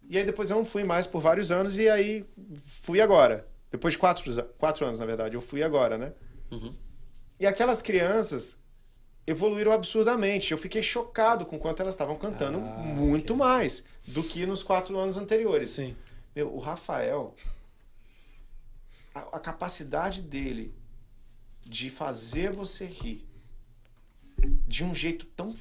E 0.08 0.18
aí 0.18 0.24
depois 0.24 0.50
eu 0.50 0.56
não 0.56 0.64
fui 0.64 0.84
mais 0.84 1.06
por 1.06 1.20
vários 1.22 1.50
anos, 1.50 1.78
e 1.78 1.88
aí 1.88 2.24
fui 2.66 3.00
agora. 3.00 3.46
Depois 3.70 3.94
de 3.94 3.98
quatro, 3.98 4.44
quatro 4.58 4.84
anos, 4.84 4.98
na 5.00 5.06
verdade, 5.06 5.34
eu 5.34 5.40
fui 5.40 5.62
agora, 5.62 5.96
né? 5.96 6.12
Uhum. 6.50 6.74
E 7.40 7.46
aquelas 7.46 7.80
crianças 7.80 8.62
evoluíram 9.26 9.72
absurdamente. 9.72 10.52
Eu 10.52 10.58
fiquei 10.58 10.82
chocado 10.82 11.46
com 11.46 11.58
quanto 11.58 11.80
elas 11.80 11.94
estavam 11.94 12.16
cantando 12.16 12.58
Ah, 12.58 12.78
muito 12.82 13.34
mais 13.36 13.84
do 14.06 14.22
que 14.22 14.44
nos 14.46 14.62
quatro 14.62 14.96
anos 14.98 15.16
anteriores. 15.16 15.70
Sim. 15.70 15.96
Meu, 16.34 16.52
o 16.54 16.58
Rafael, 16.58 17.34
a, 19.14 19.36
a 19.36 19.40
capacidade 19.40 20.22
dele 20.22 20.74
de 21.64 21.88
fazer 21.90 22.50
você 22.50 22.86
rir 22.86 23.26
de 24.66 24.82
um 24.84 24.94
jeito 24.94 25.26
tão 25.26 25.54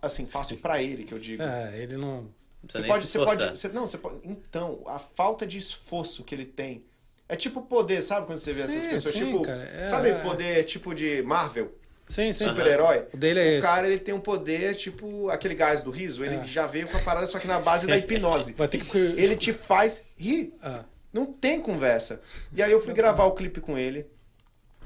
assim 0.00 0.26
fácil 0.26 0.56
pra 0.58 0.82
ele 0.82 1.04
que 1.04 1.12
eu 1.12 1.18
digo. 1.18 1.42
É, 1.42 1.82
ele 1.82 1.96
não. 1.96 2.22
Não 2.62 2.68
Você 2.68 2.82
pode, 2.84 3.06
se 3.06 3.18
você 3.18 3.24
pode, 3.24 3.50
você- 3.58 3.68
não, 3.68 3.86
você 3.86 3.98
pode. 3.98 4.20
Então, 4.22 4.82
a 4.86 4.98
falta 4.98 5.44
de 5.46 5.58
esforço 5.58 6.22
que 6.22 6.32
ele 6.34 6.46
tem 6.46 6.84
é 7.28 7.34
tipo 7.34 7.62
poder, 7.62 8.00
sabe 8.02 8.26
quando 8.26 8.38
você 8.38 8.52
vê 8.52 8.62
essas 8.62 8.82
Sim, 8.84 8.88
pessoas 8.88 9.14
sim, 9.14 9.26
tipo, 9.26 9.42
cara, 9.42 9.62
é, 9.62 9.86
sabe 9.88 10.10
é. 10.10 10.18
poder 10.22 10.64
tipo 10.64 10.94
de 10.94 11.22
Marvel, 11.22 11.74
Sim, 12.12 12.32
sim. 12.32 12.44
super-herói? 12.44 13.06
O 13.12 13.16
dele 13.16 13.40
é 13.40 13.42
o 13.42 13.46
esse. 13.58 13.66
cara 13.66 13.86
ele 13.86 13.98
tem 13.98 14.14
um 14.14 14.20
poder 14.20 14.74
tipo 14.76 15.30
aquele 15.30 15.54
gás 15.54 15.82
do 15.82 15.90
riso, 15.90 16.22
ele 16.24 16.34
É. 16.36 16.46
já 16.46 16.66
veio 16.66 16.86
com 16.86 16.96
a 16.96 17.00
parada 17.00 17.26
só 17.26 17.38
que 17.38 17.46
na 17.46 17.58
base 17.58 17.86
da 17.86 17.96
hipnose. 17.98 18.52
Vai 18.52 18.68
ter 18.68 18.84
que. 18.84 18.98
Ele 18.98 19.34
te 19.36 19.52
faz 19.52 20.06
rir. 20.16 20.52
Ah, 20.62 20.84
Não 21.12 21.26
tem 21.26 21.60
conversa. 21.60 22.20
E 22.52 22.62
aí 22.62 22.70
eu 22.70 22.82
fui 22.82 22.92
gravar 22.92 23.24
o 23.24 23.32
clipe 23.32 23.60
com 23.60 23.78
ele. 23.78 24.06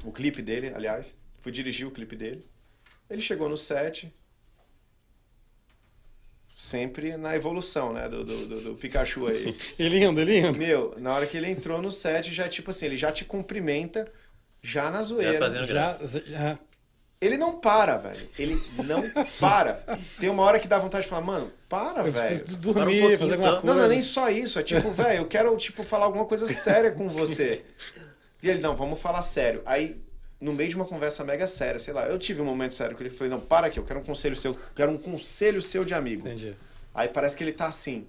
O 0.05 0.13
clipe 0.13 0.41
dele, 0.43 0.73
aliás. 0.75 1.19
Fui 1.41 1.51
dirigir 1.51 1.87
o 1.87 1.91
clipe 1.91 2.15
dele. 2.17 2.45
Ele 3.11 3.21
chegou 3.21 3.49
no 3.49 3.57
set. 3.57 4.13
Sempre 6.49 7.17
na 7.17 7.37
evolução, 7.37 7.93
né? 7.93 8.09
Do, 8.09 8.25
do, 8.25 8.47
do- 8.47 8.61
do 8.61 8.75
Pikachu 8.77 9.27
aí. 9.27 9.55
ele 9.79 10.03
indo, 10.05 10.21
ele 10.21 10.39
indo. 10.39 10.59
Meu, 10.59 10.95
na 10.99 11.13
hora 11.15 11.27
que 11.27 11.37
ele 11.37 11.51
entrou 11.51 11.83
no 11.83 11.91
set, 11.93 12.33
já 12.33 12.49
tipo 12.49 12.71
assim, 12.71 12.87
ele 12.87 12.97
já 12.97 13.13
te 13.13 13.25
cumprimenta, 13.25 14.11
já 14.63 14.91
na 14.91 15.03
zoeira. 15.03 15.39
fazendo 15.39 15.67
Já, 15.67 15.99
já. 16.27 16.59
Ele 17.21 17.39
não 17.39 17.59
para, 17.59 17.97
velho. 17.97 18.29
Ele 18.39 18.63
não 18.85 19.03
para. 19.41 19.75
Tem 20.21 20.29
uma 20.29 20.43
hora 20.43 20.61
que 20.61 20.69
dá 20.69 20.79
vontade 20.79 21.05
de 21.05 21.11
falar, 21.11 21.23
mano, 21.23 21.51
para, 21.69 22.01
Eu 22.05 22.13
velho. 22.13 22.27
preciso 22.27 22.59
Para 22.59 22.69
um 22.71 22.75
dormir, 22.75 23.01
pouquinho 23.01 23.19
fazer 23.19 23.33
alguma 23.35 23.53
Não, 23.53 23.61
coisa. 23.61 23.75
não 23.77 23.85
é 23.85 23.89
nem 23.89 24.03
só 24.03 24.29
isso. 24.31 24.59
É 24.59 24.63
tipo, 24.63 24.91
velho, 24.91 25.19
eu 25.21 25.27
quero, 25.27 25.57
tipo, 25.57 25.83
falar 25.83 26.05
alguma 26.05 26.27
coisa 26.27 26.47
séria 26.47 26.93
com 26.93 27.09
você. 27.09 27.65
E 28.43 28.51
ele, 28.51 28.61
não, 28.61 28.77
vamos 28.77 29.01
falar 29.01 29.23
sério. 29.23 29.63
Aí, 29.65 29.99
no 30.39 30.53
meio 30.53 30.69
de 30.69 30.77
uma 30.77 30.85
conversa 30.85 31.25
mega 31.25 31.47
séria, 31.47 31.81
sei 31.81 31.95
lá, 31.95 32.07
eu 32.07 32.19
tive 32.19 32.43
um 32.43 32.45
momento 32.45 32.75
sério 32.75 32.95
que 32.95 33.03
ele 33.03 33.11
falou, 33.11 33.31
não, 33.33 33.41
para 33.41 33.69
aqui, 33.69 33.79
eu 33.79 33.85
quero 33.85 34.01
um 34.01 34.05
conselho 34.05 34.37
seu, 34.37 34.55
quero 34.75 34.93
um 34.93 34.99
conselho 34.99 35.63
seu 35.63 35.85
de 35.85 35.95
amigo. 35.95 36.29
Entendi. 36.29 36.55
Aí 36.95 37.09
parece 37.09 37.35
que 37.37 37.43
ele 37.43 37.53
tá 37.53 37.67
assim, 37.67 38.07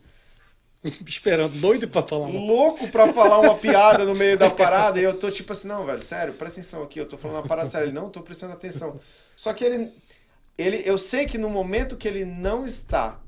Esperando, 1.05 1.59
doido 1.59 1.88
pra 1.88 2.03
falar 2.03 2.27
uma 2.27 2.39
louco 2.39 2.88
pra 2.89 3.11
falar 3.11 3.39
uma 3.39 3.55
piada 3.55 4.05
no 4.05 4.15
meio 4.15 4.38
da 4.38 4.49
parada, 4.49 4.99
e 4.99 5.03
eu 5.03 5.18
tô 5.18 5.30
tipo 5.30 5.51
assim, 5.51 5.68
não, 5.68 5.85
velho, 5.85 6.01
sério, 6.01 6.34
presta 6.34 6.59
atenção 6.59 6.84
aqui, 6.84 6.99
eu 6.99 7.07
tô 7.07 7.18
falando 7.18 7.38
uma 7.38 7.47
parada 7.47 7.68
séria. 7.68 7.85
Ele, 7.85 7.93
não, 7.93 8.09
tô 8.09 8.22
prestando 8.22 8.53
atenção. 8.53 8.99
Só 9.35 9.53
que 9.53 9.64
ele, 9.64 9.91
ele, 10.57 10.81
eu 10.85 10.97
sei 10.97 11.26
que 11.26 11.38
no 11.38 11.49
momento 11.49 11.97
que 11.97 12.07
ele 12.07 12.26
não 12.26 12.65
está 12.65 13.19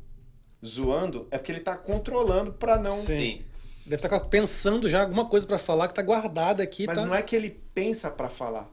zoando, 0.65 1.27
é 1.31 1.37
porque 1.37 1.51
ele 1.51 1.61
tá 1.61 1.77
controlando 1.77 2.53
pra 2.53 2.77
não... 2.77 2.97
Sim. 2.97 3.43
Deve 3.85 4.05
estar 4.05 4.19
pensando 4.27 4.87
já 4.87 5.01
alguma 5.01 5.25
coisa 5.25 5.47
pra 5.47 5.57
falar 5.57 5.87
que 5.87 5.95
tá 5.95 6.01
guardada 6.03 6.61
aqui. 6.61 6.85
Mas 6.85 6.99
tá... 6.99 7.05
não 7.07 7.15
é 7.15 7.23
que 7.23 7.35
ele 7.35 7.49
pensa 7.73 8.11
pra 8.11 8.29
falar. 8.29 8.69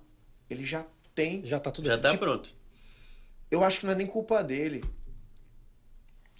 Ele 0.51 0.63
já 0.63 0.85
tem. 1.15 1.43
Já 1.43 1.59
tá 1.59 1.71
tudo 1.71 1.87
Já 1.87 1.97
tá 1.97 2.11
Tipo, 2.11 2.25
pronto. 2.25 2.55
Eu 3.51 3.65
acho 3.65 3.81
que 3.81 3.87
não 3.87 3.95
é 3.95 3.97
nem 3.97 4.07
culpa 4.07 4.45
dele. 4.45 4.85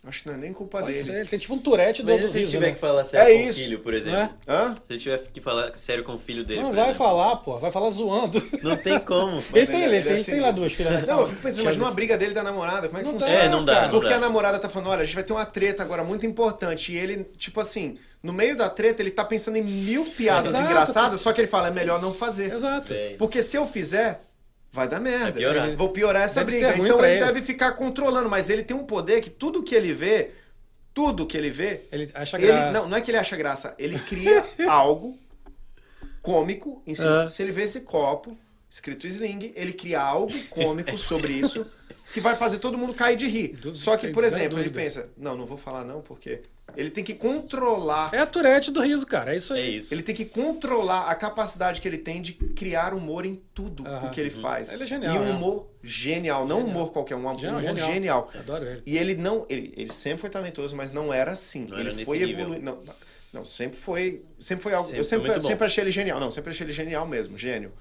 Acho 0.07 0.23
que 0.23 0.29
não 0.29 0.37
é 0.37 0.39
nem 0.39 0.53
culpa 0.53 0.79
pode 0.81 0.93
dele. 0.93 1.05
ser, 1.05 1.15
Ele 1.17 1.29
tem 1.29 1.39
tipo 1.39 1.55
um 1.55 1.59
turete 1.59 2.03
do 2.03 2.07
Mas 2.13 2.15
outro 2.23 2.31
se 2.33 2.39
ele 2.39 2.47
tiver 2.47 2.67
né? 2.69 2.73
que 2.75 2.79
falar 2.79 3.03
sério 3.05 3.29
É 3.35 3.43
com 3.43 3.49
isso. 3.49 3.59
o 3.59 3.63
filho, 3.65 3.79
por 3.81 3.93
Não 3.93 3.99
exemplo? 3.99 4.35
é? 4.47 4.53
Hã? 4.53 4.75
Se 4.77 4.83
ele 4.93 5.01
tiver 5.01 5.19
que 5.33 5.41
falar 5.41 5.77
sério 5.77 6.05
com 6.05 6.15
o 6.15 6.19
filho 6.19 6.45
dele, 6.45 6.61
Não 6.61 6.69
por 6.69 6.77
vai 6.77 6.85
exemplo. 6.91 7.07
falar, 7.07 7.37
pô. 7.37 7.59
Vai 7.59 7.73
falar 7.73 7.91
zoando. 7.91 8.43
Não 8.63 8.77
tem 8.77 9.01
como. 9.01 9.43
Ele 9.53 9.67
tem, 9.67 9.83
ele, 9.83 9.97
ele 9.97 10.09
é 10.09 10.15
tem, 10.15 10.25
tem 10.25 10.41
lá 10.41 10.51
duas 10.53 10.73
filhas. 10.73 10.93
né? 10.93 11.03
Não, 11.09 11.23
eu 11.23 11.27
fico 11.27 11.43
pensando, 11.43 11.63
imagina 11.63 11.85
uma 11.85 11.91
briga 11.91 12.17
dele 12.17 12.33
da 12.35 12.43
namorada, 12.43 12.87
como 12.89 12.99
é 13.01 13.05
que 13.05 13.07
Não 13.11 13.19
funciona? 13.19 13.35
dá, 13.39 13.45
É, 13.45 13.49
não 13.49 13.65
dá, 13.65 13.83
não 13.83 13.91
Porque 13.91 14.09
dá. 14.11 14.17
a 14.17 14.21
namorada 14.21 14.59
tá 14.59 14.69
falando, 14.69 14.91
olha, 14.91 15.03
a 15.03 15.05
gente 15.05 15.15
vai 15.15 15.25
ter 15.25 15.33
uma 15.33 15.45
treta 15.47 15.83
agora 15.83 16.05
muito 16.05 16.25
importante. 16.25 16.93
E 16.93 16.97
ele, 16.99 17.25
tipo 17.37 17.59
assim, 17.61 17.97
no 18.23 18.33
meio 18.33 18.57
da 18.57 18.69
treta, 18.71 19.03
ele 19.03 19.11
tá 19.11 19.25
pensando 19.25 19.57
em 19.57 19.63
mil 19.65 20.05
piadas 20.07 20.47
Exato. 20.51 20.65
engraçadas, 20.65 21.21
só 21.21 21.33
que 21.33 21.41
ele 21.41 21.49
fala, 21.49 21.69
é 21.69 21.71
melhor 21.73 22.01
não 22.01 22.15
fazer. 22.15 22.53
Exato. 22.53 22.93
É. 22.93 23.15
Porque 23.19 23.43
se 23.43 23.57
eu 23.57 23.67
fizer, 23.67 24.21
vai 24.77 24.89
dar 24.89 25.01
merda. 25.01 25.25
Vai 25.25 25.33
piorar. 25.33 25.77
Vou 25.77 25.89
piorar 25.89 26.23
essa 26.23 26.45
Deve 26.45 26.59
briga. 26.59 26.85
Então 26.87 27.05
ele, 27.05 27.17
ele. 27.17 27.25
deve 27.25 27.43
ficar 27.43 27.73
controlando, 27.73 28.29
mas 28.29 28.49
ele 28.51 28.63
tem 28.63 28.77
um 28.77 28.85
poder 28.85 29.21
que 29.21 29.31
tudo 29.31 29.63
que 29.63 29.75
ele 29.75 29.93
vê, 29.93 30.31
tudo 30.95 31.27
que 31.27 31.37
ele 31.37 31.51
vê, 31.51 31.83
Ele 31.91 32.09
acha 32.15 32.37
ele, 32.37 32.47
graça. 32.47 32.73
não, 32.73 32.89
não 32.89 32.97
é 32.97 33.01
que 33.01 33.11
ele 33.11 33.19
acha 33.19 33.37
graça, 33.37 33.75
ele 33.79 33.99
cria 33.99 34.45
algo 34.69 35.19
cômico 36.23 36.83
em 36.87 36.95
cima. 36.95 37.23
Ah. 37.23 37.29
Se 37.29 37.43
ele 37.43 37.53
vê 37.53 37.63
esse 37.63 37.81
copo 37.81 38.37
escrito 38.69 39.07
sling, 39.07 39.53
ele 39.55 39.73
cria 39.73 40.01
algo 40.01 40.33
cômico 40.51 40.97
sobre 40.99 41.33
isso 41.33 41.67
que 42.13 42.21
vai 42.21 42.35
fazer 42.35 42.59
todo 42.59 42.77
mundo 42.79 42.95
cair 42.95 43.17
de 43.17 43.27
rir. 43.27 43.49
Dúvida, 43.49 43.77
Só 43.77 43.97
que, 43.97 44.09
por 44.09 44.23
sem 44.23 44.33
exemplo, 44.33 44.59
ele 44.59 44.71
pensa, 44.71 45.11
não, 45.17 45.37
não 45.37 45.45
vou 45.47 45.57
falar 45.59 45.85
não, 45.85 46.01
porque 46.01 46.41
ele 46.77 46.91
tem 46.91 47.03
que 47.05 47.15
controlar 47.15 48.11
É 48.13 48.19
a 48.19 48.27
turete 48.27 48.71
do 48.71 48.81
riso, 48.81 49.07
cara. 49.07 49.33
É 49.33 49.37
isso 49.37 49.55
É 49.55 49.59
aí. 49.59 49.77
isso. 49.77 49.93
ele 49.95 50.03
tem 50.03 50.15
que 50.15 50.25
controlar 50.25 51.09
a 51.11 51.15
capacidade 51.15 51.81
que 51.81 51.89
ele 51.89 51.99
tem 51.99 52.21
de 52.23 52.33
criar 52.33 52.93
humor 52.95 53.25
em 53.27 53.41
tudo 53.55 53.87
Aham. 53.87 54.07
o 54.07 54.11
que 54.11 54.21
ele 54.21 54.31
faz. 54.31 54.73
Ele 54.73 54.83
é 54.83 54.87
genial, 54.87 55.15
E 55.15 55.19
um 55.19 55.25
né? 55.25 55.31
humor 55.33 55.69
genial, 55.83 56.47
não 56.47 56.61
um 56.61 56.67
humor 56.67 56.93
qualquer, 56.93 57.17
um 57.17 57.21
humor 57.21 57.39
Genial, 57.39 57.61
genial. 57.63 57.87
genial. 57.93 58.31
Eu 58.35 58.41
adoro 58.41 58.65
ele. 58.67 58.83
E 58.87 58.99
ele 58.99 59.15
não, 59.15 59.47
ele, 59.49 59.73
ele 59.77 59.93
sempre 59.93 60.21
foi 60.21 60.31
talentoso, 60.31 60.75
mas 60.77 60.93
não 60.93 61.13
era 61.13 61.33
assim. 61.33 61.67
Não 61.69 61.79
ele 61.79 61.91
era 61.91 62.05
foi 62.05 62.23
evoluindo. 62.23 62.79
Não, 63.33 63.45
sempre 63.45 63.77
foi, 63.79 64.23
sempre 64.39 64.63
foi 64.63 64.73
algo. 64.73 64.87
Sempre 64.87 65.01
eu 65.01 65.05
foi 65.05 65.19
sempre, 65.19 65.33
bom. 65.35 65.41
sempre 65.49 65.65
achei 65.67 65.85
ele 65.85 65.91
genial. 65.91 66.19
Não, 66.21 66.31
sempre 66.31 66.51
achei 66.51 66.65
ele 66.65 66.73
genial 66.73 67.07
mesmo, 67.07 67.37
gênio. 67.37 67.73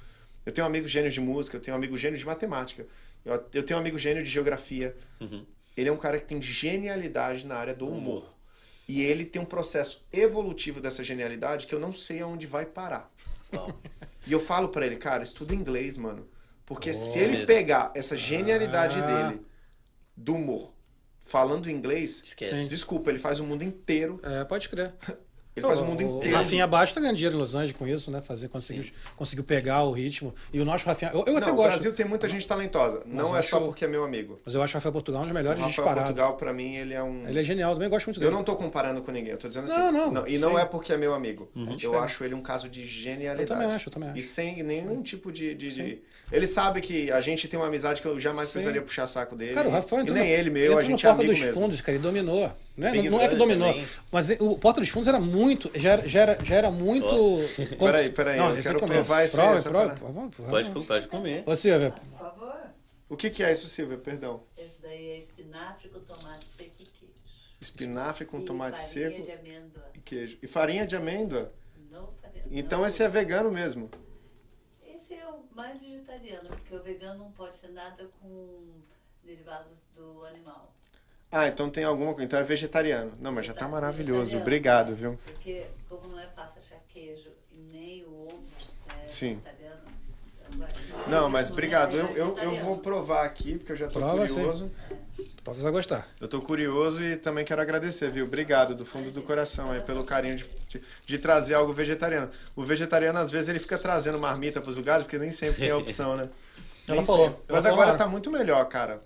Eu 0.45 0.51
tenho 0.51 0.65
um 0.65 0.69
amigo 0.69 0.87
gênio 0.87 1.09
de 1.09 1.19
música, 1.21 1.57
eu 1.57 1.61
tenho 1.61 1.75
um 1.75 1.77
amigo 1.77 1.97
gênio 1.97 2.17
de 2.19 2.25
matemática. 2.25 2.85
Eu, 3.25 3.43
eu 3.53 3.63
tenho 3.63 3.77
um 3.77 3.81
amigo 3.81 3.97
gênio 3.97 4.21
de 4.23 4.29
geografia. 4.29 4.95
Uhum. 5.19 5.45
Ele 5.75 5.89
é 5.89 5.91
um 5.91 5.97
cara 5.97 6.19
que 6.19 6.25
tem 6.25 6.41
genialidade 6.41 7.45
na 7.45 7.55
área 7.55 7.73
do 7.73 7.87
humor. 7.87 8.33
E 8.87 9.01
ele 9.01 9.25
tem 9.25 9.41
um 9.41 9.45
processo 9.45 10.05
evolutivo 10.13 10.79
dessa 10.79 11.03
genialidade 11.03 11.65
que 11.65 11.73
eu 11.73 11.79
não 11.79 11.91
sei 11.91 12.21
aonde 12.21 12.45
vai 12.45 12.65
parar. 12.65 13.11
Uau. 13.53 13.75
E 14.27 14.31
eu 14.31 14.39
falo 14.39 14.69
pra 14.69 14.85
ele, 14.85 14.95
cara, 14.95 15.23
estuda 15.23 15.55
inglês, 15.55 15.97
mano. 15.97 16.27
Porque 16.65 16.93
se 16.93 17.17
Oh. 17.19 17.21
ele 17.23 17.31
Mesmo. 17.33 17.47
pegar 17.47 17.91
essa 17.95 18.15
genialidade 18.15 18.97
Ah. 18.99 19.29
dele 19.29 19.41
do 20.15 20.35
humor 20.35 20.73
falando 21.19 21.69
inglês, 21.69 22.21
Esquece. 22.23 22.69
Desculpa, 22.69 23.09
ele 23.09 23.17
faz 23.19 23.39
o 23.39 23.43
mundo 23.43 23.63
inteiro. 23.63 24.19
É, 24.23 24.43
pode 24.43 24.69
crer. 24.69 24.93
Ele 25.55 25.65
faz 25.65 25.79
o 25.79 25.85
mundo 25.85 26.01
O 26.03 26.17
inteiro. 26.17 26.35
Rafinha 26.35 26.67
Baixo 26.67 26.93
tá 26.93 26.99
ganhando 26.99 27.15
dinheiro 27.15 27.35
em 27.37 27.39
Los 27.39 27.55
Angeles 27.55 27.71
com 27.77 27.87
isso, 27.87 28.11
né? 28.11 28.21
Fazer, 28.21 28.49
conseguiu, 28.49 28.83
conseguiu 29.15 29.43
pegar 29.45 29.83
o 29.83 29.91
ritmo. 29.91 30.35
E 30.51 30.59
o 30.59 30.65
nosso 30.65 30.85
Rafinha. 30.85 31.11
Eu, 31.13 31.23
eu 31.25 31.37
até 31.37 31.47
Não, 31.47 31.53
o 31.53 31.55
gosto. 31.55 31.69
Brasil 31.69 31.93
tem 31.93 32.05
muita 32.05 32.27
gente 32.27 32.45
talentosa. 32.45 33.03
Mas 33.05 33.23
Não 33.23 33.31
eu 33.33 33.37
é 33.37 33.41
só 33.41 33.55
acho- 33.57 33.65
porque 33.67 33.85
é 33.85 33.87
meu 33.87 34.03
amigo. 34.03 34.37
Mas 34.45 34.53
eu 34.53 34.61
acho 34.61 34.73
o 34.73 34.75
Rafael 34.75 34.91
Portugal 34.91 35.21
um 35.21 35.23
dos 35.23 35.31
O 35.31 35.33
melhores 35.33 35.59
Rafael 35.59 35.73
disparado. 35.73 35.99
Portugal, 36.07 36.35
pra 36.35 36.51
mim, 36.51 36.75
ele 36.75 36.93
é 36.93 37.01
um. 37.01 37.25
Ele 37.25 37.39
é 37.39 37.43
genial, 37.43 37.73
também 37.73 37.89
gosto 37.89 38.07
muito 38.07 38.17
Eu 38.19 38.23
dele. 38.25 38.35
não 38.35 38.43
tô 38.43 38.55
comparando 38.57 39.01
com 39.01 39.11
ninguém, 39.11 39.31
eu 39.31 39.37
tô 39.37 39.47
dizendo 39.47 39.63
assim. 39.65 39.77
Não, 39.77 40.11
não, 40.11 40.27
e 40.27 40.31
sim. 40.31 40.37
não 40.39 40.59
é 40.59 40.65
porque 40.65 40.91
é 40.91 40.97
meu 40.97 41.13
amigo. 41.13 41.47
Eu 41.55 41.65
diferente. 41.75 42.03
acho 42.03 42.23
ele 42.25 42.33
um 42.35 42.41
caso 42.41 42.67
de 42.67 42.85
genialidade. 42.85 43.49
Eu 43.49 43.57
também 43.57 43.73
acho, 43.73 43.87
eu 43.87 43.93
também 43.93 44.09
E 44.09 44.19
acho. 44.19 44.27
sem 44.27 44.61
nenhum 44.61 45.01
tipo 45.01 45.31
de, 45.31 45.55
de, 45.55 45.69
de- 45.69 46.01
Ele 46.33 46.47
sabe 46.47 46.81
que 46.81 47.09
a 47.11 47.21
gente 47.21 47.47
tem 47.47 47.57
uma 47.57 47.67
amizade 47.67 48.01
que 48.01 48.07
eu 48.09 48.19
jamais 48.19 48.47
Sim. 48.49 48.53
precisaria 48.53 48.81
puxar 48.81 49.07
saco 49.07 49.37
dele. 49.37 49.53
Cara, 49.53 49.69
o 49.69 49.71
Rafael 49.71 50.01
e 50.01 50.03
entrou 50.03 50.19
nem 50.19 50.27
no, 50.27 50.33
ele, 50.37 50.49
meu, 50.49 50.63
entrou 50.65 50.77
a 50.79 50.81
gente 50.81 51.05
é 51.05 51.09
Porta 51.09 51.21
amigo 51.21 51.33
dos 51.33 51.41
mesmo. 51.45 51.61
Fundos, 51.61 51.79
cara, 51.81 51.95
ele 51.97 52.03
dominou. 52.03 52.51
Né? 52.77 52.91
Não, 52.93 53.03
não 53.11 53.21
é 53.21 53.29
que 53.29 53.35
dominou. 53.37 53.73
Mas 54.11 54.29
o 54.31 54.57
Porta 54.57 54.81
dos 54.81 54.89
Fundos 54.89 55.07
era 55.07 55.17
muito. 55.17 55.44
Já 55.75 55.91
era, 55.93 56.07
já 56.07 56.21
era, 56.21 56.43
já 56.43 56.55
era 56.55 56.71
muito. 56.71 57.15
Peraí, 57.79 58.09
peraí, 58.11 58.39
eu 58.39 58.53
esse 58.57 58.67
quero 58.67 58.79
comer. 58.79 58.93
provar 58.95 59.23
esse- 59.23 59.35
Prova, 59.35 59.55
essa 59.55 59.69
prova. 59.69 59.95
Vamos, 59.95 60.35
vamos. 60.37 60.49
Pode, 60.69 60.85
pode 60.87 61.07
comer. 61.07 61.43
Ô, 61.45 61.55
Silvia, 61.55 61.91
Por 61.91 62.17
favor. 62.19 62.55
O 63.07 63.15
que, 63.15 63.29
que 63.29 63.43
é 63.43 63.51
isso, 63.51 63.67
Silvia? 63.67 63.97
Perdão. 63.97 64.43
Esse 64.57 64.81
daí 64.81 65.09
é 65.11 65.17
espinafre 65.19 65.89
com 65.89 65.99
tomate 65.99 66.45
seco 66.45 66.71
e 66.79 66.85
queijo. 66.85 67.13
Espinafre 67.61 68.25
com 68.25 68.39
E 68.39 68.45
tomate 68.45 68.77
farinha 68.77 69.09
seco 69.11 69.23
de 69.23 69.31
amêndoa. 69.31 69.89
e 69.93 69.99
queijo. 69.99 70.37
E 70.41 70.47
farinha 70.47 70.85
de 70.87 70.95
amêndoa. 70.95 71.53
Não 71.91 72.07
farinha. 72.21 72.43
Então 72.51 72.79
não. 72.79 72.85
esse 72.87 73.03
é 73.03 73.07
vegano 73.07 73.51
mesmo. 73.51 73.89
Esse 74.83 75.13
é 75.13 75.25
o 75.27 75.43
mais 75.55 75.79
vegetariano, 75.79 76.49
porque 76.49 76.75
o 76.75 76.81
vegano 76.83 77.19
não 77.19 77.31
pode 77.31 77.55
ser 77.55 77.69
nada 77.69 78.09
com 78.21 78.81
derivados 79.23 79.81
do 79.93 80.23
animal. 80.25 80.74
Ah, 81.37 81.49
então 81.49 81.69
tem 81.69 81.83
alguma 81.83 82.13
coisa. 82.13 82.23
Então 82.23 82.39
é 82.39 82.43
vegetariano. 82.43 83.11
Não, 83.19 83.29
mas 83.29 83.45
já 83.45 83.53
tá 83.53 83.65
Tá, 83.65 83.67
maravilhoso. 83.67 84.37
Obrigado, 84.37 84.95
viu? 84.95 85.11
Porque 85.25 85.65
como 85.89 86.07
não 86.07 86.17
é 86.17 86.27
fácil 86.27 86.59
achar 86.59 86.79
queijo 86.87 87.29
e 87.51 87.57
nem 87.59 88.03
o 88.05 88.27
ovo 88.27 88.43
é 89.03 89.09
Sim. 89.09 89.41
vegetariano, 89.43 89.81
é 91.05 91.09
Não, 91.09 91.29
mas 91.29 91.51
obrigado. 91.51 91.93
Eu, 91.93 92.07
eu, 92.15 92.37
eu 92.37 92.51
vou 92.61 92.77
provar 92.77 93.25
aqui, 93.25 93.57
porque 93.57 93.73
eu 93.73 93.75
já 93.75 93.87
tô 93.87 93.99
Prova, 93.99 94.25
curioso. 94.25 94.71
Pode 95.43 95.59
você 95.59 95.69
gostar. 95.71 96.07
Eu 96.21 96.27
tô 96.29 96.39
curioso 96.41 97.03
e 97.03 97.17
também 97.17 97.43
quero 97.43 97.61
agradecer, 97.61 98.09
viu? 98.09 98.25
Obrigado 98.25 98.73
do 98.73 98.85
fundo 98.85 99.11
do 99.11 99.21
coração 99.21 99.71
aí 99.71 99.81
pelo 99.81 100.05
carinho 100.05 100.37
de, 100.37 100.45
de, 100.69 100.81
de 101.05 101.17
trazer 101.19 101.55
algo 101.55 101.73
vegetariano. 101.73 102.29
O 102.55 102.63
vegetariano, 102.63 103.19
às 103.19 103.29
vezes, 103.29 103.49
ele 103.49 103.59
fica 103.59 103.77
trazendo 103.77 104.17
marmita 104.17 104.61
pros 104.61 104.77
lugares, 104.77 105.03
porque 105.03 105.17
nem 105.17 105.31
sempre 105.31 105.59
tem 105.63 105.69
a 105.71 105.77
opção, 105.77 106.15
né? 106.15 106.29
Ela 106.87 106.97
Nem 106.97 107.05
falou. 107.05 107.27
sempre. 107.27 107.41
Mas 107.49 107.65
agora 107.65 107.95
tá 107.97 108.07
muito 108.07 108.31
melhor, 108.31 108.63
cara. 108.69 109.01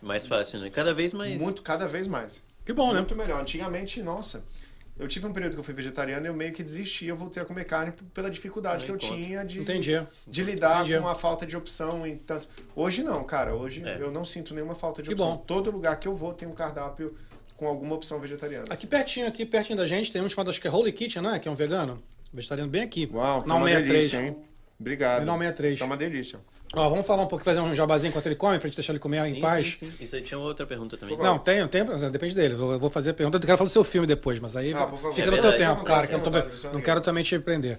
Mais 0.00 0.26
fácil, 0.26 0.60
né? 0.60 0.70
Cada 0.70 0.94
vez 0.94 1.12
mais. 1.12 1.40
Muito, 1.40 1.62
cada 1.62 1.86
vez 1.86 2.06
mais. 2.06 2.42
Que 2.64 2.72
bom, 2.72 2.92
né? 2.92 2.98
Muito 2.98 3.16
melhor. 3.16 3.40
Antigamente, 3.40 4.00
nossa, 4.02 4.44
eu 4.98 5.08
tive 5.08 5.26
um 5.26 5.32
período 5.32 5.54
que 5.54 5.58
eu 5.60 5.64
fui 5.64 5.74
vegetariano 5.74 6.26
e 6.26 6.28
eu 6.28 6.34
meio 6.34 6.52
que 6.52 6.62
desisti, 6.62 7.06
eu 7.06 7.16
voltei 7.16 7.42
a 7.42 7.46
comer 7.46 7.64
carne 7.64 7.92
pela 8.14 8.30
dificuldade 8.30 8.86
Não 8.86 8.96
que 8.96 9.06
eu 9.06 9.10
tinha 9.14 9.44
de, 9.44 9.60
Entendi. 9.60 10.00
de 10.26 10.42
lidar 10.42 10.82
Entendi. 10.84 10.98
com 11.00 11.08
a 11.08 11.14
falta 11.14 11.44
de 11.46 11.56
opção 11.56 12.06
e 12.06 12.16
tanto. 12.16 12.48
Hoje 12.76 13.02
não, 13.02 13.24
cara. 13.24 13.54
Hoje 13.54 13.82
É. 13.84 13.98
eu 14.00 14.10
não 14.12 14.24
sinto 14.24 14.54
nenhuma 14.54 14.74
falta 14.74 15.02
de 15.02 15.08
Que 15.08 15.14
opção. 15.14 15.32
bom. 15.32 15.36
Todo 15.38 15.70
lugar 15.70 15.98
que 15.98 16.06
eu 16.06 16.14
vou 16.14 16.32
tem 16.32 16.46
um 16.48 16.52
cardápio 16.54 17.16
com 17.56 17.66
alguma 17.66 17.94
opção 17.94 18.20
vegetariana. 18.20 18.64
Aqui 18.70 18.86
pertinho, 18.86 19.26
aqui 19.26 19.44
pertinho 19.46 19.76
da 19.78 19.86
gente, 19.86 20.12
tem 20.12 20.20
um 20.22 20.28
chamado, 20.28 20.50
acho 20.50 20.60
que 20.60 20.68
é 20.68 20.70
Holy 20.70 20.92
Kitchen, 20.92 21.22
né? 21.22 21.38
Que 21.38 21.48
é 21.48 21.50
um 21.50 21.54
vegano. 21.54 22.02
Vegetariano 22.32 22.70
bem 22.70 22.82
aqui. 22.82 23.08
Uau, 23.12 23.40
tá 23.42 23.46
Não 23.48 23.58
uma 23.58 23.66
63. 23.68 24.10
delícia, 24.10 24.26
hein? 24.28 24.36
Obrigado. 24.80 25.24
Não 25.24 25.34
63. 25.38 25.78
Tá 25.78 25.84
uma 25.84 25.96
delícia. 25.96 26.40
Ó, 26.74 26.88
vamos 26.88 27.06
falar 27.06 27.22
um 27.22 27.26
pouco, 27.26 27.44
fazer 27.44 27.60
um 27.60 27.74
jabazinho 27.74 28.08
enquanto 28.10 28.26
ele 28.26 28.34
come, 28.34 28.58
pra 28.58 28.66
gente 28.66 28.76
deixar 28.76 28.92
ele 28.92 28.98
comer 28.98 29.22
sim, 29.24 29.36
em 29.36 29.40
paz. 29.40 29.76
sim, 29.76 29.90
sim. 29.90 30.04
Isso 30.04 30.16
aí 30.16 30.22
tinha 30.22 30.38
outra 30.38 30.64
pergunta 30.64 30.96
também. 30.96 31.16
Não, 31.18 31.38
tenho, 31.38 31.68
tenho, 31.68 32.10
depende 32.10 32.34
dele. 32.34 32.54
Vou, 32.54 32.72
eu 32.72 32.78
vou 32.78 32.88
fazer 32.88 33.10
a 33.10 33.14
pergunta. 33.14 33.36
Eu 33.36 33.40
quero 33.42 33.58
falar 33.58 33.68
do 33.68 33.72
seu 33.72 33.84
filme 33.84 34.06
depois, 34.06 34.40
mas 34.40 34.56
aí 34.56 34.72
Ah, 34.72 34.86
fica 35.12 35.22
É 35.22 35.26
no 35.26 35.32
teu 35.32 35.50
verdade. 35.50 35.56
tempo, 35.58 35.84
cara, 35.84 36.06
que 36.06 36.14
eu 36.14 36.18
não, 36.18 36.38
é 36.38 36.72
não 36.72 36.80
quero 36.80 37.00
também 37.02 37.22
te 37.22 37.38
prender. 37.38 37.78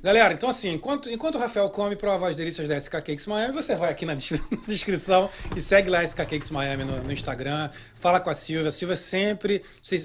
Galera, 0.00 0.32
então 0.32 0.48
assim, 0.48 0.74
enquanto, 0.74 1.10
enquanto 1.10 1.34
o 1.34 1.38
Rafael 1.38 1.68
come 1.70 1.94
e 1.94 1.96
prova 1.96 2.28
as 2.28 2.36
delícias 2.36 2.68
da 2.68 2.80
SK 2.80 2.92
Cakes 3.02 3.26
Miami, 3.26 3.52
você 3.52 3.74
vai 3.74 3.90
aqui 3.90 4.06
na 4.06 4.14
descri- 4.14 4.40
descrição 4.64 5.28
e 5.56 5.60
segue 5.60 5.90
lá 5.90 5.98
a 5.98 6.06
SK 6.06 6.18
Cakes 6.18 6.50
Miami 6.52 6.84
no, 6.84 7.02
no 7.02 7.10
Instagram, 7.12 7.68
fala 7.96 8.20
com 8.20 8.30
a 8.30 8.34
Silvia. 8.34 8.68
A 8.68 8.70
Silvia 8.70 8.94
sempre, 8.94 9.60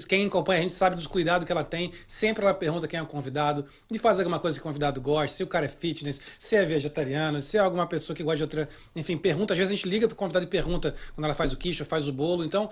quem 0.08 0.26
acompanha 0.26 0.58
a 0.58 0.62
gente 0.62 0.72
sabe 0.72 0.96
dos 0.96 1.06
cuidados 1.06 1.46
que 1.46 1.52
ela 1.52 1.62
tem, 1.62 1.92
sempre 2.08 2.42
ela 2.42 2.52
pergunta 2.52 2.88
quem 2.88 2.98
é 2.98 3.02
o 3.04 3.06
convidado 3.06 3.64
e 3.88 3.96
faz 3.96 4.18
alguma 4.18 4.40
coisa 4.40 4.58
que 4.58 4.62
o 4.62 4.64
convidado 4.64 5.00
gosta, 5.00 5.36
se 5.36 5.44
o 5.44 5.46
cara 5.46 5.66
é 5.66 5.68
fitness, 5.68 6.20
se 6.40 6.56
é 6.56 6.64
vegetariano, 6.64 7.40
se 7.40 7.56
é 7.56 7.60
alguma 7.60 7.86
pessoa 7.86 8.16
que 8.16 8.24
gosta 8.24 8.38
de 8.38 8.42
outra, 8.42 8.68
enfim, 8.96 9.16
pergunta. 9.16 9.54
Às 9.54 9.58
vezes 9.58 9.72
a 9.72 9.76
gente 9.76 9.88
liga 9.88 10.08
pro 10.08 10.16
convidado 10.16 10.44
e 10.44 10.48
pergunta 10.48 10.92
quando 11.14 11.24
ela 11.26 11.34
faz 11.34 11.52
o 11.52 11.56
quiche, 11.56 11.84
ou 11.84 11.88
faz 11.88 12.08
o 12.08 12.12
bolo, 12.12 12.44
então 12.44 12.68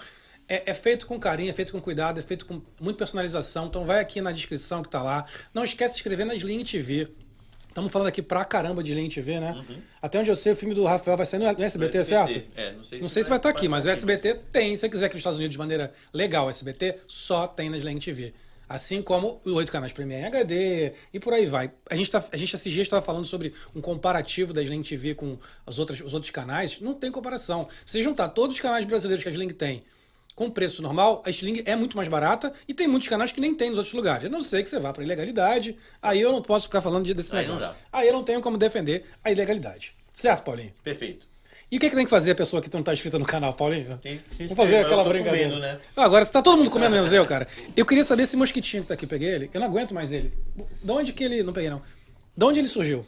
é, 0.48 0.70
é 0.70 0.74
feito 0.74 1.06
com 1.06 1.18
carinho, 1.18 1.50
é 1.50 1.52
feito 1.52 1.72
com 1.72 1.80
cuidado, 1.80 2.18
é 2.18 2.22
feito 2.22 2.46
com 2.46 2.60
muita 2.80 2.98
personalização. 2.98 3.66
Então 3.66 3.84
vai 3.84 4.00
aqui 4.00 4.20
na 4.20 4.32
descrição 4.32 4.82
que 4.82 4.88
tá 4.88 5.02
lá. 5.02 5.24
Não 5.54 5.64
esquece 5.64 5.94
de 5.94 5.94
se 5.94 6.00
inscrever 6.00 6.26
na 6.26 6.34
Sling 6.34 6.64
TV. 6.64 7.08
Estamos 7.68 7.90
falando 7.90 8.08
aqui 8.08 8.20
pra 8.20 8.44
caramba 8.44 8.82
de 8.82 8.90
Sling 8.92 9.08
TV, 9.08 9.40
né? 9.40 9.64
Até 10.00 10.20
onde 10.20 10.30
eu 10.30 10.36
sei, 10.36 10.52
o 10.52 10.56
filme 10.56 10.74
do 10.74 10.84
Rafael 10.84 11.16
vai 11.16 11.24
sair 11.24 11.40
no, 11.40 11.50
no 11.50 11.62
SBT, 11.62 11.98
No 11.98 12.04
certo? 12.04 12.42
É, 12.54 12.72
não 12.72 12.84
sei 12.84 13.00
Não 13.00 13.08
sei 13.08 13.22
se 13.22 13.30
vai 13.30 13.38
estar 13.38 13.48
aqui, 13.48 13.66
mas 13.66 13.86
o 13.86 13.90
SBT 13.90 14.34
tem. 14.52 14.76
Se 14.76 14.82
você 14.82 14.88
quiser 14.90 15.06
aqui 15.06 15.14
nos 15.14 15.20
Estados 15.20 15.38
Unidos 15.38 15.54
de 15.54 15.58
maneira 15.58 15.90
legal, 16.12 16.46
o 16.46 16.50
SBT 16.50 16.98
só 17.06 17.46
tem 17.46 17.70
na 17.70 17.76
Sling 17.78 17.98
TV. 17.98 18.34
Assim 18.68 19.02
como 19.02 19.40
os 19.44 19.52
oito 19.54 19.70
canais 19.70 19.92
Premiere 19.92 20.22
em 20.22 20.26
HD 20.26 20.92
e 21.12 21.20
por 21.20 21.32
aí 21.32 21.46
vai. 21.46 21.70
A 21.90 21.96
gente, 21.96 22.10
tá, 22.10 22.24
a 22.32 22.36
gente 22.36 22.54
esses 22.54 22.72
dias 22.72 22.86
estava 22.86 23.02
falando 23.02 23.26
sobre 23.26 23.52
um 23.74 23.80
comparativo 23.80 24.52
da 24.52 24.62
Sling 24.62 24.82
TV 24.82 25.14
com 25.14 25.38
as 25.66 25.78
outras, 25.78 26.00
os 26.00 26.14
outros 26.14 26.30
canais. 26.30 26.80
Não 26.80 26.94
tem 26.94 27.10
comparação. 27.10 27.68
Se 27.84 28.02
juntar 28.02 28.28
todos 28.28 28.56
os 28.56 28.62
canais 28.62 28.84
brasileiros 28.84 29.22
que 29.22 29.28
a 29.28 29.32
Sling 29.32 29.48
tem 29.48 29.82
com 30.34 30.48
preço 30.50 30.82
normal, 30.82 31.22
a 31.26 31.30
Sling 31.30 31.62
é 31.66 31.76
muito 31.76 31.96
mais 31.96 32.08
barata 32.08 32.52
e 32.66 32.72
tem 32.74 32.88
muitos 32.88 33.08
canais 33.08 33.32
que 33.32 33.40
nem 33.40 33.54
tem 33.54 33.68
nos 33.70 33.78
outros 33.78 33.94
lugares. 33.94 34.26
A 34.26 34.30
não 34.30 34.40
ser 34.40 34.62
que 34.62 34.68
você 34.68 34.78
vá 34.78 34.92
para 34.92 35.02
ilegalidade, 35.04 35.76
aí 36.00 36.20
eu 36.20 36.32
não 36.32 36.40
posso 36.42 36.66
ficar 36.66 36.80
falando 36.80 37.04
de- 37.04 37.14
desse 37.14 37.34
Aí 37.36 37.46
não 37.46 37.54
negócio. 37.56 37.74
Aí 37.92 38.06
eu 38.08 38.12
não 38.12 38.22
tenho 38.24 38.40
como 38.40 38.56
defender 38.56 39.04
a 39.22 39.30
ilegalidade. 39.30 39.94
Certo, 40.14 40.42
Paulinho? 40.44 40.72
Perfeito. 40.82 41.26
E 41.70 41.76
o 41.76 41.80
que, 41.80 41.88
que 41.88 41.96
tem 41.96 42.04
que 42.04 42.10
fazer 42.10 42.32
a 42.32 42.34
pessoa 42.34 42.60
que 42.60 42.70
não 42.72 42.80
está 42.80 42.92
inscrita 42.92 43.18
no 43.18 43.24
canal, 43.24 43.54
Paulinho? 43.54 43.96
Tem 43.98 44.18
que 44.18 44.34
se 44.34 44.46
Vou 44.48 44.56
fazer 44.56 44.76
inscrever, 44.80 44.86
aquela 44.86 45.02
eu 45.02 45.08
brincadeira. 45.08 45.48
comendo, 45.48 45.60
né? 45.62 45.78
Ah, 45.96 46.04
Agora, 46.04 46.26
tá 46.26 46.42
todo 46.42 46.58
mundo 46.58 46.70
comendo 46.70 46.90
menos 46.94 47.10
eu, 47.14 47.24
cara. 47.26 47.48
Eu 47.74 47.86
queria 47.86 48.04
saber 48.04 48.24
esse 48.24 48.36
mosquitinho 48.36 48.82
que 48.82 48.88
tá 48.88 48.94
aqui, 48.94 49.06
peguei 49.06 49.28
ele. 49.30 49.50
Eu 49.54 49.60
não 49.60 49.68
aguento 49.68 49.94
mais 49.94 50.12
ele. 50.12 50.32
De 50.82 50.90
onde 50.90 51.14
que 51.14 51.24
ele. 51.24 51.42
Não 51.42 51.52
peguei, 51.54 51.70
não. 51.70 51.80
De 52.36 52.44
onde 52.44 52.58
ele 52.58 52.68
surgiu? 52.68 53.06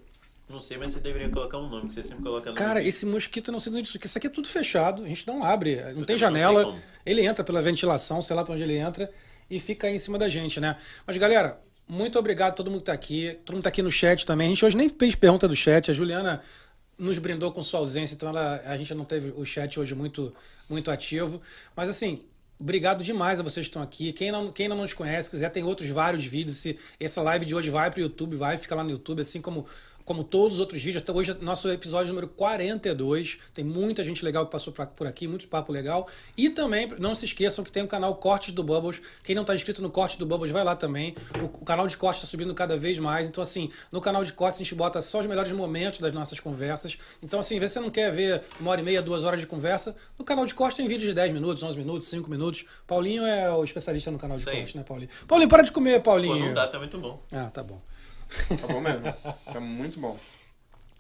Não 0.49 0.61
sei, 0.61 0.79
mas 0.79 0.93
você 0.93 1.01
deveria 1.01 1.29
colocar 1.29 1.59
um 1.59 1.69
nome, 1.69 1.89
que 1.89 1.95
você 1.95 2.03
sempre 2.03 2.23
coloca 2.23 2.47
nome. 2.51 2.59
Cara, 2.59 2.83
esse 2.83 3.05
mosquito 3.05 3.49
eu 3.49 3.53
não 3.53 3.61
sei 3.61 3.73
de 3.73 3.79
onde 3.79 3.89
isso. 3.89 3.99
Isso 4.03 4.17
aqui 4.19 4.27
é 4.29 4.31
tudo 4.31 4.49
fechado. 4.49 5.05
A 5.05 5.09
gente 5.09 5.27
não 5.27 5.43
abre. 5.45 5.77
Não 5.77 5.83
tem 5.83 5.93
também 5.93 6.09
não 6.13 6.17
janela. 6.19 6.63
sei 6.63 6.71
como. 6.73 6.83
Ele 7.05 7.25
entra 7.25 7.45
pela 7.45 7.61
ventilação, 7.61 8.21
sei 8.23 8.35
lá 8.35 8.45
pra 8.45 8.55
onde 8.55 8.63
ele 8.63 8.77
entra. 8.77 9.11
E 9.51 9.61
fica 9.61 9.87
aí 9.87 9.95
em 9.95 9.99
cima 9.99 10.19
da 10.19 10.29
gente, 10.29 10.59
né? 10.59 10.77
Mas, 11.07 11.17
galera, 11.17 11.61
muito 11.87 12.19
obrigado 12.19 12.53
a 12.53 12.55
todo 12.55 12.71
mundo 12.71 12.81
que 12.81 12.87
tá 12.87 12.93
aqui. 12.93 13.39
Todo 13.45 13.57
mundo 13.57 13.65
tá 13.65 13.69
aqui 13.69 13.83
no 13.83 13.91
chat 13.91 14.25
também. 14.25 14.47
A 14.47 14.51
gente 14.51 14.65
hoje 14.65 14.77
nem 14.77 14.89
fez 14.89 15.15
pergunta 15.15 15.47
do 15.47 15.55
chat. 15.55 15.91
A 15.91 15.95
Juliana 15.95 16.41
nos 16.99 17.19
brindou 17.19 17.53
com 17.53 17.63
sua 17.63 17.81
ausência, 17.81 18.15
então 18.15 18.29
ela, 18.29 18.63
a 18.67 18.77
gente 18.77 18.95
não 18.95 19.05
teve 19.05 19.33
o 19.37 19.45
chat 19.45 19.79
hoje 19.79 19.95
muito, 19.95 20.35
muito 20.69 20.91
ativo. 20.91 21.43
Mas 21.77 21.89
assim, 21.89 22.21
obrigado 22.59 23.03
demais 23.03 23.41
a 23.41 23.43
vocês 23.43 23.67
que 23.67 23.71
estão 23.71 23.83
aqui. 23.83 24.13
Quem 24.13 24.31
não, 24.31 24.53
quem 24.53 24.69
não 24.69 24.77
nos 24.77 24.93
conhece, 24.93 25.31
quiser, 25.31 25.51
tem 25.51 25.65
outros 25.65 25.89
vários 25.91 26.25
vídeos. 26.25 26.57
Se 26.57 26.79
essa 26.99 27.21
live 27.21 27.45
de 27.45 27.55
hoje 27.55 27.71
vai 27.71 27.91
para 27.91 27.99
o 27.99 28.03
YouTube, 28.03 28.37
vai 28.37 28.57
ficar 28.57 28.77
lá 28.77 28.85
no 28.85 28.91
YouTube, 28.91 29.21
assim 29.21 29.41
como, 29.41 29.67
como 30.05 30.23
todos 30.25 30.55
os 30.55 30.61
outros 30.61 30.83
vídeos. 30.83 31.03
Até 31.03 31.13
hoje 31.13 31.31
é 31.33 31.35
nosso 31.45 31.69
episódio 31.71 32.09
número 32.09 32.29
42. 32.29 33.39
Tem 33.53 33.65
muita 33.65 34.05
gente 34.05 34.25
legal 34.25 34.45
que 34.47 34.53
passou 34.53 34.73
pra- 34.73 34.87
por 34.87 35.07
aqui, 35.07 35.27
muito 35.27 35.49
papo 35.49 35.73
legal. 35.73 36.07
E 36.37 36.51
também, 36.51 36.89
não 36.99 37.15
se 37.15 37.25
esqueçam 37.25 37.65
que 37.65 37.73
tem 37.73 37.83
o 37.83 37.89
canal 37.89 38.15
Cortes 38.17 38.53
do 38.53 38.63
Bubbles. 38.63 39.01
Quem 39.23 39.35
não 39.35 39.43
está 39.43 39.55
inscrito 39.55 39.81
no 39.83 39.91
Cortes 39.91 40.17
do 40.17 40.27
Bubbles, 40.27 40.51
vai 40.53 40.63
lá 40.65 40.77
também. 40.77 41.15
O, 41.41 41.45
o 41.45 41.65
canal 41.65 41.87
de 41.87 41.97
cortes 41.97 42.23
está 42.23 42.31
subindo 42.31 42.55
cada 42.55 42.77
vez 42.77 42.99
mais. 42.99 43.29
Então, 43.29 43.43
assim, 43.43 43.71
no 43.91 44.01
canal 44.01 44.25
de 44.25 44.33
cortes 44.33 44.61
a 44.61 44.65
gente 44.65 44.75
bota 44.75 45.01
só 45.01 45.21
os 45.21 45.27
melhores 45.27 45.53
momentos 45.53 45.99
das 46.01 46.13
nossas 46.13 46.39
conversas. 46.41 46.97
Então, 47.23 47.41
assim, 47.41 47.59
vê 47.59 47.67
se 47.69 47.75
você 47.75 47.81
não 47.81 47.91
quer 47.91 48.13
ver 48.13 48.43
uma 48.61 48.71
hora 48.71 48.81
e 48.81 48.85
meia, 48.85 49.01
duas 49.03 49.25
horas 49.25 49.41
de 49.41 49.47
conversa. 49.47 49.95
No 50.19 50.25
canal 50.25 50.45
de 50.47 50.55
cortes 50.55 50.77
tem 50.77 50.87
vídeos 50.87 51.09
de 51.09 51.15
10 51.15 51.33
minutos, 51.33 51.63
11 51.63 51.79
minutos, 51.79 52.09
5 52.09 52.31
minutos. 52.31 52.65
Paulinho 52.87 53.25
é 53.25 53.51
o 53.51 53.65
especialista 53.65 54.11
no 54.11 54.19
canal 54.19 54.39
de 54.39 54.45
cortes, 54.45 54.75
né, 54.75 54.83
Paulinho? 54.83 55.09
Paulinho, 55.27 55.49
para 55.49 55.63
de 55.63 55.73
comer, 55.73 55.99
Pô, 56.01 56.11
Paulinho. 56.11 56.47
não 56.47 56.55
dá, 56.55 56.69
tá 56.69 56.79
muito 56.79 56.99
bom. 56.99 57.23
Ah, 57.33 57.51
tá 57.53 57.63
bom. 57.63 57.81
Tá 58.61 58.67
bom 58.67 58.81
mesmo? 58.81 59.13
Tá 59.53 59.61
muito 59.61 59.99
bom. 60.01 60.19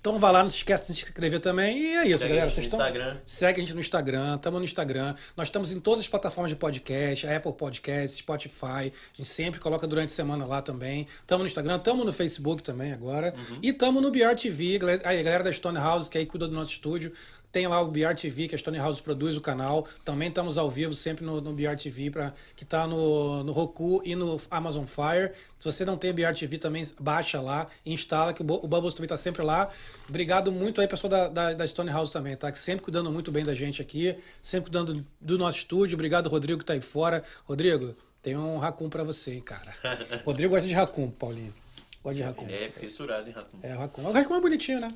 Então 0.00 0.18
vai 0.18 0.32
lá, 0.34 0.42
não 0.42 0.50
se 0.50 0.58
esquece 0.58 0.92
de 0.92 0.98
se 0.98 1.04
inscrever 1.06 1.40
também. 1.40 1.78
E 1.78 1.94
é 1.96 2.06
isso, 2.06 2.18
Segue 2.18 2.24
a 2.24 2.28
galera. 2.36 2.50
gente 2.50 2.54
Vocês 2.54 2.66
no 2.66 2.72
estão. 2.74 2.80
Instagram. 2.80 3.16
Segue 3.24 3.58
a 3.58 3.64
gente 3.64 3.74
no 3.74 3.80
Instagram, 3.80 4.34
estamos 4.34 4.58
no 4.58 4.64
Instagram. 4.66 5.14
Nós 5.34 5.48
estamos 5.48 5.72
em 5.72 5.80
todas 5.80 6.00
as 6.00 6.08
plataformas 6.08 6.50
de 6.50 6.56
podcast, 6.56 7.26
Apple 7.26 7.54
Podcast, 7.54 8.18
Spotify. 8.18 8.92
A 8.92 9.16
gente 9.16 9.24
sempre 9.28 9.58
coloca 9.58 9.86
durante 9.86 10.10
a 10.10 10.14
semana 10.14 10.44
lá 10.44 10.60
também. 10.60 11.06
Estamos 11.20 11.44
no 11.44 11.46
Instagram, 11.46 11.76
estamos 11.76 12.04
no 12.04 12.12
Facebook 12.12 12.62
também 12.62 12.92
agora. 12.92 13.34
Uhum. 13.34 13.58
E 13.62 13.70
estamos 13.70 14.02
no 14.02 14.10
BR 14.10 14.34
TV, 14.36 14.78
galera- 14.78 15.08
aí, 15.08 15.20
a 15.20 15.22
galera 15.22 15.44
da 15.44 15.50
Stone 15.52 15.78
House, 15.78 16.06
que 16.10 16.18
aí 16.18 16.26
cuida 16.26 16.46
do 16.46 16.54
nosso 16.54 16.72
estúdio. 16.72 17.10
Tem 17.54 17.68
lá 17.68 17.80
o 17.80 17.86
BR 17.86 18.12
TV, 18.20 18.48
que 18.48 18.56
a 18.56 18.58
Stone 18.58 18.78
House 18.78 19.00
produz 19.00 19.36
o 19.36 19.40
canal. 19.40 19.86
Também 20.04 20.26
estamos 20.26 20.58
ao 20.58 20.68
vivo 20.68 20.92
sempre 20.92 21.24
no, 21.24 21.40
no 21.40 21.52
BR 21.52 21.76
TV, 21.80 22.10
pra, 22.10 22.32
que 22.56 22.64
está 22.64 22.84
no, 22.84 23.44
no 23.44 23.52
Roku 23.52 24.02
e 24.04 24.16
no 24.16 24.40
Amazon 24.50 24.84
Fire. 24.86 25.30
Se 25.60 25.64
você 25.64 25.84
não 25.84 25.96
tem 25.96 26.12
BR 26.12 26.34
TV, 26.36 26.58
também 26.58 26.82
baixa 26.98 27.40
lá, 27.40 27.68
instala, 27.86 28.32
que 28.32 28.42
o, 28.42 28.44
o 28.44 28.66
Bubbles 28.66 28.92
também 28.94 29.04
está 29.04 29.16
sempre 29.16 29.44
lá. 29.44 29.70
Obrigado 30.08 30.50
muito 30.50 30.80
aí, 30.80 30.88
pessoal 30.88 31.08
da, 31.08 31.28
da, 31.28 31.52
da 31.52 31.64
Stone 31.64 31.92
House 31.92 32.10
também, 32.10 32.36
tá? 32.36 32.50
Que 32.50 32.58
sempre 32.58 32.82
cuidando 32.82 33.08
muito 33.12 33.30
bem 33.30 33.44
da 33.44 33.54
gente 33.54 33.80
aqui, 33.80 34.16
sempre 34.42 34.72
cuidando 34.72 35.06
do 35.20 35.38
nosso 35.38 35.58
estúdio. 35.58 35.94
Obrigado, 35.94 36.28
Rodrigo, 36.28 36.58
que 36.58 36.64
tá 36.64 36.72
aí 36.72 36.80
fora. 36.80 37.22
Rodrigo, 37.44 37.94
tem 38.20 38.36
um 38.36 38.58
racun 38.58 38.88
pra 38.88 39.04
você, 39.04 39.34
hein, 39.34 39.40
cara. 39.40 39.72
Rodrigo 40.26 40.54
gosta 40.54 40.66
de 40.66 40.74
racun, 40.74 41.08
Paulinho. 41.08 41.54
Gosta 42.02 42.16
de 42.16 42.22
racun. 42.24 42.46
É 42.48 42.68
fissurado 42.68 43.30
em 43.30 43.32
rato. 43.32 43.56
É, 43.62 43.74
racun. 43.74 44.02
O 44.02 44.10
racun 44.10 44.34
é 44.34 44.40
bonitinho, 44.40 44.80
né? 44.80 44.92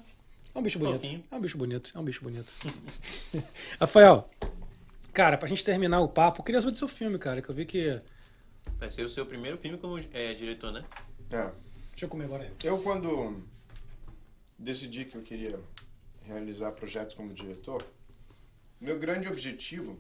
É 0.59 0.61
um 0.61 0.63
bicho 0.65 0.79
bonito. 0.81 0.97
Fofinho. 0.97 1.23
É 1.31 1.37
um 1.37 1.41
bicho 1.41 1.57
bonito. 1.57 1.93
É 1.95 1.99
um 2.01 2.05
bicho 2.05 2.21
bonito. 2.21 2.57
Rafael, 3.79 4.29
cara, 5.13 5.39
pra 5.39 5.47
gente 5.47 5.65
terminar 5.65 6.01
o 6.01 6.09
papo, 6.09 6.41
eu 6.41 6.45
queria 6.45 6.61
saber 6.61 6.73
do 6.73 6.79
seu 6.79 6.89
filme, 6.89 7.17
cara, 7.17 7.41
que 7.41 7.49
eu 7.49 7.55
vi 7.55 7.65
que. 7.65 8.03
Vai 8.77 8.91
ser 8.91 9.05
o 9.05 9.09
seu 9.09 9.25
primeiro 9.25 9.57
filme 9.57 9.79
como 9.79 9.97
é, 10.13 10.35
diretor, 10.35 10.73
né? 10.73 10.85
É. 11.31 11.53
Deixa 11.91 12.07
eu 12.07 12.09
comer 12.09 12.25
agora 12.25 12.43
aí. 12.43 12.51
Eu, 12.65 12.83
quando 12.83 13.41
decidi 14.59 15.05
que 15.05 15.17
eu 15.17 15.23
queria 15.23 15.61
realizar 16.25 16.73
projetos 16.73 17.15
como 17.15 17.33
diretor, 17.33 17.87
meu 18.81 18.99
grande 18.99 19.29
objetivo 19.29 19.97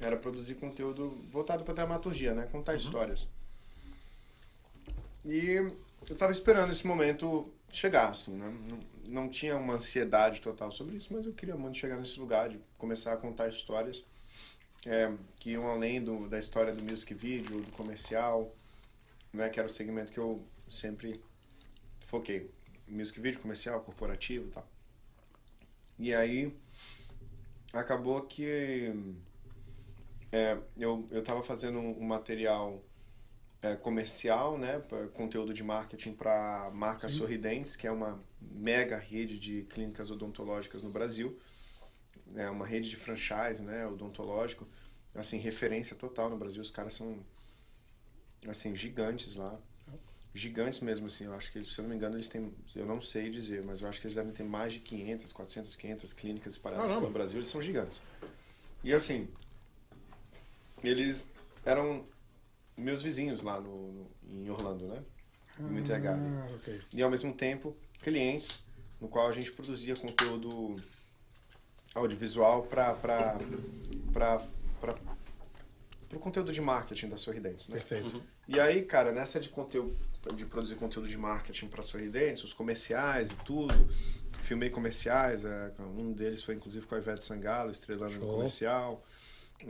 era 0.00 0.16
produzir 0.16 0.54
conteúdo 0.54 1.10
voltado 1.30 1.64
para 1.64 1.74
dramaturgia, 1.74 2.32
né? 2.32 2.48
Contar 2.50 2.74
histórias. 2.74 3.30
E 5.22 5.50
eu 6.08 6.14
estava 6.14 6.32
esperando 6.32 6.72
esse 6.72 6.86
momento 6.86 7.52
chegar, 7.70 8.08
assim, 8.10 8.32
né? 8.32 8.54
Não, 8.68 8.80
não 9.22 9.28
tinha 9.28 9.56
uma 9.56 9.74
ansiedade 9.74 10.40
total 10.40 10.70
sobre 10.70 10.96
isso, 10.96 11.12
mas 11.12 11.26
eu 11.26 11.32
queria 11.32 11.56
muito 11.56 11.76
chegar 11.76 11.96
nesse 11.96 12.18
lugar 12.18 12.48
de 12.48 12.60
começar 12.78 13.12
a 13.12 13.16
contar 13.16 13.48
histórias 13.48 14.04
é, 14.86 15.12
que 15.38 15.50
iam 15.50 15.66
além 15.68 16.02
do, 16.02 16.28
da 16.28 16.38
história 16.38 16.72
do 16.72 16.82
music 16.82 17.12
video, 17.14 17.60
do 17.60 17.72
comercial, 17.72 18.54
né, 19.32 19.48
que 19.48 19.58
era 19.58 19.66
o 19.66 19.70
segmento 19.70 20.12
que 20.12 20.18
eu 20.18 20.44
sempre 20.68 21.20
foquei. 22.00 22.50
Music 22.88 23.20
video, 23.20 23.40
comercial, 23.40 23.80
corporativo 23.82 24.48
e 24.48 24.50
tal. 24.50 24.68
E 25.98 26.14
aí, 26.14 26.56
acabou 27.72 28.22
que 28.22 28.92
é, 30.32 30.58
eu, 30.76 31.06
eu 31.10 31.22
tava 31.22 31.42
fazendo 31.42 31.78
um, 31.78 32.02
um 32.02 32.06
material 32.06 32.82
é, 33.62 33.76
comercial, 33.76 34.56
né? 34.56 34.82
Conteúdo 35.12 35.52
de 35.52 35.62
marketing 35.62 36.14
para 36.14 36.70
marca 36.72 37.08
Sorridentes, 37.08 37.76
que 37.76 37.86
é 37.86 37.92
uma 37.92 38.22
mega 38.40 38.96
rede 38.96 39.38
de 39.38 39.62
clínicas 39.64 40.10
odontológicas 40.10 40.82
no 40.82 40.90
Brasil. 40.90 41.38
É 42.34 42.48
uma 42.48 42.66
rede 42.66 42.88
de 42.88 42.96
franchise, 42.96 43.62
né? 43.62 43.86
Odontológico. 43.86 44.66
Assim, 45.14 45.38
referência 45.38 45.96
total 45.96 46.30
no 46.30 46.38
Brasil. 46.38 46.62
Os 46.62 46.70
caras 46.70 46.94
são, 46.94 47.18
assim, 48.48 48.74
gigantes 48.74 49.34
lá. 49.34 49.58
Gigantes 50.32 50.80
mesmo, 50.80 51.08
assim. 51.08 51.24
Eu 51.24 51.34
acho 51.34 51.52
que, 51.52 51.62
se 51.64 51.78
eu 51.80 51.82
não 51.82 51.90
me 51.90 51.96
engano, 51.96 52.16
eles 52.16 52.28
têm... 52.28 52.54
Eu 52.76 52.86
não 52.86 53.00
sei 53.00 53.28
dizer, 53.28 53.62
mas 53.62 53.82
eu 53.82 53.88
acho 53.88 54.00
que 54.00 54.06
eles 54.06 54.14
devem 54.14 54.32
ter 54.32 54.44
mais 54.44 54.72
de 54.72 54.78
500, 54.78 55.32
400, 55.32 55.76
500 55.76 56.12
clínicas 56.12 56.52
espalhadas 56.54 56.86
Caramba. 56.86 57.02
pelo 57.02 57.12
Brasil. 57.12 57.38
Eles 57.38 57.48
são 57.48 57.60
gigantes. 57.60 58.00
E, 58.84 58.92
assim, 58.92 59.28
eles 60.82 61.30
eram 61.64 62.06
meus 62.80 63.02
vizinhos 63.02 63.42
lá 63.42 63.60
no, 63.60 63.92
no- 63.92 64.10
em 64.28 64.48
Orlando, 64.50 64.86
né? 64.88 65.02
No. 65.58 65.68
Ah, 66.16 66.48
ok. 66.54 66.80
E 66.94 67.02
ao 67.02 67.10
mesmo 67.10 67.32
tempo, 67.34 67.76
clientes 68.02 68.66
no 69.00 69.08
qual 69.08 69.28
a 69.28 69.32
gente 69.32 69.50
produzia 69.52 69.94
conteúdo 69.96 70.76
audiovisual 71.94 72.62
para 72.64 72.94
para 74.12 74.40
o 76.12 76.18
conteúdo 76.18 76.52
de 76.52 76.60
marketing 76.60 77.08
da 77.08 77.16
Sorridentes, 77.16 77.68
né? 77.68 77.76
Perfeito. 77.76 78.22
E 78.48 78.58
aí, 78.58 78.82
cara, 78.82 79.12
nessa 79.12 79.38
de 79.38 79.48
conteúdo 79.48 79.96
de 80.34 80.44
produzir 80.44 80.74
conteúdo 80.74 81.08
de 81.08 81.16
marketing 81.16 81.68
para 81.68 81.82
Sorridentes, 81.82 82.42
os 82.44 82.52
comerciais 82.52 83.30
e 83.30 83.36
tudo, 83.36 83.72
filmei 84.42 84.68
comerciais, 84.70 85.44
é, 85.44 85.72
um 85.96 86.12
deles 86.12 86.42
foi 86.42 86.54
inclusive 86.56 86.84
com 86.86 86.94
a 86.94 86.98
Ivete 86.98 87.22
Sangalo, 87.24 87.70
estrelando 87.70 88.14
no 88.18 88.26
comercial. 88.34 89.04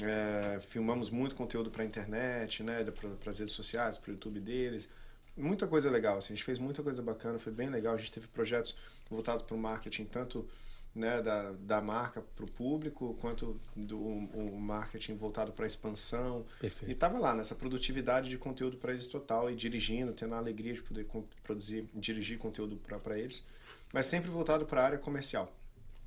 É, 0.03 0.61
filmamos 0.61 1.11
muito 1.11 1.35
conteúdo 1.35 1.71
para 1.71 1.85
internet, 1.85 2.63
né, 2.63 2.85
para 2.85 3.31
as 3.31 3.39
redes 3.39 3.55
sociais, 3.55 3.99
para 3.99 4.11
o 4.11 4.13
YouTube 4.13 4.41
deles. 4.41 4.89
Muita 5.37 5.67
coisa 5.67 5.91
legal, 5.91 6.19
assim, 6.19 6.35
a 6.35 6.37
gente 6.37 6.45
fez 6.45 6.59
muita 6.59 6.83
coisa 6.83 7.03
bacana, 7.03 7.39
foi 7.39 7.53
bem 7.53 7.71
legal. 7.71 7.95
A 7.95 7.99
gente 7.99 8.13
teve 8.13 8.27
projetos 8.29 8.77
voltados 9.09 9.43
para 9.43 9.57
o 9.57 9.59
marketing, 9.59 10.05
tanto 10.05 10.49
né, 10.95 11.23
da, 11.23 11.53
da 11.53 11.81
marca 11.81 12.21
para 12.21 12.45
o 12.45 12.51
público, 12.51 13.17
quanto 13.21 13.61
do 13.77 13.99
o 13.99 14.59
marketing 14.61 15.17
voltado 15.17 15.53
para 15.53 15.65
a 15.65 15.67
expansão. 15.67 16.45
E 16.59 16.61
Perfeito. 16.61 16.99
tava 16.99 17.19
lá 17.19 17.35
nessa 17.35 17.55
produtividade 17.55 18.29
de 18.29 18.37
conteúdo 18.37 18.77
para 18.77 18.93
eles 18.93 19.07
total 19.09 19.51
e 19.51 19.55
dirigindo, 19.55 20.13
tendo 20.13 20.35
a 20.35 20.39
alegria 20.39 20.75
de 20.75 20.83
poder 20.83 21.07
produzir, 21.43 21.89
dirigir 21.95 22.39
conteúdo 22.39 22.77
para 22.77 23.19
eles, 23.19 23.45
mas 23.93 24.07
sempre 24.07 24.31
voltado 24.31 24.67
para 24.67 24.83
a 24.83 24.85
área 24.85 24.99
comercial. 24.99 25.53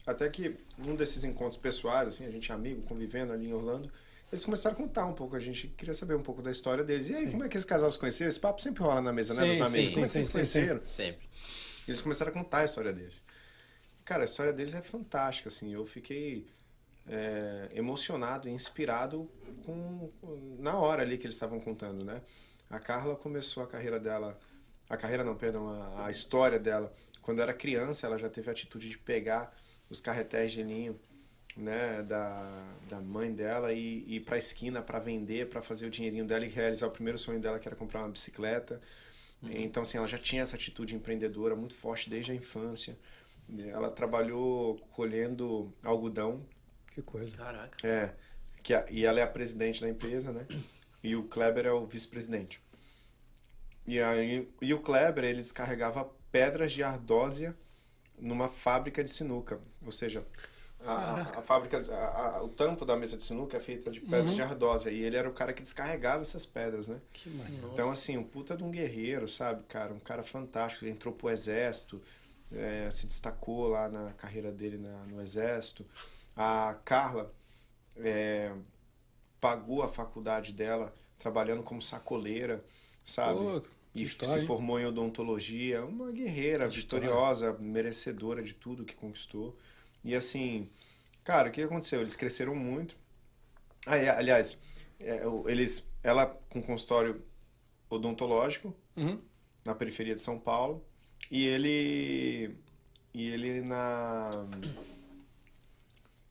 Até 0.05 0.30
que 0.30 0.55
um 0.85 0.95
desses 0.95 1.23
encontros 1.23 1.57
pessoais, 1.57 2.07
assim, 2.07 2.25
a 2.25 2.31
gente 2.31 2.51
é 2.51 2.55
amigo, 2.55 2.81
convivendo 2.84 3.31
ali 3.31 3.47
em 3.47 3.53
Orlando, 3.53 3.91
eles 4.31 4.43
começaram 4.43 4.75
a 4.75 4.77
contar 4.77 5.05
um 5.05 5.13
pouco, 5.13 5.35
a 5.35 5.39
gente 5.39 5.67
queria 5.67 5.93
saber 5.93 6.15
um 6.15 6.23
pouco 6.23 6.41
da 6.41 6.51
história 6.51 6.84
deles. 6.84 7.09
E 7.09 7.13
aí, 7.13 7.25
Sim. 7.25 7.31
como 7.31 7.43
é 7.43 7.49
que 7.49 7.55
esse 7.55 7.65
casal 7.67 7.89
se 7.89 7.97
conheceu? 7.97 8.27
Esse 8.27 8.39
papo 8.39 8.61
sempre 8.61 8.81
rola 8.81 8.99
na 8.99 9.13
mesa, 9.13 9.34
né, 9.35 9.41
Sim, 9.41 9.45
meus 9.45 9.57
sim, 9.57 9.63
amigos? 9.63 9.91
sim, 9.91 9.95
como 9.95 10.05
é 10.05 10.07
que 10.07 10.13
vocês 10.13 10.25
se 10.25 10.31
conheceram? 10.34 10.81
Sempre. 10.88 11.30
Eles 11.88 12.01
começaram 12.01 12.31
a 12.31 12.34
contar 12.34 12.59
a 12.59 12.65
história 12.65 12.91
deles. 12.91 13.23
Cara, 14.03 14.23
a 14.23 14.25
história 14.25 14.51
deles 14.51 14.73
é 14.73 14.81
fantástica, 14.81 15.49
assim. 15.49 15.73
Eu 15.73 15.85
fiquei 15.85 16.47
é, 17.07 17.69
emocionado 17.73 18.49
e 18.49 18.51
inspirado 18.51 19.30
com, 19.65 20.09
na 20.59 20.77
hora 20.77 21.01
ali 21.03 21.17
que 21.17 21.25
eles 21.25 21.35
estavam 21.35 21.59
contando, 21.59 22.03
né? 22.03 22.21
A 22.69 22.80
Carla 22.80 23.15
começou 23.15 23.63
a 23.63 23.67
carreira 23.67 23.99
dela, 23.99 24.39
a 24.89 24.97
carreira 24.97 25.23
não, 25.23 25.35
perdão, 25.35 25.69
a, 25.69 26.07
a 26.07 26.11
história 26.11 26.59
dela. 26.59 26.91
Quando 27.21 27.41
era 27.41 27.53
criança, 27.53 28.07
ela 28.07 28.17
já 28.17 28.30
teve 28.30 28.49
a 28.49 28.51
atitude 28.51 28.89
de 28.89 28.97
pegar 28.97 29.55
os 29.94 30.02
carretéis 30.02 30.52
de 30.52 30.64
linho, 30.64 30.99
né, 31.56 32.02
da, 32.03 32.76
da 32.90 32.99
mãe 32.99 33.32
dela 33.32 33.72
e 33.72 34.03
ir 34.15 34.22
para 34.22 34.36
a 34.36 34.38
esquina 34.40 34.82
para 34.82 34.98
vender, 34.99 35.49
para 35.49 35.61
fazer 35.61 35.86
o 35.86 35.90
dinheirinho 35.90 36.26
dela 36.26 36.45
e 36.45 36.49
realizar 36.49 36.88
o 36.88 36.91
primeiro 36.91 37.18
sonho 37.18 37.40
dela, 37.40 37.60
que 37.60 37.68
era 37.68 37.76
comprar 37.76 38.02
uma 38.02 38.10
bicicleta. 38.10 38.80
Então, 39.44 39.84
assim, 39.84 39.98
ela 39.98 40.07
já 40.07 40.18
tinha 40.18 40.41
essa 40.41 40.56
atitude 40.56 40.95
empreendedora 40.95 41.56
muito 41.56 41.76
forte 41.76 42.10
desde 42.10 42.32
a 42.32 42.36
infância. 42.36 42.98
Ela 43.70 43.91
trabalhou 43.91 44.78
colhendo 44.91 45.72
algodão, 45.84 46.44
Que 46.94 47.02
coisa. 47.02 47.36
Caraca. 47.38 47.86
é, 47.88 48.15
que 48.64 48.74
a- 48.74 48.86
e 48.90 49.06
ela 49.06 49.20
é 49.20 49.24
a 49.24 49.28
presidente 49.28 49.82
da 49.82 49.90
empresa, 49.90 50.32
né? 50.32 50.48
E 51.03 51.15
o 51.15 51.24
Kleber 51.24 51.65
é 51.65 51.72
o 51.72 51.86
vice-presidente. 51.86 52.61
E, 53.86 53.99
aí, 53.99 54.48
e 54.61 54.74
o 54.74 54.80
Kleber, 54.80 55.26
ele 55.26 55.40
descarregava 55.41 56.10
pedras 56.32 56.72
de 56.72 56.82
ardósia 56.82 57.56
numa 58.24 58.48
fábrica 58.50 59.04
de 59.04 59.10
sinuca. 59.10 59.60
Ou 59.86 59.91
seja, 59.91 60.26
a, 60.86 60.94
a- 60.94 61.40
a 61.40 61.41
fábrica, 61.44 61.80
a- 61.95 62.44
o 62.44 62.50
tampo 62.50 62.86
da 62.86 62.95
mesa 62.98 63.18
de 63.18 63.24
sinuca 63.24 63.58
é 63.58 63.60
feita 63.60 63.91
de 63.91 64.02
pedra 64.02 64.34
de 64.34 64.41
ardósia. 64.41 64.90
E 64.91 65.04
ele 65.04 65.16
era 65.18 65.30
o 65.30 65.34
cara 65.34 65.54
que 65.54 65.62
descarregava 65.62 66.22
essas 66.22 66.45
pedras, 66.45 66.88
né? 66.88 67.00
Que 67.14 67.30
maneiro. 67.30 67.70
Então, 67.72 67.91
assim, 67.91 68.18
um 68.18 68.24
puta 68.24 68.56
de 68.58 68.64
um 68.64 68.72
guerreiro, 68.72 69.28
sabe, 69.28 69.64
cara? 69.64 69.94
Um 69.94 70.00
cara 70.00 70.24
fantástico. 70.24 70.86
Ele 70.86 70.91
entrou 70.94 71.14
pro 71.14 71.30
exército, 71.30 72.02
é, 72.52 72.90
se 72.91 73.08
destacou 73.08 73.68
lá 73.70 73.90
na 73.90 74.14
carreira 74.14 74.52
dele 74.52 74.78
na- 74.78 75.06
no 75.06 75.22
exército. 75.22 75.86
A 76.36 76.76
Carla 76.86 77.32
é, 77.98 78.52
pagou 79.40 79.82
a 79.84 79.90
faculdade 79.90 80.54
dela 80.54 80.94
trabalhando 81.20 81.64
como 81.64 81.82
sacoleira, 81.82 82.64
sabe? 83.06 83.40
Pô, 83.40 83.62
e 83.94 84.02
história, 84.02 84.41
se 84.41 84.48
formou 84.48 84.80
em 84.80 84.86
odontologia. 84.86 85.86
Uma 85.86 86.11
guerreira, 86.11 86.68
vitoriosa, 86.68 87.53
merecedora 87.60 88.41
de 88.41 88.53
tudo 88.53 88.86
que 88.86 88.95
conquistou. 88.95 89.57
E 90.03 90.15
assim, 90.15 90.70
cara, 91.24 91.49
o 91.49 91.52
que 91.52 91.61
aconteceu? 91.61 92.02
Eles 92.02 92.15
cresceram 92.15 92.56
muito. 92.56 92.98
Ah, 93.86 93.98
é, 93.98 94.10
aliás, 94.10 94.61
é, 94.99 95.22
eles, 95.48 95.90
ela 96.02 96.26
com 96.49 96.61
consultório 96.61 97.22
odontológico 97.90 98.76
Uhum. 98.95 99.20
na 99.65 99.74
periferia 99.76 100.15
de 100.15 100.22
São 100.22 100.40
Paulo 100.40 100.84
e 101.30 101.45
ele 101.45 102.56
e 103.14 103.30
ele 103.30 103.61
na 103.61 104.45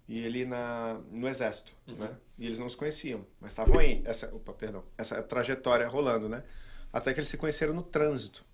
e 0.09 0.21
ele 0.21 0.45
na 0.45 1.01
no 1.11 1.29
exército, 1.29 1.75
né? 1.87 2.17
E 2.39 2.45
eles 2.47 2.59
não 2.59 2.69
se 2.69 2.77
conheciam, 2.77 3.25
mas 3.41 3.53
estavam 3.53 3.79
aí 3.79 4.03
essa, 4.05 4.35
opa, 4.35 4.53
perdão, 4.53 4.85
essa 4.99 5.23
trajetória 5.23 5.87
rolando, 5.89 6.29
né? 6.29 6.43
Até 6.93 7.13
que 7.15 7.21
eles 7.21 7.29
se 7.29 7.37
conheceram 7.37 7.73
no 7.73 7.83
trânsito. 7.83 8.45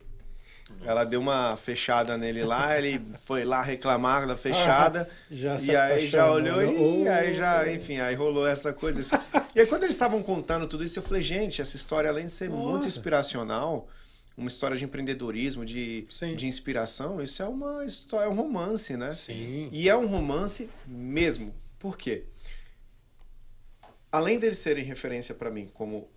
Ela 0.85 1.03
deu 1.05 1.19
uma 1.21 1.57
fechada 1.57 2.17
nele 2.19 2.45
lá, 2.45 2.77
ele 2.79 3.01
foi 3.25 3.45
lá 3.45 3.63
reclamar 3.63 4.27
da 4.27 4.37
fechada. 4.37 5.09
Já 5.31 5.57
se 5.59 5.71
e 5.71 5.77
aí 5.77 6.07
já 6.07 6.31
olhou 6.31 6.63
e 6.63 7.05
né? 7.05 7.11
aí 7.11 7.35
já, 7.35 7.63
Oh. 7.67 7.71
enfim, 7.71 7.99
aí 7.99 8.15
rolou 8.15 8.47
essa 8.47 8.73
coisa. 8.73 9.01
assim. 9.01 9.17
E 9.57 9.61
aí 9.61 9.67
quando 9.67 9.85
eles 9.85 9.95
estavam 9.97 10.23
contando 10.23 10.69
tudo 10.69 10.85
isso, 10.85 10.99
eu 10.99 11.03
falei, 11.03 11.21
gente, 11.23 11.61
essa 11.61 11.75
história, 11.75 12.09
além 12.09 12.27
de 12.27 12.33
ser 12.33 12.49
muito 12.49 12.75
Nossa. 12.75 12.87
inspiracional, 12.87 13.89
uma 14.37 14.47
história 14.47 14.77
de 14.77 14.85
empreendedorismo, 14.85 15.65
de, 15.65 16.07
Sim. 16.11 16.37
de 16.37 16.47
inspiração, 16.47 17.21
isso 17.21 17.43
é 17.43 17.49
uma 17.49 17.85
história, 17.85 18.27
é 18.27 18.29
um 18.29 18.35
romance, 18.37 18.97
né? 18.97 19.11
Sim. 19.11 19.69
E 19.73 19.89
é 19.89 19.97
um 19.97 20.07
romance 20.07 20.71
mesmo. 20.87 21.53
Por 21.77 21.97
quê? 21.99 22.25
Além 24.13 24.39
deles 24.39 24.59
serem 24.59 24.85
referência 24.85 25.35
para 25.35 25.51
mim 25.51 25.69
como 25.75 26.09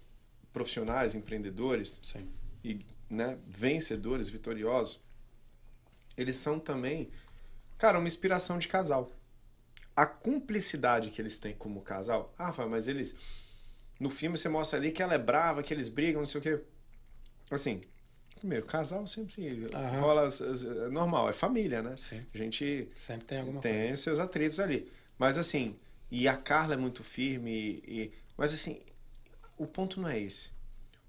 profissionais, 0.53 1.15
empreendedores 1.15 1.99
Sim. 2.03 2.27
e 2.63 2.79
né, 3.09 3.37
vencedores, 3.47 4.29
vitoriosos, 4.29 4.99
eles 6.17 6.35
são 6.35 6.59
também, 6.59 7.09
cara, 7.77 7.97
uma 7.97 8.07
inspiração 8.07 8.57
de 8.59 8.67
casal. 8.67 9.11
A 9.95 10.05
cumplicidade 10.05 11.09
que 11.09 11.21
eles 11.21 11.37
têm 11.39 11.53
como 11.53 11.81
casal. 11.81 12.33
Ah, 12.37 12.53
mas 12.69 12.87
eles. 12.87 13.15
No 13.99 14.09
filme 14.09 14.37
você 14.37 14.49
mostra 14.49 14.79
ali 14.79 14.91
que 14.91 15.03
ela 15.03 15.13
é 15.13 15.17
brava, 15.17 15.61
que 15.61 15.73
eles 15.73 15.89
brigam, 15.89 16.21
não 16.21 16.25
sei 16.25 16.39
o 16.39 16.41
quê. 16.41 16.59
Assim, 17.49 17.81
primeiro, 18.35 18.65
casal 18.65 19.05
sempre 19.05 19.69
Aham. 19.73 19.99
rola. 19.99 20.29
É 20.29 20.89
normal, 20.89 21.29
é 21.29 21.33
família, 21.33 21.81
né? 21.81 21.95
Sim. 21.97 22.25
A 22.33 22.37
gente 22.37 22.87
Sempre 22.95 23.25
tem 23.27 23.39
alguma 23.39 23.61
coisa. 23.61 23.77
tem 23.77 23.95
seus 23.95 24.17
atritos 24.19 24.59
ali. 24.59 24.89
Mas 25.19 25.37
assim, 25.37 25.75
e 26.09 26.27
a 26.27 26.35
Carla 26.37 26.73
é 26.73 26.77
muito 26.77 27.03
firme. 27.03 27.83
E- 27.85 28.11
mas 28.37 28.53
assim, 28.53 28.81
o 29.61 29.67
ponto 29.67 30.01
não 30.01 30.09
é 30.09 30.19
esse. 30.19 30.51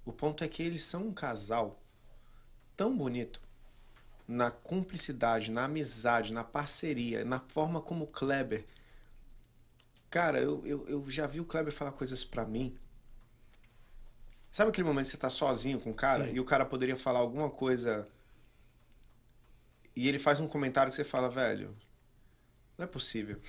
O 0.04 0.12
ponto 0.12 0.44
é 0.44 0.48
que 0.48 0.62
eles 0.62 0.82
são 0.82 1.06
um 1.06 1.14
casal 1.14 1.80
tão 2.76 2.94
bonito 2.94 3.40
na 4.28 4.50
cumplicidade, 4.50 5.50
na 5.50 5.64
amizade, 5.64 6.32
na 6.32 6.44
parceria, 6.44 7.24
na 7.24 7.40
forma 7.40 7.80
como 7.80 8.04
o 8.04 8.08
Kleber. 8.08 8.64
Cara, 10.10 10.38
eu, 10.38 10.66
eu, 10.66 10.86
eu 10.86 11.10
já 11.10 11.26
vi 11.26 11.40
o 11.40 11.46
Kleber 11.46 11.72
falar 11.72 11.92
coisas 11.92 12.24
pra 12.24 12.44
mim. 12.44 12.76
Sabe 14.50 14.70
aquele 14.70 14.86
momento 14.86 15.06
que 15.06 15.12
você 15.12 15.16
tá 15.16 15.30
sozinho 15.30 15.80
com 15.80 15.90
o 15.90 15.94
cara 15.94 16.26
Sim. 16.26 16.34
e 16.34 16.40
o 16.40 16.44
cara 16.44 16.66
poderia 16.66 16.96
falar 16.96 17.20
alguma 17.20 17.48
coisa 17.48 18.06
e 19.96 20.06
ele 20.08 20.18
faz 20.18 20.40
um 20.40 20.46
comentário 20.46 20.90
que 20.90 20.96
você 20.96 21.04
fala, 21.04 21.30
velho, 21.30 21.74
não 22.76 22.84
é 22.84 22.88
possível. 22.88 23.40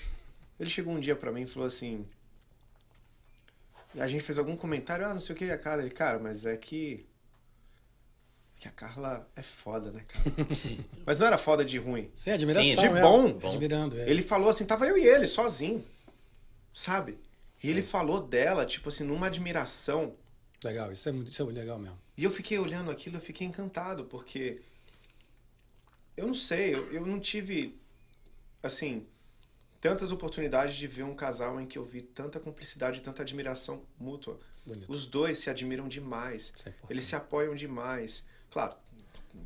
Ele 0.58 0.70
chegou 0.70 0.94
um 0.94 1.00
dia 1.00 1.16
pra 1.16 1.32
mim 1.32 1.42
e 1.42 1.48
falou 1.48 1.68
assim. 1.68 2.08
E 3.96 4.02
a 4.02 4.08
gente 4.08 4.24
fez 4.24 4.38
algum 4.38 4.56
comentário, 4.56 5.06
ah, 5.06 5.14
não 5.14 5.20
sei 5.20 5.36
o 5.36 5.38
que, 5.38 5.52
a 5.52 5.58
cara. 5.58 5.82
Ele, 5.82 5.92
cara, 5.92 6.20
mas 6.20 6.46
é 6.46 6.58
que. 6.58 7.06
Que 8.58 8.68
a 8.68 8.72
Carla 8.72 9.30
é 9.36 9.44
foda, 9.44 9.92
né, 9.92 10.04
cara? 10.08 10.26
mas 11.06 11.20
não 11.20 11.28
era 11.28 11.38
foda 11.38 11.66
de 11.66 11.78
ruim. 11.78 12.10
Sim, 12.16 12.32
admiração. 12.32 12.64
Sim, 12.64 12.76
de 12.76 12.86
é. 12.86 13.02
bom. 13.02 13.38
Admirando, 13.44 14.00
é. 14.00 14.10
Ele 14.10 14.22
falou 14.22 14.50
assim, 14.50 14.66
tava 14.66 14.88
eu 14.88 14.98
e 14.98 15.06
ele, 15.06 15.28
sozinho. 15.28 15.86
Sabe? 16.74 17.18
E 17.62 17.70
ele 17.70 17.82
falou 17.82 18.22
dela, 18.22 18.66
tipo 18.66 18.90
assim, 18.90 19.04
numa 19.04 19.28
admiração. 19.28 20.16
Legal, 20.64 20.92
isso 20.92 21.10
é, 21.10 21.12
muito- 21.12 21.30
isso 21.32 21.42
é 21.42 21.46
legal 21.46 21.78
mesmo. 21.78 21.98
E 22.18 22.24
eu 22.24 22.32
fiquei 22.32 22.58
olhando 22.58 22.90
aquilo, 22.90 23.18
eu 23.18 23.22
fiquei 23.22 23.46
encantado, 23.46 24.06
porque 24.06 24.62
eu 26.16 26.28
não 26.28 26.36
sei, 26.36 26.74
eu, 26.74 26.92
eu 26.94 27.06
não 27.06 27.20
tive, 27.20 27.78
assim, 28.62 29.06
tantas 29.84 30.14
oportunidades 30.14 30.76
de 30.76 30.88
ver 30.88 31.04
um 31.04 31.14
casal 31.14 31.60
em 31.60 31.66
que 31.66 31.78
eu 31.78 31.84
vi 31.84 32.02
tanta 32.02 32.40
cumplicidade, 32.40 33.02
tanta 33.02 33.22
admiração 33.22 33.84
mútua. 34.00 34.40
Bonito. 34.66 34.90
Os 34.90 35.06
dois 35.06 35.38
se 35.40 35.50
admiram 35.50 35.90
demais, 35.90 36.54
é 36.66 36.72
eles 36.90 37.04
se 37.04 37.18
apoiam 37.18 37.54
demais. 37.54 38.26
Claro, 38.50 38.74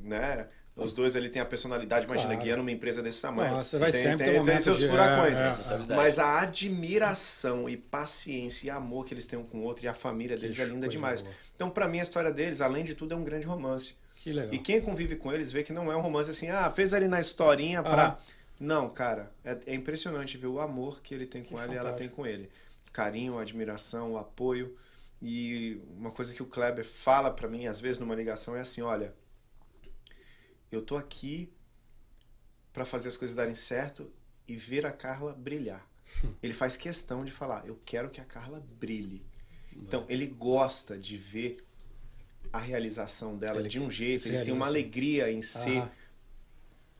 né? 0.03 0.47
Os 0.75 0.93
dois 0.93 1.15
ali 1.15 1.27
têm 1.27 1.41
a 1.41 1.45
personalidade, 1.45 2.05
imagina, 2.05 2.27
Claro. 2.29 2.43
guiando 2.43 2.61
uma 2.61 2.69
empresa 2.71 3.01
desse 3.01 3.19
tamanho. 3.19 3.51
Nossa, 3.51 3.79
vai 3.79 3.91
tem, 3.91 3.99
sempre 3.99 4.17
ter 4.19 4.23
tem, 4.25 4.33
tem 4.33 4.39
momentos 4.41 4.63
seus 4.63 4.77
de- 4.77 4.87
furacões. 4.87 5.39
é, 5.39 5.43
é, 5.43 5.47
responsabilidade. 5.47 5.99
Mas 5.99 6.19
a 6.19 6.39
admiração 6.39 7.67
e 7.67 7.75
paciência 7.75 8.67
e 8.67 8.69
amor 8.69 9.03
que 9.05 9.11
eles 9.15 9.25
têm 9.25 9.39
um 9.39 9.43
com 9.43 9.57
o 9.57 9.63
outro 9.63 9.85
e 9.85 9.87
a 9.87 9.93
família 9.95 10.37
deles 10.37 10.59
é 10.59 10.65
linda 10.65 10.87
demais. 10.87 11.23
boa. 11.23 11.33
Então, 11.55 11.69
pra 11.71 11.87
mim, 11.87 11.99
a 11.99 12.03
história 12.03 12.31
deles, 12.31 12.61
além 12.61 12.83
de 12.83 12.93
tudo, 12.93 13.15
é 13.15 13.17
um 13.17 13.23
grande 13.23 13.47
romance. 13.47 13.95
Que 14.13 14.31
legal. 14.31 14.53
E 14.53 14.59
quem 14.59 14.79
convive 14.79 15.15
com 15.15 15.33
eles 15.33 15.51
vê 15.51 15.63
que 15.63 15.73
não 15.73 15.91
é 15.91 15.97
um 15.97 16.01
romance 16.01 16.29
assim, 16.29 16.49
ah, 16.49 16.69
fez 16.69 16.93
ali 16.93 17.07
na 17.07 17.19
historinha 17.19 17.81
pra. 17.81 18.07
Ah. 18.07 18.17
Não, 18.59 18.89
cara, 18.89 19.31
é, 19.43 19.57
é 19.67 19.73
impressionante 19.75 20.37
ver 20.37 20.47
o 20.47 20.59
amor 20.59 21.01
que 21.01 21.13
ele 21.13 21.25
tem 21.25 21.43
com 21.43 21.55
Que 21.55 21.61
ela 21.61 21.73
e 21.73 21.77
ela 21.77 21.93
tem 21.93 22.09
com 22.09 22.25
ele. 22.25 22.49
Carinho, 22.91 23.37
admiração, 23.37 24.17
apoio. 24.17 24.75
E 25.21 25.81
uma 25.97 26.11
coisa 26.11 26.33
que 26.33 26.43
o 26.43 26.45
Kleber 26.45 26.85
fala 26.85 27.31
pra 27.31 27.47
mim, 27.47 27.67
às 27.67 27.79
vezes 27.79 27.99
numa 27.99 28.15
ligação, 28.15 28.55
é 28.55 28.61
assim: 28.61 28.81
olha, 28.81 29.13
eu 30.71 30.81
tô 30.81 30.95
aqui 30.95 31.51
pra 32.73 32.85
fazer 32.85 33.09
as 33.09 33.17
coisas 33.17 33.35
darem 33.35 33.55
certo 33.55 34.11
e 34.47 34.55
ver 34.55 34.85
a 34.85 34.91
Carla 34.91 35.33
brilhar. 35.33 35.85
Ele 36.41 36.53
faz 36.53 36.77
questão 36.77 37.25
de 37.25 37.31
falar: 37.31 37.65
eu 37.67 37.79
quero 37.85 38.09
que 38.09 38.21
a 38.21 38.25
Carla 38.25 38.63
brilhe. 38.79 39.25
Então, 39.79 40.03
ele 40.09 40.25
gosta 40.25 40.97
de 40.97 41.17
ver 41.17 41.57
a 42.51 42.57
realização 42.57 43.37
dela 43.37 43.59
Ele 43.59 43.69
de 43.69 43.79
um 43.79 43.91
jeito, 43.91 44.27
ele 44.27 44.43
tem 44.43 44.51
uma 44.51 44.65
realiza. 44.65 44.69
alegria 44.69 45.31
em 45.31 45.41
ser 45.43 45.83
Ah, 45.83 45.91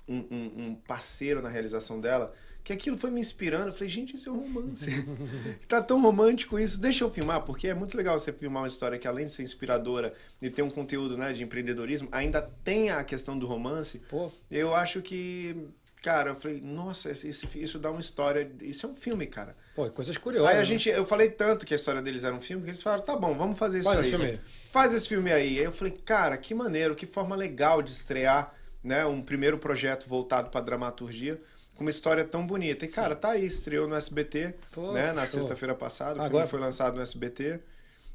um, 0.08 0.18
um- 0.32 0.64
um 0.68 0.76
parceiro 0.76 1.42
na 1.42 1.50
realização 1.50 2.00
dela, 2.00 2.34
que 2.64 2.74
aquilo 2.74 2.98
foi 2.98 3.10
me 3.10 3.20
inspirando. 3.22 3.68
Eu 3.68 3.72
falei, 3.72 3.88
gente, 3.90 4.16
isso 4.16 4.30
é 4.30 4.32
um 4.32 4.40
romance. 4.40 4.90
tá 5.68 5.82
tão 5.82 6.02
romântico 6.02 6.60
isso. 6.60 6.80
Deixa 6.82 7.04
eu 7.04 7.10
filmar, 7.10 7.42
porque 7.44 7.68
é 7.70 7.74
muito 7.74 7.96
legal 7.96 8.18
você 8.20 8.32
filmar 8.34 8.62
uma 8.64 8.68
história 8.68 8.98
que, 9.00 9.08
além 9.08 9.26
de 9.26 9.32
ser 9.32 9.44
inspiradora 9.44 10.14
e 10.42 10.50
ter 10.50 10.62
um 10.64 10.70
conteúdo 10.70 11.18
né, 11.18 11.32
de 11.34 11.44
empreendedorismo, 11.44 12.10
ainda 12.12 12.42
tem 12.64 12.90
a 12.90 13.04
questão 13.04 13.38
do 13.40 13.48
romance. 13.48 14.00
pô, 14.10 14.30
Eu 14.52 14.76
acho 14.76 15.02
que, 15.02 15.56
cara, 16.04 16.32
eu 16.32 16.36
falei, 16.36 16.60
nossa, 16.60 17.10
isso, 17.12 17.48
isso 17.58 17.80
dá 17.80 17.90
uma 17.90 18.02
história. 18.02 18.52
Isso 18.62 18.86
é 18.86 18.90
um 18.90 18.96
filme, 18.96 19.26
cara. 19.28 19.56
pô, 19.74 19.90
coisas 19.90 20.18
curiosas. 20.18 20.50
Aí 20.50 20.56
a 20.58 20.60
né? 20.60 20.66
gente, 20.66 20.90
eu 20.90 21.06
falei 21.06 21.30
tanto 21.30 21.66
que 21.66 21.74
a 21.74 21.78
história 21.78 22.02
deles 22.02 22.26
era 22.26 22.36
um 22.36 22.42
filme, 22.42 22.64
que 22.64 22.70
eles 22.70 22.84
falaram, 22.84 23.04
tá 23.06 23.16
bom, 23.16 23.34
vamos 23.38 23.58
fazer 23.58 23.80
isso 23.80 23.88
Faz 23.90 24.00
aí. 24.02 24.06
esse 24.08 24.16
filme 24.18 24.32
aí. 24.32 24.40
Faz 24.74 24.94
esse 24.94 25.08
filme 25.08 25.32
aí. 25.32 25.58
Aí 25.60 25.64
eu 25.64 25.72
falei, 25.72 25.94
cara, 26.04 26.36
que 26.38 26.54
maneiro, 26.54 26.96
que 26.96 27.06
forma 27.06 27.34
legal 27.34 27.82
de 27.82 27.92
estrear, 27.92 28.54
né, 28.88 29.06
um 29.06 29.22
primeiro 29.22 29.58
projeto 29.58 30.08
voltado 30.08 30.50
para 30.50 30.62
dramaturgia 30.62 31.40
com 31.76 31.84
uma 31.84 31.90
história 31.92 32.24
tão 32.26 32.48
bonita. 32.48 32.86
E 32.86 32.88
cara, 32.88 33.16
tá 33.16 33.32
aí, 33.32 33.46
estreou 33.46 33.88
no 33.88 33.96
SBT, 33.96 34.56
Pô, 34.72 34.94
né, 34.94 35.12
na 35.12 35.26
sexta-feira 35.28 35.76
passada, 35.76 36.20
o 36.20 36.24
Agora- 36.24 36.30
filme 36.46 36.48
foi 36.48 36.60
lançado 36.60 36.96
no 36.96 37.02
SBT. 37.02 37.60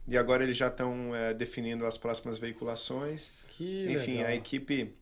E 0.08 0.18
agora 0.18 0.42
eles 0.42 0.56
já 0.56 0.66
estão 0.66 1.14
é, 1.14 1.32
definindo 1.32 1.86
as 1.86 1.96
próximas 1.96 2.36
veiculações. 2.36 3.32
Que 3.46 3.86
Enfim, 3.92 4.14
legal. 4.16 4.30
a 4.30 4.34
equipe, 4.34 4.92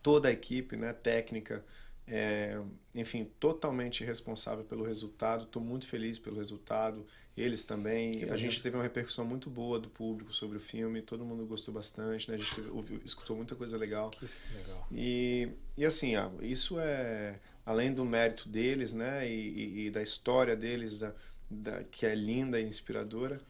toda 0.00 0.28
a 0.28 0.30
equipe, 0.32 0.76
né, 0.76 0.92
técnica, 0.92 1.64
é, 2.06 2.56
enfim, 2.94 3.28
totalmente 3.40 4.04
responsável 4.04 4.64
pelo 4.64 4.84
resultado. 4.84 5.42
Estou 5.42 5.60
muito 5.60 5.88
feliz 5.88 6.20
pelo 6.20 6.36
resultado. 6.38 7.04
Eles 7.40 7.64
também. 7.64 8.12
Que 8.18 8.24
a 8.24 8.36
gente 8.36 8.60
teve 8.62 8.76
uma 8.76 8.82
repercussão 8.82 9.24
muito 9.24 9.48
boa 9.50 9.78
do 9.78 9.88
público 9.88 10.32
sobre 10.32 10.56
o 10.56 10.60
filme. 10.60 11.00
Todo 11.02 11.24
mundo 11.24 11.46
gostou 11.46 11.72
bastante, 11.74 12.28
né? 12.30 12.36
A 12.36 12.38
gente 12.38 12.54
teve- 12.54 12.70
ouviu- 12.70 13.00
escutou 13.04 13.36
muita 13.36 13.54
coisa 13.54 13.76
legal. 13.76 14.10
Que 14.10 14.26
legal. 14.56 14.88
E, 14.92 15.48
e 15.76 15.84
assim, 15.84 16.16
ah, 16.16 16.30
isso 16.40 16.78
é 16.80 17.36
além 17.64 17.92
do 17.92 18.04
mérito 18.04 18.48
deles, 18.48 18.92
né? 18.92 19.28
E, 19.28 19.34
e- 19.34 19.86
e 19.86 19.90
da 19.90 20.02
história 20.02 20.56
deles, 20.56 20.98
da, 20.98 21.12
da- 21.50 21.84
que 21.84 22.06
é 22.06 22.14
linda 22.14 22.60
e 22.60 22.64
inspiradora. 22.66 23.40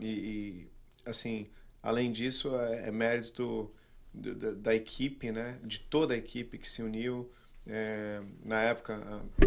E, 0.00 0.66
assim, 1.04 1.46
além 1.82 2.10
disso, 2.12 2.56
é, 2.56 2.88
é 2.88 2.90
mérito 2.90 3.70
do- 4.12 4.34
da, 4.34 4.50
da 4.52 4.74
equipe, 4.74 5.30
né? 5.30 5.58
De 5.64 5.80
toda 5.80 6.14
a 6.14 6.16
equipe 6.16 6.58
que 6.58 6.68
se 6.68 6.82
uniu. 6.82 7.30
É, 7.68 8.22
na 8.44 8.62
época, 8.62 8.96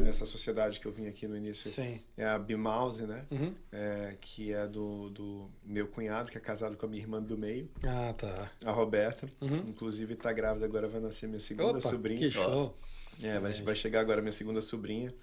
essa 0.06 0.26
sociedade 0.26 0.80
que 0.80 0.86
eu 0.86 0.91
vim 0.91 1.08
aqui 1.08 1.26
no 1.26 1.38
início 1.38 1.70
Sim. 1.70 2.02
é 2.18 2.26
a 2.26 2.38
Bimouse, 2.38 3.08
né? 3.08 3.26
Uhum. 3.32 3.54
É, 3.72 4.18
que 4.20 4.52
é 4.52 4.68
do, 4.68 5.10
do 5.10 5.50
meu 5.64 5.88
cunhado, 5.88 6.30
que 6.30 6.38
é 6.38 6.41
casado 6.41 6.76
com 6.76 6.86
a 6.86 6.90
minha 6.90 7.02
irmã 7.02 7.22
do 7.22 7.38
meio, 7.38 7.70
Ah, 7.82 8.14
tá. 8.18 8.52
a 8.66 8.72
Roberta. 8.72 9.30
Uhum. 9.40 9.60
Inclusive, 9.70 10.16
tá 10.16 10.34
grávida 10.34 10.66
agora, 10.66 10.88
vai 10.90 11.00
nascer 11.00 11.28
minha 11.28 11.40
segunda 11.40 11.70
Opa, 11.70 11.82
sobrinha. 11.82 12.20
que 12.20 12.30
show. 12.30 12.76
É, 13.24 13.40
vai, 13.40 13.54
vai 13.54 13.76
chegar 13.76 14.02
agora 14.02 14.22
minha 14.22 14.34
segunda 14.34 14.62
sobrinha. 14.62 15.14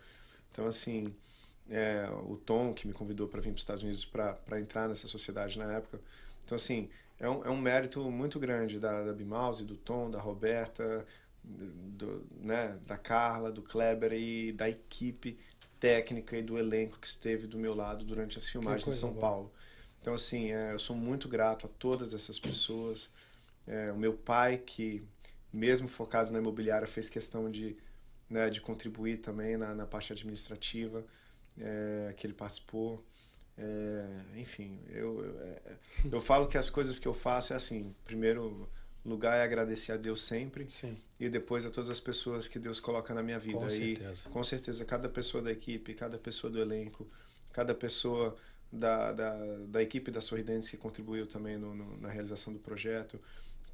Então, 0.51 0.67
assim, 0.67 1.15
é, 1.69 2.09
o 2.27 2.37
Tom, 2.37 2.73
que 2.73 2.87
me 2.87 2.95
convidou 2.95 3.29
para 3.29 3.41
vir 3.43 3.51
para 3.51 3.57
os 3.57 3.63
Estados 3.63 3.83
Unidos 3.83 4.07
para 4.07 4.59
entrar 4.59 4.89
nessa 4.89 5.07
sociedade 5.07 5.59
na 5.59 5.71
época. 5.75 6.01
Então, 6.47 6.57
assim, 6.57 6.89
é 7.19 7.29
um, 7.29 7.45
é 7.45 7.51
um 7.51 7.61
mérito 7.61 8.01
muito 8.11 8.39
grande 8.41 8.79
da, 8.79 9.05
da 9.05 9.13
Bimause, 9.13 9.65
do 9.65 9.77
Tom, 9.77 10.11
da 10.11 10.21
Roberta, 10.21 11.05
do, 11.47 12.27
né, 12.41 12.79
da 12.87 12.99
Carla, 12.99 13.53
do 13.53 13.63
Kleber 13.63 14.13
e 14.13 14.53
da 14.53 14.69
equipe 14.69 15.39
técnica 15.79 16.37
e 16.37 16.43
do 16.43 16.59
elenco 16.59 16.99
que 16.99 17.07
esteve 17.07 17.47
do 17.47 17.59
meu 17.59 17.75
lado 17.75 18.05
durante 18.05 18.37
as 18.39 18.49
filmagens 18.49 18.89
em 18.89 18.93
São 18.93 19.11
boa. 19.11 19.21
Paulo. 19.21 19.53
Então, 20.01 20.15
assim, 20.15 20.53
é, 20.53 20.73
eu 20.73 20.79
sou 20.79 20.97
muito 20.97 21.29
grato 21.29 21.67
a 21.67 21.69
todas 21.69 22.15
essas 22.15 22.39
pessoas. 22.39 23.11
É, 23.67 23.91
o 23.93 23.97
meu 23.97 24.15
pai, 24.15 24.59
que 24.59 25.03
mesmo 25.53 25.89
focado 25.89 26.33
na 26.33 26.39
imobiliária, 26.39 26.87
fez 26.87 27.09
questão 27.09 27.51
de, 27.51 27.77
né, 28.29 28.51
de 28.51 28.61
contribuir 28.61 29.19
também 29.19 29.57
na, 29.57 29.75
na 29.75 29.87
parte 29.87 30.13
administrativa 30.13 31.05
é, 31.59 32.15
que 32.17 32.27
ele 32.27 32.35
participou. 32.35 33.05
É, 33.59 34.07
enfim, 34.37 34.79
eu, 34.91 35.25
eu, 35.25 35.41
é, 35.41 35.61
eu 36.13 36.21
falo 36.21 36.47
que 36.47 36.59
as 36.59 36.69
coisas 36.69 36.99
que 36.99 37.09
eu 37.09 37.15
faço 37.15 37.53
é 37.53 37.57
assim: 37.57 37.95
primeiro 38.05 38.69
lugar 39.09 39.39
é 39.39 39.43
agradecer 39.43 39.93
a 39.93 39.97
Deus 39.97 40.23
sempre 40.23 40.69
Sim. 40.71 40.97
e 41.19 41.29
depois 41.29 41.65
a 41.67 41.71
todas 41.71 41.91
as 41.91 42.01
pessoas 42.01 42.49
que 42.49 42.59
Deus 42.59 42.81
coloca 42.81 43.15
na 43.15 43.23
minha 43.23 43.39
vida. 43.39 43.59
Com 43.59 43.67
e 43.67 43.71
certeza. 43.71 44.29
com 44.31 44.45
certeza, 44.45 44.85
cada 44.85 45.09
pessoa 45.09 45.43
da 45.43 45.51
equipe, 45.53 45.95
cada 45.95 46.19
pessoa 46.19 46.51
do 46.51 46.61
elenco, 46.61 47.07
cada 47.53 47.75
pessoa 47.75 48.37
da, 48.73 49.13
da, 49.13 49.37
da 49.69 49.83
equipe 49.83 50.11
da 50.11 50.21
Sorridentes 50.21 50.69
que 50.71 50.77
contribuiu 50.77 51.27
também 51.27 51.57
no, 51.57 51.75
no- 51.75 51.97
na 51.99 52.09
realização 52.11 52.53
do 52.53 52.59
projeto, 52.59 53.19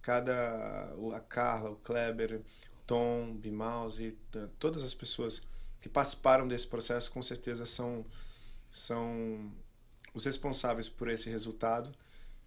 cada 0.00 0.92
a 1.14 1.20
Carla, 1.20 1.70
o 1.70 1.76
Kleber, 1.76 2.40
Tom, 2.86 3.34
Bimause, 3.34 4.16
todas 4.58 4.82
as 4.82 4.92
pessoas 4.94 5.42
que 5.80 5.88
participaram 5.88 6.46
desse 6.46 6.66
processo 6.66 7.10
com 7.10 7.22
certeza 7.22 7.64
são 7.66 8.04
são 8.70 9.52
os 10.14 10.24
responsáveis 10.24 10.88
por 10.88 11.08
esse 11.08 11.28
resultado 11.30 11.90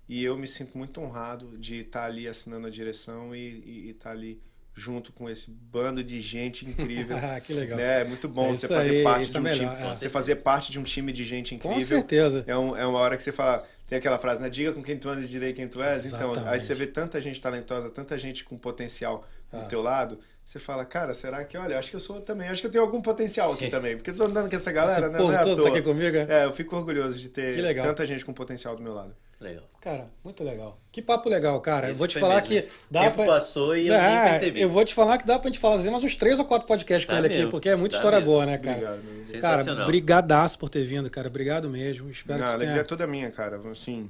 e 0.07 0.23
eu 0.23 0.37
me 0.37 0.47
sinto 0.47 0.77
muito 0.77 0.99
honrado 1.01 1.57
de 1.57 1.77
estar 1.81 2.05
ali 2.05 2.27
assinando 2.27 2.67
a 2.67 2.69
direção 2.69 3.35
e 3.35 3.89
estar 3.89 4.11
ali 4.11 4.39
junto 4.77 5.13
com 5.13 5.29
esse 5.29 5.49
bando 5.49 6.03
de 6.03 6.19
gente 6.19 6.65
incrível 6.65 7.15
Ah, 7.23 7.39
que 7.39 7.53
legal. 7.53 7.77
né? 7.77 8.01
É 8.01 8.03
muito 8.03 8.27
bom 8.27 8.49
É 8.49 8.53
você 8.53 8.67
fazer 8.67 8.89
aí, 8.97 9.03
parte 9.03 9.29
de 9.29 9.35
é 9.35 9.39
um 9.39 9.43
melhor, 9.43 9.75
time, 9.77 9.87
é. 9.89 9.93
você 9.95 10.09
fazer 10.09 10.35
parte 10.37 10.71
de 10.71 10.79
um 10.79 10.83
time 10.83 11.13
de 11.13 11.23
gente 11.23 11.57
Com 11.57 11.71
incrível. 11.71 11.97
certeza. 11.99 12.43
É, 12.45 12.57
um, 12.57 12.75
é 12.75 12.85
uma 12.85 12.99
hora 12.99 13.15
que 13.15 13.23
você 13.23 13.31
fala, 13.31 13.65
tem 13.87 13.97
aquela 13.97 14.19
frase, 14.19 14.41
né? 14.41 14.49
Diga 14.49 14.73
com 14.73 14.83
quem 14.83 14.97
tu 14.97 15.07
andas 15.07 15.25
e 15.25 15.27
direi 15.29 15.53
quem 15.53 15.65
tu 15.67 15.81
és. 15.81 16.07
Então, 16.07 16.31
aí 16.31 16.35
Exatamente. 16.37 16.63
você 16.63 16.73
vê 16.73 16.87
tanta 16.87 17.21
gente 17.21 17.41
talentosa, 17.41 17.89
tanta 17.89 18.17
gente 18.17 18.43
com 18.43 18.57
potencial 18.57 19.25
do 19.49 19.57
Ah. 19.57 19.61
teu 19.63 19.81
lado, 19.81 20.19
você 20.43 20.59
fala, 20.59 20.83
cara, 20.83 21.13
será 21.13 21.43
que, 21.45 21.57
olha, 21.57 21.79
acho 21.79 21.89
que 21.89 21.95
eu 21.95 21.99
sou 22.01 22.19
também, 22.19 22.49
acho 22.49 22.59
que 22.61 22.67
eu 22.67 22.71
tenho 22.71 22.83
algum 22.83 23.01
potencial 23.01 23.53
aqui 23.53 23.69
também, 23.71 23.95
porque 23.95 24.09
eu 24.09 24.15
tô 24.15 24.25
andando 24.25 24.49
com 24.49 24.55
essa 24.57 24.71
galera, 24.73 25.05
Esse 25.05 25.11
né? 25.13 25.17
povo 25.17 25.31
é 25.31 25.37
todo 25.41 25.63
tá 25.63 25.69
aqui 25.69 25.81
comigo, 25.81 26.17
é? 26.17 26.41
É, 26.41 26.45
eu 26.45 26.51
fico 26.51 26.75
orgulhoso 26.75 27.17
de 27.17 27.29
ter 27.29 27.75
tanta 27.81 28.05
gente 28.05 28.25
com 28.25 28.33
potencial 28.33 28.75
do 28.75 28.83
meu 28.83 28.93
lado. 28.93 29.15
Legal. 29.45 29.63
Cara, 29.81 30.09
muito 30.23 30.43
legal. 30.43 30.79
Que 30.91 31.01
papo 31.01 31.29
legal, 31.29 31.61
cara. 31.61 31.87
eu 31.87 31.91
Esse 31.91 31.99
vou 31.99 32.07
te 32.07 32.19
falar 32.19 32.35
mesmo. 32.41 32.49
que 32.49 32.69
dá 32.89 33.01
O 33.01 33.03
tempo 33.03 33.15
pra... 33.17 33.25
passou 33.27 33.77
e 33.77 33.87
eu 33.87 33.93
É, 33.93 34.07
nem 34.23 34.31
percebi. 34.31 34.61
Eu 34.61 34.69
vou 34.69 34.83
te 34.83 34.93
falar 34.95 35.17
que 35.19 35.25
dá 35.27 35.37
pra 35.37 35.47
gente 35.49 35.59
fazer 35.59 35.91
mais 35.91 36.03
uns 36.03 36.15
três 36.15 36.39
ou 36.39 36.45
quatro 36.45 36.67
podcasts 36.67 37.05
com 37.05 37.11
Dá 37.11 37.19
ele 37.19 37.27
aqui, 37.27 37.35
mesmo, 37.37 37.51
porque 37.51 37.69
é 37.69 37.75
muita 37.75 37.93
dá 37.93 37.97
história 37.99 38.19
mesmo. 38.19 38.33
boa, 38.33 38.45
né, 38.47 38.57
cara? 38.57 38.75
Obrigado. 38.77 39.03
meu. 39.03 39.13
Cara, 39.15 39.25
Sensacional. 39.57 39.85
brigadaço 39.87 40.57
por 40.57 40.69
ter 40.69 40.83
vindo, 40.85 41.09
cara. 41.09 41.27
Obrigado 41.27 41.69
mesmo. 41.69 42.09
Espero 42.09 42.39
Não, 42.39 42.45
que 42.45 42.49
a 42.49 42.51
você 42.51 42.55
alegria 42.55 42.73
tenha... 42.75 42.81
é 42.81 42.87
toda 42.87 43.05
minha, 43.05 43.29
cara. 43.29 43.57
Assim, 43.69 44.09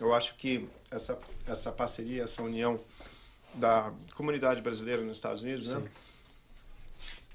eu 0.00 0.12
acho 0.12 0.34
que 0.36 0.68
essa, 0.90 1.18
essa 1.46 1.72
parceria, 1.72 2.24
essa 2.24 2.42
união 2.42 2.78
da 3.54 3.92
comunidade 4.14 4.60
brasileira 4.60 5.02
nos 5.02 5.16
Estados 5.16 5.42
Unidos, 5.42 5.72
né? 5.72 5.80
Sim. 5.80 5.88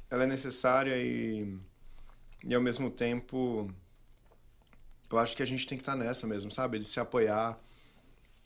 Ela 0.09 0.23
é 0.23 0.27
necessária 0.27 0.95
e, 0.97 1.57
e 2.45 2.53
ao 2.55 2.61
mesmo 2.61 2.89
tempo 2.89 3.69
eu 5.11 5.17
acho 5.17 5.35
que 5.35 5.43
a 5.43 5.45
gente 5.47 5.65
tem 5.67 5.77
que 5.77 5.81
estar 5.81 5.95
nessa 5.95 6.25
mesmo, 6.27 6.51
sabe? 6.51 6.79
De 6.79 6.85
se 6.85 6.99
apoiar, 6.99 7.59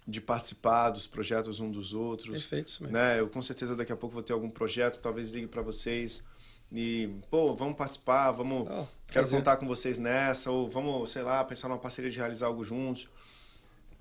de 0.07 0.19
participar 0.19 0.89
dos 0.89 1.07
projetos 1.07 1.59
um 1.59 1.69
dos 1.71 1.93
outros. 1.93 2.29
Perfeito 2.31 2.67
isso 2.67 2.83
mesmo. 2.83 2.97
Né? 2.97 3.19
Eu 3.19 3.27
com 3.29 3.41
certeza 3.41 3.75
daqui 3.75 3.91
a 3.91 3.95
pouco 3.95 4.13
vou 4.13 4.23
ter 4.23 4.33
algum 4.33 4.49
projeto, 4.49 4.99
talvez 4.99 5.31
ligue 5.31 5.47
para 5.47 5.61
vocês 5.61 6.25
e, 6.71 7.09
pô, 7.29 7.53
vamos 7.53 7.75
participar, 7.75 8.31
vamos, 8.31 8.61
Oh, 8.69 8.87
quero 9.07 9.13
prazer. 9.13 9.37
contar 9.39 9.57
com 9.57 9.67
vocês 9.67 9.99
nessa, 9.99 10.49
ou 10.51 10.69
vamos, 10.69 11.09
sei 11.11 11.21
lá, 11.21 11.43
pensar 11.43 11.67
numa 11.67 11.77
parceria 11.77 12.09
de 12.09 12.17
realizar 12.17 12.47
algo 12.47 12.63
juntos. 12.63 13.07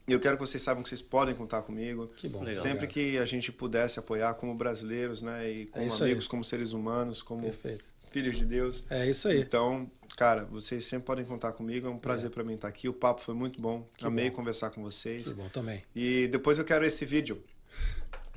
E 0.09 0.13
eu 0.13 0.19
quero 0.21 0.37
que 0.37 0.41
vocês 0.47 0.63
saibam 0.63 0.83
que 0.83 0.89
vocês 0.89 1.03
podem 1.03 1.35
contar 1.35 1.63
comigo. 1.63 2.09
Que 2.17 2.29
bom. 2.29 2.43
Legal, 2.43 2.63
Sempre 2.63 2.81
cara. 2.81 2.93
que 2.93 3.19
a 3.19 3.25
gente 3.27 3.53
pudesse 3.53 3.99
apoiar 3.99 4.35
como 4.35 4.55
brasileiros, 4.55 5.23
né? 5.23 5.49
E 5.51 5.67
como 5.67 5.85
É 5.85 5.87
isso 5.87 6.03
aí. 6.03 6.11
amigos, 6.11 6.27
como 6.27 6.43
seres 6.43 6.73
humanos, 6.73 7.23
como 7.23 7.43
Perfeito. 7.43 7.85
Filhos 8.11 8.37
de 8.37 8.45
Deus. 8.45 8.85
É 8.91 9.09
isso 9.09 9.29
aí. 9.29 9.41
Então, 9.41 9.91
cara, 10.17 10.45
vocês 10.45 10.85
sempre 10.85 11.07
podem 11.07 11.25
contar 11.25 11.53
comigo. 11.53 11.87
É 11.87 11.91
um 11.91 11.99
prazer 11.99 12.31
pra 12.31 12.45
mim 12.45 12.55
estar 12.55 12.69
aqui. 12.69 12.89
O 12.89 12.93
papo 12.93 13.21
foi 13.23 13.35
muito 13.35 13.61
bom. 13.61 13.89
Amei 14.03 14.31
bom. 14.31 14.37
conversar 14.37 14.71
com 14.71 14.83
vocês. 14.83 15.29
Que 15.29 15.35
bom 15.35 15.49
também. 15.49 15.83
E 15.95 16.29
depois 16.29 16.59
eu 16.59 16.65
quero 16.65 16.85
esse 16.85 17.05
vídeo 17.05 17.43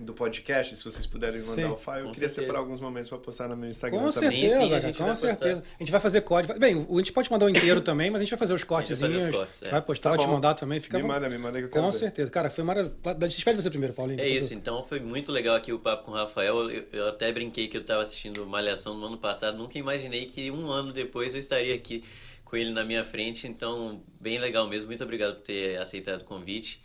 do 0.03 0.13
podcast, 0.13 0.75
se 0.75 0.83
vocês 0.83 1.05
puderem 1.05 1.39
mandar 1.41 1.53
Sim, 1.53 1.63
o 1.65 1.75
file. 1.77 1.99
Eu 1.99 2.11
queria 2.11 2.13
certeza. 2.29 2.41
separar 2.41 2.59
alguns 2.59 2.79
momentos 2.79 3.09
pra 3.09 3.17
postar 3.17 3.47
no 3.47 3.55
meu 3.57 3.69
Instagram 3.69 3.99
Com 3.99 4.09
também. 4.09 4.29
certeza, 4.49 4.59
Sim, 4.63 4.69
cara, 4.69 4.81
com 4.81 4.97
vai 4.99 5.07
postar. 5.09 5.27
certeza. 5.27 5.63
A 5.75 5.83
gente 5.83 5.91
vai 5.91 6.01
fazer 6.01 6.21
código. 6.21 6.59
Bem, 6.59 6.87
a 6.89 6.95
gente 6.97 7.11
pode 7.13 7.31
mandar 7.31 7.45
o 7.45 7.49
inteiro 7.49 7.79
também, 7.81 8.09
mas 8.11 8.21
a 8.21 8.23
gente 8.23 8.31
vai 8.31 8.39
fazer 8.39 8.53
os 8.53 8.63
cortezinhos. 8.63 9.13
fazer 9.13 9.29
os 9.29 9.35
cortes, 9.35 9.63
é. 9.63 9.69
Vai 9.69 9.81
postar, 9.81 10.11
Tá 10.11 10.17
vai 10.17 10.25
te 10.25 10.29
mandar 10.31 10.53
também. 10.53 10.79
Fica 10.79 10.97
Me 10.97 11.03
manda, 11.05 11.29
me 11.29 11.37
manda 11.37 11.59
que 11.59 11.65
eu 11.65 11.69
quero 11.69 11.83
Com 11.85 11.91
ver. 11.91 11.97
certeza. 11.97 12.29
Cara, 12.31 12.49
foi 12.49 12.63
maravilhoso. 12.63 12.97
Despede 13.19 13.61
você 13.61 13.69
primeiro, 13.69 13.93
Paulinho. 13.93 14.19
É 14.21 14.27
isso, 14.27 14.53
eu- 14.53 14.57
então 14.57 14.83
foi 14.83 14.99
muito 14.99 15.31
legal 15.31 15.55
aqui 15.55 15.71
o 15.73 15.79
papo 15.79 16.05
com 16.05 16.11
o 16.11 16.15
Rafael. 16.15 16.69
Eu, 16.69 16.83
eu 16.91 17.07
até 17.07 17.31
brinquei 17.31 17.67
que 17.67 17.77
eu 17.77 17.81
estava 17.81 18.01
assistindo 18.03 18.45
Malhação 18.45 18.95
no 18.97 19.05
ano 19.07 19.17
passado, 19.17 19.57
nunca 19.57 19.77
imaginei 19.77 20.25
que 20.25 20.51
um 20.51 20.69
ano 20.71 20.91
depois 20.93 21.33
eu 21.33 21.39
estaria 21.39 21.73
aqui 21.73 22.03
com 22.45 22.57
ele 22.57 22.71
na 22.71 22.83
minha 22.83 23.03
frente, 23.03 23.47
então 23.47 24.01
bem 24.19 24.37
legal 24.39 24.67
mesmo. 24.67 24.87
Muito 24.87 25.03
obrigado 25.03 25.35
por 25.35 25.41
ter 25.41 25.77
aceitado 25.81 26.21
o 26.21 26.25
convite. 26.25 26.79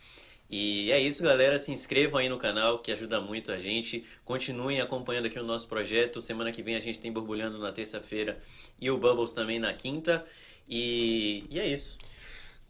E 0.49 0.91
é 0.91 0.99
isso, 0.99 1.21
galera. 1.21 1.59
Se 1.59 1.71
inscrevam 1.71 2.19
aí 2.19 2.27
no 2.27 2.37
canal, 2.37 2.79
que 2.79 2.91
ajuda 2.91 3.21
muito 3.21 3.51
a 3.51 3.59
gente. 3.59 4.03
Continuem 4.25 4.81
acompanhando 4.81 5.27
aqui 5.27 5.37
o 5.37 5.43
nosso 5.43 5.67
projeto. 5.67 6.21
Semana 6.21 6.51
que 6.51 6.63
vem 6.63 6.75
a 6.75 6.79
gente 6.79 6.99
tem 6.99 7.11
Borbulhando 7.11 7.59
na 7.59 7.71
terça-feira 7.71 8.39
e 8.81 8.89
o 8.89 8.97
Bubbles 8.97 9.31
também 9.31 9.59
na 9.59 9.71
quinta. 9.73 10.25
E, 10.67 11.43
e 11.51 11.59
é 11.59 11.67
isso. 11.67 11.99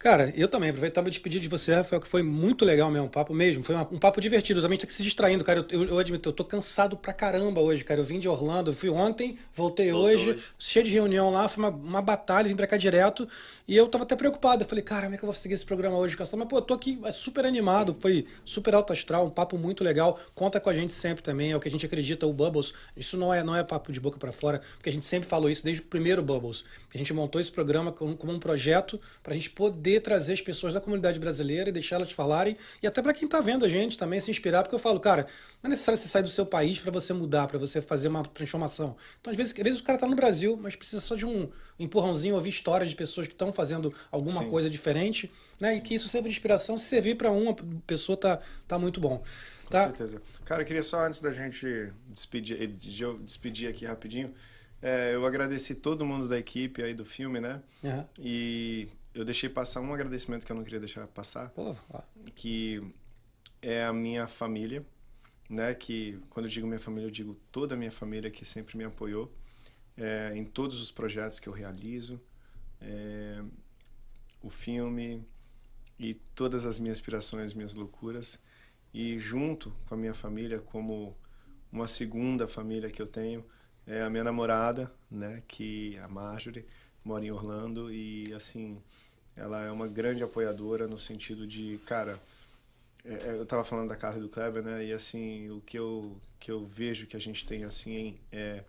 Cara, 0.00 0.32
eu 0.34 0.48
também 0.48 0.70
aproveitar 0.70 1.02
para 1.02 1.10
despedir 1.10 1.42
de 1.42 1.46
você, 1.46 1.74
Rafael, 1.74 2.00
que 2.00 2.08
foi 2.08 2.22
muito 2.22 2.64
legal 2.64 2.90
mesmo, 2.90 3.06
o 3.06 3.10
papo 3.10 3.34
mesmo. 3.34 3.62
Foi 3.62 3.76
um 3.76 3.98
papo 3.98 4.18
divertido, 4.18 4.62
também 4.62 4.78
tá 4.78 4.86
se 4.88 5.02
distraindo, 5.02 5.44
cara. 5.44 5.58
Eu, 5.58 5.82
eu, 5.82 5.88
eu 5.90 5.98
admito, 5.98 6.26
eu 6.26 6.32
tô 6.32 6.42
cansado 6.42 6.96
pra 6.96 7.12
caramba 7.12 7.60
hoje, 7.60 7.84
cara. 7.84 8.00
Eu 8.00 8.04
vim 8.04 8.18
de 8.18 8.26
Orlando, 8.26 8.72
fui 8.72 8.88
ontem, 8.88 9.36
voltei 9.52 9.92
hoje, 9.92 10.30
hoje. 10.30 10.42
cheio 10.58 10.86
de 10.86 10.90
reunião 10.90 11.28
lá, 11.30 11.46
foi 11.50 11.64
uma, 11.64 11.70
uma 11.70 12.00
batalha, 12.00 12.48
vim 12.48 12.56
pra 12.56 12.66
cá 12.66 12.78
direto. 12.78 13.28
E 13.68 13.76
eu 13.76 13.86
tava 13.88 14.04
até 14.04 14.16
preocupado. 14.16 14.64
Eu 14.64 14.66
falei, 14.66 14.82
cara, 14.82 15.02
como 15.02 15.16
é 15.16 15.18
que 15.18 15.22
eu 15.22 15.26
vou 15.26 15.34
seguir 15.34 15.52
esse 15.52 15.66
programa 15.66 15.98
hoje, 15.98 16.16
cansado? 16.16 16.38
Mas, 16.38 16.48
pô, 16.48 16.56
eu 16.56 16.62
tô 16.62 16.72
aqui 16.72 16.98
é 17.04 17.12
super 17.12 17.44
animado, 17.44 17.94
foi 18.00 18.24
super 18.42 18.74
alto 18.74 18.94
astral, 18.94 19.26
um 19.26 19.30
papo 19.30 19.58
muito 19.58 19.84
legal. 19.84 20.18
Conta 20.34 20.58
com 20.58 20.70
a 20.70 20.74
gente 20.74 20.94
sempre 20.94 21.22
também, 21.22 21.52
é 21.52 21.56
o 21.56 21.60
que 21.60 21.68
a 21.68 21.70
gente 21.70 21.84
acredita, 21.84 22.26
o 22.26 22.32
Bubbles. 22.32 22.72
Isso 22.96 23.18
não 23.18 23.34
é, 23.34 23.44
não 23.44 23.54
é 23.54 23.62
papo 23.62 23.92
de 23.92 24.00
boca 24.00 24.18
pra 24.18 24.32
fora, 24.32 24.62
porque 24.78 24.88
a 24.88 24.92
gente 24.92 25.04
sempre 25.04 25.28
falou 25.28 25.50
isso 25.50 25.62
desde 25.62 25.82
o 25.82 25.84
primeiro 25.84 26.22
Bubbles. 26.22 26.64
A 26.94 26.96
gente 26.96 27.12
montou 27.12 27.38
esse 27.38 27.52
programa 27.52 27.92
como, 27.92 28.16
como 28.16 28.32
um 28.32 28.38
projeto 28.38 28.98
pra 29.22 29.34
gente 29.34 29.50
poder 29.50 29.89
trazer 29.98 30.34
as 30.34 30.42
pessoas 30.42 30.74
da 30.74 30.80
comunidade 30.80 31.18
brasileira 31.18 31.70
e 31.70 31.72
deixar 31.72 31.96
elas 31.96 32.12
falarem. 32.12 32.54
E 32.82 32.86
até 32.86 33.00
pra 33.00 33.14
quem 33.14 33.26
tá 33.26 33.40
vendo 33.40 33.64
a 33.64 33.68
gente 33.68 33.96
também 33.96 34.20
se 34.20 34.30
inspirar, 34.30 34.62
porque 34.62 34.74
eu 34.74 34.78
falo, 34.78 35.00
cara, 35.00 35.26
não 35.62 35.68
é 35.68 35.70
necessário 35.70 35.98
você 35.98 36.06
sair 36.06 36.22
do 36.22 36.28
seu 36.28 36.44
país 36.44 36.78
pra 36.78 36.90
você 36.90 37.14
mudar, 37.14 37.46
pra 37.46 37.58
você 37.58 37.80
fazer 37.80 38.08
uma 38.08 38.22
transformação. 38.22 38.94
Então, 39.20 39.30
às 39.30 39.36
vezes, 39.38 39.54
às 39.56 39.64
vezes 39.64 39.80
o 39.80 39.82
cara 39.82 39.98
tá 39.98 40.06
no 40.06 40.14
Brasil, 40.14 40.58
mas 40.60 40.76
precisa 40.76 41.00
só 41.00 41.16
de 41.16 41.24
um 41.24 41.48
empurrãozinho, 41.78 42.34
ouvir 42.34 42.50
histórias 42.50 42.90
de 42.90 42.96
pessoas 42.96 43.26
que 43.26 43.32
estão 43.32 43.50
fazendo 43.54 43.92
alguma 44.12 44.42
Sim. 44.42 44.50
coisa 44.50 44.68
diferente, 44.68 45.32
né? 45.58 45.76
E 45.76 45.80
que 45.80 45.94
isso 45.94 46.08
serve 46.08 46.28
de 46.28 46.34
inspiração. 46.34 46.76
Se 46.76 46.84
servir 46.84 47.14
pra 47.16 47.30
uma 47.30 47.56
pessoa, 47.86 48.18
tá, 48.18 48.38
tá 48.68 48.78
muito 48.78 49.00
bom. 49.00 49.18
Com 49.64 49.70
Tá? 49.70 49.84
certeza. 49.86 50.20
Cara, 50.44 50.62
eu 50.62 50.66
queria 50.66 50.82
só 50.82 51.06
antes 51.06 51.20
da 51.20 51.32
gente 51.32 51.90
despedir, 52.08 52.66
de 52.66 53.02
eu 53.02 53.18
despedir 53.20 53.68
aqui 53.68 53.86
rapidinho, 53.86 54.34
é, 54.82 55.14
eu 55.14 55.24
agradeci 55.24 55.74
todo 55.74 56.04
mundo 56.04 56.26
da 56.28 56.38
equipe 56.38 56.82
aí 56.82 56.92
do 56.92 57.04
filme, 57.04 57.38
né? 57.40 57.60
Aham. 57.84 58.08
E 58.18 58.88
eu 59.14 59.24
deixei 59.24 59.48
passar 59.48 59.80
um 59.80 59.92
agradecimento 59.92 60.46
que 60.46 60.52
eu 60.52 60.56
não 60.56 60.64
queria 60.64 60.80
deixar 60.80 61.06
passar, 61.06 61.50
Pô, 61.50 61.76
ó, 61.90 62.02
que 62.34 62.82
é 63.60 63.84
a 63.84 63.92
minha 63.92 64.26
família, 64.26 64.84
né? 65.48 65.74
Que 65.74 66.18
quando 66.30 66.46
eu 66.46 66.50
digo 66.50 66.66
minha 66.66 66.80
família, 66.80 67.06
eu 67.06 67.10
digo 67.10 67.34
toda 67.50 67.74
a 67.74 67.78
minha 67.78 67.90
família 67.90 68.30
que 68.30 68.44
sempre 68.44 68.76
me 68.76 68.84
apoiou 68.84 69.32
é, 69.96 70.32
em 70.34 70.44
todos 70.44 70.80
os 70.80 70.90
projetos 70.90 71.38
que 71.40 71.48
eu 71.48 71.52
realizo, 71.52 72.20
é, 72.80 73.42
o 74.42 74.48
filme 74.48 75.26
e 75.98 76.14
todas 76.34 76.64
as 76.64 76.78
minhas 76.78 76.98
aspirações, 76.98 77.52
minhas 77.52 77.74
loucuras. 77.74 78.38
E 78.92 79.18
junto 79.18 79.72
com 79.86 79.94
a 79.94 79.96
minha 79.96 80.14
família, 80.14 80.58
como 80.58 81.16
uma 81.70 81.86
segunda 81.86 82.48
família 82.48 82.90
que 82.90 83.00
eu 83.00 83.06
tenho, 83.06 83.44
é 83.86 84.02
a 84.02 84.10
minha 84.10 84.24
namorada, 84.24 84.92
né? 85.10 85.42
Que 85.46 85.96
é 85.96 86.02
a 86.02 86.08
Marjorie 86.08 86.64
mora 87.04 87.24
em 87.24 87.30
Orlando 87.30 87.92
e 87.92 88.32
assim 88.34 88.82
ela 89.36 89.64
é 89.64 89.70
uma 89.70 89.86
grande 89.86 90.22
apoiadora 90.22 90.86
no 90.86 90.98
sentido 90.98 91.46
de 91.46 91.78
cara 91.86 92.20
é, 93.04 93.14
é, 93.14 93.30
eu 93.32 93.44
estava 93.44 93.64
falando 93.64 93.88
da 93.88 93.96
Carla 93.96 94.18
e 94.18 94.22
do 94.22 94.28
Kleber 94.28 94.62
né 94.62 94.84
e 94.84 94.92
assim 94.92 95.50
o 95.50 95.60
que 95.60 95.78
eu 95.78 96.16
que 96.38 96.50
eu 96.50 96.66
vejo 96.66 97.06
que 97.06 97.16
a 97.16 97.20
gente 97.20 97.44
tem 97.46 97.64
assim 97.64 98.16
é 98.30 98.64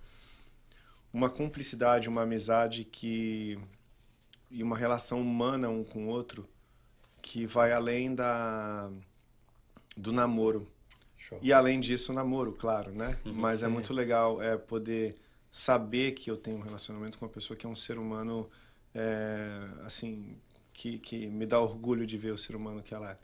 uma 1.13 1.29
cumplicidade 1.29 2.09
uma 2.09 2.21
amizade 2.23 2.85
que 2.85 3.59
e 4.49 4.63
uma 4.63 4.77
relação 4.77 5.21
humana 5.21 5.69
um 5.69 5.83
com 5.83 6.07
o 6.07 6.09
outro 6.09 6.47
que 7.21 7.45
vai 7.45 7.71
além 7.71 8.13
da 8.13 8.89
do 9.95 10.11
namoro 10.11 10.67
show. 11.17 11.39
e 11.41 11.53
além 11.53 11.79
disso, 11.79 12.11
o 12.11 12.15
namoro, 12.15 12.53
claro, 12.53 12.91
né? 12.91 13.17
Mas 13.23 13.63
é 13.63 13.67
Sim. 13.67 13.73
muito 13.73 13.93
legal 13.93 14.41
é 14.41 14.57
poder 14.57 15.15
saber 15.52 16.14
que 16.14 16.32
eu 16.32 16.38
tenho 16.38 16.57
um 16.57 16.61
relacionamento 16.61 17.18
com 17.18 17.26
uma 17.26 17.32
pessoa 17.32 17.57
que 17.57 17.65
é 17.65 17.69
um 17.69 17.76
ser 17.76 17.98
humano, 17.98 18.49
é, 18.95 19.68
assim, 19.86 20.38
que, 20.73 20.98
que 20.98 21.28
me 21.28 21.45
dá 21.45 21.60
orgulho 21.60 22.07
de 22.07 22.18
ver 22.18 22.32
o 22.32 22.38
ser 22.38 22.56
humano 22.56 22.82
que 22.82 22.94
ela 22.94 23.11
é. 23.11 23.18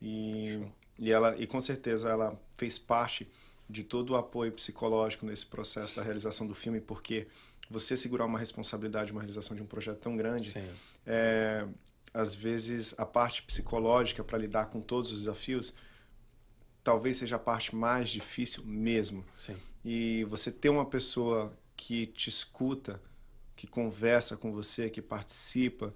E, 0.00 0.60
e 0.98 1.10
ela 1.10 1.36
e 1.36 1.46
com 1.46 1.60
certeza 1.60 2.10
ela 2.10 2.38
fez 2.56 2.78
parte 2.78 3.30
de 3.70 3.82
todo 3.82 4.10
o 4.10 4.16
apoio 4.16 4.52
psicológico 4.52 5.24
nesse 5.24 5.46
processo 5.46 5.96
da 5.96 6.02
realização 6.02 6.46
do 6.46 6.54
filme, 6.54 6.80
porque 6.80 7.26
você 7.70 7.96
segurar 7.96 8.26
uma 8.26 8.38
responsabilidade, 8.38 9.12
uma 9.12 9.22
realização 9.22 9.56
de 9.56 9.62
um 9.62 9.66
projeto 9.66 9.98
tão 9.98 10.16
grande, 10.16 10.50
Sim. 10.50 10.68
é, 11.06 11.66
às 12.12 12.34
vezes 12.34 12.94
a 12.98 13.06
parte 13.06 13.42
psicológica 13.44 14.22
para 14.22 14.36
lidar 14.36 14.66
com 14.66 14.80
todos 14.80 15.10
os 15.10 15.20
desafios 15.20 15.74
talvez 16.84 17.16
seja 17.16 17.36
a 17.36 17.38
parte 17.38 17.74
mais 17.74 18.10
difícil 18.10 18.64
mesmo. 18.64 19.24
Sim. 19.38 19.56
E 19.84 20.24
você 20.24 20.50
ter 20.50 20.68
uma 20.68 20.84
pessoa 20.84 21.56
que 21.82 22.06
te 22.06 22.28
escuta, 22.28 23.02
que 23.56 23.66
conversa 23.66 24.36
com 24.36 24.52
você, 24.52 24.88
que 24.88 25.02
participa, 25.02 25.92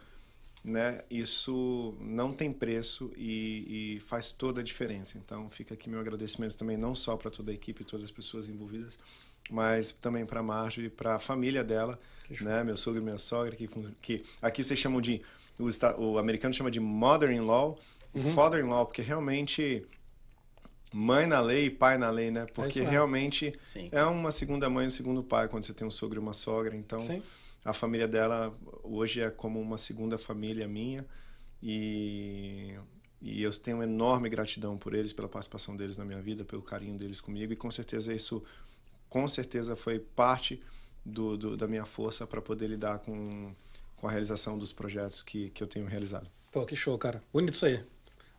né? 0.64 1.04
Isso 1.08 1.96
não 2.00 2.32
tem 2.32 2.52
preço 2.52 3.12
e, 3.16 3.94
e 3.96 4.01
faz 4.01 4.32
toda 4.32 4.61
a 4.61 4.64
diferença. 4.64 5.16
Então 5.16 5.48
fica 5.48 5.74
aqui 5.74 5.88
meu 5.88 6.01
agradecimento 6.01 6.56
também 6.56 6.77
não 6.77 6.93
só 6.93 7.16
para 7.16 7.30
toda 7.30 7.52
a 7.52 7.54
equipe 7.54 7.85
todas 7.85 8.02
as 8.02 8.11
pessoas 8.11 8.48
envolvidas, 8.48 8.98
mas 9.48 9.93
também 9.93 10.27
para 10.27 10.40
a 10.40 10.43
Marjorie, 10.43 10.90
para 10.90 11.14
a 11.14 11.19
família 11.20 11.62
dela, 11.62 11.96
né? 12.40 12.64
Meu 12.64 12.77
sogro 12.77 13.01
e 13.01 13.04
minha 13.04 13.19
sogra 13.19 13.54
que, 13.54 13.69
que 14.02 14.24
aqui 14.43 14.64
vocês 14.64 14.80
chamam 14.80 15.01
de 15.01 15.22
o, 15.56 15.69
o 16.02 16.19
americano 16.19 16.52
chama 16.52 16.70
de 16.70 16.80
mother-in-law 16.80 17.78
e 18.12 18.20
father-in-law 18.32 18.86
porque 18.86 19.02
realmente 19.02 19.86
mãe 20.93 21.27
na 21.27 21.40
lei 21.40 21.66
e 21.66 21.71
pai 21.71 21.98
na 21.98 22.11
lei, 22.11 22.31
né? 22.31 22.47
Porque 22.55 22.79
mesmo. 22.81 22.90
realmente 22.93 23.53
Sim. 23.63 23.89
é 23.93 24.05
uma 24.05 24.31
segunda 24.31 24.69
mãe 24.71 24.85
e 24.85 24.87
um 24.89 24.90
segundo 24.90 25.23
pai 25.23 25.48
quando 25.48 25.65
você 25.65 25.74
tem 25.74 25.87
um 25.87 25.90
sogro 25.90 26.19
e 26.19 26.23
uma 26.23 26.32
sogra. 26.32 26.74
Então, 26.77 27.01
Sim. 27.01 27.23
a 27.65 27.73
família 27.73 28.06
dela 28.09 28.56
hoje 28.82 29.21
é 29.21 29.31
como 29.31 29.61
uma 29.61 29.79
segunda 29.79 30.16
família 30.16 30.66
minha 30.69 31.05
e, 31.63 32.74
e 33.21 33.43
eu 33.43 33.51
tenho 33.59 33.82
enorme 33.82 34.29
gratidão 34.29 34.77
por 34.79 34.95
eles, 34.95 35.13
pela 35.13 35.29
participação 35.29 35.77
deles 35.77 35.97
na 35.97 36.05
minha 36.05 36.21
vida, 36.21 36.45
pelo 36.45 36.63
carinho 36.63 36.97
deles 36.97 37.21
comigo 37.21 37.53
e 37.53 37.56
com 37.56 37.71
certeza 37.71 38.13
isso, 38.15 38.43
com 39.09 39.27
certeza 39.27 39.74
foi 39.77 39.98
parte 39.98 40.63
do, 41.05 41.37
do- 41.37 41.56
da 41.56 41.66
minha 41.66 41.85
força 41.85 42.27
para 42.27 42.40
poder 42.40 42.69
lidar 42.69 42.98
com, 43.01 43.53
com 43.97 44.06
a 44.06 44.11
realização 44.11 44.56
dos 44.59 44.73
projetos 44.73 45.23
que, 45.23 45.51
que 45.51 45.63
eu 45.63 45.66
tenho 45.66 45.87
realizado. 45.87 46.29
Pô, 46.53 46.65
que 46.65 46.74
show, 46.77 46.97
cara. 46.97 47.23
Bonito 47.32 47.55
isso 47.55 47.66
aí. 47.66 47.82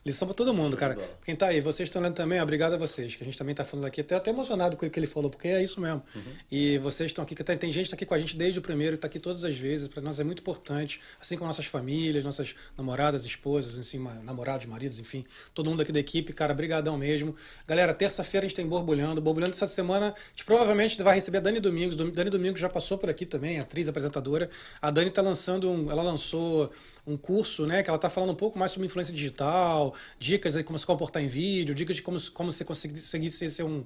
Lição 0.07 0.25
pra 0.25 0.33
todo 0.33 0.53
mundo, 0.53 0.71
de 0.71 0.77
cara. 0.77 0.97
Quem 1.25 1.35
tá 1.35 1.47
aí, 1.47 1.59
vocês 1.59 1.89
estão 1.89 2.01
lendo 2.01 2.13
também, 2.15 2.39
obrigado 2.41 2.73
a 2.73 2.77
vocês, 2.77 3.13
que 3.15 3.23
a 3.23 3.25
gente 3.25 3.37
também 3.37 3.53
tá 3.53 3.65
falando 3.65 3.83
aqui, 3.85 3.99
até, 3.99 4.15
até 4.15 4.31
emocionado 4.31 4.77
com 4.77 4.85
o 4.85 4.89
que 4.89 4.97
ele 4.97 5.05
falou, 5.05 5.29
porque 5.29 5.49
é 5.49 5.61
isso 5.61 5.81
mesmo. 5.81 6.01
E 6.49 6.77
vocês 6.77 7.09
estão 7.09 7.25
aqui, 7.25 7.35
que 7.35 7.43
tem, 7.43 7.57
tem 7.57 7.69
gente 7.73 7.85
que 7.85 7.89
tá 7.91 7.95
aqui 7.95 8.05
com 8.05 8.13
a 8.13 8.17
gente 8.17 8.37
desde 8.37 8.57
o 8.57 8.61
primeiro, 8.61 8.95
que 8.95 9.01
tá 9.01 9.07
aqui 9.07 9.19
todas 9.19 9.43
as 9.43 9.57
vezes, 9.57 9.89
para 9.89 10.01
nós 10.01 10.17
é 10.17 10.23
muito 10.23 10.39
importante, 10.39 11.01
assim 11.19 11.35
como 11.35 11.47
nossas 11.47 11.65
famílias, 11.65 12.23
nossas 12.23 12.55
namoradas, 12.77 13.25
esposas, 13.25 13.77
assim, 13.77 13.99
namorados, 14.23 14.65
maridos, 14.65 14.97
enfim, 14.97 15.25
todo 15.53 15.69
mundo 15.69 15.81
aqui 15.81 15.91
da 15.91 15.99
equipe, 15.99 16.31
cara, 16.31 16.53
brigadão 16.53 16.97
mesmo. 16.97 17.35
Galera, 17.67 17.93
terça-feira 17.93 18.45
a 18.45 18.47
gente 18.47 18.55
tem 18.55 18.65
Borbulhando, 18.65 19.19
Borbulhando 19.19 19.51
essa 19.51 19.67
semana, 19.67 20.07
a 20.15 20.29
gente 20.29 20.45
provavelmente 20.45 21.03
vai 21.03 21.15
receber 21.15 21.39
a 21.39 21.41
Dani 21.41 21.59
Domingos, 21.59 21.97
Dom- 21.97 22.11
Dani 22.11 22.29
Domingos 22.29 22.61
já 22.61 22.69
passou 22.69 22.97
por 22.97 23.09
aqui 23.09 23.25
também, 23.25 23.59
atriz, 23.59 23.89
apresentadora. 23.89 24.49
A 24.81 24.89
Dani 24.89 25.09
tá 25.09 25.21
lançando, 25.21 25.69
um, 25.69 25.91
ela 25.91 26.01
lançou 26.01 26.71
um 27.07 27.15
curso, 27.15 27.65
né, 27.65 27.81
que 27.81 27.89
ela 27.89 27.97
tá 27.97 28.09
falando 28.09 28.31
um 28.31 28.35
pouco 28.35 28.59
mais 28.59 28.71
sobre 28.71 28.85
influência 28.85 29.13
digital, 29.13 29.95
dicas 30.19 30.57
aí 30.57 30.63
como 30.63 30.77
se 30.77 30.85
comportar 30.85 31.23
em 31.23 31.27
vídeo, 31.27 31.73
dicas 31.73 31.95
de 31.95 32.01
como, 32.01 32.19
como 32.31 32.51
você 32.51 32.65
conseguir, 32.65 33.29
ser 33.29 33.63
um 33.63 33.85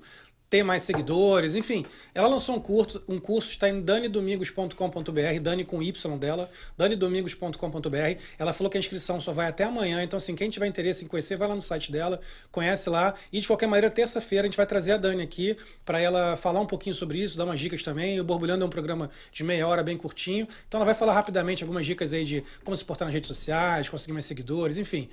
ter 0.52 0.64
mais 0.64 0.84
seguidores, 0.84 1.56
enfim. 1.56 1.86
Ela 2.14 2.28
lançou 2.28 2.58
um 2.58 2.60
curso, 2.60 3.02
um 3.08 3.18
curso 3.18 3.52
está 3.52 3.70
em 3.70 3.82
danidomingos.com.br, 3.82 5.40
Dani 5.42 5.64
com 5.64 5.82
Y 5.82 6.18
dela, 6.20 6.52
danidomingos.com.br. 6.78 8.22
Ela 8.38 8.52
falou 8.52 8.70
que 8.70 8.78
a 8.78 8.80
inscrição 8.80 9.18
só 9.22 9.32
vai 9.32 9.48
até 9.48 9.64
amanhã, 9.64 10.04
então 10.04 10.18
assim, 10.18 10.36
quem 10.36 10.50
tiver 10.50 10.68
interesse 10.68 11.06
em 11.06 11.08
conhecer, 11.08 11.38
vai 11.38 11.48
lá 11.48 11.56
no 11.56 11.62
site 11.62 11.90
dela, 11.90 12.20
conhece 12.52 12.90
lá. 12.90 13.16
E 13.32 13.40
de 13.40 13.48
qualquer 13.48 13.68
maneira, 13.68 13.90
terça-feira 13.90 14.46
a 14.46 14.48
gente 14.50 14.58
vai 14.58 14.66
trazer 14.66 14.92
a 14.92 14.98
Dani 14.98 15.24
aqui 15.24 15.56
para 15.86 16.02
ela 16.02 16.36
falar 16.36 16.60
um 16.60 16.68
pouquinho 16.68 16.94
sobre 16.94 17.20
isso, 17.20 17.38
dar 17.38 17.46
umas 17.46 17.60
dicas 17.60 17.82
também. 17.82 18.20
O 18.20 18.24
Borbulhando 18.26 18.66
é 18.66 18.68
um 18.68 18.70
programa 18.70 19.10
de 19.32 19.46
meia 19.46 19.66
hora, 19.66 19.82
bem 19.82 19.96
curtinho. 19.96 20.46
Então 20.68 20.80
ela 20.80 20.86
vai 20.86 20.94
falar 20.94 21.14
rapidamente 21.14 21.64
algumas 21.64 21.86
dicas 21.86 22.12
aí 22.12 22.26
de 22.26 22.44
como 22.66 22.76
se 22.76 22.84
portar 22.84 23.06
nas 23.06 23.14
redes 23.14 23.30
sociais, 23.30 23.88
conseguir 23.88 24.12
mais 24.12 24.26
seguidores, 24.26 24.78
enfim. 24.78 25.08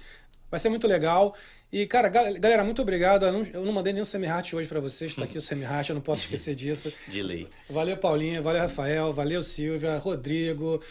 Vai 0.50 0.58
ser 0.58 0.68
muito 0.68 0.86
legal. 0.86 1.34
E, 1.70 1.86
cara, 1.86 2.08
galera, 2.08 2.64
muito 2.64 2.80
obrigado. 2.80 3.26
Eu 3.26 3.32
não, 3.32 3.42
eu 3.44 3.64
não 3.64 3.72
mandei 3.72 3.92
nenhum 3.92 4.04
semi-heart 4.04 4.54
hoje 4.54 4.68
para 4.68 4.80
vocês. 4.80 5.14
Tá 5.14 5.24
aqui 5.24 5.36
o 5.36 5.40
semi-heart, 5.40 5.90
eu 5.90 5.94
não 5.94 6.02
posso 6.02 6.22
esquecer 6.22 6.54
disso. 6.56 6.92
De 7.08 7.22
lei. 7.22 7.48
Valeu, 7.68 7.96
Paulinha. 7.96 8.40
Valeu, 8.40 8.62
Rafael. 8.62 9.12
Valeu, 9.12 9.42
Silvia. 9.42 9.98
Rodrigo. 9.98 10.82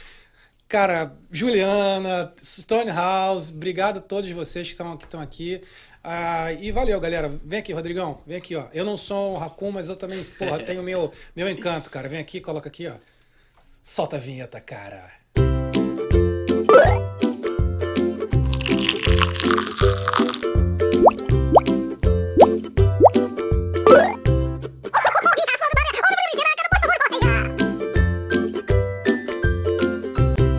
Cara, 0.68 1.16
Juliana, 1.32 2.34
Stonehouse. 2.42 3.53
Obrigado 3.53 3.98
a 3.98 4.02
todos 4.02 4.30
vocês 4.32 4.68
que 4.68 4.74
estão 4.74 4.98
que 4.98 5.18
aqui. 5.18 5.61
Ah, 6.03 6.53
e 6.53 6.72
valeu, 6.72 7.00
galera. 7.00 7.30
Vem 7.44 7.60
aqui, 7.60 7.74
Rodrigão. 7.74 8.22
Vem 8.27 8.38
aqui, 8.38 8.56
ó. 8.56 8.68
Eu 8.74 8.86
não 8.86 8.95
sou 8.95 9.34
um 9.34 9.38
racun, 9.38 9.72
mas 9.72 9.90
eu 9.90 9.95
também, 9.95 10.24
porra, 10.24 10.60
tenho 10.64 10.84
meu, 10.84 11.11
meu 11.36 11.50
encanto, 11.50 11.90
cara. 11.90 12.08
Vem 12.08 12.19
aqui, 12.19 12.40
coloca 12.40 12.69
aqui, 12.69 12.88
ó. 12.88 12.95
Solta 13.82 14.18
a 14.18 14.19
vinheta, 14.19 14.60
cara. 14.61 15.10